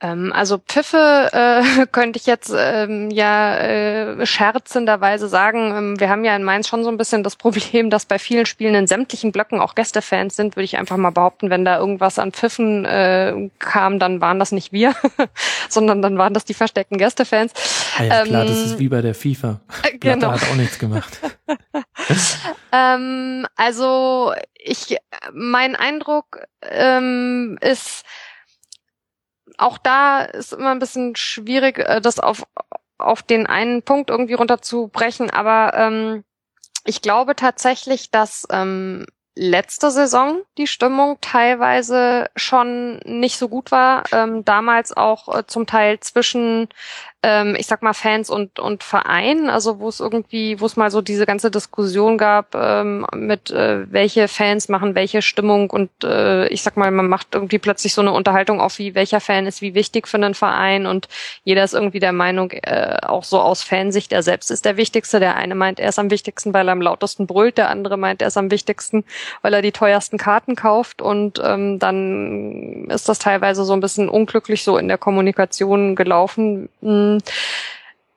Ähm, 0.00 0.32
also 0.32 0.58
Pfiffe 0.58 1.30
äh, 1.32 1.86
könnte 1.92 2.18
ich 2.18 2.26
jetzt 2.26 2.52
ähm, 2.56 3.10
ja 3.10 3.56
äh, 3.56 4.26
scherzenderweise 4.26 5.28
sagen, 5.28 5.74
ähm, 5.76 6.00
wir 6.00 6.08
haben 6.08 6.24
ja 6.24 6.36
in 6.36 6.44
Mainz 6.44 6.68
schon 6.68 6.84
so 6.84 6.90
ein 6.90 6.96
bisschen 6.96 7.24
das 7.24 7.34
Problem, 7.34 7.90
dass 7.90 8.06
bei 8.06 8.18
vielen 8.18 8.46
Spielen 8.46 8.76
in 8.76 8.86
sämtlichen 8.86 9.32
Blöcken 9.32 9.60
auch 9.60 9.74
Gästefans 9.74 10.36
sind, 10.36 10.54
würde 10.54 10.64
ich 10.64 10.78
einfach 10.78 10.96
mal 10.96 11.10
behaupten, 11.10 11.50
wenn 11.50 11.64
da 11.64 11.78
irgendwas 11.78 12.18
an 12.20 12.30
Pfiffen 12.30 12.84
äh, 12.84 13.50
kam, 13.58 13.98
dann 13.98 14.20
waren 14.20 14.38
das 14.38 14.52
nicht 14.52 14.72
wir, 14.72 14.94
sondern 15.68 16.00
dann 16.00 16.16
waren 16.16 16.32
das 16.32 16.44
die 16.44 16.54
versteckten 16.54 16.98
Gästefans. 16.98 17.52
Ah 17.98 18.04
ja, 18.04 18.22
klar, 18.24 18.44
das 18.44 18.56
ist 18.56 18.72
ähm, 18.72 18.78
wie 18.78 18.88
bei 18.88 19.02
der 19.02 19.14
FIFA. 19.14 19.60
Äh, 19.82 19.98
genau. 19.98 20.30
hat 20.30 20.42
auch 20.44 20.56
nichts 20.56 20.78
gemacht. 20.78 21.18
ähm, 22.72 23.46
also 23.56 24.32
ich, 24.54 24.96
mein 25.32 25.74
Eindruck 25.74 26.40
ähm, 26.62 27.58
ist, 27.60 28.04
auch 29.58 29.78
da 29.78 30.22
ist 30.22 30.52
immer 30.52 30.70
ein 30.70 30.78
bisschen 30.78 31.16
schwierig, 31.16 31.78
äh, 31.78 32.00
das 32.00 32.18
auf, 32.18 32.46
auf 32.98 33.22
den 33.22 33.46
einen 33.46 33.82
Punkt 33.82 34.10
irgendwie 34.10 34.34
runterzubrechen, 34.34 35.30
aber 35.30 35.74
ähm, 35.74 36.24
ich 36.84 37.02
glaube 37.02 37.36
tatsächlich, 37.36 38.10
dass 38.10 38.46
ähm, 38.50 39.04
letzte 39.38 39.90
Saison 39.90 40.40
die 40.58 40.66
Stimmung 40.66 41.18
teilweise 41.20 42.28
schon 42.34 42.98
nicht 43.04 43.38
so 43.38 43.48
gut 43.48 43.70
war. 43.70 44.04
Ähm, 44.12 44.44
damals 44.44 44.96
auch 44.96 45.34
äh, 45.34 45.46
zum 45.46 45.66
Teil 45.66 46.00
zwischen 46.00 46.68
ähm, 47.22 47.56
ich 47.58 47.66
sag 47.66 47.82
mal, 47.82 47.94
Fans 47.94 48.30
und, 48.30 48.60
und 48.60 48.84
Verein, 48.84 49.50
also 49.50 49.80
wo 49.80 49.88
es 49.88 49.98
irgendwie, 49.98 50.60
wo 50.60 50.66
es 50.66 50.76
mal 50.76 50.90
so 50.90 51.00
diese 51.00 51.26
ganze 51.26 51.50
Diskussion 51.50 52.16
gab, 52.16 52.54
ähm, 52.54 53.06
mit 53.14 53.50
äh, 53.50 53.90
welche 53.92 54.28
Fans 54.28 54.68
machen 54.68 54.94
welche 54.94 55.20
Stimmung 55.22 55.70
und 55.70 55.90
äh, 56.04 56.46
ich 56.48 56.62
sag 56.62 56.76
mal, 56.76 56.90
man 56.90 57.08
macht 57.08 57.34
irgendwie 57.34 57.58
plötzlich 57.58 57.94
so 57.94 58.00
eine 58.00 58.12
Unterhaltung 58.12 58.60
auf, 58.60 58.78
wie 58.78 58.94
welcher 58.94 59.20
Fan 59.20 59.46
ist 59.46 59.62
wie 59.62 59.74
wichtig 59.74 60.06
für 60.06 60.16
einen 60.16 60.34
Verein 60.34 60.86
und 60.86 61.08
jeder 61.44 61.64
ist 61.64 61.74
irgendwie 61.74 61.98
der 61.98 62.12
Meinung, 62.12 62.52
äh, 62.52 62.98
auch 63.02 63.24
so 63.24 63.40
aus 63.40 63.62
Fansicht, 63.62 64.12
er 64.12 64.22
selbst 64.22 64.50
ist 64.50 64.64
der 64.64 64.76
Wichtigste. 64.76 65.20
Der 65.20 65.36
eine 65.36 65.54
meint, 65.54 65.80
er 65.80 65.88
ist 65.88 65.98
am 65.98 66.10
wichtigsten, 66.10 66.54
weil 66.54 66.68
er 66.68 66.72
am 66.72 66.82
lautesten 66.82 67.26
brüllt, 67.26 67.58
der 67.58 67.68
andere 67.70 67.96
meint, 67.96 68.22
er 68.22 68.28
ist 68.28 68.36
am 68.36 68.50
wichtigsten, 68.50 69.04
weil 69.42 69.54
er 69.54 69.62
die 69.62 69.72
teuersten 69.72 70.18
Karten 70.18 70.54
kauft 70.54 71.02
und 71.02 71.40
ähm, 71.44 71.78
dann 71.78 72.86
ist 72.90 73.08
das 73.08 73.18
teilweise 73.18 73.64
so 73.64 73.72
ein 73.72 73.80
bisschen 73.80 74.08
unglücklich 74.08 74.62
so 74.62 74.78
in 74.78 74.88
der 74.88 74.98
Kommunikation 74.98 75.96
gelaufen. 75.96 76.68
Hm 77.16 77.18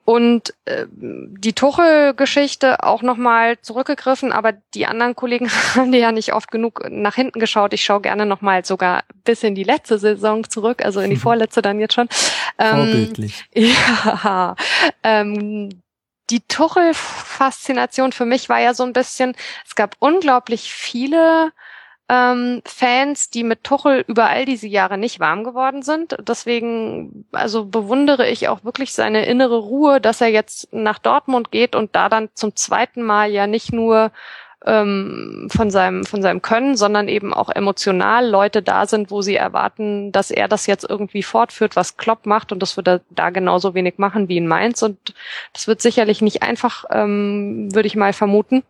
und 0.04 0.54
äh, 0.66 0.88
die 0.90 1.54
Tuchel-Geschichte 1.54 2.84
auch 2.84 3.02
nochmal 3.02 3.60
zurückgegriffen, 3.62 4.32
aber 4.32 4.54
die 4.74 4.88
anderen 4.88 5.16
Kollegen 5.16 5.50
haben 5.76 5.92
die 5.92 6.00
ja 6.00 6.12
nicht 6.12 6.34
oft 6.34 6.52
genug 6.52 6.86
nach 6.90 7.16
hinten 7.16 7.40
geschaut. 7.40 7.74
Ich 7.74 7.84
schaue 7.84 8.02
gerne 8.02 8.26
nochmal 8.26 8.66
sogar 8.66 9.04
bis 9.24 9.44
in 9.44 9.56
die 9.56 9.64
letzte 9.64 10.00
Saison 10.00 10.50
zurück, 10.50 10.84
also 10.84 11.00
in 11.02 11.12
die 11.12 11.16
vorletzte 11.18 11.62
dann 11.62 11.80
jetzt 11.80 11.94
schon. 11.94 12.10
Ähm, 12.58 12.76
Vorbildlich. 12.76 13.46
Ja, 13.54 14.56
ähm, 15.04 15.70
die 16.30 16.42
Tuchel-Faszination 16.42 18.12
für 18.12 18.26
mich 18.26 18.50
war 18.50 18.60
ja 18.60 18.74
so 18.74 18.84
ein 18.84 18.94
bisschen, 18.94 19.36
es 19.68 19.76
gab 19.76 19.96
unglaublich 20.00 20.74
viele 20.74 21.52
ähm, 22.12 22.62
Fans, 22.66 23.30
die 23.30 23.46
mit 23.46 23.64
Tuchel 23.64 24.04
über 24.06 24.28
all 24.30 24.44
diese 24.44 24.68
Jahre 24.68 24.98
nicht 24.98 25.22
warm 25.22 25.46
geworden 25.46 25.82
sind. 25.82 26.18
Deswegen, 26.28 27.26
also 27.32 27.64
bewundere 27.66 28.28
ich 28.28 28.50
auch 28.50 28.66
wirklich 28.66 28.92
seine 28.92 29.26
innere 29.26 29.58
Ruhe, 29.58 30.02
dass 30.02 30.20
er 30.20 30.28
jetzt 30.28 30.74
nach 30.74 31.00
Dortmund 31.00 31.52
geht 31.52 31.74
und 31.74 31.96
da 31.96 32.10
dann 32.10 32.28
zum 32.34 32.54
zweiten 32.58 33.02
Mal 33.02 33.32
ja 33.32 33.48
nicht 33.48 33.72
nur 33.72 34.12
ähm, 34.66 35.48
von 35.50 35.72
seinem 35.72 36.04
von 36.04 36.22
seinem 36.22 36.42
Können, 36.42 36.76
sondern 36.76 37.08
eben 37.08 37.34
auch 37.34 37.50
emotional 37.50 38.28
Leute 38.28 38.62
da 38.62 38.86
sind, 38.88 39.10
wo 39.10 39.22
sie 39.22 39.38
erwarten, 39.38 40.12
dass 40.12 40.32
er 40.32 40.50
das 40.50 40.68
jetzt 40.68 40.88
irgendwie 40.88 41.24
fortführt, 41.24 41.78
was 41.78 41.96
Klopp 41.96 42.26
macht 42.26 42.52
und 42.52 42.60
das 42.60 42.76
wird 42.76 42.90
er 42.90 43.02
da 43.10 43.30
genauso 43.30 43.74
wenig 43.74 43.98
machen 44.00 44.28
wie 44.28 44.38
in 44.38 44.48
Mainz 44.48 44.82
und 44.82 45.16
das 45.54 45.68
wird 45.68 45.82
sicherlich 45.82 46.22
nicht 46.22 46.44
einfach, 46.44 46.84
ähm, 46.92 47.74
würde 47.74 47.88
ich 47.88 47.96
mal 47.96 48.12
vermuten. 48.12 48.64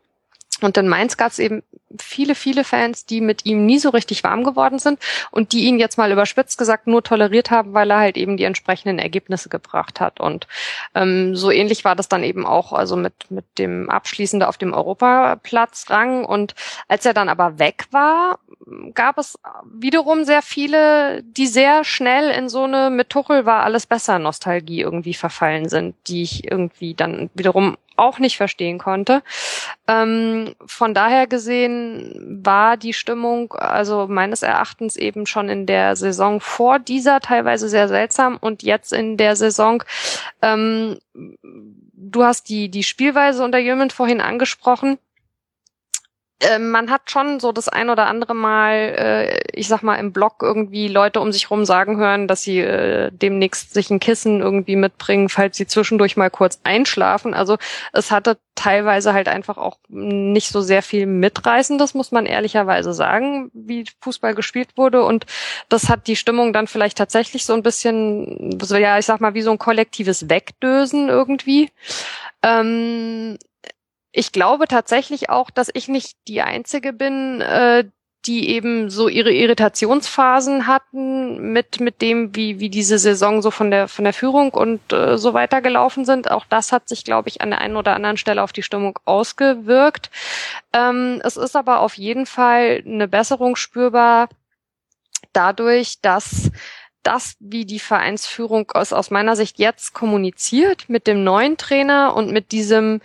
Und 0.62 0.78
in 0.78 0.88
Mainz 0.88 1.18
gab 1.18 1.32
es 1.32 1.40
eben 1.40 1.64
viele, 2.00 2.36
viele 2.36 2.64
Fans, 2.64 3.06
die 3.06 3.22
mit 3.22 3.46
ihm 3.46 3.66
nie 3.66 3.80
so 3.80 3.90
richtig 3.90 4.24
warm 4.24 4.44
geworden 4.44 4.80
sind 4.80 5.00
und 5.32 5.52
die 5.52 5.66
ihn 5.66 5.80
jetzt 5.80 5.98
mal 5.98 6.12
überspitzt 6.12 6.58
gesagt 6.58 6.88
nur 6.88 7.04
toleriert 7.04 7.52
haben, 7.52 7.74
weil 7.74 7.92
er 7.92 8.00
halt 8.00 8.18
eben 8.18 8.38
die 8.38 8.44
entsprechenden 8.44 9.00
Ergebnisse 9.00 9.50
gebracht 9.50 10.00
hat. 10.00 10.20
Und 10.20 10.48
ähm, 10.96 11.36
so 11.36 11.52
ähnlich 11.52 11.86
war 11.86 11.96
das 11.96 12.10
dann 12.10 12.24
eben 12.24 12.46
auch, 12.46 12.74
also 12.74 12.96
mit, 12.96 13.14
mit 13.30 13.46
dem 13.58 13.90
Abschließende 13.90 14.48
auf 14.48 14.58
dem 14.58 14.74
Europaplatz 14.74 15.90
rang. 15.90 16.26
Und 16.26 16.56
als 16.88 17.06
er 17.06 17.14
dann 17.14 17.30
aber 17.30 17.60
weg 17.60 17.86
war, 17.92 18.40
gab 18.94 19.18
es 19.18 19.38
wiederum 19.66 20.24
sehr 20.24 20.42
viele, 20.42 21.24
die 21.24 21.48
sehr 21.48 21.84
schnell 21.84 22.30
in 22.32 22.50
so 22.50 22.64
eine 22.64 22.90
mit 22.90 23.10
Tuchel 23.10 23.46
war 23.46 23.64
alles 23.64 23.86
besser 23.86 24.20
Nostalgie 24.20 24.82
irgendwie 24.82 25.14
verfallen 25.14 25.70
sind, 25.70 25.96
die 26.08 26.24
ich 26.24 26.50
irgendwie 26.50 26.94
dann 26.94 27.30
wiederum 27.34 27.78
auch 27.98 28.20
nicht 28.20 28.38
verstehen 28.38 28.80
konnte. 28.80 29.22
Ähm, 29.88 30.56
von 30.66 30.94
daher 30.94 31.28
gesehen 31.28 31.81
war 32.44 32.78
die 32.78 32.94
Stimmung 32.94 33.54
also 33.54 34.08
meines 34.08 34.44
Erachtens 34.44 34.96
eben 34.96 35.26
schon 35.26 35.50
in 35.50 35.66
der 35.66 35.96
Saison 35.96 36.40
vor 36.40 36.80
dieser 36.80 37.20
teilweise 37.20 37.70
sehr 37.70 37.88
seltsam 37.88 38.38
und 38.40 38.64
jetzt 38.64 38.94
in 38.94 39.18
der 39.18 39.36
Saison 39.36 39.84
ähm, 40.42 41.00
du 41.14 42.24
hast 42.24 42.50
die 42.50 42.70
die 42.70 42.84
Spielweise 42.84 43.44
unter 43.44 43.60
Jürgen 43.60 43.90
vorhin 43.90 44.22
angesprochen 44.22 44.98
ähm, 46.42 46.72
man 46.72 46.90
hat 46.90 47.12
schon 47.12 47.40
so 47.40 47.52
das 47.52 47.70
ein 47.70 47.90
oder 47.90 48.08
andere 48.08 48.34
Mal, 48.34 48.74
äh, 48.74 49.40
ich 49.54 49.68
sag 49.68 49.84
mal, 49.84 49.96
im 49.96 50.12
Blog 50.12 50.38
irgendwie 50.42 50.88
Leute 50.88 51.20
um 51.20 51.32
sich 51.32 51.52
rum 51.52 51.66
sagen 51.66 51.98
hören, 51.98 52.28
dass 52.28 52.42
sie 52.42 52.60
äh, 52.60 53.12
demnächst 53.12 53.74
sich 53.74 53.90
ein 53.92 54.00
Kissen 54.00 54.42
irgendwie 54.42 54.76
mitbringen, 54.76 55.30
falls 55.30 55.58
sie 55.58 55.68
zwischendurch 55.68 56.18
mal 56.18 56.30
kurz 56.30 56.60
einschlafen. 56.64 57.34
Also 57.34 57.58
es 57.94 58.12
hatte 58.12 58.38
teilweise 58.56 59.14
halt 59.14 59.28
einfach 59.28 59.58
auch 59.58 59.78
nicht 59.88 60.50
so 60.50 60.62
sehr 60.62 60.82
viel 60.82 61.06
Mitreißendes, 61.06 61.94
muss 61.94 62.12
man 62.12 62.26
ehrlicherweise 62.26 62.94
sagen, 62.94 63.52
wie 63.54 63.86
Fußball 64.02 64.34
gespielt 64.34 64.70
wurde. 64.78 65.04
Und 65.04 65.26
das 65.70 65.90
hat 65.90 66.08
die 66.08 66.16
Stimmung 66.16 66.54
dann 66.54 66.68
vielleicht 66.68 66.98
tatsächlich 66.98 67.46
so 67.46 67.54
ein 67.54 67.64
bisschen, 67.64 68.60
ja, 68.70 68.98
ich 68.98 69.06
sag 69.06 69.22
mal, 69.22 69.34
wie 69.36 69.42
so 69.42 69.52
ein 69.52 69.60
kollektives 69.60 70.30
Wegdösen 70.30 71.10
irgendwie. 71.10 71.70
Ähm, 72.44 73.38
ich 74.12 74.32
glaube 74.32 74.68
tatsächlich 74.68 75.30
auch, 75.30 75.50
dass 75.50 75.70
ich 75.74 75.88
nicht 75.88 76.18
die 76.28 76.42
Einzige 76.42 76.94
bin, 76.94 77.42
äh, 77.42 77.86
die 78.26 78.50
eben 78.50 78.92
so 78.92 79.08
ihre 79.08 79.32
Irritationsphasen 79.32 80.68
hatten 80.68 81.54
mit 81.54 81.80
mit 81.80 82.02
dem, 82.02 82.36
wie 82.36 82.60
wie 82.60 82.70
diese 82.70 83.00
Saison 83.00 83.42
so 83.42 83.50
von 83.50 83.72
der 83.72 83.88
von 83.88 84.04
der 84.04 84.14
Führung 84.14 84.52
und 84.52 84.94
äh, 84.94 85.18
so 85.18 85.34
weiter 85.34 85.62
gelaufen 85.62 86.06
sind. 86.06 86.30
Auch 86.30 86.46
das 86.48 86.72
hat 86.72 86.88
sich, 86.88 87.04
glaube 87.04 87.30
ich, 87.30 87.42
an 87.42 87.50
der 87.50 87.62
einen 87.62 87.78
oder 87.78 87.96
anderen 87.96 88.18
Stelle 88.18 88.44
auf 88.44 88.54
die 88.54 88.64
Stimmung 88.64 89.00
ausgewirkt. 89.06 90.12
Ähm, 90.74 91.20
es 91.24 91.36
ist 91.38 91.56
aber 91.56 91.80
auf 91.80 91.96
jeden 91.96 92.28
Fall 92.28 92.84
eine 92.86 93.08
Besserung 93.08 93.56
spürbar 93.56 94.30
dadurch, 95.34 96.02
dass 96.02 96.52
das, 97.04 97.36
wie 97.40 97.66
die 97.66 97.80
Vereinsführung 97.80 98.72
aus, 98.72 98.94
aus 98.94 99.12
meiner 99.12 99.36
Sicht 99.36 99.60
jetzt 99.60 99.94
kommuniziert 99.94 100.86
mit 100.88 101.08
dem 101.08 101.24
neuen 101.24 101.58
Trainer 101.58 102.16
und 102.16 102.32
mit 102.32 102.52
diesem, 102.52 103.02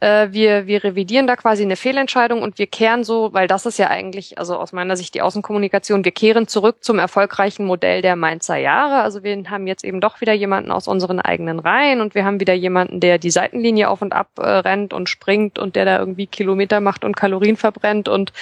äh, 0.00 0.28
wir, 0.30 0.66
wir 0.66 0.84
revidieren 0.84 1.26
da 1.26 1.36
quasi 1.36 1.62
eine 1.62 1.76
Fehlentscheidung 1.76 2.42
und 2.42 2.58
wir 2.58 2.66
kehren 2.66 3.04
so, 3.04 3.32
weil 3.32 3.48
das 3.48 3.66
ist 3.66 3.78
ja 3.78 3.88
eigentlich, 3.88 4.38
also 4.38 4.56
aus 4.56 4.72
meiner 4.72 4.96
Sicht 4.96 5.14
die 5.14 5.22
Außenkommunikation, 5.22 6.04
wir 6.04 6.12
kehren 6.12 6.46
zurück 6.46 6.84
zum 6.84 6.98
erfolgreichen 6.98 7.64
Modell 7.66 8.02
der 8.02 8.16
Mainzer 8.16 8.56
Jahre. 8.56 9.02
Also 9.02 9.22
wir 9.24 9.42
haben 9.50 9.66
jetzt 9.66 9.84
eben 9.84 10.00
doch 10.00 10.20
wieder 10.20 10.32
jemanden 10.32 10.70
aus 10.70 10.86
unseren 10.86 11.20
eigenen 11.20 11.58
Reihen 11.58 12.00
und 12.00 12.14
wir 12.14 12.24
haben 12.24 12.40
wieder 12.40 12.54
jemanden, 12.54 13.00
der 13.00 13.18
die 13.18 13.30
Seitenlinie 13.30 13.88
auf 13.88 14.00
und 14.02 14.12
ab 14.12 14.28
äh, 14.38 14.42
rennt 14.42 14.92
und 14.92 15.08
springt 15.08 15.58
und 15.58 15.76
der 15.76 15.84
da 15.84 15.98
irgendwie 15.98 16.26
Kilometer 16.26 16.80
macht 16.80 17.04
und 17.04 17.16
Kalorien 17.16 17.56
verbrennt 17.56 18.08
und 18.08 18.32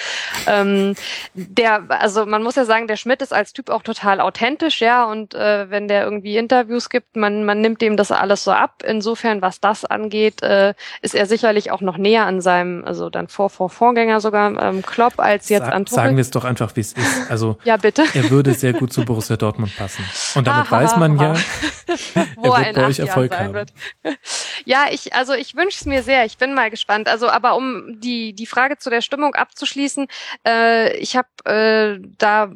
ähm, 0.47 0.95
der, 1.33 1.83
also 1.89 2.25
man 2.25 2.43
muss 2.43 2.55
ja 2.55 2.65
sagen, 2.65 2.87
der 2.87 2.97
Schmidt 2.97 3.21
ist 3.21 3.33
als 3.33 3.53
Typ 3.53 3.69
auch 3.69 3.81
total 3.81 4.21
authentisch, 4.21 4.81
ja, 4.81 4.98
da 4.99 5.11
und 5.11 5.33
äh, 5.33 5.69
wenn 5.69 5.87
der 5.87 6.03
irgendwie 6.03 6.37
Interviews 6.37 6.89
gibt, 6.89 7.15
man, 7.15 7.45
man 7.45 7.61
nimmt 7.61 7.81
dem 7.81 7.97
das 7.97 8.11
alles 8.11 8.43
so 8.43 8.51
ab. 8.51 8.83
Insofern, 8.85 9.41
was 9.41 9.59
das 9.59 9.85
angeht, 9.85 10.41
äh, 10.43 10.73
ist 11.01 11.15
er 11.15 11.25
sicherlich 11.25 11.71
auch 11.71 11.81
noch 11.81 11.97
näher 11.97 12.25
an 12.25 12.41
seinem, 12.41 12.83
also 12.85 13.09
dann 13.09 13.27
vor, 13.27 13.49
vor 13.49 13.69
Vorgänger 13.69 14.21
sogar 14.21 14.61
ähm, 14.61 14.81
Klopp 14.81 15.19
als 15.19 15.49
jetzt 15.49 15.65
Sag, 15.65 15.73
an 15.73 15.85
Sagen 15.85 16.15
wir 16.17 16.21
es 16.21 16.31
doch 16.31 16.45
einfach, 16.45 16.75
wie 16.75 16.81
es 16.81 16.93
ist. 16.93 17.31
Also 17.31 17.57
Ja, 17.63 17.77
bitte. 17.77 18.03
er 18.13 18.29
würde 18.29 18.53
sehr 18.53 18.73
gut 18.73 18.93
zu 18.93 19.05
Borussia 19.05 19.37
Dortmund 19.37 19.75
passen. 19.75 20.03
Und 20.35 20.47
damit 20.47 20.69
Ha, 20.69 20.71
ha, 20.71 20.81
weiß 20.83 20.97
man 20.97 21.17
ja, 21.17 21.33
ha. 21.33 21.35
er 22.15 22.27
Wo 22.35 22.55
wird 22.55 22.75
bei 22.75 22.87
euch 22.87 22.99
Erfolg 22.99 23.31
sein 23.31 23.45
haben. 23.45 23.53
wird. 23.53 23.73
Ja, 24.65 24.85
ich, 24.91 25.13
also 25.13 25.33
ich 25.33 25.55
wünsche 25.55 25.77
es 25.79 25.85
mir 25.85 26.03
sehr. 26.03 26.25
Ich 26.25 26.37
bin 26.37 26.53
mal 26.53 26.69
gespannt. 26.69 27.07
Also, 27.07 27.29
aber 27.29 27.55
um 27.55 27.99
die 27.99 28.33
die 28.33 28.45
Frage 28.45 28.77
zu 28.77 28.89
der 28.89 29.01
Stimmung 29.01 29.33
abzuschließen, 29.33 30.07
äh, 30.45 30.95
ich 30.97 31.15
habe 31.15 31.27
äh, 31.45 31.99
da 32.17 32.51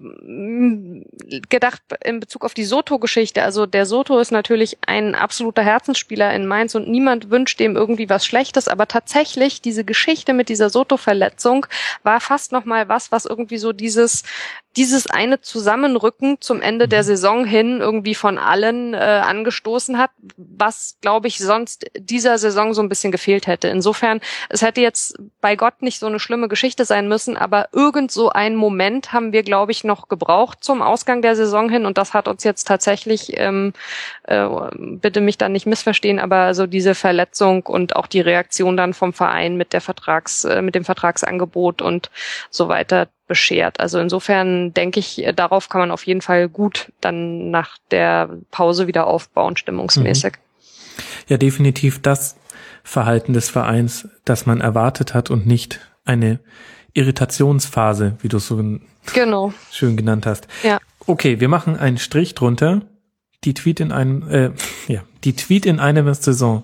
gedacht 1.49 1.81
in 2.03 2.19
Bezug 2.19 2.32
auf 2.41 2.53
die 2.53 2.63
Soto-Geschichte. 2.63 3.43
Also 3.43 3.65
der 3.65 3.85
Soto 3.85 4.19
ist 4.19 4.31
natürlich 4.31 4.77
ein 4.85 5.15
absoluter 5.15 5.63
Herzensspieler 5.63 6.33
in 6.33 6.47
Mainz 6.47 6.75
und 6.75 6.87
niemand 6.87 7.29
wünscht 7.29 7.59
dem 7.59 7.75
irgendwie 7.75 8.09
was 8.09 8.25
Schlechtes. 8.25 8.67
Aber 8.67 8.87
tatsächlich 8.87 9.61
diese 9.61 9.83
Geschichte 9.83 10.33
mit 10.33 10.49
dieser 10.49 10.69
Soto-Verletzung 10.69 11.65
war 12.03 12.19
fast 12.19 12.51
noch 12.51 12.65
mal 12.65 12.89
was, 12.89 13.11
was 13.11 13.25
irgendwie 13.25 13.57
so 13.57 13.73
dieses 13.73 14.23
dieses 14.75 15.07
eine 15.07 15.39
Zusammenrücken 15.41 16.37
zum 16.41 16.61
Ende 16.61 16.87
der 16.87 17.03
Saison 17.03 17.45
hin 17.45 17.79
irgendwie 17.79 18.15
von 18.15 18.37
allen 18.37 18.93
äh, 18.93 18.97
angestoßen 18.97 19.97
hat, 19.97 20.11
was, 20.37 20.97
glaube 21.01 21.27
ich, 21.27 21.37
sonst 21.37 21.85
dieser 21.95 22.37
Saison 22.37 22.73
so 22.73 22.81
ein 22.81 22.89
bisschen 22.89 23.11
gefehlt 23.11 23.45
hätte. 23.45 23.67
Insofern, 23.67 24.19
es 24.49 24.63
hätte 24.63 24.81
jetzt 24.81 25.15
bei 25.41 25.55
Gott 25.55 25.81
nicht 25.81 25.99
so 25.99 26.07
eine 26.07 26.19
schlimme 26.19 26.47
Geschichte 26.47 26.85
sein 26.85 27.07
müssen, 27.07 27.37
aber 27.37 27.69
irgend 27.71 28.11
so 28.11 28.29
einen 28.29 28.55
Moment 28.55 29.13
haben 29.13 29.31
wir, 29.31 29.43
glaube 29.43 29.71
ich, 29.71 29.83
noch 29.83 30.07
gebraucht 30.07 30.63
zum 30.63 30.81
Ausgang 30.81 31.21
der 31.21 31.35
Saison 31.35 31.69
hin 31.69 31.85
und 31.85 31.97
das 31.97 32.13
hat 32.13 32.22
uns 32.27 32.43
jetzt 32.43 32.67
tatsächlich, 32.67 33.33
ähm, 33.37 33.73
äh, 34.23 34.47
bitte 34.75 35.21
mich 35.21 35.37
dann 35.37 35.51
nicht 35.51 35.65
missverstehen, 35.65 36.19
aber 36.19 36.53
so 36.53 36.67
diese 36.67 36.95
Verletzung 36.95 37.63
und 37.65 37.95
auch 37.95 38.07
die 38.07 38.21
Reaktion 38.21 38.77
dann 38.77 38.93
vom 38.93 39.13
Verein 39.13 39.57
mit 39.57 39.73
der 39.73 39.81
Vertrags, 39.81 40.43
äh, 40.43 40.61
mit 40.61 40.75
dem 40.75 40.85
Vertragsangebot 40.85 41.81
und 41.81 42.09
so 42.49 42.67
weiter 42.67 43.07
beschert. 43.27 43.79
Also 43.79 43.99
insofern 43.99 44.73
denke 44.73 44.99
ich, 44.99 45.23
äh, 45.25 45.33
darauf 45.33 45.69
kann 45.69 45.79
man 45.81 45.91
auf 45.91 46.05
jeden 46.05 46.21
Fall 46.21 46.49
gut 46.49 46.91
dann 47.01 47.51
nach 47.51 47.77
der 47.91 48.29
Pause 48.51 48.87
wieder 48.87 49.07
aufbauen, 49.07 49.57
stimmungsmäßig. 49.57 50.33
ja 51.27 51.37
definitiv 51.37 52.01
das 52.01 52.37
Verhalten 52.83 53.33
des 53.33 53.49
Vereins, 53.49 54.09
das 54.25 54.45
man 54.45 54.59
erwartet 54.61 55.13
hat 55.13 55.29
und 55.31 55.45
nicht 55.45 55.79
eine 56.05 56.39
Irritationsphase, 56.93 58.17
wie 58.21 58.27
du 58.27 58.37
es 58.37 58.47
so 58.47 58.61
Genau. 59.13 59.53
schön 59.71 59.97
genannt 59.97 60.25
hast. 60.25 60.47
Ja. 60.63 60.79
Okay, 61.05 61.39
wir 61.39 61.49
machen 61.49 61.77
einen 61.77 61.97
Strich 61.97 62.33
drunter. 62.35 62.81
Die 63.43 63.53
Tweet 63.53 63.79
in 63.79 63.91
einem, 63.91 64.27
äh, 64.29 64.51
ja, 64.87 65.03
die 65.23 65.35
Tweet 65.35 65.65
in 65.65 65.79
einer 65.79 66.13
Saison. 66.13 66.63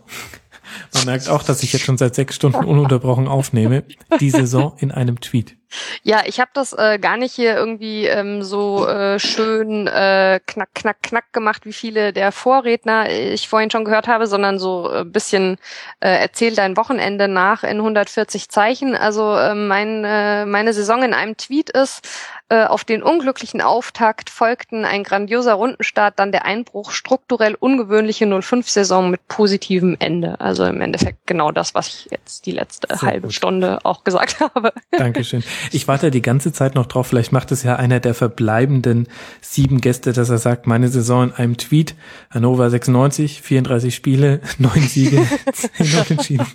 Man 0.93 1.05
merkt 1.05 1.29
auch, 1.29 1.43
dass 1.43 1.63
ich 1.63 1.73
jetzt 1.73 1.83
schon 1.83 1.97
seit 1.97 2.15
sechs 2.15 2.35
Stunden 2.35 2.63
ununterbrochen 2.63 3.27
aufnehme. 3.27 3.83
Die 4.19 4.29
Saison 4.29 4.75
in 4.77 4.91
einem 4.91 5.19
Tweet. 5.19 5.58
Ja, 6.03 6.23
ich 6.25 6.39
habe 6.39 6.51
das 6.53 6.73
äh, 6.73 6.99
gar 6.99 7.17
nicht 7.17 7.33
hier 7.33 7.55
irgendwie 7.55 8.05
ähm, 8.05 8.43
so 8.43 8.87
äh, 8.87 9.19
schön 9.19 9.87
äh, 9.87 10.39
knack, 10.45 10.73
knack, 10.73 11.01
knack 11.03 11.33
gemacht, 11.33 11.65
wie 11.65 11.73
viele 11.73 12.13
der 12.13 12.31
Vorredner 12.31 13.09
ich 13.09 13.47
vorhin 13.47 13.69
schon 13.69 13.85
gehört 13.85 14.07
habe, 14.07 14.27
sondern 14.27 14.59
so 14.59 14.89
ein 14.89 15.11
bisschen 15.11 15.57
äh, 15.99 16.09
erzähl 16.09 16.55
dein 16.55 16.77
Wochenende 16.77 17.27
nach 17.27 17.63
in 17.63 17.77
140 17.77 18.49
Zeichen. 18.49 18.95
Also 18.95 19.35
äh, 19.35 19.55
mein, 19.55 20.03
äh, 20.05 20.45
meine 20.45 20.73
Saison 20.73 21.03
in 21.03 21.13
einem 21.13 21.37
Tweet 21.37 21.69
ist, 21.69 22.07
äh, 22.51 22.65
auf 22.65 22.83
den 22.83 23.03
unglücklichen 23.03 23.61
Auftakt 23.61 24.31
folgten 24.31 24.83
ein 24.83 25.03
grandioser 25.03 25.53
Rundenstart, 25.53 26.17
dann 26.17 26.31
der 26.31 26.45
Einbruch, 26.45 26.91
strukturell 26.91 27.53
ungewöhnliche 27.53 28.25
05-Saison 28.25 29.11
mit 29.11 29.27
positivem 29.27 29.95
Ende. 29.99 30.41
Also 30.41 30.65
im 30.65 30.81
Endeffekt 30.81 31.27
genau 31.27 31.51
das, 31.51 31.75
was 31.75 31.87
ich 31.87 32.07
jetzt 32.09 32.47
die 32.47 32.51
letzte 32.51 32.87
Sehr 32.87 33.07
halbe 33.07 33.27
gut. 33.27 33.35
Stunde 33.35 33.77
auch 33.83 34.03
gesagt 34.03 34.39
habe. 34.55 34.73
Dankeschön. 34.89 35.43
Ich 35.71 35.87
warte 35.87 36.11
die 36.11 36.21
ganze 36.21 36.51
Zeit 36.51 36.75
noch 36.75 36.85
drauf. 36.85 37.07
Vielleicht 37.07 37.31
macht 37.31 37.51
es 37.51 37.63
ja 37.63 37.75
einer 37.75 37.99
der 37.99 38.13
verbleibenden 38.13 39.07
sieben 39.41 39.81
Gäste, 39.81 40.13
dass 40.13 40.29
er 40.29 40.37
sagt, 40.37 40.67
meine 40.67 40.89
Saison 40.89 41.29
in 41.29 41.31
einem 41.33 41.57
Tweet. 41.57 41.95
Hannover 42.29 42.69
96, 42.69 43.41
34 43.41 43.95
Spiele, 43.95 44.41
neun 44.57 44.81
Siege, 44.81 45.25
10 45.53 45.69
Unentschieden. 46.09 46.45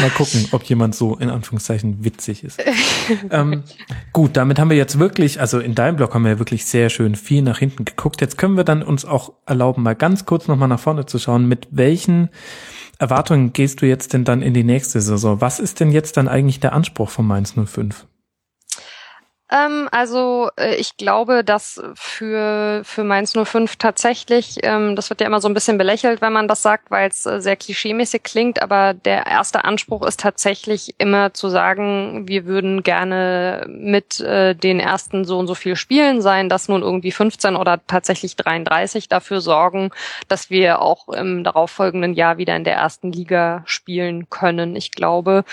Mal 0.00 0.10
gucken, 0.10 0.48
ob 0.52 0.64
jemand 0.64 0.94
so 0.94 1.16
in 1.16 1.30
Anführungszeichen 1.30 2.04
witzig 2.04 2.44
ist. 2.44 2.60
ähm, 3.30 3.62
gut, 4.12 4.36
damit 4.36 4.58
haben 4.58 4.70
wir 4.70 4.76
jetzt 4.76 4.98
wirklich, 4.98 5.40
also 5.40 5.60
in 5.60 5.74
deinem 5.74 5.96
Blog 5.96 6.14
haben 6.14 6.24
wir 6.24 6.38
wirklich 6.38 6.66
sehr 6.66 6.90
schön 6.90 7.14
viel 7.14 7.42
nach 7.42 7.58
hinten 7.58 7.84
geguckt. 7.84 8.20
Jetzt 8.20 8.38
können 8.38 8.56
wir 8.56 8.64
dann 8.64 8.82
uns 8.82 9.04
auch 9.04 9.32
erlauben, 9.46 9.82
mal 9.82 9.94
ganz 9.94 10.26
kurz 10.26 10.48
nochmal 10.48 10.68
nach 10.68 10.80
vorne 10.80 11.06
zu 11.06 11.18
schauen. 11.18 11.46
Mit 11.46 11.68
welchen 11.70 12.30
Erwartungen 12.98 13.52
gehst 13.52 13.80
du 13.80 13.86
jetzt 13.86 14.12
denn 14.12 14.24
dann 14.24 14.42
in 14.42 14.54
die 14.54 14.64
nächste 14.64 15.00
Saison? 15.00 15.40
Was 15.40 15.60
ist 15.60 15.78
denn 15.78 15.92
jetzt 15.92 16.16
dann 16.16 16.26
eigentlich 16.26 16.58
der 16.58 16.72
Anspruch 16.72 17.10
von 17.10 17.26
Mainz 17.26 17.54
05? 17.54 18.06
Ähm, 19.50 19.88
also 19.92 20.50
äh, 20.56 20.74
ich 20.74 20.96
glaube, 20.98 21.42
dass 21.42 21.82
für, 21.94 22.82
für 22.84 23.02
Mainz 23.02 23.32
05 23.32 23.76
tatsächlich, 23.76 24.58
ähm, 24.62 24.94
das 24.94 25.08
wird 25.08 25.22
ja 25.22 25.26
immer 25.26 25.40
so 25.40 25.48
ein 25.48 25.54
bisschen 25.54 25.78
belächelt, 25.78 26.20
wenn 26.20 26.34
man 26.34 26.48
das 26.48 26.60
sagt, 26.60 26.90
weil 26.90 27.08
es 27.08 27.24
äh, 27.24 27.40
sehr 27.40 27.56
klischeemäßig 27.56 28.22
klingt, 28.22 28.60
aber 28.60 28.92
der 28.92 29.26
erste 29.26 29.64
Anspruch 29.64 30.06
ist 30.06 30.20
tatsächlich 30.20 30.94
immer 30.98 31.32
zu 31.32 31.48
sagen, 31.48 32.28
wir 32.28 32.44
würden 32.44 32.82
gerne 32.82 33.64
mit 33.68 34.20
äh, 34.20 34.54
den 34.54 34.80
ersten 34.80 35.24
so 35.24 35.38
und 35.38 35.46
so 35.46 35.54
viel 35.54 35.76
Spielen 35.76 36.20
sein, 36.20 36.50
dass 36.50 36.68
nun 36.68 36.82
irgendwie 36.82 37.12
15 37.12 37.56
oder 37.56 37.80
tatsächlich 37.86 38.36
33 38.36 39.08
dafür 39.08 39.40
sorgen, 39.40 39.90
dass 40.28 40.50
wir 40.50 40.82
auch 40.82 41.08
im 41.08 41.42
darauffolgenden 41.42 42.12
Jahr 42.12 42.36
wieder 42.36 42.54
in 42.54 42.64
der 42.64 42.74
ersten 42.74 43.12
Liga 43.12 43.62
spielen 43.64 44.28
können. 44.28 44.76
Ich 44.76 44.92
glaube, 44.92 45.44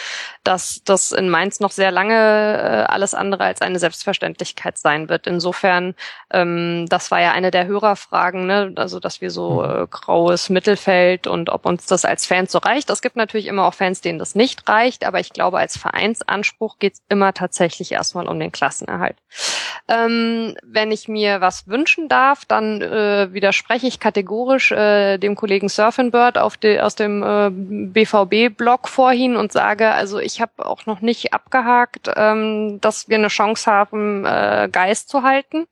dass 0.43 0.81
das 0.83 1.13
in 1.13 1.29
Mainz 1.29 1.61
noch 1.61 1.71
sehr 1.71 1.91
lange 1.91 2.13
äh, 2.15 2.91
alles 2.91 3.13
andere 3.13 3.45
als 3.45 3.61
eine 3.61 3.79
Selbstverständlichkeit 3.85 4.79
sein 4.79 5.09
wird. 5.09 5.27
Insofern, 5.27 5.93
ähm, 6.31 6.87
das 6.89 7.11
war 7.11 7.21
ja 7.21 7.33
eine 7.33 7.51
der 7.51 7.67
Hörerfragen, 7.67 8.47
ne? 8.47 8.73
also 8.77 8.99
dass 8.99 9.21
wir 9.21 9.29
so 9.29 9.63
äh, 9.63 9.85
graues 9.89 10.49
Mittelfeld 10.49 11.27
und 11.27 11.49
ob 11.49 11.67
uns 11.67 11.85
das 11.85 12.03
als 12.03 12.25
Fans 12.25 12.51
so 12.51 12.57
reicht. 12.57 12.89
Es 12.89 13.03
gibt 13.03 13.15
natürlich 13.15 13.45
immer 13.45 13.65
auch 13.65 13.75
Fans, 13.75 14.01
denen 14.01 14.17
das 14.17 14.33
nicht 14.33 14.67
reicht, 14.67 15.05
aber 15.05 15.19
ich 15.19 15.33
glaube, 15.33 15.59
als 15.59 15.77
Vereinsanspruch 15.77 16.79
geht 16.79 16.93
es 16.95 17.03
immer 17.09 17.33
tatsächlich 17.33 17.91
erstmal 17.91 18.27
um 18.27 18.39
den 18.39 18.51
Klassenerhalt. 18.51 19.17
Ähm, 19.87 20.55
wenn 20.63 20.91
ich 20.91 21.07
mir 21.07 21.41
was 21.41 21.67
wünschen 21.67 22.07
darf, 22.07 22.45
dann 22.45 22.81
äh, 22.81 23.33
widerspreche 23.33 23.87
ich 23.87 23.99
kategorisch 23.99 24.71
äh, 24.71 25.17
dem 25.17 25.35
Kollegen 25.35 25.69
Surfinbird 25.69 26.37
auf 26.37 26.57
de, 26.57 26.79
aus 26.79 26.95
dem 26.95 27.23
äh, 27.23 27.49
BVB-Blog 27.51 28.87
vorhin 28.87 29.35
und 29.35 29.51
sage, 29.51 29.91
also 29.91 30.19
ich 30.19 30.41
habe 30.41 30.65
auch 30.65 30.85
noch 30.85 31.01
nicht 31.01 31.33
abgehakt, 31.33 32.09
ähm, 32.15 32.79
dass 32.81 33.09
wir 33.09 33.17
eine 33.17 33.27
Chance 33.27 33.71
haben, 33.71 34.25
äh, 34.25 34.69
Geist 34.71 35.09
zu 35.09 35.23
halten. 35.23 35.67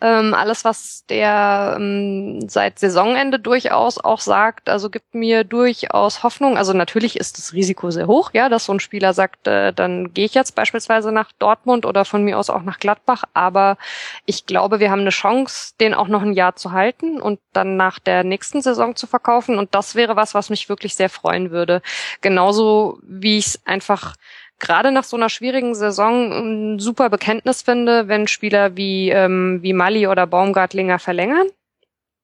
Ähm, 0.00 0.34
alles, 0.34 0.64
was 0.64 1.06
der 1.08 1.76
ähm, 1.78 2.46
seit 2.48 2.78
Saisonende 2.78 3.38
durchaus 3.38 3.98
auch 3.98 4.20
sagt, 4.20 4.68
also 4.68 4.90
gibt 4.90 5.14
mir 5.14 5.42
durchaus 5.44 6.22
Hoffnung. 6.22 6.58
Also 6.58 6.74
natürlich 6.74 7.18
ist 7.18 7.38
das 7.38 7.54
Risiko 7.54 7.90
sehr 7.90 8.06
hoch, 8.06 8.30
ja, 8.34 8.50
dass 8.50 8.66
so 8.66 8.74
ein 8.74 8.80
Spieler 8.80 9.14
sagt, 9.14 9.46
äh, 9.46 9.72
dann 9.72 10.12
gehe 10.12 10.26
ich 10.26 10.34
jetzt 10.34 10.54
beispielsweise 10.54 11.12
nach 11.12 11.32
Dortmund 11.38 11.86
oder 11.86 12.04
von 12.04 12.22
mir 12.24 12.38
aus 12.38 12.50
auch 12.50 12.62
nach 12.62 12.78
Gladbach. 12.78 13.24
Aber 13.32 13.78
ich 14.26 14.44
glaube, 14.44 14.80
wir 14.80 14.90
haben 14.90 15.00
eine 15.00 15.10
Chance, 15.10 15.72
den 15.80 15.94
auch 15.94 16.08
noch 16.08 16.22
ein 16.22 16.34
Jahr 16.34 16.56
zu 16.56 16.72
halten 16.72 17.20
und 17.20 17.40
dann 17.54 17.76
nach 17.76 17.98
der 17.98 18.22
nächsten 18.22 18.60
Saison 18.60 18.96
zu 18.96 19.06
verkaufen. 19.06 19.58
Und 19.58 19.74
das 19.74 19.94
wäre 19.94 20.14
was, 20.14 20.34
was 20.34 20.50
mich 20.50 20.68
wirklich 20.68 20.94
sehr 20.94 21.08
freuen 21.08 21.50
würde. 21.50 21.80
Genauso 22.20 22.98
wie 23.02 23.38
ich 23.38 23.46
es 23.46 23.66
einfach 23.66 24.14
gerade 24.58 24.92
nach 24.92 25.04
so 25.04 25.16
einer 25.16 25.28
schwierigen 25.28 25.74
Saison 25.74 26.32
ein 26.32 26.78
super 26.78 27.10
Bekenntnis 27.10 27.62
finde, 27.62 28.08
wenn 28.08 28.26
Spieler 28.28 28.76
wie, 28.76 29.10
ähm, 29.10 29.58
wie 29.62 29.72
Mali 29.72 30.06
oder 30.06 30.26
Baumgartlinger 30.26 30.98
verlängern. 30.98 31.48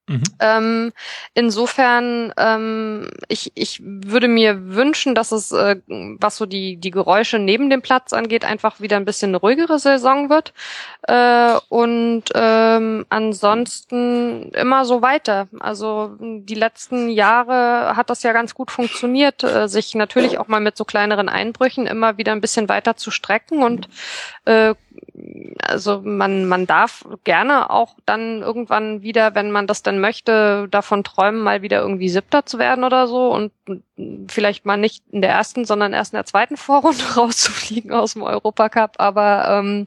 Mhm. 0.07 0.23
Ähm, 0.39 0.93
insofern, 1.33 2.33
ähm, 2.37 3.09
ich, 3.29 3.53
ich 3.55 3.79
würde 3.81 4.27
mir 4.27 4.75
wünschen, 4.75 5.15
dass 5.15 5.31
es, 5.31 5.53
äh, 5.53 5.77
was 5.87 6.35
so 6.35 6.45
die, 6.45 6.75
die 6.75 6.91
Geräusche 6.91 7.39
neben 7.39 7.69
dem 7.69 7.81
Platz 7.81 8.11
angeht, 8.11 8.43
einfach 8.43 8.81
wieder 8.81 8.97
ein 8.97 9.05
bisschen 9.05 9.29
eine 9.29 9.37
ruhigere 9.37 9.79
Saison 9.79 10.29
wird. 10.29 10.53
Äh, 11.03 11.57
und 11.69 12.23
ähm, 12.35 13.05
ansonsten 13.09 14.51
immer 14.51 14.83
so 14.83 15.01
weiter. 15.01 15.47
Also 15.61 16.17
die 16.19 16.55
letzten 16.55 17.09
Jahre 17.09 17.95
hat 17.95 18.09
das 18.09 18.23
ja 18.23 18.33
ganz 18.33 18.53
gut 18.55 18.71
funktioniert, 18.71 19.43
äh, 19.43 19.69
sich 19.69 19.95
natürlich 19.95 20.37
auch 20.37 20.49
mal 20.49 20.59
mit 20.59 20.75
so 20.75 20.83
kleineren 20.83 21.29
Einbrüchen 21.29 21.87
immer 21.87 22.17
wieder 22.17 22.33
ein 22.33 22.41
bisschen 22.41 22.67
weiter 22.67 22.97
zu 22.97 23.09
strecken 23.09 23.63
und 23.63 23.87
äh, 24.45 24.75
also 25.67 26.01
man, 26.03 26.45
man 26.45 26.67
darf 26.67 27.05
gerne 27.23 27.69
auch 27.69 27.95
dann 28.05 28.41
irgendwann 28.41 29.01
wieder, 29.01 29.35
wenn 29.35 29.51
man 29.51 29.67
das 29.67 29.83
dann 29.83 29.92
dann 29.93 30.01
möchte, 30.01 30.67
davon 30.69 31.03
träumen, 31.03 31.41
mal 31.41 31.61
wieder 31.61 31.81
irgendwie 31.81 32.09
Siebter 32.09 32.45
zu 32.45 32.57
werden 32.59 32.83
oder 32.83 33.07
so 33.07 33.31
und 33.33 33.51
vielleicht 34.27 34.65
mal 34.65 34.77
nicht 34.77 35.03
in 35.11 35.21
der 35.21 35.29
ersten, 35.29 35.65
sondern 35.65 35.93
erst 35.93 36.13
in 36.13 36.17
der 36.17 36.25
zweiten 36.25 36.57
Vorrunde 36.57 37.03
rauszufliegen 37.15 37.91
aus 37.91 38.13
dem 38.13 38.23
Europacup. 38.23 38.95
Aber 38.97 39.47
ähm, 39.59 39.85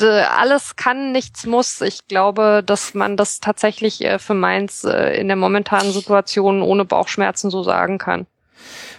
alles 0.00 0.76
kann, 0.76 1.12
nichts 1.12 1.46
muss. 1.46 1.80
Ich 1.80 2.06
glaube, 2.08 2.62
dass 2.64 2.94
man 2.94 3.16
das 3.16 3.40
tatsächlich 3.40 4.02
äh, 4.04 4.18
für 4.18 4.34
Mainz 4.34 4.84
äh, 4.84 5.20
in 5.20 5.28
der 5.28 5.36
momentanen 5.36 5.92
Situation 5.92 6.62
ohne 6.62 6.84
Bauchschmerzen 6.84 7.50
so 7.50 7.62
sagen 7.62 7.98
kann. 7.98 8.26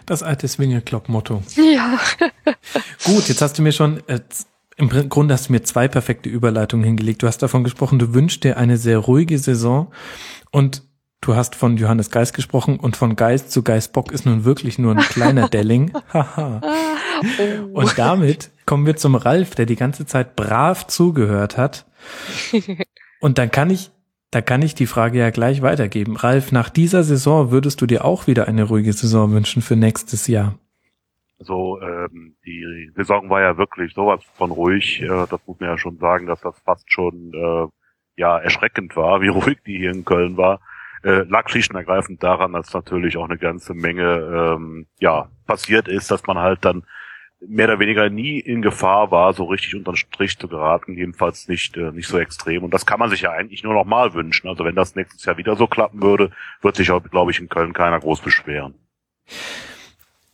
Das 0.06 0.22
alte 0.22 0.48
Swingelclub-Motto. 0.48 1.44
Ja. 1.56 1.98
Gut, 3.06 3.30
jetzt 3.30 3.42
hast 3.42 3.58
du 3.58 3.62
mir 3.62 3.72
schon, 3.72 4.04
äh, 4.08 4.20
im 4.76 4.90
Grunde 4.90 5.34
hast 5.34 5.50
du 5.50 5.54
mir 5.54 5.64
zwei 5.64 5.88
perfekte 5.88 6.30
Überleitungen 6.30 6.86
hingelegt. 6.86 7.22
Du 7.24 7.28
hast 7.28 7.40
davon 7.40 7.64
gesprochen, 7.64 8.00
du 8.00 8.14
wünschst 8.14 8.44
dir 8.44 8.58
eine 8.58 8.78
sehr 8.78 8.98
ruhige 8.98 9.38
Saison 9.38 9.92
und 10.52 10.84
du 11.22 11.36
hast 11.36 11.56
von 11.56 11.78
Johannes 11.78 12.10
Geist 12.10 12.34
gesprochen 12.34 12.80
und 12.80 12.98
von 12.98 13.16
Geist 13.16 13.52
zu 13.52 13.64
Geistbock 13.64 14.12
ist 14.12 14.26
nun 14.26 14.46
wirklich 14.46 14.80
nur 14.80 14.96
ein 14.96 15.04
kleiner 15.10 15.50
Delling. 15.50 15.94
Haha. 16.14 16.62
oh. 16.64 17.80
Und 17.80 17.98
damit 17.98 18.52
kommen 18.66 18.86
wir 18.86 18.96
zum 18.96 19.16
Ralf, 19.16 19.56
der 19.56 19.66
die 19.66 19.76
ganze 19.76 20.06
Zeit 20.06 20.36
brav 20.36 20.88
zugehört 20.88 21.58
hat. 21.58 21.86
Und 23.20 23.38
dann 23.38 23.52
kann 23.52 23.70
ich 23.70 23.92
da 24.34 24.42
kann 24.42 24.64
ich 24.64 24.74
die 24.74 24.88
Frage 24.88 25.20
ja 25.20 25.30
gleich 25.30 25.62
weitergeben. 25.62 26.18
Ralf, 26.18 26.52
nach 26.52 26.70
dieser 26.72 27.04
Saison 27.04 27.52
würdest 27.52 27.82
du 27.82 27.86
dir 27.86 28.04
auch 28.04 28.26
wieder 28.26 28.48
eine 28.48 28.64
ruhige 28.64 28.92
Saison 28.92 29.32
wünschen 29.32 29.62
für 29.62 29.76
nächstes 29.76 30.26
Jahr? 30.26 30.56
Also 31.44 31.82
ähm, 31.82 32.38
die 32.46 32.90
Saison 32.96 33.30
war 33.30 33.42
ja 33.42 33.58
wirklich 33.58 33.94
sowas 33.94 34.22
von 34.36 34.50
ruhig. 34.50 35.02
Äh, 35.02 35.08
das 35.08 35.46
muss 35.46 35.60
man 35.60 35.72
ja 35.72 35.78
schon 35.78 35.98
sagen, 35.98 36.26
dass 36.26 36.40
das 36.40 36.58
fast 36.60 36.90
schon 36.90 37.34
äh, 37.34 37.68
ja 38.16 38.38
erschreckend 38.38 38.96
war, 38.96 39.20
wie 39.22 39.28
ruhig 39.28 39.58
die 39.66 39.78
hier 39.78 39.92
in 39.92 40.06
Köln 40.06 40.38
war. 40.38 40.62
Äh, 41.04 41.24
lag 41.24 41.50
schlicht 41.50 41.70
und 41.72 41.76
ergreifend 41.76 42.24
daran, 42.24 42.54
dass 42.54 42.74
natürlich 42.74 43.18
auch 43.18 43.26
eine 43.26 43.38
ganze 43.38 43.74
Menge 43.74 44.56
ähm, 44.56 44.88
ja 45.02 45.30
passiert 45.46 45.90
ist, 45.90 46.10
dass 46.12 46.26
man 46.26 46.38
halt 46.38 46.64
dann 46.64 46.86
mehr 47.46 47.68
oder 47.68 47.80
weniger 47.80 48.10
nie 48.10 48.40
in 48.40 48.62
Gefahr 48.62 49.12
war, 49.12 49.34
so 49.34 49.44
richtig 49.44 49.76
unter 49.76 49.92
den 49.92 49.98
Strich 49.98 50.40
zu 50.40 50.48
geraten, 50.48 50.96
jedenfalls 50.96 51.50
nicht, 51.50 51.76
äh, 51.76 51.92
nicht 51.92 52.08
so 52.08 52.20
extrem. 52.20 52.64
Und 52.64 52.74
das 52.74 52.86
kann 52.86 53.00
man 53.00 53.10
sich 53.10 53.20
ja 53.20 53.32
eigentlich 53.32 53.66
nur 53.66 53.74
noch 53.74 53.84
mal 53.84 54.14
wünschen. 54.14 54.48
Also 54.48 54.64
wenn 54.64 54.76
das 54.76 54.96
nächstes 54.96 55.26
Jahr 55.26 55.36
wieder 55.36 55.58
so 55.58 55.68
klappen 55.68 56.02
würde, 56.02 56.32
wird 56.62 56.78
sich, 56.78 56.90
glaube 57.12 57.32
ich, 57.32 57.40
in 57.42 57.50
Köln 57.50 57.74
keiner 57.74 58.00
groß 58.00 58.22
beschweren. 58.22 58.76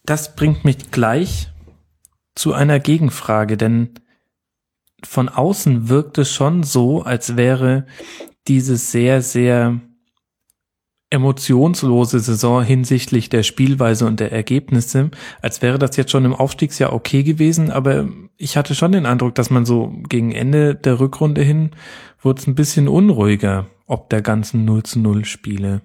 Das 0.10 0.36
bringt 0.36 0.66
mich 0.66 0.90
gleich 0.90 1.52
zu 2.34 2.52
einer 2.52 2.80
Gegenfrage, 2.80 3.58
denn 3.58 3.92
von 5.04 5.30
außen 5.30 5.88
wirkt 5.88 6.18
es 6.18 6.34
schon 6.34 6.64
so, 6.64 7.04
als 7.04 7.38
wäre 7.38 7.86
dieses 8.48 8.92
sehr, 8.92 9.22
sehr 9.22 9.80
emotionslose 11.12 12.22
Saison 12.22 12.64
hinsichtlich 12.64 13.30
der 13.30 13.44
Spielweise 13.44 14.08
und 14.08 14.20
der 14.20 14.32
Ergebnisse, 14.32 15.12
als 15.44 15.62
wäre 15.62 15.78
das 15.78 15.96
jetzt 15.96 16.10
schon 16.10 16.26
im 16.26 16.34
Aufstiegsjahr 16.34 16.92
okay 16.92 17.22
gewesen, 17.22 17.70
aber 17.70 18.08
ich 18.36 18.58
hatte 18.58 18.74
schon 18.74 18.94
den 18.94 19.06
Eindruck, 19.06 19.36
dass 19.36 19.52
man 19.52 19.68
so 19.68 19.94
gegen 20.10 20.32
Ende 20.32 20.74
der 20.74 21.00
Rückrunde 21.00 21.44
hin 21.44 21.70
wurde 22.20 22.42
es 22.42 22.48
ein 22.48 22.56
bisschen 22.56 22.88
unruhiger, 22.88 23.68
ob 23.86 24.10
der 24.10 24.24
ganzen 24.24 24.66
0 24.66 24.82
zu 24.82 25.00
0 25.02 25.24
Spiele. 25.26 25.84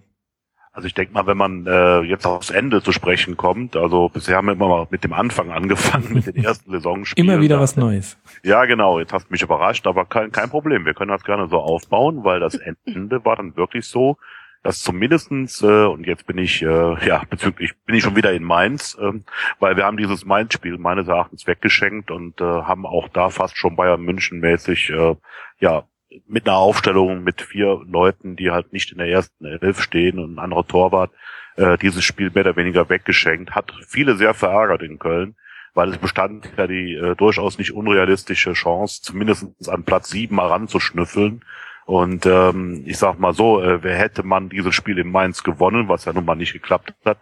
Also 0.75 0.89
ich 0.89 0.95
denke 0.95 1.13
mal, 1.13 1.25
wenn 1.29 1.37
man 1.37 1.67
äh, 1.69 2.01
jetzt 2.01 2.27
aufs 2.27 2.51
Ende 2.51 2.83
zu 2.83 2.91
sprechen 2.91 3.37
kommt, 3.37 3.77
also 3.77 4.09
bisher 4.09 4.37
haben 4.37 4.47
wir 4.47 4.55
immer 4.55 4.67
mal 4.67 4.87
mit 4.91 5.05
dem 5.05 5.13
Anfang 5.13 5.53
angefangen, 5.53 6.13
mit 6.13 6.27
den 6.27 6.35
ersten 6.35 6.73
Saisonspielen. 6.73 7.31
Immer 7.31 7.41
wieder 7.41 7.61
was 7.61 7.77
Neues. 7.77 8.19
Ja, 8.43 8.65
genau, 8.65 8.99
jetzt 8.99 9.13
hast 9.13 9.29
du 9.29 9.33
mich 9.33 9.43
überrascht, 9.43 9.87
aber 9.87 10.05
kein, 10.05 10.33
kein 10.33 10.51
Problem. 10.51 10.85
Wir 10.85 10.95
können 10.95 11.13
das 11.13 11.23
gerne 11.23 11.47
so 11.49 11.59
aufbauen, 11.59 12.25
weil 12.25 12.41
das 12.41 12.57
Ende 12.57 13.25
war 13.25 13.37
dann 13.37 13.57
wirklich 13.57 13.87
so, 13.87 14.17
dass 14.65 14.81
zumindestens 14.81 15.63
äh, 15.63 15.85
und 15.85 16.09
jetzt 16.09 16.27
bin 16.27 16.39
ich 16.39 16.61
äh, 16.63 17.07
ja 17.07 17.23
bezüglich 17.31 17.77
bin 17.85 17.95
ich 17.95 18.03
schon 18.03 18.17
wieder 18.17 18.33
in 18.33 18.43
Mainz, 18.43 18.99
äh, 19.01 19.13
weil 19.61 19.77
wir 19.77 19.85
haben 19.85 19.97
dieses 19.97 20.25
Mainz-Spiel 20.25 20.79
meines 20.79 21.07
Erachtens 21.07 21.47
weggeschenkt 21.47 22.11
und 22.11 22.41
äh, 22.41 22.45
haben 22.45 22.85
auch 22.85 23.09
da 23.09 23.31
fast 23.31 23.57
schon 23.57 23.77
Bayern 23.77 24.03
München 24.03 24.41
mäßig 24.41 24.91
äh, 24.91 25.15
ja 25.61 25.85
mit 26.27 26.49
einer 26.49 26.59
Aufstellung 26.59 27.23
mit 27.23 27.43
vier 27.43 27.81
Leuten, 27.87 28.37
die 28.37 28.51
halt 28.51 28.73
nicht 28.73 28.93
in 28.93 28.99
der 28.99 29.09
ersten 29.09 29.45
Elf 29.45 29.81
stehen 29.81 30.19
und 30.19 30.35
ein 30.35 30.39
anderer 30.39 30.67
Torwart 30.67 31.11
äh, 31.57 31.79
dieses 31.79 32.05
Spiel 32.05 32.31
mehr 32.35 32.45
oder 32.45 32.57
weniger 32.57 32.89
weggeschenkt, 32.89 33.55
hat. 33.55 33.73
Viele 33.87 34.17
sehr 34.17 34.35
verärgert 34.35 34.83
in 34.83 34.99
Köln, 34.99 35.37
weil 35.75 35.91
es 35.91 35.99
bestand 35.99 36.51
ja 36.57 36.67
die 36.67 36.95
äh, 36.95 37.15
durchaus 37.17 37.59
nicht 37.59 37.73
unrealistische 37.73 38.53
Chance, 38.53 39.03
zumindest 39.03 39.69
an 39.69 39.85
Platz 39.85 40.11
sieben 40.11 40.37
mal 40.37 40.49
ranzuschnüffeln 40.49 41.43
und 41.87 42.25
ähm, 42.25 42.83
ich 42.87 42.99
sag 42.99 43.19
mal 43.19 43.35
so, 43.35 43.63
äh, 43.63 43.83
wer 43.83 43.97
hätte 43.97 44.23
man 44.23 44.49
dieses 44.49 44.75
Spiel 44.75 44.99
in 44.99 45.11
Mainz 45.11 45.43
gewonnen, 45.43 45.89
was 45.89 46.07
ja 46.07 46.13
nun 46.13 46.25
mal 46.25 46.35
nicht 46.35 46.55
geklappt 46.55 46.95
hat, 47.05 47.19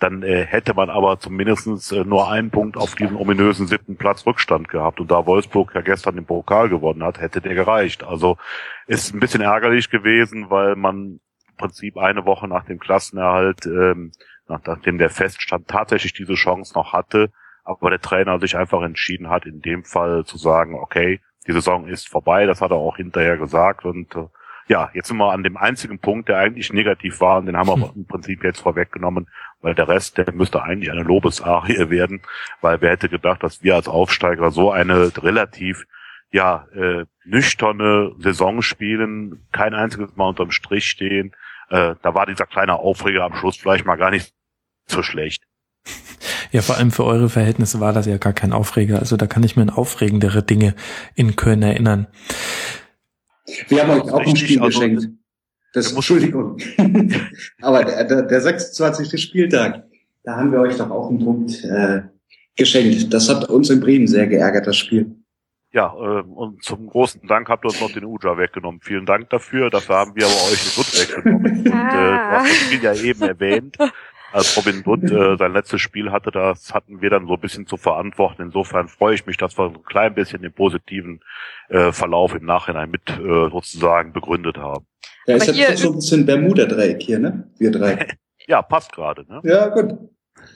dann 0.00 0.22
äh, 0.22 0.44
hätte 0.44 0.74
man 0.74 0.90
aber 0.90 1.18
zumindestens 1.18 1.92
äh, 1.92 2.04
nur 2.04 2.30
einen 2.30 2.50
Punkt 2.50 2.76
auf 2.76 2.94
diesen 2.94 3.16
ominösen 3.16 3.66
siebten 3.66 3.96
Platz 3.96 4.26
Rückstand 4.26 4.68
gehabt. 4.68 5.00
Und 5.00 5.10
da 5.10 5.26
Wolfsburg 5.26 5.74
ja 5.74 5.80
gestern 5.80 6.16
den 6.16 6.26
Pokal 6.26 6.68
gewonnen 6.68 7.04
hat, 7.04 7.20
hätte 7.20 7.40
der 7.40 7.54
gereicht. 7.54 8.04
Also 8.04 8.36
ist 8.86 9.14
ein 9.14 9.20
bisschen 9.20 9.40
ärgerlich 9.40 9.90
gewesen, 9.90 10.50
weil 10.50 10.76
man 10.76 11.20
im 11.48 11.56
Prinzip 11.56 11.96
eine 11.96 12.26
Woche 12.26 12.48
nach 12.48 12.64
dem 12.64 12.78
Klassenerhalt, 12.78 13.66
ähm, 13.66 14.12
nachdem 14.48 14.98
der 14.98 15.10
feststand, 15.10 15.68
tatsächlich 15.68 16.12
diese 16.12 16.34
Chance 16.34 16.74
noch 16.74 16.92
hatte, 16.92 17.30
aber 17.64 17.90
der 17.90 18.00
Trainer 18.00 18.38
sich 18.40 18.56
einfach 18.56 18.82
entschieden 18.82 19.30
hat, 19.30 19.46
in 19.46 19.60
dem 19.60 19.84
Fall 19.84 20.24
zu 20.24 20.36
sagen, 20.36 20.74
okay, 20.74 21.20
die 21.46 21.52
Saison 21.52 21.86
ist 21.86 22.08
vorbei, 22.08 22.46
das 22.46 22.60
hat 22.60 22.70
er 22.70 22.76
auch 22.76 22.96
hinterher 22.96 23.36
gesagt 23.36 23.84
und 23.84 24.14
äh, 24.14 24.26
ja, 24.66 24.90
jetzt 24.94 25.08
sind 25.08 25.18
wir 25.18 25.32
an 25.32 25.42
dem 25.42 25.56
einzigen 25.56 25.98
Punkt, 25.98 26.28
der 26.28 26.38
eigentlich 26.38 26.72
negativ 26.72 27.20
war 27.20 27.38
und 27.38 27.46
den 27.46 27.56
haben 27.56 27.68
wir 27.68 27.92
im 27.96 28.06
Prinzip 28.06 28.42
jetzt 28.44 28.60
vorweggenommen, 28.60 29.28
weil 29.64 29.74
der 29.74 29.88
Rest, 29.88 30.18
der 30.18 30.30
müsste 30.34 30.62
eigentlich 30.62 30.92
eine 30.92 31.02
Lobesarie 31.02 31.88
werden, 31.90 32.20
weil 32.60 32.80
wer 32.82 32.90
hätte 32.90 33.08
gedacht, 33.08 33.42
dass 33.42 33.62
wir 33.62 33.74
als 33.74 33.88
Aufsteiger 33.88 34.50
so 34.50 34.70
eine 34.70 35.10
relativ 35.16 35.86
ja, 36.30 36.66
äh, 36.74 37.06
nüchterne 37.24 38.12
Saison 38.18 38.60
spielen, 38.60 39.46
kein 39.52 39.72
einziges 39.72 40.16
Mal 40.16 40.28
unterm 40.28 40.50
Strich 40.50 40.84
stehen. 40.84 41.32
Äh, 41.70 41.94
da 42.02 42.14
war 42.14 42.26
dieser 42.26 42.44
kleine 42.44 42.74
Aufreger 42.74 43.24
am 43.24 43.34
Schluss 43.36 43.56
vielleicht 43.56 43.86
mal 43.86 43.96
gar 43.96 44.10
nicht 44.10 44.34
so 44.86 45.02
schlecht. 45.02 45.44
Ja, 46.50 46.60
vor 46.60 46.76
allem 46.76 46.90
für 46.90 47.04
eure 47.04 47.30
Verhältnisse 47.30 47.80
war 47.80 47.94
das 47.94 48.04
ja 48.04 48.18
gar 48.18 48.32
kein 48.34 48.52
Aufreger. 48.52 48.98
Also 48.98 49.16
da 49.16 49.26
kann 49.26 49.44
ich 49.44 49.56
mir 49.56 49.62
an 49.62 49.70
aufregendere 49.70 50.42
Dinge 50.42 50.74
in 51.14 51.36
Köln 51.36 51.62
erinnern. 51.62 52.06
Wir 53.68 53.82
haben 53.82 54.00
euch 54.00 54.12
auch 54.12 54.20
ein 54.20 54.36
Spiel 54.36 54.60
also, 54.60 54.78
geschenkt. 54.78 55.08
Das, 55.74 55.92
Entschuldigung. 55.92 56.56
Aber 57.60 57.84
der, 57.84 58.04
der, 58.04 58.22
der 58.22 58.40
26. 58.40 59.20
Spieltag, 59.20 59.84
da 60.22 60.36
haben 60.36 60.52
wir 60.52 60.60
euch 60.60 60.76
doch 60.76 60.90
auch 60.90 61.10
einen 61.10 61.18
Punkt 61.18 61.64
äh, 61.64 62.02
geschenkt. 62.56 63.12
Das 63.12 63.28
hat 63.28 63.50
uns 63.50 63.70
in 63.70 63.80
Bremen 63.80 64.06
sehr 64.06 64.28
geärgert, 64.28 64.68
das 64.68 64.76
Spiel. 64.76 65.16
Ja, 65.72 65.92
äh, 65.92 66.22
und 66.22 66.62
zum 66.62 66.86
großen 66.86 67.26
Dank 67.26 67.48
habt 67.48 67.64
ihr 67.64 67.70
uns 67.70 67.80
noch 67.80 67.90
den 67.90 68.04
Uja 68.04 68.38
weggenommen. 68.38 68.80
Vielen 68.82 69.04
Dank 69.04 69.28
dafür. 69.30 69.68
Dafür 69.68 69.96
haben 69.96 70.14
wir 70.14 70.26
aber 70.26 70.34
euch 70.52 70.62
den 70.62 70.74
Dutt 70.76 71.00
weggenommen. 71.00 71.58
Und 71.58 71.66
äh, 71.66 71.70
du 71.70 72.30
hast 72.30 72.50
das 72.50 72.56
Spiel 72.56 72.82
ja 72.82 72.94
eben 72.94 73.22
erwähnt 73.22 73.76
als 74.34 74.56
Robin 74.56 74.84
Wood 74.84 75.04
äh, 75.04 75.36
sein 75.36 75.52
letztes 75.52 75.80
Spiel 75.80 76.10
hatte, 76.10 76.32
das 76.32 76.74
hatten 76.74 77.00
wir 77.00 77.08
dann 77.08 77.28
so 77.28 77.34
ein 77.34 77.40
bisschen 77.40 77.68
zu 77.68 77.76
verantworten. 77.76 78.42
Insofern 78.42 78.88
freue 78.88 79.14
ich 79.14 79.26
mich, 79.26 79.36
dass 79.36 79.56
wir 79.56 79.70
so 79.70 79.76
ein 79.76 79.84
klein 79.84 80.14
bisschen 80.14 80.42
den 80.42 80.52
positiven 80.52 81.20
äh, 81.68 81.92
Verlauf 81.92 82.34
im 82.34 82.44
Nachhinein 82.44 82.90
mit 82.90 83.08
äh, 83.10 83.48
sozusagen 83.50 84.12
begründet 84.12 84.58
haben. 84.58 84.86
Ja, 85.26 85.36
ist 85.36 85.56
jetzt 85.56 85.82
so 85.82 85.90
ein 85.90 85.94
bisschen 85.96 86.26
Bermuda-Dreieck 86.26 87.02
hier, 87.02 87.18
ne? 87.18 87.48
Wir 87.58 87.70
drei. 87.70 88.06
ja, 88.46 88.62
passt 88.62 88.92
gerade, 88.92 89.24
ne? 89.26 89.40
Ja, 89.44 89.68
gut. 89.68 89.94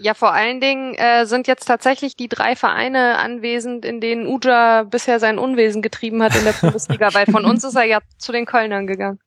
Ja, 0.00 0.14
vor 0.14 0.32
allen 0.32 0.60
Dingen 0.60 0.94
äh, 0.94 1.24
sind 1.24 1.46
jetzt 1.46 1.64
tatsächlich 1.64 2.16
die 2.16 2.28
drei 2.28 2.56
Vereine 2.56 3.18
anwesend, 3.18 3.84
in 3.84 4.00
denen 4.00 4.26
Uja 4.26 4.82
bisher 4.82 5.18
sein 5.18 5.38
Unwesen 5.38 5.82
getrieben 5.82 6.22
hat 6.22 6.36
in 6.36 6.44
der 6.44 6.52
Bundesliga, 6.52 7.08
weil 7.14 7.26
von 7.26 7.44
uns 7.44 7.64
ist 7.64 7.74
er 7.74 7.84
ja 7.84 8.00
zu 8.18 8.32
den 8.32 8.44
Kölnern 8.44 8.86
gegangen. 8.86 9.18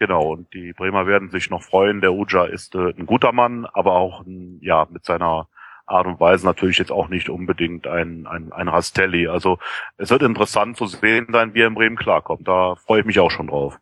Genau, 0.00 0.32
und 0.32 0.52
die 0.52 0.72
Bremer 0.72 1.06
werden 1.06 1.30
sich 1.30 1.50
noch 1.50 1.62
freuen. 1.62 2.00
Der 2.00 2.12
Uja 2.12 2.46
ist 2.46 2.74
äh, 2.74 2.92
ein 2.98 3.06
guter 3.06 3.32
Mann, 3.32 3.66
aber 3.66 3.92
auch 3.92 4.26
ein, 4.26 4.58
ja 4.60 4.86
mit 4.90 5.04
seiner 5.04 5.48
Art 5.86 6.06
und 6.06 6.18
Weise 6.18 6.46
natürlich 6.46 6.78
jetzt 6.78 6.90
auch 6.90 7.08
nicht 7.08 7.28
unbedingt 7.28 7.86
ein, 7.86 8.26
ein, 8.26 8.52
ein 8.52 8.68
Rastelli. 8.68 9.28
Also 9.28 9.58
es 9.96 10.10
wird 10.10 10.22
interessant 10.22 10.76
zu 10.76 10.86
sehen 10.86 11.28
sein, 11.30 11.54
wie 11.54 11.60
er 11.60 11.68
in 11.68 11.74
Bremen 11.74 11.96
klarkommt. 11.96 12.48
Da 12.48 12.74
freue 12.74 13.00
ich 13.00 13.06
mich 13.06 13.20
auch 13.20 13.30
schon 13.30 13.48
drauf. 13.48 13.78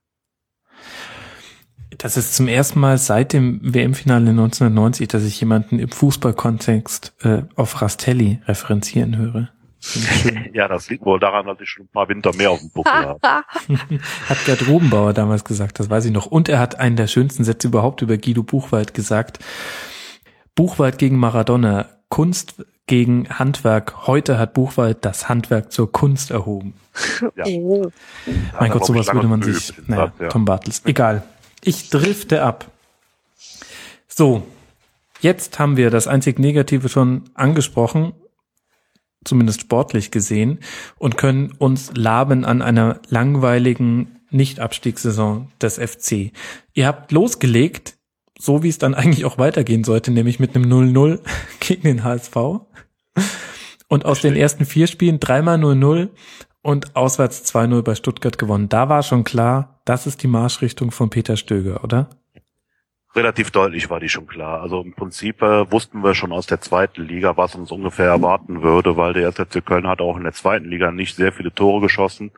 Das 1.99 2.17
ist 2.17 2.35
zum 2.35 2.49
ersten 2.49 2.81
Mal 2.81 2.99
seit 2.99 3.33
dem 3.33 3.61
WM-Finale 3.63 4.31
1990, 4.31 5.09
dass 5.09 5.25
ich 5.25 5.39
jemanden 5.41 5.79
im 5.79 5.91
Fußballkontext 5.91 7.15
äh, 7.23 7.43
auf 7.55 7.83
Rastelli 7.83 8.41
referenzieren 8.47 9.17
höre. 9.17 9.51
ja, 10.53 10.69
das 10.69 10.89
liegt 10.89 11.05
wohl 11.05 11.19
daran, 11.19 11.47
dass 11.47 11.61
ich 11.61 11.69
schon 11.69 11.87
ein 11.87 11.89
paar 11.89 12.09
Winter 12.09 12.35
mehr 12.35 12.51
auf 12.51 12.61
dem 12.61 12.71
Buckel 12.71 12.93
habe. 12.93 13.21
hat 14.29 14.45
Gerd 14.47 14.67
Rubenbauer 14.69 15.13
damals 15.13 15.45
gesagt, 15.45 15.81
das 15.81 15.91
weiß 15.91 16.05
ich 16.05 16.13
noch. 16.13 16.27
Und 16.27 16.49
er 16.49 16.61
hat 16.61 16.79
einen 16.79 16.97
der 16.97 17.09
schönsten 17.09 17.45
Sätze 17.45 17.69
überhaupt 17.69 18.01
über 18.01 18.17
Guido 18.17 18.43
Buchwald 18.43 18.95
gesagt. 18.95 19.41
Buchwald 20.55 20.99
gegen 20.99 21.19
Maradona, 21.19 21.89
Kunst 22.09 22.65
gegen 22.93 23.27
Handwerk. 23.31 24.07
Heute 24.07 24.39
hat 24.39 24.53
Buchwald 24.53 25.03
das 25.07 25.31
Handwerk 25.31 25.73
zur 25.73 25.91
Kunst 25.91 26.31
erhoben. 26.31 26.75
Ja. 27.37 27.47
Oh. 27.47 27.91
Mein 28.61 28.71
Gott, 28.71 28.85
sowas 28.85 29.11
würde 29.15 29.27
man 29.27 29.41
sich, 29.41 29.73
naja, 29.87 30.13
ja. 30.21 30.29
Tom 30.29 30.45
Bartels. 30.45 30.83
Egal. 30.85 31.23
Ich 31.65 31.89
drifte 31.89 32.43
ab. 32.43 32.71
So, 34.09 34.43
jetzt 35.23 35.59
haben 35.59 35.79
wir 35.79 35.89
das 35.89 36.07
einzig 36.07 36.39
Negative 36.39 36.91
schon 36.91 37.31
angesprochen, 37.33 38.13
zumindest 39.25 39.63
sportlich 39.63 40.11
gesehen, 40.11 40.59
und 40.99 41.17
können 41.17 41.53
uns 41.53 41.93
laben 41.97 42.45
an 42.45 42.61
einer 42.61 43.01
langweiligen 43.09 44.21
Nicht-Abstiegssaison 44.29 45.51
des 45.63 45.79
FC. 45.79 46.33
Ihr 46.75 46.87
habt 46.87 47.11
losgelegt, 47.11 47.97
so 48.43 48.65
wie 48.65 48.69
es 48.69 48.79
dann 48.79 48.95
eigentlich 48.95 49.25
auch 49.25 49.39
weitergehen 49.39 49.85
sollte, 49.85 50.11
nämlich 50.11 50.41
mit 50.41 50.57
einem 50.57 50.71
0-0 50.71 51.21
gegen 51.61 51.83
den 51.83 52.05
HSV. 52.05 52.37
Und 53.89 54.05
aus 54.05 54.21
den 54.21 54.35
ersten 54.35 54.65
vier 54.65 54.89
Spielen 54.89 55.21
dreimal 55.21 55.59
0-0 55.59 56.09
und 56.63 56.97
auswärts 56.97 57.45
2-0 57.55 57.83
bei 57.83 57.95
Stuttgart 57.95 58.39
gewonnen. 58.39 58.69
Da 58.69 58.89
war 58.89 59.03
schon 59.03 59.23
klar, 59.23 59.81
das 59.85 60.07
ist 60.07 60.23
die 60.23 60.29
Marschrichtung 60.29 60.91
von 60.91 61.11
Peter 61.11 61.37
Stöger, 61.37 61.85
oder? 61.85 62.09
Relativ 63.15 63.51
deutlich 63.51 63.91
war 63.91 64.01
die 64.01 64.09
schon 64.09 64.27
klar. 64.27 64.63
Also 64.63 64.81
im 64.81 64.95
Prinzip 64.95 65.43
äh, 65.43 65.71
wussten 65.71 66.03
wir 66.03 66.15
schon 66.15 66.33
aus 66.33 66.47
der 66.47 66.63
zweiten 66.63 67.03
Liga, 67.03 67.37
was 67.37 67.55
uns 67.55 67.71
ungefähr 67.71 68.07
erwarten 68.07 68.63
würde, 68.63 68.97
weil 68.97 69.13
der 69.13 69.25
erste 69.25 69.61
Köln 69.61 69.87
hat 69.87 70.01
auch 70.01 70.17
in 70.17 70.25
der 70.25 70.33
zweiten 70.33 70.65
Liga 70.65 70.91
nicht 70.91 71.15
sehr 71.15 71.31
viele 71.31 71.53
Tore 71.53 71.83
geschossen, 71.83 72.33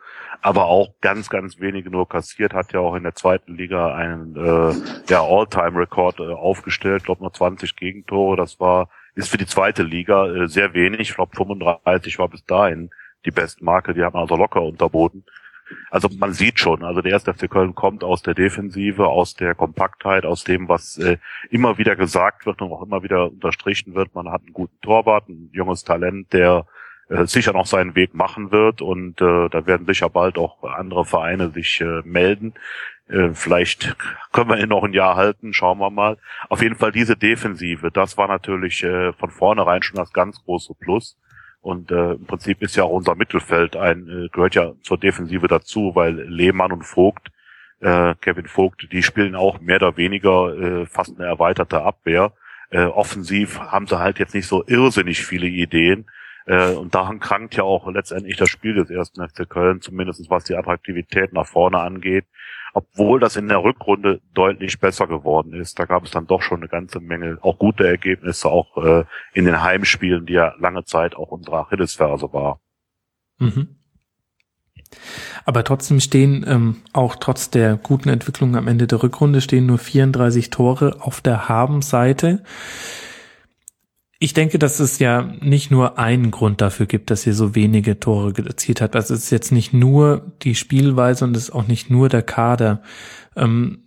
aber 0.44 0.66
auch 0.66 1.00
ganz, 1.00 1.30
ganz 1.30 1.58
wenige 1.58 1.88
nur 1.88 2.06
kassiert, 2.06 2.52
hat 2.52 2.74
ja 2.74 2.80
auch 2.80 2.94
in 2.96 3.02
der 3.02 3.14
zweiten 3.14 3.54
Liga 3.56 3.94
einen 3.94 4.36
äh, 4.36 4.74
ja, 5.08 5.22
All-Time-Rekord 5.22 6.20
äh, 6.20 6.34
aufgestellt, 6.34 7.04
glaube 7.04 7.22
nur 7.22 7.32
20 7.32 7.74
Gegentore. 7.76 8.36
Das 8.36 8.60
war 8.60 8.90
ist 9.14 9.30
für 9.30 9.38
die 9.38 9.46
zweite 9.46 9.82
Liga 9.82 10.26
äh, 10.26 10.46
sehr 10.46 10.74
wenig. 10.74 11.00
Ich 11.00 11.14
glaube 11.14 11.34
35 11.34 12.18
war 12.18 12.28
bis 12.28 12.44
dahin 12.44 12.90
die 13.24 13.30
Bestmarke, 13.30 13.94
die 13.94 14.02
haben 14.02 14.18
also 14.18 14.36
locker 14.36 14.60
unterboten. 14.60 15.24
Also 15.90 16.10
man 16.18 16.34
sieht 16.34 16.60
schon, 16.60 16.84
also 16.84 17.00
der 17.00 17.12
erste 17.12 17.32
FC 17.32 17.48
Köln 17.48 17.74
kommt 17.74 18.04
aus 18.04 18.20
der 18.20 18.34
Defensive, 18.34 19.06
aus 19.06 19.32
der 19.32 19.54
Kompaktheit, 19.54 20.26
aus 20.26 20.44
dem, 20.44 20.68
was 20.68 20.98
äh, 20.98 21.16
immer 21.48 21.78
wieder 21.78 21.96
gesagt 21.96 22.44
wird 22.44 22.60
und 22.60 22.70
auch 22.70 22.82
immer 22.82 23.02
wieder 23.02 23.30
unterstrichen 23.30 23.94
wird. 23.94 24.14
Man 24.14 24.30
hat 24.30 24.42
einen 24.42 24.52
guten 24.52 24.78
Torwart, 24.82 25.26
ein 25.26 25.48
junges 25.54 25.84
Talent, 25.84 26.34
der 26.34 26.66
äh, 27.08 27.26
sicher 27.26 27.52
noch 27.52 27.66
seinen 27.66 27.94
Weg 27.94 28.14
machen 28.14 28.50
wird 28.50 28.82
und 28.82 29.20
äh, 29.20 29.48
da 29.48 29.66
werden 29.66 29.86
sicher 29.86 30.08
bald 30.08 30.38
auch 30.38 30.62
andere 30.62 31.04
Vereine 31.04 31.50
sich 31.50 31.80
äh, 31.80 32.02
melden. 32.04 32.54
Äh, 33.08 33.30
vielleicht 33.34 33.96
können 34.32 34.48
wir 34.48 34.58
ihn 34.58 34.68
noch 34.68 34.84
ein 34.84 34.92
Jahr 34.92 35.16
halten, 35.16 35.52
schauen 35.52 35.78
wir 35.78 35.90
mal. 35.90 36.16
Auf 36.48 36.62
jeden 36.62 36.76
Fall 36.76 36.92
diese 36.92 37.16
Defensive, 37.16 37.90
das 37.90 38.16
war 38.16 38.28
natürlich 38.28 38.82
äh, 38.82 39.12
von 39.12 39.30
vornherein 39.30 39.82
schon 39.82 39.96
das 39.96 40.12
ganz 40.12 40.42
große 40.44 40.74
Plus. 40.80 41.18
Und 41.60 41.90
äh, 41.90 42.12
im 42.12 42.26
Prinzip 42.26 42.60
ist 42.60 42.76
ja 42.76 42.84
auch 42.84 42.90
unser 42.90 43.14
Mittelfeld 43.14 43.76
ein, 43.76 44.08
äh, 44.08 44.28
gehört 44.28 44.54
ja 44.54 44.72
zur 44.82 44.98
Defensive 44.98 45.48
dazu, 45.48 45.92
weil 45.94 46.14
Lehmann 46.28 46.72
und 46.72 46.82
Vogt, 46.82 47.30
äh, 47.80 48.14
Kevin 48.20 48.46
Vogt, 48.46 48.88
die 48.92 49.02
spielen 49.02 49.34
auch 49.34 49.60
mehr 49.60 49.76
oder 49.76 49.96
weniger 49.96 50.54
äh, 50.58 50.86
fast 50.86 51.18
eine 51.18 51.26
erweiterte 51.26 51.82
Abwehr. 51.82 52.32
Äh, 52.70 52.84
offensiv 52.84 53.60
haben 53.60 53.86
sie 53.86 53.98
halt 53.98 54.18
jetzt 54.18 54.34
nicht 54.34 54.46
so 54.46 54.64
irrsinnig 54.66 55.24
viele 55.24 55.46
Ideen. 55.46 56.06
Äh, 56.46 56.74
und 56.74 56.94
daran 56.94 57.20
krankt 57.20 57.56
ja 57.56 57.64
auch 57.64 57.88
letztendlich 57.88 58.36
das 58.36 58.50
Spiel 58.50 58.74
des 58.74 58.90
ersten 58.90 59.26
FC 59.26 59.48
Köln, 59.48 59.80
zumindest 59.80 60.28
was 60.30 60.44
die 60.44 60.56
Attraktivität 60.56 61.32
nach 61.32 61.46
vorne 61.46 61.78
angeht 61.78 62.26
obwohl 62.74 63.20
das 63.20 63.36
in 63.36 63.48
der 63.48 63.62
Rückrunde 63.62 64.20
deutlich 64.34 64.80
besser 64.80 65.06
geworden 65.06 65.54
ist. 65.54 65.78
Da 65.78 65.84
gab 65.84 66.04
es 66.04 66.10
dann 66.10 66.26
doch 66.26 66.42
schon 66.42 66.58
eine 66.58 66.68
ganze 66.68 66.98
Menge 66.98 67.38
auch 67.40 67.56
gute 67.56 67.86
Ergebnisse, 67.86 68.48
auch 68.48 68.76
äh, 68.76 69.04
in 69.32 69.44
den 69.44 69.62
Heimspielen, 69.62 70.26
die 70.26 70.34
ja 70.34 70.54
lange 70.58 70.84
Zeit 70.84 71.14
auch 71.14 71.30
unsere 71.30 71.58
Achillesferse 71.58 72.32
war. 72.32 72.60
Mhm. 73.38 73.76
Aber 75.44 75.62
trotzdem 75.62 76.00
stehen 76.00 76.44
ähm, 76.48 76.82
auch 76.92 77.16
trotz 77.16 77.50
der 77.50 77.76
guten 77.76 78.08
Entwicklung 78.08 78.56
am 78.56 78.66
Ende 78.66 78.88
der 78.88 79.02
Rückrunde 79.02 79.40
stehen 79.40 79.66
nur 79.66 79.78
34 79.78 80.50
Tore 80.50 80.96
auf 81.00 81.20
der 81.20 81.48
Haben-Seite. 81.48 82.42
Ich 84.18 84.32
denke, 84.32 84.58
dass 84.58 84.80
es 84.80 84.98
ja 84.98 85.22
nicht 85.40 85.70
nur 85.70 85.98
einen 85.98 86.30
Grund 86.30 86.60
dafür 86.60 86.86
gibt, 86.86 87.10
dass 87.10 87.26
ihr 87.26 87.34
so 87.34 87.54
wenige 87.54 87.98
Tore 87.98 88.32
erzielt 88.44 88.80
habt. 88.80 88.94
Also 88.96 89.14
es 89.14 89.24
ist 89.24 89.30
jetzt 89.30 89.52
nicht 89.52 89.72
nur 89.72 90.32
die 90.42 90.54
Spielweise 90.54 91.24
und 91.24 91.36
es 91.36 91.44
ist 91.44 91.54
auch 91.54 91.66
nicht 91.66 91.90
nur 91.90 92.08
der 92.08 92.22
Kader. 92.22 92.82
Ähm, 93.36 93.84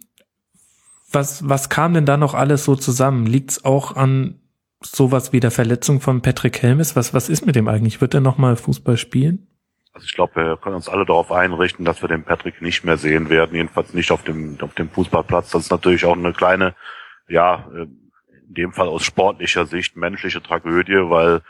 was, 1.12 1.48
was 1.48 1.70
kam 1.70 1.94
denn 1.94 2.06
da 2.06 2.18
noch 2.18 2.34
alles 2.34 2.66
so 2.66 2.76
zusammen? 2.76 3.26
Liegt 3.26 3.52
es 3.52 3.66
auch 3.66 3.96
an 3.96 4.42
sowas 4.84 5.34
wie 5.34 5.40
der 5.40 5.52
Verletzung 5.52 6.02
von 6.02 6.22
Patrick 6.22 6.62
Helmes? 6.62 6.96
Was, 6.96 7.14
was 7.14 7.30
ist 7.30 7.46
mit 7.46 7.56
dem 7.56 7.68
eigentlich? 7.68 8.02
Wird 8.02 8.14
er 8.14 8.22
nochmal 8.22 8.58
Fußball 8.58 8.98
spielen? 8.98 9.48
Also 9.94 10.06
ich 10.06 10.14
glaube, 10.14 10.36
wir 10.36 10.58
können 10.58 10.76
uns 10.76 10.90
alle 10.90 11.06
darauf 11.06 11.32
einrichten, 11.32 11.86
dass 11.86 12.04
wir 12.04 12.10
den 12.10 12.24
Patrick 12.24 12.62
nicht 12.62 12.84
mehr 12.84 12.98
sehen 12.98 13.30
werden, 13.30 13.56
jedenfalls 13.56 13.94
nicht 13.96 14.12
auf 14.12 14.24
dem, 14.24 14.58
auf 14.62 14.76
dem 14.76 14.90
Fußballplatz. 14.90 15.50
Das 15.52 15.64
ist 15.64 15.72
natürlich 15.72 16.06
auch 16.06 16.16
eine 16.16 16.34
kleine, 16.34 16.76
ja, 17.28 17.68
äh, 17.76 17.88
in 18.48 18.54
dem 18.54 18.74
Fall 18.74 18.88
aus 18.88 19.04
sportlicher 19.04 19.66
Sicht 19.66 19.96
menschliche 19.96 20.42
Tragödie, 20.42 21.10
weil 21.10 21.42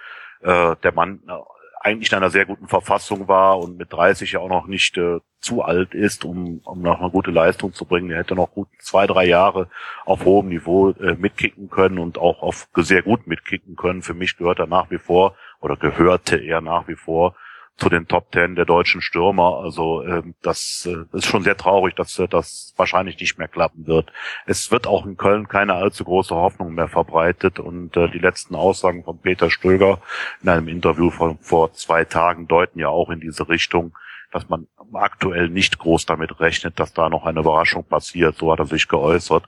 äh, 0.42 0.76
der 0.84 0.94
Mann 0.94 1.22
äh, 1.28 1.34
eigentlich 1.80 2.12
in 2.12 2.18
einer 2.18 2.30
sehr 2.30 2.46
guten 2.46 2.68
Verfassung 2.68 3.28
war 3.28 3.60
und 3.60 3.78
mit 3.78 3.94
30 3.94 4.34
ja 4.34 4.40
auch 4.40 4.50
noch 4.50 4.68
nicht 4.68 4.98
äh, 4.98 5.20
zu 5.40 5.62
alt 5.62 5.94
ist, 5.94 6.26
um, 6.26 6.60
um 6.64 6.82
noch 6.82 7.00
eine 7.00 7.12
gute 7.12 7.32
Leistung 7.32 7.74
zu 7.74 7.86
bringen. 7.86 8.12
Er 8.12 8.20
hätte 8.20 8.36
noch 8.36 8.52
gut 8.52 8.68
zwei, 8.80 9.08
drei 9.08 9.26
Jahre 9.26 9.70
auf 10.06 10.26
hohem 10.26 10.50
Niveau 10.50 10.90
äh, 10.90 11.14
mitkicken 11.14 11.70
können 11.70 12.00
und 12.00 12.18
auch 12.18 12.42
auf 12.42 12.68
sehr 12.76 13.04
gut 13.04 13.28
mitkicken 13.28 13.76
können. 13.76 14.02
Für 14.02 14.14
mich 14.14 14.38
gehört 14.38 14.60
er 14.60 14.68
nach 14.68 14.90
wie 14.92 14.98
vor 14.98 15.36
oder 15.62 15.78
gehörte 15.78 16.38
er 16.38 16.62
nach 16.62 16.88
wie 16.88 16.96
vor 16.96 17.36
zu 17.78 17.90
den 17.90 18.08
Top 18.08 18.32
Ten 18.32 18.56
der 18.56 18.66
deutschen 18.66 19.02
Stürmer. 19.02 19.60
Also 19.64 20.04
ähm, 20.04 20.34
das, 20.42 20.88
äh, 20.92 21.16
ist 21.16 21.28
schon 21.28 21.44
sehr 21.44 21.58
traurig, 21.58 21.96
dass 21.96 22.18
äh, 22.18 22.28
das 22.28 22.74
wahrscheinlich 22.76 23.20
nicht 23.20 23.38
mehr 23.38 23.48
klappen 23.48 23.86
wird. 23.86 24.12
Es 24.46 24.72
wird 24.72 24.88
auch 24.88 25.06
in 25.06 25.16
Köln 25.16 25.48
keine 25.48 25.76
allzu 25.76 26.04
große 26.04 26.36
Hoffnung 26.36 26.74
mehr 26.74 26.88
verbreitet 26.88 27.60
und 27.60 27.96
äh, 27.96 28.10
die 28.10 28.20
letzten 28.20 28.56
Aussagen 28.56 29.04
von 29.04 29.20
Peter 29.20 29.52
Stöger 29.52 30.00
in 30.42 30.50
einem 30.50 30.68
Interview 30.68 31.12
von 31.12 31.38
vor 31.40 31.74
zwei 31.74 32.04
Tagen 32.04 32.48
deuten 32.48 32.80
ja 32.80 32.90
auch 32.90 33.10
in 33.10 33.20
diese 33.20 33.48
Richtung, 33.48 33.96
dass 34.32 34.50
man 34.50 34.68
aktuell 34.94 35.50
nicht 35.50 35.78
groß 35.78 36.06
damit 36.06 36.40
rechnet, 36.40 36.80
dass 36.80 36.94
da 36.94 37.10
noch 37.10 37.26
eine 37.26 37.42
Überraschung 37.42 37.84
passiert. 37.84 38.38
So 38.38 38.52
hat 38.52 38.60
er 38.60 38.66
sich 38.66 38.88
geäußert. 38.88 39.44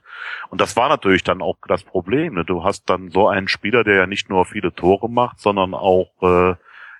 Und 0.50 0.60
das 0.60 0.76
war 0.76 0.88
natürlich 0.88 1.24
dann 1.24 1.42
auch 1.42 1.56
das 1.66 1.82
Problem. 1.82 2.34
Ne? 2.34 2.44
Du 2.44 2.62
hast 2.62 2.88
dann 2.88 3.10
so 3.10 3.28
einen 3.28 3.48
Spieler, 3.48 3.82
der 3.82 3.96
ja 3.96 4.06
nicht 4.06 4.30
nur 4.30 4.44
viele 4.44 4.72
Tore 4.72 5.10
macht, 5.10 5.40
sondern 5.40 5.74
auch 5.74 6.10
äh, 6.22 6.54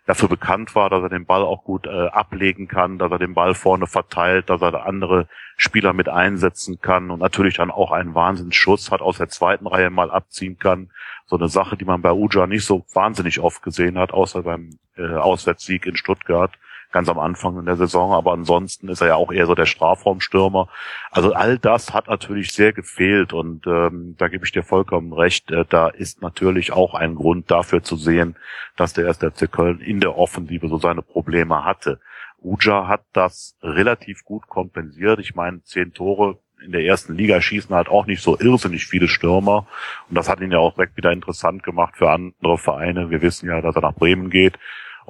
dafür 0.07 0.29
bekannt 0.29 0.75
war, 0.75 0.91
dass 0.91 1.03
er 1.03 1.09
den 1.09 1.27
Ball 1.27 1.43
auch 1.43 1.65
gut 1.65 1.87
äh, 1.87 2.09
ablegen 2.09 2.69
kann, 2.69 2.99
dass 2.99 3.11
er 3.11 3.19
den 3.19 3.35
Ball 3.35 3.55
vorne 3.55 3.87
verteilt, 3.87 4.51
dass 4.51 4.61
er 4.63 4.87
andere 4.87 5.29
Spieler 5.57 5.93
mit 5.93 6.09
einsetzen 6.09 6.81
kann 6.81 7.11
und 7.11 7.21
natürlich 7.21 7.57
dann 7.57 7.71
auch 7.71 7.93
einen 7.93 8.15
Wahnsinnsschuss 8.15 8.91
hat, 8.91 9.03
aus 9.03 9.19
der 9.19 9.29
zweiten 9.29 9.67
Reihe 9.67 9.91
mal 9.91 10.11
abziehen 10.11 10.59
kann. 10.59 10.91
So 11.27 11.37
eine 11.37 11.49
Sache, 11.49 11.77
die 11.77 11.85
man 11.85 12.03
bei 12.03 12.13
Uja 12.13 12.47
nicht 12.47 12.65
so 12.65 12.85
wahnsinnig 12.93 13.41
oft 13.41 13.63
gesehen 13.63 13.99
hat, 13.99 14.13
außer 14.13 14.43
beim 14.43 14.79
äh, 14.97 15.15
Auswärtssieg 15.15 15.87
in 15.87 15.97
Stuttgart 15.97 16.53
ganz 16.93 17.09
am 17.09 17.19
Anfang 17.19 17.59
in 17.59 17.67
der 17.67 17.77
Saison, 17.77 18.13
aber 18.13 18.33
ansonsten 18.33 18.89
ist 18.89 19.01
er 19.01 19.09
ja 19.09 19.15
auch 19.15 19.33
eher 19.33 19.47
so 19.47 19.55
der 19.55 19.67
Strafraumstürmer. 19.67 20.69
Also 21.11 21.33
all 21.33 21.59
das 21.59 21.93
hat 21.95 22.09
natürlich 22.09 22.53
sehr 22.53 22.73
gefehlt 22.73 23.33
und 23.33 23.67
ähm, 23.67 24.17
da 24.19 24.29
gebe 24.29 24.45
ich 24.45 24.53
dir 24.53 24.63
vollkommen 24.63 25.13
recht. 25.13 25.51
Äh, 25.51 25.65
da 25.69 25.89
ist 25.89 26.23
natürlich 26.23 26.73
auch 26.73 26.95
ein 26.95 27.15
Grund 27.15 27.51
dafür 27.51 27.83
zu 27.83 27.97
sehen, 27.97 28.37
dass 28.77 28.93
der 28.93 29.07
erste 29.07 29.31
FC 29.31 29.51
Köln 29.51 29.81
in 29.81 30.01
der 30.01 30.17
Offensive 30.17 30.69
so 30.69 30.79
seine 30.79 31.03
Probleme 31.03 31.65
hatte. 31.65 32.01
Uja 32.43 32.89
hat 32.89 33.03
das 33.13 33.57
relativ 33.63 34.25
gut 34.25 34.49
kompensiert. 34.49 35.21
Ich 35.21 35.35
meine, 35.35 35.63
zehn 35.63 35.93
Tore 35.93 36.39
in 36.63 36.73
der 36.73 36.85
ersten 36.85 37.15
Liga 37.15 37.41
schießen 37.41 37.75
halt 37.75 37.89
auch 37.89 38.07
nicht 38.07 38.23
so 38.23 38.39
irrsinnig 38.39 38.87
viele 38.87 39.09
Stürmer. 39.09 39.67
Und 40.09 40.17
das 40.17 40.29
hat 40.29 40.41
ihn 40.41 40.53
ja 40.53 40.59
auch 40.59 40.75
direkt 40.75 40.97
wieder 40.97 41.13
interessant 41.13 41.63
gemacht 41.63 41.97
für 41.97 42.11
andere 42.11 42.59
Vereine. 42.59 43.11
Wir 43.11 43.23
wissen 43.23 43.49
ja, 43.49 43.61
dass 43.61 43.77
er 43.77 43.83
nach 43.83 43.95
Bremen 43.95 44.31
geht. 44.31 44.59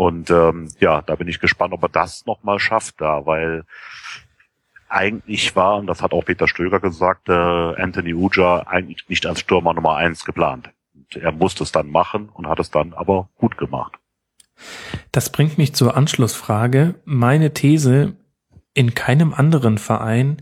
Und 0.01 0.31
ähm, 0.31 0.71
ja, 0.79 1.03
da 1.03 1.15
bin 1.15 1.29
ich 1.29 1.41
gespannt, 1.41 1.75
ob 1.75 1.83
er 1.83 1.91
das 1.91 2.25
nochmal 2.25 2.59
schafft 2.59 3.03
da, 3.03 3.27
weil 3.27 3.65
eigentlich 4.89 5.55
war, 5.55 5.77
und 5.77 5.89
das 5.89 6.01
hat 6.01 6.13
auch 6.13 6.25
Peter 6.25 6.49
Stöger 6.49 6.81
gesagt, 6.81 7.29
äh, 7.29 7.33
Anthony 7.33 8.15
Uja 8.15 8.67
eigentlich 8.67 9.07
nicht 9.11 9.27
als 9.27 9.41
Stürmer 9.41 9.75
Nummer 9.75 9.97
eins 9.97 10.25
geplant. 10.25 10.71
Und 10.95 11.17
er 11.17 11.33
musste 11.33 11.65
es 11.65 11.73
dann 11.73 11.91
machen 11.91 12.31
und 12.33 12.47
hat 12.47 12.59
es 12.61 12.71
dann 12.71 12.95
aber 12.95 13.29
gut 13.37 13.59
gemacht. 13.59 13.93
Das 15.13 15.31
bringt 15.33 15.59
mich 15.59 15.75
zur 15.75 15.95
Anschlussfrage. 15.99 16.95
Meine 17.05 17.53
These, 17.53 18.17
in 18.73 18.95
keinem 18.95 19.35
anderen 19.35 19.77
Verein 19.77 20.39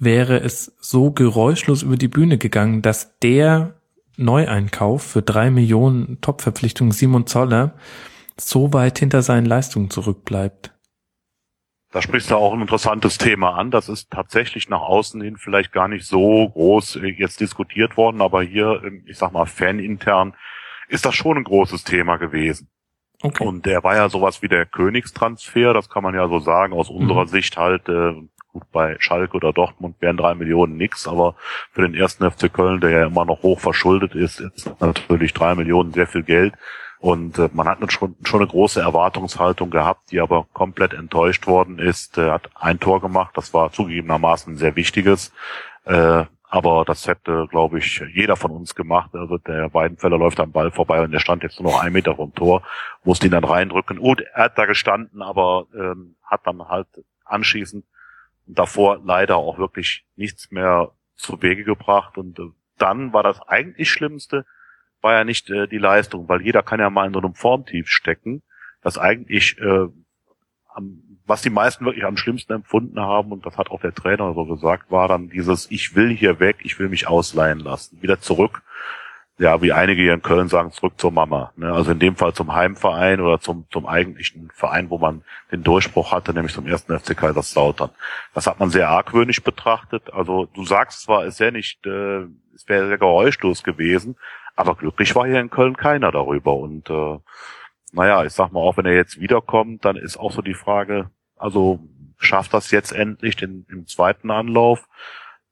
wäre 0.00 0.40
es 0.40 0.76
so 0.80 1.12
geräuschlos 1.12 1.84
über 1.84 1.96
die 1.96 2.08
Bühne 2.08 2.36
gegangen, 2.36 2.82
dass 2.82 3.16
der 3.20 3.76
Neueinkauf 4.16 5.04
für 5.04 5.22
drei 5.22 5.52
Millionen 5.52 6.20
Topverpflichtung 6.20 6.90
Simon 6.90 7.28
Zoller 7.28 7.74
so 8.40 8.72
weit 8.72 8.98
hinter 8.98 9.22
seinen 9.22 9.46
Leistungen 9.46 9.90
zurückbleibt. 9.90 10.74
Da 11.90 12.02
sprichst 12.02 12.30
du 12.30 12.36
auch 12.36 12.52
ein 12.52 12.60
interessantes 12.60 13.16
Thema 13.16 13.54
an. 13.54 13.70
Das 13.70 13.88
ist 13.88 14.10
tatsächlich 14.10 14.68
nach 14.68 14.82
außen 14.82 15.22
hin 15.22 15.38
vielleicht 15.38 15.72
gar 15.72 15.88
nicht 15.88 16.06
so 16.06 16.48
groß 16.50 16.96
äh, 16.96 17.06
jetzt 17.06 17.40
diskutiert 17.40 17.96
worden, 17.96 18.20
aber 18.20 18.42
hier, 18.42 18.82
ich 19.06 19.16
sag 19.16 19.32
mal, 19.32 19.46
fanintern 19.46 20.34
ist 20.88 21.06
das 21.06 21.14
schon 21.14 21.38
ein 21.38 21.44
großes 21.44 21.84
Thema 21.84 22.16
gewesen. 22.16 22.68
Okay. 23.22 23.44
Und 23.44 23.66
der 23.66 23.82
war 23.82 23.96
ja 23.96 24.08
sowas 24.08 24.42
wie 24.42 24.48
der 24.48 24.66
Königstransfer, 24.66 25.72
das 25.72 25.88
kann 25.88 26.02
man 26.02 26.14
ja 26.14 26.28
so 26.28 26.38
sagen, 26.38 26.72
aus 26.72 26.88
unserer 26.88 27.24
mhm. 27.24 27.28
Sicht 27.28 27.56
halt, 27.56 27.88
äh, 27.88 28.14
Gut, 28.50 28.62
bei 28.72 28.96
Schalke 28.98 29.36
oder 29.36 29.52
Dortmund 29.52 29.96
wären 30.00 30.16
drei 30.16 30.34
Millionen 30.34 30.78
nix, 30.78 31.06
aber 31.06 31.36
für 31.70 31.82
den 31.82 31.94
ersten 31.94 32.28
FC 32.30 32.50
Köln, 32.50 32.80
der 32.80 32.90
ja 32.90 33.06
immer 33.06 33.26
noch 33.26 33.42
hoch 33.42 33.60
verschuldet 33.60 34.14
ist, 34.14 34.40
ist 34.40 34.72
natürlich 34.80 35.34
drei 35.34 35.54
Millionen 35.54 35.92
sehr 35.92 36.06
viel 36.06 36.22
Geld. 36.22 36.54
Und 37.00 37.38
äh, 37.38 37.48
man 37.52 37.68
hat 37.68 37.92
schon, 37.92 38.16
schon 38.24 38.40
eine 38.40 38.48
große 38.48 38.80
Erwartungshaltung 38.80 39.70
gehabt, 39.70 40.10
die 40.10 40.20
aber 40.20 40.46
komplett 40.52 40.92
enttäuscht 40.92 41.46
worden 41.46 41.78
ist. 41.78 42.18
Er 42.18 42.32
hat 42.32 42.50
ein 42.54 42.80
Tor 42.80 43.00
gemacht, 43.00 43.36
das 43.36 43.54
war 43.54 43.70
zugegebenermaßen 43.72 44.54
ein 44.54 44.56
sehr 44.56 44.74
wichtiges. 44.76 45.32
Äh, 45.84 46.24
aber 46.50 46.84
das 46.86 47.06
hätte, 47.06 47.46
glaube 47.50 47.78
ich, 47.78 48.02
jeder 48.14 48.36
von 48.36 48.50
uns 48.50 48.74
gemacht. 48.74 49.10
Also 49.14 49.36
der 49.36 49.72
Weidenfeller 49.74 50.16
läuft 50.16 50.40
am 50.40 50.50
Ball 50.50 50.70
vorbei 50.70 51.02
und 51.02 51.12
der 51.12 51.20
stand 51.20 51.42
jetzt 51.42 51.60
nur 51.60 51.70
noch 51.70 51.82
ein 51.82 51.92
Meter 51.92 52.16
vom 52.16 52.34
Tor, 52.34 52.62
musste 53.04 53.26
ihn 53.26 53.32
dann 53.32 53.44
reindrücken. 53.44 53.98
Gut, 53.98 54.22
er 54.32 54.44
hat 54.44 54.58
da 54.58 54.64
gestanden, 54.64 55.20
aber 55.20 55.66
ähm, 55.74 56.16
hat 56.24 56.46
dann 56.46 56.66
halt 56.66 56.88
anschließend 57.24 57.84
davor 58.46 59.00
leider 59.04 59.36
auch 59.36 59.58
wirklich 59.58 60.06
nichts 60.16 60.50
mehr 60.50 60.92
zu 61.16 61.40
Wege 61.42 61.64
gebracht. 61.64 62.16
Und 62.16 62.38
äh, 62.38 62.50
dann 62.78 63.12
war 63.12 63.22
das 63.22 63.40
eigentlich 63.42 63.90
Schlimmste, 63.90 64.46
war 65.00 65.14
ja 65.14 65.24
nicht 65.24 65.50
äh, 65.50 65.66
die 65.66 65.78
Leistung, 65.78 66.28
weil 66.28 66.42
jeder 66.42 66.62
kann 66.62 66.80
ja 66.80 66.90
mal 66.90 67.06
in 67.06 67.12
so 67.12 67.20
einem 67.20 67.34
Formtief 67.34 67.88
stecken, 67.88 68.42
das 68.82 68.98
eigentlich 68.98 69.58
äh, 69.58 69.88
am 70.74 71.02
was 71.28 71.42
die 71.42 71.50
meisten 71.50 71.84
wirklich 71.84 72.04
am 72.04 72.16
schlimmsten 72.16 72.54
empfunden 72.54 72.98
haben, 73.00 73.32
und 73.32 73.44
das 73.44 73.58
hat 73.58 73.70
auch 73.70 73.82
der 73.82 73.94
Trainer 73.94 74.32
so 74.32 74.46
gesagt, 74.46 74.90
war 74.90 75.08
dann 75.08 75.28
dieses, 75.28 75.70
ich 75.70 75.94
will 75.94 76.08
hier 76.08 76.40
weg, 76.40 76.56
ich 76.62 76.78
will 76.78 76.88
mich 76.88 77.06
ausleihen 77.06 77.58
lassen. 77.58 78.00
Wieder 78.00 78.18
zurück, 78.20 78.62
ja, 79.38 79.60
wie 79.62 79.72
einige 79.72 80.02
hier 80.02 80.14
in 80.14 80.22
Köln 80.22 80.48
sagen, 80.48 80.72
zurück 80.72 80.94
zur 80.96 81.12
Mama. 81.12 81.52
Ne? 81.56 81.72
Also 81.72 81.92
in 81.92 81.98
dem 81.98 82.16
Fall 82.16 82.32
zum 82.32 82.54
Heimverein 82.54 83.20
oder 83.20 83.40
zum, 83.40 83.66
zum 83.70 83.86
eigentlichen 83.86 84.50
Verein, 84.54 84.90
wo 84.90 84.98
man 84.98 85.22
den 85.52 85.62
Durchbruch 85.62 86.12
hatte, 86.12 86.32
nämlich 86.32 86.54
zum 86.54 86.66
ersten 86.66 86.98
FC 86.98 87.16
Kaiserslautern. 87.16 87.90
Das 88.34 88.46
hat 88.46 88.58
man 88.58 88.70
sehr 88.70 88.88
argwöhnisch 88.88 89.42
betrachtet. 89.42 90.12
Also 90.12 90.46
du 90.46 90.64
sagst 90.64 91.02
zwar, 91.02 91.24
es 91.24 91.38
wäre 91.38 91.52
nicht, 91.52 91.86
äh, 91.86 92.22
es 92.54 92.66
wäre 92.66 92.88
sehr 92.88 92.98
geräuschlos 92.98 93.62
gewesen, 93.62 94.16
aber 94.58 94.74
glücklich 94.74 95.14
war 95.14 95.24
hier 95.24 95.38
in 95.38 95.50
Köln 95.50 95.76
keiner 95.76 96.10
darüber. 96.10 96.56
Und 96.56 96.90
äh, 96.90 97.18
naja, 97.92 98.24
ich 98.24 98.32
sag 98.32 98.50
mal, 98.50 98.58
auch 98.58 98.76
wenn 98.76 98.86
er 98.86 98.94
jetzt 98.94 99.20
wiederkommt, 99.20 99.84
dann 99.84 99.96
ist 99.96 100.16
auch 100.16 100.32
so 100.32 100.42
die 100.42 100.54
Frage, 100.54 101.10
also 101.36 101.78
schafft 102.18 102.52
das 102.52 102.72
jetzt 102.72 102.90
endlich 102.90 103.36
den, 103.36 103.66
im 103.70 103.86
zweiten 103.86 104.32
Anlauf. 104.32 104.88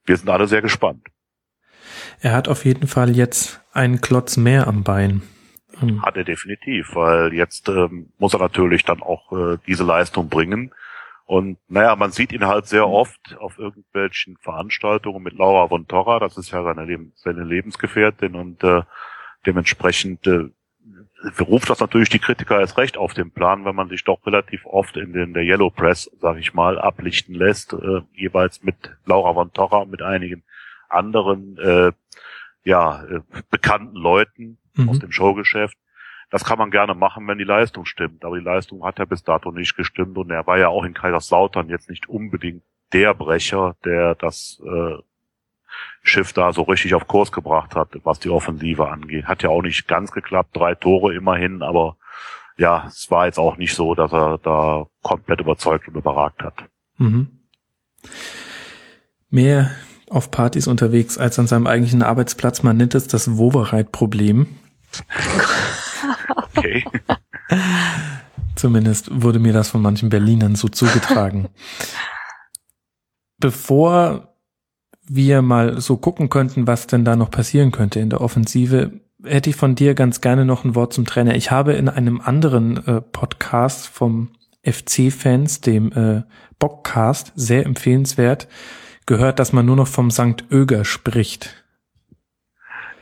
Wir 0.05 0.17
sind 0.17 0.29
alle 0.29 0.49
sehr 0.49 0.61
gespannt. 0.61 1.07
Er 2.21 2.35
hat 2.35 2.49
auf 2.49 2.65
jeden 2.65 2.89
Fall 2.89 3.17
jetzt 3.17 3.61
einen 3.73 4.01
Klotz 4.01 4.37
mehr 4.37 4.67
am 4.67 4.83
Bein. 4.83 5.23
Hm. 5.79 6.03
Hat 6.03 6.17
er 6.17 6.25
definitiv, 6.25 6.97
weil 6.97 7.33
jetzt 7.33 7.69
ähm, 7.69 8.13
muss 8.19 8.35
er 8.35 8.41
natürlich 8.41 8.85
dann 8.85 9.03
auch 9.03 9.31
äh, 9.31 9.59
diese 9.69 9.85
Leistung 9.85 10.29
bringen. 10.29 10.75
Und 11.27 11.59
naja, 11.69 11.97
man 11.97 12.13
sieht 12.13 12.33
ihn 12.33 12.47
halt 12.47 12.67
sehr 12.67 12.89
oft 12.89 13.37
auf 13.39 13.59
irgendwelchen 13.59 14.37
Veranstaltungen 14.39 15.23
mit 15.23 15.35
Laura 15.35 15.67
von 15.69 15.89
Torra, 15.89 16.21
das 16.21 16.39
ist 16.39 16.53
ja 16.53 16.63
seine, 16.63 16.85
Leben, 16.85 17.13
seine 17.17 17.43
Lebensgefährtin 17.43 18.37
und 18.37 18.63
äh, 18.63 18.83
dementsprechend 19.45 20.25
äh, 20.29 20.51
ruft 21.41 21.69
das 21.69 21.81
natürlich 21.81 22.11
die 22.11 22.21
Kritiker 22.21 22.57
als 22.57 22.79
recht 22.79 22.97
auf 22.97 23.13
den 23.13 23.33
Plan, 23.33 23.65
wenn 23.65 23.75
man 23.75 23.89
sich 23.89 24.05
doch 24.05 24.25
relativ 24.25 24.65
oft 24.67 24.97
in 24.97 25.13
den 25.13 25.35
der 25.35 25.43
Yellow 25.43 25.71
Press, 25.71 26.09
sag 26.21 26.39
ich 26.39 26.55
mal, 26.55 26.79
ablichten 26.79 27.35
lässt, 27.35 27.73
äh, 27.73 28.03
jeweils 28.13 28.63
mit 28.63 28.77
Laura 29.05 29.35
von 29.35 29.53
Torra, 29.53 29.85
mit 29.85 30.03
einigen 30.03 30.45
anderen 30.89 31.59
äh, 31.59 31.93
ja 32.63 33.03
äh, 33.05 33.21
bekannten 33.51 33.97
Leuten 33.97 34.59
mhm. 34.75 34.89
aus 34.89 35.01
dem 35.01 35.11
Showgeschäft. 35.11 35.77
Das 36.31 36.45
kann 36.45 36.59
man 36.59 36.71
gerne 36.71 36.95
machen, 36.95 37.27
wenn 37.29 37.39
die 37.39 37.45
Leistung 37.45 37.85
stimmt. 37.85 38.25
Aber 38.25 38.39
die 38.39 38.45
Leistung 38.45 38.85
hat 38.85 38.99
ja 38.99 39.05
bis 39.05 39.23
dato 39.23 39.53
nicht 39.53 39.77
gestimmt 39.77 40.19
und 40.19 40.31
er 40.31 40.47
war 40.47 40.59
ja 40.59 40.69
auch 40.69 40.85
in 40.85 40.95
Kaiserslautern 40.95 41.69
jetzt 41.69 41.89
nicht 41.89 42.09
unbedingt 42.09 42.63
der 42.93 43.15
Brecher, 43.15 43.77
der 43.85 44.15
das 44.15 44.61
äh, 44.65 44.97
Schiff 46.03 46.33
da 46.33 46.53
so 46.53 46.63
richtig 46.63 46.95
auf 46.95 47.07
Kurs 47.07 47.33
gebracht 47.33 47.75
hat, 47.75 47.91
was 48.05 48.21
die 48.21 48.31
Offensive 48.31 48.89
angeht. 48.89 49.27
Hat 49.27 49.43
ja 49.43 49.51
auch 49.51 49.63
nicht 49.63 49.87
ganz 49.87 50.13
geklappt, 50.13 50.57
drei 50.57 50.75
Tore 50.75 51.15
immerhin, 51.15 51.63
aber 51.63 51.97
ja, 52.57 52.85
es 52.87 53.11
war 53.11 53.27
jetzt 53.27 53.39
auch 53.39 53.57
nicht 53.57 53.75
so, 53.75 53.95
dass 53.95 54.13
er 54.13 54.39
da 54.39 54.87
komplett 55.03 55.41
überzeugt 55.41 55.89
und 55.89 55.97
überragt 55.97 56.43
hat. 56.43 56.55
Mhm. 56.97 57.29
Mehr 59.29 59.73
auf 60.09 60.31
Partys 60.31 60.67
unterwegs 60.67 61.19
als 61.19 61.39
an 61.39 61.47
seinem 61.47 61.67
eigentlichen 61.67 62.03
Arbeitsplatz. 62.03 62.63
Man 62.63 62.77
nennt 62.77 62.95
es 62.95 63.09
das 63.09 63.37
Wovereit-Problem. 63.37 64.47
okay. 66.67 66.85
Zumindest 68.55 69.23
wurde 69.23 69.39
mir 69.39 69.53
das 69.53 69.69
von 69.69 69.83
manchen 69.83 70.09
Berlinern 70.09 70.55
so 70.55 70.69
zugetragen. 70.69 71.49
Bevor 73.39 74.35
wir 75.07 75.43
mal 75.43 75.81
so 75.81 75.99
gucken 75.99 76.31
könnten, 76.31 76.67
was 76.67 76.87
denn 76.87 77.05
da 77.05 77.17
noch 77.17 77.31
passieren 77.31 77.71
könnte 77.71 78.01
in 78.01 78.11
der 78.11 78.23
Offensive, 78.23 79.01
hätte 79.23 79.51
ich 79.51 79.57
von 79.57 79.75
dir 79.75 79.95
ganz 79.95 80.21
gerne 80.21 80.45
noch 80.45 80.65
ein 80.65 80.75
Wort 80.75 80.93
zum 80.93 81.05
Trainer. 81.05 81.35
Ich 81.37 81.51
habe 81.51 81.75
in 81.75 81.89
einem 81.89 82.21
anderen 82.21 82.85
äh, 82.87 83.01
Podcast 83.03 83.87
vom 83.87 84.31
FC-Fans, 84.65 85.61
dem 85.61 85.93
äh, 85.93 86.23
Bockcast, 86.59 87.33
sehr 87.37 87.67
empfehlenswert, 87.67 88.49
gehört, 89.05 89.39
dass 89.39 89.53
man 89.53 89.67
nur 89.67 89.77
noch 89.77 89.87
vom 89.87 90.11
St. 90.11 90.45
Öger 90.51 90.85
spricht. 90.85 91.66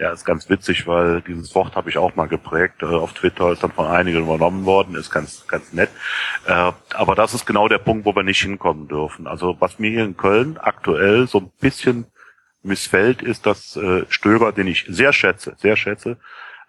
Ja, 0.05 0.13
ist 0.13 0.27
ganz 0.27 0.51
witzig, 0.51 0.87
weil 0.87 1.23
dieses 1.23 1.55
Wort 1.55 1.77
habe 1.77 1.89
ich 1.89 1.97
auch 1.97 2.15
mal 2.15 2.29
geprägt. 2.29 2.83
Äh, 2.83 2.85
auf 2.85 3.15
Twitter 3.15 3.53
ist 3.53 3.63
dann 3.63 3.73
von 3.73 3.87
einigen 3.87 4.19
übernommen 4.19 4.67
worden, 4.67 4.97
ist 4.97 5.11
ganz, 5.11 5.47
ganz 5.47 5.73
nett. 5.73 5.89
Äh, 6.47 6.73
aber 6.93 7.15
das 7.15 7.33
ist 7.33 7.47
genau 7.47 7.69
der 7.69 7.79
Punkt, 7.79 8.05
wo 8.05 8.15
wir 8.15 8.23
nicht 8.23 8.43
hinkommen 8.43 8.87
dürfen. 8.87 9.27
Also 9.27 9.57
was 9.61 9.79
mir 9.79 9.91
hier 9.91 10.05
in 10.05 10.19
Köln 10.19 10.59
aktuell 10.59 11.27
so 11.27 11.39
ein 11.39 11.51
bisschen 11.59 12.05
missfällt, 12.63 13.23
ist, 13.23 13.47
dass 13.47 13.77
äh, 13.77 14.05
Stöger, 14.11 14.53
den 14.53 14.67
ich 14.67 14.85
sehr 14.91 15.15
schätze, 15.15 15.55
sehr 15.57 15.75
schätze, 15.75 16.19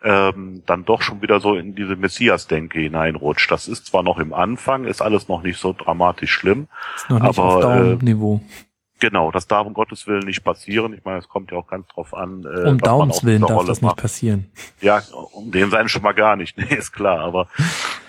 ähm, 0.02 0.64
dann 0.66 0.86
doch 0.86 1.02
schon 1.02 1.22
wieder 1.22 1.42
so 1.42 1.56
in 1.56 1.76
diese 1.76 1.98
Messias-Denke 1.98 2.80
hineinrutscht. 2.80 3.52
Das 3.52 3.68
ist 3.68 3.88
zwar 3.88 4.04
noch 4.04 4.18
im 4.18 4.34
Anfang, 4.34 4.86
ist 4.86 5.02
alles 5.02 5.28
noch 5.28 5.44
nicht 5.44 5.60
so 5.60 5.74
dramatisch 5.74 6.32
schlimm, 6.32 6.70
ist 6.96 7.10
noch 7.10 7.20
nicht 7.20 7.38
aber 7.38 7.44
auf 7.44 7.62
Daumenniveau. 7.62 8.42
Äh, 8.46 8.66
Genau, 9.00 9.30
das 9.32 9.48
darf 9.48 9.68
um 9.68 9.74
Gottes 9.74 10.08
Willen 10.08 10.26
nicht 10.26 10.44
passieren. 10.44 10.94
Ich 10.94 11.04
meine, 11.04 11.20
es 11.20 11.28
kommt 11.28 11.52
ja 11.52 11.58
auch 11.58 11.68
ganz 11.68 11.88
drauf 11.88 12.14
an. 12.14 12.46
Äh, 12.46 12.70
um 12.70 12.78
Daumens 12.78 13.24
Willen 13.26 13.42
darf 13.42 13.52
Rolle 13.52 13.68
das 13.68 13.82
macht. 13.82 13.98
nicht 13.98 14.02
passieren. 14.04 14.50
Ja, 14.80 15.02
um 15.34 15.52
den 15.52 15.70
sein 15.70 15.90
schon 15.90 16.02
mal 16.02 16.14
gar 16.14 16.36
nicht. 16.36 16.58
Nee, 16.66 16.76
ist 16.76 16.94
klar. 16.94 17.20
Aber 17.20 17.48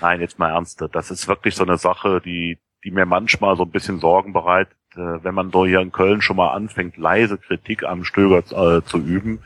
nein, 0.01 0.21
jetzt 0.21 0.39
mal 0.39 0.51
ernst. 0.51 0.83
Das 0.93 1.11
ist 1.11 1.27
wirklich 1.27 1.57
so 1.57 1.65
eine 1.65 1.77
Sache, 1.77 2.21
die, 2.25 2.59
die 2.85 2.93
mir 2.93 3.05
manchmal 3.05 3.57
so 3.57 3.65
ein 3.65 3.71
bisschen 3.71 3.99
Sorgen 3.99 4.33
bereitet, 4.33 4.77
äh, 4.95 5.25
wenn 5.25 5.35
man 5.35 5.51
doch 5.51 5.67
hier 5.67 5.81
in 5.81 5.91
Köln 5.91 6.23
schon 6.23 6.37
mal 6.37 6.51
anfängt, 6.53 6.97
leise 6.97 7.37
Kritik 7.37 7.83
am 7.83 8.05
Stöger 8.05 8.39
äh, 8.39 8.83
zu 8.85 8.99
üben, 8.99 9.41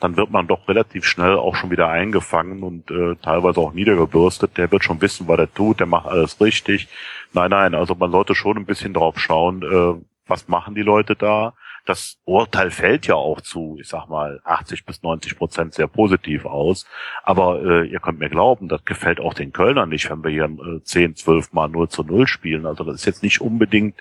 dann 0.00 0.16
wird 0.16 0.30
man 0.30 0.46
doch 0.46 0.66
relativ 0.66 1.04
schnell 1.04 1.36
auch 1.36 1.54
schon 1.54 1.70
wieder 1.70 1.88
eingefangen 1.88 2.62
und 2.62 2.90
äh, 2.90 3.16
teilweise 3.22 3.60
auch 3.60 3.74
niedergebürstet. 3.74 4.56
Der 4.56 4.72
wird 4.72 4.82
schon 4.82 5.00
wissen, 5.00 5.28
was 5.28 5.38
er 5.38 5.52
tut, 5.52 5.78
der 5.78 5.86
macht 5.86 6.06
alles 6.06 6.40
richtig. 6.40 6.88
Nein, 7.32 7.50
nein, 7.50 7.74
also 7.74 7.94
man 7.94 8.10
sollte 8.10 8.34
schon 8.34 8.56
ein 8.56 8.64
bisschen 8.64 8.94
drauf 8.94 9.18
schauen, 9.18 9.62
äh, 9.62 10.04
was 10.30 10.48
machen 10.48 10.74
die 10.74 10.82
Leute 10.82 11.16
da? 11.16 11.54
Das 11.86 12.18
Urteil 12.24 12.70
fällt 12.70 13.06
ja 13.06 13.14
auch 13.14 13.40
zu, 13.40 13.76
ich 13.80 13.88
sag 13.88 14.08
mal, 14.08 14.40
80 14.44 14.84
bis 14.84 15.02
90 15.02 15.36
Prozent 15.36 15.74
sehr 15.74 15.88
positiv 15.88 16.44
aus. 16.44 16.86
Aber 17.22 17.62
äh, 17.62 17.88
ihr 17.88 18.00
könnt 18.00 18.18
mir 18.18 18.28
glauben, 18.28 18.68
das 18.68 18.84
gefällt 18.84 19.18
auch 19.18 19.34
den 19.34 19.52
Kölnern 19.52 19.88
nicht, 19.88 20.10
wenn 20.10 20.22
wir 20.22 20.30
hier 20.30 20.44
äh, 20.44 20.82
10, 20.82 21.16
12 21.16 21.52
Mal 21.52 21.68
0 21.68 21.88
zu 21.88 22.04
0 22.04 22.26
spielen. 22.26 22.66
Also 22.66 22.84
das 22.84 22.96
ist 22.96 23.06
jetzt 23.06 23.22
nicht 23.22 23.40
unbedingt 23.40 23.96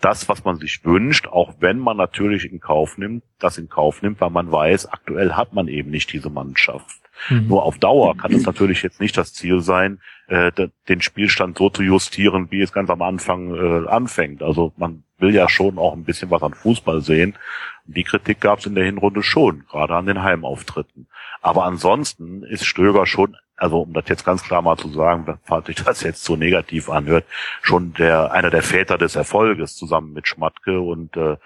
das, 0.00 0.28
was 0.28 0.44
man 0.44 0.56
sich 0.56 0.84
wünscht, 0.84 1.28
auch 1.28 1.54
wenn 1.60 1.78
man 1.78 1.96
natürlich 1.96 2.50
in 2.50 2.60
Kauf 2.60 2.98
nimmt, 2.98 3.22
das 3.38 3.58
in 3.58 3.68
Kauf 3.68 4.02
nimmt, 4.02 4.20
weil 4.20 4.30
man 4.30 4.50
weiß, 4.50 4.86
aktuell 4.86 5.34
hat 5.34 5.52
man 5.52 5.68
eben 5.68 5.90
nicht 5.90 6.12
diese 6.12 6.30
Mannschaft. 6.30 7.00
Mhm. 7.28 7.48
Nur 7.48 7.64
auf 7.64 7.78
Dauer 7.78 8.16
kann 8.16 8.32
es 8.32 8.46
natürlich 8.46 8.82
jetzt 8.82 9.00
nicht 9.00 9.16
das 9.16 9.32
Ziel 9.32 9.60
sein, 9.60 10.00
äh, 10.28 10.52
den 10.88 11.00
Spielstand 11.00 11.58
so 11.58 11.70
zu 11.70 11.82
justieren, 11.82 12.50
wie 12.50 12.60
es 12.60 12.72
ganz 12.72 12.90
am 12.90 13.02
Anfang 13.02 13.54
äh, 13.54 13.88
anfängt. 13.88 14.42
Also 14.42 14.72
man 14.76 15.04
will 15.18 15.34
ja 15.34 15.48
schon 15.48 15.78
auch 15.78 15.94
ein 15.94 16.04
bisschen 16.04 16.30
was 16.30 16.42
an 16.42 16.54
Fußball 16.54 17.00
sehen. 17.00 17.34
Die 17.86 18.04
Kritik 18.04 18.40
gab 18.40 18.58
es 18.58 18.66
in 18.66 18.74
der 18.74 18.84
Hinrunde 18.84 19.22
schon, 19.22 19.64
gerade 19.70 19.96
an 19.96 20.06
den 20.06 20.22
Heimauftritten. 20.22 21.08
Aber 21.40 21.64
ansonsten 21.64 22.42
ist 22.42 22.66
Stöger 22.66 23.06
schon, 23.06 23.36
also 23.56 23.80
um 23.80 23.92
das 23.92 24.04
jetzt 24.08 24.24
ganz 24.24 24.42
klar 24.42 24.62
mal 24.62 24.76
zu 24.76 24.88
sagen, 24.90 25.38
falls 25.44 25.66
sich 25.66 25.76
das 25.76 26.02
jetzt 26.02 26.22
so 26.22 26.36
negativ 26.36 26.90
anhört, 26.90 27.24
schon 27.62 27.94
der 27.94 28.32
einer 28.32 28.50
der 28.50 28.62
Väter 28.62 28.98
des 28.98 29.16
Erfolges 29.16 29.76
zusammen 29.76 30.12
mit 30.12 30.28
Schmatke 30.28 30.80
und 30.80 31.16
äh, 31.16 31.36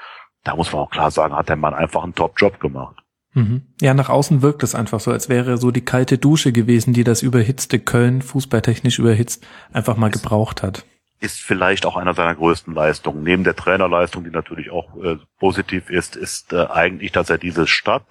da 0.44 0.56
muss 0.56 0.72
man 0.72 0.82
auch 0.82 0.90
klar 0.90 1.10
sagen, 1.10 1.36
hat 1.36 1.48
der 1.48 1.56
Mann 1.56 1.74
einfach 1.74 2.02
einen 2.02 2.14
Top-Job 2.14 2.58
gemacht. 2.58 3.01
Mhm. 3.34 3.62
Ja, 3.80 3.94
nach 3.94 4.08
außen 4.08 4.42
wirkt 4.42 4.62
es 4.62 4.74
einfach 4.74 5.00
so, 5.00 5.10
als 5.10 5.28
wäre 5.28 5.56
so 5.56 5.70
die 5.70 5.84
kalte 5.84 6.18
Dusche 6.18 6.52
gewesen, 6.52 6.92
die 6.92 7.04
das 7.04 7.22
überhitzte 7.22 7.78
Köln, 7.78 8.22
fußballtechnisch 8.22 8.98
überhitzt, 8.98 9.46
einfach 9.72 9.96
mal 9.96 10.10
gebraucht 10.10 10.62
hat. 10.62 10.84
Ist 11.20 11.40
vielleicht 11.40 11.86
auch 11.86 11.96
einer 11.96 12.14
seiner 12.14 12.34
größten 12.34 12.74
Leistungen. 12.74 13.22
Neben 13.22 13.44
der 13.44 13.56
Trainerleistung, 13.56 14.24
die 14.24 14.30
natürlich 14.30 14.70
auch 14.70 14.96
äh, 15.02 15.16
positiv 15.38 15.88
ist, 15.88 16.16
ist 16.16 16.52
äh, 16.52 16.66
eigentlich, 16.66 17.12
dass 17.12 17.30
er 17.30 17.38
diese 17.38 17.66
Stadt, 17.66 18.04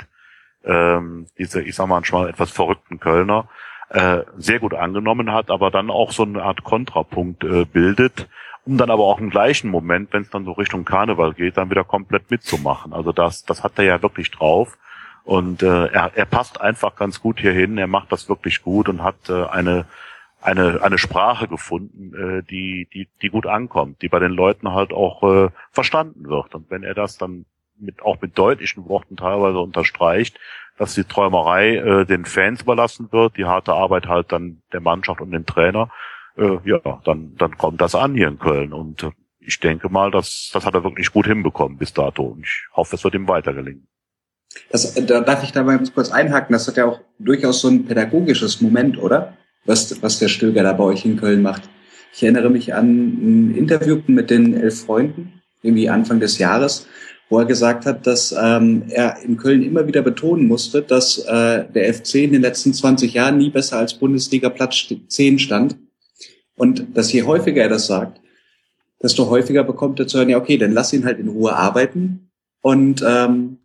ähm, 0.64 1.27
diese, 1.38 1.61
ich 1.61 1.75
sag 1.75 1.88
mal, 1.88 1.95
manchmal 1.95 2.30
etwas 2.30 2.51
verrückten 2.51 3.00
Kölner, 3.00 3.50
äh, 3.90 4.22
sehr 4.38 4.59
gut 4.59 4.74
angenommen 4.74 5.33
hat, 5.33 5.51
aber 5.51 5.69
dann 5.69 5.91
auch 5.91 6.14
so 6.14 6.24
eine 6.24 6.41
Art 6.41 6.64
Kontrapunkt 6.64 7.43
äh, 7.43 7.66
bildet 7.66 8.27
um 8.64 8.77
dann 8.77 8.91
aber 8.91 9.03
auch 9.03 9.19
im 9.19 9.30
gleichen 9.30 9.69
Moment, 9.69 10.14
wenn 10.14 10.22
es 10.22 10.30
dann 10.30 10.45
so 10.45 10.51
Richtung 10.51 10.85
Karneval 10.85 11.33
geht, 11.33 11.58
dann 11.58 11.69
wieder 11.69 11.83
komplett 11.83 12.30
mitzumachen. 12.30 12.93
Also 12.93 13.11
das, 13.11 13.43
das 13.43 13.64
hat 13.64 13.74
er 13.77 13.85
ja 13.85 14.01
wirklich 14.01 14.30
drauf. 14.32 14.77
Und 15.24 15.61
äh, 15.64 15.88
er, 15.88 16.11
er 16.16 16.25
passt 16.25 16.59
einfach 16.59 16.95
ganz 16.95 17.22
gut 17.22 17.40
hier 17.40 17.53
hin, 17.53 17.77
er 17.77 17.88
macht 17.88 18.11
das 18.11 18.27
wirklich 18.27 18.61
gut 18.61 18.90
und 18.90 19.03
hat 19.03 19.30
äh, 19.30 19.45
eine, 19.45 19.85
eine, 20.41 20.82
eine 20.82 20.98
Sprache 20.98 21.48
gefunden, 21.48 22.14
äh, 22.16 22.43
die, 22.43 22.88
die, 22.93 23.08
die 23.22 23.30
gut 23.30 23.45
ankommt, 23.45 24.01
die 24.01 24.09
bei 24.09 24.19
den 24.19 24.32
Leuten 24.32 24.74
halt 24.74 24.91
auch 24.93 25.24
äh, 25.24 25.50
verstanden 25.72 26.27
wird. 26.27 26.56
Und 26.56 26.72
wenn 26.72 26.83
er 26.83 26.95
das 26.95 27.17
dann 27.17 27.45
mit, 27.77 28.01
auch 28.01 28.22
mit 28.22 28.38
deutlichen 28.38 28.88
Worten 28.88 29.17
teilweise 29.17 29.59
unterstreicht, 29.59 30.40
dass 30.77 30.95
die 30.95 31.03
Träumerei 31.03 31.75
äh, 31.75 32.06
den 32.06 32.25
Fans 32.25 32.61
überlassen 32.61 33.11
wird, 33.11 33.38
die 33.38 33.45
harte 33.45 33.74
Arbeit 33.74 34.08
halt 34.08 34.32
dann 34.32 34.61
der 34.74 34.82
Mannschaft 34.82 35.22
und 35.22 35.32
dem 35.32 35.45
Trainer, 35.45 35.91
äh, 36.38 36.58
ja, 36.66 36.80
dann, 37.03 37.35
dann 37.38 37.58
kommt 37.58 37.82
das 37.82 37.95
an 37.95 38.16
hier 38.16 38.27
in 38.27 38.40
Köln. 38.40 38.74
Und 38.74 39.03
äh, 39.03 39.11
ich 39.40 39.59
denke 39.59 39.90
mal, 39.90 40.11
das, 40.11 40.50
das 40.53 40.66
hat 40.66 40.74
er 40.74 40.83
wirklich 40.83 41.11
gut 41.11 41.27
hinbekommen 41.27 41.77
bis 41.77 41.93
dato. 41.93 42.24
Und 42.24 42.41
ich 42.45 42.66
hoffe, 42.74 42.95
es 42.95 43.03
wird 43.03 43.16
ihm 43.16 43.27
weiter 43.27 43.53
gelingen. 43.53 43.88
Das, 44.70 44.94
da 44.94 45.22
darf 45.22 45.44
ich 45.44 45.52
da 45.52 45.64
mal 45.64 45.80
kurz 45.94 46.12
einhaken. 46.12 46.54
Das 46.54 46.68
hat 46.68 46.78
ja 46.78 46.86
auch 46.86 47.00
durchaus 47.20 47.62
so 47.62 47.68
ein 47.68 47.86
pädagogisches 47.86 48.62
Moment, 48.62 49.02
oder? 49.02 49.38
Was, 49.66 50.02
was 50.02 50.20
der 50.20 50.28
Stöger 50.28 50.64
da 50.64 50.74
bei 50.74 50.84
euch 50.84 51.06
in 51.06 51.18
Köln 51.18 51.42
macht. 51.42 51.70
Ich 52.14 52.24
erinnere 52.24 52.50
mich 52.50 52.74
an 52.74 52.88
ein 52.88 53.56
Interview 53.56 54.02
mit 54.08 54.30
den 54.30 54.56
elf 54.56 54.82
Freunden, 54.86 55.42
irgendwie 55.62 55.88
Anfang 55.88 56.20
des 56.20 56.40
Jahres, 56.40 56.88
wo 57.30 57.40
er 57.40 57.46
gesagt 57.46 57.86
hat, 57.86 58.06
dass 58.06 58.36
ähm, 58.38 58.84
er 58.90 59.22
in 59.24 59.38
Köln 59.38 59.64
immer 59.64 59.88
wieder 59.88 60.02
betonen 60.02 60.48
musste, 60.48 60.82
dass 60.82 61.20
äh, 61.20 61.64
der 61.74 61.94
FC 61.94 62.16
in 62.16 62.34
den 62.34 62.42
letzten 62.42 62.74
20 62.74 63.14
Jahren 63.14 63.38
nie 63.38 63.50
besser 63.50 63.78
als 63.78 63.94
Bundesliga 63.94 64.50
Platz 64.50 64.88
10 65.08 65.40
stand. 65.40 65.78
Und 66.56 66.98
dass 66.98 67.14
je 67.14 67.24
häufiger 67.24 67.64
er 67.64 67.70
das 67.70 67.88
sagt, 67.88 68.20
desto 69.02 69.30
häufiger 69.30 69.64
bekommt 69.64 70.00
er 70.00 70.08
zu 70.08 70.18
hören, 70.18 70.30
ja, 70.30 70.38
okay, 70.38 70.58
dann 70.58 70.74
lass 70.74 70.94
ihn 70.94 71.06
halt 71.06 71.20
in 71.20 71.30
Ruhe 71.30 71.56
arbeiten. 71.56 72.32
Und 72.62 73.04
ähm, 73.08 73.58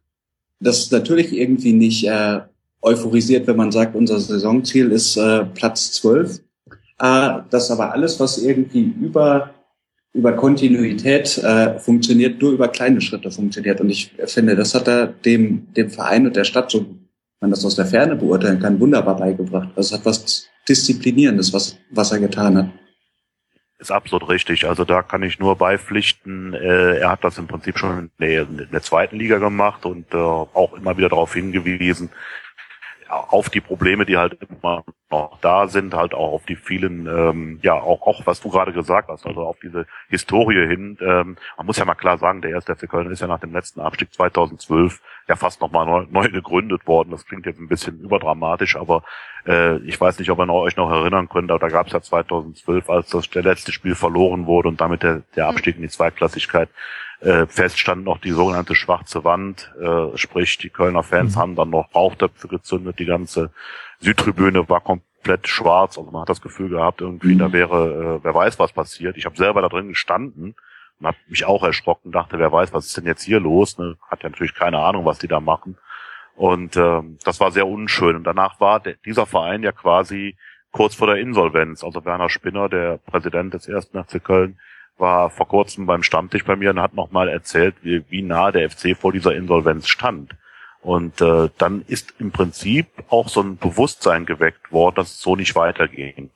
das 0.60 0.78
ist 0.78 0.92
natürlich 0.92 1.32
irgendwie 1.32 1.72
nicht 1.72 2.06
äh, 2.06 2.40
euphorisiert, 2.82 3.46
wenn 3.46 3.56
man 3.56 3.72
sagt, 3.72 3.94
unser 3.94 4.18
Saisonziel 4.18 4.92
ist 4.92 5.16
äh, 5.16 5.44
Platz 5.44 5.92
12. 5.92 6.40
Äh, 6.98 7.38
das 7.50 7.70
aber 7.70 7.92
alles, 7.92 8.20
was 8.20 8.38
irgendwie 8.38 8.82
über 8.82 9.50
über 10.16 10.32
Kontinuität 10.32 11.36
äh, 11.38 11.78
funktioniert, 11.78 12.40
nur 12.40 12.52
über 12.52 12.68
kleine 12.68 13.02
Schritte 13.02 13.30
funktioniert. 13.30 13.82
Und 13.82 13.90
ich 13.90 14.12
finde, 14.24 14.56
das 14.56 14.74
hat 14.74 14.88
er 14.88 15.08
dem, 15.08 15.72
dem 15.74 15.90
Verein 15.90 16.26
und 16.26 16.34
der 16.34 16.44
Stadt, 16.44 16.70
so 16.70 16.86
man 17.40 17.50
das 17.50 17.66
aus 17.66 17.76
der 17.76 17.84
Ferne 17.84 18.16
beurteilen 18.16 18.58
kann, 18.58 18.80
wunderbar 18.80 19.16
beigebracht. 19.16 19.68
Das 19.76 19.92
hat 19.92 20.06
was 20.06 20.48
Disziplinierendes, 20.66 21.52
was, 21.52 21.76
was 21.90 22.12
er 22.12 22.18
getan 22.18 22.56
hat. 22.56 22.68
Ist 23.78 23.90
absolut 23.90 24.28
richtig. 24.30 24.66
Also 24.66 24.84
da 24.84 25.02
kann 25.02 25.22
ich 25.22 25.38
nur 25.38 25.56
beipflichten. 25.56 26.54
Äh, 26.54 26.98
er 26.98 27.10
hat 27.10 27.24
das 27.24 27.36
im 27.36 27.46
Prinzip 27.46 27.78
schon 27.78 28.10
in 28.18 28.68
der, 28.72 28.82
zweiten 28.82 29.16
Liga 29.16 29.36
gemacht 29.36 29.84
und 29.84 30.14
äh, 30.14 30.16
auch 30.16 30.72
immer 30.74 30.96
wieder 30.96 31.10
darauf 31.10 31.34
hingewiesen, 31.34 32.10
auf 33.08 33.50
die 33.50 33.60
Probleme, 33.60 34.04
die 34.06 34.16
halt 34.16 34.38
immer 34.62 34.84
noch 35.10 35.38
da 35.40 35.68
sind, 35.68 35.94
halt 35.94 36.14
auch 36.14 36.32
auf 36.32 36.46
die 36.46 36.56
vielen, 36.56 37.06
ähm, 37.06 37.60
ja, 37.62 37.74
auch, 37.74 38.06
auch 38.06 38.26
was 38.26 38.40
du 38.40 38.50
gerade 38.50 38.72
gesagt 38.72 39.08
hast, 39.08 39.24
also 39.24 39.42
auf 39.42 39.58
diese 39.62 39.86
Historie 40.08 40.66
hin. 40.66 40.98
Ähm, 41.00 41.36
man 41.56 41.66
muss 41.66 41.78
ja 41.78 41.84
mal 41.84 41.94
klar 41.94 42.18
sagen, 42.18 42.42
der 42.42 42.50
erste 42.50 42.74
FC 42.74 42.88
Köln 42.88 43.10
ist 43.10 43.20
ja 43.20 43.28
nach 43.28 43.38
dem 43.38 43.52
letzten 43.52 43.80
Abstieg 43.80 44.12
2012 44.12 45.00
ja 45.28 45.36
fast 45.36 45.60
nochmal 45.60 45.86
neu, 45.86 46.06
neu 46.10 46.28
gegründet 46.28 46.86
worden. 46.86 47.10
Das 47.10 47.24
klingt 47.24 47.46
jetzt 47.46 47.60
ein 47.60 47.68
bisschen 47.68 48.00
überdramatisch, 48.00 48.76
aber 48.76 49.04
äh, 49.46 49.76
ich 49.78 50.00
weiß 50.00 50.18
nicht, 50.18 50.30
ob 50.30 50.40
ihr 50.40 50.48
euch 50.52 50.76
noch 50.76 50.90
erinnern 50.90 51.28
könnt, 51.28 51.50
aber 51.50 51.60
da 51.60 51.68
gab 51.68 51.86
es 51.86 51.92
ja 51.92 52.00
2012, 52.00 52.90
als 52.90 53.10
das 53.10 53.30
der 53.30 53.42
letzte 53.42 53.70
Spiel 53.70 53.94
verloren 53.94 54.46
wurde 54.46 54.68
und 54.68 54.80
damit 54.80 55.04
der, 55.04 55.22
der 55.36 55.46
Abstieg 55.46 55.76
in 55.76 55.82
die 55.82 55.88
Zweitklassigkeit 55.88 56.68
äh, 57.20 57.46
fest 57.46 57.78
stand 57.78 58.04
noch 58.04 58.18
die 58.18 58.30
sogenannte 58.30 58.74
schwarze 58.74 59.24
Wand, 59.24 59.72
äh, 59.80 60.16
sprich 60.16 60.58
die 60.58 60.70
Kölner 60.70 61.02
Fans 61.02 61.36
mhm. 61.36 61.40
haben 61.40 61.56
dann 61.56 61.70
noch 61.70 61.94
Rauchtöpfe 61.94 62.48
gezündet, 62.48 62.98
die 62.98 63.06
ganze 63.06 63.50
Südtribüne 64.00 64.68
war 64.68 64.80
komplett 64.80 65.48
schwarz, 65.48 65.96
also 65.96 66.10
man 66.10 66.22
hat 66.22 66.28
das 66.28 66.42
Gefühl 66.42 66.68
gehabt, 66.68 67.00
irgendwie 67.00 67.34
mhm. 67.34 67.38
da 67.38 67.52
wäre, 67.52 68.18
äh, 68.20 68.24
wer 68.24 68.34
weiß 68.34 68.58
was 68.58 68.72
passiert. 68.72 69.16
Ich 69.16 69.24
habe 69.24 69.36
selber 69.36 69.62
da 69.62 69.68
drin 69.68 69.88
gestanden 69.88 70.54
und 71.00 71.06
habe 71.06 71.16
mich 71.28 71.44
auch 71.44 71.62
erschrocken, 71.62 72.12
dachte, 72.12 72.38
wer 72.38 72.52
weiß, 72.52 72.72
was 72.72 72.86
ist 72.86 72.96
denn 72.96 73.06
jetzt 73.06 73.22
hier 73.22 73.40
los? 73.40 73.78
Ne? 73.78 73.96
Hat 74.10 74.22
ja 74.22 74.28
natürlich 74.28 74.54
keine 74.54 74.78
Ahnung, 74.78 75.04
was 75.04 75.18
die 75.18 75.28
da 75.28 75.40
machen. 75.40 75.78
Und 76.34 76.76
ähm, 76.76 77.18
das 77.24 77.40
war 77.40 77.50
sehr 77.50 77.66
unschön. 77.66 78.16
Und 78.16 78.24
danach 78.24 78.60
war 78.60 78.80
der, 78.80 78.94
dieser 79.04 79.26
Verein 79.26 79.62
ja 79.62 79.72
quasi 79.72 80.36
kurz 80.70 80.94
vor 80.94 81.06
der 81.06 81.16
Insolvenz. 81.16 81.82
Also 81.82 82.04
Werner 82.04 82.28
Spinner, 82.28 82.68
der 82.68 82.98
Präsident 82.98 83.54
des 83.54 83.66
ersten 83.66 84.02
FC 84.02 84.22
Köln, 84.22 84.58
war 84.98 85.30
vor 85.30 85.48
kurzem 85.48 85.86
beim 85.86 86.02
Stammtisch 86.02 86.44
bei 86.44 86.56
mir 86.56 86.70
und 86.70 86.80
hat 86.80 86.94
nochmal 86.94 87.28
erzählt, 87.28 87.74
wie, 87.82 88.04
wie 88.08 88.22
nah 88.22 88.50
der 88.50 88.70
FC 88.70 88.96
vor 88.96 89.12
dieser 89.12 89.34
Insolvenz 89.34 89.88
stand. 89.88 90.34
Und 90.80 91.20
äh, 91.20 91.48
dann 91.58 91.82
ist 91.88 92.14
im 92.20 92.30
Prinzip 92.30 92.86
auch 93.08 93.28
so 93.28 93.40
ein 93.40 93.56
Bewusstsein 93.56 94.24
geweckt 94.24 94.70
worden, 94.70 94.96
dass 94.96 95.12
es 95.12 95.20
so 95.20 95.34
nicht 95.34 95.54
weiterging. 95.56 96.30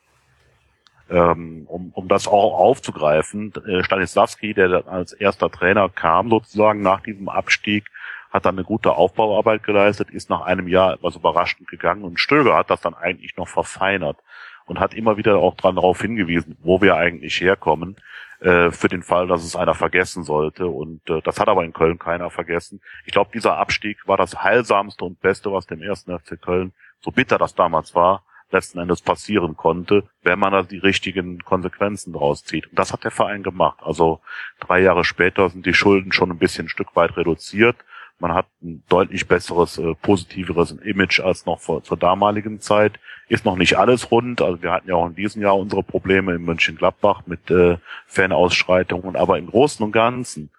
Ähm, 1.08 1.64
um, 1.66 1.90
um 1.94 2.08
das 2.08 2.26
auch 2.28 2.58
aufzugreifen, 2.58 3.52
äh, 3.66 3.82
Stanislavski, 3.82 4.54
der 4.54 4.86
als 4.88 5.12
erster 5.12 5.50
Trainer 5.50 5.88
kam, 5.88 6.30
sozusagen 6.30 6.82
nach 6.82 7.00
diesem 7.00 7.28
Abstieg, 7.28 7.84
hat 8.30 8.44
dann 8.44 8.56
eine 8.56 8.64
gute 8.64 8.92
Aufbauarbeit 8.92 9.62
geleistet, 9.64 10.10
ist 10.10 10.30
nach 10.30 10.42
einem 10.42 10.68
Jahr 10.68 10.94
etwas 10.94 11.16
überraschend 11.16 11.68
gegangen 11.68 12.04
und 12.04 12.20
Stöger 12.20 12.54
hat 12.56 12.70
das 12.70 12.80
dann 12.80 12.94
eigentlich 12.94 13.36
noch 13.36 13.48
verfeinert 13.48 14.18
und 14.66 14.78
hat 14.78 14.94
immer 14.94 15.16
wieder 15.16 15.38
auch 15.38 15.56
dran 15.56 15.74
darauf 15.74 16.00
hingewiesen, 16.00 16.56
wo 16.62 16.80
wir 16.80 16.96
eigentlich 16.96 17.40
herkommen 17.40 17.96
äh, 18.40 18.70
für 18.70 18.88
den 18.88 19.02
Fall, 19.02 19.26
dass 19.26 19.44
es 19.44 19.54
einer 19.54 19.74
vergessen 19.74 20.24
sollte. 20.24 20.66
Und 20.66 21.08
äh, 21.10 21.20
das 21.22 21.38
hat 21.38 21.48
aber 21.48 21.64
in 21.64 21.72
Köln 21.72 21.98
keiner 21.98 22.30
vergessen. 22.30 22.80
Ich 23.04 23.12
glaube, 23.12 23.30
dieser 23.34 23.58
Abstieg 23.58 24.06
war 24.06 24.16
das 24.16 24.42
heilsamste 24.42 25.04
und 25.04 25.20
Beste, 25.20 25.52
was 25.52 25.66
dem 25.66 25.82
ersten 25.82 26.18
FC 26.18 26.40
Köln, 26.40 26.72
so 27.00 27.10
bitter 27.10 27.38
das 27.38 27.54
damals 27.54 27.94
war, 27.94 28.24
letzten 28.50 28.78
Endes 28.78 29.00
passieren 29.00 29.56
konnte, 29.56 30.04
wenn 30.22 30.38
man 30.38 30.52
da 30.52 30.62
die 30.62 30.78
richtigen 30.78 31.38
Konsequenzen 31.40 32.12
draus 32.12 32.44
zieht. 32.44 32.66
Und 32.68 32.78
das 32.78 32.92
hat 32.92 33.04
der 33.04 33.10
Verein 33.10 33.42
gemacht. 33.42 33.78
Also 33.82 34.20
drei 34.58 34.80
Jahre 34.80 35.04
später 35.04 35.48
sind 35.50 35.66
die 35.66 35.74
Schulden 35.74 36.12
schon 36.12 36.30
ein 36.30 36.38
bisschen 36.38 36.66
ein 36.66 36.70
Stück 36.70 36.96
weit 36.96 37.16
reduziert. 37.16 37.76
Man 38.20 38.34
hat 38.34 38.46
ein 38.62 38.82
deutlich 38.88 39.26
besseres, 39.26 39.78
äh, 39.78 39.94
positiveres 39.94 40.72
Image 40.72 41.20
als 41.20 41.46
noch 41.46 41.58
vor, 41.58 41.82
zur 41.82 41.96
damaligen 41.96 42.60
Zeit. 42.60 43.00
Ist 43.28 43.46
noch 43.46 43.56
nicht 43.56 43.78
alles 43.78 44.10
rund. 44.10 44.42
Also 44.42 44.62
wir 44.62 44.72
hatten 44.72 44.88
ja 44.88 44.94
auch 44.94 45.06
in 45.06 45.14
diesem 45.14 45.40
Jahr 45.40 45.56
unsere 45.56 45.82
Probleme 45.82 46.34
in 46.34 46.44
Mönchengladbach 46.44 47.22
mit 47.26 47.50
äh, 47.50 47.78
Fanausschreitungen. 48.06 49.16
Aber 49.16 49.38
im 49.38 49.46
Großen 49.46 49.82
und 49.84 49.92
Ganzen 49.92 50.50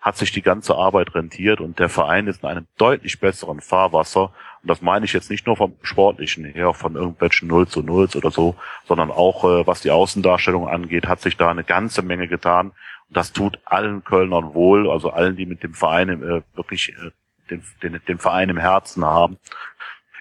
hat 0.00 0.16
sich 0.16 0.32
die 0.32 0.40
ganze 0.40 0.76
Arbeit 0.76 1.14
rentiert 1.14 1.60
und 1.60 1.78
der 1.78 1.90
Verein 1.90 2.26
ist 2.26 2.42
in 2.42 2.48
einem 2.48 2.66
deutlich 2.78 3.20
besseren 3.20 3.60
Fahrwasser. 3.60 4.32
Und 4.62 4.70
das 4.70 4.80
meine 4.80 5.04
ich 5.04 5.12
jetzt 5.12 5.30
nicht 5.30 5.46
nur 5.46 5.56
vom 5.56 5.74
Sportlichen 5.82 6.44
her, 6.44 6.72
von 6.72 6.94
irgendwelchen 6.94 7.48
Null 7.48 7.68
zu 7.68 7.82
Nulls 7.82 8.16
oder 8.16 8.30
so, 8.30 8.56
sondern 8.86 9.10
auch 9.10 9.44
äh, 9.44 9.66
was 9.66 9.82
die 9.82 9.90
Außendarstellung 9.90 10.68
angeht, 10.68 11.06
hat 11.06 11.20
sich 11.20 11.36
da 11.36 11.50
eine 11.50 11.64
ganze 11.64 12.00
Menge 12.00 12.28
getan 12.28 12.72
das 13.10 13.32
tut 13.32 13.58
allen 13.64 14.04
Kölnern 14.04 14.54
wohl, 14.54 14.90
also 14.90 15.10
allen, 15.10 15.36
die 15.36 15.46
mit 15.46 15.62
dem 15.62 15.74
Verein 15.74 16.08
äh, 16.22 16.42
wirklich 16.54 16.90
äh, 16.90 17.10
den, 17.50 17.62
den, 17.82 18.00
den 18.06 18.18
Verein 18.18 18.48
im 18.48 18.58
Herzen 18.58 19.04
haben, 19.04 19.38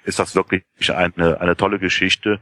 ist 0.03 0.19
das 0.19 0.35
wirklich 0.35 0.63
eine, 0.87 1.39
eine 1.39 1.55
tolle 1.55 1.79
Geschichte, 1.79 2.39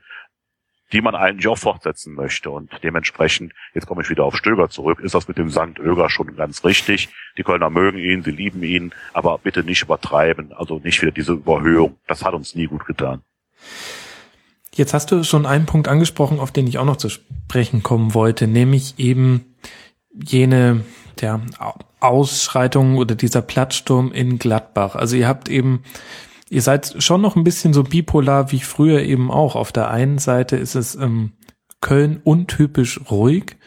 die 0.94 1.02
man 1.02 1.16
eigentlich 1.16 1.48
auch 1.48 1.58
fortsetzen 1.58 2.16
möchte. 2.16 2.50
Und 2.50 2.72
dementsprechend, 2.82 3.54
jetzt 3.74 3.88
komme 3.88 4.02
ich 4.02 4.10
wieder 4.10 4.24
auf 4.24 4.38
Stöger 4.38 4.70
zurück, 4.70 5.00
ist 5.02 5.16
das 5.16 5.28
mit 5.28 5.38
dem 5.38 5.50
Sankt 5.50 5.80
Öger 5.80 6.10
schon 6.10 6.36
ganz 6.36 6.64
richtig. 6.64 7.10
Die 7.38 7.44
Kölner 7.44 7.70
mögen 7.70 7.98
ihn, 7.98 8.24
sie 8.24 8.32
lieben 8.32 8.64
ihn, 8.64 8.94
aber 9.14 9.38
bitte 9.38 9.64
nicht 9.64 9.82
übertreiben, 9.82 10.54
also 10.54 10.80
nicht 10.80 11.02
wieder 11.02 11.12
diese 11.12 11.34
Überhöhung. 11.34 11.98
Das 12.08 12.24
hat 12.24 12.34
uns 12.34 12.56
nie 12.56 12.68
gut 12.68 12.86
getan. 12.86 13.22
Jetzt 14.74 14.94
hast 14.94 15.12
du 15.12 15.24
schon 15.24 15.46
einen 15.46 15.66
Punkt 15.66 15.88
angesprochen, 15.88 16.40
auf 16.40 16.52
den 16.52 16.68
ich 16.68 16.78
auch 16.78 16.86
noch 16.86 16.98
zu 16.98 17.10
sprechen 17.10 17.84
kommen 17.84 18.14
wollte, 18.14 18.48
nämlich 18.48 19.00
eben 19.00 19.56
jene 20.24 20.82
der 21.22 21.42
Ausschreitung 22.00 22.98
oder 22.98 23.16
dieser 23.16 23.42
Plattsturm 23.42 24.12
in 24.12 24.38
Gladbach. 24.38 24.96
Also 24.96 25.16
ihr 25.16 25.28
habt 25.28 25.50
eben, 25.50 25.84
ihr 26.50 26.62
seid 26.62 27.02
schon 27.02 27.22
noch 27.22 27.36
ein 27.36 27.44
bisschen 27.44 27.74
so 27.74 27.84
bipolar 27.84 28.52
wie 28.52 28.60
früher 28.60 29.02
eben 29.02 29.32
auch. 29.32 29.56
Auf 29.56 29.72
der 29.72 29.90
einen 29.90 30.20
Seite 30.20 30.58
ist 30.58 30.76
es 30.76 30.96
ähm, 30.96 31.34
Köln 31.82 32.22
untypisch 32.24 33.00
ruhig 33.10 33.58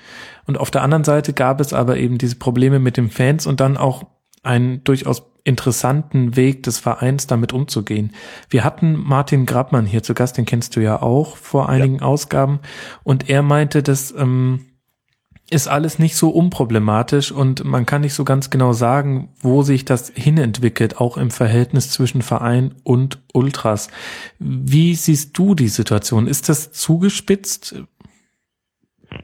und 0.46 0.58
auf 0.58 0.70
der 0.70 0.82
anderen 0.82 1.04
Seite 1.04 1.32
gab 1.32 1.60
es 1.60 1.72
aber 1.72 1.96
eben 1.96 2.18
diese 2.18 2.36
Probleme 2.36 2.78
mit 2.78 2.96
den 2.96 3.10
Fans 3.10 3.46
und 3.46 3.60
dann 3.60 3.76
auch 3.76 4.04
einen 4.42 4.82
durchaus 4.84 5.22
interessanten 5.44 6.36
Weg 6.36 6.64
des 6.64 6.78
Vereins 6.78 7.26
damit 7.26 7.52
umzugehen. 7.52 8.12
Wir 8.48 8.64
hatten 8.64 8.94
Martin 8.94 9.46
Grabmann 9.46 9.86
hier 9.86 10.02
zu 10.02 10.12
Gast, 10.14 10.36
den 10.36 10.44
kennst 10.44 10.76
du 10.76 10.80
ja 10.80 11.00
auch 11.00 11.36
vor 11.36 11.68
einigen 11.68 11.96
ja. 11.96 12.02
Ausgaben 12.02 12.60
und 13.04 13.30
er 13.30 13.42
meinte, 13.42 13.82
dass 13.82 14.12
ähm, 14.12 14.66
ist 15.50 15.66
alles 15.66 15.98
nicht 15.98 16.14
so 16.14 16.30
unproblematisch 16.30 17.32
und 17.32 17.64
man 17.64 17.84
kann 17.84 18.02
nicht 18.02 18.14
so 18.14 18.24
ganz 18.24 18.50
genau 18.50 18.72
sagen, 18.72 19.34
wo 19.40 19.62
sich 19.62 19.84
das 19.84 20.12
hinentwickelt, 20.14 20.98
auch 20.98 21.16
im 21.16 21.30
Verhältnis 21.30 21.90
zwischen 21.90 22.22
Verein 22.22 22.76
und 22.84 23.20
Ultras. 23.34 23.90
Wie 24.38 24.94
siehst 24.94 25.36
du 25.36 25.56
die 25.56 25.68
Situation? 25.68 26.28
Ist 26.28 26.48
das 26.48 26.70
zugespitzt? 26.70 27.82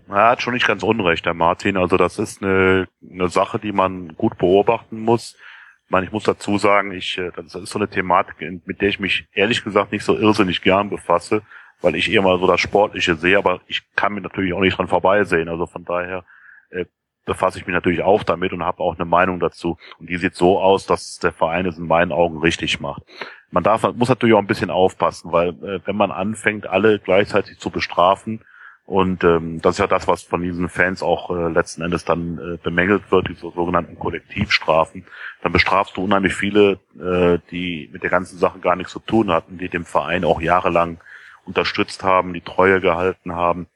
Er 0.08 0.30
hat 0.30 0.42
schon 0.42 0.54
nicht 0.54 0.66
ganz 0.66 0.82
unrecht, 0.82 1.26
der 1.26 1.34
Martin. 1.34 1.76
Also 1.76 1.96
das 1.96 2.18
ist 2.18 2.42
eine, 2.42 2.88
eine 3.08 3.28
Sache, 3.28 3.60
die 3.60 3.72
man 3.72 4.16
gut 4.16 4.36
beobachten 4.36 5.00
muss. 5.00 5.36
Ich 5.84 5.90
meine, 5.90 6.06
ich 6.06 6.12
muss 6.12 6.24
dazu 6.24 6.58
sagen, 6.58 6.90
ich, 6.90 7.16
äh, 7.18 7.30
das 7.36 7.54
ist 7.54 7.70
so 7.70 7.78
eine 7.78 7.88
Thematik, 7.88 8.34
mit 8.66 8.80
der 8.80 8.88
ich 8.88 8.98
mich 8.98 9.28
ehrlich 9.32 9.62
gesagt 9.62 9.92
nicht 9.92 10.04
so 10.04 10.18
irrsinnig 10.18 10.62
gern 10.62 10.90
befasse, 10.90 11.42
weil 11.82 11.94
ich 11.94 12.10
eher 12.10 12.22
mal 12.22 12.38
so 12.38 12.46
das 12.46 12.60
Sportliche 12.60 13.16
sehe, 13.16 13.38
aber 13.38 13.60
ich 13.66 13.82
kann 13.94 14.14
mir 14.14 14.20
natürlich 14.20 14.52
auch 14.52 14.60
nicht 14.60 14.78
dran 14.78 14.88
vorbeisehen. 14.88 15.48
Also 15.48 15.66
von 15.66 15.84
daher 15.84 16.24
äh, 16.70 16.84
befasse 17.24 17.58
ich 17.58 17.66
mich 17.66 17.74
natürlich 17.74 18.02
auch 18.02 18.22
damit 18.22 18.52
und 18.52 18.62
habe 18.62 18.82
auch 18.82 18.94
eine 18.94 19.04
Meinung 19.04 19.40
dazu. 19.40 19.78
Und 19.98 20.08
die 20.08 20.16
sieht 20.16 20.34
so 20.34 20.58
aus, 20.58 20.86
dass 20.86 21.18
der 21.18 21.32
Verein 21.32 21.66
es 21.66 21.78
in 21.78 21.86
meinen 21.86 22.12
Augen 22.12 22.38
richtig 22.38 22.80
macht. 22.80 23.02
Man 23.50 23.62
darf, 23.62 23.82
muss 23.94 24.08
natürlich 24.08 24.34
auch 24.34 24.40
ein 24.40 24.46
bisschen 24.46 24.70
aufpassen, 24.70 25.32
weil 25.32 25.50
äh, 25.50 25.80
wenn 25.84 25.96
man 25.96 26.10
anfängt, 26.10 26.66
alle 26.66 26.98
gleichzeitig 26.98 27.58
zu 27.58 27.70
bestrafen, 27.70 28.40
und 28.86 29.24
ähm, 29.24 29.60
das 29.60 29.74
ist 29.74 29.78
ja 29.80 29.88
das, 29.88 30.06
was 30.06 30.22
von 30.22 30.42
diesen 30.42 30.68
Fans 30.68 31.02
auch 31.02 31.30
äh, 31.30 31.48
letzten 31.48 31.82
Endes 31.82 32.04
dann 32.04 32.38
äh, 32.38 32.56
bemängelt 32.62 33.10
wird, 33.10 33.28
diese 33.28 33.50
sogenannten 33.50 33.98
Kollektivstrafen. 33.98 35.04
Dann 35.42 35.50
bestrafst 35.50 35.96
du 35.96 36.04
unheimlich 36.04 36.34
viele, 36.34 36.78
äh, 36.94 37.40
die 37.50 37.90
mit 37.92 38.04
der 38.04 38.10
ganzen 38.10 38.38
Sache 38.38 38.60
gar 38.60 38.76
nichts 38.76 38.92
zu 38.92 39.00
tun 39.00 39.32
hatten, 39.32 39.58
die 39.58 39.68
dem 39.68 39.84
Verein 39.84 40.24
auch 40.24 40.40
jahrelang 40.40 40.98
unterstützt 41.46 42.02
haben, 42.02 42.32
die 42.32 42.40
Treue 42.40 42.80
gehalten 42.80 43.34
haben. 43.34 43.66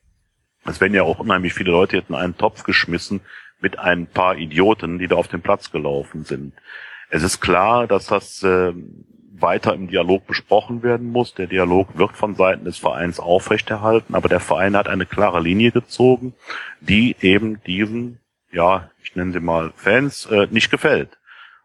Es 0.64 0.80
werden 0.80 0.94
ja 0.94 1.02
auch 1.02 1.18
unheimlich 1.18 1.54
viele 1.54 1.70
Leute 1.70 1.96
jetzt 1.96 2.10
in 2.10 2.16
einen 2.16 2.36
Topf 2.36 2.64
geschmissen 2.64 3.20
mit 3.60 3.78
ein 3.78 4.06
paar 4.06 4.36
Idioten, 4.36 4.98
die 4.98 5.06
da 5.06 5.16
auf 5.16 5.28
den 5.28 5.42
Platz 5.42 5.70
gelaufen 5.70 6.24
sind. 6.24 6.54
Es 7.08 7.22
ist 7.22 7.40
klar, 7.40 7.86
dass 7.86 8.06
das 8.06 8.42
äh, 8.42 8.72
weiter 9.40 9.74
im 9.74 9.88
Dialog 9.88 10.26
besprochen 10.26 10.82
werden 10.82 11.10
muss. 11.10 11.34
Der 11.34 11.46
Dialog 11.46 11.96
wird 11.96 12.12
von 12.16 12.34
Seiten 12.34 12.64
des 12.64 12.78
Vereins 12.78 13.18
aufrechterhalten, 13.18 14.14
aber 14.14 14.28
der 14.28 14.40
Verein 14.40 14.76
hat 14.76 14.88
eine 14.88 15.06
klare 15.06 15.40
Linie 15.40 15.72
gezogen, 15.72 16.34
die 16.80 17.16
eben 17.20 17.62
diesen, 17.64 18.20
ja, 18.52 18.90
ich 19.02 19.16
nenne 19.16 19.32
sie 19.32 19.40
mal 19.40 19.72
Fans, 19.76 20.26
äh, 20.26 20.46
nicht 20.50 20.70
gefällt. 20.70 21.18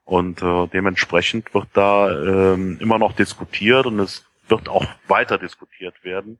Und 0.03 0.42
äh, 0.42 0.67
dementsprechend 0.67 1.53
wird 1.53 1.67
da 1.74 2.09
äh, 2.09 2.53
immer 2.53 3.00
noch 3.00 3.14
diskutiert 3.14 3.88
und 3.88 4.00
es 4.00 4.25
wird 4.48 4.69
auch 4.69 4.85
weiter 5.07 5.38
diskutiert 5.38 6.03
werden, 6.03 6.40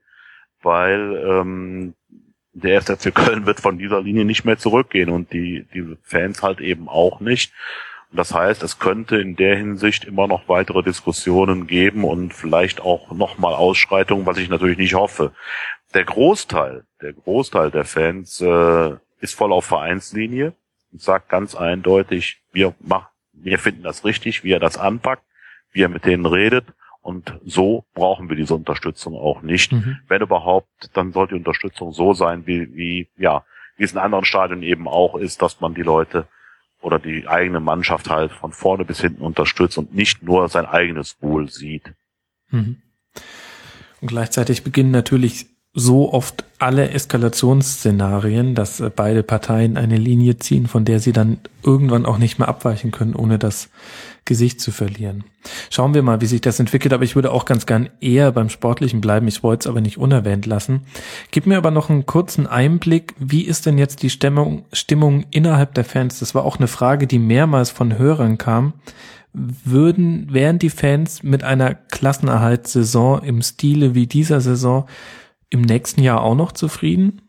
weil 0.62 1.24
ähm, 1.28 1.94
der 2.54 2.82
FC 2.82 3.14
Köln 3.14 3.46
wird 3.46 3.60
von 3.60 3.78
dieser 3.78 4.02
Linie 4.02 4.26
nicht 4.26 4.46
mehr 4.46 4.58
zurückgehen 4.58 5.10
und 5.10 5.34
die 5.34 5.66
diese 5.74 5.98
Fans 6.04 6.42
halt 6.42 6.62
eben 6.62 6.88
auch 6.88 7.20
nicht. 7.20 7.54
Das 8.12 8.34
heißt, 8.34 8.64
es 8.64 8.80
könnte 8.80 9.18
in 9.18 9.36
der 9.36 9.58
Hinsicht 9.58 10.06
immer 10.06 10.28
noch 10.28 10.48
weitere 10.48 10.84
Diskussionen 10.84 11.68
geben 11.68 12.06
und 12.06 12.34
vielleicht 12.34 12.80
auch 12.80 13.12
nochmal 13.12 13.54
Ausschreitungen, 13.54 14.26
was 14.26 14.38
ich 14.38 14.48
natürlich 14.48 14.78
nicht 14.78 14.94
hoffe. 14.94 15.34
Der 15.94 16.06
Großteil, 16.06 16.86
der 17.02 17.14
Großteil 17.14 17.72
der 17.72 17.84
Fans 17.84 18.40
äh, 18.40 18.92
ist 19.20 19.36
voll 19.36 19.52
auf 19.52 19.66
Vereinslinie 19.66 20.54
und 20.94 21.02
sagt 21.02 21.28
ganz 21.28 21.56
eindeutig, 21.56 22.42
wir 22.54 22.74
machen, 22.80 23.08
wir 23.34 23.60
finden 23.60 23.84
das 23.84 24.06
richtig, 24.06 24.46
wie 24.46 24.52
er 24.52 24.60
das 24.60 24.78
anpackt, 24.78 25.24
wie 25.74 25.82
er 25.82 25.90
mit 25.90 26.06
denen 26.06 26.26
redet 26.26 26.68
und 27.06 27.40
so 27.46 27.86
brauchen 27.94 28.30
wir 28.30 28.36
diese 28.36 28.56
Unterstützung 28.56 29.14
auch 29.16 29.44
nicht. 29.44 29.72
Mhm. 29.72 30.00
Wenn 30.08 30.24
überhaupt, 30.24 30.90
dann 30.94 31.12
sollte 31.12 31.36
die 31.36 31.40
Unterstützung 31.40 31.94
so 31.94 32.14
sein, 32.14 32.48
wie, 32.48 32.76
wie, 32.76 33.08
ja, 33.16 33.44
wie 33.78 33.84
es 33.84 33.92
in 33.92 34.00
anderen 34.00 34.26
Stadien 34.26 34.64
eben 34.64 34.88
auch 34.88 35.14
ist, 35.14 35.40
dass 35.44 35.62
man 35.62 35.76
die 35.76 35.84
Leute 35.84 36.28
oder 36.82 36.98
die 36.98 37.28
eigene 37.28 37.60
Mannschaft 37.60 38.10
halt 38.10 38.32
von 38.32 38.52
vorne 38.52 38.86
bis 38.86 39.02
hinten 39.02 39.22
unterstützt 39.22 39.78
und 39.78 39.94
nicht 39.94 40.24
nur 40.24 40.50
sein 40.50 40.66
eigenes 40.66 41.22
Wohl 41.22 41.48
sieht. 41.48 41.94
Mhm. 42.50 42.82
Und 44.02 44.08
gleichzeitig 44.08 44.64
beginnen 44.64 44.90
natürlich 44.90 45.46
so 45.76 46.12
oft 46.12 46.44
alle 46.58 46.90
Eskalationsszenarien, 46.90 48.56
dass 48.56 48.80
äh, 48.80 48.90
beide 48.90 49.22
Parteien 49.22 49.78
eine 49.78 49.98
Linie 49.98 50.40
ziehen, 50.40 50.66
von 50.66 50.86
der 50.86 51.00
sie 51.00 51.12
dann 51.12 51.40
irgendwann 51.64 52.08
auch 52.08 52.18
nicht 52.18 52.40
mehr 52.40 52.48
abweichen 52.48 52.90
können, 52.90 53.14
ohne 53.14 53.38
das 53.38 53.70
Gesicht 54.26 54.60
zu 54.60 54.72
verlieren. 54.72 55.24
Schauen 55.70 55.94
wir 55.94 56.02
mal, 56.02 56.20
wie 56.20 56.26
sich 56.26 56.42
das 56.42 56.60
entwickelt, 56.60 56.94
aber 56.94 57.04
ich 57.04 57.16
würde 57.16 57.32
auch 57.32 57.46
ganz 57.46 57.68
gern 57.68 57.90
eher 58.02 58.32
beim 58.32 58.50
Sportlichen 58.50 59.00
bleiben. 59.00 59.28
Ich 59.28 59.44
wollte 59.44 59.62
es 59.62 59.68
aber 59.68 59.82
nicht 59.82 59.98
unerwähnt 59.98 60.48
lassen. 60.48 60.86
Gib 61.32 61.46
mir 61.46 61.58
aber 61.58 61.72
noch 61.72 61.90
einen 61.90 62.08
kurzen 62.08 62.48
Einblick. 62.48 63.14
Wie 63.20 63.44
ist 63.44 63.66
denn 63.68 63.78
jetzt 63.78 64.02
die 64.02 64.10
Stimmung, 64.10 64.66
Stimmung 64.74 65.26
innerhalb 65.30 65.76
der 65.76 65.86
Fans? 65.86 66.20
Das 66.20 66.34
war 66.34 66.44
auch 66.44 66.58
eine 66.58 66.68
Frage, 66.68 67.06
die 67.06 67.20
mehrmals 67.20 67.70
von 67.70 67.98
Hörern 67.98 68.40
kam. 68.40 68.74
Würden, 69.34 70.34
wären 70.34 70.60
die 70.60 70.70
Fans 70.70 71.22
mit 71.22 71.44
einer 71.44 71.76
Klassenerhaltssaison 71.76 73.22
im 73.24 73.42
Stile 73.42 73.94
wie 73.94 74.08
dieser 74.08 74.42
Saison 74.42 74.88
im 75.50 75.62
nächsten 75.62 76.02
Jahr 76.02 76.22
auch 76.22 76.36
noch 76.36 76.52
zufrieden? 76.52 77.22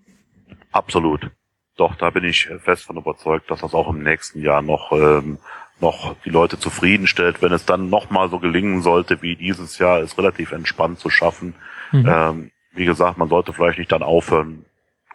Absolut. 0.73 1.31
Doch, 1.77 1.95
da 1.97 2.11
bin 2.11 2.25
ich 2.25 2.47
fest 2.61 2.85
von 2.85 2.97
überzeugt, 2.97 3.51
dass 3.51 3.61
das 3.61 3.75
auch 3.75 3.91
im 3.91 4.03
nächsten 4.03 4.41
Jahr 4.41 4.63
noch, 4.63 4.93
ähm, 4.93 5.39
noch 5.81 6.17
die 6.25 6.31
Leute 6.31 6.59
zufriedenstellt, 6.59 7.43
wenn 7.43 7.53
es 7.53 7.67
dann 7.67 7.91
nochmal 7.91 8.31
so 8.31 8.39
gelingen 8.39 8.83
sollte, 8.83 9.21
wie 9.23 9.37
dieses 9.37 9.79
Jahr, 9.79 10.01
es 10.01 10.17
relativ 10.17 10.53
entspannt 10.53 10.99
zu 10.99 11.11
schaffen. 11.11 11.55
Mhm. 11.93 12.07
Ähm, 12.09 12.51
wie 12.73 12.85
gesagt, 12.85 13.19
man 13.19 13.29
sollte 13.29 13.53
vielleicht 13.53 13.79
nicht 13.79 13.93
dann 13.93 14.03
aufhören, 14.03 14.65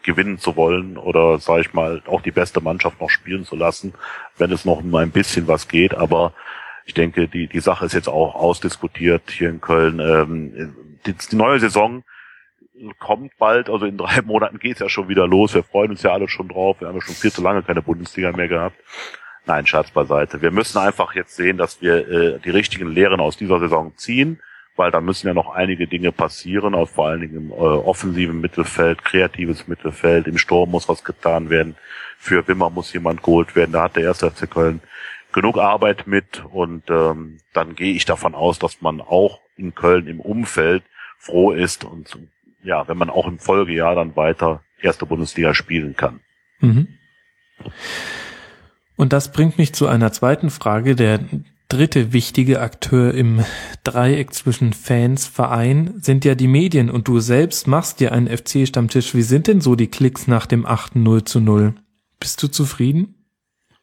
gewinnen 0.03 0.39
zu 0.39 0.55
wollen 0.55 0.97
oder, 0.97 1.37
sage 1.39 1.61
ich 1.61 1.73
mal, 1.73 2.01
auch 2.07 2.21
die 2.21 2.31
beste 2.31 2.61
Mannschaft 2.61 2.99
noch 2.99 3.09
spielen 3.09 3.45
zu 3.45 3.55
lassen, 3.55 3.93
wenn 4.37 4.51
es 4.51 4.65
noch 4.65 4.79
um 4.79 4.95
ein 4.95 5.11
bisschen 5.11 5.47
was 5.47 5.67
geht. 5.67 5.93
Aber 5.93 6.33
ich 6.85 6.93
denke, 6.93 7.27
die, 7.27 7.47
die 7.47 7.59
Sache 7.59 7.85
ist 7.85 7.93
jetzt 7.93 8.09
auch 8.09 8.35
ausdiskutiert 8.35 9.29
hier 9.29 9.49
in 9.49 9.61
Köln. 9.61 9.99
Ähm, 9.99 10.75
die, 11.05 11.13
die 11.13 11.35
neue 11.35 11.59
Saison 11.59 12.03
kommt 12.99 13.37
bald, 13.37 13.69
also 13.69 13.85
in 13.85 13.97
drei 13.97 14.21
Monaten 14.25 14.59
geht's 14.59 14.79
ja 14.79 14.89
schon 14.89 15.07
wieder 15.07 15.27
los. 15.27 15.53
Wir 15.53 15.63
freuen 15.63 15.91
uns 15.91 16.03
ja 16.03 16.11
alle 16.11 16.27
schon 16.27 16.47
drauf. 16.47 16.79
Wir 16.79 16.87
haben 16.87 16.95
ja 16.95 17.01
schon 17.01 17.15
viel 17.15 17.31
zu 17.31 17.41
lange 17.41 17.63
keine 17.63 17.81
Bundesliga 17.81 18.31
mehr 18.31 18.47
gehabt. 18.47 18.77
Nein, 19.45 19.65
Scherz 19.65 19.91
beiseite. 19.91 20.41
Wir 20.41 20.51
müssen 20.51 20.77
einfach 20.77 21.15
jetzt 21.15 21.35
sehen, 21.35 21.57
dass 21.57 21.81
wir 21.81 22.07
äh, 22.07 22.39
die 22.39 22.51
richtigen 22.51 22.89
Lehren 22.91 23.19
aus 23.19 23.37
dieser 23.37 23.59
Saison 23.59 23.93
ziehen, 23.95 24.39
weil 24.75 24.91
da 24.91 25.01
müssen 25.01 25.27
ja 25.27 25.33
noch 25.33 25.53
einige 25.53 25.87
Dinge 25.87 26.11
passieren, 26.11 26.75
auch 26.75 26.89
vor 26.89 27.07
allen 27.07 27.21
Dingen 27.21 27.35
im 27.35 27.49
äh, 27.49 27.53
offensiven 27.53 28.39
Mittelfeld, 28.39 29.03
kreatives 29.03 29.67
Mittelfeld, 29.67 30.27
im 30.27 30.37
Sturm 30.37 30.71
muss 30.71 30.87
was 30.87 31.03
getan 31.03 31.49
werden. 31.49 31.75
Für 32.17 32.47
Wimmer 32.47 32.69
muss 32.69 32.93
jemand 32.93 33.23
geholt 33.23 33.55
werden. 33.55 33.71
Da 33.71 33.83
hat 33.83 33.95
der 33.95 34.03
erste 34.03 34.29
FC 34.29 34.49
Köln 34.49 34.81
genug 35.31 35.57
Arbeit 35.57 36.07
mit 36.07 36.43
und 36.51 36.89
ähm, 36.89 37.39
dann 37.53 37.75
gehe 37.75 37.93
ich 37.93 38.05
davon 38.05 38.35
aus, 38.35 38.59
dass 38.59 38.81
man 38.81 39.01
auch 39.01 39.39
in 39.57 39.73
Köln 39.73 40.07
im 40.07 40.19
Umfeld 40.19 40.83
froh 41.17 41.51
ist 41.51 41.83
und 41.83 42.17
ja, 42.63 42.87
wenn 42.87 42.97
man 42.97 43.09
auch 43.09 43.27
im 43.27 43.39
Folgejahr 43.39 43.95
dann 43.95 44.15
weiter 44.15 44.63
erste 44.81 45.05
Bundesliga 45.05 45.53
spielen 45.53 45.95
kann. 45.95 46.19
Mhm. 46.59 46.87
Und 49.01 49.13
das 49.13 49.31
bringt 49.31 49.57
mich 49.57 49.73
zu 49.73 49.87
einer 49.87 50.11
zweiten 50.11 50.51
Frage. 50.51 50.95
Der 50.95 51.21
dritte 51.69 52.13
wichtige 52.13 52.61
Akteur 52.61 53.15
im 53.15 53.43
Dreieck 53.83 54.31
zwischen 54.31 54.73
Fans, 54.73 55.25
Verein 55.25 55.95
sind 55.97 56.23
ja 56.23 56.35
die 56.35 56.47
Medien 56.47 56.91
und 56.91 57.07
du 57.07 57.19
selbst 57.19 57.67
machst 57.67 57.99
dir 57.99 58.11
einen 58.11 58.27
FC-Stammtisch. 58.27 59.15
Wie 59.15 59.23
sind 59.23 59.47
denn 59.47 59.59
so 59.59 59.73
die 59.73 59.87
Klicks 59.87 60.27
nach 60.27 60.45
dem 60.45 60.67
8 60.67 60.97
0 60.97 61.23
zu 61.23 61.39
0? 61.39 61.73
Bist 62.19 62.43
du 62.43 62.47
zufrieden? 62.47 63.15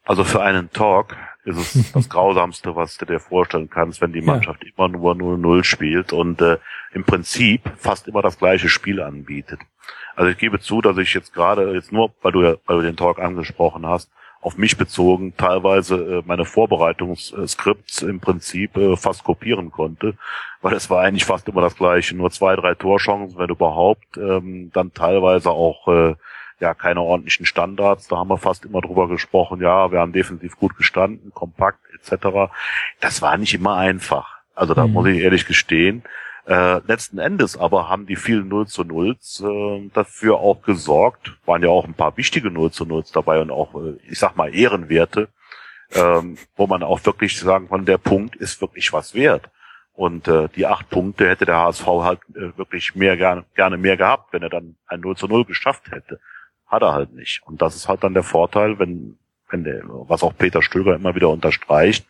Also 0.05 0.23
für 0.23 0.41
einen 0.41 0.71
Talk 0.71 1.17
ist 1.43 1.57
es 1.57 1.91
das 1.93 2.07
Grausamste, 2.07 2.77
was 2.77 2.97
du 2.97 3.05
dir 3.05 3.19
vorstellen 3.19 3.69
kannst, 3.69 3.99
wenn 3.99 4.13
die 4.13 4.21
Mannschaft 4.21 4.63
ja. 4.63 4.69
immer 4.77 4.87
nur 4.87 5.15
0-0 5.15 5.65
spielt 5.65 6.13
und 6.13 6.39
äh, 6.39 6.59
im 6.93 7.03
Prinzip 7.03 7.69
fast 7.75 8.07
immer 8.07 8.21
das 8.21 8.39
gleiche 8.39 8.69
Spiel 8.69 9.01
anbietet. 9.01 9.59
Also 10.15 10.31
ich 10.31 10.37
gebe 10.37 10.61
zu, 10.61 10.79
dass 10.79 10.97
ich 10.97 11.13
jetzt 11.13 11.33
gerade, 11.33 11.73
jetzt 11.73 11.91
nur, 11.91 12.13
weil 12.21 12.31
du, 12.31 12.41
ja, 12.41 12.55
weil 12.67 12.77
du 12.77 12.83
den 12.83 12.95
Talk 12.95 13.19
angesprochen 13.19 13.85
hast, 13.85 14.09
auf 14.41 14.57
mich 14.57 14.77
bezogen 14.77 15.33
teilweise 15.35 15.95
äh, 15.95 16.23
meine 16.25 16.45
Vorbereitungsskripts 16.45 18.03
im 18.03 18.19
Prinzip 18.19 18.77
äh, 18.77 18.95
fast 18.95 19.23
kopieren 19.23 19.71
konnte, 19.71 20.15
weil 20.61 20.73
es 20.73 20.89
war 20.89 21.01
eigentlich 21.01 21.25
fast 21.25 21.47
immer 21.49 21.61
das 21.61 21.75
gleiche, 21.75 22.15
nur 22.15 22.31
zwei, 22.31 22.55
drei 22.55 22.73
Torchancen, 22.75 23.37
wenn 23.37 23.49
überhaupt, 23.49 24.17
ähm, 24.17 24.71
dann 24.73 24.93
teilweise 24.93 25.49
auch 25.49 25.87
äh, 25.87 26.15
ja 26.59 26.73
keine 26.73 27.01
ordentlichen 27.01 27.45
Standards. 27.45 28.07
Da 28.07 28.17
haben 28.17 28.29
wir 28.29 28.37
fast 28.37 28.65
immer 28.65 28.81
drüber 28.81 29.07
gesprochen, 29.09 29.61
ja, 29.61 29.91
wir 29.91 29.99
haben 29.99 30.13
defensiv 30.13 30.57
gut 30.57 30.77
gestanden, 30.77 31.31
kompakt 31.33 31.79
etc. 31.93 32.51
Das 33.01 33.21
war 33.21 33.37
nicht 33.37 33.53
immer 33.53 33.75
einfach. 33.75 34.39
Also 34.55 34.73
da 34.73 34.87
mhm. 34.87 34.93
muss 34.93 35.07
ich 35.07 35.19
ehrlich 35.19 35.45
gestehen. 35.45 36.03
Äh, 36.49 36.79
letzten 36.87 37.19
Endes 37.19 37.55
aber 37.57 37.89
haben 37.89 38.07
die 38.07 38.15
vielen 38.15 38.47
0 38.47 38.65
zu 38.65 38.83
0 38.83 39.11
äh, 39.11 39.89
dafür 39.93 40.39
auch 40.39 40.63
gesorgt, 40.63 41.37
waren 41.45 41.61
ja 41.61 41.69
auch 41.69 41.85
ein 41.85 41.93
paar 41.93 42.17
wichtige 42.17 42.49
0 42.49 42.71
zu 42.71 42.85
0 42.85 43.03
dabei 43.13 43.39
und 43.39 43.51
auch, 43.51 43.75
äh, 43.75 43.97
ich 44.09 44.17
sag 44.17 44.35
mal, 44.35 44.55
Ehrenwerte, 44.55 45.29
ähm, 45.93 46.39
wo 46.55 46.65
man 46.65 46.81
auch 46.81 47.05
wirklich 47.05 47.39
sagen 47.39 47.69
kann, 47.69 47.85
der 47.85 47.99
Punkt 47.99 48.35
ist 48.35 48.61
wirklich 48.61 48.91
was 48.91 49.13
wert. 49.13 49.51
Und 49.93 50.27
äh, 50.27 50.49
die 50.55 50.65
acht 50.65 50.89
Punkte 50.89 51.29
hätte 51.29 51.45
der 51.45 51.57
HSV 51.57 51.85
halt 51.85 52.19
äh, 52.33 52.57
wirklich 52.57 52.95
mehr 52.95 53.15
gerne, 53.15 53.45
gerne 53.53 53.77
mehr 53.77 53.97
gehabt, 53.97 54.33
wenn 54.33 54.41
er 54.41 54.49
dann 54.49 54.75
ein 54.87 55.01
0 55.01 55.17
zu 55.17 55.27
0 55.27 55.45
geschafft 55.45 55.91
hätte 55.91 56.19
hat 56.69 56.83
er 56.83 56.93
halt 56.93 57.13
nicht. 57.13 57.41
Und 57.45 57.61
das 57.61 57.75
ist 57.75 57.87
halt 57.87 58.03
dann 58.03 58.13
der 58.13 58.23
Vorteil, 58.23 58.79
wenn, 58.79 59.17
wenn 59.18 59.18
der, 59.51 59.81
was 59.85 60.23
auch 60.23 60.33
Peter 60.37 60.61
Stöger 60.61 60.95
immer 60.95 61.15
wieder 61.15 61.29
unterstreicht, 61.29 62.05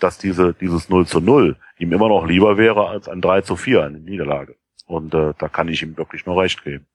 dass 0.00 0.18
diese, 0.18 0.54
dieses 0.54 0.88
0 0.88 1.06
zu 1.06 1.20
0 1.20 1.56
ihm 1.78 1.92
immer 1.92 2.08
noch 2.08 2.26
lieber 2.26 2.56
wäre 2.56 2.88
als 2.88 3.08
ein 3.08 3.20
3 3.20 3.42
zu 3.42 3.56
4, 3.56 3.84
eine 3.84 3.98
Niederlage. 3.98 4.56
Und 4.86 5.14
äh, 5.14 5.32
da 5.38 5.48
kann 5.48 5.68
ich 5.68 5.82
ihm 5.82 5.96
wirklich 5.96 6.26
nur 6.26 6.40
recht 6.40 6.62
geben. 6.64 6.86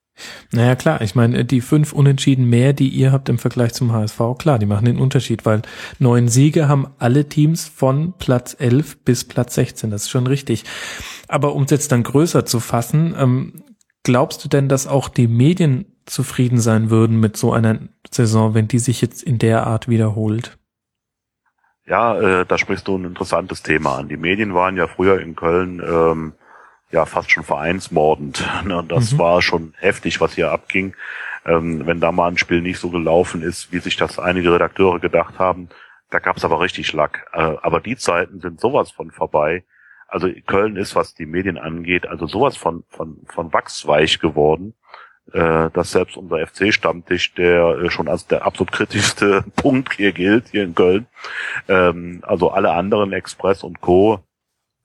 Naja, 0.51 0.75
klar, 0.75 1.01
ich 1.01 1.15
meine, 1.15 1.45
die 1.45 1.61
fünf 1.61 1.93
Unentschieden 1.93 2.45
mehr, 2.49 2.73
die 2.73 2.89
ihr 2.89 3.11
habt 3.11 3.29
im 3.29 3.39
Vergleich 3.39 3.73
zum 3.73 3.93
HSV, 3.93 4.19
klar, 4.37 4.59
die 4.59 4.65
machen 4.65 4.85
den 4.85 4.99
Unterschied, 4.99 5.45
weil 5.45 5.61
neun 5.97 6.27
Siege 6.27 6.67
haben 6.67 6.87
alle 6.99 7.29
Teams 7.29 7.67
von 7.67 8.13
Platz 8.17 8.55
11 8.59 9.03
bis 9.03 9.23
Platz 9.23 9.55
16, 9.55 9.89
das 9.91 10.03
ist 10.03 10.09
schon 10.09 10.27
richtig. 10.27 10.65
Aber 11.27 11.55
um 11.55 11.63
es 11.63 11.71
jetzt 11.71 11.91
dann 11.91 12.03
größer 12.03 12.45
zu 12.45 12.59
fassen, 12.59 13.15
ähm, 13.17 13.63
glaubst 14.03 14.43
du 14.43 14.49
denn, 14.49 14.67
dass 14.67 14.87
auch 14.87 15.09
die 15.09 15.27
Medien 15.27 15.85
zufrieden 16.09 16.59
sein 16.59 16.89
würden 16.89 17.19
mit 17.19 17.37
so 17.37 17.53
einer 17.53 17.79
Saison, 18.09 18.53
wenn 18.53 18.67
die 18.67 18.79
sich 18.79 19.01
jetzt 19.01 19.23
in 19.23 19.37
der 19.37 19.67
Art 19.67 19.87
wiederholt? 19.87 20.57
Ja, 21.85 22.19
äh, 22.19 22.45
da 22.45 22.57
sprichst 22.57 22.87
du 22.87 22.97
ein 22.97 23.05
interessantes 23.05 23.63
Thema 23.63 23.97
an. 23.97 24.09
Die 24.09 24.17
Medien 24.17 24.53
waren 24.53 24.77
ja 24.77 24.87
früher 24.87 25.19
in 25.19 25.35
Köln 25.35 25.81
ähm, 25.83 26.33
ja 26.91 27.05
fast 27.05 27.31
schon 27.31 27.43
vereinsmordend. 27.43 28.47
Ne? 28.63 28.83
Das 28.87 29.13
mhm. 29.13 29.19
war 29.19 29.41
schon 29.41 29.73
heftig, 29.77 30.21
was 30.21 30.33
hier 30.33 30.51
abging. 30.51 30.95
Ähm, 31.45 31.85
wenn 31.85 31.99
da 31.99 32.11
mal 32.11 32.27
ein 32.27 32.37
Spiel 32.37 32.61
nicht 32.61 32.79
so 32.79 32.89
gelaufen 32.89 33.41
ist, 33.41 33.71
wie 33.71 33.79
sich 33.79 33.95
das 33.95 34.19
einige 34.19 34.53
Redakteure 34.53 34.99
gedacht 34.99 35.39
haben, 35.39 35.69
da 36.11 36.19
gab's 36.19 36.43
aber 36.43 36.59
richtig 36.59 36.93
Lack. 36.93 37.27
Äh, 37.33 37.55
aber 37.61 37.79
die 37.79 37.95
Zeiten 37.95 38.39
sind 38.39 38.59
sowas 38.59 38.91
von 38.91 39.11
vorbei. 39.11 39.63
Also 40.07 40.27
Köln 40.47 40.75
ist, 40.75 40.95
was 40.95 41.13
die 41.13 41.27
Medien 41.27 41.57
angeht, 41.57 42.07
also 42.07 42.25
sowas 42.25 42.57
von 42.57 42.83
von 42.89 43.17
von 43.27 43.53
wachsweich 43.53 44.19
geworden, 44.19 44.73
äh, 45.33 45.69
dass 45.71 45.91
selbst 45.91 46.17
unser 46.17 46.45
FC-Stammtisch, 46.45 47.33
der 47.33 47.77
äh, 47.77 47.89
schon 47.89 48.07
als 48.07 48.27
der 48.27 48.45
absolut 48.45 48.71
kritischste 48.71 49.43
Punkt 49.55 49.93
hier 49.93 50.11
gilt 50.11 50.49
hier 50.49 50.63
in 50.63 50.75
Köln, 50.75 51.07
ähm, 51.67 52.23
also 52.23 52.51
alle 52.51 52.71
anderen 52.71 53.13
Express 53.13 53.63
und 53.63 53.81
Co. 53.81 54.23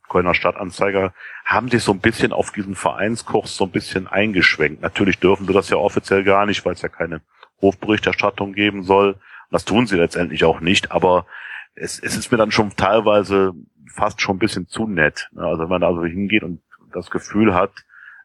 Kölner 0.09 0.35
Stadtanzeiger 0.35 1.13
haben 1.45 1.69
sich 1.69 1.83
so 1.83 1.93
ein 1.93 2.01
bisschen 2.01 2.33
auf 2.33 2.53
diesen 2.53 2.75
Vereinskurs 2.75 3.57
so 3.57 3.65
ein 3.65 3.71
bisschen 3.71 4.07
eingeschwenkt. 4.07 4.83
Natürlich 4.83 5.19
dürfen 5.19 5.47
sie 5.47 5.53
das 5.53 5.71
ja 5.71 5.77
offiziell 5.77 6.25
gar 6.25 6.47
nicht, 6.47 6.65
weil 6.65 6.75
es 6.75 6.83
ja 6.83 6.89
keine 6.89 7.21
Hofberichterstattung 7.61 8.53
geben 8.53 8.85
soll. 8.85 9.17
Das 9.51 9.65
tun 9.65 9.87
sie 9.87 9.97
letztendlich 9.97 10.45
auch 10.45 10.61
nicht, 10.61 10.93
aber 10.93 11.27
es, 11.75 11.99
es 11.99 12.17
ist 12.17 12.31
mir 12.31 12.39
dann 12.39 12.51
schon 12.51 12.77
teilweise 12.77 13.55
fast 13.93 14.21
schon 14.21 14.37
ein 14.37 14.41
bisschen 14.41 14.69
zu 14.69 14.87
nett. 14.87 15.29
Ne? 15.33 15.43
Also 15.43 15.63
wenn 15.63 15.69
man 15.69 15.81
da 15.81 15.89
also 15.89 16.05
hingeht 16.05 16.43
und 16.43 16.61
das 16.93 17.11
Gefühl 17.11 17.55
hat, 17.55 17.73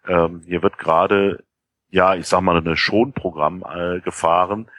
ähm, 0.07 0.41
hier 0.45 0.63
wird 0.63 0.77
gerade, 0.77 1.43
ja, 1.89 2.15
ich 2.15 2.27
sag 2.27 2.41
mal, 2.41 2.57
eine 2.57 2.77
Schonprogramm 2.77 3.63
äh, 3.63 3.99
gefahren, 4.01 4.69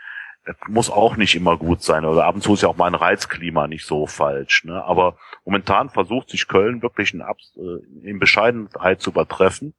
das 0.45 0.57
muss 0.69 0.91
auch 0.91 1.17
nicht 1.17 1.35
immer 1.35 1.57
gut 1.57 1.83
sein. 1.83 2.05
Oder 2.05 2.25
ab 2.25 2.35
und 2.35 2.41
zu 2.41 2.55
ist 2.55 2.63
ja 2.63 2.69
auch 2.69 2.77
mal 2.77 2.87
ein 2.87 2.95
Reizklima 2.95 3.67
nicht 3.67 3.85
so 3.85 4.07
falsch. 4.07 4.65
Ne? 4.65 4.83
Aber 4.85 5.17
momentan 5.45 5.91
versucht 5.91 6.31
sich 6.31 6.49
Köln 6.49 6.83
wirklich 6.83 7.13
in, 7.13 7.23
Abs 7.23 7.57
äh, 7.57 8.09
in 8.09 8.19
Bescheidenheit 8.19 9.01
zu 9.01 9.11
übertreffen. 9.11 9.75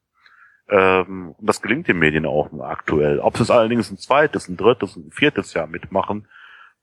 Ähm, 0.69 1.33
und 1.37 1.49
das 1.49 1.61
gelingt 1.61 1.87
den 1.87 1.99
Medien 1.99 2.25
auch 2.25 2.49
aktuell. 2.61 3.19
Ob 3.19 3.37
sie 3.37 3.43
es 3.43 3.51
allerdings 3.51 3.91
ein 3.91 3.97
zweites, 3.97 4.47
ein 4.47 4.57
drittes, 4.57 4.95
ein 4.95 5.11
viertes 5.11 5.53
Jahr 5.53 5.67
mitmachen, 5.67 6.27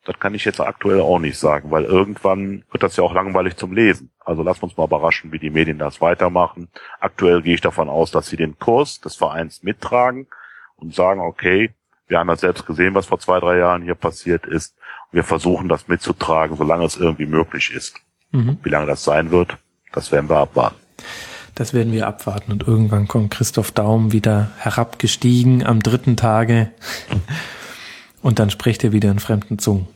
das 0.08 0.18
kann 0.18 0.34
ich 0.34 0.46
jetzt 0.46 0.58
aktuell 0.58 1.02
auch 1.02 1.18
nicht 1.18 1.38
sagen, 1.38 1.70
weil 1.70 1.84
irgendwann 1.84 2.64
wird 2.70 2.82
das 2.82 2.96
ja 2.96 3.04
auch 3.04 3.12
langweilig 3.12 3.56
zum 3.56 3.74
Lesen. 3.74 4.10
Also 4.24 4.42
lassen 4.42 4.62
wir 4.62 4.64
uns 4.64 4.76
mal 4.78 4.86
überraschen, 4.86 5.32
wie 5.32 5.38
die 5.38 5.50
Medien 5.50 5.78
das 5.78 6.00
weitermachen. 6.00 6.68
Aktuell 6.98 7.42
gehe 7.42 7.54
ich 7.54 7.60
davon 7.60 7.90
aus, 7.90 8.10
dass 8.10 8.26
sie 8.26 8.38
den 8.38 8.58
Kurs 8.58 9.02
des 9.02 9.16
Vereins 9.16 9.62
mittragen 9.62 10.26
und 10.76 10.94
sagen, 10.94 11.20
okay, 11.20 11.74
wir 12.06 12.18
haben 12.18 12.30
ja 12.30 12.36
selbst 12.36 12.64
gesehen, 12.64 12.94
was 12.94 13.04
vor 13.04 13.18
zwei, 13.18 13.38
drei 13.38 13.58
Jahren 13.58 13.82
hier 13.82 13.96
passiert 13.96 14.46
ist. 14.46 14.74
Wir 15.12 15.24
versuchen 15.24 15.68
das 15.68 15.88
mitzutragen, 15.88 16.56
solange 16.56 16.86
es 16.86 16.96
irgendwie 16.96 17.26
möglich 17.26 17.70
ist. 17.70 17.96
Mhm. 18.30 18.56
Wie 18.62 18.70
lange 18.70 18.86
das 18.86 19.04
sein 19.04 19.30
wird, 19.30 19.58
das 19.92 20.10
werden 20.10 20.30
wir 20.30 20.38
abwarten. 20.38 20.76
Das 21.54 21.74
werden 21.74 21.92
wir 21.92 22.06
abwarten 22.06 22.50
und 22.50 22.66
irgendwann 22.66 23.08
kommt 23.08 23.30
Christoph 23.30 23.72
Daum 23.72 24.12
wieder 24.12 24.52
herabgestiegen 24.56 25.66
am 25.66 25.82
dritten 25.82 26.16
Tage 26.16 26.70
und 28.22 28.38
dann 28.38 28.48
spricht 28.48 28.84
er 28.84 28.92
wieder 28.92 29.10
in 29.10 29.18
fremden 29.18 29.58
Zungen. 29.58 29.86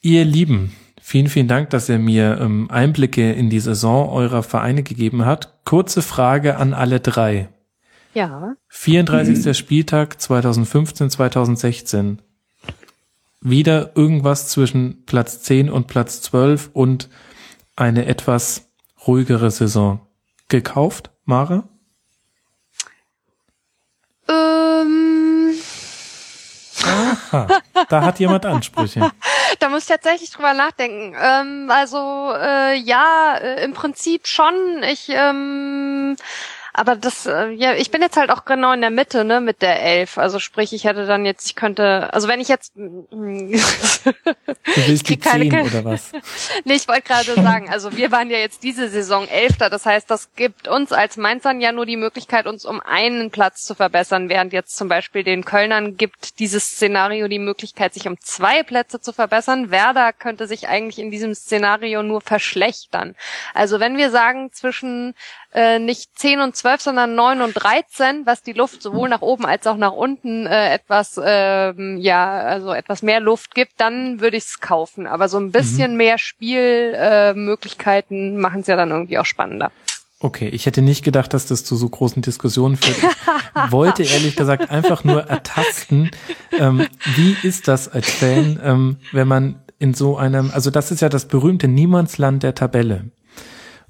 Ihr 0.00 0.24
Lieben, 0.24 0.72
vielen, 1.02 1.28
vielen 1.28 1.48
Dank, 1.48 1.70
dass 1.70 1.88
ihr 1.88 1.98
mir 1.98 2.38
ähm, 2.40 2.70
Einblicke 2.70 3.32
in 3.32 3.50
die 3.50 3.60
Saison 3.60 4.08
eurer 4.08 4.42
Vereine 4.42 4.82
gegeben 4.82 5.24
habt. 5.24 5.64
Kurze 5.64 6.02
Frage 6.02 6.56
an 6.56 6.74
alle 6.74 7.00
drei. 7.00 7.48
Ja. 8.14 8.56
34. 8.68 9.44
Mhm. 9.44 9.54
Spieltag 9.54 10.20
2015, 10.20 11.10
2016. 11.10 12.22
Wieder 13.40 13.96
irgendwas 13.96 14.48
zwischen 14.48 15.04
Platz 15.04 15.42
10 15.42 15.70
und 15.70 15.86
Platz 15.86 16.20
12 16.22 16.70
und 16.72 17.08
eine 17.76 18.06
etwas 18.06 18.70
ruhigere 19.06 19.50
Saison. 19.50 20.00
Gekauft, 20.48 21.10
Mara? 21.24 21.68
Da 27.30 28.02
hat 28.02 28.18
jemand 28.18 28.44
Ansprüche. 28.46 29.10
da 29.58 29.68
muss 29.68 29.82
ich 29.82 29.88
tatsächlich 29.88 30.30
drüber 30.30 30.54
nachdenken. 30.54 31.16
Ähm, 31.20 31.70
also 31.70 32.32
äh, 32.34 32.76
ja, 32.76 33.36
äh, 33.40 33.64
im 33.64 33.72
Prinzip 33.72 34.26
schon. 34.26 34.54
Ich 34.90 35.08
ähm, 35.08 36.16
aber 36.72 36.96
das, 36.96 37.26
äh, 37.26 37.50
ja, 37.50 37.74
ich 37.74 37.90
bin 37.90 38.02
jetzt 38.02 38.16
halt 38.16 38.30
auch 38.30 38.44
genau 38.44 38.72
in 38.72 38.80
der 38.80 38.90
Mitte, 38.90 39.24
ne, 39.24 39.40
mit 39.40 39.62
der 39.62 39.82
Elf. 39.82 40.18
Also 40.18 40.38
sprich, 40.38 40.72
ich 40.72 40.84
hätte 40.84 41.06
dann 41.06 41.24
jetzt, 41.24 41.46
ich 41.46 41.54
könnte, 41.54 42.12
also 42.12 42.28
wenn 42.28 42.40
ich 42.40 42.48
jetzt 42.48 42.72
Du 44.78 44.86
willst 44.86 45.08
die 45.08 45.16
keine, 45.16 45.48
10 45.48 45.62
oder 45.62 45.84
was? 45.84 46.12
nee, 46.64 46.74
ich 46.74 46.88
wollte 46.88 47.02
gerade 47.02 47.34
sagen, 47.34 47.68
also 47.70 47.96
wir 47.96 48.12
waren 48.12 48.30
ja 48.30 48.38
jetzt 48.38 48.62
diese 48.62 48.88
Saison 48.88 49.26
Elfter, 49.28 49.70
das 49.70 49.86
heißt, 49.86 50.10
das 50.10 50.34
gibt 50.34 50.68
uns 50.68 50.92
als 50.92 51.16
Mainzern 51.16 51.60
ja 51.60 51.72
nur 51.72 51.86
die 51.86 51.96
Möglichkeit, 51.96 52.46
uns 52.46 52.64
um 52.64 52.80
einen 52.80 53.30
Platz 53.30 53.64
zu 53.64 53.74
verbessern, 53.74 54.28
während 54.28 54.52
jetzt 54.52 54.76
zum 54.76 54.88
Beispiel 54.88 55.24
den 55.24 55.44
Kölnern 55.44 55.96
gibt 55.96 56.38
dieses 56.38 56.64
Szenario 56.72 57.28
die 57.28 57.38
Möglichkeit, 57.38 57.94
sich 57.94 58.06
um 58.06 58.18
zwei 58.20 58.62
Plätze 58.62 59.00
zu 59.00 59.12
verbessern. 59.12 59.70
Werder 59.70 60.12
könnte 60.12 60.46
sich 60.46 60.68
eigentlich 60.68 60.98
in 60.98 61.10
diesem 61.10 61.34
Szenario 61.34 62.02
nur 62.02 62.20
verschlechtern. 62.20 63.14
Also 63.54 63.80
wenn 63.80 63.96
wir 63.96 64.10
sagen, 64.10 64.52
zwischen 64.52 65.14
äh, 65.54 65.78
nicht 65.78 66.18
10 66.18 66.40
und 66.40 66.56
12, 66.56 66.80
sondern 66.82 67.14
9 67.14 67.40
und 67.40 67.54
13, 67.54 68.26
was 68.26 68.42
die 68.42 68.52
Luft 68.52 68.82
sowohl 68.82 69.08
nach 69.08 69.22
oben 69.22 69.46
als 69.46 69.66
auch 69.66 69.76
nach 69.76 69.92
unten 69.92 70.46
äh, 70.46 70.74
etwas, 70.74 71.18
ähm, 71.22 71.96
ja, 71.98 72.40
also 72.40 72.72
etwas 72.72 73.02
mehr 73.02 73.20
Luft 73.20 73.54
gibt, 73.54 73.72
dann 73.78 74.20
würde 74.20 74.36
ich 74.36 74.44
es 74.44 74.60
kaufen. 74.60 75.06
Aber 75.06 75.28
so 75.28 75.38
ein 75.38 75.50
bisschen 75.50 75.92
mhm. 75.92 75.96
mehr 75.96 76.18
Spielmöglichkeiten 76.18 78.36
äh, 78.36 78.38
machen 78.38 78.60
es 78.60 78.66
ja 78.66 78.76
dann 78.76 78.90
irgendwie 78.90 79.16
auch 79.18 79.24
spannender. 79.24 79.72
Okay, 80.20 80.48
ich 80.48 80.66
hätte 80.66 80.82
nicht 80.82 81.04
gedacht, 81.04 81.32
dass 81.32 81.46
das 81.46 81.64
zu 81.64 81.76
so 81.76 81.88
großen 81.88 82.22
Diskussionen 82.22 82.76
führt. 82.76 82.98
Ich 82.98 83.04
wollte 83.72 84.02
ehrlich 84.02 84.34
gesagt 84.34 84.68
einfach 84.70 85.04
nur 85.04 85.22
ertasten, 85.22 86.10
ähm, 86.58 86.88
wie 87.14 87.36
ist 87.44 87.68
das 87.68 87.88
als 87.88 88.10
Fan, 88.10 88.58
ähm, 88.62 88.96
wenn 89.12 89.28
man 89.28 89.62
in 89.78 89.94
so 89.94 90.16
einem, 90.16 90.50
also 90.52 90.70
das 90.70 90.90
ist 90.90 91.02
ja 91.02 91.08
das 91.08 91.28
berühmte 91.28 91.68
Niemandsland 91.68 92.42
der 92.42 92.56
Tabelle. 92.56 93.04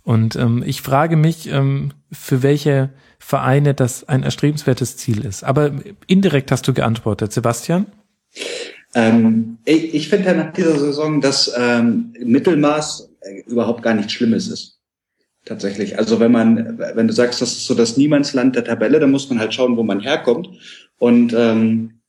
Und 0.09 0.37
ähm, 0.37 0.65
ich 0.65 0.81
frage 0.81 1.17
mich, 1.17 1.53
ähm, 1.53 1.91
für 2.11 2.43
welche 2.43 2.89
Vereine 3.19 3.75
das 3.75 4.09
ein 4.09 4.23
erstrebenswertes 4.23 4.97
Ziel 4.97 5.23
ist. 5.23 5.45
Aber 5.45 5.71
indirekt 6.07 6.51
hast 6.51 6.67
du 6.67 6.73
geantwortet, 6.73 7.31
Sebastian. 7.31 7.85
Ähm, 8.95 9.59
ich 9.67 9.93
ich 9.93 10.09
finde 10.09 10.29
ja 10.29 10.33
nach 10.33 10.55
dieser 10.55 10.79
Saison, 10.79 11.21
dass 11.21 11.53
ähm, 11.55 12.15
Mittelmaß 12.25 13.11
äh, 13.21 13.51
überhaupt 13.51 13.83
gar 13.83 13.93
nichts 13.93 14.15
Schlimmes 14.15 14.49
ist. 14.49 14.81
Tatsächlich. 15.45 15.99
Also 15.99 16.19
wenn 16.21 16.33
man, 16.33 16.79
wenn 16.79 17.07
du 17.07 17.13
sagst, 17.13 17.43
das 17.43 17.53
ist 17.53 17.67
so 17.67 17.75
das 17.75 17.99
Niemandsland 17.99 18.57
der 18.57 18.65
Tabelle, 18.65 19.01
dann 19.01 19.11
muss 19.11 19.29
man 19.29 19.39
halt 19.39 19.53
schauen, 19.53 19.77
wo 19.77 19.83
man 19.83 20.01
herkommt. 20.01 20.49
Und 20.97 21.35
ähm, 21.37 22.01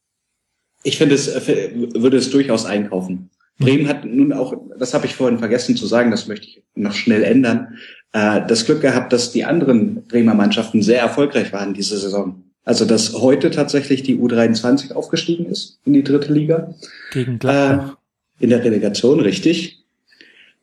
ich 0.84 0.98
finde 0.98 1.16
es, 1.16 1.28
äh, 1.28 1.72
würde 1.76 2.16
es 2.16 2.30
durchaus 2.30 2.66
einkaufen. 2.66 3.30
Bremen 3.60 3.88
hat 3.88 4.06
nun 4.06 4.34
auch, 4.34 4.54
das 4.78 4.94
habe 4.94 5.06
ich 5.06 5.16
vorhin 5.16 5.40
vergessen 5.40 5.76
zu 5.76 5.86
sagen, 5.86 6.12
das 6.12 6.28
möchte 6.28 6.48
ich 6.48 6.64
noch 6.76 6.94
schnell 6.94 7.24
ändern, 7.24 7.78
äh, 8.14 8.42
das 8.48 8.66
Glück 8.66 8.82
gehabt, 8.82 9.14
dass 9.14 9.32
die 9.32 9.44
anderen 9.44 10.08
Bremer 10.08 10.34
Mannschaften 10.34 10.82
sehr 10.82 11.02
erfolgreich 11.02 11.54
waren 11.54 11.74
diese 11.74 11.98
Saison. 11.98 12.44
Also 12.64 12.86
dass 12.86 13.14
heute 13.14 13.52
tatsächlich 13.52 14.04
die 14.04 14.18
U23 14.18 14.94
aufgestiegen 14.94 15.46
ist 15.46 15.80
in 15.86 15.94
die 15.94 16.04
dritte 16.04 16.32
Liga. 16.32 16.74
Gegen 17.12 17.40
Gladbach. 17.40 17.94
Äh, 17.94 18.44
in 18.44 18.50
der 18.52 18.64
Relegation, 18.64 19.20
richtig. 19.20 19.84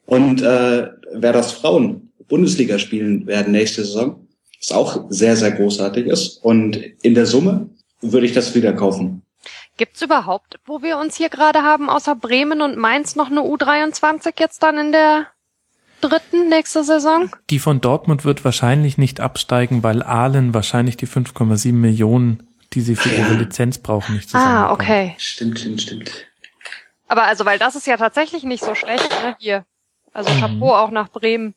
Und 0.06 0.40
äh, 0.40 0.88
wer 1.12 1.32
das 1.32 1.52
Frauen 1.52 2.10
Bundesliga 2.28 2.78
spielen 2.78 3.26
werden 3.26 3.52
nächste 3.52 3.84
Saison, 3.84 4.26
was 4.60 4.72
auch 4.72 5.04
sehr, 5.10 5.36
sehr 5.36 5.52
großartig 5.52 6.06
ist. 6.06 6.42
Und 6.42 6.76
in 7.02 7.14
der 7.14 7.26
Summe 7.26 7.68
würde 8.00 8.26
ich 8.26 8.32
das 8.32 8.54
wieder 8.54 8.72
kaufen. 8.72 9.22
Gibt's 9.76 10.00
überhaupt, 10.00 10.58
wo 10.64 10.82
wir 10.82 10.96
uns 10.96 11.16
hier 11.16 11.28
gerade 11.28 11.62
haben, 11.62 11.90
außer 11.90 12.14
Bremen 12.14 12.62
und 12.62 12.78
Mainz 12.78 13.14
noch 13.14 13.30
eine 13.30 13.40
U23 13.40 14.34
jetzt 14.38 14.62
dann 14.62 14.78
in 14.78 14.92
der 14.92 15.26
dritten 16.00 16.48
nächste 16.48 16.82
Saison? 16.82 17.30
Die 17.50 17.58
von 17.58 17.80
Dortmund 17.80 18.24
wird 18.24 18.44
wahrscheinlich 18.44 18.96
nicht 18.96 19.20
absteigen, 19.20 19.82
weil 19.82 20.02
Ahlen 20.02 20.54
wahrscheinlich 20.54 20.96
die 20.96 21.06
5,7 21.06 21.72
Millionen, 21.72 22.48
die 22.72 22.80
sie 22.80 22.96
für 22.96 23.10
ihre 23.10 23.34
Lizenz 23.34 23.78
brauchen, 23.78 24.14
nicht. 24.14 24.34
Ah, 24.34 24.72
okay. 24.72 25.14
Stimmt, 25.18 25.58
stimmt, 25.58 25.82
stimmt. 25.82 26.10
Aber 27.08 27.24
also, 27.24 27.44
weil 27.44 27.58
das 27.58 27.76
ist 27.76 27.86
ja 27.86 27.96
tatsächlich 27.96 28.44
nicht 28.44 28.64
so 28.64 28.74
schlecht, 28.74 29.10
ne, 29.22 29.36
hier. 29.38 29.64
Also 30.12 30.32
mhm. 30.32 30.40
Chapeau 30.40 30.74
auch 30.74 30.90
nach 30.90 31.08
Bremen. 31.08 31.54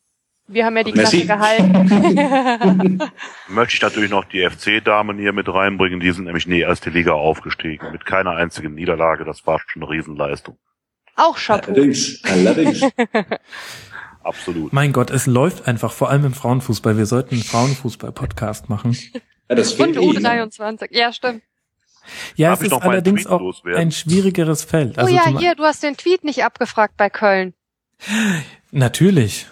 Wir 0.51 0.65
haben 0.65 0.75
ja 0.77 0.83
die 0.83 0.93
Messi. 0.93 1.25
Klasse 1.25 1.59
gehalten. 1.61 2.99
Möchte 3.49 3.75
ich 3.75 3.81
natürlich 3.83 4.09
noch 4.09 4.25
die 4.25 4.49
FC-Damen 4.49 5.19
hier 5.19 5.31
mit 5.31 5.47
reinbringen. 5.47 5.99
Die 5.99 6.11
sind 6.11 6.25
nämlich 6.25 6.47
in 6.47 6.51
die 6.51 6.61
erste 6.61 6.89
Liga 6.89 7.11
aufgestiegen. 7.13 7.91
Mit 7.91 8.05
keiner 8.05 8.31
einzigen 8.31 8.73
Niederlage. 8.73 9.25
Das 9.25 9.45
war 9.45 9.59
schon 9.67 9.83
eine 9.83 9.91
Riesenleistung. 9.91 10.57
Auch 11.15 11.37
Chapeau. 11.37 11.71
Allerdings, 11.73 12.23
allerdings. 12.23 12.81
Absolut. 14.23 14.73
Mein 14.73 14.91
Gott, 14.91 15.11
es 15.11 15.27
läuft 15.27 15.67
einfach, 15.67 15.91
vor 15.91 16.09
allem 16.09 16.25
im 16.25 16.33
Frauenfußball. 16.33 16.97
Wir 16.97 17.05
sollten 17.05 17.35
einen 17.35 17.43
Frauenfußball-Podcast 17.43 18.69
machen. 18.69 18.97
Ja, 19.49 19.55
das 19.55 19.73
Und 19.73 19.95
eh, 19.95 19.99
ne? 19.99 20.45
U23. 20.45 20.87
Ja, 20.89 21.13
stimmt. 21.13 21.43
Ja, 22.35 22.49
Darf 22.49 22.61
es 22.61 22.71
ist 22.71 22.73
allerdings 22.73 23.27
auch 23.27 23.39
loswerden? 23.39 23.79
ein 23.79 23.91
schwierigeres 23.91 24.63
Feld. 24.63 24.97
Also 24.97 25.13
oh 25.13 25.15
ja, 25.15 25.27
hier, 25.37 25.53
du 25.53 25.63
hast 25.63 25.83
den 25.83 25.95
Tweet 25.95 26.23
nicht 26.23 26.43
abgefragt 26.43 26.95
bei 26.97 27.11
Köln. 27.11 27.53
Natürlich. 28.71 29.45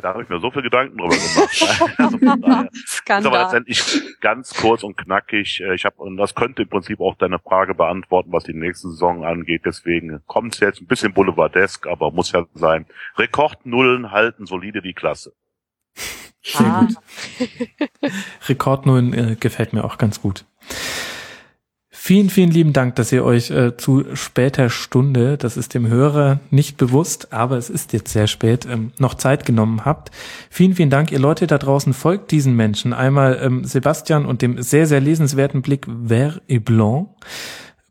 Da 0.00 0.10
habe 0.14 0.22
ich 0.22 0.28
mir 0.28 0.40
so 0.40 0.50
viel 0.50 0.62
Gedanken 0.62 0.96
drüber 0.98 1.14
gemacht. 1.16 1.94
also 1.98 2.18
daher. 2.18 2.36
Ist 2.36 2.46
aber 2.46 2.68
Skandal. 2.86 3.42
letztendlich 3.42 4.02
ganz 4.20 4.54
kurz 4.54 4.82
und 4.82 4.96
knackig. 4.96 5.60
Äh, 5.60 5.74
Ich 5.74 5.84
habe 5.84 5.96
und 5.96 6.16
das 6.16 6.34
könnte 6.34 6.62
im 6.62 6.68
Prinzip 6.68 7.00
auch 7.00 7.16
deine 7.16 7.38
Frage 7.38 7.74
beantworten, 7.74 8.30
was 8.32 8.44
die 8.44 8.54
nächste 8.54 8.88
Saison 8.90 9.24
angeht. 9.24 9.62
Deswegen 9.64 10.20
kommt 10.26 10.54
es 10.54 10.60
jetzt 10.60 10.80
ein 10.80 10.86
bisschen 10.86 11.12
boulevardesk, 11.12 11.86
aber 11.86 12.10
muss 12.10 12.32
ja 12.32 12.46
sein. 12.54 12.86
Rekordnullen 13.16 14.10
halten 14.10 14.46
solide 14.46 14.80
die 14.82 14.94
Klasse. 14.94 15.32
Sehr 16.42 16.66
Ah. 16.66 16.80
gut. 16.86 16.96
Rekordnullen 18.48 19.12
äh, 19.12 19.36
gefällt 19.38 19.72
mir 19.72 19.84
auch 19.84 19.98
ganz 19.98 20.20
gut. 20.22 20.44
Vielen, 22.02 22.30
vielen 22.30 22.50
lieben 22.50 22.72
Dank, 22.72 22.96
dass 22.96 23.12
ihr 23.12 23.26
euch 23.26 23.50
äh, 23.50 23.76
zu 23.76 24.06
später 24.14 24.70
Stunde, 24.70 25.36
das 25.36 25.58
ist 25.58 25.74
dem 25.74 25.86
Hörer 25.86 26.40
nicht 26.50 26.78
bewusst, 26.78 27.30
aber 27.30 27.58
es 27.58 27.68
ist 27.68 27.92
jetzt 27.92 28.10
sehr 28.10 28.26
spät, 28.26 28.64
ähm, 28.64 28.92
noch 28.96 29.12
Zeit 29.12 29.44
genommen 29.44 29.84
habt. 29.84 30.10
Vielen, 30.48 30.74
vielen 30.74 30.88
Dank, 30.88 31.12
ihr 31.12 31.18
Leute 31.18 31.46
da 31.46 31.58
draußen, 31.58 31.92
folgt 31.92 32.30
diesen 32.30 32.56
Menschen. 32.56 32.94
Einmal 32.94 33.38
ähm, 33.42 33.64
Sebastian 33.64 34.24
und 34.24 34.40
dem 34.40 34.62
sehr, 34.62 34.86
sehr 34.86 35.02
lesenswerten 35.02 35.60
Blick 35.60 35.86
Vert 36.06 36.40
et 36.48 36.64
Blanc. 36.64 37.10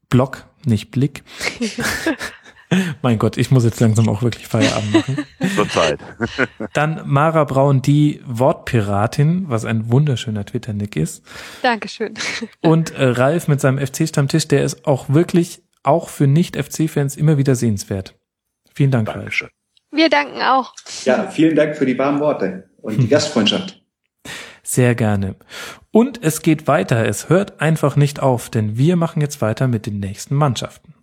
Block, 0.10 0.44
nicht 0.66 0.90
Blick. 0.90 1.22
mein 3.02 3.18
Gott, 3.18 3.38
ich 3.38 3.52
muss 3.52 3.64
jetzt 3.64 3.80
langsam 3.80 4.10
auch 4.10 4.22
wirklich 4.22 4.48
Feierabend 4.48 4.94
machen. 4.94 5.26
Zur 5.56 5.70
Zeit. 5.70 6.00
Dann 6.74 7.02
Mara 7.06 7.44
Braun, 7.44 7.82
die 7.82 8.22
Wortpiratin, 8.26 9.50
was 9.50 9.66
ein 9.66 9.92
wunderschöner 9.92 10.46
Twitter-Nick 10.46 10.96
ist. 10.96 11.24
Dankeschön. 11.62 12.14
Und 12.62 12.92
äh, 12.92 13.06
Ralf 13.06 13.48
mit 13.48 13.60
seinem 13.62 13.86
FC-Stammtisch, 13.86 14.48
der 14.48 14.64
ist 14.64 14.86
auch 14.86 15.10
wirklich, 15.10 15.64
auch 15.84 16.10
für 16.10 16.28
Nicht-FC-Fans 16.28 17.16
immer 17.16 17.38
wieder 17.38 17.56
sehenswert. 17.56 18.16
Vielen 18.74 18.92
Dank, 18.92 19.08
Ralf. 19.08 19.18
Dankeschön. 19.18 19.50
Wir 19.92 20.10
danken 20.10 20.42
auch. 20.42 20.74
Ja, 21.06 21.28
vielen 21.28 21.56
Dank 21.56 21.76
für 21.76 21.86
die 21.86 21.98
warmen 21.98 22.20
Worte 22.20 22.70
und 22.78 23.02
die 23.02 23.08
Gastfreundschaft. 23.08 23.82
Sehr 24.62 24.94
gerne. 24.94 25.36
Und 25.90 26.24
es 26.24 26.44
geht 26.44 26.68
weiter. 26.68 27.08
Es 27.08 27.28
hört 27.30 27.60
einfach 27.60 27.96
nicht 27.96 28.20
auf, 28.20 28.52
denn 28.52 28.78
wir 28.78 28.96
machen 28.98 29.20
jetzt 29.20 29.42
weiter 29.42 29.68
mit 29.68 29.88
den 29.88 30.00
nächsten 30.00 30.36
Mannschaften. 30.36 30.94